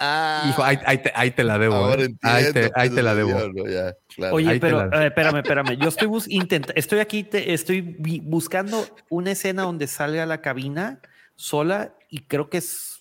ah, 0.00 0.46
hijo, 0.50 0.62
ahí, 0.62 0.78
ahí 0.86 0.98
te, 0.98 1.12
ahí 1.14 1.30
te 1.30 1.44
la 1.44 1.58
debo. 1.58 1.74
ahora 1.74 2.02
¿eh? 2.04 2.14
Ahí 2.22 2.42
te, 2.44 2.48
entiendo, 2.48 2.72
ahí 2.76 2.90
te 2.90 3.02
la 3.02 3.14
debo. 3.14 3.28
Dios, 3.30 3.50
no, 3.54 3.68
ya, 3.68 3.96
claro. 4.14 4.34
Oye, 4.36 4.60
pero 4.60 4.86
la- 4.86 5.04
eh, 5.04 5.06
espérame, 5.08 5.36
espérame. 5.38 5.76
Yo 5.78 5.88
estoy 5.88 6.06
bus 6.08 6.28
intenta- 6.28 6.72
estoy 6.76 7.00
aquí, 7.00 7.24
te- 7.24 7.52
estoy 7.52 7.80
buscando 8.22 8.86
una 9.08 9.32
escena 9.32 9.62
donde 9.62 9.86
salga 9.86 10.24
la 10.26 10.40
cabina 10.40 11.00
sola 11.34 11.94
y 12.08 12.20
creo 12.22 12.48
que 12.48 12.58
es, 12.58 12.95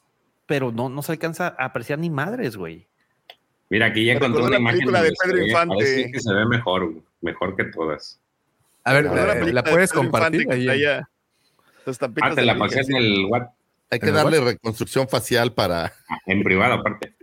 pero 0.45 0.71
no, 0.71 0.89
no 0.89 1.01
se 1.01 1.11
alcanza 1.13 1.55
a 1.57 1.65
apreciar 1.65 1.99
ni 1.99 2.09
madres, 2.09 2.55
güey. 2.57 2.87
Mira, 3.69 3.87
aquí 3.87 4.05
ya 4.05 4.13
encontré 4.13 4.41
una 4.41 4.51
la 4.51 4.59
imagen 4.59 4.79
película 4.79 5.01
de 5.01 5.11
Pedro 5.23 5.37
ve- 5.37 5.47
Infante. 5.47 5.75
parece 5.75 6.11
que 6.11 6.19
se 6.19 6.33
ve 6.33 6.45
mejor, 6.45 6.91
güey, 6.91 7.03
mejor 7.21 7.55
que 7.55 7.63
todas. 7.65 8.19
A 8.83 8.93
ver, 8.93 9.05
eh, 9.07 9.51
¿la 9.53 9.63
de 9.63 9.71
puedes 9.71 9.91
compartir? 9.91 10.45
Ahí? 10.51 10.67
estampitas 11.87 12.31
Ah, 12.31 12.35
te 12.35 12.43
la 12.43 12.57
pasé 12.57 12.81
en 12.81 12.95
el 12.95 13.25
WhatsApp, 13.25 13.53
Hay 13.91 13.99
que 13.99 14.05
¿En 14.05 14.15
el 14.15 14.15
darle 14.15 14.39
reconstrucción 14.39 15.07
facial 15.07 15.53
para 15.53 15.93
en 16.25 16.43
privado 16.43 16.75
aparte. 16.75 17.13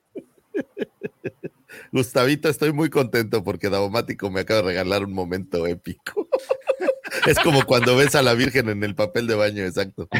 Gustavito. 1.92 2.48
Estoy 2.48 2.72
muy 2.72 2.90
contento 2.90 3.44
porque 3.44 3.70
Davomático 3.70 4.30
me 4.30 4.40
acaba 4.40 4.62
de 4.62 4.66
regalar 4.68 5.04
un 5.04 5.12
momento 5.12 5.66
épico. 5.66 6.28
es 7.26 7.38
como 7.40 7.64
cuando 7.64 7.96
ves 7.96 8.14
a 8.14 8.22
la 8.22 8.34
Virgen 8.34 8.68
en 8.68 8.82
el 8.84 8.94
papel 8.94 9.26
de 9.26 9.34
baño, 9.34 9.64
exacto. 9.64 10.08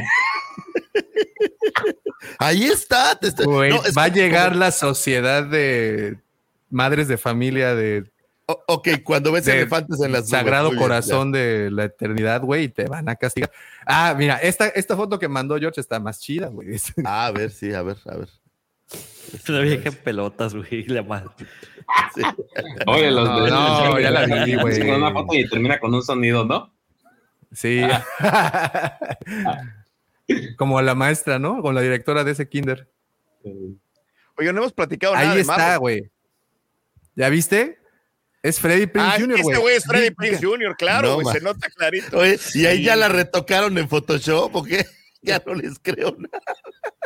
Ahí 2.38 2.64
está. 2.64 3.16
te 3.18 3.28
estoy- 3.28 3.46
Güey, 3.46 3.70
no, 3.70 3.84
es 3.84 3.96
va 3.96 4.04
a 4.04 4.08
llegar 4.08 4.48
como- 4.50 4.60
la 4.60 4.70
sociedad 4.70 5.44
de 5.44 6.18
madres 6.70 7.08
de 7.08 7.18
familia 7.18 7.74
de 7.74 8.10
o- 8.46 8.62
ok, 8.66 8.88
cuando 9.04 9.30
ves 9.32 9.44
de 9.44 9.60
elefantes 9.60 10.00
en 10.02 10.12
las 10.12 10.22
nubes, 10.22 10.30
Sagrado 10.30 10.70
bien, 10.70 10.82
Corazón 10.82 11.30
de 11.32 11.70
la 11.70 11.84
Eternidad, 11.84 12.42
güey, 12.42 12.64
y 12.64 12.68
te 12.68 12.86
van 12.88 13.08
a 13.08 13.14
castigar. 13.16 13.50
Ah, 13.86 14.14
mira, 14.18 14.36
esta, 14.38 14.66
esta 14.68 14.96
foto 14.96 15.18
que 15.18 15.28
mandó 15.28 15.56
George 15.58 15.80
está 15.80 16.00
más 16.00 16.20
chida, 16.20 16.48
güey. 16.48 16.68
Ah, 17.06 17.26
a 17.26 17.30
ver, 17.30 17.50
sí, 17.50 17.72
a 17.72 17.82
ver, 17.82 17.96
a 18.06 18.16
ver. 18.16 18.28
Una 19.48 19.60
vieja 19.60 19.88
en 19.88 19.94
pelotas, 19.94 20.54
güey. 20.54 20.84
La 20.84 21.02
madre. 21.02 21.30
Sí. 22.14 22.20
Oye, 22.86 23.10
los 23.10 23.26
No, 23.28 23.44
de- 23.44 23.50
no, 23.50 24.00
ya 24.00 24.10
la 24.10 24.44
vi, 24.44 24.54
güey. 24.56 24.78
Con 24.80 24.90
una 25.02 25.12
foto 25.12 25.34
y 25.34 25.48
termina 25.48 25.78
con 25.78 25.94
un 25.94 26.02
sonido, 26.02 26.44
¿no? 26.44 26.74
Sí. 27.52 27.80
Como 30.56 30.80
la 30.82 30.94
maestra, 30.94 31.38
¿no? 31.38 31.60
Con 31.62 31.74
la 31.74 31.80
directora 31.80 32.24
de 32.24 32.32
ese 32.32 32.48
kinder. 32.48 32.88
Oye, 34.36 34.52
no 34.52 34.60
hemos 34.60 34.72
platicado 34.72 35.14
nada 35.14 35.32
Ahí 35.32 35.40
está, 35.40 35.76
güey. 35.76 36.10
¿Ya 37.14 37.28
viste? 37.28 37.78
Es 38.42 38.58
Freddy 38.58 38.86
Prinze 38.86 39.10
Ah, 39.10 39.16
Jr., 39.20 39.38
este 39.40 39.56
güey. 39.58 39.76
es 39.76 39.84
Freddy 39.84 40.10
Prinze 40.10 40.44
Jr., 40.44 40.76
claro, 40.76 41.14
güey, 41.20 41.26
se 41.36 41.40
nota 41.42 41.68
clarito. 41.70 42.18
Oye, 42.18 42.38
y 42.54 42.66
ahí 42.66 42.82
ya 42.82 42.96
la 42.96 43.08
retocaron 43.08 43.76
en 43.78 43.88
Photoshop, 43.88 44.54
¿o 44.54 44.62
qué? 44.64 44.84
Ya 45.24 45.40
no 45.46 45.54
les 45.54 45.78
creo 45.78 46.16
nada. 46.18 46.42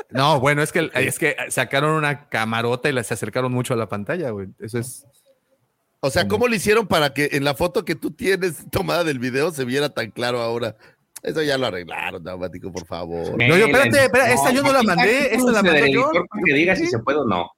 No, 0.08 0.40
bueno, 0.40 0.62
es 0.62 0.72
que, 0.72 0.90
es 0.94 1.18
que 1.18 1.36
sacaron 1.50 1.90
una 1.90 2.30
camarota 2.30 2.88
y 2.88 2.92
la- 2.92 3.04
se 3.04 3.12
acercaron 3.12 3.52
mucho 3.52 3.74
a 3.74 3.76
la 3.76 3.90
pantalla, 3.90 4.30
güey. 4.30 4.48
Eso 4.58 4.78
es. 4.78 5.04
O 6.00 6.08
sea, 6.08 6.26
¿cómo 6.26 6.48
lo 6.48 6.54
hicieron 6.54 6.86
para 6.86 7.12
que 7.12 7.28
en 7.32 7.44
la 7.44 7.54
foto 7.54 7.84
que 7.84 7.94
tú 7.94 8.10
tienes 8.12 8.70
tomada 8.70 9.04
del 9.04 9.18
video 9.18 9.50
se 9.50 9.66
viera 9.66 9.90
tan 9.90 10.10
claro 10.12 10.40
ahora? 10.40 10.76
Eso 11.26 11.42
ya 11.42 11.58
lo 11.58 11.66
arreglaron, 11.66 12.22
Daumático, 12.22 12.70
por 12.72 12.86
favor. 12.86 13.36
No, 13.36 13.56
yo, 13.56 13.66
espérate, 13.66 14.04
espera, 14.04 14.32
esta 14.32 14.52
yo 14.52 14.62
no 14.62 14.72
la 14.72 14.82
mandé, 14.84 15.34
esta 15.34 15.50
la 15.50 15.60
el 15.78 15.92
yo. 15.92 16.10
que 16.44 16.54
diga 16.54 16.76
si 16.76 16.86
se 16.86 17.00
puede 17.00 17.18
o 17.18 17.24
no. 17.24 17.50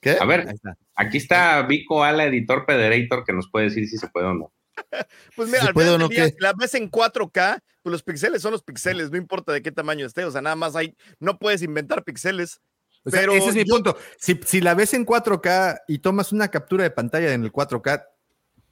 ¿Qué? 0.00 0.16
A 0.20 0.24
ver, 0.26 0.54
aquí 0.94 1.16
está 1.16 1.62
Vico 1.62 2.04
Ala, 2.04 2.24
editor 2.26 2.64
Federator, 2.66 3.24
que 3.24 3.32
nos 3.32 3.50
puede 3.50 3.66
decir 3.66 3.88
si 3.88 3.96
se 3.96 4.08
puede 4.08 4.26
o 4.26 4.34
no. 4.34 4.52
Pues 5.36 5.48
mira, 5.48 5.62
¿Se 5.62 5.68
al 5.68 5.74
final 5.74 5.98
no 5.98 6.08
día, 6.08 6.28
la 6.38 6.52
ves 6.52 6.74
en 6.74 6.90
4K, 6.90 7.58
pues 7.82 7.90
los 7.90 8.02
píxeles 8.02 8.42
son 8.42 8.52
los 8.52 8.62
píxeles, 8.62 9.10
no 9.10 9.16
importa 9.16 9.52
de 9.52 9.62
qué 9.62 9.72
tamaño 9.72 10.04
esté, 10.06 10.24
o 10.24 10.30
sea, 10.30 10.42
nada 10.42 10.56
más 10.56 10.76
hay, 10.76 10.94
no 11.18 11.38
puedes 11.38 11.62
inventar 11.62 12.04
píxeles. 12.04 12.60
O 13.04 13.10
sea, 13.10 13.20
Pero 13.20 13.32
ese 13.32 13.48
es 13.48 13.54
mi 13.54 13.64
yo- 13.64 13.74
punto. 13.74 13.96
Si, 14.18 14.38
si 14.44 14.60
la 14.60 14.74
ves 14.74 14.92
en 14.92 15.06
4K 15.06 15.80
y 15.88 16.00
tomas 16.00 16.32
una 16.32 16.48
captura 16.48 16.84
de 16.84 16.90
pantalla 16.90 17.32
en 17.32 17.44
el 17.44 17.50
4K, 17.52 18.04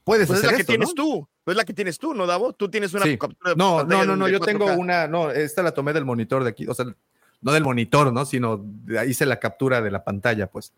puedes 0.04 0.26
Pues 0.26 0.38
es 0.40 0.44
hacer 0.44 0.50
la 0.52 0.56
que 0.56 0.62
esto, 0.62 0.72
tienes 0.72 0.88
¿no? 0.90 0.94
tú, 0.94 1.28
pues 1.48 1.54
es 1.54 1.56
la 1.56 1.64
que 1.64 1.72
tienes 1.72 1.98
tú, 1.98 2.12
¿no, 2.12 2.26
Davo? 2.26 2.52
Tú 2.52 2.68
tienes 2.70 2.92
una 2.92 3.04
Sí. 3.06 3.16
captura 3.16 3.52
de 3.52 3.56
No, 3.56 3.78
pantalla 3.78 4.00
no, 4.04 4.06
no, 4.10 4.16
no, 4.16 4.28
yo 4.28 4.38
tengo 4.38 4.66
4K. 4.66 4.76
una, 4.78 5.08
no, 5.08 5.30
esta 5.30 5.62
la 5.62 5.72
tomé 5.72 5.94
del 5.94 6.04
monitor 6.04 6.44
de 6.44 6.50
aquí, 6.50 6.66
o 6.68 6.74
sea, 6.74 6.84
no 7.40 7.52
del 7.52 7.62
monitor, 7.64 8.12
¿no? 8.12 8.26
Sino 8.26 8.60
de- 8.62 9.08
hice 9.08 9.24
la 9.24 9.40
captura 9.40 9.80
de 9.80 9.90
la 9.90 10.04
pantalla, 10.04 10.46
pues. 10.48 10.74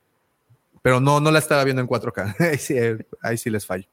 Pero 0.80 1.00
no, 1.00 1.18
no 1.18 1.32
la 1.32 1.40
estaba 1.40 1.64
viendo 1.64 1.82
en 1.82 1.88
4K. 1.88 2.36
ahí, 2.52 2.58
sí, 2.58 2.74
eh, 2.78 2.98
ahí 3.20 3.36
sí 3.36 3.50
les 3.50 3.66
fallo. 3.66 3.84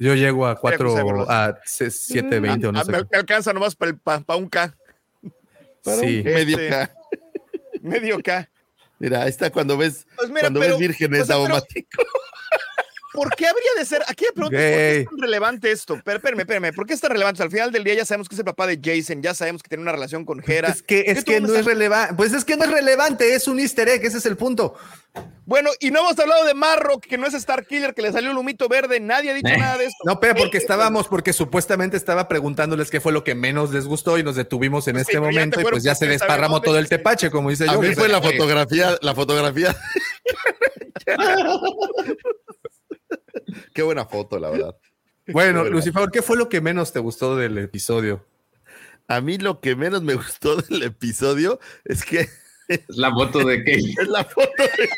Yo 0.00 0.14
llego 0.14 0.46
a 0.46 0.56
4, 0.58 0.88
pues, 0.88 0.98
es 0.98 1.04
verdad. 1.04 1.48
a 1.50 1.60
720 1.66 2.66
o 2.68 2.72
no 2.72 2.80
Ah, 2.80 2.84
sé. 2.84 2.92
me, 2.92 2.98
me 2.98 3.18
alcanza 3.18 3.52
nomás 3.52 3.74
para 3.76 3.94
un 4.38 4.48
K. 4.48 4.74
Sí. 5.82 6.22
Medio 6.24 6.58
Este, 6.58 6.68
K. 6.70 6.90
Medio 7.82 8.18
K. 8.22 8.48
Mira, 8.98 9.22
ahí 9.24 9.28
está 9.28 9.50
cuando 9.50 9.76
ves, 9.76 10.06
Pues 10.16 10.30
mira, 10.30 10.40
cuando 10.42 10.60
pero, 10.60 10.78
ves 10.78 10.80
vírgenes, 10.80 11.22
o 11.22 11.24
sea, 11.26 11.36
pero-. 11.36 11.62
¿Por 13.16 13.34
qué 13.34 13.46
habría 13.46 13.70
de 13.78 13.84
ser? 13.84 14.02
Aquí 14.06 14.24
me 14.26 14.32
pregunto, 14.32 14.50
¿por 14.56 14.60
qué 14.60 14.98
es 15.00 15.06
tan 15.08 15.18
relevante 15.18 15.70
esto? 15.72 16.00
Pero, 16.04 16.18
espérame, 16.18 16.40
espérame, 16.40 16.72
¿por 16.74 16.86
qué 16.86 16.92
es 16.94 17.00
tan 17.00 17.10
relevante? 17.10 17.42
Al 17.42 17.50
final 17.50 17.72
del 17.72 17.82
día 17.82 17.94
ya 17.94 18.04
sabemos 18.04 18.28
que 18.28 18.34
es 18.34 18.38
el 18.38 18.44
papá 18.44 18.66
de 18.66 18.78
Jason, 18.82 19.22
ya 19.22 19.34
sabemos 19.34 19.62
que 19.62 19.68
tiene 19.70 19.82
una 19.82 19.92
relación 19.92 20.24
con 20.24 20.42
Hera. 20.46 20.68
Es 20.68 20.82
que, 20.82 21.04
es 21.06 21.24
¿Qué 21.24 21.34
que 21.34 21.40
no 21.40 21.52
a- 21.54 21.58
es 21.58 21.64
relevante. 21.64 22.14
Pues 22.14 22.32
es 22.32 22.44
que 22.44 22.56
no 22.56 22.64
es 22.64 22.70
relevante, 22.70 23.34
es 23.34 23.48
un 23.48 23.58
easter 23.58 23.88
egg, 23.88 24.04
ese 24.04 24.18
es 24.18 24.26
el 24.26 24.36
punto. 24.36 24.74
Bueno, 25.46 25.70
y 25.80 25.90
no 25.90 26.00
hemos 26.00 26.18
hablado 26.18 26.44
de 26.44 26.52
Marrock, 26.52 27.06
que 27.06 27.16
no 27.16 27.26
es 27.26 27.32
Star 27.32 27.64
Killer, 27.66 27.94
que 27.94 28.02
le 28.02 28.12
salió 28.12 28.30
el 28.32 28.36
humito 28.36 28.68
verde, 28.68 29.00
nadie 29.00 29.30
ha 29.30 29.34
dicho 29.34 29.48
Eh. 29.48 29.56
nada 29.56 29.78
de 29.78 29.84
esto. 29.86 29.96
No, 30.04 30.20
pero 30.20 30.34
porque 30.34 30.58
estábamos, 30.58 31.08
porque 31.08 31.32
supuestamente 31.32 31.96
estaba 31.96 32.28
preguntándoles 32.28 32.90
qué 32.90 33.00
fue 33.00 33.12
lo 33.12 33.24
que 33.24 33.34
menos 33.34 33.72
les 33.72 33.86
gustó 33.86 34.18
y 34.18 34.22
nos 34.22 34.36
detuvimos 34.36 34.86
en 34.88 34.94
Pues 34.96 35.08
este 35.08 35.18
momento 35.20 35.58
y 35.60 35.64
pues 35.64 35.82
ya 35.82 35.94
se 35.94 36.06
desparramó 36.06 36.60
todo 36.60 36.78
el 36.78 36.88
tepache, 36.88 37.30
como 37.30 37.48
dice 37.48 37.64
A 37.64 37.72
yo. 37.74 37.80
mí 37.80 37.94
fue 37.94 38.08
la 38.08 38.20
fotografía, 38.20 38.98
la 39.00 39.14
fotografía. 39.14 39.74
Qué 43.74 43.82
buena 43.82 44.06
foto, 44.06 44.38
la 44.38 44.50
verdad. 44.50 44.76
Bueno, 45.28 45.64
Qué. 45.64 45.70
Lucifer, 45.70 46.08
¿qué 46.12 46.22
fue 46.22 46.36
lo 46.36 46.48
que 46.48 46.60
menos 46.60 46.92
te 46.92 47.00
gustó 47.00 47.34
del 47.36 47.58
episodio? 47.58 48.24
A 49.08 49.20
mí 49.20 49.38
lo 49.38 49.60
que 49.60 49.74
menos 49.74 50.02
me 50.02 50.14
gustó 50.14 50.54
del 50.62 50.84
episodio 50.84 51.58
es 51.84 52.04
que 52.04 52.28
Es 52.68 52.80
la 52.96 53.12
foto 53.12 53.40
de 53.44 53.64
que 53.64 53.72
es 54.00 54.06
la 54.08 54.24
foto 54.24 54.52
de 54.56 54.88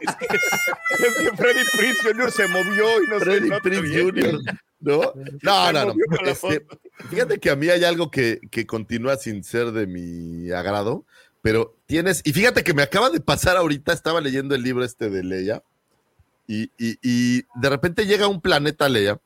Es 0.00 1.14
que 1.16 1.36
Freddy 1.36 1.64
Prince 1.76 1.98
Jr. 2.02 2.30
se 2.30 2.48
movió 2.48 3.02
y 3.02 3.06
no 3.08 3.18
se 3.18 3.24
Freddy 3.24 3.50
Prinze 3.62 4.12
bien. 4.12 4.36
Jr. 4.36 4.40
¿No? 4.80 5.12
No, 5.42 5.66
Se 5.66 5.72
no, 5.72 5.94
Este, 6.26 6.66
fíjate 7.10 7.38
que 7.38 7.50
a 7.50 7.56
mí 7.56 7.68
hay 7.68 7.84
algo 7.84 8.10
que, 8.10 8.40
que 8.50 8.66
continúa 8.66 9.16
sin 9.16 9.42
ser 9.42 9.72
de 9.72 9.86
mi 9.86 10.50
agrado, 10.50 11.04
pero 11.42 11.76
tienes, 11.86 12.20
y 12.24 12.32
fíjate 12.32 12.62
que 12.64 12.74
me 12.74 12.82
acaba 12.82 13.10
de 13.10 13.20
pasar 13.20 13.56
ahorita, 13.56 13.92
estaba 13.92 14.20
leyendo 14.20 14.54
el 14.54 14.62
libro 14.62 14.84
este 14.84 15.08
de 15.10 15.22
Leia, 15.24 15.62
y, 16.46 16.70
y- 16.78 16.98
y 17.02 17.42
de 17.54 17.68
repente 17.68 18.06
llega 18.06 18.26
un 18.28 18.40
planeta 18.40 18.88
Leia, 18.88 19.20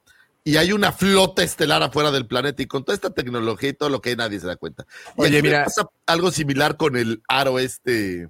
y 0.45 0.57
hay 0.57 0.73
una 0.73 0.91
flota 0.93 1.43
estelar 1.45 1.83
afuera 1.83 2.11
del 2.11 2.27
planeta, 2.27 2.63
y 2.63 2.67
con 2.67 2.85
toda 2.85 2.95
esta 2.97 3.11
tecnología 3.11 3.69
y 3.71 3.75
todo 3.75 3.89
lo 3.89 4.01
que 4.01 4.11
hay, 4.11 4.17
nadie 4.17 4.41
se 4.41 4.47
da 4.49 4.57
cuenta. 4.57 4.85
Y 5.17 5.23
Oye, 5.23 5.41
mira. 5.43 5.65
pasa 5.65 5.89
algo 6.07 6.31
similar 6.33 6.77
con 6.77 6.97
el 6.97 7.23
aro 7.29 7.59
este. 7.61 8.29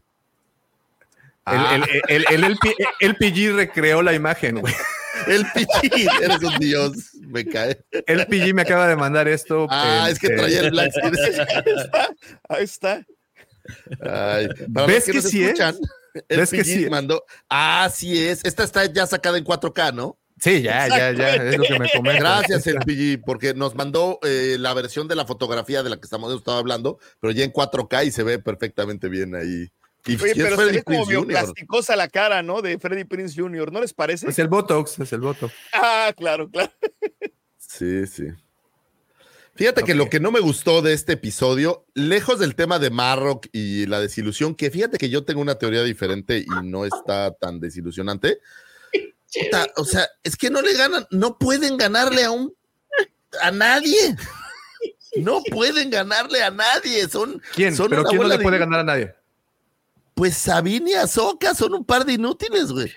Ah, 1.45 1.75
El, 1.75 1.83
el, 2.09 2.25
el, 2.29 2.45
el, 2.45 2.59
el 3.01 3.17
PG 3.17 3.57
recreó 3.57 4.03
la 4.03 4.13
imagen, 4.13 4.61
güey. 4.61 4.75
el 5.27 5.45
pichín, 5.53 6.09
eres 6.23 6.41
un 6.43 6.57
dios, 6.59 6.93
me 7.21 7.45
cae. 7.47 7.83
El 8.07 8.27
PG 8.27 8.55
me 8.55 8.63
acaba 8.63 8.87
de 8.87 8.95
mandar 8.97 9.27
esto. 9.27 9.67
Ah, 9.71 10.07
es 10.11 10.19
que 10.19 10.27
este, 10.29 10.39
traía 10.39 10.61
el 10.61 10.71
Black 10.71 10.93
Series. 10.93 11.41
Ahí 12.49 12.65
está. 12.65 13.05
Ay, 14.01 14.49
para 14.73 14.87
¿Ves 14.87 14.97
los 14.97 15.05
que, 15.07 15.13
que 15.13 15.19
nos 15.19 15.31
sí 15.31 15.45
es? 15.45 15.61
el 16.29 16.39
¿Ves 16.39 16.51
que 16.51 16.65
sí 16.65 16.89
mandó. 16.91 17.25
Ah, 17.49 17.91
sí 17.93 18.23
es. 18.25 18.45
Esta 18.45 18.65
está 18.65 18.85
ya 18.87 19.07
sacada 19.07 19.39
en 19.39 19.45
4K, 19.45 19.95
¿no? 19.95 20.19
Sí, 20.39 20.61
ya, 20.61 20.89
ya, 20.89 21.13
ya, 21.13 21.37
es 21.37 21.57
lo 21.57 21.63
que 21.63 21.79
me 21.79 21.89
comenta. 21.89 22.21
Gracias, 22.21 22.67
el 22.67 22.79
PG, 22.79 23.23
porque 23.25 23.55
nos 23.55 23.77
mandó 23.77 24.19
eh, 24.25 24.57
la 24.59 24.75
versión 24.75 25.07
de 25.07 25.15
la 25.15 25.25
fotografía 25.25 25.85
de 25.85 25.91
la 25.91 25.99
que 25.99 26.05
estamos 26.05 26.31
hemos 26.31 26.41
estado 26.41 26.59
hablando, 26.59 26.99
pero 27.21 27.33
ya 27.33 27.45
en 27.45 27.53
4K 27.53 28.07
y 28.07 28.11
se 28.11 28.25
ve 28.25 28.41
perfectamente 28.41 29.09
bien 29.09 29.37
ahí. 29.37 29.69
Y 30.05 30.21
Oye, 30.21 30.35
pero 30.35 30.57
se 30.57 30.65
ve 30.65 30.83
como 30.83 31.07
bioplasticosa 31.07 31.95
la 31.95 32.09
cara, 32.09 32.43
¿no? 32.43 32.61
De 32.61 32.77
Freddy 32.81 33.05
Prince 33.05 33.41
Jr., 33.41 33.71
¿no 33.71 33.81
les 33.81 33.95
parece? 33.95 34.29
Es 34.29 34.39
el 34.41 34.49
Botox, 34.49 34.99
es 34.99 35.13
el 35.13 35.21
Botox. 35.21 35.55
Ah, 35.73 36.13
claro, 36.17 36.51
claro. 36.51 36.73
Sí, 37.57 38.07
sí. 38.07 38.25
Fíjate 39.55 39.83
que 39.83 39.95
lo 39.95 40.09
que 40.09 40.19
no 40.19 40.33
me 40.33 40.41
gustó 40.41 40.81
de 40.81 40.95
este 40.95 41.13
episodio, 41.13 41.85
lejos 41.95 42.39
del 42.39 42.55
tema 42.55 42.79
de 42.79 42.91
Marrock 42.91 43.47
y 43.53 43.85
la 43.87 44.01
desilusión, 44.01 44.55
que 44.55 44.71
fíjate 44.71 44.97
que 44.97 45.11
yo 45.11 45.25
tengo 45.25 45.43
una 45.43 45.57
teoría 45.57 45.83
diferente 45.83 46.39
y 46.39 46.65
no 46.65 46.87
está 46.87 47.33
tan 47.33 47.61
desilusionante. 47.61 48.39
Puta, 49.35 49.67
o 49.77 49.85
sea, 49.85 50.07
es 50.23 50.37
que 50.37 50.49
no 50.51 50.63
le 50.63 50.75
ganan, 50.75 51.07
no 51.11 51.39
pueden 51.39 51.77
ganarle 51.77 52.25
a 52.25 52.31
un 52.31 52.55
a 53.41 53.51
nadie. 53.51 54.17
No 55.17 55.43
pueden 55.51 55.91
ganarle 55.91 56.43
a 56.43 56.51
nadie. 56.51 57.07
Son, 57.09 57.41
¿Quién? 57.55 57.77
son 57.77 57.91
¿Pero 57.91 58.05
quién 58.05 58.23
no 58.23 58.29
le 58.29 58.39
de- 58.39 58.43
puede 58.43 58.59
ganar 58.59 58.81
a 58.81 58.85
nadie? 58.85 59.15
Pues 60.15 60.35
Sabine 60.37 60.91
y 60.91 60.95
Azoka 60.95 61.55
son 61.55 61.75
un 61.75 61.85
par 61.85 62.05
de 62.07 62.15
inútiles, 62.15 62.73
güey. 62.73 62.91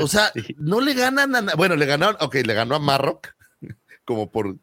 O 0.00 0.06
sea, 0.08 0.32
no 0.58 0.80
le 0.80 0.92
ganan 0.94 1.34
a 1.36 1.54
Bueno, 1.54 1.76
le 1.76 1.86
ganaron, 1.86 2.16
ok, 2.20 2.36
le 2.44 2.54
ganó 2.54 2.74
a 2.74 2.78
Marrock, 2.78 3.28
como 4.04 4.30
por 4.30 4.56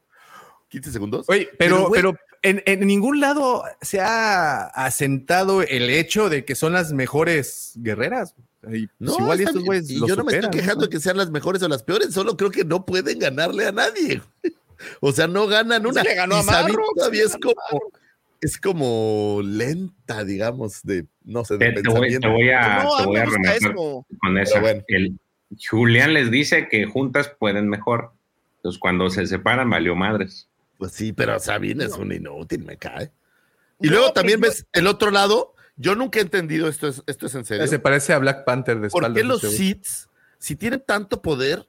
15 0.77 0.91
segundos. 0.91 1.25
Oye, 1.29 1.49
pero, 1.57 1.89
pero 1.91 2.15
en, 2.41 2.61
en 2.65 2.85
ningún 2.87 3.19
lado 3.19 3.63
se 3.81 3.99
ha 3.99 4.63
asentado 4.67 5.61
el 5.61 5.89
hecho 5.89 6.29
de 6.29 6.45
que 6.45 6.55
son 6.55 6.73
las 6.73 6.93
mejores 6.93 7.73
guerreras. 7.75 8.35
Y, 8.63 8.87
pues, 8.87 8.91
No, 8.99 9.17
igual 9.19 9.41
estos 9.41 9.63
güeyes 9.63 9.87
yo 9.87 10.15
no 10.15 10.23
me 10.23 10.33
estoy 10.33 10.49
quejando 10.51 10.85
de 10.85 10.89
que 10.89 10.99
sean 10.99 11.17
las 11.17 11.31
mejores 11.31 11.61
o 11.63 11.67
las 11.67 11.83
peores, 11.83 12.13
solo 12.13 12.35
creo 12.37 12.51
que 12.51 12.65
no 12.65 12.85
pueden 12.85 13.19
ganarle 13.19 13.65
a 13.65 13.71
nadie. 13.71 14.21
O 14.99 15.11
sea, 15.11 15.25
no 15.25 15.47
ganan 15.47 15.87
una. 15.87 16.03
le 16.03 16.13
ganó 16.13 16.35
a 16.35 16.43
Marrock, 16.43 16.95
todavía 16.95 17.23
es 17.23 17.35
como, 17.41 17.55
es 18.41 18.59
como 18.59 19.41
lenta, 19.43 20.23
digamos, 20.23 20.83
de 20.83 21.07
no 21.23 21.43
sé, 21.43 21.57
de 21.57 21.71
Te, 21.71 21.81
te 21.81 21.89
voy, 21.89 22.01
pensamiento. 22.11 22.27
te 22.27 22.33
voy 22.33 22.49
a, 22.51 22.83
No, 22.83 22.97
te 22.97 23.05
voy 23.07 23.17
a 23.17 23.23
eso. 23.55 24.05
con 24.21 24.37
eso. 24.37 24.61
bueno. 24.61 24.83
El, 24.87 25.17
Julián 25.67 26.13
les 26.13 26.29
dice 26.29 26.67
que 26.67 26.85
juntas 26.85 27.31
pueden 27.39 27.69
mejor. 27.69 28.11
Entonces, 28.57 28.79
cuando 28.79 29.09
se 29.09 29.25
separan, 29.27 29.69
valió 29.69 29.95
madres. 29.95 30.46
Pues 30.77 30.91
sí, 30.91 31.13
pero 31.13 31.39
Sabine 31.39 31.85
es 31.85 31.93
un 31.93 32.11
inútil, 32.11 32.63
me 32.63 32.77
cae. 32.77 33.11
Y 33.79 33.87
No, 33.87 33.91
luego 33.93 34.05
pero 34.07 34.13
también 34.13 34.39
yo- 34.41 34.47
ves 34.47 34.65
el 34.73 34.87
otro 34.87 35.11
lado. 35.11 35.53
Yo 35.75 35.95
nunca 35.95 36.19
he 36.19 36.23
entendido 36.23 36.67
esto, 36.67 36.87
es, 36.87 37.03
esto 37.05 37.27
es 37.27 37.35
en 37.35 37.45
serio. 37.45 37.67
Se 37.67 37.77
parece 37.79 38.13
a 38.13 38.17
Black 38.19 38.45
Panther 38.45 38.79
de 38.79 38.89
¿Por 38.89 39.03
espaldas. 39.03 39.21
qué 39.21 39.27
los. 39.27 39.41
Siths, 39.41 40.09
si 40.39 40.55
tienen 40.55 40.83
tanto 40.85 41.21
poder, 41.21 41.67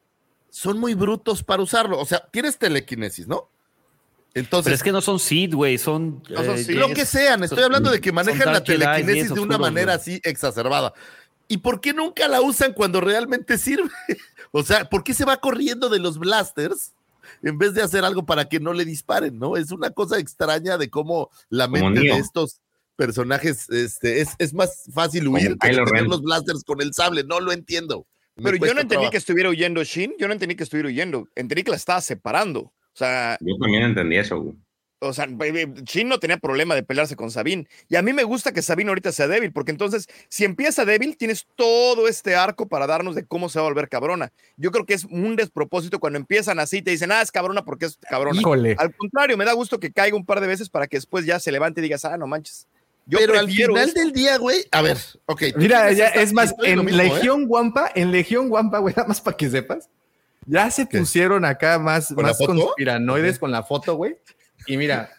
son 0.50 0.78
muy 0.78 0.94
brutos 0.94 1.42
para 1.42 1.62
usarlo? 1.62 1.98
O 1.98 2.06
sea, 2.06 2.26
tienes 2.30 2.56
telequinesis, 2.58 3.28
¿no? 3.28 3.50
Entonces, 4.34 4.64
Pero 4.64 4.76
es 4.76 4.82
que 4.82 4.92
no 4.92 5.00
son 5.00 5.18
Seed, 5.18 5.54
güey, 5.54 5.76
son. 5.78 6.22
No 6.30 6.44
son 6.44 6.54
eh, 6.56 6.64
Sith. 6.64 6.76
lo 6.76 6.88
que 6.94 7.04
sean, 7.04 7.44
estoy 7.44 7.62
hablando 7.64 7.90
de 7.90 8.00
que 8.00 8.12
manejan 8.12 8.52
la 8.52 8.62
telequinesis 8.64 9.26
de 9.28 9.32
una 9.40 9.56
oscuros, 9.56 9.60
manera 9.60 9.94
así 9.94 10.20
exacerbada. 10.24 10.92
¿Y 11.48 11.58
por 11.58 11.80
qué 11.80 11.92
nunca 11.94 12.28
la 12.28 12.40
usan 12.42 12.72
cuando 12.72 13.00
realmente 13.00 13.56
sirve? 13.58 13.90
O 14.50 14.62
sea, 14.62 14.88
¿por 14.88 15.04
qué 15.04 15.12
se 15.12 15.26
va 15.26 15.36
corriendo 15.36 15.90
de 15.90 15.98
los 15.98 16.18
blasters 16.18 16.94
en 17.42 17.58
vez 17.58 17.74
de 17.74 17.82
hacer 17.82 18.04
algo 18.04 18.24
para 18.26 18.48
que 18.48 18.60
no 18.60 18.72
le 18.72 18.84
disparen, 18.84 19.38
no? 19.38 19.56
Es 19.56 19.70
una 19.72 19.90
cosa 19.90 20.18
extraña 20.18 20.78
de 20.78 20.90
cómo 20.90 21.30
la 21.48 21.68
mente 21.68 22.00
de 22.00 22.10
estos 22.18 22.60
personajes 22.96 23.68
este, 23.70 24.20
es, 24.20 24.30
es 24.38 24.52
más 24.54 24.84
fácil 24.92 25.24
Como 25.26 25.36
huir 25.36 25.56
que 25.58 25.68
tener 25.68 25.84
Ren. 25.86 26.08
los 26.08 26.20
blasters 26.22 26.64
con 26.64 26.80
el 26.82 26.92
sable. 26.92 27.22
No 27.24 27.40
lo 27.40 27.52
entiendo. 27.52 28.06
Me 28.36 28.44
Pero 28.52 28.56
yo 28.66 28.74
no 28.74 28.80
entendí 28.80 28.88
trabajo. 28.94 29.10
que 29.12 29.16
estuviera 29.18 29.50
huyendo 29.50 29.82
Shin, 29.84 30.14
yo 30.18 30.26
no 30.26 30.32
entendí 30.32 30.54
que 30.56 30.62
estuviera 30.64 30.88
huyendo, 30.88 31.28
entendí 31.34 31.62
que 31.64 31.70
la 31.70 31.76
estaba 31.76 32.00
separando. 32.00 32.60
O 32.60 32.72
sea, 32.98 33.36
Yo 33.40 33.56
también 33.60 33.82
entendí 33.84 34.16
eso. 34.16 34.40
güey. 34.40 34.56
O 35.00 35.12
sea, 35.12 35.26
Shin 35.26 36.08
no 36.08 36.18
tenía 36.18 36.38
problema 36.38 36.74
de 36.74 36.82
pelearse 36.82 37.16
con 37.16 37.30
Sabine. 37.30 37.68
Y 37.88 37.96
a 37.96 38.02
mí 38.02 38.12
me 38.12 38.24
gusta 38.24 38.52
que 38.52 38.62
Sabine 38.62 38.90
ahorita 38.90 39.12
sea 39.12 39.28
débil, 39.28 39.52
porque 39.52 39.70
entonces, 39.70 40.08
si 40.28 40.44
empieza 40.44 40.84
débil, 40.84 41.16
tienes 41.16 41.46
todo 41.54 42.08
este 42.08 42.34
arco 42.34 42.68
para 42.68 42.86
darnos 42.86 43.14
de 43.14 43.24
cómo 43.24 43.48
se 43.48 43.58
va 43.58 43.66
a 43.66 43.68
volver 43.68 43.88
cabrona. 43.88 44.32
Yo 44.56 44.70
creo 44.70 44.86
que 44.86 44.94
es 44.94 45.04
un 45.04 45.36
despropósito 45.36 46.00
cuando 46.00 46.18
empiezan 46.18 46.58
así, 46.58 46.82
te 46.82 46.90
dicen, 46.90 47.12
ah, 47.12 47.22
es 47.22 47.30
cabrona 47.30 47.64
porque 47.64 47.86
es 47.86 47.98
cabrona. 48.08 48.40
Híjole. 48.40 48.74
Al 48.78 48.94
contrario, 48.94 49.36
me 49.36 49.44
da 49.44 49.52
gusto 49.52 49.78
que 49.78 49.92
caiga 49.92 50.16
un 50.16 50.26
par 50.26 50.40
de 50.40 50.48
veces 50.48 50.68
para 50.68 50.86
que 50.86 50.96
después 50.96 51.24
ya 51.24 51.38
se 51.38 51.52
levante 51.52 51.80
y 51.80 51.82
digas, 51.82 52.04
ah, 52.04 52.16
no 52.16 52.26
manches. 52.26 52.66
Yo 53.06 53.18
Pero 53.18 53.38
al 53.38 53.48
final 53.48 53.88
esto. 53.88 54.00
del 54.00 54.12
día, 54.12 54.36
güey, 54.36 54.64
a 54.70 54.82
ver, 54.82 54.98
ok. 55.24 55.42
Mira, 55.56 55.90
ya, 55.92 56.08
es 56.08 56.34
más, 56.34 56.54
en 56.62 56.86
¿eh? 56.86 56.92
Legión 56.92 57.46
Guampa, 57.46 57.90
en 57.94 58.10
Legión 58.10 58.50
Guampa, 58.50 58.80
güey, 58.80 58.94
nada 58.94 59.08
más 59.08 59.22
para 59.22 59.34
que 59.34 59.48
sepas, 59.48 59.88
ya 60.44 60.70
se 60.70 60.86
¿Qué? 60.86 60.98
pusieron 60.98 61.46
acá 61.46 61.78
más, 61.78 62.12
¿Con 62.12 62.24
más 62.24 62.36
conspiranoides 62.36 63.38
con 63.38 63.50
la 63.50 63.62
foto, 63.62 63.94
güey. 63.94 64.18
Y 64.68 64.76
mira, 64.76 65.10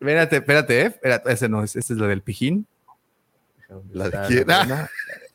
espérate, 0.00 0.36
espérate, 0.36 0.80
eh, 0.80 0.86
espérate, 0.86 1.32
ese 1.32 1.48
no 1.48 1.62
es, 1.62 1.76
ese 1.76 1.92
es 1.92 1.98
la 1.98 2.06
del 2.08 2.22
pijín. 2.22 2.66
¿La 3.92 4.08
de 4.10 4.26
quién? 4.28 4.50
Ah. 4.50 4.88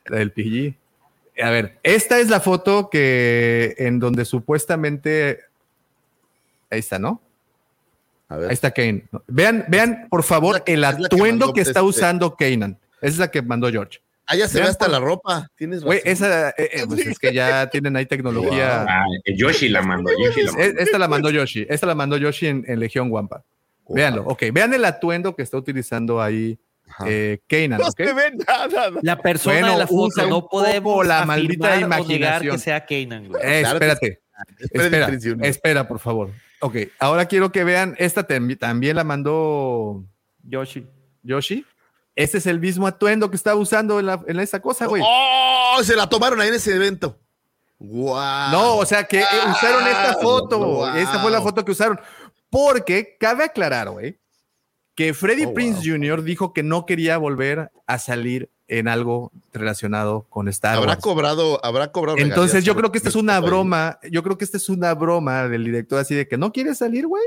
La 0.08 0.18
del 0.18 0.32
pijín. 0.32 0.76
A 1.42 1.50
ver, 1.52 1.78
esta 1.84 2.20
es 2.20 2.30
la 2.30 2.40
foto 2.42 2.90
que 2.90 3.76
en 3.78 4.00
donde 4.00 4.26
supuestamente 4.26 5.42
ahí 6.70 6.80
está, 6.80 7.00
¿no? 7.00 7.22
A 8.28 8.38
ver. 8.38 8.50
Ahí 8.50 8.54
está 8.54 8.72
Kane. 8.72 9.06
Vean, 9.28 9.66
vean, 9.70 10.08
por 10.10 10.24
favor, 10.24 10.62
la- 10.68 10.90
el 10.90 10.98
que 10.98 11.06
atuendo 11.06 11.54
que 11.54 11.62
está 11.62 11.80
este- 11.80 11.82
usando 11.82 12.36
Kanan. 12.36 12.78
Esa 13.02 13.08
es 13.14 13.18
la 13.20 13.32
que 13.32 13.42
mandó 13.42 13.70
George. 13.72 14.00
Ah, 14.28 14.36
ya 14.36 14.48
se 14.48 14.56
Vean 14.56 14.66
ve 14.66 14.70
hasta 14.72 14.86
por- 14.86 14.92
la 14.92 15.00
ropa. 15.00 15.48
Tienes 15.56 15.84
Güey, 15.84 16.02
esa, 16.04 16.50
eh, 16.50 16.54
eh, 16.74 16.84
pues 16.88 17.08
es 17.08 17.18
que 17.18 17.34
ya 17.34 17.68
tienen 17.70 17.96
ahí 17.96 18.06
tecnología. 18.06 18.84
Ah, 18.88 19.06
eh, 19.26 19.36
Yoshi 19.36 19.70
la 19.70 19.82
mandó. 19.82 20.12
Yoshi 20.24 20.44
la 20.44 20.52
mandó. 20.52 20.80
Esta 20.82 20.98
la 21.00 21.08
mandó 21.08 21.30
Yoshi. 21.32 21.66
Esta 21.70 21.88
la 21.88 21.96
mandó 21.96 22.18
Yoshi 22.18 22.48
en, 22.48 22.64
en 22.68 22.80
Legión 22.80 23.10
Wampa. 23.10 23.44
Véanlo. 23.90 24.24
Ok, 24.26 24.44
vean 24.54 24.74
el 24.74 24.86
atuendo 24.86 25.36
que 25.36 25.42
está 25.44 25.58
utilizando 25.58 26.22
ahí 26.22 26.60
eh, 27.06 27.40
Kanan. 27.48 27.80
No 27.80 27.88
¿ok? 27.88 27.98
se 27.98 28.14
ve 28.14 28.32
nada. 28.48 28.92
La 29.02 29.22
persona 29.22 29.60
Bueno, 29.60 29.72
de 29.74 29.78
la 29.80 29.88
foto 29.88 30.28
no 30.28 30.48
podemos 30.48 31.06
la 31.06 31.26
maldita 31.26 31.68
o 31.68 31.76
negar 31.76 31.82
imaginación. 31.82 32.56
que 32.56 32.62
sea 32.62 32.86
Kanan, 32.86 33.28
güey. 33.28 33.42
Eh, 33.44 33.62
espérate. 33.62 34.22
Espera, 34.60 35.08
Espera, 35.10 35.48
espera, 35.48 35.88
por 35.88 36.00
favor. 36.00 36.30
Ok, 36.62 36.76
ahora 37.00 37.26
quiero 37.26 37.52
que 37.52 37.64
vean. 37.64 37.96
Esta 37.98 38.26
también 38.26 38.96
la 38.96 39.04
mandó 39.04 40.04
Yoshi. 40.44 40.88
Yoshi. 41.24 41.66
Este 42.16 42.38
es 42.40 42.48
el 42.48 42.60
mismo 42.60 42.88
atuendo 42.88 43.30
que 43.30 43.36
estaba 43.36 43.56
usando 43.56 44.00
en, 44.00 44.06
la, 44.08 44.22
en 44.28 44.40
esa 44.40 44.62
cosa, 44.62 44.86
güey. 44.88 45.02
¡Oh! 45.06 45.78
Se 45.84 45.96
la 45.96 46.08
tomaron 46.08 46.42
ahí 46.42 46.50
en 46.50 46.56
ese 46.56 46.76
evento. 46.76 47.18
¡Guau! 47.78 48.52
No, 48.52 48.76
o 48.78 48.86
sea 48.86 49.06
que 49.06 49.20
usaron 49.22 49.88
esta 49.88 50.16
foto. 50.22 50.60
Wow. 50.60 50.96
Esta 50.98 51.20
fue 51.20 51.32
la 51.32 51.42
foto 51.42 51.64
que 51.64 51.72
usaron. 51.72 52.00
Porque 52.50 53.18
cabe 53.20 53.44
aclarar, 53.44 53.90
güey, 53.90 54.20
que 54.96 55.14
Freddie 55.14 55.46
Oh, 55.48 55.54
Prince 55.54 55.80
wow. 55.90 55.98
Jr. 55.98 56.24
dijo 56.24 56.54
que 56.54 56.64
no 56.64 56.86
quería 56.86 57.18
volver 57.18 57.72
a 57.88 58.00
salir 58.00 58.50
en 58.68 58.88
algo 58.88 59.32
relacionado 59.54 60.28
con 60.30 60.48
Star 60.48 60.76
Habrá 60.76 60.92
Wars. 60.92 61.02
cobrado, 61.02 61.60
habrá 61.64 61.92
cobrado. 61.92 62.18
Entonces 62.20 62.64
yo 62.66 62.76
creo 62.76 62.92
que 62.92 62.98
esta 63.00 63.10
es 63.10 63.16
una 63.16 63.40
broma. 63.40 64.00
Yo 64.12 64.22
creo 64.24 64.38
que 64.38 64.46
esta 64.46 64.58
es 64.58 64.70
una 64.70 64.94
broma 64.94 65.48
del 65.48 65.64
director 65.64 66.00
así 66.00 66.14
de 66.16 66.28
que 66.28 66.38
no 66.38 66.52
quieres 66.52 66.78
salir, 66.78 67.08
güey. 67.08 67.24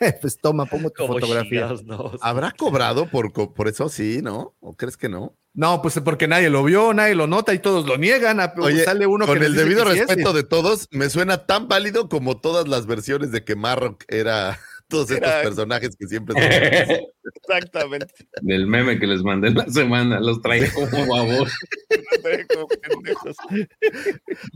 pues 0.20 0.38
toma, 0.38 0.66
pongo 0.66 0.90
tu 0.90 1.06
fotografía. 1.06 1.72
no. 1.84 2.12
¿Habrá 2.20 2.50
cobrado 2.56 3.06
por, 3.08 3.32
por 3.32 3.68
eso? 3.68 3.88
Sí, 3.88 4.20
¿no? 4.22 4.54
¿O 4.60 4.74
crees 4.76 4.96
que 4.96 5.08
no? 5.08 5.36
No, 5.52 5.82
pues 5.82 6.00
porque 6.04 6.28
nadie 6.28 6.48
lo 6.48 6.62
vio, 6.62 6.94
nadie 6.94 7.14
lo 7.16 7.26
nota 7.26 7.52
y 7.52 7.58
todos 7.58 7.84
lo 7.86 7.98
niegan. 7.98 8.38
A- 8.40 8.54
Oye, 8.58 8.84
sale 8.84 9.06
uno 9.06 9.26
con 9.26 9.38
que 9.38 9.46
el 9.46 9.54
debido 9.54 9.84
que 9.84 9.90
respeto 9.94 10.32
de 10.32 10.44
todos, 10.44 10.86
me 10.92 11.10
suena 11.10 11.44
tan 11.46 11.66
válido 11.66 12.08
como 12.08 12.40
todas 12.40 12.68
las 12.68 12.86
versiones 12.86 13.32
de 13.32 13.42
que 13.44 13.56
Marrock 13.56 14.04
era 14.08 14.58
todos 14.88 15.10
estos 15.10 15.30
personajes 15.42 15.96
que 15.96 16.06
siempre 16.06 16.34
son. 16.34 17.00
Exactamente. 17.34 18.14
Del 18.42 18.66
meme 18.68 18.98
que 19.00 19.06
les 19.08 19.22
mandé 19.22 19.50
la 19.50 19.66
semana, 19.66 20.20
los 20.20 20.40
traía 20.40 20.72
como 20.72 21.06
babos. 21.06 21.50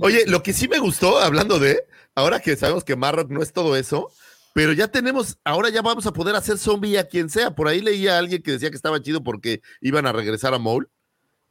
Oye, 0.00 0.24
lo 0.26 0.42
que 0.42 0.52
sí 0.52 0.68
me 0.68 0.78
gustó, 0.78 1.18
hablando 1.18 1.58
de, 1.58 1.84
ahora 2.14 2.40
que 2.40 2.56
sabemos 2.56 2.84
que 2.84 2.96
Marrock 2.96 3.30
no 3.30 3.42
es 3.42 3.52
todo 3.52 3.76
eso, 3.76 4.10
pero 4.54 4.72
ya 4.72 4.88
tenemos, 4.88 5.36
ahora 5.44 5.68
ya 5.68 5.82
vamos 5.82 6.06
a 6.06 6.12
poder 6.14 6.34
hacer 6.36 6.56
zombie 6.56 6.96
a 6.96 7.06
quien 7.06 7.28
sea. 7.28 7.54
Por 7.54 7.68
ahí 7.68 7.82
leía 7.82 8.14
a 8.14 8.18
alguien 8.18 8.42
que 8.42 8.52
decía 8.52 8.70
que 8.70 8.76
estaba 8.76 9.02
chido 9.02 9.22
porque 9.22 9.60
iban 9.82 10.06
a 10.06 10.12
regresar 10.12 10.54
a 10.54 10.58
Maul, 10.58 10.88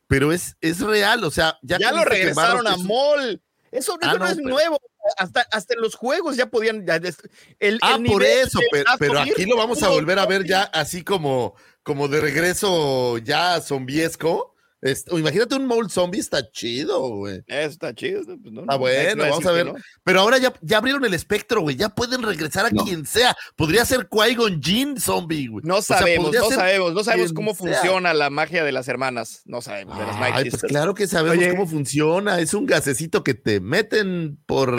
pero 0.08 0.32
es, 0.32 0.58
es 0.62 0.80
real, 0.80 1.24
o 1.24 1.30
sea, 1.30 1.60
ya, 1.62 1.78
Ya, 1.80 1.92
lo 1.92 2.04
regresaron 2.06 2.66
a. 2.66 2.74
Eso, 2.74 3.98
Ah, 4.02 4.08
eso 4.10 4.18
no, 4.18 4.18
no, 4.20 4.26
es 4.28 4.36
pero- 4.38 4.50
nuevo. 4.50 4.80
Hasta, 5.18 5.42
hasta 5.52 5.74
en 5.74 5.82
los 5.82 5.96
juegos 5.96 6.38
ya 6.38 6.46
podían. 6.50 6.86
el, 7.60 7.78
Ah, 7.82 7.98
el 8.00 8.06
por 8.06 8.24
eso, 8.24 8.60
pero, 8.72 8.90
pero 8.98 9.20
aquí 9.20 9.46
lo 9.46 9.58
vamos 9.58 9.84
a 9.84 9.90
volver 9.90 10.18
a 10.18 10.26
ver 10.26 10.46
ya 10.46 10.64
así 10.64 11.04
como, 11.04 11.56
como 11.84 12.08
de 12.08 12.22
regreso 12.22 13.18
ya 13.18 13.60
zombiesco. 13.60 14.53
Es- 14.84 15.06
o 15.10 15.18
imagínate 15.18 15.56
un 15.56 15.66
Maul 15.66 15.90
zombie, 15.90 16.20
está 16.20 16.50
chido, 16.52 17.00
güey. 17.10 17.42
Eso 17.48 17.70
está 17.70 17.94
chido. 17.96 18.22
¿no? 18.28 18.38
Pues 18.42 18.54
no, 18.54 18.62
no, 18.64 18.78
bueno, 18.80 19.24
vamos 19.24 19.46
a 19.46 19.52
ver. 19.52 19.66
no. 19.66 19.76
Pero 20.04 20.20
ahora 20.20 20.38
ya, 20.38 20.54
ya 20.62 20.78
abrieron 20.80 21.06
el 21.06 21.14
espectro, 21.14 21.62
güey. 21.62 21.76
Ya 21.78 21.90
pueden 21.90 22.22
regresar 22.22 22.66
a 22.66 22.70
No. 22.70 22.84
quien 22.84 23.06
sea. 23.06 23.36
Podría 23.56 23.86
ser 23.86 24.10
Qui-Gon 24.10 24.62
Jinn 24.62 25.00
zombie, 25.00 25.48
güey. 25.48 25.64
No 25.66 25.78
O 25.78 25.82
sea, 25.82 26.00
sabemos, 26.00 26.34
no 26.34 26.46
ser 26.50 26.58
sabemos, 26.58 26.94
no 26.94 27.04
sabemos 27.04 27.34
cómo 27.34 27.56
sea. 27.56 27.74
funciona 27.80 28.14
la 28.14 28.30
magia 28.30 28.64
de 28.64 28.72
las 28.74 28.88
hermanas. 28.90 29.42
No 29.46 29.62
sabemos, 29.62 29.98
de 29.98 30.06
las 30.06 30.20
Night 30.20 30.34
Ay, 30.36 30.44
pues 30.44 30.54
Sisters. 30.54 30.72
claro 30.72 30.94
que 30.94 31.08
sabemos 31.08 31.38
Oye. 31.38 31.50
cómo 31.52 31.66
funciona. 31.68 32.40
Es 32.40 32.54
un 32.54 32.66
gasecito 32.66 33.24
que 33.24 33.34
te 33.34 33.60
meten 33.62 34.38
por, 34.46 34.76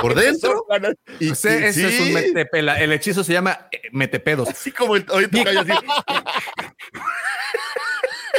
por 0.00 0.14
dentro. 0.14 0.64
O 0.68 0.76
Y, 1.20 1.34
sea, 1.34 1.58
y- 1.60 1.64
ese 1.64 1.82
Pues, 1.82 1.94
es 1.94 2.00
un 2.00 2.06
sí, 2.06 2.12
metepela. 2.12 2.80
El 2.80 2.92
hechizo 2.92 3.24
se 3.24 3.32
llama 3.32 3.68
eh, 3.72 3.80
metepedos. 3.92 4.48
Así 4.48 4.70
como 4.70 4.94
el, 4.96 5.04
ahorita 5.08 5.42
cae 5.44 5.58
así. 5.58 5.72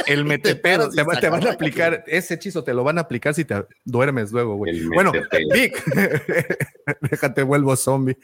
El 0.06 0.20
y 0.32 0.38
Te, 0.38 0.54
te 0.54 1.28
van 1.28 1.46
a 1.46 1.52
aplicar 1.52 2.04
ese 2.06 2.34
hechizo, 2.34 2.64
te 2.64 2.74
lo 2.74 2.84
van 2.84 2.98
a 2.98 3.02
aplicar 3.02 3.34
si 3.34 3.44
te 3.44 3.66
duermes 3.84 4.32
luego, 4.32 4.56
güey. 4.56 4.78
El 4.78 4.88
Bueno. 4.88 5.12
Vic, 5.52 5.82
déjate 7.10 7.42
vuelvo 7.42 7.76
zombie. 7.76 8.16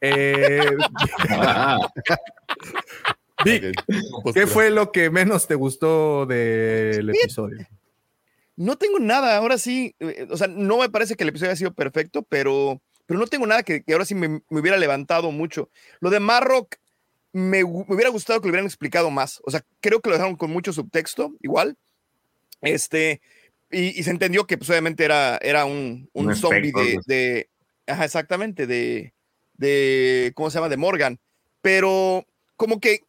Eh, 0.00 0.76
Vic, 3.44 3.74
¿qué 4.32 4.46
fue 4.46 4.70
lo 4.70 4.92
que 4.92 5.10
menos 5.10 5.46
te 5.46 5.54
gustó 5.54 6.26
del 6.26 7.10
episodio? 7.10 7.66
no 8.56 8.76
tengo 8.76 8.98
nada, 8.98 9.36
ahora 9.36 9.58
sí, 9.58 9.94
eh, 10.00 10.26
o 10.30 10.36
sea, 10.38 10.48
no 10.48 10.78
me 10.78 10.88
parece 10.88 11.14
que 11.14 11.24
el 11.24 11.28
episodio 11.28 11.50
haya 11.50 11.58
sido 11.58 11.74
perfecto, 11.74 12.22
pero, 12.22 12.80
pero 13.04 13.20
no 13.20 13.26
tengo 13.26 13.46
nada 13.46 13.62
que, 13.62 13.82
que 13.82 13.92
ahora 13.92 14.06
sí 14.06 14.14
me, 14.14 14.28
me 14.28 14.60
hubiera 14.60 14.78
levantado 14.78 15.30
mucho. 15.30 15.68
Lo 16.00 16.08
de 16.08 16.20
Marrock, 16.20 16.76
me, 17.36 17.62
me 17.64 17.94
hubiera 17.94 18.10
gustado 18.10 18.40
que 18.40 18.46
lo 18.48 18.52
hubieran 18.52 18.66
explicado 18.66 19.10
más, 19.10 19.40
o 19.44 19.50
sea, 19.50 19.62
creo 19.80 20.00
que 20.00 20.08
lo 20.08 20.14
dejaron 20.16 20.36
con 20.36 20.50
mucho 20.50 20.72
subtexto, 20.72 21.34
igual, 21.42 21.76
este, 22.62 23.20
y, 23.70 23.98
y 23.98 24.02
se 24.02 24.10
entendió 24.10 24.46
que 24.46 24.56
pues 24.56 24.70
obviamente 24.70 25.04
era, 25.04 25.36
era 25.42 25.64
un, 25.66 26.08
un 26.14 26.28
Un 26.28 26.36
zombie 26.36 26.72
de, 26.72 26.98
de- 27.06 27.48
ajá, 27.86 28.04
exactamente, 28.04 28.66
de, 28.66 29.12
de, 29.54 30.32
¿cómo 30.34 30.50
se 30.50 30.56
llama? 30.58 30.68
De 30.70 30.76
Morgan, 30.78 31.18
pero 31.60 32.26
como 32.56 32.80
que 32.80 33.00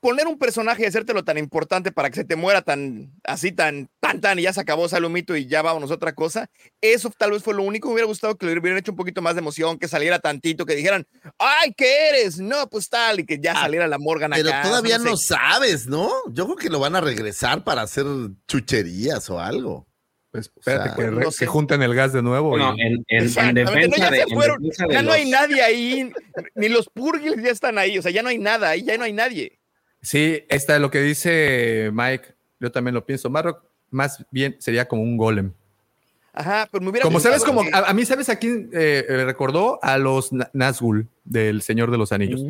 poner 0.00 0.26
un 0.26 0.38
personaje 0.38 0.82
y 0.82 0.86
hacértelo 0.86 1.24
tan 1.24 1.38
importante 1.38 1.90
para 1.92 2.08
que 2.10 2.16
se 2.16 2.24
te 2.24 2.36
muera 2.36 2.62
tan 2.62 3.12
así, 3.24 3.52
tan, 3.52 3.88
tan, 4.00 4.20
tan, 4.20 4.38
y 4.38 4.42
ya 4.42 4.52
se 4.52 4.60
acabó, 4.60 4.88
sale 4.88 5.06
un 5.06 5.12
mito 5.12 5.36
y 5.36 5.46
ya 5.46 5.60
vámonos 5.62 5.90
a 5.90 5.94
otra 5.94 6.14
cosa. 6.14 6.48
Eso 6.80 7.10
tal 7.18 7.32
vez 7.32 7.42
fue 7.42 7.54
lo 7.54 7.62
único. 7.62 7.88
Me 7.88 7.94
hubiera 7.94 8.06
gustado 8.06 8.36
que 8.36 8.46
le 8.46 8.58
hubieran 8.58 8.78
hecho 8.78 8.92
un 8.92 8.96
poquito 8.96 9.22
más 9.22 9.34
de 9.34 9.40
emoción, 9.40 9.78
que 9.78 9.88
saliera 9.88 10.18
tantito, 10.18 10.64
que 10.66 10.76
dijeran, 10.76 11.06
¡ay, 11.38 11.72
qué 11.76 12.08
eres! 12.10 12.38
No, 12.38 12.68
pues 12.68 12.88
tal, 12.88 13.20
y 13.20 13.26
que 13.26 13.38
ya 13.40 13.54
saliera 13.54 13.88
la 13.88 13.98
Morgan 13.98 14.30
Pero 14.34 14.48
acá, 14.48 14.62
todavía 14.62 14.98
no, 14.98 15.16
sé. 15.16 15.34
sabes, 15.34 15.86
¿no? 15.86 16.10
Yo 16.30 16.44
creo 16.46 16.56
que 16.56 16.70
lo 16.70 16.78
van 16.80 16.94
a 16.96 17.00
regresar 17.00 17.64
para 17.64 17.82
hacer 17.82 18.06
chucherías 18.46 19.28
o 19.30 19.40
algo. 19.40 19.86
Pues 20.30 20.52
espérate 20.56 20.90
O 20.90 20.94
sea, 20.94 20.94
que, 20.96 21.10
re- 21.10 21.24
no 21.24 21.30
sé. 21.30 21.38
que 21.40 21.46
junten 21.46 21.82
el 21.82 21.94
gas 21.94 22.12
de 22.12 22.22
nuevo. 22.22 22.58
Y- 22.58 22.62
en, 22.62 23.04
en- 23.08 23.08
en 23.08 23.90
no, 23.90 23.96
ya 23.96 24.10
de, 24.10 24.16
se 24.18 24.22
en 24.24 24.28
fueron, 24.28 24.62
defensa 24.62 24.86
de 24.86 24.92
ya 24.94 25.02
no 25.02 25.12
hay 25.12 25.28
nadie 25.30 25.62
ahí, 25.62 26.12
ni 26.54 26.68
los 26.68 26.88
Purgils 26.90 27.42
ya 27.42 27.50
están 27.50 27.78
ahí, 27.78 27.98
o 27.98 28.02
sea, 28.02 28.10
ya 28.10 28.22
no 28.22 28.28
hay 28.28 28.38
nada 28.38 28.68
ahí, 28.70 28.82
ya 28.84 28.96
no 28.98 29.04
hay 29.04 29.12
nadie. 29.14 29.58
Sí, 30.00 30.44
está 30.48 30.78
lo 30.78 30.90
que 30.90 31.00
dice 31.00 31.90
Mike. 31.92 32.34
Yo 32.60 32.70
también 32.72 32.94
lo 32.94 33.04
pienso. 33.04 33.30
Marrock 33.30 33.62
más 33.90 34.24
bien 34.30 34.56
sería 34.58 34.86
como 34.88 35.02
un 35.02 35.16
golem. 35.16 35.52
Ajá, 36.32 36.68
pero 36.70 36.82
me 36.84 36.90
hubiera 36.90 37.04
Como 37.04 37.18
sabes, 37.20 37.38
gustado 37.40 37.56
como 37.58 37.68
que- 37.68 37.76
a, 37.76 37.90
a 37.90 37.94
mí, 37.94 38.04
¿sabes 38.04 38.28
a 38.28 38.36
quién 38.36 38.70
eh, 38.72 39.04
recordó? 39.26 39.80
A 39.82 39.98
los 39.98 40.32
Na- 40.32 40.50
Nazgûl 40.52 41.08
del 41.24 41.62
Señor 41.62 41.90
de 41.90 41.98
los 41.98 42.12
Anillos. 42.12 42.42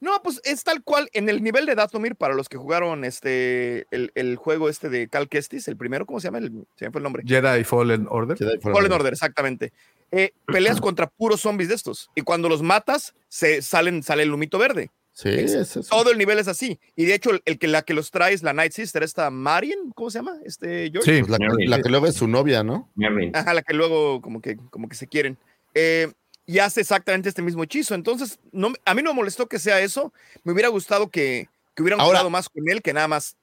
No, 0.00 0.12
pues 0.22 0.40
es 0.44 0.64
tal 0.64 0.82
cual 0.82 1.10
en 1.12 1.28
el 1.28 1.42
nivel 1.42 1.66
de 1.66 1.74
Datomir 1.74 2.16
para 2.16 2.32
los 2.32 2.48
que 2.48 2.56
jugaron 2.56 3.04
este 3.04 3.86
el, 3.90 4.12
el 4.14 4.36
juego 4.36 4.70
este 4.70 4.88
de 4.88 5.08
Cal 5.08 5.28
Kestis, 5.28 5.68
el 5.68 5.76
primero, 5.76 6.06
¿cómo 6.06 6.20
se 6.20 6.28
llama? 6.28 6.38
El, 6.38 6.64
se 6.76 6.86
me 6.86 6.90
fue 6.90 7.00
el 7.00 7.02
nombre. 7.02 7.22
Jedi 7.26 7.64
Fallen 7.64 8.06
Order. 8.08 8.38
Fallen 8.62 8.92
Order, 8.92 9.12
exactamente. 9.12 9.72
Eh, 10.10 10.32
peleas 10.46 10.80
contra 10.80 11.06
puros 11.06 11.42
zombies 11.42 11.68
de 11.68 11.74
estos. 11.74 12.10
Y 12.14 12.22
cuando 12.22 12.48
los 12.48 12.62
matas, 12.62 13.14
se 13.28 13.60
salen, 13.60 14.02
sale 14.02 14.22
el 14.22 14.32
humito 14.32 14.56
verde. 14.58 14.90
Sí, 15.22 15.28
Es-. 15.28 15.88
Todo 15.88 16.10
el 16.10 16.18
nivel 16.18 16.38
es 16.38 16.48
así. 16.48 16.78
Y 16.96 17.04
de 17.04 17.14
hecho, 17.14 17.30
el, 17.30 17.42
el 17.44 17.58
que 17.58 17.68
la 17.68 17.82
que 17.82 17.94
los 17.94 18.10
trae 18.10 18.32
es 18.32 18.42
la 18.42 18.52
Night 18.52 18.72
Sister, 18.72 19.02
esta 19.02 19.30
Marion, 19.30 19.90
¿cómo 19.94 20.10
se 20.10 20.18
llama? 20.18 20.36
Este 20.44 20.90
George. 20.90 21.10
Pues 21.20 21.30
la, 21.30 21.38
que- 21.38 21.66
la 21.68 21.82
que 21.82 21.88
luego 21.90 22.06
es 22.06 22.14
su 22.14 22.26
novia, 22.28 22.62
¿no? 22.62 22.90
Ajá, 23.34 23.52
la 23.54 23.62
que 23.62 23.74
luego 23.74 24.20
como 24.22 24.40
que, 24.40 24.56
como 24.70 24.88
que 24.88 24.96
se 24.96 25.06
quieren. 25.06 25.36
Eh, 25.74 26.10
y 26.46 26.58
hace 26.58 26.80
exactamente 26.80 27.28
este 27.28 27.42
mismo 27.42 27.62
hechizo. 27.62 27.94
Entonces, 27.94 28.40
no, 28.50 28.72
a 28.84 28.94
mí 28.94 29.02
no 29.02 29.10
me 29.10 29.16
molestó 29.18 29.46
que 29.46 29.58
sea 29.58 29.80
eso. 29.80 30.12
Me 30.42 30.52
hubiera 30.52 30.68
gustado 30.68 31.08
que, 31.10 31.48
que 31.80 31.82
hubieran 31.82 32.00
Ahora- 32.00 32.18
jugado 32.18 32.30
más 32.30 32.48
con 32.50 32.68
él 32.68 32.82
que 32.82 32.92
nada 32.92 33.08
más 33.08 33.36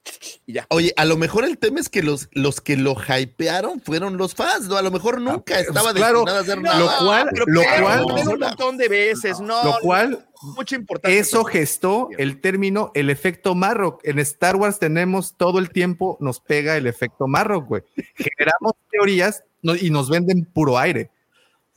y 0.46 0.54
ya. 0.54 0.68
Oye, 0.70 0.94
a 0.96 1.06
lo 1.06 1.18
mejor 1.18 1.44
el 1.44 1.58
tema 1.58 1.80
es 1.80 1.90
que 1.90 2.04
los, 2.04 2.30
los 2.32 2.62
que 2.62 2.78
lo 2.78 2.96
hypearon 2.96 3.82
fueron 3.82 4.18
los 4.18 4.36
fans, 4.36 4.68
¿no? 4.68 4.78
A 4.78 4.82
lo 4.84 4.92
mejor 4.92 5.20
nunca 5.20 5.60
estaba 5.60 5.82
pues 5.92 5.96
claro, 5.96 6.20
destinado 6.20 6.38
a 6.38 6.42
hacer 6.42 6.58
no, 6.58 6.64
nada. 6.64 6.80
lo 6.80 7.06
cual- 7.06 7.30
pero 7.32 7.46
lo 7.48 7.62
pero 7.62 7.84
cual- 7.84 8.04
poner 8.04 8.28
un 8.30 8.40
montón 8.40 8.78
de 8.78 8.88
veces, 8.88 9.40
no. 9.40 9.64
Lo 9.64 9.76
cual, 9.82 10.28
mucha 10.56 10.76
importancia. 10.76 11.20
eso 11.20 11.44
gestó 11.46 12.10
el 12.18 12.40
término 12.40 12.92
el 12.94 13.10
efecto 13.10 13.56
Marrock. 13.56 14.02
En 14.04 14.20
Star 14.20 14.56
Wars 14.56 14.78
tenemos 14.80 15.36
todo 15.36 15.58
el 15.60 15.72
tiempo, 15.72 16.18
nos 16.20 16.40
pega 16.40 16.78
el 16.78 16.86
efecto 16.88 17.28
Marrock, 17.28 17.68
güey. 17.68 17.82
Generamos 18.16 18.74
teorías 18.92 19.44
no- 19.64 19.76
y 19.76 19.90
nos 19.90 20.10
venden 20.10 20.46
puro 20.46 20.78
aire. 20.78 21.10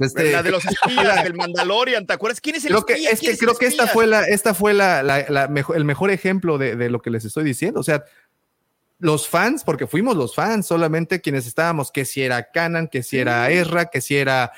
Este- 0.00 0.32
la 0.32 0.42
de 0.42 0.50
los 0.50 0.64
espías, 0.66 1.22
del 1.24 1.34
Mandalorian, 1.34 2.06
¿te 2.06 2.12
acuerdas? 2.14 2.40
¿Quién 2.40 2.56
es 2.56 2.64
el 2.64 2.70
creo 2.70 2.84
que, 2.86 2.94
espía? 2.94 3.10
es 3.10 3.20
¿Quién 3.20 3.32
que 3.32 3.38
creo 3.38 3.54
que 3.56 3.66
esta 3.66 3.86
fue 3.86 4.06
la, 4.06 4.24
esta 4.24 4.54
fue 4.54 4.72
la, 4.74 5.02
la- 5.02 5.26
la 5.28 5.48
mejo- 5.48 5.74
el 5.74 5.84
mejor 5.84 6.10
ejemplo 6.10 6.58
de, 6.58 6.74
de 6.76 6.90
lo 6.90 7.00
que 7.02 7.10
les 7.10 7.24
estoy 7.24 7.44
diciendo. 7.44 7.80
O 7.80 7.82
sea, 7.84 8.04
los 8.98 9.28
fans, 9.28 9.64
porque 9.64 9.86
fuimos 9.86 10.16
los 10.16 10.34
fans, 10.34 10.66
solamente 10.66 11.20
quienes 11.20 11.46
estábamos, 11.46 11.90
que 11.90 12.04
si 12.04 12.22
era 12.22 12.50
Canan, 12.50 12.88
que 12.88 13.02
si 13.02 13.18
era 13.18 13.50
Ezra, 13.50 13.86
que 13.86 14.00
si 14.00 14.16
era 14.16 14.52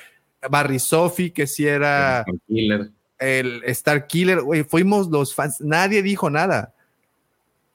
Barry 0.49 0.79
Sophie, 0.79 1.31
que 1.31 1.47
si 1.47 1.65
era 1.67 2.25
Killer. 2.47 2.89
el 3.19 3.61
Star 3.67 4.05
Killer, 4.07 4.41
güey, 4.41 4.63
fuimos 4.65 5.07
los 5.07 5.33
fans, 5.33 5.61
nadie 5.61 6.01
dijo 6.01 6.29
nada. 6.29 6.73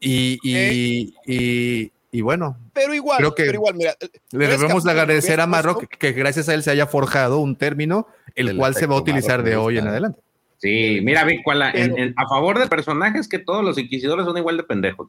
Y, 0.00 0.38
y, 0.42 1.14
y, 1.26 1.92
y 2.10 2.20
bueno, 2.22 2.56
Pero 2.72 2.94
igual, 2.94 3.18
creo 3.18 3.34
que 3.34 3.44
pero 3.44 3.54
igual, 3.56 3.74
mira. 3.74 3.94
le 4.32 4.46
debemos 4.46 4.84
de 4.84 4.90
agradecer 4.90 5.40
a 5.40 5.46
Marrock 5.46 5.78
puesto- 5.78 5.96
que 5.98 6.12
gracias 6.12 6.48
a 6.48 6.54
él 6.54 6.62
se 6.62 6.70
haya 6.70 6.86
forjado 6.86 7.38
un 7.38 7.56
término 7.56 8.06
el, 8.34 8.48
El 8.48 8.56
cual 8.56 8.74
se 8.74 8.86
va 8.86 8.94
a 8.94 8.98
utilizar 8.98 9.42
de 9.42 9.56
hoy 9.56 9.78
en 9.78 9.88
adelante. 9.88 10.20
Sí, 10.58 11.00
mira, 11.02 11.24
Vic, 11.24 11.40
a 12.16 12.28
favor 12.28 12.58
de 12.58 12.66
personajes 12.66 13.28
que 13.28 13.38
todos 13.38 13.64
los 13.64 13.78
inquisidores 13.78 14.24
son 14.26 14.36
igual 14.36 14.56
de 14.56 14.64
pendejos. 14.64 15.08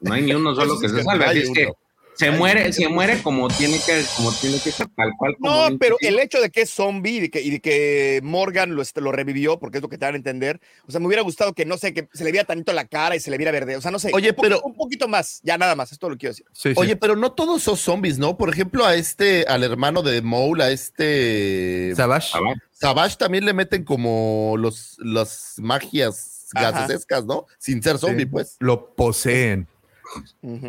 No 0.00 0.12
hay 0.12 0.22
ni 0.22 0.32
uno 0.34 0.54
solo 0.54 0.72
Eso 0.74 0.80
que 0.80 0.88
se 0.88 1.02
salve. 1.02 1.24
Así 1.24 1.38
es 1.40 1.50
que. 1.50 1.72
Se 2.18 2.30
muere, 2.32 2.72
se 2.72 2.88
muere 2.88 3.22
como 3.22 3.48
tiene 3.48 3.78
que, 3.84 4.02
como 4.16 4.32
tiene 4.32 4.58
que 4.60 4.72
ser, 4.72 4.88
tal 4.96 5.10
cual. 5.16 5.36
como 5.38 5.70
No, 5.70 5.78
pero 5.78 5.96
el 6.00 6.18
hecho 6.18 6.40
de 6.40 6.50
que 6.50 6.62
es 6.62 6.70
zombie 6.70 7.12
y 7.16 7.20
de 7.20 7.30
que, 7.30 7.40
y 7.40 7.50
de 7.50 7.60
que 7.60 8.20
Morgan 8.22 8.74
lo, 8.74 8.82
este, 8.82 9.00
lo 9.00 9.12
revivió, 9.12 9.58
porque 9.58 9.78
es 9.78 9.82
lo 9.82 9.88
que 9.88 9.98
te 9.98 10.04
dan 10.06 10.14
a 10.14 10.16
entender. 10.18 10.60
O 10.86 10.90
sea, 10.90 11.00
me 11.00 11.06
hubiera 11.06 11.22
gustado 11.22 11.52
que, 11.54 11.64
no 11.64 11.78
sé, 11.78 11.94
que 11.94 12.08
se 12.12 12.24
le 12.24 12.32
viera 12.32 12.46
tantito 12.46 12.72
la 12.72 12.86
cara 12.86 13.14
y 13.16 13.20
se 13.20 13.30
le 13.30 13.38
viera 13.38 13.52
verde. 13.52 13.76
O 13.76 13.80
sea, 13.80 13.90
no 13.90 13.98
sé. 13.98 14.10
Oye, 14.12 14.30
un 14.30 14.36
pero- 14.42 14.60
Un 14.62 14.74
poquito 14.74 15.06
más, 15.08 15.40
ya 15.44 15.56
nada 15.58 15.74
más, 15.76 15.92
es 15.92 15.98
todo 15.98 16.10
lo 16.10 16.16
que 16.16 16.20
quiero 16.20 16.32
decir. 16.32 16.46
Sí, 16.52 16.70
sí. 16.70 16.74
Oye, 16.76 16.96
pero 16.96 17.14
no 17.16 17.32
todos 17.32 17.62
son 17.62 17.76
zombies, 17.76 18.18
¿no? 18.18 18.36
Por 18.36 18.50
ejemplo, 18.50 18.84
a 18.84 18.94
este, 18.96 19.44
al 19.48 19.62
hermano 19.62 20.02
de 20.02 20.20
Maul, 20.22 20.60
a 20.60 20.70
este 20.70 21.92
Savage. 21.96 22.32
Va. 22.38 22.54
Savage 22.72 23.16
también 23.16 23.44
le 23.44 23.52
meten 23.52 23.84
como 23.84 24.54
los, 24.58 24.96
las 24.98 25.54
magias 25.58 26.46
gasescas, 26.52 27.24
¿no? 27.26 27.46
Sin 27.58 27.82
ser 27.82 27.98
zombie, 27.98 28.24
Sí. 28.24 28.30
pues. 28.30 28.56
Lo 28.60 28.94
poseen. 28.94 29.66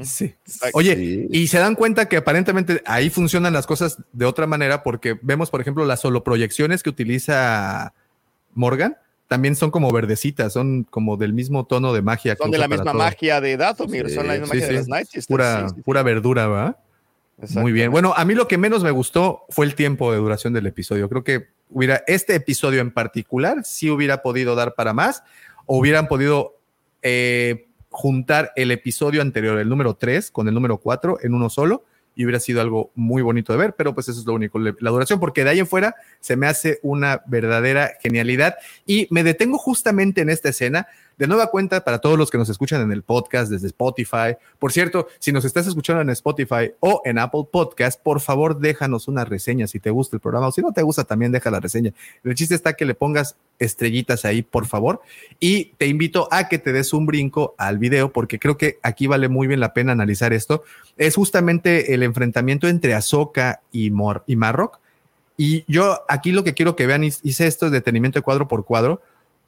Sí. 0.03 0.35
Oye, 0.73 0.95
Sí. 0.95 1.27
y 1.31 1.47
se 1.47 1.59
dan 1.59 1.75
cuenta 1.75 2.07
que 2.07 2.17
aparentemente 2.17 2.81
ahí 2.85 3.09
funcionan 3.09 3.53
las 3.53 3.65
cosas 3.67 3.97
de 4.11 4.25
otra 4.25 4.47
manera 4.47 4.83
porque 4.83 5.17
vemos, 5.21 5.49
por 5.49 5.61
ejemplo, 5.61 5.85
las 5.85 6.01
soloproyecciones 6.01 6.83
que 6.83 6.89
utiliza 6.89 7.93
Morgan 8.53 8.97
también 9.27 9.55
son 9.55 9.69
como 9.69 9.91
verdecitas, 9.91 10.53
son 10.53 10.83
como 10.83 11.15
del 11.15 11.33
mismo 11.33 11.65
tono 11.65 11.93
de 11.93 12.01
magia. 12.01 12.35
que 12.35 12.41
Son 12.43 12.51
de 12.51 12.57
la 12.57 12.67
misma 12.67 12.85
todo. 12.91 12.95
magia 12.95 13.39
de 13.39 13.57
Dathomir, 13.57 14.09
Sí, 14.09 14.15
son 14.15 14.27
la 14.27 14.33
misma 14.33 14.47
sí, 14.47 14.53
magia 14.53 14.65
sí. 14.67 14.73
de 14.73 14.79
las 14.79 14.87
Night 14.87 15.07
Pura, 15.27 15.69
sí, 15.69 15.75
sí, 15.75 15.81
pura 15.83 16.03
verdura, 16.03 16.47
¿va? 16.47 16.77
Muy 17.55 17.71
bien. 17.71 17.89
Bueno, 17.91 18.13
a 18.17 18.25
mí 18.25 18.33
lo 18.35 18.47
que 18.49 18.57
menos 18.57 18.83
me 18.83 18.91
gustó 18.91 19.45
fue 19.49 19.65
el 19.65 19.75
tiempo 19.75 20.11
de 20.11 20.17
duración 20.17 20.51
del 20.51 20.65
episodio. 20.67 21.07
Creo 21.07 21.23
que 21.23 21.47
hubiera, 21.69 22.03
este 22.07 22.35
episodio 22.35 22.81
en 22.81 22.91
particular, 22.91 23.63
sí 23.63 23.89
hubiera 23.89 24.21
podido 24.21 24.55
dar 24.55 24.73
para 24.75 24.93
más, 24.93 25.23
o 25.65 25.77
hubieran 25.77 26.07
podido 26.09 26.57
eh, 27.01 27.67
juntar 27.89 28.51
el 28.55 28.71
episodio 28.71 29.21
anterior, 29.21 29.59
el 29.59 29.69
número 29.69 29.95
3, 29.95 30.31
con 30.31 30.47
el 30.47 30.53
número 30.53 30.77
4 30.77 31.19
en 31.21 31.33
uno 31.33 31.49
solo, 31.49 31.83
y 32.15 32.25
hubiera 32.25 32.39
sido 32.39 32.59
algo 32.59 32.91
muy 32.95 33.21
bonito 33.21 33.53
de 33.53 33.59
ver, 33.59 33.75
pero 33.77 33.93
pues 33.93 34.09
eso 34.09 34.19
es 34.19 34.25
lo 34.25 34.33
único, 34.33 34.59
la 34.59 34.91
duración, 34.91 35.21
porque 35.21 35.45
de 35.45 35.51
ahí 35.51 35.59
en 35.59 35.67
fuera 35.67 35.95
se 36.19 36.35
me 36.35 36.47
hace 36.47 36.79
una 36.83 37.21
verdadera 37.27 37.91
genialidad. 38.01 38.55
Y 38.85 39.07
me 39.09 39.23
detengo 39.23 39.57
justamente 39.57 40.19
en 40.19 40.29
esta 40.29 40.49
escena, 40.49 40.87
de 41.19 41.27
nueva 41.27 41.47
cuenta 41.47 41.83
para 41.83 41.99
todos 41.99 42.17
los 42.17 42.31
que 42.31 42.37
nos 42.37 42.47
escuchan 42.47 42.81
en 42.81 42.93
el 42.93 43.03
podcast 43.03 43.51
desde 43.51 43.67
Spotify. 43.67 44.37
Por 44.57 44.71
cierto, 44.71 45.07
si 45.19 45.33
nos 45.33 45.43
estás 45.43 45.67
escuchando 45.67 46.01
en 46.01 46.09
Spotify 46.11 46.71
o 46.79 47.01
en 47.03 47.19
Apple 47.19 47.43
Podcast, 47.51 48.01
por 48.01 48.21
favor 48.21 48.57
déjanos 48.57 49.09
una 49.09 49.25
reseña 49.25 49.67
si 49.67 49.81
te 49.81 49.89
gusta 49.89 50.15
el 50.15 50.21
programa 50.21 50.47
o 50.47 50.51
si 50.53 50.61
no 50.61 50.71
te 50.71 50.81
gusta 50.81 51.03
también 51.03 51.33
deja 51.33 51.51
la 51.51 51.59
reseña. 51.59 51.93
El 52.23 52.35
chiste 52.35 52.55
está 52.55 52.73
que 52.73 52.85
le 52.85 52.95
pongas 52.95 53.35
estrellitas 53.59 54.23
ahí, 54.23 54.43
por 54.43 54.65
favor. 54.65 55.01
Y 55.41 55.73
te 55.77 55.87
invito 55.87 56.29
a 56.31 56.47
que 56.47 56.57
te 56.57 56.71
des 56.71 56.93
un 56.93 57.05
brinco 57.05 57.53
al 57.57 57.79
video 57.79 58.13
porque 58.13 58.39
creo 58.39 58.57
que 58.57 58.79
aquí 58.81 59.05
vale 59.05 59.27
muy 59.27 59.47
bien 59.47 59.59
la 59.59 59.73
pena 59.73 59.91
analizar 59.91 60.31
esto. 60.31 60.63
Es 60.95 61.15
justamente 61.15 61.93
el 61.93 62.03
enfrentamiento 62.03 62.69
entre 62.69 62.93
Ahsoka 62.93 63.59
y, 63.73 63.91
y 64.25 64.35
Marrock. 64.37 64.79
Y 65.35 65.65
yo 65.67 66.01
aquí 66.07 66.31
lo 66.31 66.45
que 66.45 66.53
quiero 66.53 66.77
que 66.77 66.87
vean, 66.87 67.03
hice 67.03 67.47
esto 67.47 67.65
de 67.65 67.71
detenimiento 67.71 68.19
de 68.19 68.23
cuadro 68.23 68.47
por 68.47 68.63
cuadro, 68.63 69.01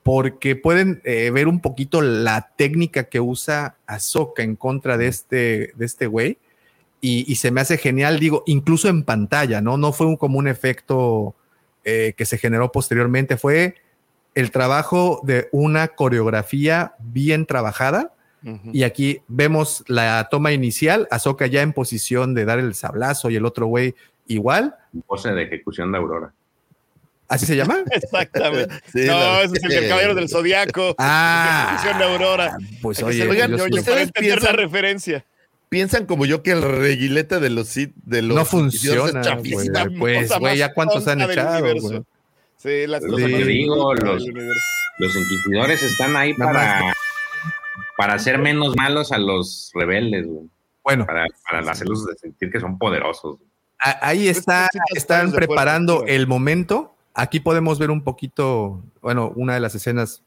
porque 0.04 0.56
pueden 0.56 1.02
eh, 1.04 1.30
ver 1.32 1.48
un 1.48 1.60
poquito 1.60 2.02
la 2.02 2.52
técnica 2.56 3.06
que 3.06 3.20
usa 3.20 3.76
Ahsoka 3.86 4.44
en 4.44 4.56
contra 4.56 4.98
de 4.98 5.08
este, 5.08 5.74
de 5.76 5.86
este 5.86 6.08
güey. 6.08 6.38
Y, 7.02 7.32
y 7.32 7.36
se 7.36 7.52
me 7.52 7.62
hace 7.62 7.78
genial, 7.78 8.20
digo, 8.20 8.44
incluso 8.46 8.88
en 8.88 9.04
pantalla, 9.04 9.62
¿no? 9.62 9.78
No 9.78 9.92
fue 9.92 10.08
un, 10.08 10.18
como 10.18 10.38
un 10.38 10.48
efecto 10.48 11.36
eh, 11.84 12.14
que 12.16 12.26
se 12.26 12.38
generó 12.38 12.72
posteriormente, 12.72 13.38
fue 13.38 13.74
el 14.36 14.52
trabajo 14.52 15.20
de 15.24 15.50
una 15.52 15.88
coreografía 15.90 16.94
bien 17.00 17.46
trabajada. 17.46 18.14
Y 18.74 18.84
aquí 18.84 19.22
vemos 19.28 19.84
la 19.88 20.28
toma 20.32 20.52
inicial, 20.52 21.08
Ahsoka 21.12 21.46
ya 21.46 21.62
en 21.62 21.74
posición 21.74 22.34
de 22.34 22.46
dar 22.46 22.58
el 22.58 22.74
sablazo 22.74 23.30
y 23.30 23.36
el 23.36 23.46
otro 23.46 23.68
güey 23.68 23.94
igual. 24.26 24.76
Pose 25.06 25.32
de 25.32 25.44
ejecución 25.44 25.92
de 25.92 26.00
Aurora. 26.00 26.34
¿Así 27.32 27.46
se 27.46 27.56
llama? 27.56 27.80
Exactamente. 27.92 28.76
Sí, 28.92 29.06
no, 29.08 29.14
la- 29.18 29.42
ese 29.44 29.54
es 29.58 29.64
el 29.64 29.70
del 29.70 29.88
Caballero 29.90 30.16
del 30.16 30.30
Zodiaco. 30.30 30.96
Ah, 30.98 31.82
de 31.98 32.04
Aurora. 32.04 32.58
pues 32.82 33.02
oye, 33.02 33.28
oigan, 33.28 33.52
yo 33.52 33.58
sí- 33.58 33.70
para 33.70 33.80
¿ustedes 33.82 34.08
entender 34.08 34.44
la 34.44 34.52
referencia. 34.52 35.26
piensan 35.70 36.06
como 36.06 36.26
yo 36.26 36.44
que 36.44 36.52
el 36.52 36.62
reguilete 36.62 37.40
de 37.40 37.50
los 37.50 37.74
de 37.74 38.22
los 38.22 38.36
No 38.36 38.44
funciona. 38.46 39.22
Pues, 39.98 40.30
güey, 40.40 40.58
ya 40.58 40.74
cuántos 40.74 41.08
han 41.08 41.22
echado, 41.22 41.74
güey. 41.80 42.02
Sí, 42.58 42.86
las 42.86 43.04
cosas 43.04 43.26
te 43.32 43.46
digo, 43.46 43.96
los, 43.96 44.24
los 45.00 45.16
inquisidores 45.16 45.82
están 45.82 46.16
ahí 46.16 46.34
Nada 46.38 46.52
para, 46.52 46.94
para 47.98 48.14
hacer 48.16 48.38
menos 48.38 48.76
malos 48.76 49.12
a 49.12 49.18
los 49.18 49.72
rebeldes, 49.74 50.28
güey. 50.28 50.46
Bueno, 50.84 51.06
Para, 51.06 51.26
para 51.50 51.72
hacerlos 51.72 52.06
sentir 52.20 52.52
que 52.52 52.60
son 52.60 52.78
poderosos. 52.78 53.38
ahí 53.80 54.28
está, 54.28 54.68
necesitas 54.74 54.98
están 54.98 55.32
preparando 55.32 56.04
el 56.08 56.28
momento. 56.28 56.91
Aquí 57.14 57.40
podemos 57.40 57.78
ver 57.80 57.92
un 57.92 58.04
poquito, 58.04 58.82
bueno, 59.02 59.32
una 59.36 59.54
de 59.54 59.60
las 59.60 59.76
escenas 59.76 60.24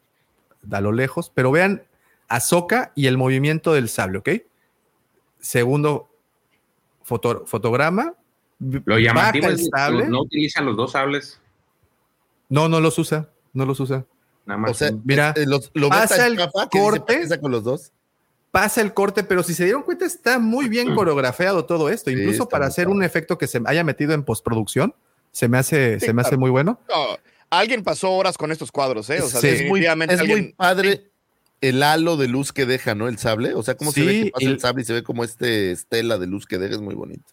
a 0.71 0.81
lo 0.81 0.93
lejos, 0.93 1.31
pero 1.35 1.51
vean 1.51 1.83
a 2.29 2.41
Soka 2.41 2.93
y 2.95 3.07
el 3.07 3.17
movimiento 3.19 3.73
del 3.73 3.89
sable, 3.89 4.19
¿ok? 4.19 4.29
Segundo 5.39 6.09
foto- 7.03 7.45
fotograma. 7.47 8.15
Lo 8.61 8.81
baja 8.95 9.01
llamativo 9.01 9.47
el 9.49 9.59
sable. 9.59 10.09
no 10.09 10.23
utiliza 10.23 10.61
los 10.63 10.77
dos 10.77 10.93
sables, 10.93 11.41
No, 12.49 12.69
no 12.69 12.81
los 12.81 12.99
usa, 12.99 13.29
no 13.53 13.65
los 13.67 13.81
usa. 13.81 14.05
nada 14.47 14.59
más. 14.59 14.71
O 14.71 14.75
sea, 14.75 14.91
uno. 14.91 15.03
Mira, 15.05 15.33
eh, 15.37 15.45
los- 15.47 15.71
lo 15.75 15.89
pasa 15.89 16.27
el 16.27 16.37
dice, 16.37 16.49
corte. 16.71 17.01
"¿Para 17.15 17.21
qué 17.21 17.27
saco 17.27 17.49
los 17.49 17.65
dos. 17.65 17.93
pasa 18.51 18.81
el 18.81 18.95
corte, 18.95 19.25
pero 19.25 19.43
si 19.43 19.53
se 19.53 19.65
dieron 19.65 19.83
cuenta, 19.83 20.05
está 20.05 20.39
muy 20.39 20.69
bien 20.69 20.95
coreografiado 20.95 21.65
todo 21.65 21.89
esto. 21.89 22.11
Sí, 22.11 22.17
Incluso 22.17 22.49
para 22.49 22.67
hacer 22.67 22.89
un 22.89 23.03
efecto 23.03 23.37
que 23.37 23.47
se 23.49 23.61
haya 23.67 23.83
metido 23.83 24.13
en 24.15 24.23
postproducción, 24.23 24.95
se 25.35 25.49
me 25.49 25.59
hace, 25.59 25.99
Sí, 25.99 26.07
se 26.07 26.13
me 26.13 26.23
hace 26.23 26.37
muy 26.37 26.51
bueno. 26.51 26.79
No, 26.89 27.19
alguien 27.51 27.83
pasó 27.83 28.13
horas 28.13 28.39
con 28.39 28.53
estos 28.53 28.71
cuadros, 28.71 29.11
¿eh? 29.11 29.21
O 29.21 29.29
sea, 29.29 29.41
Sí. 29.41 29.49
es 29.49 29.53
muy, 29.69 29.81
definitivamente 29.81 30.15
es 30.15 30.21
muy 30.23 30.31
alguien- 30.33 30.55
padre 30.57 31.11
el 31.61 31.83
halo 31.83 32.17
de 32.17 32.29
luz 32.29 32.53
que 32.53 32.67
deja, 32.67 32.95
¿no? 32.95 33.09
El 33.09 33.19
sable. 33.19 33.55
O 33.55 33.63
sea, 33.63 33.77
cómo 33.77 33.91
se 33.91 34.05
ve 34.05 34.25
que 34.25 34.31
pasa 34.31 34.45
y- 34.45 34.49
el 34.49 34.61
sable 34.61 34.83
y 34.83 34.85
se 34.85 34.93
ve 34.93 35.03
como 35.03 35.25
este 35.25 35.73
estela 35.73 36.19
de 36.19 36.27
luz 36.29 36.47
que 36.47 36.59
deja, 36.59 36.75
es 36.75 36.81
muy 36.81 36.95
bonito. 36.95 37.25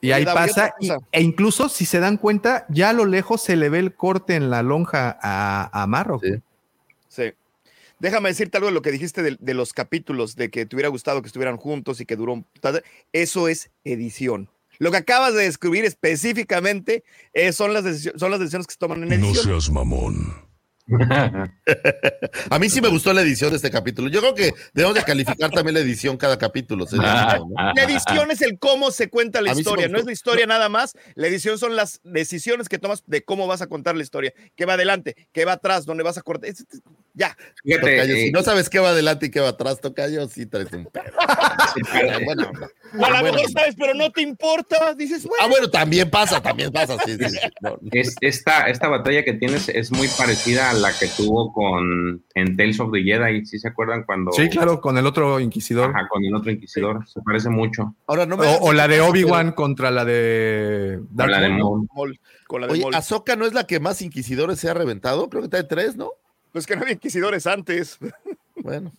Y 0.00 0.12
ahí 0.12 0.24
pasa, 0.24 0.74
y- 0.80 0.90
e 1.12 1.22
incluso 1.22 1.68
si 1.68 1.86
se 1.86 2.00
dan 2.00 2.16
cuenta, 2.16 2.66
ya 2.68 2.90
a 2.90 2.92
lo 2.92 3.06
lejos 3.06 3.42
se 3.42 3.54
le 3.56 3.68
ve 3.68 3.78
el 3.78 3.94
corte 3.94 4.34
en 4.34 4.50
la 4.50 4.62
lonja 4.62 5.16
a, 5.22 5.70
a 5.82 5.86
Marro. 5.86 6.20
Sí. 6.22 6.34
Sí. 7.08 7.32
Déjame 7.98 8.28
decirte 8.28 8.58
algo 8.58 8.68
de 8.68 8.74
lo 8.74 8.82
que 8.82 8.90
dijiste 8.92 9.22
de, 9.22 9.36
de 9.40 9.54
los 9.54 9.72
capítulos, 9.72 10.36
de 10.36 10.50
que 10.50 10.66
te 10.66 10.76
hubiera 10.76 10.90
gustado 10.90 11.22
que 11.22 11.28
estuvieran 11.28 11.56
juntos 11.56 12.00
y 12.00 12.06
que 12.06 12.14
duró. 12.16 12.34
un- 12.34 12.46
Eso 13.12 13.48
es 13.48 13.70
edición. 13.84 14.50
Lo 14.78 14.90
que 14.90 14.96
acabas 14.98 15.34
de 15.34 15.42
describir 15.42 15.84
específicamente 15.84 17.04
eh, 17.32 17.52
son, 17.52 17.72
las 17.72 17.84
son 18.16 18.30
las 18.30 18.40
decisiones 18.40 18.66
que 18.66 18.72
se 18.74 18.78
toman 18.78 19.02
en 19.02 19.20
No 19.20 19.26
edición. 19.28 19.44
seas 19.44 19.70
mamón. 19.70 20.45
A 22.50 22.58
mí 22.58 22.70
sí 22.70 22.80
me 22.80 22.88
gustó 22.88 23.12
la 23.12 23.22
edición 23.22 23.50
de 23.50 23.56
este 23.56 23.70
capítulo. 23.70 24.08
Yo 24.08 24.20
creo 24.20 24.34
que 24.34 24.54
debemos 24.72 24.94
de 24.94 25.02
calificar 25.02 25.50
también 25.50 25.74
la 25.74 25.80
edición 25.80 26.16
cada 26.16 26.38
capítulo. 26.38 26.86
sería 26.86 27.24
bueno, 27.38 27.46
¿no? 27.56 27.72
La 27.74 27.82
edición 27.84 28.30
es 28.30 28.40
el 28.42 28.58
cómo 28.58 28.90
se 28.90 29.08
cuenta 29.08 29.40
la 29.40 29.54
sí 29.54 29.60
historia, 29.60 29.88
no 29.88 29.98
es 29.98 30.04
la 30.04 30.12
historia 30.12 30.46
nada 30.46 30.68
más. 30.68 30.94
La 31.14 31.26
edición 31.26 31.58
son 31.58 31.74
las 31.76 32.00
decisiones 32.04 32.68
que 32.68 32.78
tomas 32.78 33.02
de 33.06 33.24
cómo 33.24 33.46
vas 33.46 33.62
a 33.62 33.66
contar 33.66 33.96
la 33.96 34.02
historia. 34.02 34.32
¿Qué 34.54 34.64
va 34.64 34.74
adelante? 34.74 35.16
¿Qué 35.32 35.44
va 35.44 35.52
atrás? 35.52 35.86
¿Dónde 35.86 36.02
vas 36.04 36.18
a 36.18 36.22
cortar? 36.22 36.50
Es- 36.50 36.60
es- 36.60 36.80
ya. 37.14 37.34
Fíjate, 37.64 37.96
Tocayo, 37.96 38.14
eh, 38.14 38.22
si 38.26 38.30
no 38.30 38.42
sabes 38.42 38.68
qué 38.68 38.78
va 38.78 38.90
adelante 38.90 39.26
y 39.26 39.30
qué 39.30 39.40
va 39.40 39.48
atrás, 39.48 39.80
Tocayo, 39.80 40.28
sí 40.28 40.46
traes 40.46 40.70
un 40.72 40.84
pedo. 40.86 41.04
bueno, 42.24 42.52
no. 42.52 43.04
A 43.04 43.10
lo 43.10 43.22
mejor 43.32 43.50
sabes, 43.50 43.74
pero 43.76 43.94
no 43.94 44.10
te 44.12 44.22
importa. 44.22 44.94
Dices, 44.94 45.24
bueno. 45.24 45.44
Ah, 45.44 45.48
bueno, 45.48 45.68
también 45.70 46.10
pasa, 46.10 46.40
también 46.42 46.70
pasa. 46.72 46.96
Sí, 47.04 47.16
sí, 47.16 47.28
sí. 47.30 47.38
No, 47.60 47.70
no. 47.70 47.78
es, 47.92 48.14
esta, 48.20 48.66
esta 48.68 48.88
batalla 48.88 49.24
que 49.24 49.32
tienes 49.32 49.68
es 49.68 49.90
muy 49.90 50.08
parecida 50.08 50.70
a 50.70 50.74
la 50.76 50.92
que 50.92 51.08
tuvo 51.08 51.52
con 51.52 52.24
en 52.34 52.56
Tales 52.56 52.80
of 52.80 52.92
the 52.92 53.02
Jedi. 53.02 53.44
¿Sí 53.46 53.58
se 53.58 53.68
acuerdan 53.68 54.04
cuando? 54.04 54.32
Sí, 54.32 54.48
claro, 54.48 54.80
con 54.80 54.96
el 54.98 55.06
otro 55.06 55.40
inquisidor. 55.40 55.90
Ajá, 55.90 56.08
con 56.08 56.24
el 56.24 56.34
otro 56.34 56.50
inquisidor. 56.50 57.06
Se 57.08 57.20
parece 57.22 57.48
mucho. 57.48 57.94
Ahora 58.06 58.26
no 58.26 58.36
me 58.36 58.46
O, 58.60 58.72
la 58.72 58.88
de 58.88 59.00
Obi-Wan 59.00 59.52
contra 59.52 59.90
la 59.90 60.04
de 60.04 61.00
Darth 61.10 61.30
la 61.30 61.40
de 61.40 61.48
Maul. 61.48 61.60
Maul. 61.60 61.88
Mol, 61.94 62.20
con 62.46 62.60
la 62.60 62.66
de 62.66 62.72
Oye, 62.74 62.82
Mol. 62.82 62.94
Ahsoka 62.94 63.36
no 63.36 63.46
es 63.46 63.52
la 63.52 63.66
que 63.66 63.80
más 63.80 64.02
inquisidores 64.02 64.60
se 64.60 64.68
ha 64.68 64.74
reventado. 64.74 65.28
Creo 65.28 65.42
que 65.42 65.48
trae 65.48 65.64
tres, 65.64 65.96
¿no? 65.96 66.10
Pues 66.52 66.66
que 66.66 66.76
no 66.76 66.82
había 66.82 66.94
inquisidores 66.94 67.46
antes. 67.46 67.98
Bueno. 68.58 68.90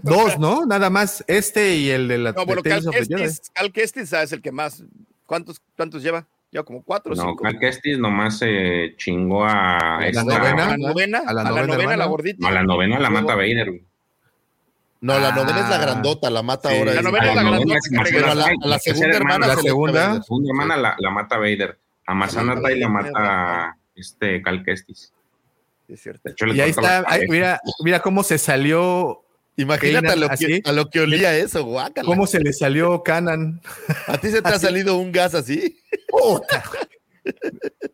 Dos, 0.00 0.38
¿no? 0.38 0.64
Nada 0.64 0.88
más 0.88 1.24
este 1.26 1.76
y 1.76 1.90
el 1.90 2.06
de 2.06 2.18
la 2.18 2.32
No, 2.32 2.46
bueno, 2.46 2.62
Tales 2.62 2.84
Cal 2.84 2.88
of 2.88 2.94
the 2.94 3.04
Jedi. 3.04 3.22
Kestis, 3.22 3.50
Cal 3.50 3.72
Kestis, 3.72 4.12
es 4.12 4.32
el 4.32 4.40
que 4.40 4.52
más. 4.52 4.84
¿Cuántos, 5.26 5.60
cuántos 5.76 6.02
lleva? 6.02 6.26
Ya 6.52 6.62
como 6.62 6.82
cuatro 6.82 7.12
o 7.14 7.16
No, 7.16 7.22
cinco. 7.30 7.42
Cal 7.44 7.58
Kestis 7.58 7.98
nomás 7.98 8.38
se 8.38 8.94
chingó 8.98 9.44
a 9.44 9.98
la 10.00 10.06
esta- 10.06 10.22
novena? 10.22 10.64
A 10.64 10.66
la 10.68 10.76
novena, 10.76 11.18
A 11.26 11.30
a 11.30 11.32
la 11.32 11.66
novena 11.66 11.96
la 11.96 12.04
gordita. 12.06 12.46
A 12.46 12.50
la 12.50 12.62
novena 12.62 13.00
la 13.00 13.08
mata 13.10 13.34
Vader. 13.34 13.70
güey. 13.70 13.84
No, 15.00 15.18
la 15.18 15.28
Ah. 15.30 15.34
novena 15.34 15.60
es 15.60 15.68
la 15.70 15.78
grandota, 15.78 16.30
la 16.30 16.42
mata 16.42 16.68
Sí. 16.70 16.76
ahora. 16.78 16.94
La 16.94 17.02
novena 17.02 17.24
A 17.24 17.28
es 17.30 17.34
la 17.34 17.42
grandota 17.42 17.74
Pero 18.04 18.30
a 18.30 18.34
la, 18.34 18.76
a 18.76 18.78
segunda 18.78 19.16
hermana. 19.16 19.46
La 19.48 19.56
segunda. 19.56 20.14
La 20.14 20.22
segunda 20.22 20.50
hermana 20.50 20.76
la, 20.76 20.94
la 20.98 21.10
mata 21.10 21.38
Vader. 21.38 21.78
A 22.06 22.14
Masana 22.14 22.60
Tai 22.60 22.78
la 22.78 22.88
mata 22.88 23.76
este 23.96 24.42
Cal 24.42 24.62
Kestis. 24.62 25.12
Sí, 25.86 25.94
es 25.94 26.02
cierto. 26.02 26.20
De 26.24 26.32
hecho, 26.32 26.46
le 26.46 26.54
Y 26.54 26.60
ahí 26.60 26.70
está, 26.70 27.02
ahí, 27.06 27.22
mira, 27.28 27.60
mira 27.82 28.00
cómo 28.00 28.22
se 28.22 28.36
salió, 28.38 29.21
Imagínate 29.56 30.08
a 30.08 30.16
lo, 30.16 30.28
que, 30.30 30.62
a 30.64 30.72
lo 30.72 30.88
que 30.88 31.00
olía 31.00 31.36
eso, 31.36 31.64
guácala. 31.64 32.06
cómo 32.06 32.26
se 32.26 32.40
le 32.40 32.52
salió 32.52 33.02
Canan. 33.02 33.60
¿A 34.06 34.18
ti 34.18 34.28
se 34.30 34.40
te 34.42 34.48
ha 34.48 34.58
salido 34.58 34.96
un 34.96 35.12
gas 35.12 35.34
así? 35.34 35.78
Puta. 36.08 36.64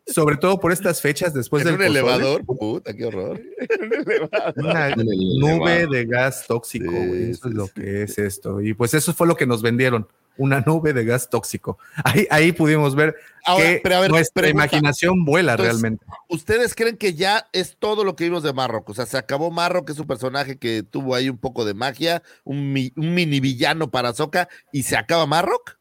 Sobre 0.07 0.37
todo 0.37 0.59
por 0.59 0.71
estas 0.71 1.01
fechas 1.01 1.33
después 1.33 1.61
¿En 1.63 1.65
del 1.65 1.73
un 1.75 1.79
pozole. 1.79 1.99
elevador? 1.99 2.45
Puta, 2.45 2.93
qué 2.95 3.05
horror. 3.05 3.39
Una 4.55 4.95
nube 4.95 5.85
de 5.87 6.05
gas 6.05 6.45
tóxico, 6.47 6.89
Sí, 6.89 6.97
güey. 7.07 7.29
Eso 7.31 7.43
sí, 7.43 7.49
es 7.49 7.53
lo 7.55 7.65
sí. 7.67 7.71
que 7.75 8.03
es 8.03 8.17
esto. 8.17 8.61
Y 8.61 8.73
pues 8.73 8.93
eso 8.93 9.13
fue 9.13 9.27
lo 9.27 9.35
que 9.35 9.45
nos 9.45 9.61
vendieron. 9.61 10.07
Una 10.39 10.61
nube 10.61 10.93
de 10.93 11.03
gas 11.05 11.29
tóxico. 11.29 11.77
Ahí, 12.03 12.25
ahí 12.31 12.51
pudimos 12.53 12.95
ver 12.95 13.15
Ahora, 13.45 13.65
que 13.65 13.79
pero 13.83 13.95
a 13.97 13.99
ver, 13.99 14.09
nuestra 14.09 14.41
pregunta. 14.41 14.65
imaginación 14.65 15.25
vuela 15.25 15.51
Entonces, 15.51 15.73
realmente. 15.73 16.05
¿Ustedes 16.29 16.73
creen 16.75 16.95
que 16.97 17.13
ya 17.13 17.47
es 17.53 17.75
todo 17.77 18.03
lo 18.03 18.15
que 18.15 18.23
vimos 18.23 18.41
de 18.43 18.53
Marrock? 18.53 18.89
O 18.89 18.93
sea, 18.93 19.05
se 19.05 19.17
acabó 19.17 19.51
Marrock, 19.51 19.85
que 19.87 19.91
es 19.91 19.99
un 19.99 20.07
personaje 20.07 20.57
que 20.57 20.81
tuvo 20.81 21.13
ahí 21.13 21.29
un 21.29 21.37
poco 21.37 21.65
de 21.65 21.73
magia, 21.73 22.23
un, 22.45 22.71
mi- 22.73 22.91
un 22.95 23.13
mini 23.13 23.39
villano 23.39 23.91
para 23.91 24.13
Soca, 24.13 24.47
y 24.71 24.83
se 24.83 24.95
acaba 24.97 25.25
Marrock? 25.25 25.77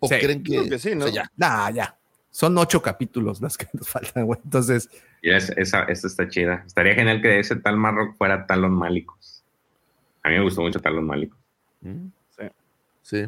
¿O 0.00 0.08
Sí, 0.08 0.16
creen 0.20 0.42
que, 0.42 0.50
creo 0.52 0.68
que 0.68 0.78
sí, 0.78 0.94
¿no? 0.94 1.06
o 1.06 1.08
sea, 1.08 1.24
ya? 1.24 1.32
Nah, 1.36 1.70
ya. 1.70 1.96
Son 2.30 2.58
ocho 2.58 2.82
capítulos 2.82 3.40
las 3.40 3.56
que 3.56 3.68
nos 3.72 3.88
faltan, 3.88 4.26
güey. 4.26 4.38
Entonces, 4.44 4.90
Y 5.22 5.30
es- 5.30 5.50
esa, 5.56 5.84
esta 5.84 6.08
está 6.08 6.28
chida. 6.28 6.62
Estaría 6.66 6.94
genial 6.94 7.22
que 7.22 7.38
ese 7.38 7.56
tal 7.56 7.78
Marrock 7.78 8.16
fuera 8.18 8.46
Talon 8.46 8.74
Málicos. 8.74 9.42
A 10.22 10.28
mí 10.28 10.34
me 10.36 10.42
gustó 10.42 10.60
mucho 10.60 10.80
Talon 10.80 11.06
Málicos. 11.06 11.38
Mm, 11.80 12.08
Sí. 12.36 12.44
Sí. 13.02 13.26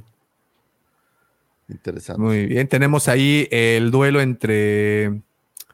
Interesante. 1.68 2.20
muy 2.22 2.46
bien. 2.46 2.68
Tenemos 2.68 3.08
ahí 3.08 3.48
el 3.50 3.90
duelo 3.90 4.20
entre. 4.20 5.20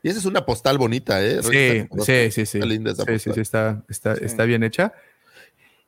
Y 0.03 0.09
esa 0.09 0.19
es 0.19 0.25
una 0.25 0.45
postal 0.47 0.79
bonita, 0.79 1.23
¿eh? 1.25 1.43
Sí, 1.43 1.87
sí, 2.05 2.31
sí, 2.33 2.47
sí. 2.47 2.59
Está 2.59 2.67
linda 2.67 2.91
esa 2.93 3.05
Sí, 3.05 3.19
sí, 3.19 3.31
postal. 3.31 3.35
sí, 3.35 3.41
está, 3.41 3.85
está, 3.89 4.17
Sí. 4.17 4.25
está 4.25 4.45
bien 4.45 4.63
hecha. 4.65 4.93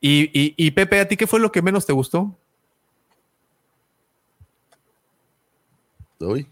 Y, 0.00 0.24
y, 0.39 0.55
y 0.57 0.70
Pepe, 0.73 1.00
¿a 1.00 1.08
ti 1.08 1.16
qué 1.16 1.26
fue 1.26 1.41
lo 1.41 1.50
que 1.50 1.62
menos 1.62 1.86
te 1.86 1.92
gustó? 1.92 2.36
Uy, 6.20 6.47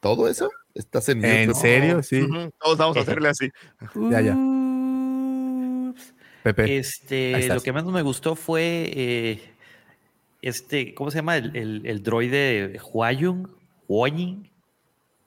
¿Todo 0.00 0.28
eso? 0.28 0.50
¿Estás 0.74 1.08
en 1.08 1.24
¿En 1.24 1.48
Pepe? 1.48 1.58
serio? 1.60 2.02
Sí. 2.02 2.26
Todos 2.60 2.78
vamos 2.78 2.96
a 2.96 3.00
hacerle 3.00 3.28
así. 3.30 3.50
Ya, 4.10 4.20
ya. 4.20 4.36
Pepe. 6.42 6.76
Este, 6.78 7.48
lo 7.48 7.60
que 7.60 7.72
más 7.72 7.84
me 7.86 8.02
gustó 8.02 8.36
fue 8.36 8.90
eh, 8.94 9.40
este, 10.48 10.94
¿cómo 10.94 11.10
se 11.10 11.18
llama? 11.18 11.36
El, 11.36 11.56
el, 11.56 11.82
el 11.86 12.02
droide 12.02 12.80
Huayun, 12.92 13.50
Huaying, 13.88 14.50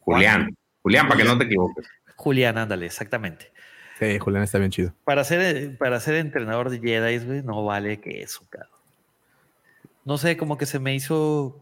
Julián. 0.01 0.55
Julián, 0.81 1.07
para 1.07 1.21
que 1.21 1.27
no 1.27 1.37
te 1.37 1.45
equivoques. 1.45 1.85
Julián, 2.15 2.57
ándale, 2.57 2.85
exactamente. 2.85 3.51
Sí, 3.99 4.17
Julián 4.17 4.43
está 4.43 4.57
bien 4.59 4.71
chido. 4.71 4.93
Para 5.03 5.23
ser, 5.23 5.77
para 5.77 5.99
ser 5.99 6.15
entrenador 6.15 6.69
de 6.69 6.79
Jedi, 6.79 7.25
güey, 7.25 7.43
no 7.43 7.63
vale 7.65 7.99
que 7.99 8.21
eso, 8.21 8.45
cabrón. 8.49 8.71
No 10.05 10.17
sé, 10.17 10.37
como 10.37 10.57
que 10.57 10.65
se 10.65 10.79
me 10.79 10.95
hizo. 10.95 11.59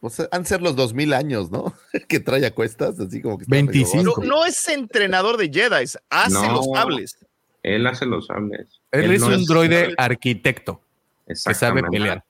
Pues 0.00 0.26
han 0.32 0.42
de 0.42 0.48
ser 0.48 0.62
los 0.62 0.76
2000 0.76 1.12
años, 1.12 1.50
¿no? 1.50 1.74
que 2.08 2.20
trae 2.20 2.44
a 2.46 2.54
cuestas, 2.54 2.98
así 2.98 3.20
como 3.22 3.38
que 3.38 3.44
está 3.44 3.54
medio 3.54 3.66
25. 3.70 4.04
gordo. 4.14 4.22
No, 4.22 4.36
no 4.38 4.46
es 4.46 4.66
entrenador 4.68 5.36
de 5.36 5.50
Jedi, 5.52 5.84
hace 6.10 6.32
No. 6.32 6.52
los 6.52 6.66
sables. 6.74 7.18
Él 7.62 7.86
hace 7.86 8.04
los 8.04 8.26
sables. 8.26 8.80
Él, 8.90 9.12
es 9.12 9.20
no 9.20 9.28
un 9.28 9.44
droide 9.44 9.94
arquitecto 9.96 10.80
que 11.26 11.34
sabe 11.34 11.52
Exactamente. 11.52 11.90
pelear. 11.90 12.24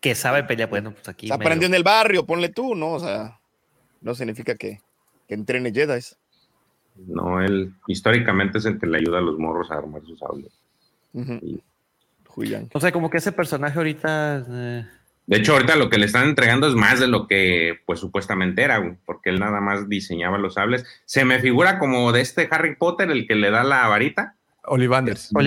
Que 0.00 0.14
sabe 0.14 0.44
pelear. 0.44 0.68
Bueno, 0.70 0.92
pues 0.92 1.08
aquí. 1.08 1.26
Se 1.28 1.32
medio- 1.34 1.44
aprendió 1.46 1.66
en 1.68 1.74
el 1.74 1.82
barrio, 1.82 2.24
ponle 2.26 2.48
tú, 2.50 2.74
¿no? 2.74 2.92
O 2.92 3.00
sea, 3.00 3.38
no 4.00 4.14
significa 4.14 4.54
que, 4.54 4.80
que 5.26 5.34
entrene 5.34 5.72
Jedi. 5.72 6.00
No, 7.06 7.40
él 7.40 7.72
históricamente 7.86 8.58
es 8.58 8.64
el 8.64 8.78
que 8.78 8.86
le 8.86 8.98
ayuda 8.98 9.18
a 9.18 9.22
los 9.22 9.38
morros 9.38 9.70
a 9.70 9.74
armar 9.74 10.02
sus 10.02 10.18
sables. 10.18 10.52
Ujú. 11.12 11.60
Julián. 12.26 12.68
O 12.72 12.80
sea, 12.80 12.92
como 12.92 13.10
que 13.10 13.18
ese 13.18 13.32
personaje 13.32 13.78
ahorita. 13.78 14.44
eh, 14.48 14.86
De 15.26 15.36
hecho, 15.36 15.52
ahorita 15.54 15.76
lo 15.76 15.90
que 15.90 15.98
le 15.98 16.06
están 16.06 16.28
entregando 16.28 16.68
es 16.68 16.74
más 16.74 17.00
de 17.00 17.08
lo 17.08 17.26
que, 17.26 17.78
pues, 17.86 17.98
supuestamente 18.00 18.62
era, 18.62 18.78
güey, 18.78 18.96
porque 19.04 19.30
él 19.30 19.40
nada 19.40 19.60
más 19.60 19.88
diseñaba 19.88 20.38
los 20.38 20.54
sables. 20.54 20.84
Se 21.04 21.24
me 21.24 21.40
figura 21.40 21.78
como 21.78 22.12
de 22.12 22.20
este 22.20 22.48
Harry 22.50 22.76
Potter, 22.76 23.10
el 23.10 23.26
que 23.26 23.34
le 23.34 23.50
da 23.50 23.64
la 23.64 23.86
varita. 23.88 24.36
Ollivanders. 24.64 25.30
Ah, 25.34 25.38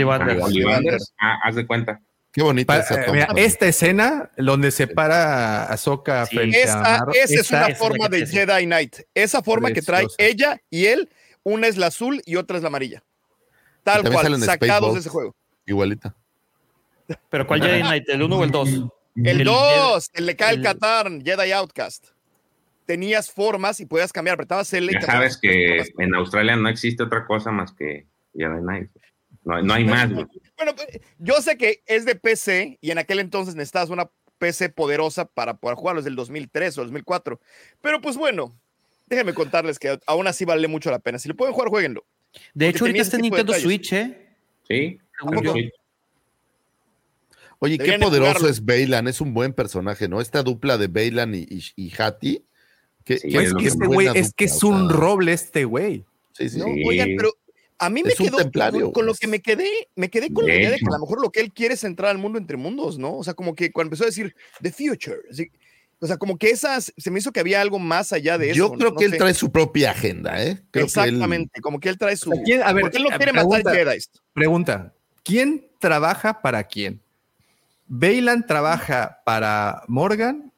Ollivanders. 0.44 1.14
Ah, 1.20 1.40
haz 1.44 1.56
de 1.56 1.66
cuenta. 1.68 2.02
Qué 2.32 2.42
bonita 2.42 2.80
esa 2.80 2.95
eh, 2.95 3.06
toma. 3.06 3.14
mira, 3.14 3.27
esta 3.35 3.68
escena 3.68 4.32
donde 4.38 4.72
se 4.72 4.88
para 4.88 5.64
a 5.64 5.74
Ahsoka 5.74 6.26
frente 6.26 6.58
a 6.58 6.64
Esa, 6.64 6.82
Marro, 6.82 7.11
esa 7.14 7.42
es 7.42 7.51
una 7.51 7.76
forma 7.76 8.08
de 8.08 8.26
Jedi 8.26 8.66
Knight. 8.66 9.01
Esa 9.14 9.43
forma 9.43 9.72
que 9.72 9.82
trae 9.82 10.06
ella 10.18 10.61
y 10.69 10.85
él, 10.85 11.10
una 11.43 11.68
es 11.68 11.77
la 11.77 11.88
azul 11.88 12.22
y 12.26 12.38
otra 12.38 12.58
es 12.58 12.64
la 12.64 12.68
amarilla. 12.68 13.03
Tal 13.84 14.03
cual, 14.03 14.40
sacados 14.40 14.56
Spaceballs. 14.56 14.93
de 14.93 15.00
ese 15.00 15.10
juego. 15.10 15.35
Igualita. 15.66 16.16
Pero 17.30 17.45
¿cuál 17.45 17.61
Jedi 17.61 17.82
Knight? 17.82 18.10
¿El 18.10 18.24
1 18.24 18.38
o 18.38 18.43
el 18.43 18.51
2? 18.51 18.69
El 19.16 19.43
2, 19.43 20.10
el 20.14 20.26
de 20.26 20.35
Kyle 20.38 20.50
el- 20.51 20.61
Katarn, 20.61 21.22
Jedi 21.24 21.51
Outcast. 21.51 22.08
Tenías 22.85 23.30
formas 23.30 23.80
y 23.80 23.85
podías 23.85 24.14
cambiar, 24.14 24.35
apretabas 24.35 24.72
L 24.74 24.90
y 24.90 24.93
Ya 24.93 25.01
sabes 25.01 25.38
que 25.38 25.84
en 25.98 26.16
Australia 26.16 26.56
no 26.56 26.69
existe 26.69 27.03
otra 27.03 27.26
cosa 27.26 27.51
más 27.51 27.74
que 27.74 28.08
Jedi 28.34 28.60
Knight. 28.61 28.90
No, 29.44 29.61
no 29.61 29.74
hay 29.74 29.86
más. 29.86 30.11
güey. 30.11 30.26
Bueno, 30.58 30.76
pues, 30.76 30.88
yo 31.18 31.42
sé 31.42 31.58
que 31.58 31.82
es 31.88 32.06
de 32.06 32.16
PC 32.16 32.78
y 32.82 32.92
en 32.92 32.98
aquel 33.00 33.20
entonces 33.20 33.56
necesitabas 33.56 33.90
una 33.90 34.10
PC 34.38 34.70
poderosa 34.70 35.26
para 35.26 35.56
poder 35.58 35.76
jugarlo, 35.78 36.00
es 36.00 36.06
del 36.06 36.16
2003 36.16 36.78
o 36.78 36.82
2004. 36.84 37.40
Pero 37.82 38.02
pues 38.02 38.18
bueno, 38.18 38.56
déjenme 39.08 39.34
contarles 39.34 39.78
que 39.80 40.00
aún 40.08 40.28
así 40.28 40.45
vale 40.45 40.68
mucho 40.68 40.92
la 40.92 41.00
pena. 41.00 41.20
Si 41.20 41.28
lo 41.30 41.36
pueden 41.36 41.53
jugar, 41.53 41.70
jueguenlo. 41.70 42.06
De 42.53 42.70
hecho, 42.70 42.86
ahorita 42.86 43.02
está 43.02 43.18
en 43.18 43.24
de 43.24 43.30
Nintendo. 43.30 43.53
Switch, 43.53 43.94
¿eh? 43.94 44.28
Sí. 44.68 45.00
Oye, 47.60 47.78
qué 47.78 47.84
Deberían 47.84 48.02
poderoso 48.02 48.30
jugarlo. 48.32 48.50
es 48.50 48.66
Bailan, 48.66 49.08
es 49.08 49.22
un 49.22 49.34
buen 49.34 49.53
personaje, 49.53 50.08
¿no? 50.08 50.20
Esta 50.22 50.42
dupla 50.42 50.78
de 50.78 50.88
Bailan 50.88 51.36
y, 51.36 51.45
y, 51.50 51.64
y 51.76 51.92
Hattie. 51.95 52.44
Que, 53.03 53.18
Sí, 53.18 53.30
que 53.30 53.38
es 53.44 53.53
que 53.53 53.68
este 53.68 53.86
güey, 53.88 54.08
es 54.16 54.34
que 54.34 54.45
es 54.45 54.64
un 54.64 54.88
sea, 54.88 54.98
roble 54.98 55.34
este 55.34 55.66
güey. 55.66 56.06
Sí, 56.34 56.50
sí. 56.50 56.58
No, 56.60 56.66
Sí. 56.66 56.84
oigan, 56.88 57.10
pero 57.18 57.32
a 57.82 57.90
mí 57.90 58.03
me 58.03 58.14
quedó 58.14 58.38
con, 58.38 58.92
con 58.92 59.06
lo 59.06 59.14
que 59.16 59.27
me 59.27 59.42
quedé, 59.42 59.68
me 59.95 60.10
quedé 60.10 60.32
con 60.32 60.45
la 60.45 60.53
De 60.53 60.60
idea 60.60 60.72
de 60.72 60.77
que 60.77 60.85
a 60.88 60.92
lo 60.93 61.00
mejor 61.00 61.22
lo 61.22 61.32
que 61.32 61.42
él 61.42 61.51
quiere 61.51 61.74
es 61.74 61.84
entrar 61.84 62.11
al 62.11 62.18
mundo 62.19 62.38
entre 62.38 62.56
mundos, 62.56 62.98
¿no? 63.00 63.18
O 63.18 63.24
sea, 63.24 63.34
como 63.34 63.56
que 63.56 63.72
cuando 63.72 63.88
empezó 63.88 64.03
a 64.03 64.08
decir 64.08 64.35
The 64.61 64.72
Future, 64.72 65.18
así, 65.32 65.51
o 66.00 66.08
sea, 66.08 66.18
como 66.18 66.38
que 66.38 66.50
esas, 66.50 66.93
se 66.98 67.11
me 67.11 67.19
hizo 67.19 67.32
que 67.32 67.40
había 67.40 67.60
algo 67.61 67.80
más 67.80 68.14
allá 68.14 68.38
de 68.38 68.51
eso. 68.51 68.58
Yo 68.58 68.72
creo 68.74 68.92
no 68.92 68.95
que 68.95 69.06
él 69.06 69.11
sé. 69.11 69.18
trae 69.18 69.34
su 69.34 69.51
propia 69.51 69.92
agenda, 69.92 70.43
¿eh? 70.43 70.56
Creo 70.56 70.64
que 70.72 70.80
él- 70.80 70.85
Exactamente, 70.85 71.61
como 71.61 71.80
que 71.80 71.90
él 71.90 71.98
trae 71.98 72.16
su. 72.16 72.32
¿quién- 72.45 72.64
a 72.64 72.72
ver, 72.74 72.84
porque 72.84 72.98
él 72.98 73.06
quiere 73.18 73.32
pregunta. 73.34 73.58
matar 73.58 73.76
Jedi. 73.76 74.00
Pregunta, 74.34 74.93
¿quién 75.24 75.68
trabaja 75.80 76.42
para 76.42 76.64
quién? 76.64 77.01
¿Bailan 77.88 78.45
trabaja 78.48 79.19
para 79.26 79.84
Morgan? 79.88 80.51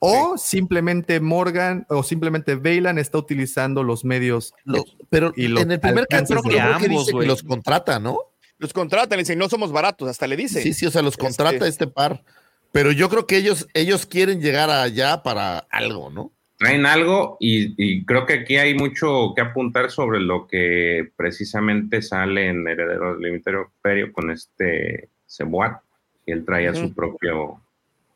¿O 0.00 0.36
simplemente 0.38 1.18
Morgan 1.20 1.84
o 1.88 2.02
simplemente 2.02 2.54
Bailan 2.54 2.98
está 2.98 3.18
utilizando 3.18 3.82
los 3.82 4.04
medios? 4.04 4.54
lo- 4.64 4.84
pero 5.10 5.32
y 5.36 5.46
en 5.46 5.72
el 5.72 5.80
primer 5.80 6.06
capítulo 6.06 6.42
de 6.42 6.48
creo 6.50 6.62
que 6.62 6.72
ambos, 6.86 6.88
dice 6.88 7.06
que 7.06 7.16
güey. 7.16 7.26
los 7.28 7.42
contrata, 7.42 7.98
¿no? 7.98 8.18
Los 8.58 8.72
contratan, 8.72 9.16
le 9.16 9.22
dicen, 9.22 9.38
no 9.38 9.48
somos 9.48 9.72
baratos, 9.72 10.08
hasta 10.08 10.26
le 10.26 10.36
dice. 10.36 10.62
Sí, 10.62 10.72
sí, 10.72 10.86
o 10.86 10.90
sea, 10.90 11.02
los 11.02 11.16
contrata 11.16 11.54
Este- 11.56 11.68
este 11.68 11.86
par. 11.88 12.22
Pero 12.70 12.92
yo 12.92 13.08
creo 13.08 13.26
que 13.26 13.36
ellos, 13.38 13.66
ellos 13.72 14.04
quieren 14.04 14.40
llegar 14.40 14.68
allá 14.70 15.22
para 15.22 15.58
algo, 15.70 16.10
¿no? 16.10 16.32
Traen 16.58 16.86
algo 16.86 17.36
y, 17.40 17.74
y 17.82 18.04
creo 18.04 18.26
que 18.26 18.34
aquí 18.34 18.56
hay 18.56 18.74
mucho 18.74 19.32
que 19.34 19.40
apuntar 19.42 19.90
sobre 19.90 20.20
lo 20.20 20.46
que 20.48 21.08
precisamente 21.16 22.02
sale 22.02 22.48
en 22.48 22.66
Heredero 22.68 23.16
del 23.16 23.34
Imperio 23.36 24.12
con 24.12 24.30
este 24.30 25.08
Cebuat, 25.26 25.80
que 26.26 26.32
él 26.32 26.44
traía 26.44 26.72
Ujú. 26.72 26.80
su 26.80 26.94
propio... 26.94 27.60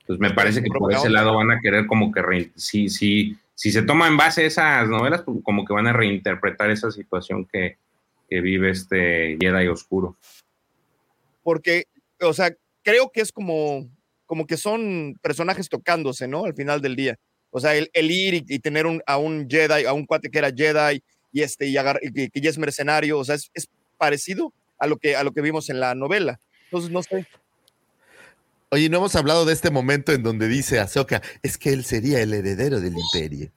Pues 0.07 0.19
me 0.19 0.31
parece 0.31 0.63
que 0.63 0.69
por 0.69 0.93
ese 0.93 1.09
lado 1.11 1.37
van 1.37 1.51
a 1.53 1.61
querer 1.61 1.87
como 1.87 2.11
que... 2.13 2.21
rein- 2.23 2.53
si, 2.57 2.89
si, 2.89 3.37
si 3.55 3.71
se 3.71 3.83
toma 3.83 4.09
en 4.09 4.17
base 4.17 4.45
esas 4.47 4.89
novelas, 4.89 5.23
pues, 5.23 5.39
como 5.45 5.65
que 5.65 5.73
van 5.73 5.87
a 5.87 5.93
reinterpretar 5.93 6.71
esa 6.71 6.91
situación 6.91 7.47
que, 7.47 7.77
que 8.29 8.41
vive 8.41 8.71
este 8.71 9.37
Jedi 9.41 9.69
Oscuro. 9.69 10.17
Porque, 11.43 11.85
o 12.21 12.33
sea, 12.33 12.53
creo 12.83 13.11
que 13.13 13.21
es 13.21 13.33
como, 13.33 13.89
como 14.27 14.47
que 14.47 14.57
son 14.57 15.19
personajes 15.23 15.69
tocándose, 15.69 16.29
¿no? 16.29 16.45
Al 16.45 16.55
final 16.55 16.81
del 16.81 16.97
día. 16.97 17.17
O 17.51 17.61
sea, 17.61 17.75
el, 17.77 17.91
el 17.93 18.11
ir 18.11 18.35
y, 18.35 18.45
y 18.49 18.59
tener 18.59 18.87
un, 18.87 19.03
a 19.07 19.19
un 19.19 19.47
Jedi, 19.49 19.85
a 19.85 19.93
un 19.93 20.07
cuate 20.07 20.31
que 20.31 20.39
era 20.39 20.51
Jedi 20.51 21.03
y 21.33 21.43
este 21.43 21.67
y, 21.67 21.77
agar- 21.77 22.01
y 22.03 22.29
que 22.31 22.41
ya 22.41 22.51
es 22.51 22.59
mercenario, 22.59 23.19
o 23.19 23.25
sea, 23.25 23.35
es, 23.35 23.51
es 23.55 23.69
parecido 23.99 24.53
a 24.79 24.87
lo 24.87 24.97
que 24.97 25.15
a 25.17 25.23
lo 25.23 25.33
que 25.33 25.43
vimos 25.43 25.69
en 25.71 25.79
la 25.81 25.95
novela. 25.95 26.41
Entonces, 26.65 26.91
no 26.91 27.03
sé. 27.03 27.27
Oye, 28.73 28.89
no 28.89 28.97
hemos 28.97 29.15
hablado 29.17 29.45
de 29.45 29.53
este 29.53 29.71
momento 29.71 30.13
en 30.13 30.23
donde 30.23 30.49
dice 30.49 30.81
Ahsoka, 30.81 31.21
es 31.43 31.59
que 31.59 31.75
él 31.75 31.85
sería 31.85 32.23
el 32.23 32.33
heredero 32.33 32.81
del 32.81 32.97
imperio. 32.97 33.51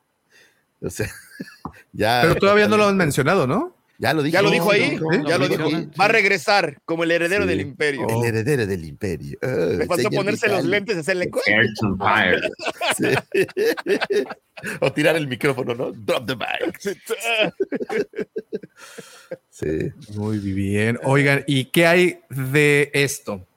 O 0.82 0.90
sea, 0.90 1.10
ya. 1.94 2.19
Pero 2.24 2.35
todavía 2.35 2.68
no 2.68 2.76
lo 2.76 2.85
han 2.85 2.98
mencionado, 2.98 3.48
¿no? 3.48 3.74
Ya 3.98 4.14
lo 4.14 4.22
dijo. 4.24 4.34
Ya 4.34 4.42
lo 4.42 4.52
dijo 4.52 4.69
ahí, 4.72 5.00
ya 5.26 5.38
lo 5.38 5.48
dijo. 5.48 5.68
dijo. 5.69 5.84
Va 5.98 6.03
a 6.03 6.10
regresar 6.10 6.82
como 6.84 7.06
el 7.06 7.11
heredero 7.11 7.44
Sí. 7.44 7.48
del 7.48 7.61
imperio. 7.61 8.06
Oh. 8.08 8.22
El 8.26 8.27
heredero 8.27 8.68
del 8.68 8.84
imperio. 8.84 9.38
Ah, 9.42 9.68
Me 9.77 9.85
faltó 9.85 10.10
ponerse 10.10 10.50
los 10.50 10.66
lentes 10.66 10.98
y 10.98 11.00
hacerle. 11.00 11.32
Sí. 12.98 13.08
o 14.82 14.92
tirar 14.92 15.16
el 15.16 15.27
micrófono, 15.30 15.74
¿no? 15.76 15.92
Drop 15.94 16.26
the 16.27 16.35
mic. 16.35 17.00
Sí. 19.50 19.94
Muy 20.16 20.40
bien. 20.40 21.00
Oigan, 21.03 21.45
¿y 21.48 21.64
qué 21.66 21.88
hay 21.88 22.19
de 22.30 22.92
esto? 22.94 23.48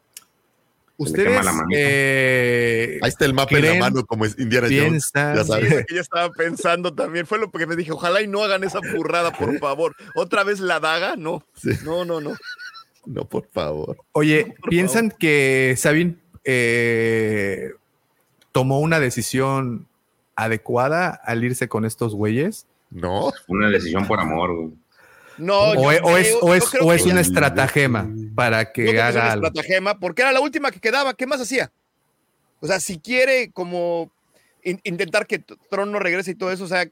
Ustedes 0.98 1.46
eh, 1.72 2.98
Ahí 3.00 3.08
está 3.08 3.24
el 3.24 3.32
mapa 3.32 3.56
en 3.56 3.66
la 3.66 3.74
mano 3.76 4.04
como 4.04 4.24
es 4.24 4.36
Indiana 4.36 4.66
Jones. 4.68 5.12
Ya 5.14 5.44
sabes. 5.44 5.86
Yo 5.88 6.00
estaba 6.00 6.28
pensando 6.30 6.92
también 6.92 7.24
fue 7.24 7.38
lo 7.38 7.52
que 7.52 7.66
me 7.68 7.76
dije, 7.76 7.92
ojalá 7.92 8.20
y 8.20 8.26
no 8.26 8.42
hagan 8.42 8.64
esa 8.64 8.80
burrada, 8.80 9.30
por 9.32 9.56
favor. 9.60 9.94
Otra 10.16 10.42
vez 10.42 10.58
la 10.58 10.80
daga, 10.80 11.14
no. 11.16 11.44
Sí. 11.54 11.70
No, 11.84 12.04
no, 12.04 12.20
no. 12.20 12.34
No, 13.06 13.24
por 13.24 13.48
favor. 13.48 13.96
Oye, 14.10 14.56
¿piensan 14.68 15.12
que 15.12 15.74
Sabine 15.78 16.16
eh, 16.42 17.70
tomó 18.50 18.80
una 18.80 18.98
decisión 18.98 19.86
adecuada 20.34 21.10
al 21.10 21.44
irse 21.44 21.68
con 21.68 21.84
estos 21.84 22.16
güeyes? 22.16 22.66
No. 22.90 23.30
Una 23.46 23.70
decisión 23.70 24.04
por 24.08 24.18
amor, 24.18 24.52
güey. 24.52 24.72
No, 25.38 25.58
¿O, 25.70 25.74
yo 25.74 25.80
o 25.80 25.90
es, 25.90 25.98
creo- 26.26 26.38
o 26.42 26.48
yo 26.48 26.54
es, 26.54 26.64
creo 26.70 26.84
o 26.86 26.90
que 26.90 26.96
es 26.96 27.06
una 27.06 27.20
estratagema 27.20 28.08
para 28.34 28.64
yo 28.64 28.72
que 28.72 28.84
que 28.86 28.90
es 28.96 29.00
haga 29.00 29.20
una 29.22 29.32
algo? 29.32 29.46
estratagema, 29.46 29.98
porque 29.98 30.22
era 30.22 30.32
la 30.32 30.40
última 30.40 30.70
que 30.70 30.80
quedaba. 30.80 31.14
¿Qué 31.14 31.26
más 31.26 31.40
hacía? 31.40 31.70
O 32.60 32.66
sea, 32.66 32.80
si 32.80 32.98
quiere 32.98 33.50
como 33.52 34.10
in- 34.64 34.80
intentar 34.84 35.26
que 35.26 35.38
Tron 35.38 35.92
no 35.92 35.98
regrese 36.00 36.32
y 36.32 36.34
todo 36.34 36.50
eso, 36.52 36.64
o 36.64 36.68
sea, 36.68 36.86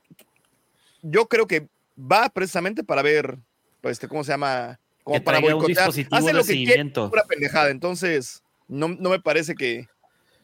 yo 1.02 1.26
creo 1.26 1.46
que 1.46 1.66
va 1.98 2.28
precisamente 2.28 2.84
para 2.84 3.02
ver, 3.02 3.38
pues, 3.80 3.92
este, 3.92 4.08
¿cómo 4.08 4.24
se 4.24 4.32
llama? 4.32 4.78
Como 5.02 5.16
Que 5.18 5.20
para 5.24 5.38
traiga 5.38 5.54
un 5.56 5.62
boicotear. 5.62 5.86
dispositivo 5.86 6.16
Hace 6.16 6.32
lo 6.32 6.40
que 6.44 6.52
quiere, 6.52 6.66
seguimiento. 6.72 7.10
pura 7.10 7.24
pendejada. 7.24 7.70
Entonces, 7.70 8.42
no, 8.68 8.88
no 8.88 9.10
me 9.10 9.20
parece 9.20 9.54
que... 9.54 9.88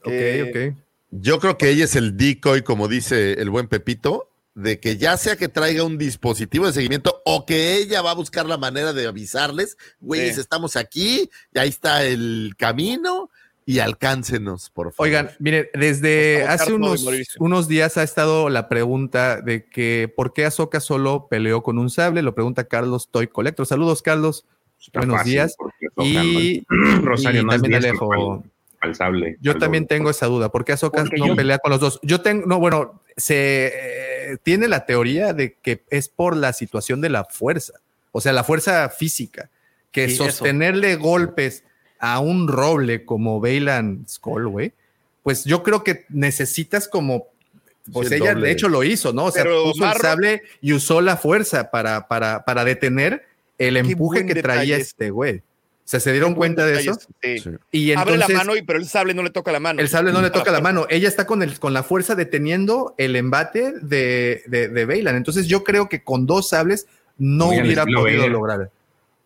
Ok, 0.05 0.08
que- 0.10 0.72
ok. 0.72 0.78
Yo 1.14 1.39
creo 1.40 1.58
que 1.58 1.68
ella 1.68 1.84
es 1.84 1.94
el 1.94 2.16
decoy, 2.16 2.62
como 2.62 2.89
dice 2.89 3.34
el 3.34 3.50
buen 3.50 3.68
Pepito, 3.68 4.31
de 4.55 4.78
que 4.81 4.97
ya 4.98 5.16
sea 5.16 5.36
que 5.36 5.48
traiga 5.48 5.82
un 5.84 5.97
dispositivo 5.98 6.66
de 6.66 6.72
seguimiento 6.72 7.22
o 7.24 7.47
que 7.47 7.76
ella 7.76 8.02
va 8.02 8.10
a 8.10 8.14
buscar 8.14 8.44
la 8.47 8.58
manera 8.58 8.92
de 8.92 9.06
avisarles, 9.06 9.76
güeyes, 10.00 10.34
Sí. 10.34 10.40
estamos 10.42 10.76
aquí, 10.76 11.31
y 11.55 11.58
ahí 11.58 11.68
está 11.70 12.05
el 12.05 12.55
camino 12.58 13.31
y 13.64 13.78
alcáncenos, 13.78 14.70
por 14.70 14.92
favor. 14.92 15.06
Oigan, 15.08 15.31
miren, 15.39 15.68
desde 15.72 16.42
hace 16.48 16.72
unos, 16.72 17.06
unos 17.39 17.68
días 17.68 17.97
ha 17.97 18.02
estado 18.02 18.50
la 18.50 18.68
pregunta 18.68 19.40
de 19.40 19.64
que 19.64 20.12
por 20.14 20.32
qué 20.32 20.44
Ahsoka 20.44 20.81
solo 20.81 21.28
peleó 21.31 21.62
con 21.62 21.78
un 21.78 21.89
sable, 21.89 22.22
lo 22.22 22.34
pregunta 22.34 22.64
Carlos 22.64 23.08
Toy 23.10 23.28
Collector. 23.28 23.64
Saludos, 23.66 24.02
Carlos. 24.02 24.44
Está 24.84 24.98
Buenos 24.98 25.18
fácil, 25.18 25.32
días. 25.32 25.56
Y, 25.98 26.64
Rosario 27.02 27.42
y 27.42 27.44
no 27.44 27.52
es 27.52 27.62
también 27.62 27.82
diestro 27.82 28.12
Alejo. 28.12 28.32
al- 28.34 28.50
al 28.81 28.94
sable. 28.97 29.36
Yo 29.40 29.52
al 29.52 29.58
también 29.60 29.84
doble. 29.84 29.97
tengo 29.97 30.10
esa 30.10 30.26
duda. 30.26 30.50
¿Por 30.50 30.64
qué 30.64 30.74
Porque 30.76 31.18
no 31.18 31.28
yo- 31.28 31.36
pelea 31.36 31.58
con 31.58 31.70
los 31.70 31.78
dos? 31.78 32.00
Yo 32.02 32.20
tengo, 32.20 32.47
no, 32.47 32.58
bueno, 32.58 33.00
se 33.16 33.73
eh, 34.32 34.36
tiene 34.42 34.68
la 34.68 34.86
teoría 34.86 35.32
de 35.32 35.55
que 35.55 35.82
es 35.91 36.08
por 36.08 36.36
la 36.36 36.52
situación 36.52 37.00
de 37.00 37.10
la 37.10 37.24
fuerza, 37.24 37.74
o 38.12 38.20
sea, 38.20 38.32
la 38.32 38.44
fuerza 38.44 38.89
física, 38.89 39.50
que 39.91 40.08
Sí, 40.08 40.15
eso. 40.15 40.24
sostenerle 40.26 40.97
golpes 40.97 41.65
a 41.99 42.18
un 42.20 42.49
roble 42.49 43.05
como 43.05 43.41
Bailan 43.41 44.05
Skull, 44.08 44.49
güey, 44.49 44.73
pues 45.23 45.44
yo 45.44 45.62
creo 45.62 45.84
que 45.84 46.05
necesitas 46.08 46.89
como, 46.89 47.28
pues 47.92 48.08
Sí, 48.08 48.15
el 48.15 48.23
ella 48.23 48.32
doble. 48.34 48.47
de 48.49 48.52
hecho 48.52 48.68
lo 48.68 48.82
hizo, 48.84 49.12
¿no? 49.12 49.26
O 49.26 49.31
sea, 49.31 49.42
Pero 49.44 49.65
puso 49.65 49.84
el 49.86 49.99
sable 50.00 50.42
y 50.60 50.73
usó 50.73 51.00
la 51.00 51.16
fuerza 51.16 51.70
para, 51.70 52.08
para, 52.08 52.44
para 52.44 52.65
detener 52.65 53.24
el 53.58 53.76
empuje 53.76 54.26
que 54.26 54.34
traía 54.42 54.60
detalle. 54.62 54.76
este 54.82 55.10
güey. 55.10 55.42
Sea, 55.92 56.00
se 56.00 56.10
dieron 56.12 56.34
cuenta 56.34 56.64
de 56.64 56.80
eso. 56.80 56.98
Sí. 57.22 57.38
Sí. 57.38 57.50
Y 57.70 57.92
Abre 57.92 58.14
entonces, 58.14 58.34
la 58.34 58.38
mano, 58.44 58.56
y, 58.56 58.62
pero 58.62 58.78
el 58.78 58.86
sable 58.86 59.12
no 59.12 59.22
le 59.22 59.28
toca 59.28 59.52
la 59.52 59.60
mano. 59.60 59.78
el 59.78 59.88
sable 59.88 60.10
no 60.10 60.22
le 60.22 60.30
toca 60.30 60.50
la 60.50 60.62
mano. 60.62 60.86
Ella 60.88 61.06
está 61.06 61.26
con, 61.26 61.42
el, 61.42 61.58
con 61.60 61.74
la 61.74 61.82
fuerza 61.82 62.14
deteniendo 62.14 62.94
el 62.96 63.14
embate 63.14 63.74
de, 63.82 64.42
de, 64.46 64.68
de 64.68 64.84
Bailan. 64.86 65.16
Entonces 65.16 65.46
yo 65.48 65.64
creo 65.64 65.90
que 65.90 66.02
con 66.02 66.24
dos 66.24 66.48
sables 66.48 66.86
no 67.18 67.48
Muy 67.48 67.60
hubiera 67.60 67.84
podido 67.84 68.26
lograr. 68.26 68.70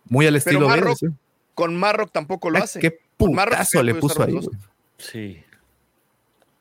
Muy 0.08 0.26
al 0.26 0.34
estilo 0.34 0.68
Marrock 0.68 0.98
sí. 0.98 1.06
Con 1.54 1.76
Marrock 1.76 2.10
tampoco 2.10 2.50
lo 2.50 2.58
Ah, 2.58 2.62
hace. 2.62 2.80
Qué 2.80 2.98
putazo 3.16 3.84
le 3.84 3.94
puso 3.94 4.24
ahí. 4.24 4.36
Sí. 4.98 5.42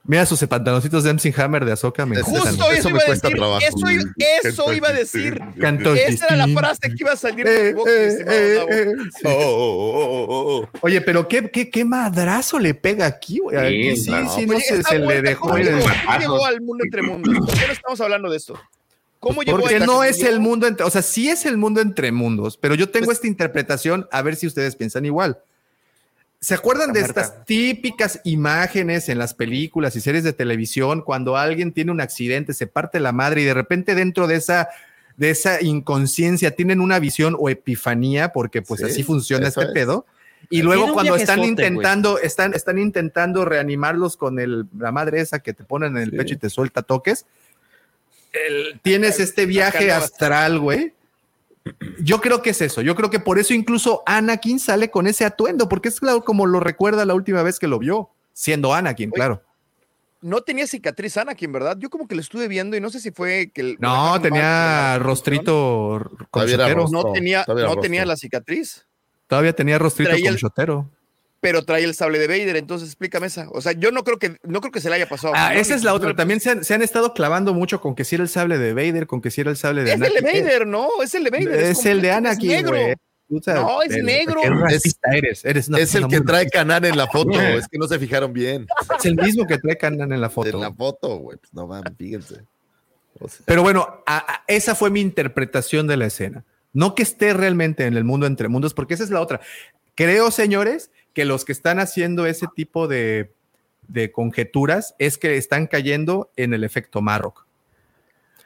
Mira 0.07 0.23
sus 0.27 0.39
pantaloncitos 0.45 1.03
de 1.03 1.09
MC 1.13 1.33
Hammer 1.39 1.65
de 1.65 1.71
Ahsoka. 1.71 2.05
Me 2.05 2.21
Justo 2.21 2.71
eso, 2.71 2.89
iba 2.89 2.99
a 2.99 3.09
decir. 3.09 3.35
Eso, 3.35 3.89
iba- 3.89 4.03
eso 4.43 4.73
iba 4.73 4.89
a 4.89 4.93
decir. 4.93 5.41
Cantos 5.59 5.97
Esa 5.97 6.27
era 6.27 6.45
la 6.45 6.59
frase 6.59 6.89
que 6.89 6.95
iba 6.99 7.13
a 7.13 7.15
salir 7.15 7.45
de 7.45 7.71
tu 7.71 7.77
boca, 7.77 7.91
mi 7.91 7.97
estimado 8.05 8.67
Gabo. 9.23 10.69
Oye, 10.81 11.01
pero 11.01 11.27
qué, 11.27 11.49
qué, 11.49 11.69
qué 11.71 11.83
madrazo 11.85 12.59
le 12.59 12.75
pega 12.75 13.07
aquí, 13.07 13.39
güey. 13.39 13.57
Aquí 13.57 13.97
sí, 13.97 14.07
claro. 14.07 14.29
sí, 14.35 14.45
no 14.45 14.55
Oye, 14.55 14.83
se, 14.83 14.99
le 14.99 15.21
dejó 15.23 15.47
¿cómo 15.47 15.57
llegó? 15.57 15.79
¿Cómo 16.05 16.19
llegó 16.19 16.45
al 16.45 16.61
mundo 16.61 16.83
entre 16.83 17.01
mundos? 17.01 17.37
¿Por 17.39 17.57
qué 17.57 17.67
no 17.67 17.73
estamos 17.73 18.01
hablando 18.01 18.29
de 18.29 18.37
esto? 18.37 18.59
¿Cómo 19.19 19.41
llegó 19.41 19.59
Porque 19.59 19.79
no 19.79 20.03
es 20.03 20.21
el 20.21 20.39
mundo 20.39 20.67
entre, 20.67 20.85
o 20.85 20.89
sea, 20.91 21.01
sí 21.01 21.29
es 21.29 21.47
el 21.47 21.57
mundo 21.57 21.81
entre 21.81 22.11
mundos, 22.11 22.57
pero 22.57 22.75
yo 22.75 22.89
tengo 22.89 23.11
esta 23.11 23.25
interpretación, 23.25 24.07
a 24.11 24.21
ver 24.21 24.35
si 24.35 24.45
ustedes 24.45 24.75
piensan 24.75 25.05
igual. 25.05 25.39
¿Se 26.41 26.53
acuerdan 26.53 26.93
de 26.93 26.99
estas 27.01 27.43
típicas 27.45 28.19
imágenes 28.23 29.09
en 29.09 29.17
las 29.17 29.33
películas 29.33 29.95
y 29.95 30.01
series 30.01 30.23
de 30.23 30.33
televisión 30.33 31.01
cuando 31.01 31.37
alguien 31.37 31.71
tiene 31.71 31.91
un 31.91 32.01
accidente, 32.01 32.53
se 32.53 32.67
parte 32.67 32.99
la 32.99 33.11
madre 33.11 33.41
y 33.41 33.45
de 33.45 33.53
repente 33.53 33.95
dentro 33.95 34.27
de 34.27 34.35
esa 34.35 34.69
de 35.17 35.29
esa 35.29 35.61
inconsciencia 35.63 36.51
tienen 36.51 36.81
una 36.81 36.99
visión 36.99 37.37
o 37.39 37.49
epifanía 37.49 38.33
porque 38.33 38.61
pues 38.61 38.81
Sí, 38.81 38.87
así 38.87 39.03
funciona 39.03 39.47
este 39.47 39.61
es. 39.63 39.71
pedo 39.71 40.05
y 40.43 40.47
Tiene 40.57 40.65
luego 40.65 40.93
cuando 40.93 41.15
están 41.15 41.43
intentando 41.43 42.19
están 42.19 42.53
están 42.53 42.77
intentando 42.77 43.45
reanimarlos 43.45 44.17
con 44.17 44.37
el 44.39 44.65
la 44.77 44.91
madre 44.91 45.21
esa 45.21 45.39
que 45.39 45.53
te 45.53 45.63
ponen 45.63 45.95
en 45.97 46.03
el 46.03 46.11
pecho 46.11 46.33
y 46.33 46.37
te 46.37 46.49
suelta 46.49 46.81
toques 46.83 47.25
el- 48.33 48.79
tienes 48.83 49.19
este 49.21 49.45
viaje 49.45 49.91
astral, 49.91 50.59
güey. 50.59 50.93
Yo 51.99 52.21
creo 52.21 52.41
que 52.41 52.51
es 52.51 52.61
eso. 52.61 52.81
Yo 52.81 52.95
creo 52.95 53.09
que 53.09 53.19
por 53.19 53.39
eso 53.39 53.53
incluso 53.53 54.03
Anakin 54.05 54.59
sale 54.59 54.91
con 54.91 55.07
ese 55.07 55.25
atuendo, 55.25 55.67
porque 55.67 55.89
es 55.89 55.99
claro 55.99 56.23
como 56.23 56.45
lo 56.45 56.59
recuerda 56.59 57.05
la 57.05 57.13
última 57.15 57.41
vez 57.43 57.57
que 57.59 57.67
lo 57.67 57.79
vio, 57.79 58.09
siendo 58.33 58.73
Anakin, 58.73 59.09
claro. 59.11 59.41
No 60.21 60.41
tenía 60.41 60.65
cicatriz 60.65 61.17
Anakin, 61.17 61.51
¿verdad? 61.51 61.77
Yo 61.79 61.89
como 61.89 62.07
que 62.07 62.15
lo 62.15 62.21
estuve 62.21 62.47
viendo 62.47 62.75
y 62.75 62.81
no 62.81 62.89
sé 62.89 62.99
si 62.99 63.11
fue 63.11 63.51
que... 63.53 63.61
el- 63.61 63.77
No, 63.79 64.19
tenía 64.21 64.41
mal, 64.93 64.99
rostrito 65.01 66.09
con 66.31 66.47
chotero. 66.47 66.75
rostro. 66.75 67.03
No 67.03 67.11
tenía, 67.13 67.45
no 67.47 67.75
tenía 67.77 68.05
la 68.05 68.15
cicatriz, 68.15 68.85
Todavía 69.27 69.53
tenía 69.53 69.79
rostrito 69.79 70.09
Traía 70.11 70.25
con 70.25 70.33
el- 70.33 70.39
chotero. 70.39 70.89
Pero 71.45 71.63
trae 71.63 71.83
el 71.83 71.93
sable 71.93 72.17
de 72.17 72.27
Vader, 72.27 72.55
entonces 72.55 72.87
explícame 72.89 73.27
esa. 73.27 73.47
O 73.51 73.61
sea, 73.61 73.73
yo 73.73 73.91
no 73.91 74.03
creo 74.03 74.17
que, 74.17 74.37
no 74.41 74.61
creo 74.61 74.71
que 74.71 74.81
se 74.81 74.89
le 74.89 74.95
haya 74.95 75.07
pasado. 75.07 75.33
Ah, 75.37 75.51
¿no? 75.53 75.59
esa 75.59 75.75
es 75.75 75.83
la 75.83 75.93
otra. 75.93 76.15
También 76.15 76.39
se 76.39 76.49
han, 76.49 76.63
se 76.63 76.73
han 76.73 76.81
estado 76.81 77.13
clavando 77.13 77.53
mucho 77.53 77.79
con 77.81 77.93
que 77.93 78.03
si 78.03 78.15
era 78.15 78.23
el 78.23 78.29
sable 78.29 78.57
de 78.57 78.73
Vader, 78.73 79.05
con 79.05 79.21
que 79.21 79.29
si 79.29 79.41
era 79.41 79.51
el 79.51 79.57
sable 79.57 79.83
de 79.83 79.89
Es 79.93 79.93
el 79.95 79.99
de 80.01 80.07
Anakin. 80.17 80.43
Vader, 80.43 80.65
¿no? 80.65 80.87
Es 81.03 81.13
el 81.13 81.23
de 81.23 81.29
Vader. 81.29 81.59
Es 81.59 81.85
el 81.85 82.01
de 82.01 82.11
Anakin, 82.11 82.49
Es 82.51 82.63
negro. 82.63 82.71
güey. 82.71 82.95
O 83.29 83.41
sea, 83.43 83.53
No, 83.55 83.81
es 83.83 83.89
pero- 83.89 84.03
negro. 84.05 84.39
Qué 84.41 84.49
racista 84.49 85.09
eres. 85.15 85.45
Eres 85.45 85.67
una 85.67 85.77
Es 85.79 85.93
el 85.93 86.07
que 86.07 86.21
trae 86.21 86.39
racista. 86.45 86.59
Canan 86.59 86.85
en 86.85 86.97
la 86.97 87.05
foto. 87.05 87.29
Es 87.63 87.67
que 87.67 87.77
no 87.77 87.87
se 87.87 87.99
fijaron 87.99 88.33
bien. 88.33 88.65
Es 88.97 89.05
el 89.05 89.15
mismo 89.15 89.45
que 89.45 89.59
trae 89.59 89.77
Kanan 89.77 90.11
en 90.13 90.21
la 90.21 90.29
foto. 90.31 90.49
En 90.49 90.59
la 90.61 90.73
foto, 90.73 91.17
güey. 91.17 91.37
Pues 91.37 91.53
no 91.53 91.67
mames, 91.67 91.93
fíjense. 91.95 92.41
O 93.19 93.29
sea, 93.29 93.41
Pero 93.45 93.61
bueno, 93.61 94.01
a- 94.07 94.17
a- 94.17 94.43
esa 94.47 94.73
fue 94.73 94.89
mi 94.89 95.01
interpretación 95.01 95.85
de 95.87 95.97
la 95.97 96.07
escena. 96.07 96.43
No 96.73 96.95
que 96.95 97.03
esté 97.03 97.33
realmente 97.33 97.85
en 97.85 97.95
el 97.95 98.03
mundo 98.03 98.25
entre 98.25 98.47
mundos, 98.47 98.73
porque 98.73 98.95
esa 98.95 99.03
es 99.03 99.09
la 99.11 99.21
otra. 99.21 99.39
Creo, 99.95 100.29
señores, 100.29 100.91
que 101.15 101.25
los 101.25 101.45
que 101.45 101.51
están 101.53 101.79
haciendo 101.79 102.27
ese 102.27 102.45
tipo 102.55 102.87
de, 102.87 103.31
de 103.87 104.11
conjeturas 104.11 104.93
es 104.99 105.17
que 105.17 105.37
están 105.37 105.65
cayendo 105.65 106.29
en 106.35 106.53
el 106.53 106.63
efecto 106.63 107.01
Marrock. 107.01 107.45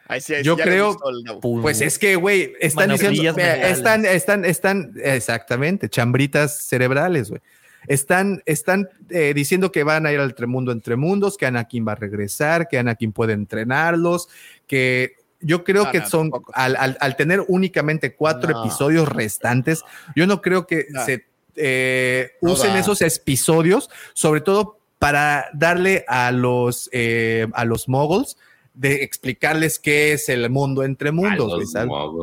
Ahí 0.07 0.21
sí, 0.21 0.33
ahí 0.35 0.43
Yo 0.43 0.55
sí, 0.55 0.61
creo- 0.63 0.97
Gabo. 1.25 1.61
Pues 1.61 1.81
es 1.81 1.99
que, 1.99 2.15
güey, 2.15 2.53
están 2.61 2.89
diciendo, 2.89 3.21
mentales. 3.21 3.77
están, 3.77 4.05
están, 4.05 4.45
están, 4.45 4.93
exactamente, 5.03 5.89
chambritas 5.89 6.63
cerebrales, 6.63 7.29
güey. 7.29 7.41
Están, 7.87 8.41
están 8.45 8.89
eh, 9.09 9.33
diciendo 9.33 9.71
que 9.71 9.83
van 9.83 10.05
a 10.05 10.11
ir 10.11 10.19
al 10.19 10.35
mundo 10.47 10.71
entre 10.71 10.95
mundos, 10.95 11.37
que 11.37 11.45
Anakin 11.45 11.87
va 11.87 11.93
a 11.93 11.95
regresar, 11.95 12.67
que 12.67 12.77
Anakin 12.77 13.13
puede 13.13 13.33
entrenarlos, 13.33 14.29
que 14.67 15.13
yo 15.41 15.63
creo 15.63 15.85
No, 15.85 15.91
que 15.91 15.99
no, 15.99 16.09
son, 16.09 16.31
al, 16.53 16.75
al- 16.75 16.97
al 16.99 17.15
tener 17.15 17.41
únicamente 17.47 18.13
cuatro 18.15 18.51
No. 18.51 18.61
episodios 18.65 19.07
restantes, 19.07 19.81
yo 20.15 20.27
no 20.27 20.41
creo 20.41 20.67
que 20.67 20.87
No. 20.89 21.05
se 21.05 21.28
eh, 21.59 22.31
No 22.41 22.53
usen 22.53 22.73
da. 22.73 22.79
esos 22.79 23.01
episodios, 23.01 23.89
sobre 24.13 24.41
todo 24.41 24.77
para 24.97 25.49
darle 25.53 26.05
a 26.07 26.31
los, 26.31 26.89
eh, 26.91 27.47
a 27.53 27.65
los 27.65 27.87
moguls 27.87 28.37
de 28.73 29.03
explicarles 29.03 29.77
qué 29.77 30.13
es 30.13 30.29
el 30.29 30.49
mundo 30.49 30.83
entre 30.83 31.11
mundos, 31.11 31.73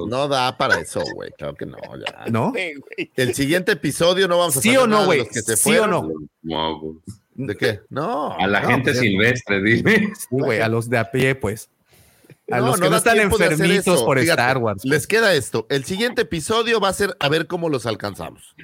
no 0.08 0.28
da 0.28 0.56
para 0.56 0.80
eso, 0.80 1.02
güey. 1.14 1.30
Claro 1.36 1.54
que 1.54 1.66
no. 1.66 1.76
ya. 1.98 2.24
¿no? 2.30 2.52
El 3.16 3.34
siguiente 3.34 3.72
episodio 3.72 4.26
no 4.26 4.38
vamos 4.38 4.56
a 4.56 4.60
¿Sí 4.62 4.68
saber 4.72 4.84
o 4.84 4.86
no, 4.86 5.04
güey? 5.04 5.18
los 5.20 5.28
que 5.28 5.42
se 5.42 5.56
¿Sí 5.56 5.70
o 5.70 5.78
fueron. 5.80 6.28
no? 6.42 7.02
¿De 7.34 7.54
qué? 7.56 7.80
No. 7.90 8.32
A 8.38 8.46
la 8.46 8.60
No, 8.62 8.68
gente 8.68 8.92
pues, 8.92 8.98
silvestre, 9.00 9.62
dime. 9.62 10.12
Sí, 10.18 10.26
güey, 10.30 10.60
a 10.60 10.68
los 10.68 10.88
de 10.88 10.96
a 10.98 11.10
pie, 11.10 11.34
pues. 11.34 11.68
A 12.50 12.60
No, 12.60 12.68
los 12.68 12.76
que 12.76 12.80
no 12.82 12.86
no 12.86 12.90
da 12.92 12.96
están 12.98 13.18
enfermitos 13.20 14.02
por 14.04 14.18
Fíjate, 14.18 14.40
Star 14.42 14.58
Wars. 14.58 14.80
pues. 14.82 14.90
Les 14.90 15.06
queda 15.06 15.34
esto. 15.34 15.66
El 15.68 15.84
siguiente 15.84 16.22
episodio 16.22 16.80
va 16.80 16.88
a 16.88 16.92
ser 16.94 17.14
a 17.20 17.28
ver 17.28 17.46
cómo 17.46 17.68
los 17.68 17.84
alcanzamos. 17.84 18.54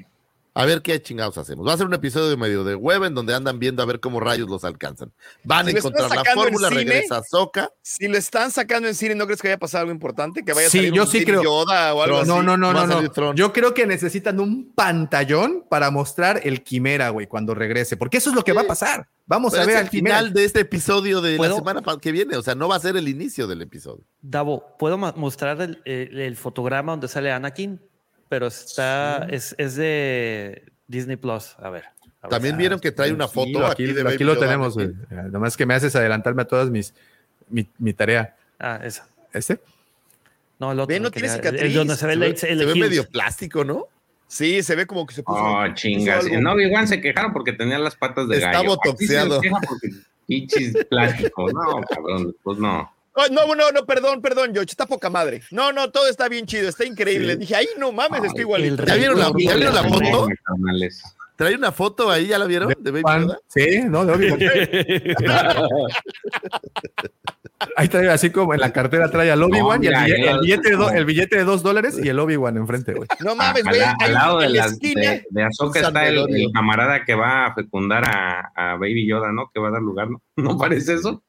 A 0.55 0.67
ver 0.67 0.83
qué 0.83 1.01
chingados 1.01 1.39
hacemos. 1.39 1.67
Va 1.67 1.73
a 1.73 1.77
ser 1.79 1.87
un 1.87 1.95
episodio 1.95 2.37
medio 2.37 2.63
de 2.63 2.75
web 2.75 3.05
en 3.05 3.15
donde 3.15 3.35
andan 3.35 3.59
viendo 3.59 3.83
a 3.83 3.87
ver 3.87 4.01
cómo 4.01 4.21
rayos 4.21 4.51
los 4.51 4.65
alcanzan. 4.65 5.11
Van 5.45 5.67
a 5.67 5.71
Si 5.71 5.77
encontrar 5.79 6.11
la 6.11 6.17
en 6.17 6.25
fórmula, 6.35 6.69
cine, 6.69 6.81
regresa 6.85 7.23
Soca. 7.23 7.71
Si 7.81 8.07
lo 8.07 8.19
están 8.19 8.51
sacando 8.51 8.87
en 8.87 8.95
cine, 8.95 9.15
¿no 9.15 9.25
crees 9.25 9.41
que 9.41 9.49
haya 9.49 9.59
pasado 9.59 9.81
algo 9.83 9.93
importante? 9.93 10.45
Que 10.45 10.53
vaya 10.53 10.67
a 10.67 10.71
Sí, 10.71 10.79
salir 10.79 10.93
yo 10.93 11.05
un 11.05 11.09
sí 11.09 11.25
creo. 11.25 11.43
Yoda 11.43 11.95
o 11.95 12.03
algo 12.03 12.17
Tron, 12.17 12.21
así. 12.21 12.29
No, 12.29 12.43
no, 12.43 12.57
no, 12.59 12.69
a 12.79 12.87
no, 12.87 13.01
no. 13.03 13.35
Yo 13.35 13.53
creo 13.55 13.73
que 13.73 13.87
necesitan 13.87 14.41
un 14.41 14.73
pantallón 14.75 15.65
para 15.71 15.91
mostrar 15.91 16.41
el 16.45 16.63
quimera, 16.63 17.09
güey, 17.09 17.27
cuando 17.27 17.55
regrese, 17.55 17.97
porque 17.97 18.19
eso 18.19 18.29
es 18.29 18.37
lo 18.37 18.45
que 18.45 18.53
va 18.53 18.61
a 18.61 18.67
pasar. 18.67 19.09
Vamos 19.25 19.53
Pero 19.53 19.63
a 19.63 19.67
ver 19.67 19.77
el 19.77 19.83
al 19.85 19.91
quimera. 19.91 20.17
final 20.19 20.33
de 20.35 20.45
este 20.45 20.61
episodio 20.61 21.23
de 21.23 21.39
la 21.39 21.55
semana 21.55 21.83
que 21.99 22.13
viene. 22.13 22.37
O 22.37 22.43
sea, 22.43 22.55
no 22.55 22.69
va 22.69 22.77
a 22.77 22.81
ser 22.81 22.97
el 22.99 23.09
inicio 23.09 23.47
del 23.47 23.63
episodio. 23.63 24.05
Davo, 24.21 24.77
¿puedo 24.79 24.99
mostrar 24.99 25.63
el, 25.63 25.81
el- 25.87 26.21
el 26.21 26.37
fotograma 26.37 26.93
donde 26.93 27.09
sale 27.09 27.33
Anakin? 27.33 27.81
Pero 28.33 28.47
está, 28.47 29.27
es, 29.29 29.55
es 29.59 29.77
de 29.77 30.63
Disney 30.87 31.17
Plus. 31.17 31.55
A 31.59 31.69
ver. 31.69 31.85
a 31.85 32.29
ver. 32.29 32.31
También 32.31 32.57
vieron 32.57 32.81
que 32.81 32.91
trae 32.91 33.13
una 33.13 33.29
foto 33.29 33.67
aquí, 33.67 33.85
aquí, 33.85 33.93
de 33.93 34.01
aquí 34.01 34.13
Baby 34.15 34.25
lo 34.25 34.35
Yoda. 34.37 34.47
tenemos, 34.47 34.73
güey. 34.73 34.91
Nomás 35.31 35.55
que 35.55 35.67
me 35.67 35.75
haces 35.75 35.95
adelantarme 35.97 36.41
a 36.41 36.45
todas 36.47 36.71
mis 36.71 36.95
mi, 37.51 37.69
mi 37.77 37.93
tarea. 37.93 38.35
Ah, 38.59 38.81
esa. 38.83 39.07
¿Este? 39.35 39.61
No, 40.59 40.73
el 40.73 40.81
otro. 40.81 40.95
Ve, 40.95 41.01
no 41.01 41.11
tiene 41.11 41.29
era- 41.29 41.37
el- 41.37 41.41
el 41.47 41.53
cicatriz. 41.53 41.75
donde 41.75 41.95
se 41.97 42.07
ve 42.07 42.13
Se 42.13 42.15
el, 42.15 42.21
ve, 42.21 42.27
el 42.31 42.39
se 42.39 42.55
ve 42.65 42.65
Hills. 42.73 42.79
medio 42.89 43.05
plástico, 43.11 43.65
¿no? 43.65 43.89
Sí, 44.29 44.63
se 44.63 44.77
ve 44.77 44.87
como 44.87 45.05
que 45.07 45.15
se 45.15 45.23
puso. 45.23 45.39
Oh, 45.39 45.61
puso 45.63 45.75
chingas. 45.75 46.25
En 46.25 46.47
Obi-Wan 46.47 46.89
se 46.89 47.03
quejaron 47.03 47.35
porque 47.35 47.53
tenía 47.53 47.79
las 47.79 47.97
patas 47.97 48.29
de 48.29 48.37
Está 48.37 48.53
gallo. 48.53 48.69
botoxeado. 48.71 49.43
Queja 49.43 49.59
porque 49.69 49.89
Pichis 50.27 50.73
plástico. 50.89 51.53
No, 51.53 51.83
cabrón, 51.83 52.35
pues 52.43 52.57
no. 52.57 52.91
Oh, 53.15 53.27
no, 53.31 53.55
no, 53.55 53.71
no, 53.73 53.85
perdón, 53.85 54.23
perdón, 54.23 54.53
George, 54.55 54.71
está 54.71 54.87
poca 54.87 55.11
madre. 55.11 55.43
No, 55.51 55.71
no, 55.73 55.91
todo 55.91 56.09
está 56.09 56.29
bien 56.29 56.47
chido, 56.47 56.69
está 56.69 56.85
increíble. 56.85 57.37
Dije, 57.37 57.55
ay, 57.55 57.69
no 57.79 57.93
mames, 57.93 58.23
Ay, 58.23 58.27
estoy 58.29 58.41
igualito. 58.43 58.83
el 58.83 58.89
¿Ya 58.89 58.95
vieron 58.95 59.19
la, 59.19 59.33
¿ya 59.39 59.55
vieron 59.55 59.75
la 59.75 59.85
foto? 59.85 60.29
Trae 61.43 61.57
una 61.57 61.73
foto 61.73 62.11
ahí, 62.11 62.29
¿ya 62.29 62.39
la 62.39 62.47
vieron? 62.47 62.73
De 62.79 62.91
Baby 62.91 63.03
Juan, 63.03 63.23
Yoda. 63.23 63.39
Sí, 63.49 63.81
no, 63.89 64.05
de 64.07 64.13
Obi-Wan. 64.13 64.39
Ahí 67.77 67.87
trae 67.87 68.09
así 68.11 68.31
como 68.31 68.55
en 68.55 68.61
la 68.61 68.73
cartera 68.73 69.09
trae 69.09 69.31
al 69.31 69.41
Obi-Wan 69.41 69.81
No, 69.81 69.85
y 69.85 69.87
el 69.87 69.93
mira, 69.95 70.05
billete, 70.05 70.25
ya- 70.25 70.31
el, 70.33 70.41
billete 70.41 70.71
de 70.71 70.77
do- 70.77 70.91
el 70.91 71.05
billete 71.05 71.37
de 71.37 71.45
dos 71.45 71.63
dólares 71.63 71.97
y 72.03 72.09
el 72.09 72.19
Obi-Wan 72.19 72.57
enfrente, 72.57 72.93
güey. 72.93 73.09
No 73.21 73.37
mames, 73.37 73.63
güey. 73.63 73.81
al 74.01 74.13
lado 74.13 74.41
de, 74.41 74.49
la 74.49 74.69
de, 74.69 75.25
de 75.31 75.43
Ahsoka 75.45 75.79
Un 75.81 75.87
está 75.87 76.09
el, 76.09 76.27
camarada 76.53 77.05
que 77.05 77.15
va 77.15 77.47
a 77.47 77.55
fecundar 77.55 78.05
a, 78.05 78.51
a 78.57 78.75
Baby 78.79 79.07
Yoda, 79.09 79.31
¿no? 79.33 79.49
Que 79.55 79.61
va 79.61 79.69
a 79.69 79.73
dar 79.73 79.83
lugar, 79.83 80.11
¿no? 80.11 80.21
¿No 80.37 80.59
parece 80.59 80.95
eso? 80.95 81.23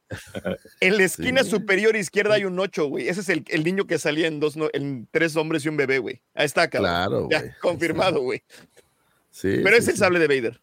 En 0.79 0.97
la 0.97 1.03
esquina 1.03 1.43
superior 1.43 1.95
izquierda 1.95 2.33
hay 2.35 2.45
un 2.45 2.59
8, 2.59 2.85
güey. 2.87 3.07
Ese 3.07 3.21
es 3.21 3.29
el, 3.29 3.43
el 3.49 3.63
niño 3.63 3.85
que 3.85 3.99
salía 3.99 4.25
en 4.27 4.39
dos, 4.39 4.57
no- 4.57 4.69
en 4.73 5.07
tres 5.11 5.35
hombres 5.35 5.63
y 5.65 5.69
un 5.69 5.77
bebé, 5.77 5.99
güey. 5.99 6.21
Ahí 6.33 6.45
está, 6.45 6.67
cabrón. 6.67 6.89
Claro, 6.91 7.27
Ya, 7.29 7.39
güey. 7.41 7.51
confirmado, 7.61 8.21
güey. 8.21 8.41
Sí, 9.33 9.61
Pero 9.63 9.71
sí, 9.77 9.81
es 9.81 9.87
el 9.87 9.97
sable 9.97 10.19
de 10.19 10.27
Vader. 10.27 10.61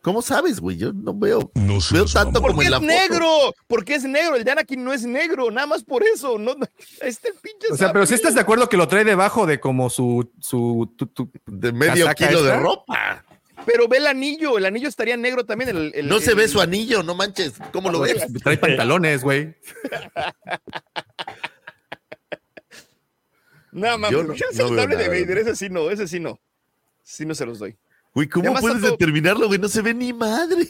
¿Cómo 0.00 0.22
sabes, 0.22 0.60
güey? 0.60 0.76
Yo 0.78 0.92
no 0.94 1.12
veo, 1.14 1.50
No 1.54 1.78
veo 1.92 2.04
tanto 2.06 2.40
como 2.40 2.54
Porque 2.54 2.60
en 2.60 2.66
es 2.66 2.70
la 2.70 2.76
foto. 2.80 2.86
negro, 2.86 3.28
porque 3.66 3.94
es 3.96 4.04
negro. 4.04 4.36
El 4.36 4.44
de 4.44 4.50
Anakin 4.52 4.82
no 4.82 4.92
es 4.94 5.02
negro, 5.04 5.50
nada 5.50 5.66
más 5.66 5.84
por 5.84 6.02
eso. 6.04 6.38
No, 6.38 6.54
no, 6.54 6.64
el 7.00 7.16
pinche 7.42 7.66
O 7.72 7.76
sea, 7.76 7.92
pero 7.92 8.06
si 8.06 8.14
estás 8.14 8.34
de 8.34 8.40
acuerdo 8.40 8.68
que 8.68 8.76
lo 8.78 8.88
trae 8.88 9.04
debajo 9.04 9.46
de 9.46 9.60
como 9.60 9.90
su, 9.90 10.30
su 10.40 10.90
tu- 10.96 11.06
tu- 11.08 11.30
De 11.46 11.72
medio 11.72 12.06
¿Casaca 12.06 12.28
kilo 12.28 12.42
de 12.42 12.56
ropa. 12.56 13.24
Pero 13.66 13.88
ve 13.88 13.96
el 13.98 14.06
anillo, 14.06 14.56
el 14.58 14.64
anillo 14.66 14.88
estaría 14.88 15.16
negro 15.16 15.44
también. 15.44 15.70
el- 15.70 15.92
el- 15.94 16.08
No 16.08 16.20
se 16.20 16.30
el- 16.30 16.36
ve 16.36 16.46
su 16.48 16.60
anillo, 16.60 17.02
no 17.02 17.14
manches. 17.16 17.54
¿Cómo 17.72 17.90
lo 17.90 17.98
ves? 18.00 18.24
trae 18.42 18.56
pantalones, 18.58 19.22
güey. 19.22 19.54
No, 23.72 23.98
mames, 23.98 24.10
Yo 24.10 24.22
no- 24.24 24.32
es 24.32 24.40
no 24.58 24.68
sable 24.74 24.96
de 24.96 25.08
Vader, 25.08 25.38
ese 25.38 25.54
sí 25.56 25.68
no, 25.68 25.90
ese 25.90 26.08
sí 26.08 26.18
no. 26.20 26.40
Sí 27.06 27.24
no 27.24 27.36
se 27.36 27.46
los 27.46 27.60
doy. 27.60 27.78
Güey, 28.12 28.28
¿cómo 28.28 28.46
Además, 28.46 28.62
puedes 28.62 28.82
determinarlo, 28.82 29.46
güey? 29.46 29.60
No 29.60 29.68
se 29.68 29.80
ve 29.80 29.94
ni 29.94 30.12
madre. 30.12 30.66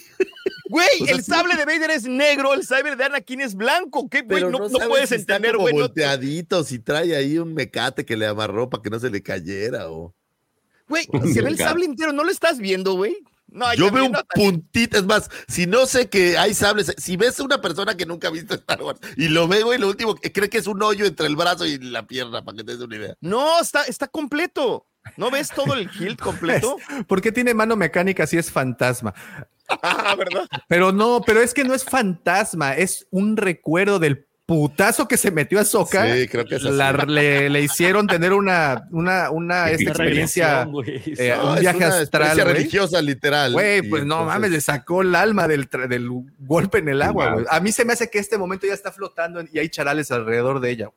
Güey, 0.69 0.89
O 1.01 1.07
sea, 1.07 1.15
el 1.15 1.25
sable 1.25 1.57
de 1.57 1.65
Vader 1.65 1.91
es 1.93 2.05
negro, 2.05 2.53
el 2.53 2.67
sable 2.67 2.95
de 2.95 3.05
Anakin 3.05 3.41
es 3.41 3.55
blanco. 3.55 4.07
¿Qué, 4.11 4.21
güey? 4.21 4.43
No, 4.43 4.51
no, 4.51 4.69
puedes 4.69 5.09
si 5.09 5.15
está 5.15 5.37
entender, 5.37 5.53
como 5.53 5.63
güey. 5.63 5.75
no- 5.75 5.81
volteadito, 5.83 6.63
si 6.63 6.79
trae 6.79 7.17
ahí 7.17 7.39
un 7.39 7.55
mecate 7.55 8.05
que 8.05 8.19
le 8.19 8.27
amarró 8.27 8.69
para 8.69 8.83
que 8.83 8.91
no 8.91 9.01
se 9.01 9.09
le 9.09 9.23
cayera 9.23 9.91
o... 9.91 10.15
Güey, 10.89 11.09
se 11.33 11.41
ve 11.41 11.49
el 11.49 11.59
sable 11.59 11.87
entero, 11.87 12.13
¿no 12.13 12.23
lo 12.23 12.31
estás 12.31 12.59
viendo, 12.59 12.93
güey? 12.93 13.17
No, 13.49 13.73
Yo 13.75 13.91
veo 13.91 14.05
un 14.05 14.17
puntito, 14.35 14.99
es 14.99 15.05
más, 15.05 15.31
si 15.49 15.67
no 15.67 15.87
sé 15.87 16.11
que 16.11 16.37
hay 16.37 16.53
sables, 16.53 16.93
si 16.99 17.17
ves 17.17 17.41
a 17.41 17.45
una 17.45 17.61
persona 17.61 17.97
que 17.97 18.05
nunca 18.05 18.29
ha 18.29 18.31
visto 18.31 18.55
Star 18.55 18.83
Wars 18.83 19.01
y 19.17 19.29
lo 19.29 19.49
veo 19.49 19.73
y 19.73 19.79
lo 19.79 19.89
último 19.89 20.15
que 20.17 20.33
cree 20.33 20.51
que 20.51 20.59
es 20.59 20.67
un 20.67 20.83
hoyo 20.83 21.07
entre 21.07 21.27
el 21.29 21.37
brazo 21.37 21.65
y 21.65 21.79
la 21.79 22.07
pierna, 22.07 22.45
para 22.45 22.57
que 22.57 22.65
te 22.65 22.73
des 22.73 22.81
una 22.83 22.97
idea. 22.97 23.15
No, 23.21 23.61
está, 23.61 23.85
está 23.85 24.09
completo. 24.09 24.87
¿No 25.17 25.31
ves 25.31 25.51
todo 25.51 25.75
el 25.75 25.89
hilt 25.99 26.21
completo? 26.21 26.77
¿Por 27.07 27.21
qué 27.21 27.33
tiene 27.33 27.55
mano 27.55 27.77
mecánica 27.77 28.27
si 28.27 28.37
es 28.39 28.51
fantasma? 28.51 29.15
Ah, 29.83 30.15
¿verdad? 30.17 30.47
Pero 30.69 30.93
no, 30.93 31.21
pero 31.27 31.41
es 31.41 31.53
que 31.53 31.65
no 31.65 31.75
es 31.75 31.85
fantasma, 31.85 32.75
es 32.77 33.07
un 33.11 33.37
recuerdo 33.37 33.99
del 33.99 34.25
putazo 34.47 35.09
que 35.09 35.17
se 35.17 35.33
metió 35.33 35.59
a 35.59 35.65
Soca. 35.65 36.07
Sí, 36.15 36.29
creo 36.29 36.45
que 36.45 36.55
es 36.55 36.65
así. 36.65 37.07
le, 37.09 37.51
le 37.51 37.61
hicieron 37.63 38.07
tener 38.07 38.33
una, 38.33 38.87
una, 38.93 39.29
una 39.31 39.71
esta 39.73 39.91
experiencia, 39.91 40.63
eh, 40.63 41.35
No, 41.37 41.51
un 41.51 41.55
es 41.57 41.61
viaje 41.63 41.79
una 41.79 41.99
astral. 41.99 42.39
religiosa, 42.45 43.03
literal. 43.03 43.55
Güey, 43.55 43.79
Y 43.79 43.83
pues 43.83 44.05
no 44.05 44.19
entonces- 44.21 44.35
mames, 44.35 44.51
le 44.53 44.61
sacó 44.61 45.03
el 45.03 45.17
alma 45.17 45.49
del, 45.49 45.69
del 45.89 46.09
golpe 46.39 46.79
en 46.79 46.91
el 46.91 47.03
agua, 47.03 47.25
Wow. 47.27 47.35
güey. 47.35 47.47
A 47.51 47.59
mí 47.59 47.73
se 47.73 47.85
me 47.85 47.95
hace 47.95 48.09
que 48.09 48.21
este 48.21 48.39
momento 48.39 48.69
ya 48.69 48.75
está 48.75 48.93
flotando 48.93 49.43
y 49.53 49.59
hay 49.59 49.69
charales 49.69 50.13
alrededor 50.13 50.61
de 50.61 50.71
ella. 50.71 50.91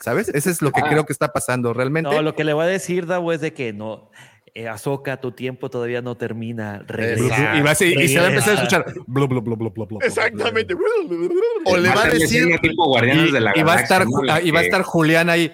¿Sabes? 0.00 0.28
Ese 0.28 0.50
es 0.50 0.62
lo 0.62 0.70
que 0.72 0.80
Ah. 0.84 0.88
creo 0.88 1.04
que 1.06 1.12
está 1.12 1.32
pasando 1.32 1.72
realmente. 1.74 2.10
No, 2.10 2.22
lo 2.22 2.34
que 2.34 2.44
le 2.44 2.52
voy 2.52 2.64
a 2.64 2.68
decir, 2.68 3.06
Davo, 3.06 3.32
es 3.32 3.40
de 3.40 3.52
que 3.52 3.72
no. 3.72 4.10
Eh, 4.54 4.68
Azoka, 4.68 5.20
tu 5.20 5.32
tiempo 5.32 5.68
todavía 5.68 6.00
no 6.00 6.16
termina. 6.16 6.82
Regresa. 6.86 7.56
y, 7.58 7.60
va 7.60 7.72
a 7.72 7.74
ser- 7.74 7.88
y 8.00 8.08
se 8.08 8.18
va 8.18 8.26
a 8.26 8.28
empezar 8.30 8.50
a 8.52 8.54
escuchar. 8.54 8.86
blu, 9.06 9.28
blu, 9.28 9.42
blu, 9.42 9.56
blu, 9.56 9.56
blu, 9.56 9.70
blu, 9.70 9.86
blu, 9.86 9.98
Exactamente. 10.02 10.74
O 11.66 11.76
le 11.76 11.88
va 11.90 12.04
a 12.04 12.08
decir, 12.08 12.42
escena 12.44 12.58
tipo 12.58 12.86
Guardianes 12.86 13.28
Y, 13.28 13.32
de 13.32 13.40
la 13.40 13.52
y 13.54 13.62
va 13.62 13.74
a 13.74 13.80
estar, 13.80 14.06
ah, 14.30 14.40
y 14.40 14.50
va 14.50 14.60
a 14.60 14.62
Que- 14.62 14.68
estar 14.68 14.82
Julián 14.82 15.28
ahí 15.28 15.52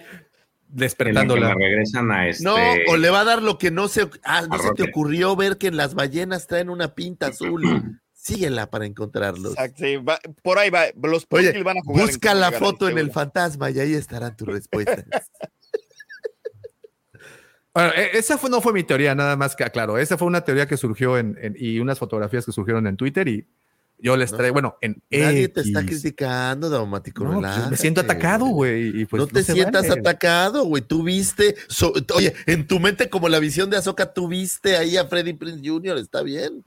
despertándola. 0.69 1.55
me 1.55 1.65
regresan 1.67 2.11
a 2.13 2.29
este. 2.29 2.45
no, 2.45 2.55
o 2.89 2.97
le 2.97 3.11
va 3.11 3.21
a 3.21 3.25
dar 3.25 3.43
lo 3.43 3.59
que 3.59 3.71
no 3.71 3.89
se, 3.89 4.09
ah, 4.25 4.43
no 4.49 4.59
se 4.59 4.73
te 4.75 4.85
ocurrió 4.85 5.35
ver 5.37 5.59
que 5.59 5.71
las 5.71 5.95
ballenas 5.95 6.47
traen 6.47 6.71
una 6.71 6.95
pinta 6.95 7.27
azul. 7.29 7.63
Síguela 8.23 8.71
para 8.71 8.87
encontrarlos. 8.87 9.53
Exacto, 9.55 9.85
sí, 9.85 9.97
va- 9.97 10.21
por 10.43 10.57
ahí 10.59 10.71
va. 10.71 10.85
Los 11.03 11.27
Oye, 11.31 11.61
van 11.65 11.79
a 11.79 11.81
jugar. 11.83 12.07
busca 12.07 12.35
la 12.35 12.53
foto 12.53 12.89
en 12.89 12.97
el 12.99 13.11
fantasma 13.11 13.69
y 13.73 13.81
ahí 13.81 13.95
estarán 13.95 14.37
tus 14.37 14.47
respuestas. 14.49 15.05
Bueno, 17.75 17.91
e- 17.97 18.19
esa 18.19 18.37
fue, 18.37 18.51
no 18.51 18.61
fue 18.61 18.75
mi 18.75 18.83
teoría, 18.85 19.15
nada 19.15 19.35
más 19.35 19.57
que 19.57 19.65
aclaro. 19.65 19.97
Esa 19.97 20.19
fue 20.19 20.29
una 20.29 20.43
teoría 20.43 20.67
que 20.67 20.77
surgió 20.77 21.17
en, 21.17 21.39
en- 21.41 21.57
y 21.59 21.79
unas 21.79 21.99
fotografías 21.99 22.45
que 22.45 22.53
surgieron 22.53 22.87
en 22.87 22.99
Twitter 22.99 23.27
y 23.29 23.47
yo 23.99 24.15
les 24.17 24.31
No. 24.33 24.37
traigo, 24.37 24.53
bueno, 24.55 24.77
en 24.83 25.03
Nadie 25.11 25.49
te 25.49 25.63
está 25.63 25.83
criticando, 25.87 26.69
Daumático. 26.69 27.25
No, 27.25 27.41
pues, 27.41 27.71
me 27.71 27.77
siento 27.79 28.03
atacado, 28.03 28.45
güey. 28.47 29.07
pues 29.07 29.21
no 29.23 29.27
te 29.27 29.43
sientas 29.43 29.89
vale. 29.89 30.01
atacado, 30.01 30.65
güey. 30.65 30.83
Tú 30.83 31.03
viste, 31.03 31.55
so- 31.69 31.95
oye, 32.15 32.35
en 32.45 32.67
tu 32.67 32.79
mente 32.79 33.09
como 33.09 33.31
la 33.31 33.39
visión 33.39 33.71
de 33.71 33.79
Azoka, 33.79 34.13
tú 34.13 34.29
viste 34.29 34.77
ahí 34.77 34.99
a 34.99 35.07
Freddy 35.07 35.33
Prince 35.33 35.67
Jr., 35.67 35.97
está 35.97 36.23
bien. 36.23 36.63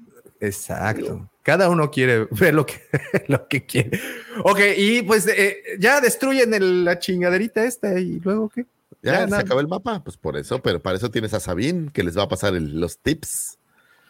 Exacto. 0.45 1.29
Cada 1.43 1.69
uno 1.69 1.91
quiere 1.91 2.27
ver 2.31 2.53
lo 2.53 2.65
que, 2.65 2.81
lo 3.27 3.47
que 3.47 3.65
quiere. 3.65 3.99
Ok, 4.43 4.59
y 4.77 5.01
pues 5.03 5.27
eh, 5.27 5.57
ya 5.79 6.01
destruyen 6.01 6.53
el- 6.53 6.83
la 6.85 6.99
chingaderita 6.99 7.63
esta 7.65 7.99
y 7.99 8.19
luego 8.19 8.49
qué. 8.49 8.65
Ya, 9.01 9.11
Ya, 9.13 9.19
se 9.25 9.27
nada. 9.27 9.41
acabó 9.43 9.59
el 9.59 9.67
mapa, 9.67 10.03
pues 10.03 10.17
por 10.17 10.35
eso, 10.37 10.61
pero 10.61 10.81
para 10.81 10.97
eso 10.97 11.11
tienes 11.11 11.33
a 11.35 11.39
Sabine, 11.39 11.91
que 11.93 12.03
les 12.03 12.17
va 12.17 12.23
a 12.23 12.27
pasar 12.27 12.55
el- 12.55 12.79
los 12.79 12.97
tips. 12.97 13.57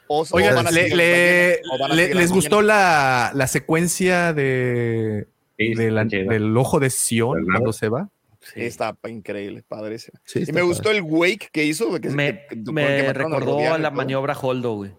O, 0.08 0.22
o 0.22 0.28
Oigan, 0.32 0.56
van 0.56 0.68
a 0.68 0.72
le- 0.72 2.14
¿les 2.14 2.32
gustó 2.32 2.62
la, 2.62 3.32
la 3.34 3.48
secuencia 3.48 4.34
de, 4.34 5.28
Sí, 5.58 5.74
de 5.74 5.90
la- 5.92 6.04
está 6.04 6.16
chido. 6.18 6.32
del 6.32 6.56
ojo 6.56 6.80
de 6.80 6.90
Sion 6.92 7.34
¿Verdad? 7.34 7.46
cuando 7.54 7.74
se 7.74 7.90
va? 7.90 8.10
Sí, 8.40 8.62
está 8.62 8.96
increíble, 9.08 9.64
padrísimo. 9.68 10.20
Sí, 10.24 10.40
Y 10.40 10.42
me 10.42 10.54
padre. 10.54 10.62
gustó 10.68 10.92
el 10.92 11.02
wake 11.02 11.50
que 11.52 11.66
hizo. 11.66 12.00
que- 12.00 12.10
Me, 12.12 12.46
que- 12.48 12.56
me 12.72 13.12
recordó 13.12 13.74
a 13.74 13.80
la 13.80 13.90
maniobra 13.90 14.38
Holdo, 14.40 14.76
güey. 14.76 14.92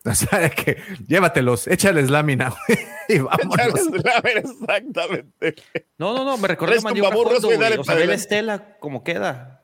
O 0.04 0.14
sea, 0.14 0.48
que 0.48 0.78
llévatelos, 1.06 1.68
échales 1.68 2.08
lámina 2.08 2.48
güey, 2.68 2.78
y 3.08 3.18
vámonos. 3.18 3.56
Charles 3.56 4.04
Laver, 4.04 4.36
Exactamente. 4.38 5.54
No, 5.98 6.14
no, 6.14 6.24
no, 6.24 6.38
me 6.38 6.48
recordó 6.48 6.72
a 6.72 6.74
Tres 6.74 6.84
la 6.84 6.90
maniobra 6.90 7.10
tumbaburros, 7.10 7.44
Holdo, 7.44 7.56
güey, 7.58 7.78
O 7.78 7.84
sea, 7.84 7.94
ve 7.96 8.06
la 8.06 8.14
estela 8.14 8.76
como 8.78 9.04
queda. 9.04 9.62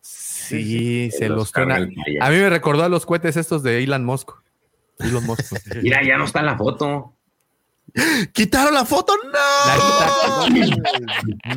Sí, 0.00 1.10
se 1.10 1.28
Los 1.28 1.50
truena. 1.50 1.76
A 1.76 2.30
mí 2.30 2.36
me 2.36 2.48
recordó 2.48 2.84
a 2.84 2.88
los 2.88 3.04
cohetes 3.04 3.36
estos 3.36 3.64
de 3.64 3.82
Elon 3.82 4.04
Musk. 4.04 4.30
Elon 5.00 5.24
Musk. 5.24 5.52
Mira, 5.82 6.04
ya 6.04 6.16
no 6.16 6.24
está 6.24 6.38
en 6.40 6.46
la 6.46 6.56
foto. 6.56 7.12
¡Quitaron 8.32 8.74
la 8.74 8.84
foto! 8.84 9.14
La 9.32 10.48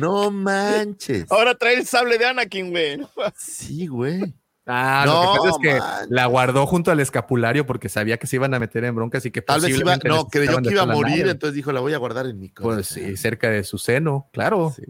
no 0.00 0.30
manches. 0.30 1.30
Ahora 1.30 1.54
trae 1.54 1.74
el 1.74 1.86
sable 1.86 2.18
de 2.18 2.26
Anakin, 2.26 2.70
güey. 2.70 3.00
Sí, 3.36 3.86
güey. 3.86 4.34
Ah, 4.66 5.04
No, 5.06 5.14
lo 5.24 5.32
que 5.32 5.38
pasa 5.38 5.50
es 5.50 5.58
que 5.74 5.78
man. 5.78 6.06
la 6.10 6.26
guardó 6.26 6.66
junto 6.66 6.90
al 6.90 7.00
escapulario 7.00 7.66
porque 7.66 7.88
sabía 7.88 8.18
que 8.18 8.26
se 8.26 8.36
iban 8.36 8.54
a 8.54 8.58
meter 8.58 8.84
en 8.84 8.94
broncas 8.94 9.24
y 9.26 9.30
que 9.30 9.42
Tal 9.42 9.60
vez 9.60 9.70
iba, 9.70 9.78
posiblemente 9.94 10.08
no, 10.08 10.26
creyó 10.28 10.58
que 10.62 10.70
iba 10.70 10.82
a 10.82 10.86
morir, 10.86 11.26
entonces 11.28 11.54
dijo, 11.54 11.72
la 11.72 11.80
voy 11.80 11.94
a 11.94 11.98
guardar 11.98 12.26
en 12.26 12.38
mi 12.38 12.50
corazón. 12.50 12.76
Pues 12.76 12.86
sí, 12.88 13.16
cerca 13.16 13.50
de 13.50 13.64
su 13.64 13.78
seno, 13.78 14.28
claro. 14.32 14.72
Sí. 14.76 14.84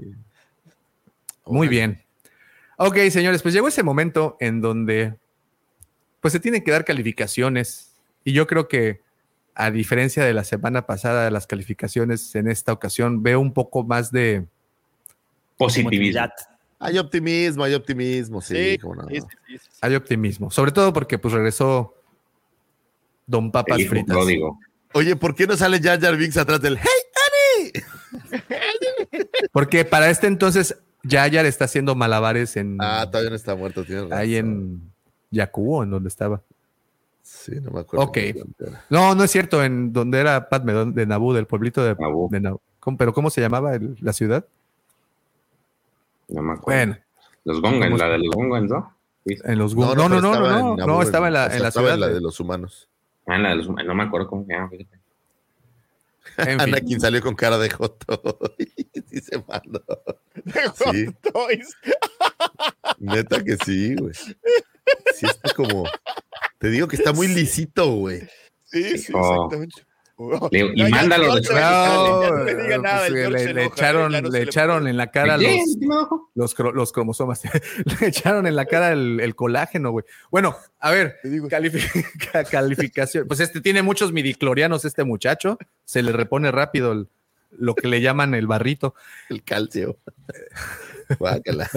Muy 1.46 1.68
bien. 1.68 2.02
Ok, 2.76 2.96
señores, 3.10 3.42
pues 3.42 3.54
llegó 3.54 3.68
ese 3.68 3.82
momento 3.82 4.36
en 4.40 4.60
donde 4.60 5.14
pues 6.20 6.32
se 6.32 6.40
tienen 6.40 6.62
que 6.62 6.70
dar 6.70 6.84
calificaciones 6.84 7.94
y 8.24 8.32
yo 8.32 8.46
creo 8.46 8.68
que 8.68 9.00
a 9.54 9.70
diferencia 9.70 10.24
de 10.24 10.32
la 10.34 10.44
semana 10.44 10.86
pasada 10.86 11.24
de 11.24 11.30
las 11.30 11.46
calificaciones 11.46 12.34
en 12.34 12.48
esta 12.48 12.72
ocasión 12.72 13.22
veo 13.22 13.40
un 13.40 13.52
poco 13.52 13.84
más 13.84 14.10
de 14.12 14.46
Positivismo. 15.58 16.22
Hay 16.80 16.98
optimismo, 16.98 17.62
hay 17.62 17.74
optimismo, 17.74 18.40
sí, 18.40 18.54
Sí, 18.72 18.78
cómo 18.78 18.94
no. 18.96 19.06
sí, 19.08 19.20
sí, 19.20 19.26
sí, 19.46 19.58
sí. 19.58 19.68
hay 19.82 19.94
optimismo, 19.94 20.50
sobre 20.50 20.72
todo 20.72 20.92
porque 20.92 21.18
pues 21.18 21.32
regresó 21.34 21.94
Don 23.26 23.52
Papas 23.52 23.76
El 23.78 23.82
hijo 23.84 23.90
Fritas. 23.90 24.16
pródigo. 24.16 24.58
Oye, 24.94 25.14
¿por 25.14 25.34
qué 25.34 25.46
no 25.46 25.56
sale 25.56 25.78
Jar 25.80 26.00
Jar 26.00 26.16
Binks 26.16 26.36
atrás 26.38 26.60
del 26.60 26.76
Hey 26.78 26.88
Annie? 27.62 27.84
Porque 29.52 29.84
para 29.84 30.10
este 30.10 30.26
entonces 30.26 30.76
Yayar 31.02 31.46
está 31.46 31.64
haciendo 31.66 31.94
malabares 31.94 32.56
en 32.56 32.76
Ah, 32.80 33.06
todavía 33.08 33.30
no 33.30 33.36
está 33.36 33.54
muerto, 33.54 33.84
tienes 33.84 34.10
ahí 34.12 34.36
en 34.36 34.80
Yakuo, 35.30 35.82
en 35.84 35.90
donde 35.90 36.08
estaba. 36.08 36.42
Sí, 37.22 37.52
no 37.60 37.70
me 37.70 37.80
acuerdo. 37.80 38.06
Ok. 38.06 38.18
No, 38.90 39.14
no 39.14 39.24
es 39.24 39.30
cierto, 39.30 39.62
en 39.62 39.92
donde 39.92 40.18
era 40.18 40.48
Padme, 40.48 40.72
de 40.92 41.06
Naboo, 41.06 41.32
del 41.34 41.46
pueblito 41.46 41.82
de 41.84 41.94
Naboo. 41.94 42.28
de 42.30 42.40
Naboo. 42.40 42.60
¿Cómo- 42.80 42.96
¿Pero 42.96 43.12
cómo 43.12 43.30
se 43.30 43.40
llamaba 43.40 43.74
el- 43.74 43.96
la 44.00 44.12
ciudad? 44.12 44.44
No 46.30 46.42
me 46.42 46.52
acuerdo. 46.54 46.78
Bueno, 46.92 46.98
Los 47.44 47.60
Gongens, 47.60 47.84
¿Cómo 47.86 47.96
la 47.98 48.08
de 48.08 48.18
los 48.18 48.34
Gongens, 48.34 48.70
¿no? 48.70 48.96
Sí. 49.26 49.36
en 49.44 49.58
los 49.58 49.74
Gun- 49.74 49.94
No, 49.96 50.08
no, 50.08 50.20
no, 50.20 50.20
no, 50.20 50.32
estaba 50.32 50.76
no, 50.86 51.02
estaba 51.02 51.26
en 51.28 51.34
la, 51.34 51.46
o 51.46 51.50
en 51.50 51.62
la 51.62 51.68
estaba 51.68 51.70
ciudad. 51.84 51.94
en 51.94 52.00
la 52.00 52.08
de- 52.08 52.14
de 52.14 52.20
los 52.20 52.40
humanos. 52.40 52.88
Ah, 53.26 53.36
en 53.36 53.42
la 53.42 53.48
de 53.50 53.56
los 53.56 53.68
no 53.68 53.94
me 53.94 54.02
acuerdo 54.04 54.28
cómo 54.28 54.44
se 54.46 54.52
llama. 54.52 54.68
fíjate. 54.70 54.98
en 56.38 56.46
fin. 56.46 56.60
Anakin 56.60 57.00
salió 57.00 57.20
con 57.20 57.34
cara 57.34 57.58
de 57.58 57.68
joto. 57.70 58.38
sí 59.08 59.20
se 59.20 59.42
mandó. 59.46 59.82
Sí. 60.92 61.06
Toys. 61.32 61.76
Neta 62.98 63.42
que 63.42 63.56
sí, 63.64 63.94
güey. 63.96 64.14
Sí 64.14 65.26
está 65.26 65.52
como... 65.54 65.84
Te 66.58 66.68
digo 66.68 66.88
que 66.88 66.96
está 66.96 67.12
muy 67.12 67.28
lisito, 67.28 67.90
güey. 67.92 68.20
Sí, 68.66 68.98
sí, 68.98 69.12
Oh. 69.14 69.18
exactamente. 69.34 69.82
Le- 70.50 70.72
y 70.74 70.78
ya, 70.78 70.88
mándalo 70.88 71.24
George 71.24 71.40
de- 71.40 71.46
se- 71.46 71.54
No, 71.54 72.30
no 72.30 72.44
le 72.44 72.54
diga 72.54 72.78
nada, 72.78 73.06
el 73.06 73.12
pues, 73.12 73.22
George 73.22 73.30
le, 73.30 73.38
se 73.38 73.54
le 73.54 73.60
enoja, 73.62 73.74
echaron, 73.76 74.12
no 74.12 74.20
le 74.28 74.42
echaron 74.42 74.88
en 74.88 74.96
la 74.96 75.10
cara 75.10 75.36
los, 75.38 75.76
no. 75.80 76.30
los, 76.34 76.56
cro- 76.56 76.72
los 76.72 76.92
cromosomas. 76.92 77.42
le 78.00 78.06
echaron 78.06 78.46
en 78.46 78.56
la 78.56 78.66
cara 78.66 78.92
el, 78.92 79.20
el 79.20 79.34
colágeno, 79.34 79.90
güey. 79.92 80.04
Bueno, 80.30 80.56
a 80.78 80.90
ver, 80.90 81.16
calificación. 82.50 83.26
Pues 83.26 83.40
este 83.40 83.60
tiene 83.60 83.82
muchos 83.82 84.12
midiclorianos, 84.12 84.84
este 84.84 85.04
muchacho. 85.04 85.58
Se 85.84 86.02
le 86.02 86.12
repone 86.12 86.50
rápido 86.50 86.92
el- 86.92 87.08
lo 87.58 87.74
que 87.74 87.88
le 87.88 88.00
llaman 88.00 88.34
el 88.34 88.46
barrito. 88.46 88.94
El 89.28 89.42
calcio. 89.42 89.96
Guácala. 91.18 91.68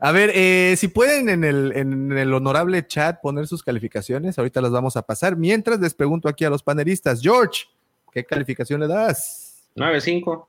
A 0.00 0.12
ver, 0.12 0.30
eh, 0.34 0.74
si 0.78 0.88
pueden 0.88 1.28
en 1.28 1.44
el, 1.44 1.72
en 1.76 2.12
el 2.16 2.32
honorable 2.34 2.86
chat 2.86 3.20
poner 3.20 3.46
sus 3.46 3.62
calificaciones, 3.62 4.38
ahorita 4.38 4.60
las 4.60 4.70
vamos 4.70 4.96
a 4.96 5.02
pasar. 5.02 5.36
Mientras 5.36 5.78
les 5.80 5.94
pregunto 5.94 6.28
aquí 6.28 6.44
a 6.44 6.50
los 6.50 6.62
panelistas, 6.62 7.20
George, 7.20 7.64
¿qué 8.12 8.24
calificación 8.24 8.80
le 8.80 8.88
das? 8.88 9.68
9-5. 9.76 10.46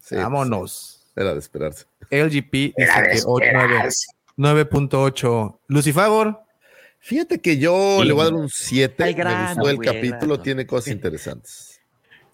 Sí, 0.00 0.16
Vámonos. 0.16 1.02
pues, 1.14 1.24
Era 1.24 1.32
de 1.34 1.40
esperarse. 1.40 1.84
LGP 2.10 2.52
dice 2.52 2.74
Era 2.76 3.00
de 3.02 3.08
que 3.08 3.18
ocho- 3.26 3.44
nueve- 3.52 3.74
esperarse. 3.74 4.06
9.8. 4.36 5.58
Lucifagor, 5.68 6.42
Fíjate 6.98 7.40
que 7.40 7.56
yo 7.58 7.98
Sí. 8.00 8.08
le 8.08 8.12
voy 8.14 8.22
a 8.22 8.24
dar 8.24 8.34
un 8.34 8.48
7. 8.48 9.04
Al 9.04 9.14
Me 9.14 9.46
gustó 9.54 9.68
el 9.70 9.76
güey, 9.76 9.86
capítulo, 9.86 10.18
grano. 10.34 10.40
tiene 10.42 10.66
cosas 10.66 10.88
interesantes. 10.92 11.75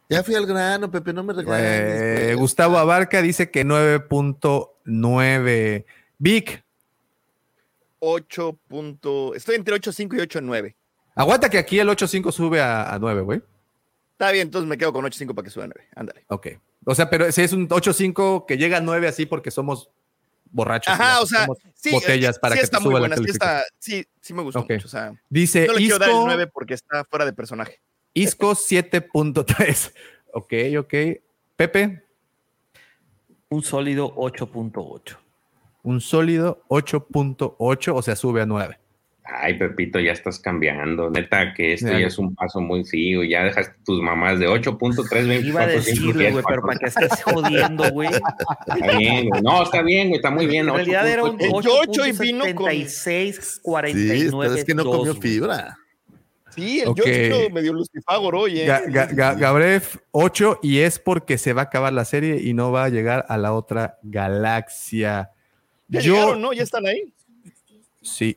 Ya 0.09 0.23
fui 0.23 0.35
al 0.35 0.47
grano, 0.47 0.91
Pepe, 0.91 1.13
no 1.13 1.23
me 1.25 1.33
regales. 1.33 1.65
eh, 1.65 2.23
güey. 2.27 2.35
Gustavo 2.37 2.79
Abarca 2.79 3.23
dice 3.23 3.51
que 3.51 3.65
9.9. 3.65 5.85
Vic, 6.19 6.65
8 7.99 8.59
punto... 8.69 9.35
Estoy 9.35 9.57
entre 9.57 9.75
8.5 9.77 10.17
y 10.17 10.21
8.9. 10.21 10.75
aguanta 11.15 11.49
que 11.49 11.59
aquí 11.59 11.79
el 11.79 11.89
8.5 11.89 12.31
sube 12.33 12.61
a, 12.61 12.93
a 12.93 12.99
9, 12.99 13.23
güey. 13.23 13.43
Está 14.13 14.31
bien, 14.33 14.47
entonces 14.49 14.69
me 14.69 14.77
quedo 14.79 14.93
con 14.93 15.05
8.5 15.05 15.35
para 15.35 15.45
que 15.45 15.51
suba 15.51 15.65
a 15.65 15.69
9. 15.69 15.89
Ándale. 15.97 16.25
Ok. 16.29 16.49
O 16.85 16.95
sea, 16.95 17.09
pero 17.11 17.31
si 17.33 17.43
es 17.43 17.53
un 17.53 17.69
8.5 17.69 18.47
que 18.47 18.57
llega 18.59 18.79
a 18.79 18.81
9 18.81 19.09
así 19.09 19.27
porque 19.27 19.51
somos 19.51 19.91
borrachos. 20.51 20.93
Ajá, 20.93 21.21
o 21.23 21.27
sea, 21.27 21.47
sí, 21.75 21.91
botellas 21.93 22.39
para 22.39 22.55
sí 22.55 22.61
que 22.61 22.65
está 22.65 22.79
te 22.79 22.85
muy 22.85 22.91
suba 22.91 23.01
la 23.01 23.09
buena, 23.09 23.17
sí, 23.17 23.23
está, 23.31 23.47
calificación. 23.47 23.79
sí, 23.79 24.07
sí 24.21 24.35
me 24.35 24.43
gustó 24.43 24.61
Ok. 24.61 24.71
mucho. 24.71 24.87
O 24.87 24.91
sea, 24.91 25.13
Dice 25.29 25.67
no 25.67 25.73
le 25.73 25.79
quiero 25.79 25.99
dar 25.99 26.11
el 26.11 26.15
Isco, 26.17 26.27
9 26.27 26.47
porque 26.49 26.75
está 26.75 27.05
fuera 27.05 27.25
de 27.25 27.33
personaje. 27.33 27.81
Isco 28.15 28.53
7.3. 28.53 29.93
Ok, 30.35 30.53
ok. 30.79 30.95
Pepe, 31.57 32.03
Un 33.51 33.63
sólido 33.63 34.15
8.8. 34.17 35.17
un 35.83 36.01
sólido 36.01 36.63
8.8, 36.69 37.93
o 37.95 38.03
sea, 38.03 38.17
sube 38.17 38.41
a 38.41 38.47
9. 38.47 38.79
Ay, 39.25 39.59
Pepito, 39.59 40.01
ya 40.01 40.13
estás 40.13 40.39
cambiando. 40.41 41.09
Neta, 41.11 41.55
que 41.55 41.75
esto 41.75 41.89
Ya. 41.93 42.01
ya 42.01 42.07
es 42.09 42.19
un 42.19 42.35
paso 42.35 42.61
muy 42.61 42.85
fijo. 42.85 43.23
Ya 43.23 43.45
dejaste 43.45 43.75
tus 43.85 44.01
mamás 44.03 44.39
de 44.41 44.49
8.3, 44.49 45.27
24, 45.29 45.49
Iba 45.49 45.61
a 45.63 45.67
decirle, 45.67 46.31
güey, 46.33 46.45
pero 46.47 46.63
para 46.63 46.79
que 46.79 46.87
estés 46.87 47.23
jodiendo, 47.23 47.91
güey. 47.93 48.09
Está 48.11 48.97
bien, 48.99 49.29
güey. 49.29 49.43
No, 49.43 49.63
está 49.63 49.83
bien, 49.83 50.09
güey. 50.09 50.17
Está 50.19 50.31
muy 50.31 50.47
bien. 50.47 50.69
En 50.69 50.75
realidad 50.75 51.09
era 51.09 51.25
un 51.25 51.39
8.8. 51.39 51.69
8 51.89 52.07
y 52.07 52.13
vino 52.13 52.45
con- 52.55 52.67
8.76, 52.73 53.35
Sí, 53.55 53.61
49. 53.63 54.49
pero 54.49 54.55
es 54.55 54.65
que 54.65 54.75
no 54.75 54.85
comió 54.85 55.15
fibra. 55.15 55.79
Sí, 56.55 56.81
el 56.81 56.89
Ok. 56.89 57.01
George 57.05 57.51
medio 57.51 57.73
lucifagor 57.73 58.35
hoy, 58.35 58.61
¿eh? 58.61 58.67
Ga- 58.69 58.85
Ga- 58.87 59.11
Ga- 59.15 59.39
Gabref 59.39 59.97
8 60.11 60.61
y 60.63 60.79
es 60.81 60.99
porque 60.99 61.39
se 61.39 61.53
va 61.53 61.63
a 61.63 61.65
acabar 61.65 61.93
la 61.93 62.05
serie 62.05 62.41
y 62.43 62.53
no 62.55 62.71
va 62.73 62.85
a 62.85 62.89
llegar 62.89 63.25
a 63.29 63.37
la 63.39 63.53
otra 63.55 63.99
galaxia. 64.03 65.31
Ya 65.89 66.01
Yo, 66.01 66.15
llegaron, 66.15 66.41
¿no? 66.43 66.53
Ya 66.53 66.63
están 66.63 66.87
ahí. 66.87 67.13
sí. 68.01 68.37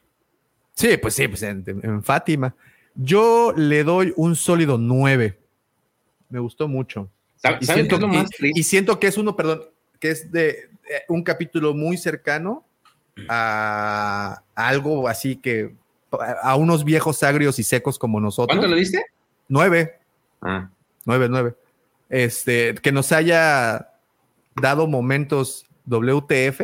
Sí, 0.74 0.98
pues 0.98 1.14
sí, 1.14 1.28
pues 1.30 1.42
en, 1.44 1.64
en 1.84 2.04
Fátima. 2.04 2.54
Yo 2.96 3.54
le 3.56 3.86
doy 3.86 4.12
un 4.18 4.36
sólido 4.36 4.78
9. 4.78 5.40
Me 6.28 6.40
gustó 6.40 6.68
mucho. 6.68 7.10
¿Saben 7.38 7.60
Y 7.62 7.66
siento, 7.66 7.96
es 7.96 8.02
lo 8.02 8.08
más 8.10 8.26
y- 8.26 8.38
triste? 8.38 8.60
y 8.60 8.64
siento 8.64 9.00
que 9.00 9.08
es 9.08 9.18
uno, 9.18 9.38
perdón, 9.38 9.62
que 10.02 10.12
es 10.12 10.30
de 10.34 10.50
eh, 10.50 10.68
un 11.08 11.24
capítulo 11.24 11.74
muy 11.74 11.96
cercano 11.98 12.66
a, 13.30 14.42
a 14.54 14.68
algo 14.68 15.08
así 15.08 15.38
que 15.38 15.76
a, 16.22 16.56
unos 16.56 16.84
viejos 16.84 17.24
agrios 17.24 17.60
y 17.60 17.64
secos 17.64 17.98
como 18.00 18.20
nosotros. 18.20 18.58
¿Cuánto 18.58 18.74
le 18.74 18.80
diste? 18.80 19.06
Nueve. 19.48 20.00
Ah, 20.42 20.70
9, 21.06 21.28
9. 21.30 21.56
Este, 22.10 22.76
que 22.76 22.92
nos 22.92 23.12
haya 23.12 23.90
dado 24.56 24.88
momentos 24.88 25.66
WTF, 25.86 26.62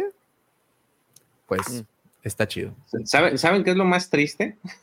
pues 1.48 1.62
Mm. 1.70 1.82
está 2.24 2.48
chido. 2.48 2.74
¿saben, 3.06 3.38
¿Saben 3.38 3.64
qué 3.64 3.72
es 3.72 3.78
lo 3.78 3.86
más 3.86 4.10
triste? 4.10 4.58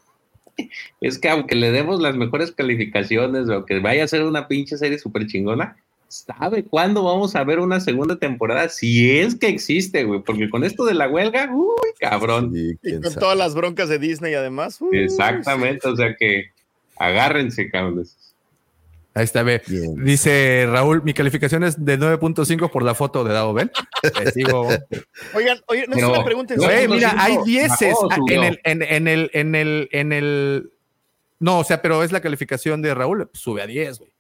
Es 1.01 1.21
que 1.21 1.29
aunque 1.29 1.55
le 1.55 1.71
demos 1.71 2.01
las 2.01 2.17
mejores 2.17 2.51
calificaciones 2.51 3.49
o 3.49 3.65
que 3.65 3.79
vaya 3.79 4.03
a 4.03 4.09
ser 4.09 4.25
una 4.25 4.49
pinche 4.49 4.77
serie 4.77 4.99
súper 4.99 5.29
chingona, 5.29 5.77
¿sabe 6.09 6.65
cuándo 6.65 7.05
vamos 7.05 7.37
a 7.37 7.45
ver 7.45 7.61
una 7.61 7.81
segunda 7.81 8.17
temporada? 8.17 8.69
Si 8.69 9.19
es 9.19 9.35
que 9.35 9.49
existe, 9.49 10.05
güey, 10.05 10.21
porque 10.23 10.49
con 10.51 10.65
esto 10.65 10.85
de 10.85 10.95
la 10.95 11.09
huelga, 11.09 11.51
uy, 11.53 11.75
cabrón. 12.01 12.53
Sí, 12.55 12.79
Y 12.83 12.93
con 12.95 13.05
sabe. 13.05 13.17
todas 13.21 13.39
las 13.39 13.55
broncas 13.55 13.89
de 13.89 13.99
Disney, 13.99 14.35
además. 14.35 14.81
Uy, 14.81 14.99
Exactamente, 14.99 15.87
o 15.89 15.95
sea 15.97 16.15
que 16.19 16.47
agárrense, 16.97 17.71
cabrones. 17.71 18.17
Ahí 19.15 19.25
está, 19.25 19.43
ve. 19.43 19.61
Bien. 19.67 20.05
Dice 20.05 20.67
Raúl, 20.71 21.03
mi 21.03 21.13
calificación 21.13 21.65
es 21.65 21.85
de 21.85 21.99
9.5 21.99 22.71
por 22.71 22.85
la 22.85 22.95
foto 22.95 23.25
de 23.25 23.33
Dao, 23.35 23.53
¿ven? 23.53 23.71
Sigo. 24.33 24.69
Oigan, 25.35 25.59
oye, 25.67 25.87
no 25.89 25.95
Pero- 25.97 26.13
se 26.13 26.19
me 26.19 26.25
pregunten. 26.25 26.57
Güey, 26.59 26.87
mira, 26.87 27.15
hay 27.19 27.37
dieces 27.45 27.97
en 28.31 28.45
el, 28.45 28.61
en, 28.65 28.83
en 28.83 29.09
el, 29.09 29.31
en 29.35 29.55
el, 29.57 29.89
en 29.93 30.13
el. 30.13 30.71
No, 31.41 31.59
o 31.61 31.65
sea, 31.65 31.83
pero 31.83 32.05
es 32.05 32.13
la 32.13 32.21
calificación 32.21 32.81
de 32.81 32.95
Raúl, 32.95 33.29
sube 33.33 33.61
a 33.63 33.67
10, 33.67 33.99
güey. 33.99 34.13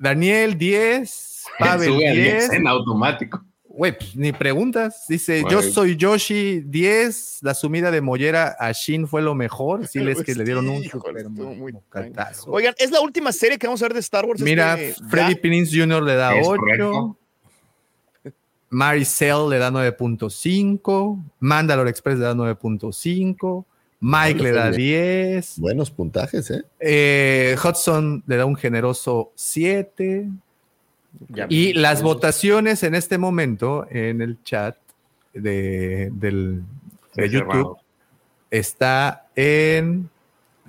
Daniel 0.00 0.56
10, 0.56 1.44
Pavel 1.58 1.92
Sube 1.92 2.08
a 2.08 2.12
10 2.12 2.48
10. 2.48 2.52
en 2.54 2.66
automático. 2.66 3.44
Güey, 3.64 3.96
pues, 3.96 4.16
ni 4.16 4.32
preguntas. 4.32 5.04
Dice, 5.08 5.44
yo 5.48 5.62
soy 5.62 5.96
Yoshi 5.96 6.60
10. 6.60 7.38
La 7.42 7.54
sumida 7.54 7.90
de 7.90 8.00
Mollera 8.00 8.56
a 8.58 8.72
Shin 8.72 9.06
fue 9.06 9.20
lo 9.22 9.34
mejor. 9.34 9.86
Sí, 9.86 9.98
les 10.04 10.22
que 10.22 10.34
le 10.34 10.44
dieron 10.44 10.68
un 10.68 10.82
super 10.84 11.28
muy. 11.28 11.74
Oigan, 12.46 12.74
es 12.78 12.90
la 12.90 13.00
última 13.00 13.30
serie 13.30 13.58
que 13.58 13.66
vamos 13.66 13.82
a 13.82 13.84
ver 13.84 13.94
de 13.94 14.00
Star 14.00 14.24
Wars. 14.24 14.40
Mira, 14.40 14.80
este, 14.80 15.04
Freddy 15.04 15.66
Jr. 15.66 16.02
le 16.02 16.14
da 16.14 16.34
Es 16.34 16.46
8. 16.48 16.60
correcto. 16.60 17.16
Maricel 18.70 19.50
le 19.50 19.58
da 19.58 19.70
9.5. 19.70 21.22
Mandalore 21.40 21.90
Express 21.90 22.18
le 22.18 22.24
da 22.24 22.34
9.5. 22.34 23.64
Mike 24.00 24.42
le 24.42 24.52
da 24.52 24.70
10. 24.70 25.58
Buenos 25.58 25.90
puntajes, 25.90 26.50
¿eh? 26.50 26.64
Eh, 26.80 27.56
Hudson 27.62 28.24
le 28.26 28.36
da 28.36 28.46
un 28.46 28.56
generoso 28.56 29.32
7. 29.34 30.26
Ya 31.28 31.46
Y 31.50 31.74
las 31.74 32.02
votaciones 32.02 32.82
en 32.82 32.94
este 32.94 33.18
momento 33.18 33.86
en 33.90 34.22
el 34.22 34.42
chat 34.42 34.76
de, 35.34 36.10
del, 36.14 36.62
de 37.14 37.28
Sí, 37.28 37.34
YouTube 37.34 37.50
cerrado. 37.52 37.78
está 38.50 39.26
en. 39.36 40.08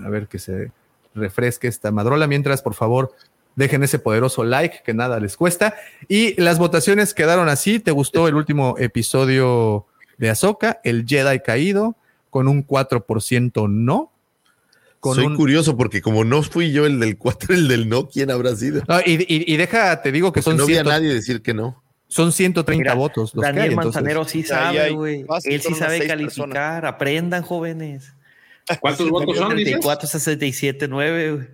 A 0.04 0.10
ver 0.10 0.28
que 0.28 0.40
se 0.40 0.72
refresque 1.16 1.68
esta 1.68 1.92
madrola. 1.92 2.28
Mientras, 2.28 2.62
por 2.62 2.74
favor, 2.74 3.14
dejen 3.56 3.84
ese 3.84 4.00
poderoso 4.00 4.44
like 4.44 4.82
que 4.84 4.94
nada 4.94 5.20
les 5.22 5.38
cuesta. 5.38 5.76
Y 6.10 6.40
las 6.42 6.60
votaciones 6.60 7.14
quedaron 7.14 7.48
así. 7.48 7.80
¿Te 7.80 7.92
gustó 7.92 8.28
el 8.28 8.36
último 8.36 8.76
episodio 8.78 9.86
de 10.18 10.30
Ahsoka? 10.32 10.82
El 10.84 11.06
Jedi 11.08 11.40
caído 11.40 11.96
con 12.32 12.48
un 12.48 12.66
4% 12.66 13.70
no. 13.70 14.12
Con 15.00 15.16
Soy 15.16 15.26
un- 15.26 15.36
curioso 15.36 15.78
porque 15.78 16.02
como 16.02 16.24
no 16.24 16.42
fui 16.44 16.72
yo 16.72 16.86
el 16.88 17.00
del 17.00 17.18
4, 17.18 17.54
el 17.56 17.68
del 17.68 17.88
no, 17.90 18.08
¿quién 18.08 18.32
habrá 18.32 18.56
sido? 18.56 18.82
No, 18.88 19.00
y, 19.02 19.14
y- 19.28 19.52
y 19.54 19.58
deja, 19.58 20.02
te 20.02 20.12
digo 20.12 20.32
que 20.32 20.42
Porque 20.42 20.52
son, 20.52 20.58
no 20.58 20.66
vi 20.66 20.74
a 20.74 20.82
100 20.84 20.88
nadie 20.88 21.14
decir 21.14 21.42
que 21.44 21.54
no. 21.54 21.82
son 22.08 22.32
130 22.32 22.82
Mira, 22.84 22.94
votos. 22.96 23.34
Los 23.36 23.42
que 23.44 23.48
Daniel 23.48 23.64
hay, 23.64 23.70
entonces- 23.72 23.96
Manzanero 23.96 24.26
sí 24.26 24.44
sabe, 24.44 24.92
güey. 24.92 25.24
fácil, 25.26 25.54
Él 25.54 25.62
sí 25.62 25.74
sabe 25.76 26.08
calificar. 26.08 26.86
Aprendan, 26.86 27.42
jóvenes. 27.44 28.14
¿Cuántos 28.80 29.10
votos 29.10 29.38
son, 29.38 29.56
dices? 29.56 29.72
34, 29.72 30.08
67, 30.08 30.88
9, 30.88 31.32
güey. 31.34 31.48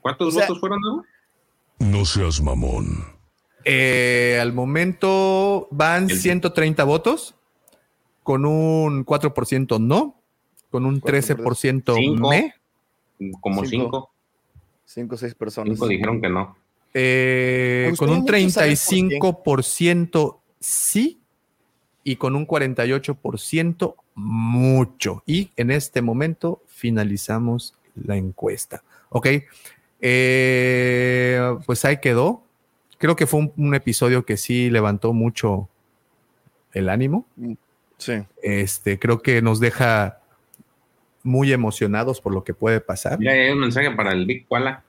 ¿Cuántos 0.00 0.28
O 0.28 0.30
sea- 0.38 0.46
votos 0.46 0.60
fueron, 0.60 0.78
no? 0.80 1.04
No 1.80 2.04
seas 2.06 2.40
mamón. 2.40 3.04
Eh, 3.64 4.38
al 4.40 4.52
momento 4.54 5.68
van 5.70 6.08
El- 6.10 6.18
130 6.18 6.84
votos, 6.84 7.34
con 8.28 8.44
un 8.44 9.06
4% 9.06 9.80
no, 9.80 10.20
con 10.68 10.84
un 10.84 11.00
13% 11.00 11.94
Cinco. 11.94 12.28
me. 12.28 12.54
Como 13.40 13.64
Cinco. 13.64 13.70
cinco. 13.86 14.10
Cinco 14.84 15.14
o 15.14 15.18
seis 15.18 15.34
personas. 15.34 15.72
Cinco 15.78 15.88
dijeron 15.88 16.20
que 16.20 16.28
no. 16.28 16.54
eh, 16.92 17.90
con 17.98 18.10
un 18.10 18.16
gustaría 18.18 18.44
mucho 18.44 18.52
saber 18.52 18.76
por 19.42 19.62
35% 19.62 20.36
sí 20.60 21.20
y 22.04 22.16
con 22.16 22.36
un 22.36 22.46
48% 22.46 23.94
mucho. 24.14 25.22
Y 25.24 25.50
en 25.56 25.70
este 25.70 26.02
momento 26.02 26.60
finalizamos 26.66 27.78
la 27.94 28.16
encuesta. 28.18 28.82
Ok, 29.08 29.26
Eh, 30.02 31.56
pues 31.64 31.82
ahí 31.86 31.96
quedó. 31.98 32.42
Creo 32.98 33.16
que 33.16 33.26
fue 33.26 33.40
un, 33.40 33.52
un 33.56 33.74
episodio 33.74 34.26
que 34.26 34.36
sí 34.36 34.68
levantó 34.68 35.14
mucho 35.14 35.70
el 36.74 36.90
ánimo. 36.90 37.24
Sí. 37.98 38.14
Este, 38.42 38.98
creo 38.98 39.20
que 39.20 39.42
nos 39.42 39.60
deja 39.60 40.20
muy 41.22 41.52
emocionados 41.52 42.20
por 42.20 42.32
lo 42.32 42.44
que 42.44 42.54
puede 42.54 42.80
pasar. 42.80 43.18
Ya 43.20 43.32
hay 43.32 43.50
un 43.50 43.58
mensaje 43.60 43.90
para 43.90 44.12
el 44.12 44.24
Big 44.24 44.46
Koala. 44.48 44.82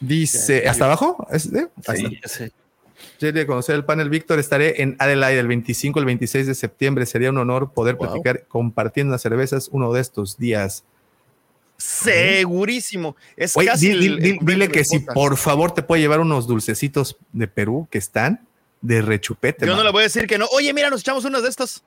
Dice, 0.00 0.66
¿hasta 0.68 0.86
abajo? 0.86 1.26
¿Es 1.30 1.50
de? 1.52 1.68
Hasta- 1.76 1.94
Sí. 1.96 2.20
Sí. 2.24 2.52
Ya 3.20 3.30
de 3.30 3.46
conocer 3.46 3.74
el 3.76 3.84
panel, 3.84 4.10
Víctor. 4.10 4.38
Estaré 4.40 4.82
en 4.82 4.96
Adelaide 4.98 5.38
el 5.40 5.46
25, 5.46 5.98
el 6.00 6.04
26 6.04 6.46
de 6.48 6.54
septiembre. 6.54 7.06
Sería 7.06 7.30
un 7.30 7.38
honor 7.38 7.72
poder 7.72 7.94
Wow. 7.96 8.06
platicar 8.08 8.44
compartiendo 8.48 9.12
las 9.12 9.22
cervezas 9.22 9.68
uno 9.70 9.92
de 9.92 10.00
estos 10.00 10.36
días. 10.38 10.84
Segurísimo. 11.76 13.16
Es 13.36 13.56
Oye, 13.56 13.68
casi 13.68 13.86
di- 13.88 13.92
el- 13.92 14.00
di- 14.00 14.06
el 14.06 14.16
di- 14.22 14.36
cumpleaños 14.38 14.68
dile 14.68 14.72
que 14.72 14.84
si 14.84 14.98
por 15.00 15.36
favor 15.36 15.72
te 15.72 15.82
puede 15.82 16.02
llevar 16.02 16.20
unos 16.20 16.46
dulcecitos 16.46 17.16
de 17.32 17.46
Perú 17.46 17.86
que 17.90 17.98
están 17.98 18.46
de 18.80 19.02
rechupete. 19.02 19.66
Yo 19.66 19.76
no 19.76 19.84
le 19.84 19.90
voy 19.92 20.00
a 20.00 20.04
decir 20.04 20.26
que 20.26 20.38
no. 20.38 20.46
Oye, 20.52 20.72
mira, 20.74 20.90
nos 20.90 21.00
echamos 21.00 21.24
unas 21.24 21.42
de 21.42 21.48
estas. 21.48 21.82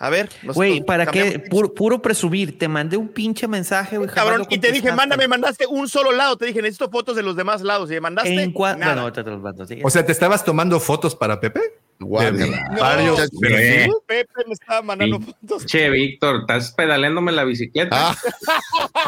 A 0.00 0.10
ver. 0.10 0.28
Güey, 0.44 0.80
¿para 0.84 1.06
qué? 1.06 1.40
Puro, 1.50 1.74
puro 1.74 2.00
presumir. 2.00 2.56
Te 2.56 2.68
mandé 2.68 2.96
un 2.96 3.08
pinche 3.08 3.48
mensaje, 3.48 3.98
güey. 3.98 4.08
Cabrón, 4.08 4.46
y 4.48 4.58
te 4.58 4.70
dije, 4.70 4.92
mándame, 4.92 5.26
mandaste 5.26 5.66
un 5.66 5.88
solo 5.88 6.12
lado. 6.12 6.36
Te 6.36 6.46
dije, 6.46 6.62
necesito 6.62 6.88
fotos 6.88 7.16
de 7.16 7.22
los 7.24 7.34
demás 7.34 7.62
lados. 7.62 7.90
Y 7.90 7.94
me 7.94 8.00
mandaste. 8.02 8.30
En 8.42 8.52
nada. 8.54 8.94
Bueno, 8.94 9.12
te 9.12 9.22
los 9.24 9.40
mando. 9.40 9.66
sí. 9.66 9.80
O 9.82 9.90
sea, 9.90 10.06
¿te 10.06 10.12
estabas 10.12 10.44
tomando 10.44 10.78
fotos 10.78 11.16
para 11.16 11.40
Pepe? 11.40 11.60
No, 11.98 12.06
varios- 12.10 13.28
eh, 13.42 13.88
Pepe 14.06 14.44
me 14.46 14.52
estaba 14.52 14.82
mandando 14.82 15.18
Sí. 15.18 15.34
fotos. 15.40 15.66
Che, 15.66 15.90
Víctor, 15.90 16.42
estás 16.42 16.70
pedaleándome 16.70 17.32
la 17.32 17.42
bicicleta. 17.42 18.10
Ah. 18.12 18.16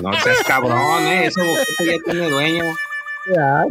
No 0.02 0.12
seas 0.20 0.42
cabrón, 0.44 1.06
eh. 1.06 1.26
Ese 1.26 1.40
boquete 1.40 1.86
ya 1.86 1.96
tiene 2.04 2.30
dueño. 2.30 2.64
Ya, 3.32 3.64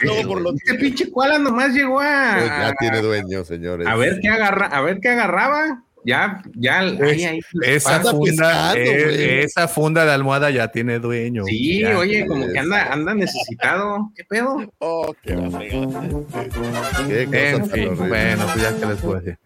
Luego 0.00 0.28
por 0.28 0.40
los- 0.40 0.54
este 0.54 0.74
pinche 0.74 1.10
koala 1.10 1.38
nomás 1.38 1.72
llegó 1.72 1.94
pues, 1.94 2.06
a. 2.08 2.68
ya 2.70 2.74
tiene 2.78 3.00
dueño, 3.00 3.44
señores. 3.44 3.86
A 3.86 3.96
ver 3.96 4.18
qué 4.20 4.28
agarra, 4.28 4.66
a 4.66 4.80
ver 4.82 5.00
qué 5.00 5.10
agarraba. 5.10 5.82
Ya, 6.06 6.42
ya, 6.54 6.80
ahí, 6.80 7.24
ahí. 7.24 7.40
Esa 7.62 7.98
funda, 8.00 8.72
pescando, 8.74 8.76
eh, 8.78 9.42
esa 9.44 9.68
funda 9.68 10.04
de 10.04 10.12
almohada 10.12 10.50
ya 10.50 10.68
tiene 10.68 10.98
dueño. 10.98 11.44
Sí, 11.46 11.80
Ya. 11.80 11.96
oye, 11.98 12.26
como 12.26 12.46
que 12.46 12.58
anda, 12.58 12.92
anda 12.92 13.14
necesitado. 13.14 14.12
¿Qué 14.14 14.22
pedo? 14.24 14.70
Oh, 14.80 15.14
qué 15.22 15.34
la 15.34 15.60
Qué 15.60 17.24
cosa 17.24 17.38
En 17.38 17.70
fin, 17.70 17.96
bueno, 17.96 18.44
pues 18.52 18.62
ya 18.62 18.76
que 18.78 18.84
les 18.86 19.00
puedo 19.00 19.18
decir. 19.18 19.38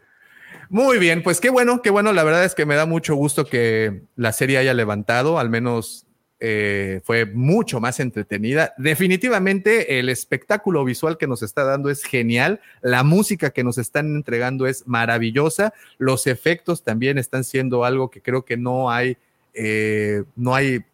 Muy 0.68 0.98
bien, 0.98 1.22
pues 1.22 1.40
qué 1.40 1.48
bueno, 1.50 1.80
qué 1.80 1.90
bueno. 1.90 2.12
La 2.12 2.24
verdad 2.24 2.44
es 2.44 2.56
que 2.56 2.66
me 2.66 2.74
da 2.74 2.86
mucho 2.86 3.14
gusto 3.14 3.46
que 3.46 4.02
la 4.16 4.32
serie 4.32 4.58
haya 4.58 4.74
levantado, 4.74 5.38
al 5.38 5.50
menos 5.50 6.07
eh, 6.40 7.00
fue 7.04 7.26
mucho 7.26 7.80
más 7.80 7.98
entretenida. 7.98 8.72
Definitivamente 8.78 9.98
el 9.98 10.08
espectáculo 10.08 10.84
visual 10.84 11.18
que 11.18 11.26
nos 11.26 11.42
está 11.42 11.64
dando 11.64 11.90
es 11.90 12.04
genial, 12.04 12.60
la 12.80 13.02
música 13.02 13.50
que 13.50 13.64
nos 13.64 13.76
están 13.76 14.14
entregando 14.14 14.68
es 14.68 14.86
maravillosa, 14.86 15.74
los 15.98 16.28
efectos 16.28 16.84
también 16.84 17.18
están 17.18 17.42
siendo 17.42 17.84
algo 17.84 18.08
que 18.10 18.22
creo 18.22 18.44
que 18.44 18.56
no 18.56 18.90
hay, 18.90 19.16
eh, 19.52 20.22
no 20.36 20.54
hay 20.54 20.84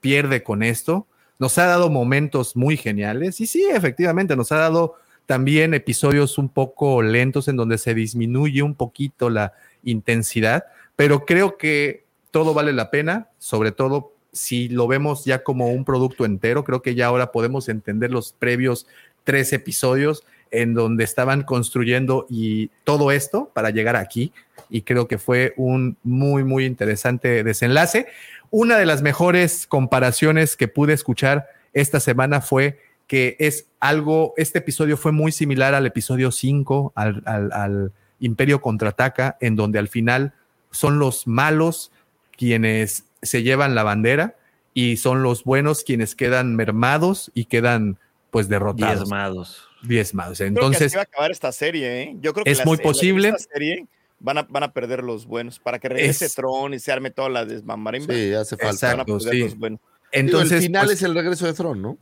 pierde 0.00 0.44
con 0.44 0.62
esto. 0.62 1.06
Nos 1.38 1.58
ha 1.58 1.66
dado 1.66 1.90
momentos 1.90 2.54
muy 2.54 2.76
geniales 2.76 3.40
y 3.40 3.46
sí, 3.46 3.66
efectivamente, 3.68 4.36
nos 4.36 4.52
ha 4.52 4.56
dado 4.56 4.94
también 5.26 5.74
episodios 5.74 6.38
un 6.38 6.48
poco 6.48 7.02
lentos 7.02 7.48
en 7.48 7.56
donde 7.56 7.78
se 7.78 7.92
disminuye 7.92 8.62
un 8.62 8.76
poquito 8.76 9.28
la 9.28 9.52
intensidad, 9.82 10.64
pero 10.94 11.26
creo 11.26 11.58
que 11.58 12.04
todo 12.30 12.54
vale 12.54 12.72
la 12.72 12.90
pena, 12.90 13.28
sobre 13.38 13.72
todo 13.72 14.12
si 14.36 14.68
lo 14.68 14.86
vemos 14.86 15.24
ya 15.24 15.42
como 15.42 15.68
un 15.70 15.84
producto 15.84 16.24
entero, 16.24 16.62
creo 16.64 16.82
que 16.82 16.94
ya 16.94 17.06
ahora 17.06 17.32
podemos 17.32 17.68
entender 17.68 18.10
los 18.10 18.32
previos 18.32 18.86
tres 19.24 19.52
episodios 19.52 20.22
en 20.50 20.74
donde 20.74 21.02
estaban 21.04 21.42
construyendo 21.42 22.26
y 22.30 22.68
todo 22.84 23.10
esto 23.10 23.50
para 23.52 23.70
llegar 23.70 23.96
aquí 23.96 24.32
y 24.70 24.82
creo 24.82 25.08
que 25.08 25.18
fue 25.18 25.52
un 25.56 25.96
muy 26.04 26.44
muy 26.44 26.64
interesante 26.64 27.42
desenlace. 27.42 28.06
Una 28.50 28.78
de 28.78 28.86
las 28.86 29.02
mejores 29.02 29.66
comparaciones 29.66 30.56
que 30.56 30.68
pude 30.68 30.92
escuchar 30.92 31.46
esta 31.72 31.98
semana 31.98 32.40
fue 32.40 32.78
que 33.08 33.36
es 33.38 33.66
algo, 33.80 34.34
este 34.36 34.58
episodio 34.58 34.96
fue 34.96 35.12
muy 35.12 35.32
similar 35.32 35.74
al 35.74 35.86
episodio 35.86 36.30
5, 36.30 36.92
al, 36.94 37.22
al- 37.26 37.52
al 37.52 37.92
Imperio 38.20 38.60
contraataca, 38.60 39.36
en 39.40 39.56
donde 39.56 39.78
al 39.78 39.88
final 39.88 40.32
son 40.70 40.98
los 40.98 41.26
malos 41.26 41.90
quienes 42.36 43.04
se 43.22 43.42
llevan 43.42 43.74
la 43.74 43.82
bandera 43.82 44.36
y 44.74 44.96
son 44.98 45.22
los 45.22 45.44
buenos 45.44 45.82
quienes 45.84 46.14
quedan 46.14 46.54
mermados 46.56 47.30
y 47.34 47.46
quedan 47.46 47.98
pues 48.30 48.48
derrotados. 48.48 48.98
Diezmados. 49.00 49.68
Diezmados. 49.82 50.38
Creo 50.38 50.48
que 50.48 50.54
Entonces, 50.54 50.86
así 50.88 50.96
va 50.96 51.02
a 51.02 51.04
acabar 51.04 51.30
esta 51.30 51.52
serie, 51.52 52.02
¿eh? 52.02 52.16
Yo 52.20 52.32
creo 52.32 52.44
que 52.44 52.50
Es 52.50 52.58
la 52.58 52.64
muy 52.64 52.76
posible. 52.78 53.28
esta 53.28 53.50
serie 53.52 53.86
van 54.20 54.38
a, 54.38 54.42
van 54.42 54.62
a 54.64 54.72
perder 54.72 55.02
los 55.02 55.26
buenos 55.26 55.58
para 55.58 55.78
que 55.78 55.88
regrese 55.88 56.26
Es- 56.26 56.34
Tron 56.34 56.74
y 56.74 56.78
se 56.78 56.92
arme 56.92 57.10
toda 57.10 57.28
la 57.28 57.44
desmamarimba. 57.44 58.12
Sí, 58.14 58.32
hace 58.34 58.56
falta. 58.56 58.88
Van 58.88 58.98
a 59.00 59.02
Exacto, 59.02 59.18
perder 59.18 59.32
sí. 59.34 59.40
los 59.40 59.58
buenos. 59.58 59.80
Digo, 59.80 59.92
entonces 60.12 60.52
el 60.52 60.62
final 60.62 60.86
pues, 60.86 60.96
es 60.98 61.02
el 61.02 61.14
regreso 61.14 61.46
de 61.46 61.52
Tron, 61.54 61.82
¿no? 61.82 61.98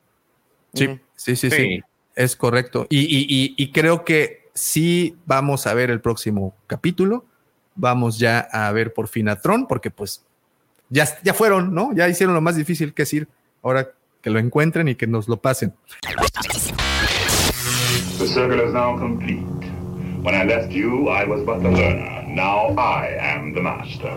Sí, 0.72 0.86
sí, 1.14 1.36
sí, 1.36 1.50
sí, 1.50 1.56
Sí. 1.56 1.80
Es 2.16 2.36
correcto. 2.36 2.86
Y, 2.90 3.00
y- 3.00 3.26
y- 3.28 3.54
y 3.56 3.72
creo 3.72 4.04
que 4.04 4.48
sí 4.54 5.16
vamos 5.26 5.66
a 5.66 5.74
ver 5.74 5.90
el 5.90 6.00
próximo 6.00 6.54
capítulo. 6.68 7.24
Vamos 7.74 8.18
ya 8.20 8.38
a 8.52 8.70
ver 8.72 8.92
por 8.94 9.08
fin 9.08 9.28
a 9.28 9.40
Tron, 9.40 9.66
porque 9.66 9.90
pues 9.90 10.24
ya, 10.90 11.06
ya 11.22 11.34
fueron, 11.34 11.74
¿no? 11.74 11.92
Ya 11.94 12.08
hicieron 12.08 12.34
lo 12.34 12.40
más 12.40 12.56
difícil 12.56 12.94
que 12.94 13.02
es 13.02 13.12
ir. 13.12 13.28
Ahora 13.62 13.88
que 14.22 14.30
lo 14.30 14.38
encuentren 14.38 14.88
y 14.88 14.94
que 14.94 15.06
nos 15.06 15.28
lo 15.28 15.36
pasen. 15.36 15.74
The 18.18 18.26
circle 18.26 18.64
is 18.64 18.72
now 18.72 18.96
complete. 18.98 19.44
When 20.22 20.34
I 20.34 20.44
left 20.44 20.72
you, 20.72 21.08
I 21.08 21.24
was 21.26 21.44
but 21.44 21.62
the 21.62 21.70
learner. 21.70 22.24
Now 22.28 22.74
I 22.78 23.18
am 23.20 23.52
the 23.54 23.60
master. 23.60 24.16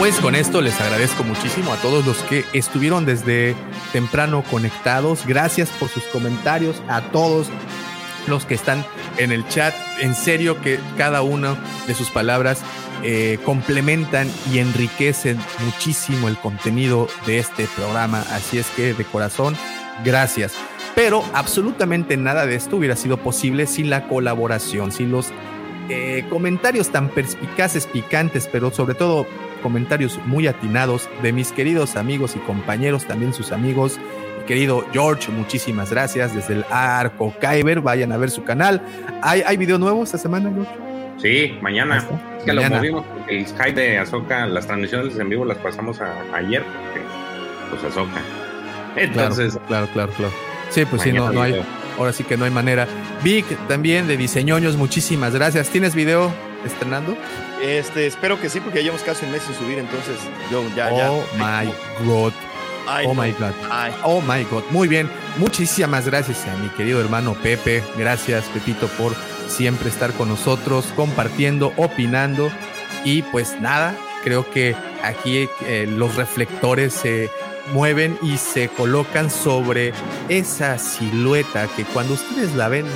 Pues 0.00 0.18
con 0.18 0.34
esto 0.34 0.62
les 0.62 0.80
agradezco 0.80 1.24
muchísimo 1.24 1.74
a 1.74 1.76
todos 1.76 2.06
los 2.06 2.16
que 2.22 2.46
estuvieron 2.54 3.04
desde 3.04 3.54
temprano 3.92 4.42
conectados. 4.50 5.26
Gracias 5.26 5.68
por 5.68 5.90
sus 5.90 6.04
comentarios, 6.04 6.82
a 6.88 7.02
todos 7.02 7.48
los 8.26 8.46
que 8.46 8.54
están 8.54 8.82
en 9.18 9.30
el 9.30 9.46
chat. 9.48 9.74
En 10.00 10.14
serio 10.14 10.58
que 10.62 10.80
cada 10.96 11.20
una 11.20 11.54
de 11.86 11.92
sus 11.92 12.08
palabras 12.08 12.62
eh, 13.02 13.38
complementan 13.44 14.26
y 14.50 14.60
enriquecen 14.60 15.38
muchísimo 15.66 16.28
el 16.28 16.38
contenido 16.38 17.06
de 17.26 17.38
este 17.38 17.68
programa. 17.76 18.22
Así 18.30 18.56
es 18.56 18.68
que 18.68 18.94
de 18.94 19.04
corazón, 19.04 19.54
gracias. 20.02 20.54
Pero 20.94 21.22
absolutamente 21.34 22.16
nada 22.16 22.46
de 22.46 22.54
esto 22.54 22.76
hubiera 22.76 22.96
sido 22.96 23.18
posible 23.18 23.66
sin 23.66 23.90
la 23.90 24.08
colaboración, 24.08 24.92
sin 24.92 25.10
los 25.10 25.26
eh, 25.90 26.24
comentarios 26.30 26.88
tan 26.88 27.10
perspicaces, 27.10 27.86
picantes, 27.86 28.48
pero 28.50 28.70
sobre 28.70 28.94
todo 28.94 29.26
comentarios 29.60 30.18
muy 30.26 30.46
atinados 30.46 31.08
de 31.22 31.32
mis 31.32 31.52
queridos 31.52 31.96
amigos 31.96 32.36
y 32.36 32.38
compañeros, 32.40 33.06
también 33.06 33.32
sus 33.32 33.52
amigos. 33.52 33.98
Mi 34.38 34.44
querido 34.46 34.84
George, 34.92 35.30
muchísimas 35.30 35.90
gracias 35.90 36.34
desde 36.34 36.54
el 36.54 36.64
Arco 36.70 37.32
Kyber. 37.40 37.80
Vayan 37.80 38.12
a 38.12 38.16
ver 38.16 38.30
su 38.30 38.44
canal. 38.44 38.82
¿Hay, 39.22 39.42
¿Hay 39.46 39.56
video 39.56 39.78
nuevo 39.78 40.02
esta 40.02 40.18
semana, 40.18 40.50
George? 40.52 40.72
Sí, 41.18 41.58
mañana. 41.60 41.98
Es 41.98 42.44
que 42.44 42.52
Mañana. 42.52 42.76
lo 42.76 42.76
movimos 42.76 43.04
porque 43.06 43.38
el 43.38 43.46
Skype 43.46 43.80
de 43.80 43.98
Azoka, 43.98 44.46
las 44.46 44.66
transmisiones 44.66 45.18
en 45.18 45.28
vivo 45.28 45.44
las 45.44 45.58
pasamos 45.58 46.00
a, 46.00 46.14
ayer, 46.34 46.62
porque 46.62 47.06
pues 47.70 47.84
Azoka. 47.84 48.20
Entonces, 48.96 49.58
claro, 49.68 49.86
claro, 49.92 50.12
claro. 50.12 50.32
Sí, 50.70 50.84
pues 50.86 51.02
sí, 51.02 51.12
no, 51.12 51.30
no 51.30 51.42
hay. 51.42 51.62
Ahora 51.98 52.12
sí 52.12 52.24
que 52.24 52.36
no 52.36 52.46
hay 52.46 52.50
manera. 52.50 52.86
Vic, 53.22 53.44
también 53.68 54.08
de 54.08 54.16
Diseñoños, 54.16 54.76
muchísimas 54.76 55.34
gracias. 55.34 55.68
¿Tienes 55.68 55.94
video 55.94 56.32
estrenando? 56.64 57.16
Este, 57.62 58.06
espero 58.06 58.40
que 58.40 58.48
sí, 58.48 58.60
porque 58.60 58.78
ya 58.78 58.84
llevamos 58.84 59.02
casi 59.04 59.24
un 59.24 59.32
mes 59.32 59.42
sin 59.42 59.54
subir, 59.54 59.78
entonces 59.78 60.16
yo 60.50 60.62
ya, 60.76 60.90
ya. 60.90 61.10
oh 61.12 61.24
my 61.34 61.72
God. 62.06 62.32
Oh 63.04 63.14
my 63.14 63.30
God. 63.32 63.54
Oh 64.04 64.20
my 64.20 64.44
God. 64.44 64.64
Muy 64.70 64.88
bien. 64.88 65.08
Muchísimas 65.36 66.06
gracias 66.06 66.46
a 66.46 66.56
mi 66.56 66.68
querido 66.70 67.00
hermano 67.00 67.34
Pepe. 67.34 67.84
Gracias, 67.96 68.44
Pepito, 68.46 68.88
por 68.88 69.14
siempre 69.46 69.88
estar 69.88 70.12
con 70.12 70.28
nosotros, 70.28 70.86
compartiendo, 70.96 71.72
opinando. 71.76 72.50
Y 73.04 73.22
pues 73.22 73.60
nada, 73.60 73.94
creo 74.24 74.50
que 74.50 74.74
aquí 75.02 75.48
eh, 75.66 75.86
los 75.88 76.16
reflectores 76.16 76.92
se 76.94 77.30
mueven 77.72 78.18
y 78.22 78.38
se 78.38 78.68
colocan 78.68 79.30
sobre 79.30 79.92
esa 80.28 80.78
silueta 80.78 81.68
que 81.76 81.84
cuando 81.84 82.14
ustedes 82.14 82.54
la 82.54 82.68
ven 82.68 82.86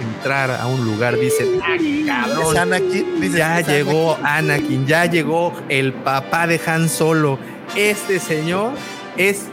entrar 0.00 0.50
a 0.50 0.66
un 0.66 0.84
lugar 0.84 1.16
dicen, 1.16 1.60
ah, 1.62 1.76
cabrón, 2.06 2.54
¿Es 2.54 2.60
Anakin? 2.60 3.20
Dices, 3.20 3.38
ya 3.38 3.60
¿es 3.60 3.66
llegó 3.66 4.18
Anakin, 4.22 4.86
ya 4.86 5.06
llegó 5.06 5.52
el 5.68 5.92
papá 5.92 6.46
de 6.46 6.60
Han 6.66 6.88
Solo. 6.88 7.38
Este 7.74 8.20
señor 8.20 8.72
es 9.16 9.46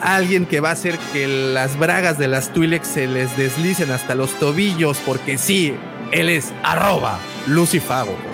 alguien 0.00 0.46
que 0.46 0.60
va 0.60 0.70
a 0.70 0.72
hacer 0.72 0.98
que 1.12 1.26
las 1.26 1.78
bragas 1.78 2.18
de 2.18 2.28
las 2.28 2.52
Twi'lek 2.52 2.84
se 2.84 3.06
les 3.06 3.36
deslicen 3.36 3.90
hasta 3.90 4.14
los 4.14 4.30
tobillos, 4.38 4.98
porque 4.98 5.38
sí, 5.38 5.74
él 6.12 6.28
es 6.28 6.52
arroba 6.62 7.18
Lucifago. 7.46 8.33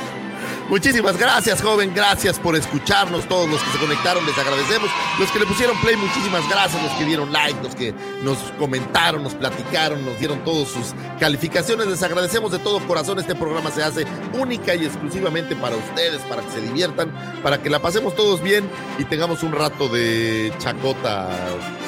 Muchísimas 0.70 1.18
gracias, 1.18 1.60
joven. 1.60 1.92
Gracias 1.92 2.38
por 2.38 2.54
escucharnos. 2.54 3.26
Todos 3.26 3.50
los 3.50 3.60
que 3.60 3.72
se 3.72 3.78
conectaron, 3.78 4.24
les 4.24 4.38
agradecemos. 4.38 4.88
Los 5.18 5.28
que 5.32 5.40
le 5.40 5.46
pusieron 5.46 5.76
play, 5.80 5.96
muchísimas 5.96 6.48
gracias. 6.48 6.80
Los 6.80 6.92
que 6.92 7.04
dieron 7.06 7.32
like, 7.32 7.60
los 7.60 7.74
que 7.74 7.92
nos 8.22 8.38
comentaron, 8.56 9.24
nos 9.24 9.34
platicaron, 9.34 10.04
nos 10.06 10.16
dieron 10.20 10.44
todas 10.44 10.68
sus 10.68 10.94
calificaciones. 11.18 11.88
Les 11.88 12.00
agradecemos 12.04 12.52
de 12.52 12.60
todo 12.60 12.78
corazón. 12.86 13.18
Este 13.18 13.34
programa 13.34 13.72
se 13.72 13.82
hace 13.82 14.06
única 14.32 14.76
y 14.76 14.84
exclusivamente 14.84 15.56
para 15.56 15.74
ustedes, 15.74 16.20
para 16.22 16.42
que 16.42 16.52
se 16.52 16.60
diviertan, 16.60 17.12
para 17.42 17.60
que 17.60 17.68
la 17.68 17.80
pasemos 17.80 18.14
todos 18.14 18.40
bien 18.40 18.70
y 18.96 19.04
tengamos 19.04 19.42
un 19.42 19.50
rato 19.50 19.88
de 19.88 20.52
chacota 20.58 21.30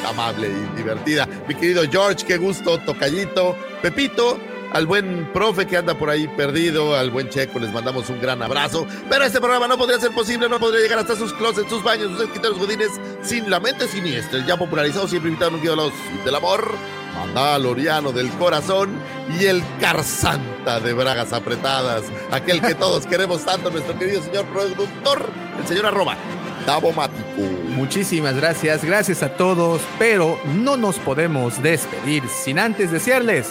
amable 0.08 0.48
y 0.48 0.76
divertida. 0.76 1.28
Mi 1.46 1.54
querido 1.54 1.84
George, 1.88 2.26
qué 2.26 2.36
gusto, 2.36 2.78
tocallito. 2.78 3.56
Pepito, 3.80 4.40
al 4.72 4.86
buen 4.86 5.30
profe 5.32 5.66
que 5.66 5.76
anda 5.76 5.94
por 5.94 6.08
ahí 6.10 6.26
perdido, 6.28 6.96
al 6.96 7.10
buen 7.10 7.28
Checo, 7.28 7.58
les 7.58 7.72
mandamos 7.72 8.08
un 8.08 8.20
gran 8.20 8.42
abrazo. 8.42 8.86
Pero 9.08 9.24
este 9.24 9.38
programa 9.38 9.68
no 9.68 9.76
podría 9.76 10.00
ser 10.00 10.12
posible, 10.12 10.48
no 10.48 10.58
podría 10.58 10.80
llegar 10.80 10.98
hasta 10.98 11.14
sus 11.14 11.32
closets, 11.34 11.68
sus 11.68 11.82
baños, 11.82 12.10
sus 12.12 12.22
escritorios 12.22 12.58
godines, 12.58 12.90
sin 13.22 13.50
la 13.50 13.60
mente 13.60 13.86
siniestra. 13.86 14.44
Ya 14.46 14.56
popularizado, 14.56 15.06
siempre 15.06 15.30
invitado 15.30 15.56
un 15.56 15.76
los 15.76 15.92
del 16.24 16.34
amor, 16.34 16.72
Mandaloriano 17.14 18.12
del 18.12 18.30
corazón 18.32 18.90
y 19.38 19.44
el 19.44 19.62
Carzanta 19.80 20.80
de 20.80 20.94
bragas 20.94 21.32
apretadas. 21.32 22.04
Aquel 22.30 22.62
que 22.62 22.74
todos 22.74 23.06
queremos 23.06 23.44
tanto, 23.44 23.70
nuestro 23.70 23.98
querido 23.98 24.22
señor 24.22 24.46
productor, 24.46 25.30
el 25.60 25.66
señor 25.66 25.86
arroba, 25.86 26.16
Davomático. 26.66 27.42
Muchísimas 27.68 28.36
gracias, 28.36 28.84
gracias 28.84 29.22
a 29.22 29.34
todos, 29.34 29.82
pero 29.98 30.38
no 30.46 30.76
nos 30.76 30.98
podemos 30.98 31.62
despedir 31.62 32.22
sin 32.28 32.58
antes 32.58 32.90
desearles 32.90 33.48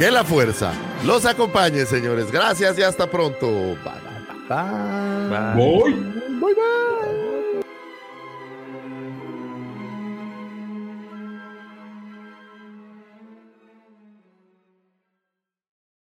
Que 0.00 0.10
la 0.10 0.24
fuerza 0.24 0.72
los 1.04 1.26
acompañe, 1.26 1.84
señores. 1.84 2.32
Gracias 2.32 2.78
y 2.78 2.82
hasta 2.82 3.06
pronto. 3.10 3.46
Bye, 3.46 4.48
bye, 4.48 5.28
bye. 5.28 5.54
Voy. 5.54 5.92
Bye, 5.92 6.54
bye. 6.54 7.29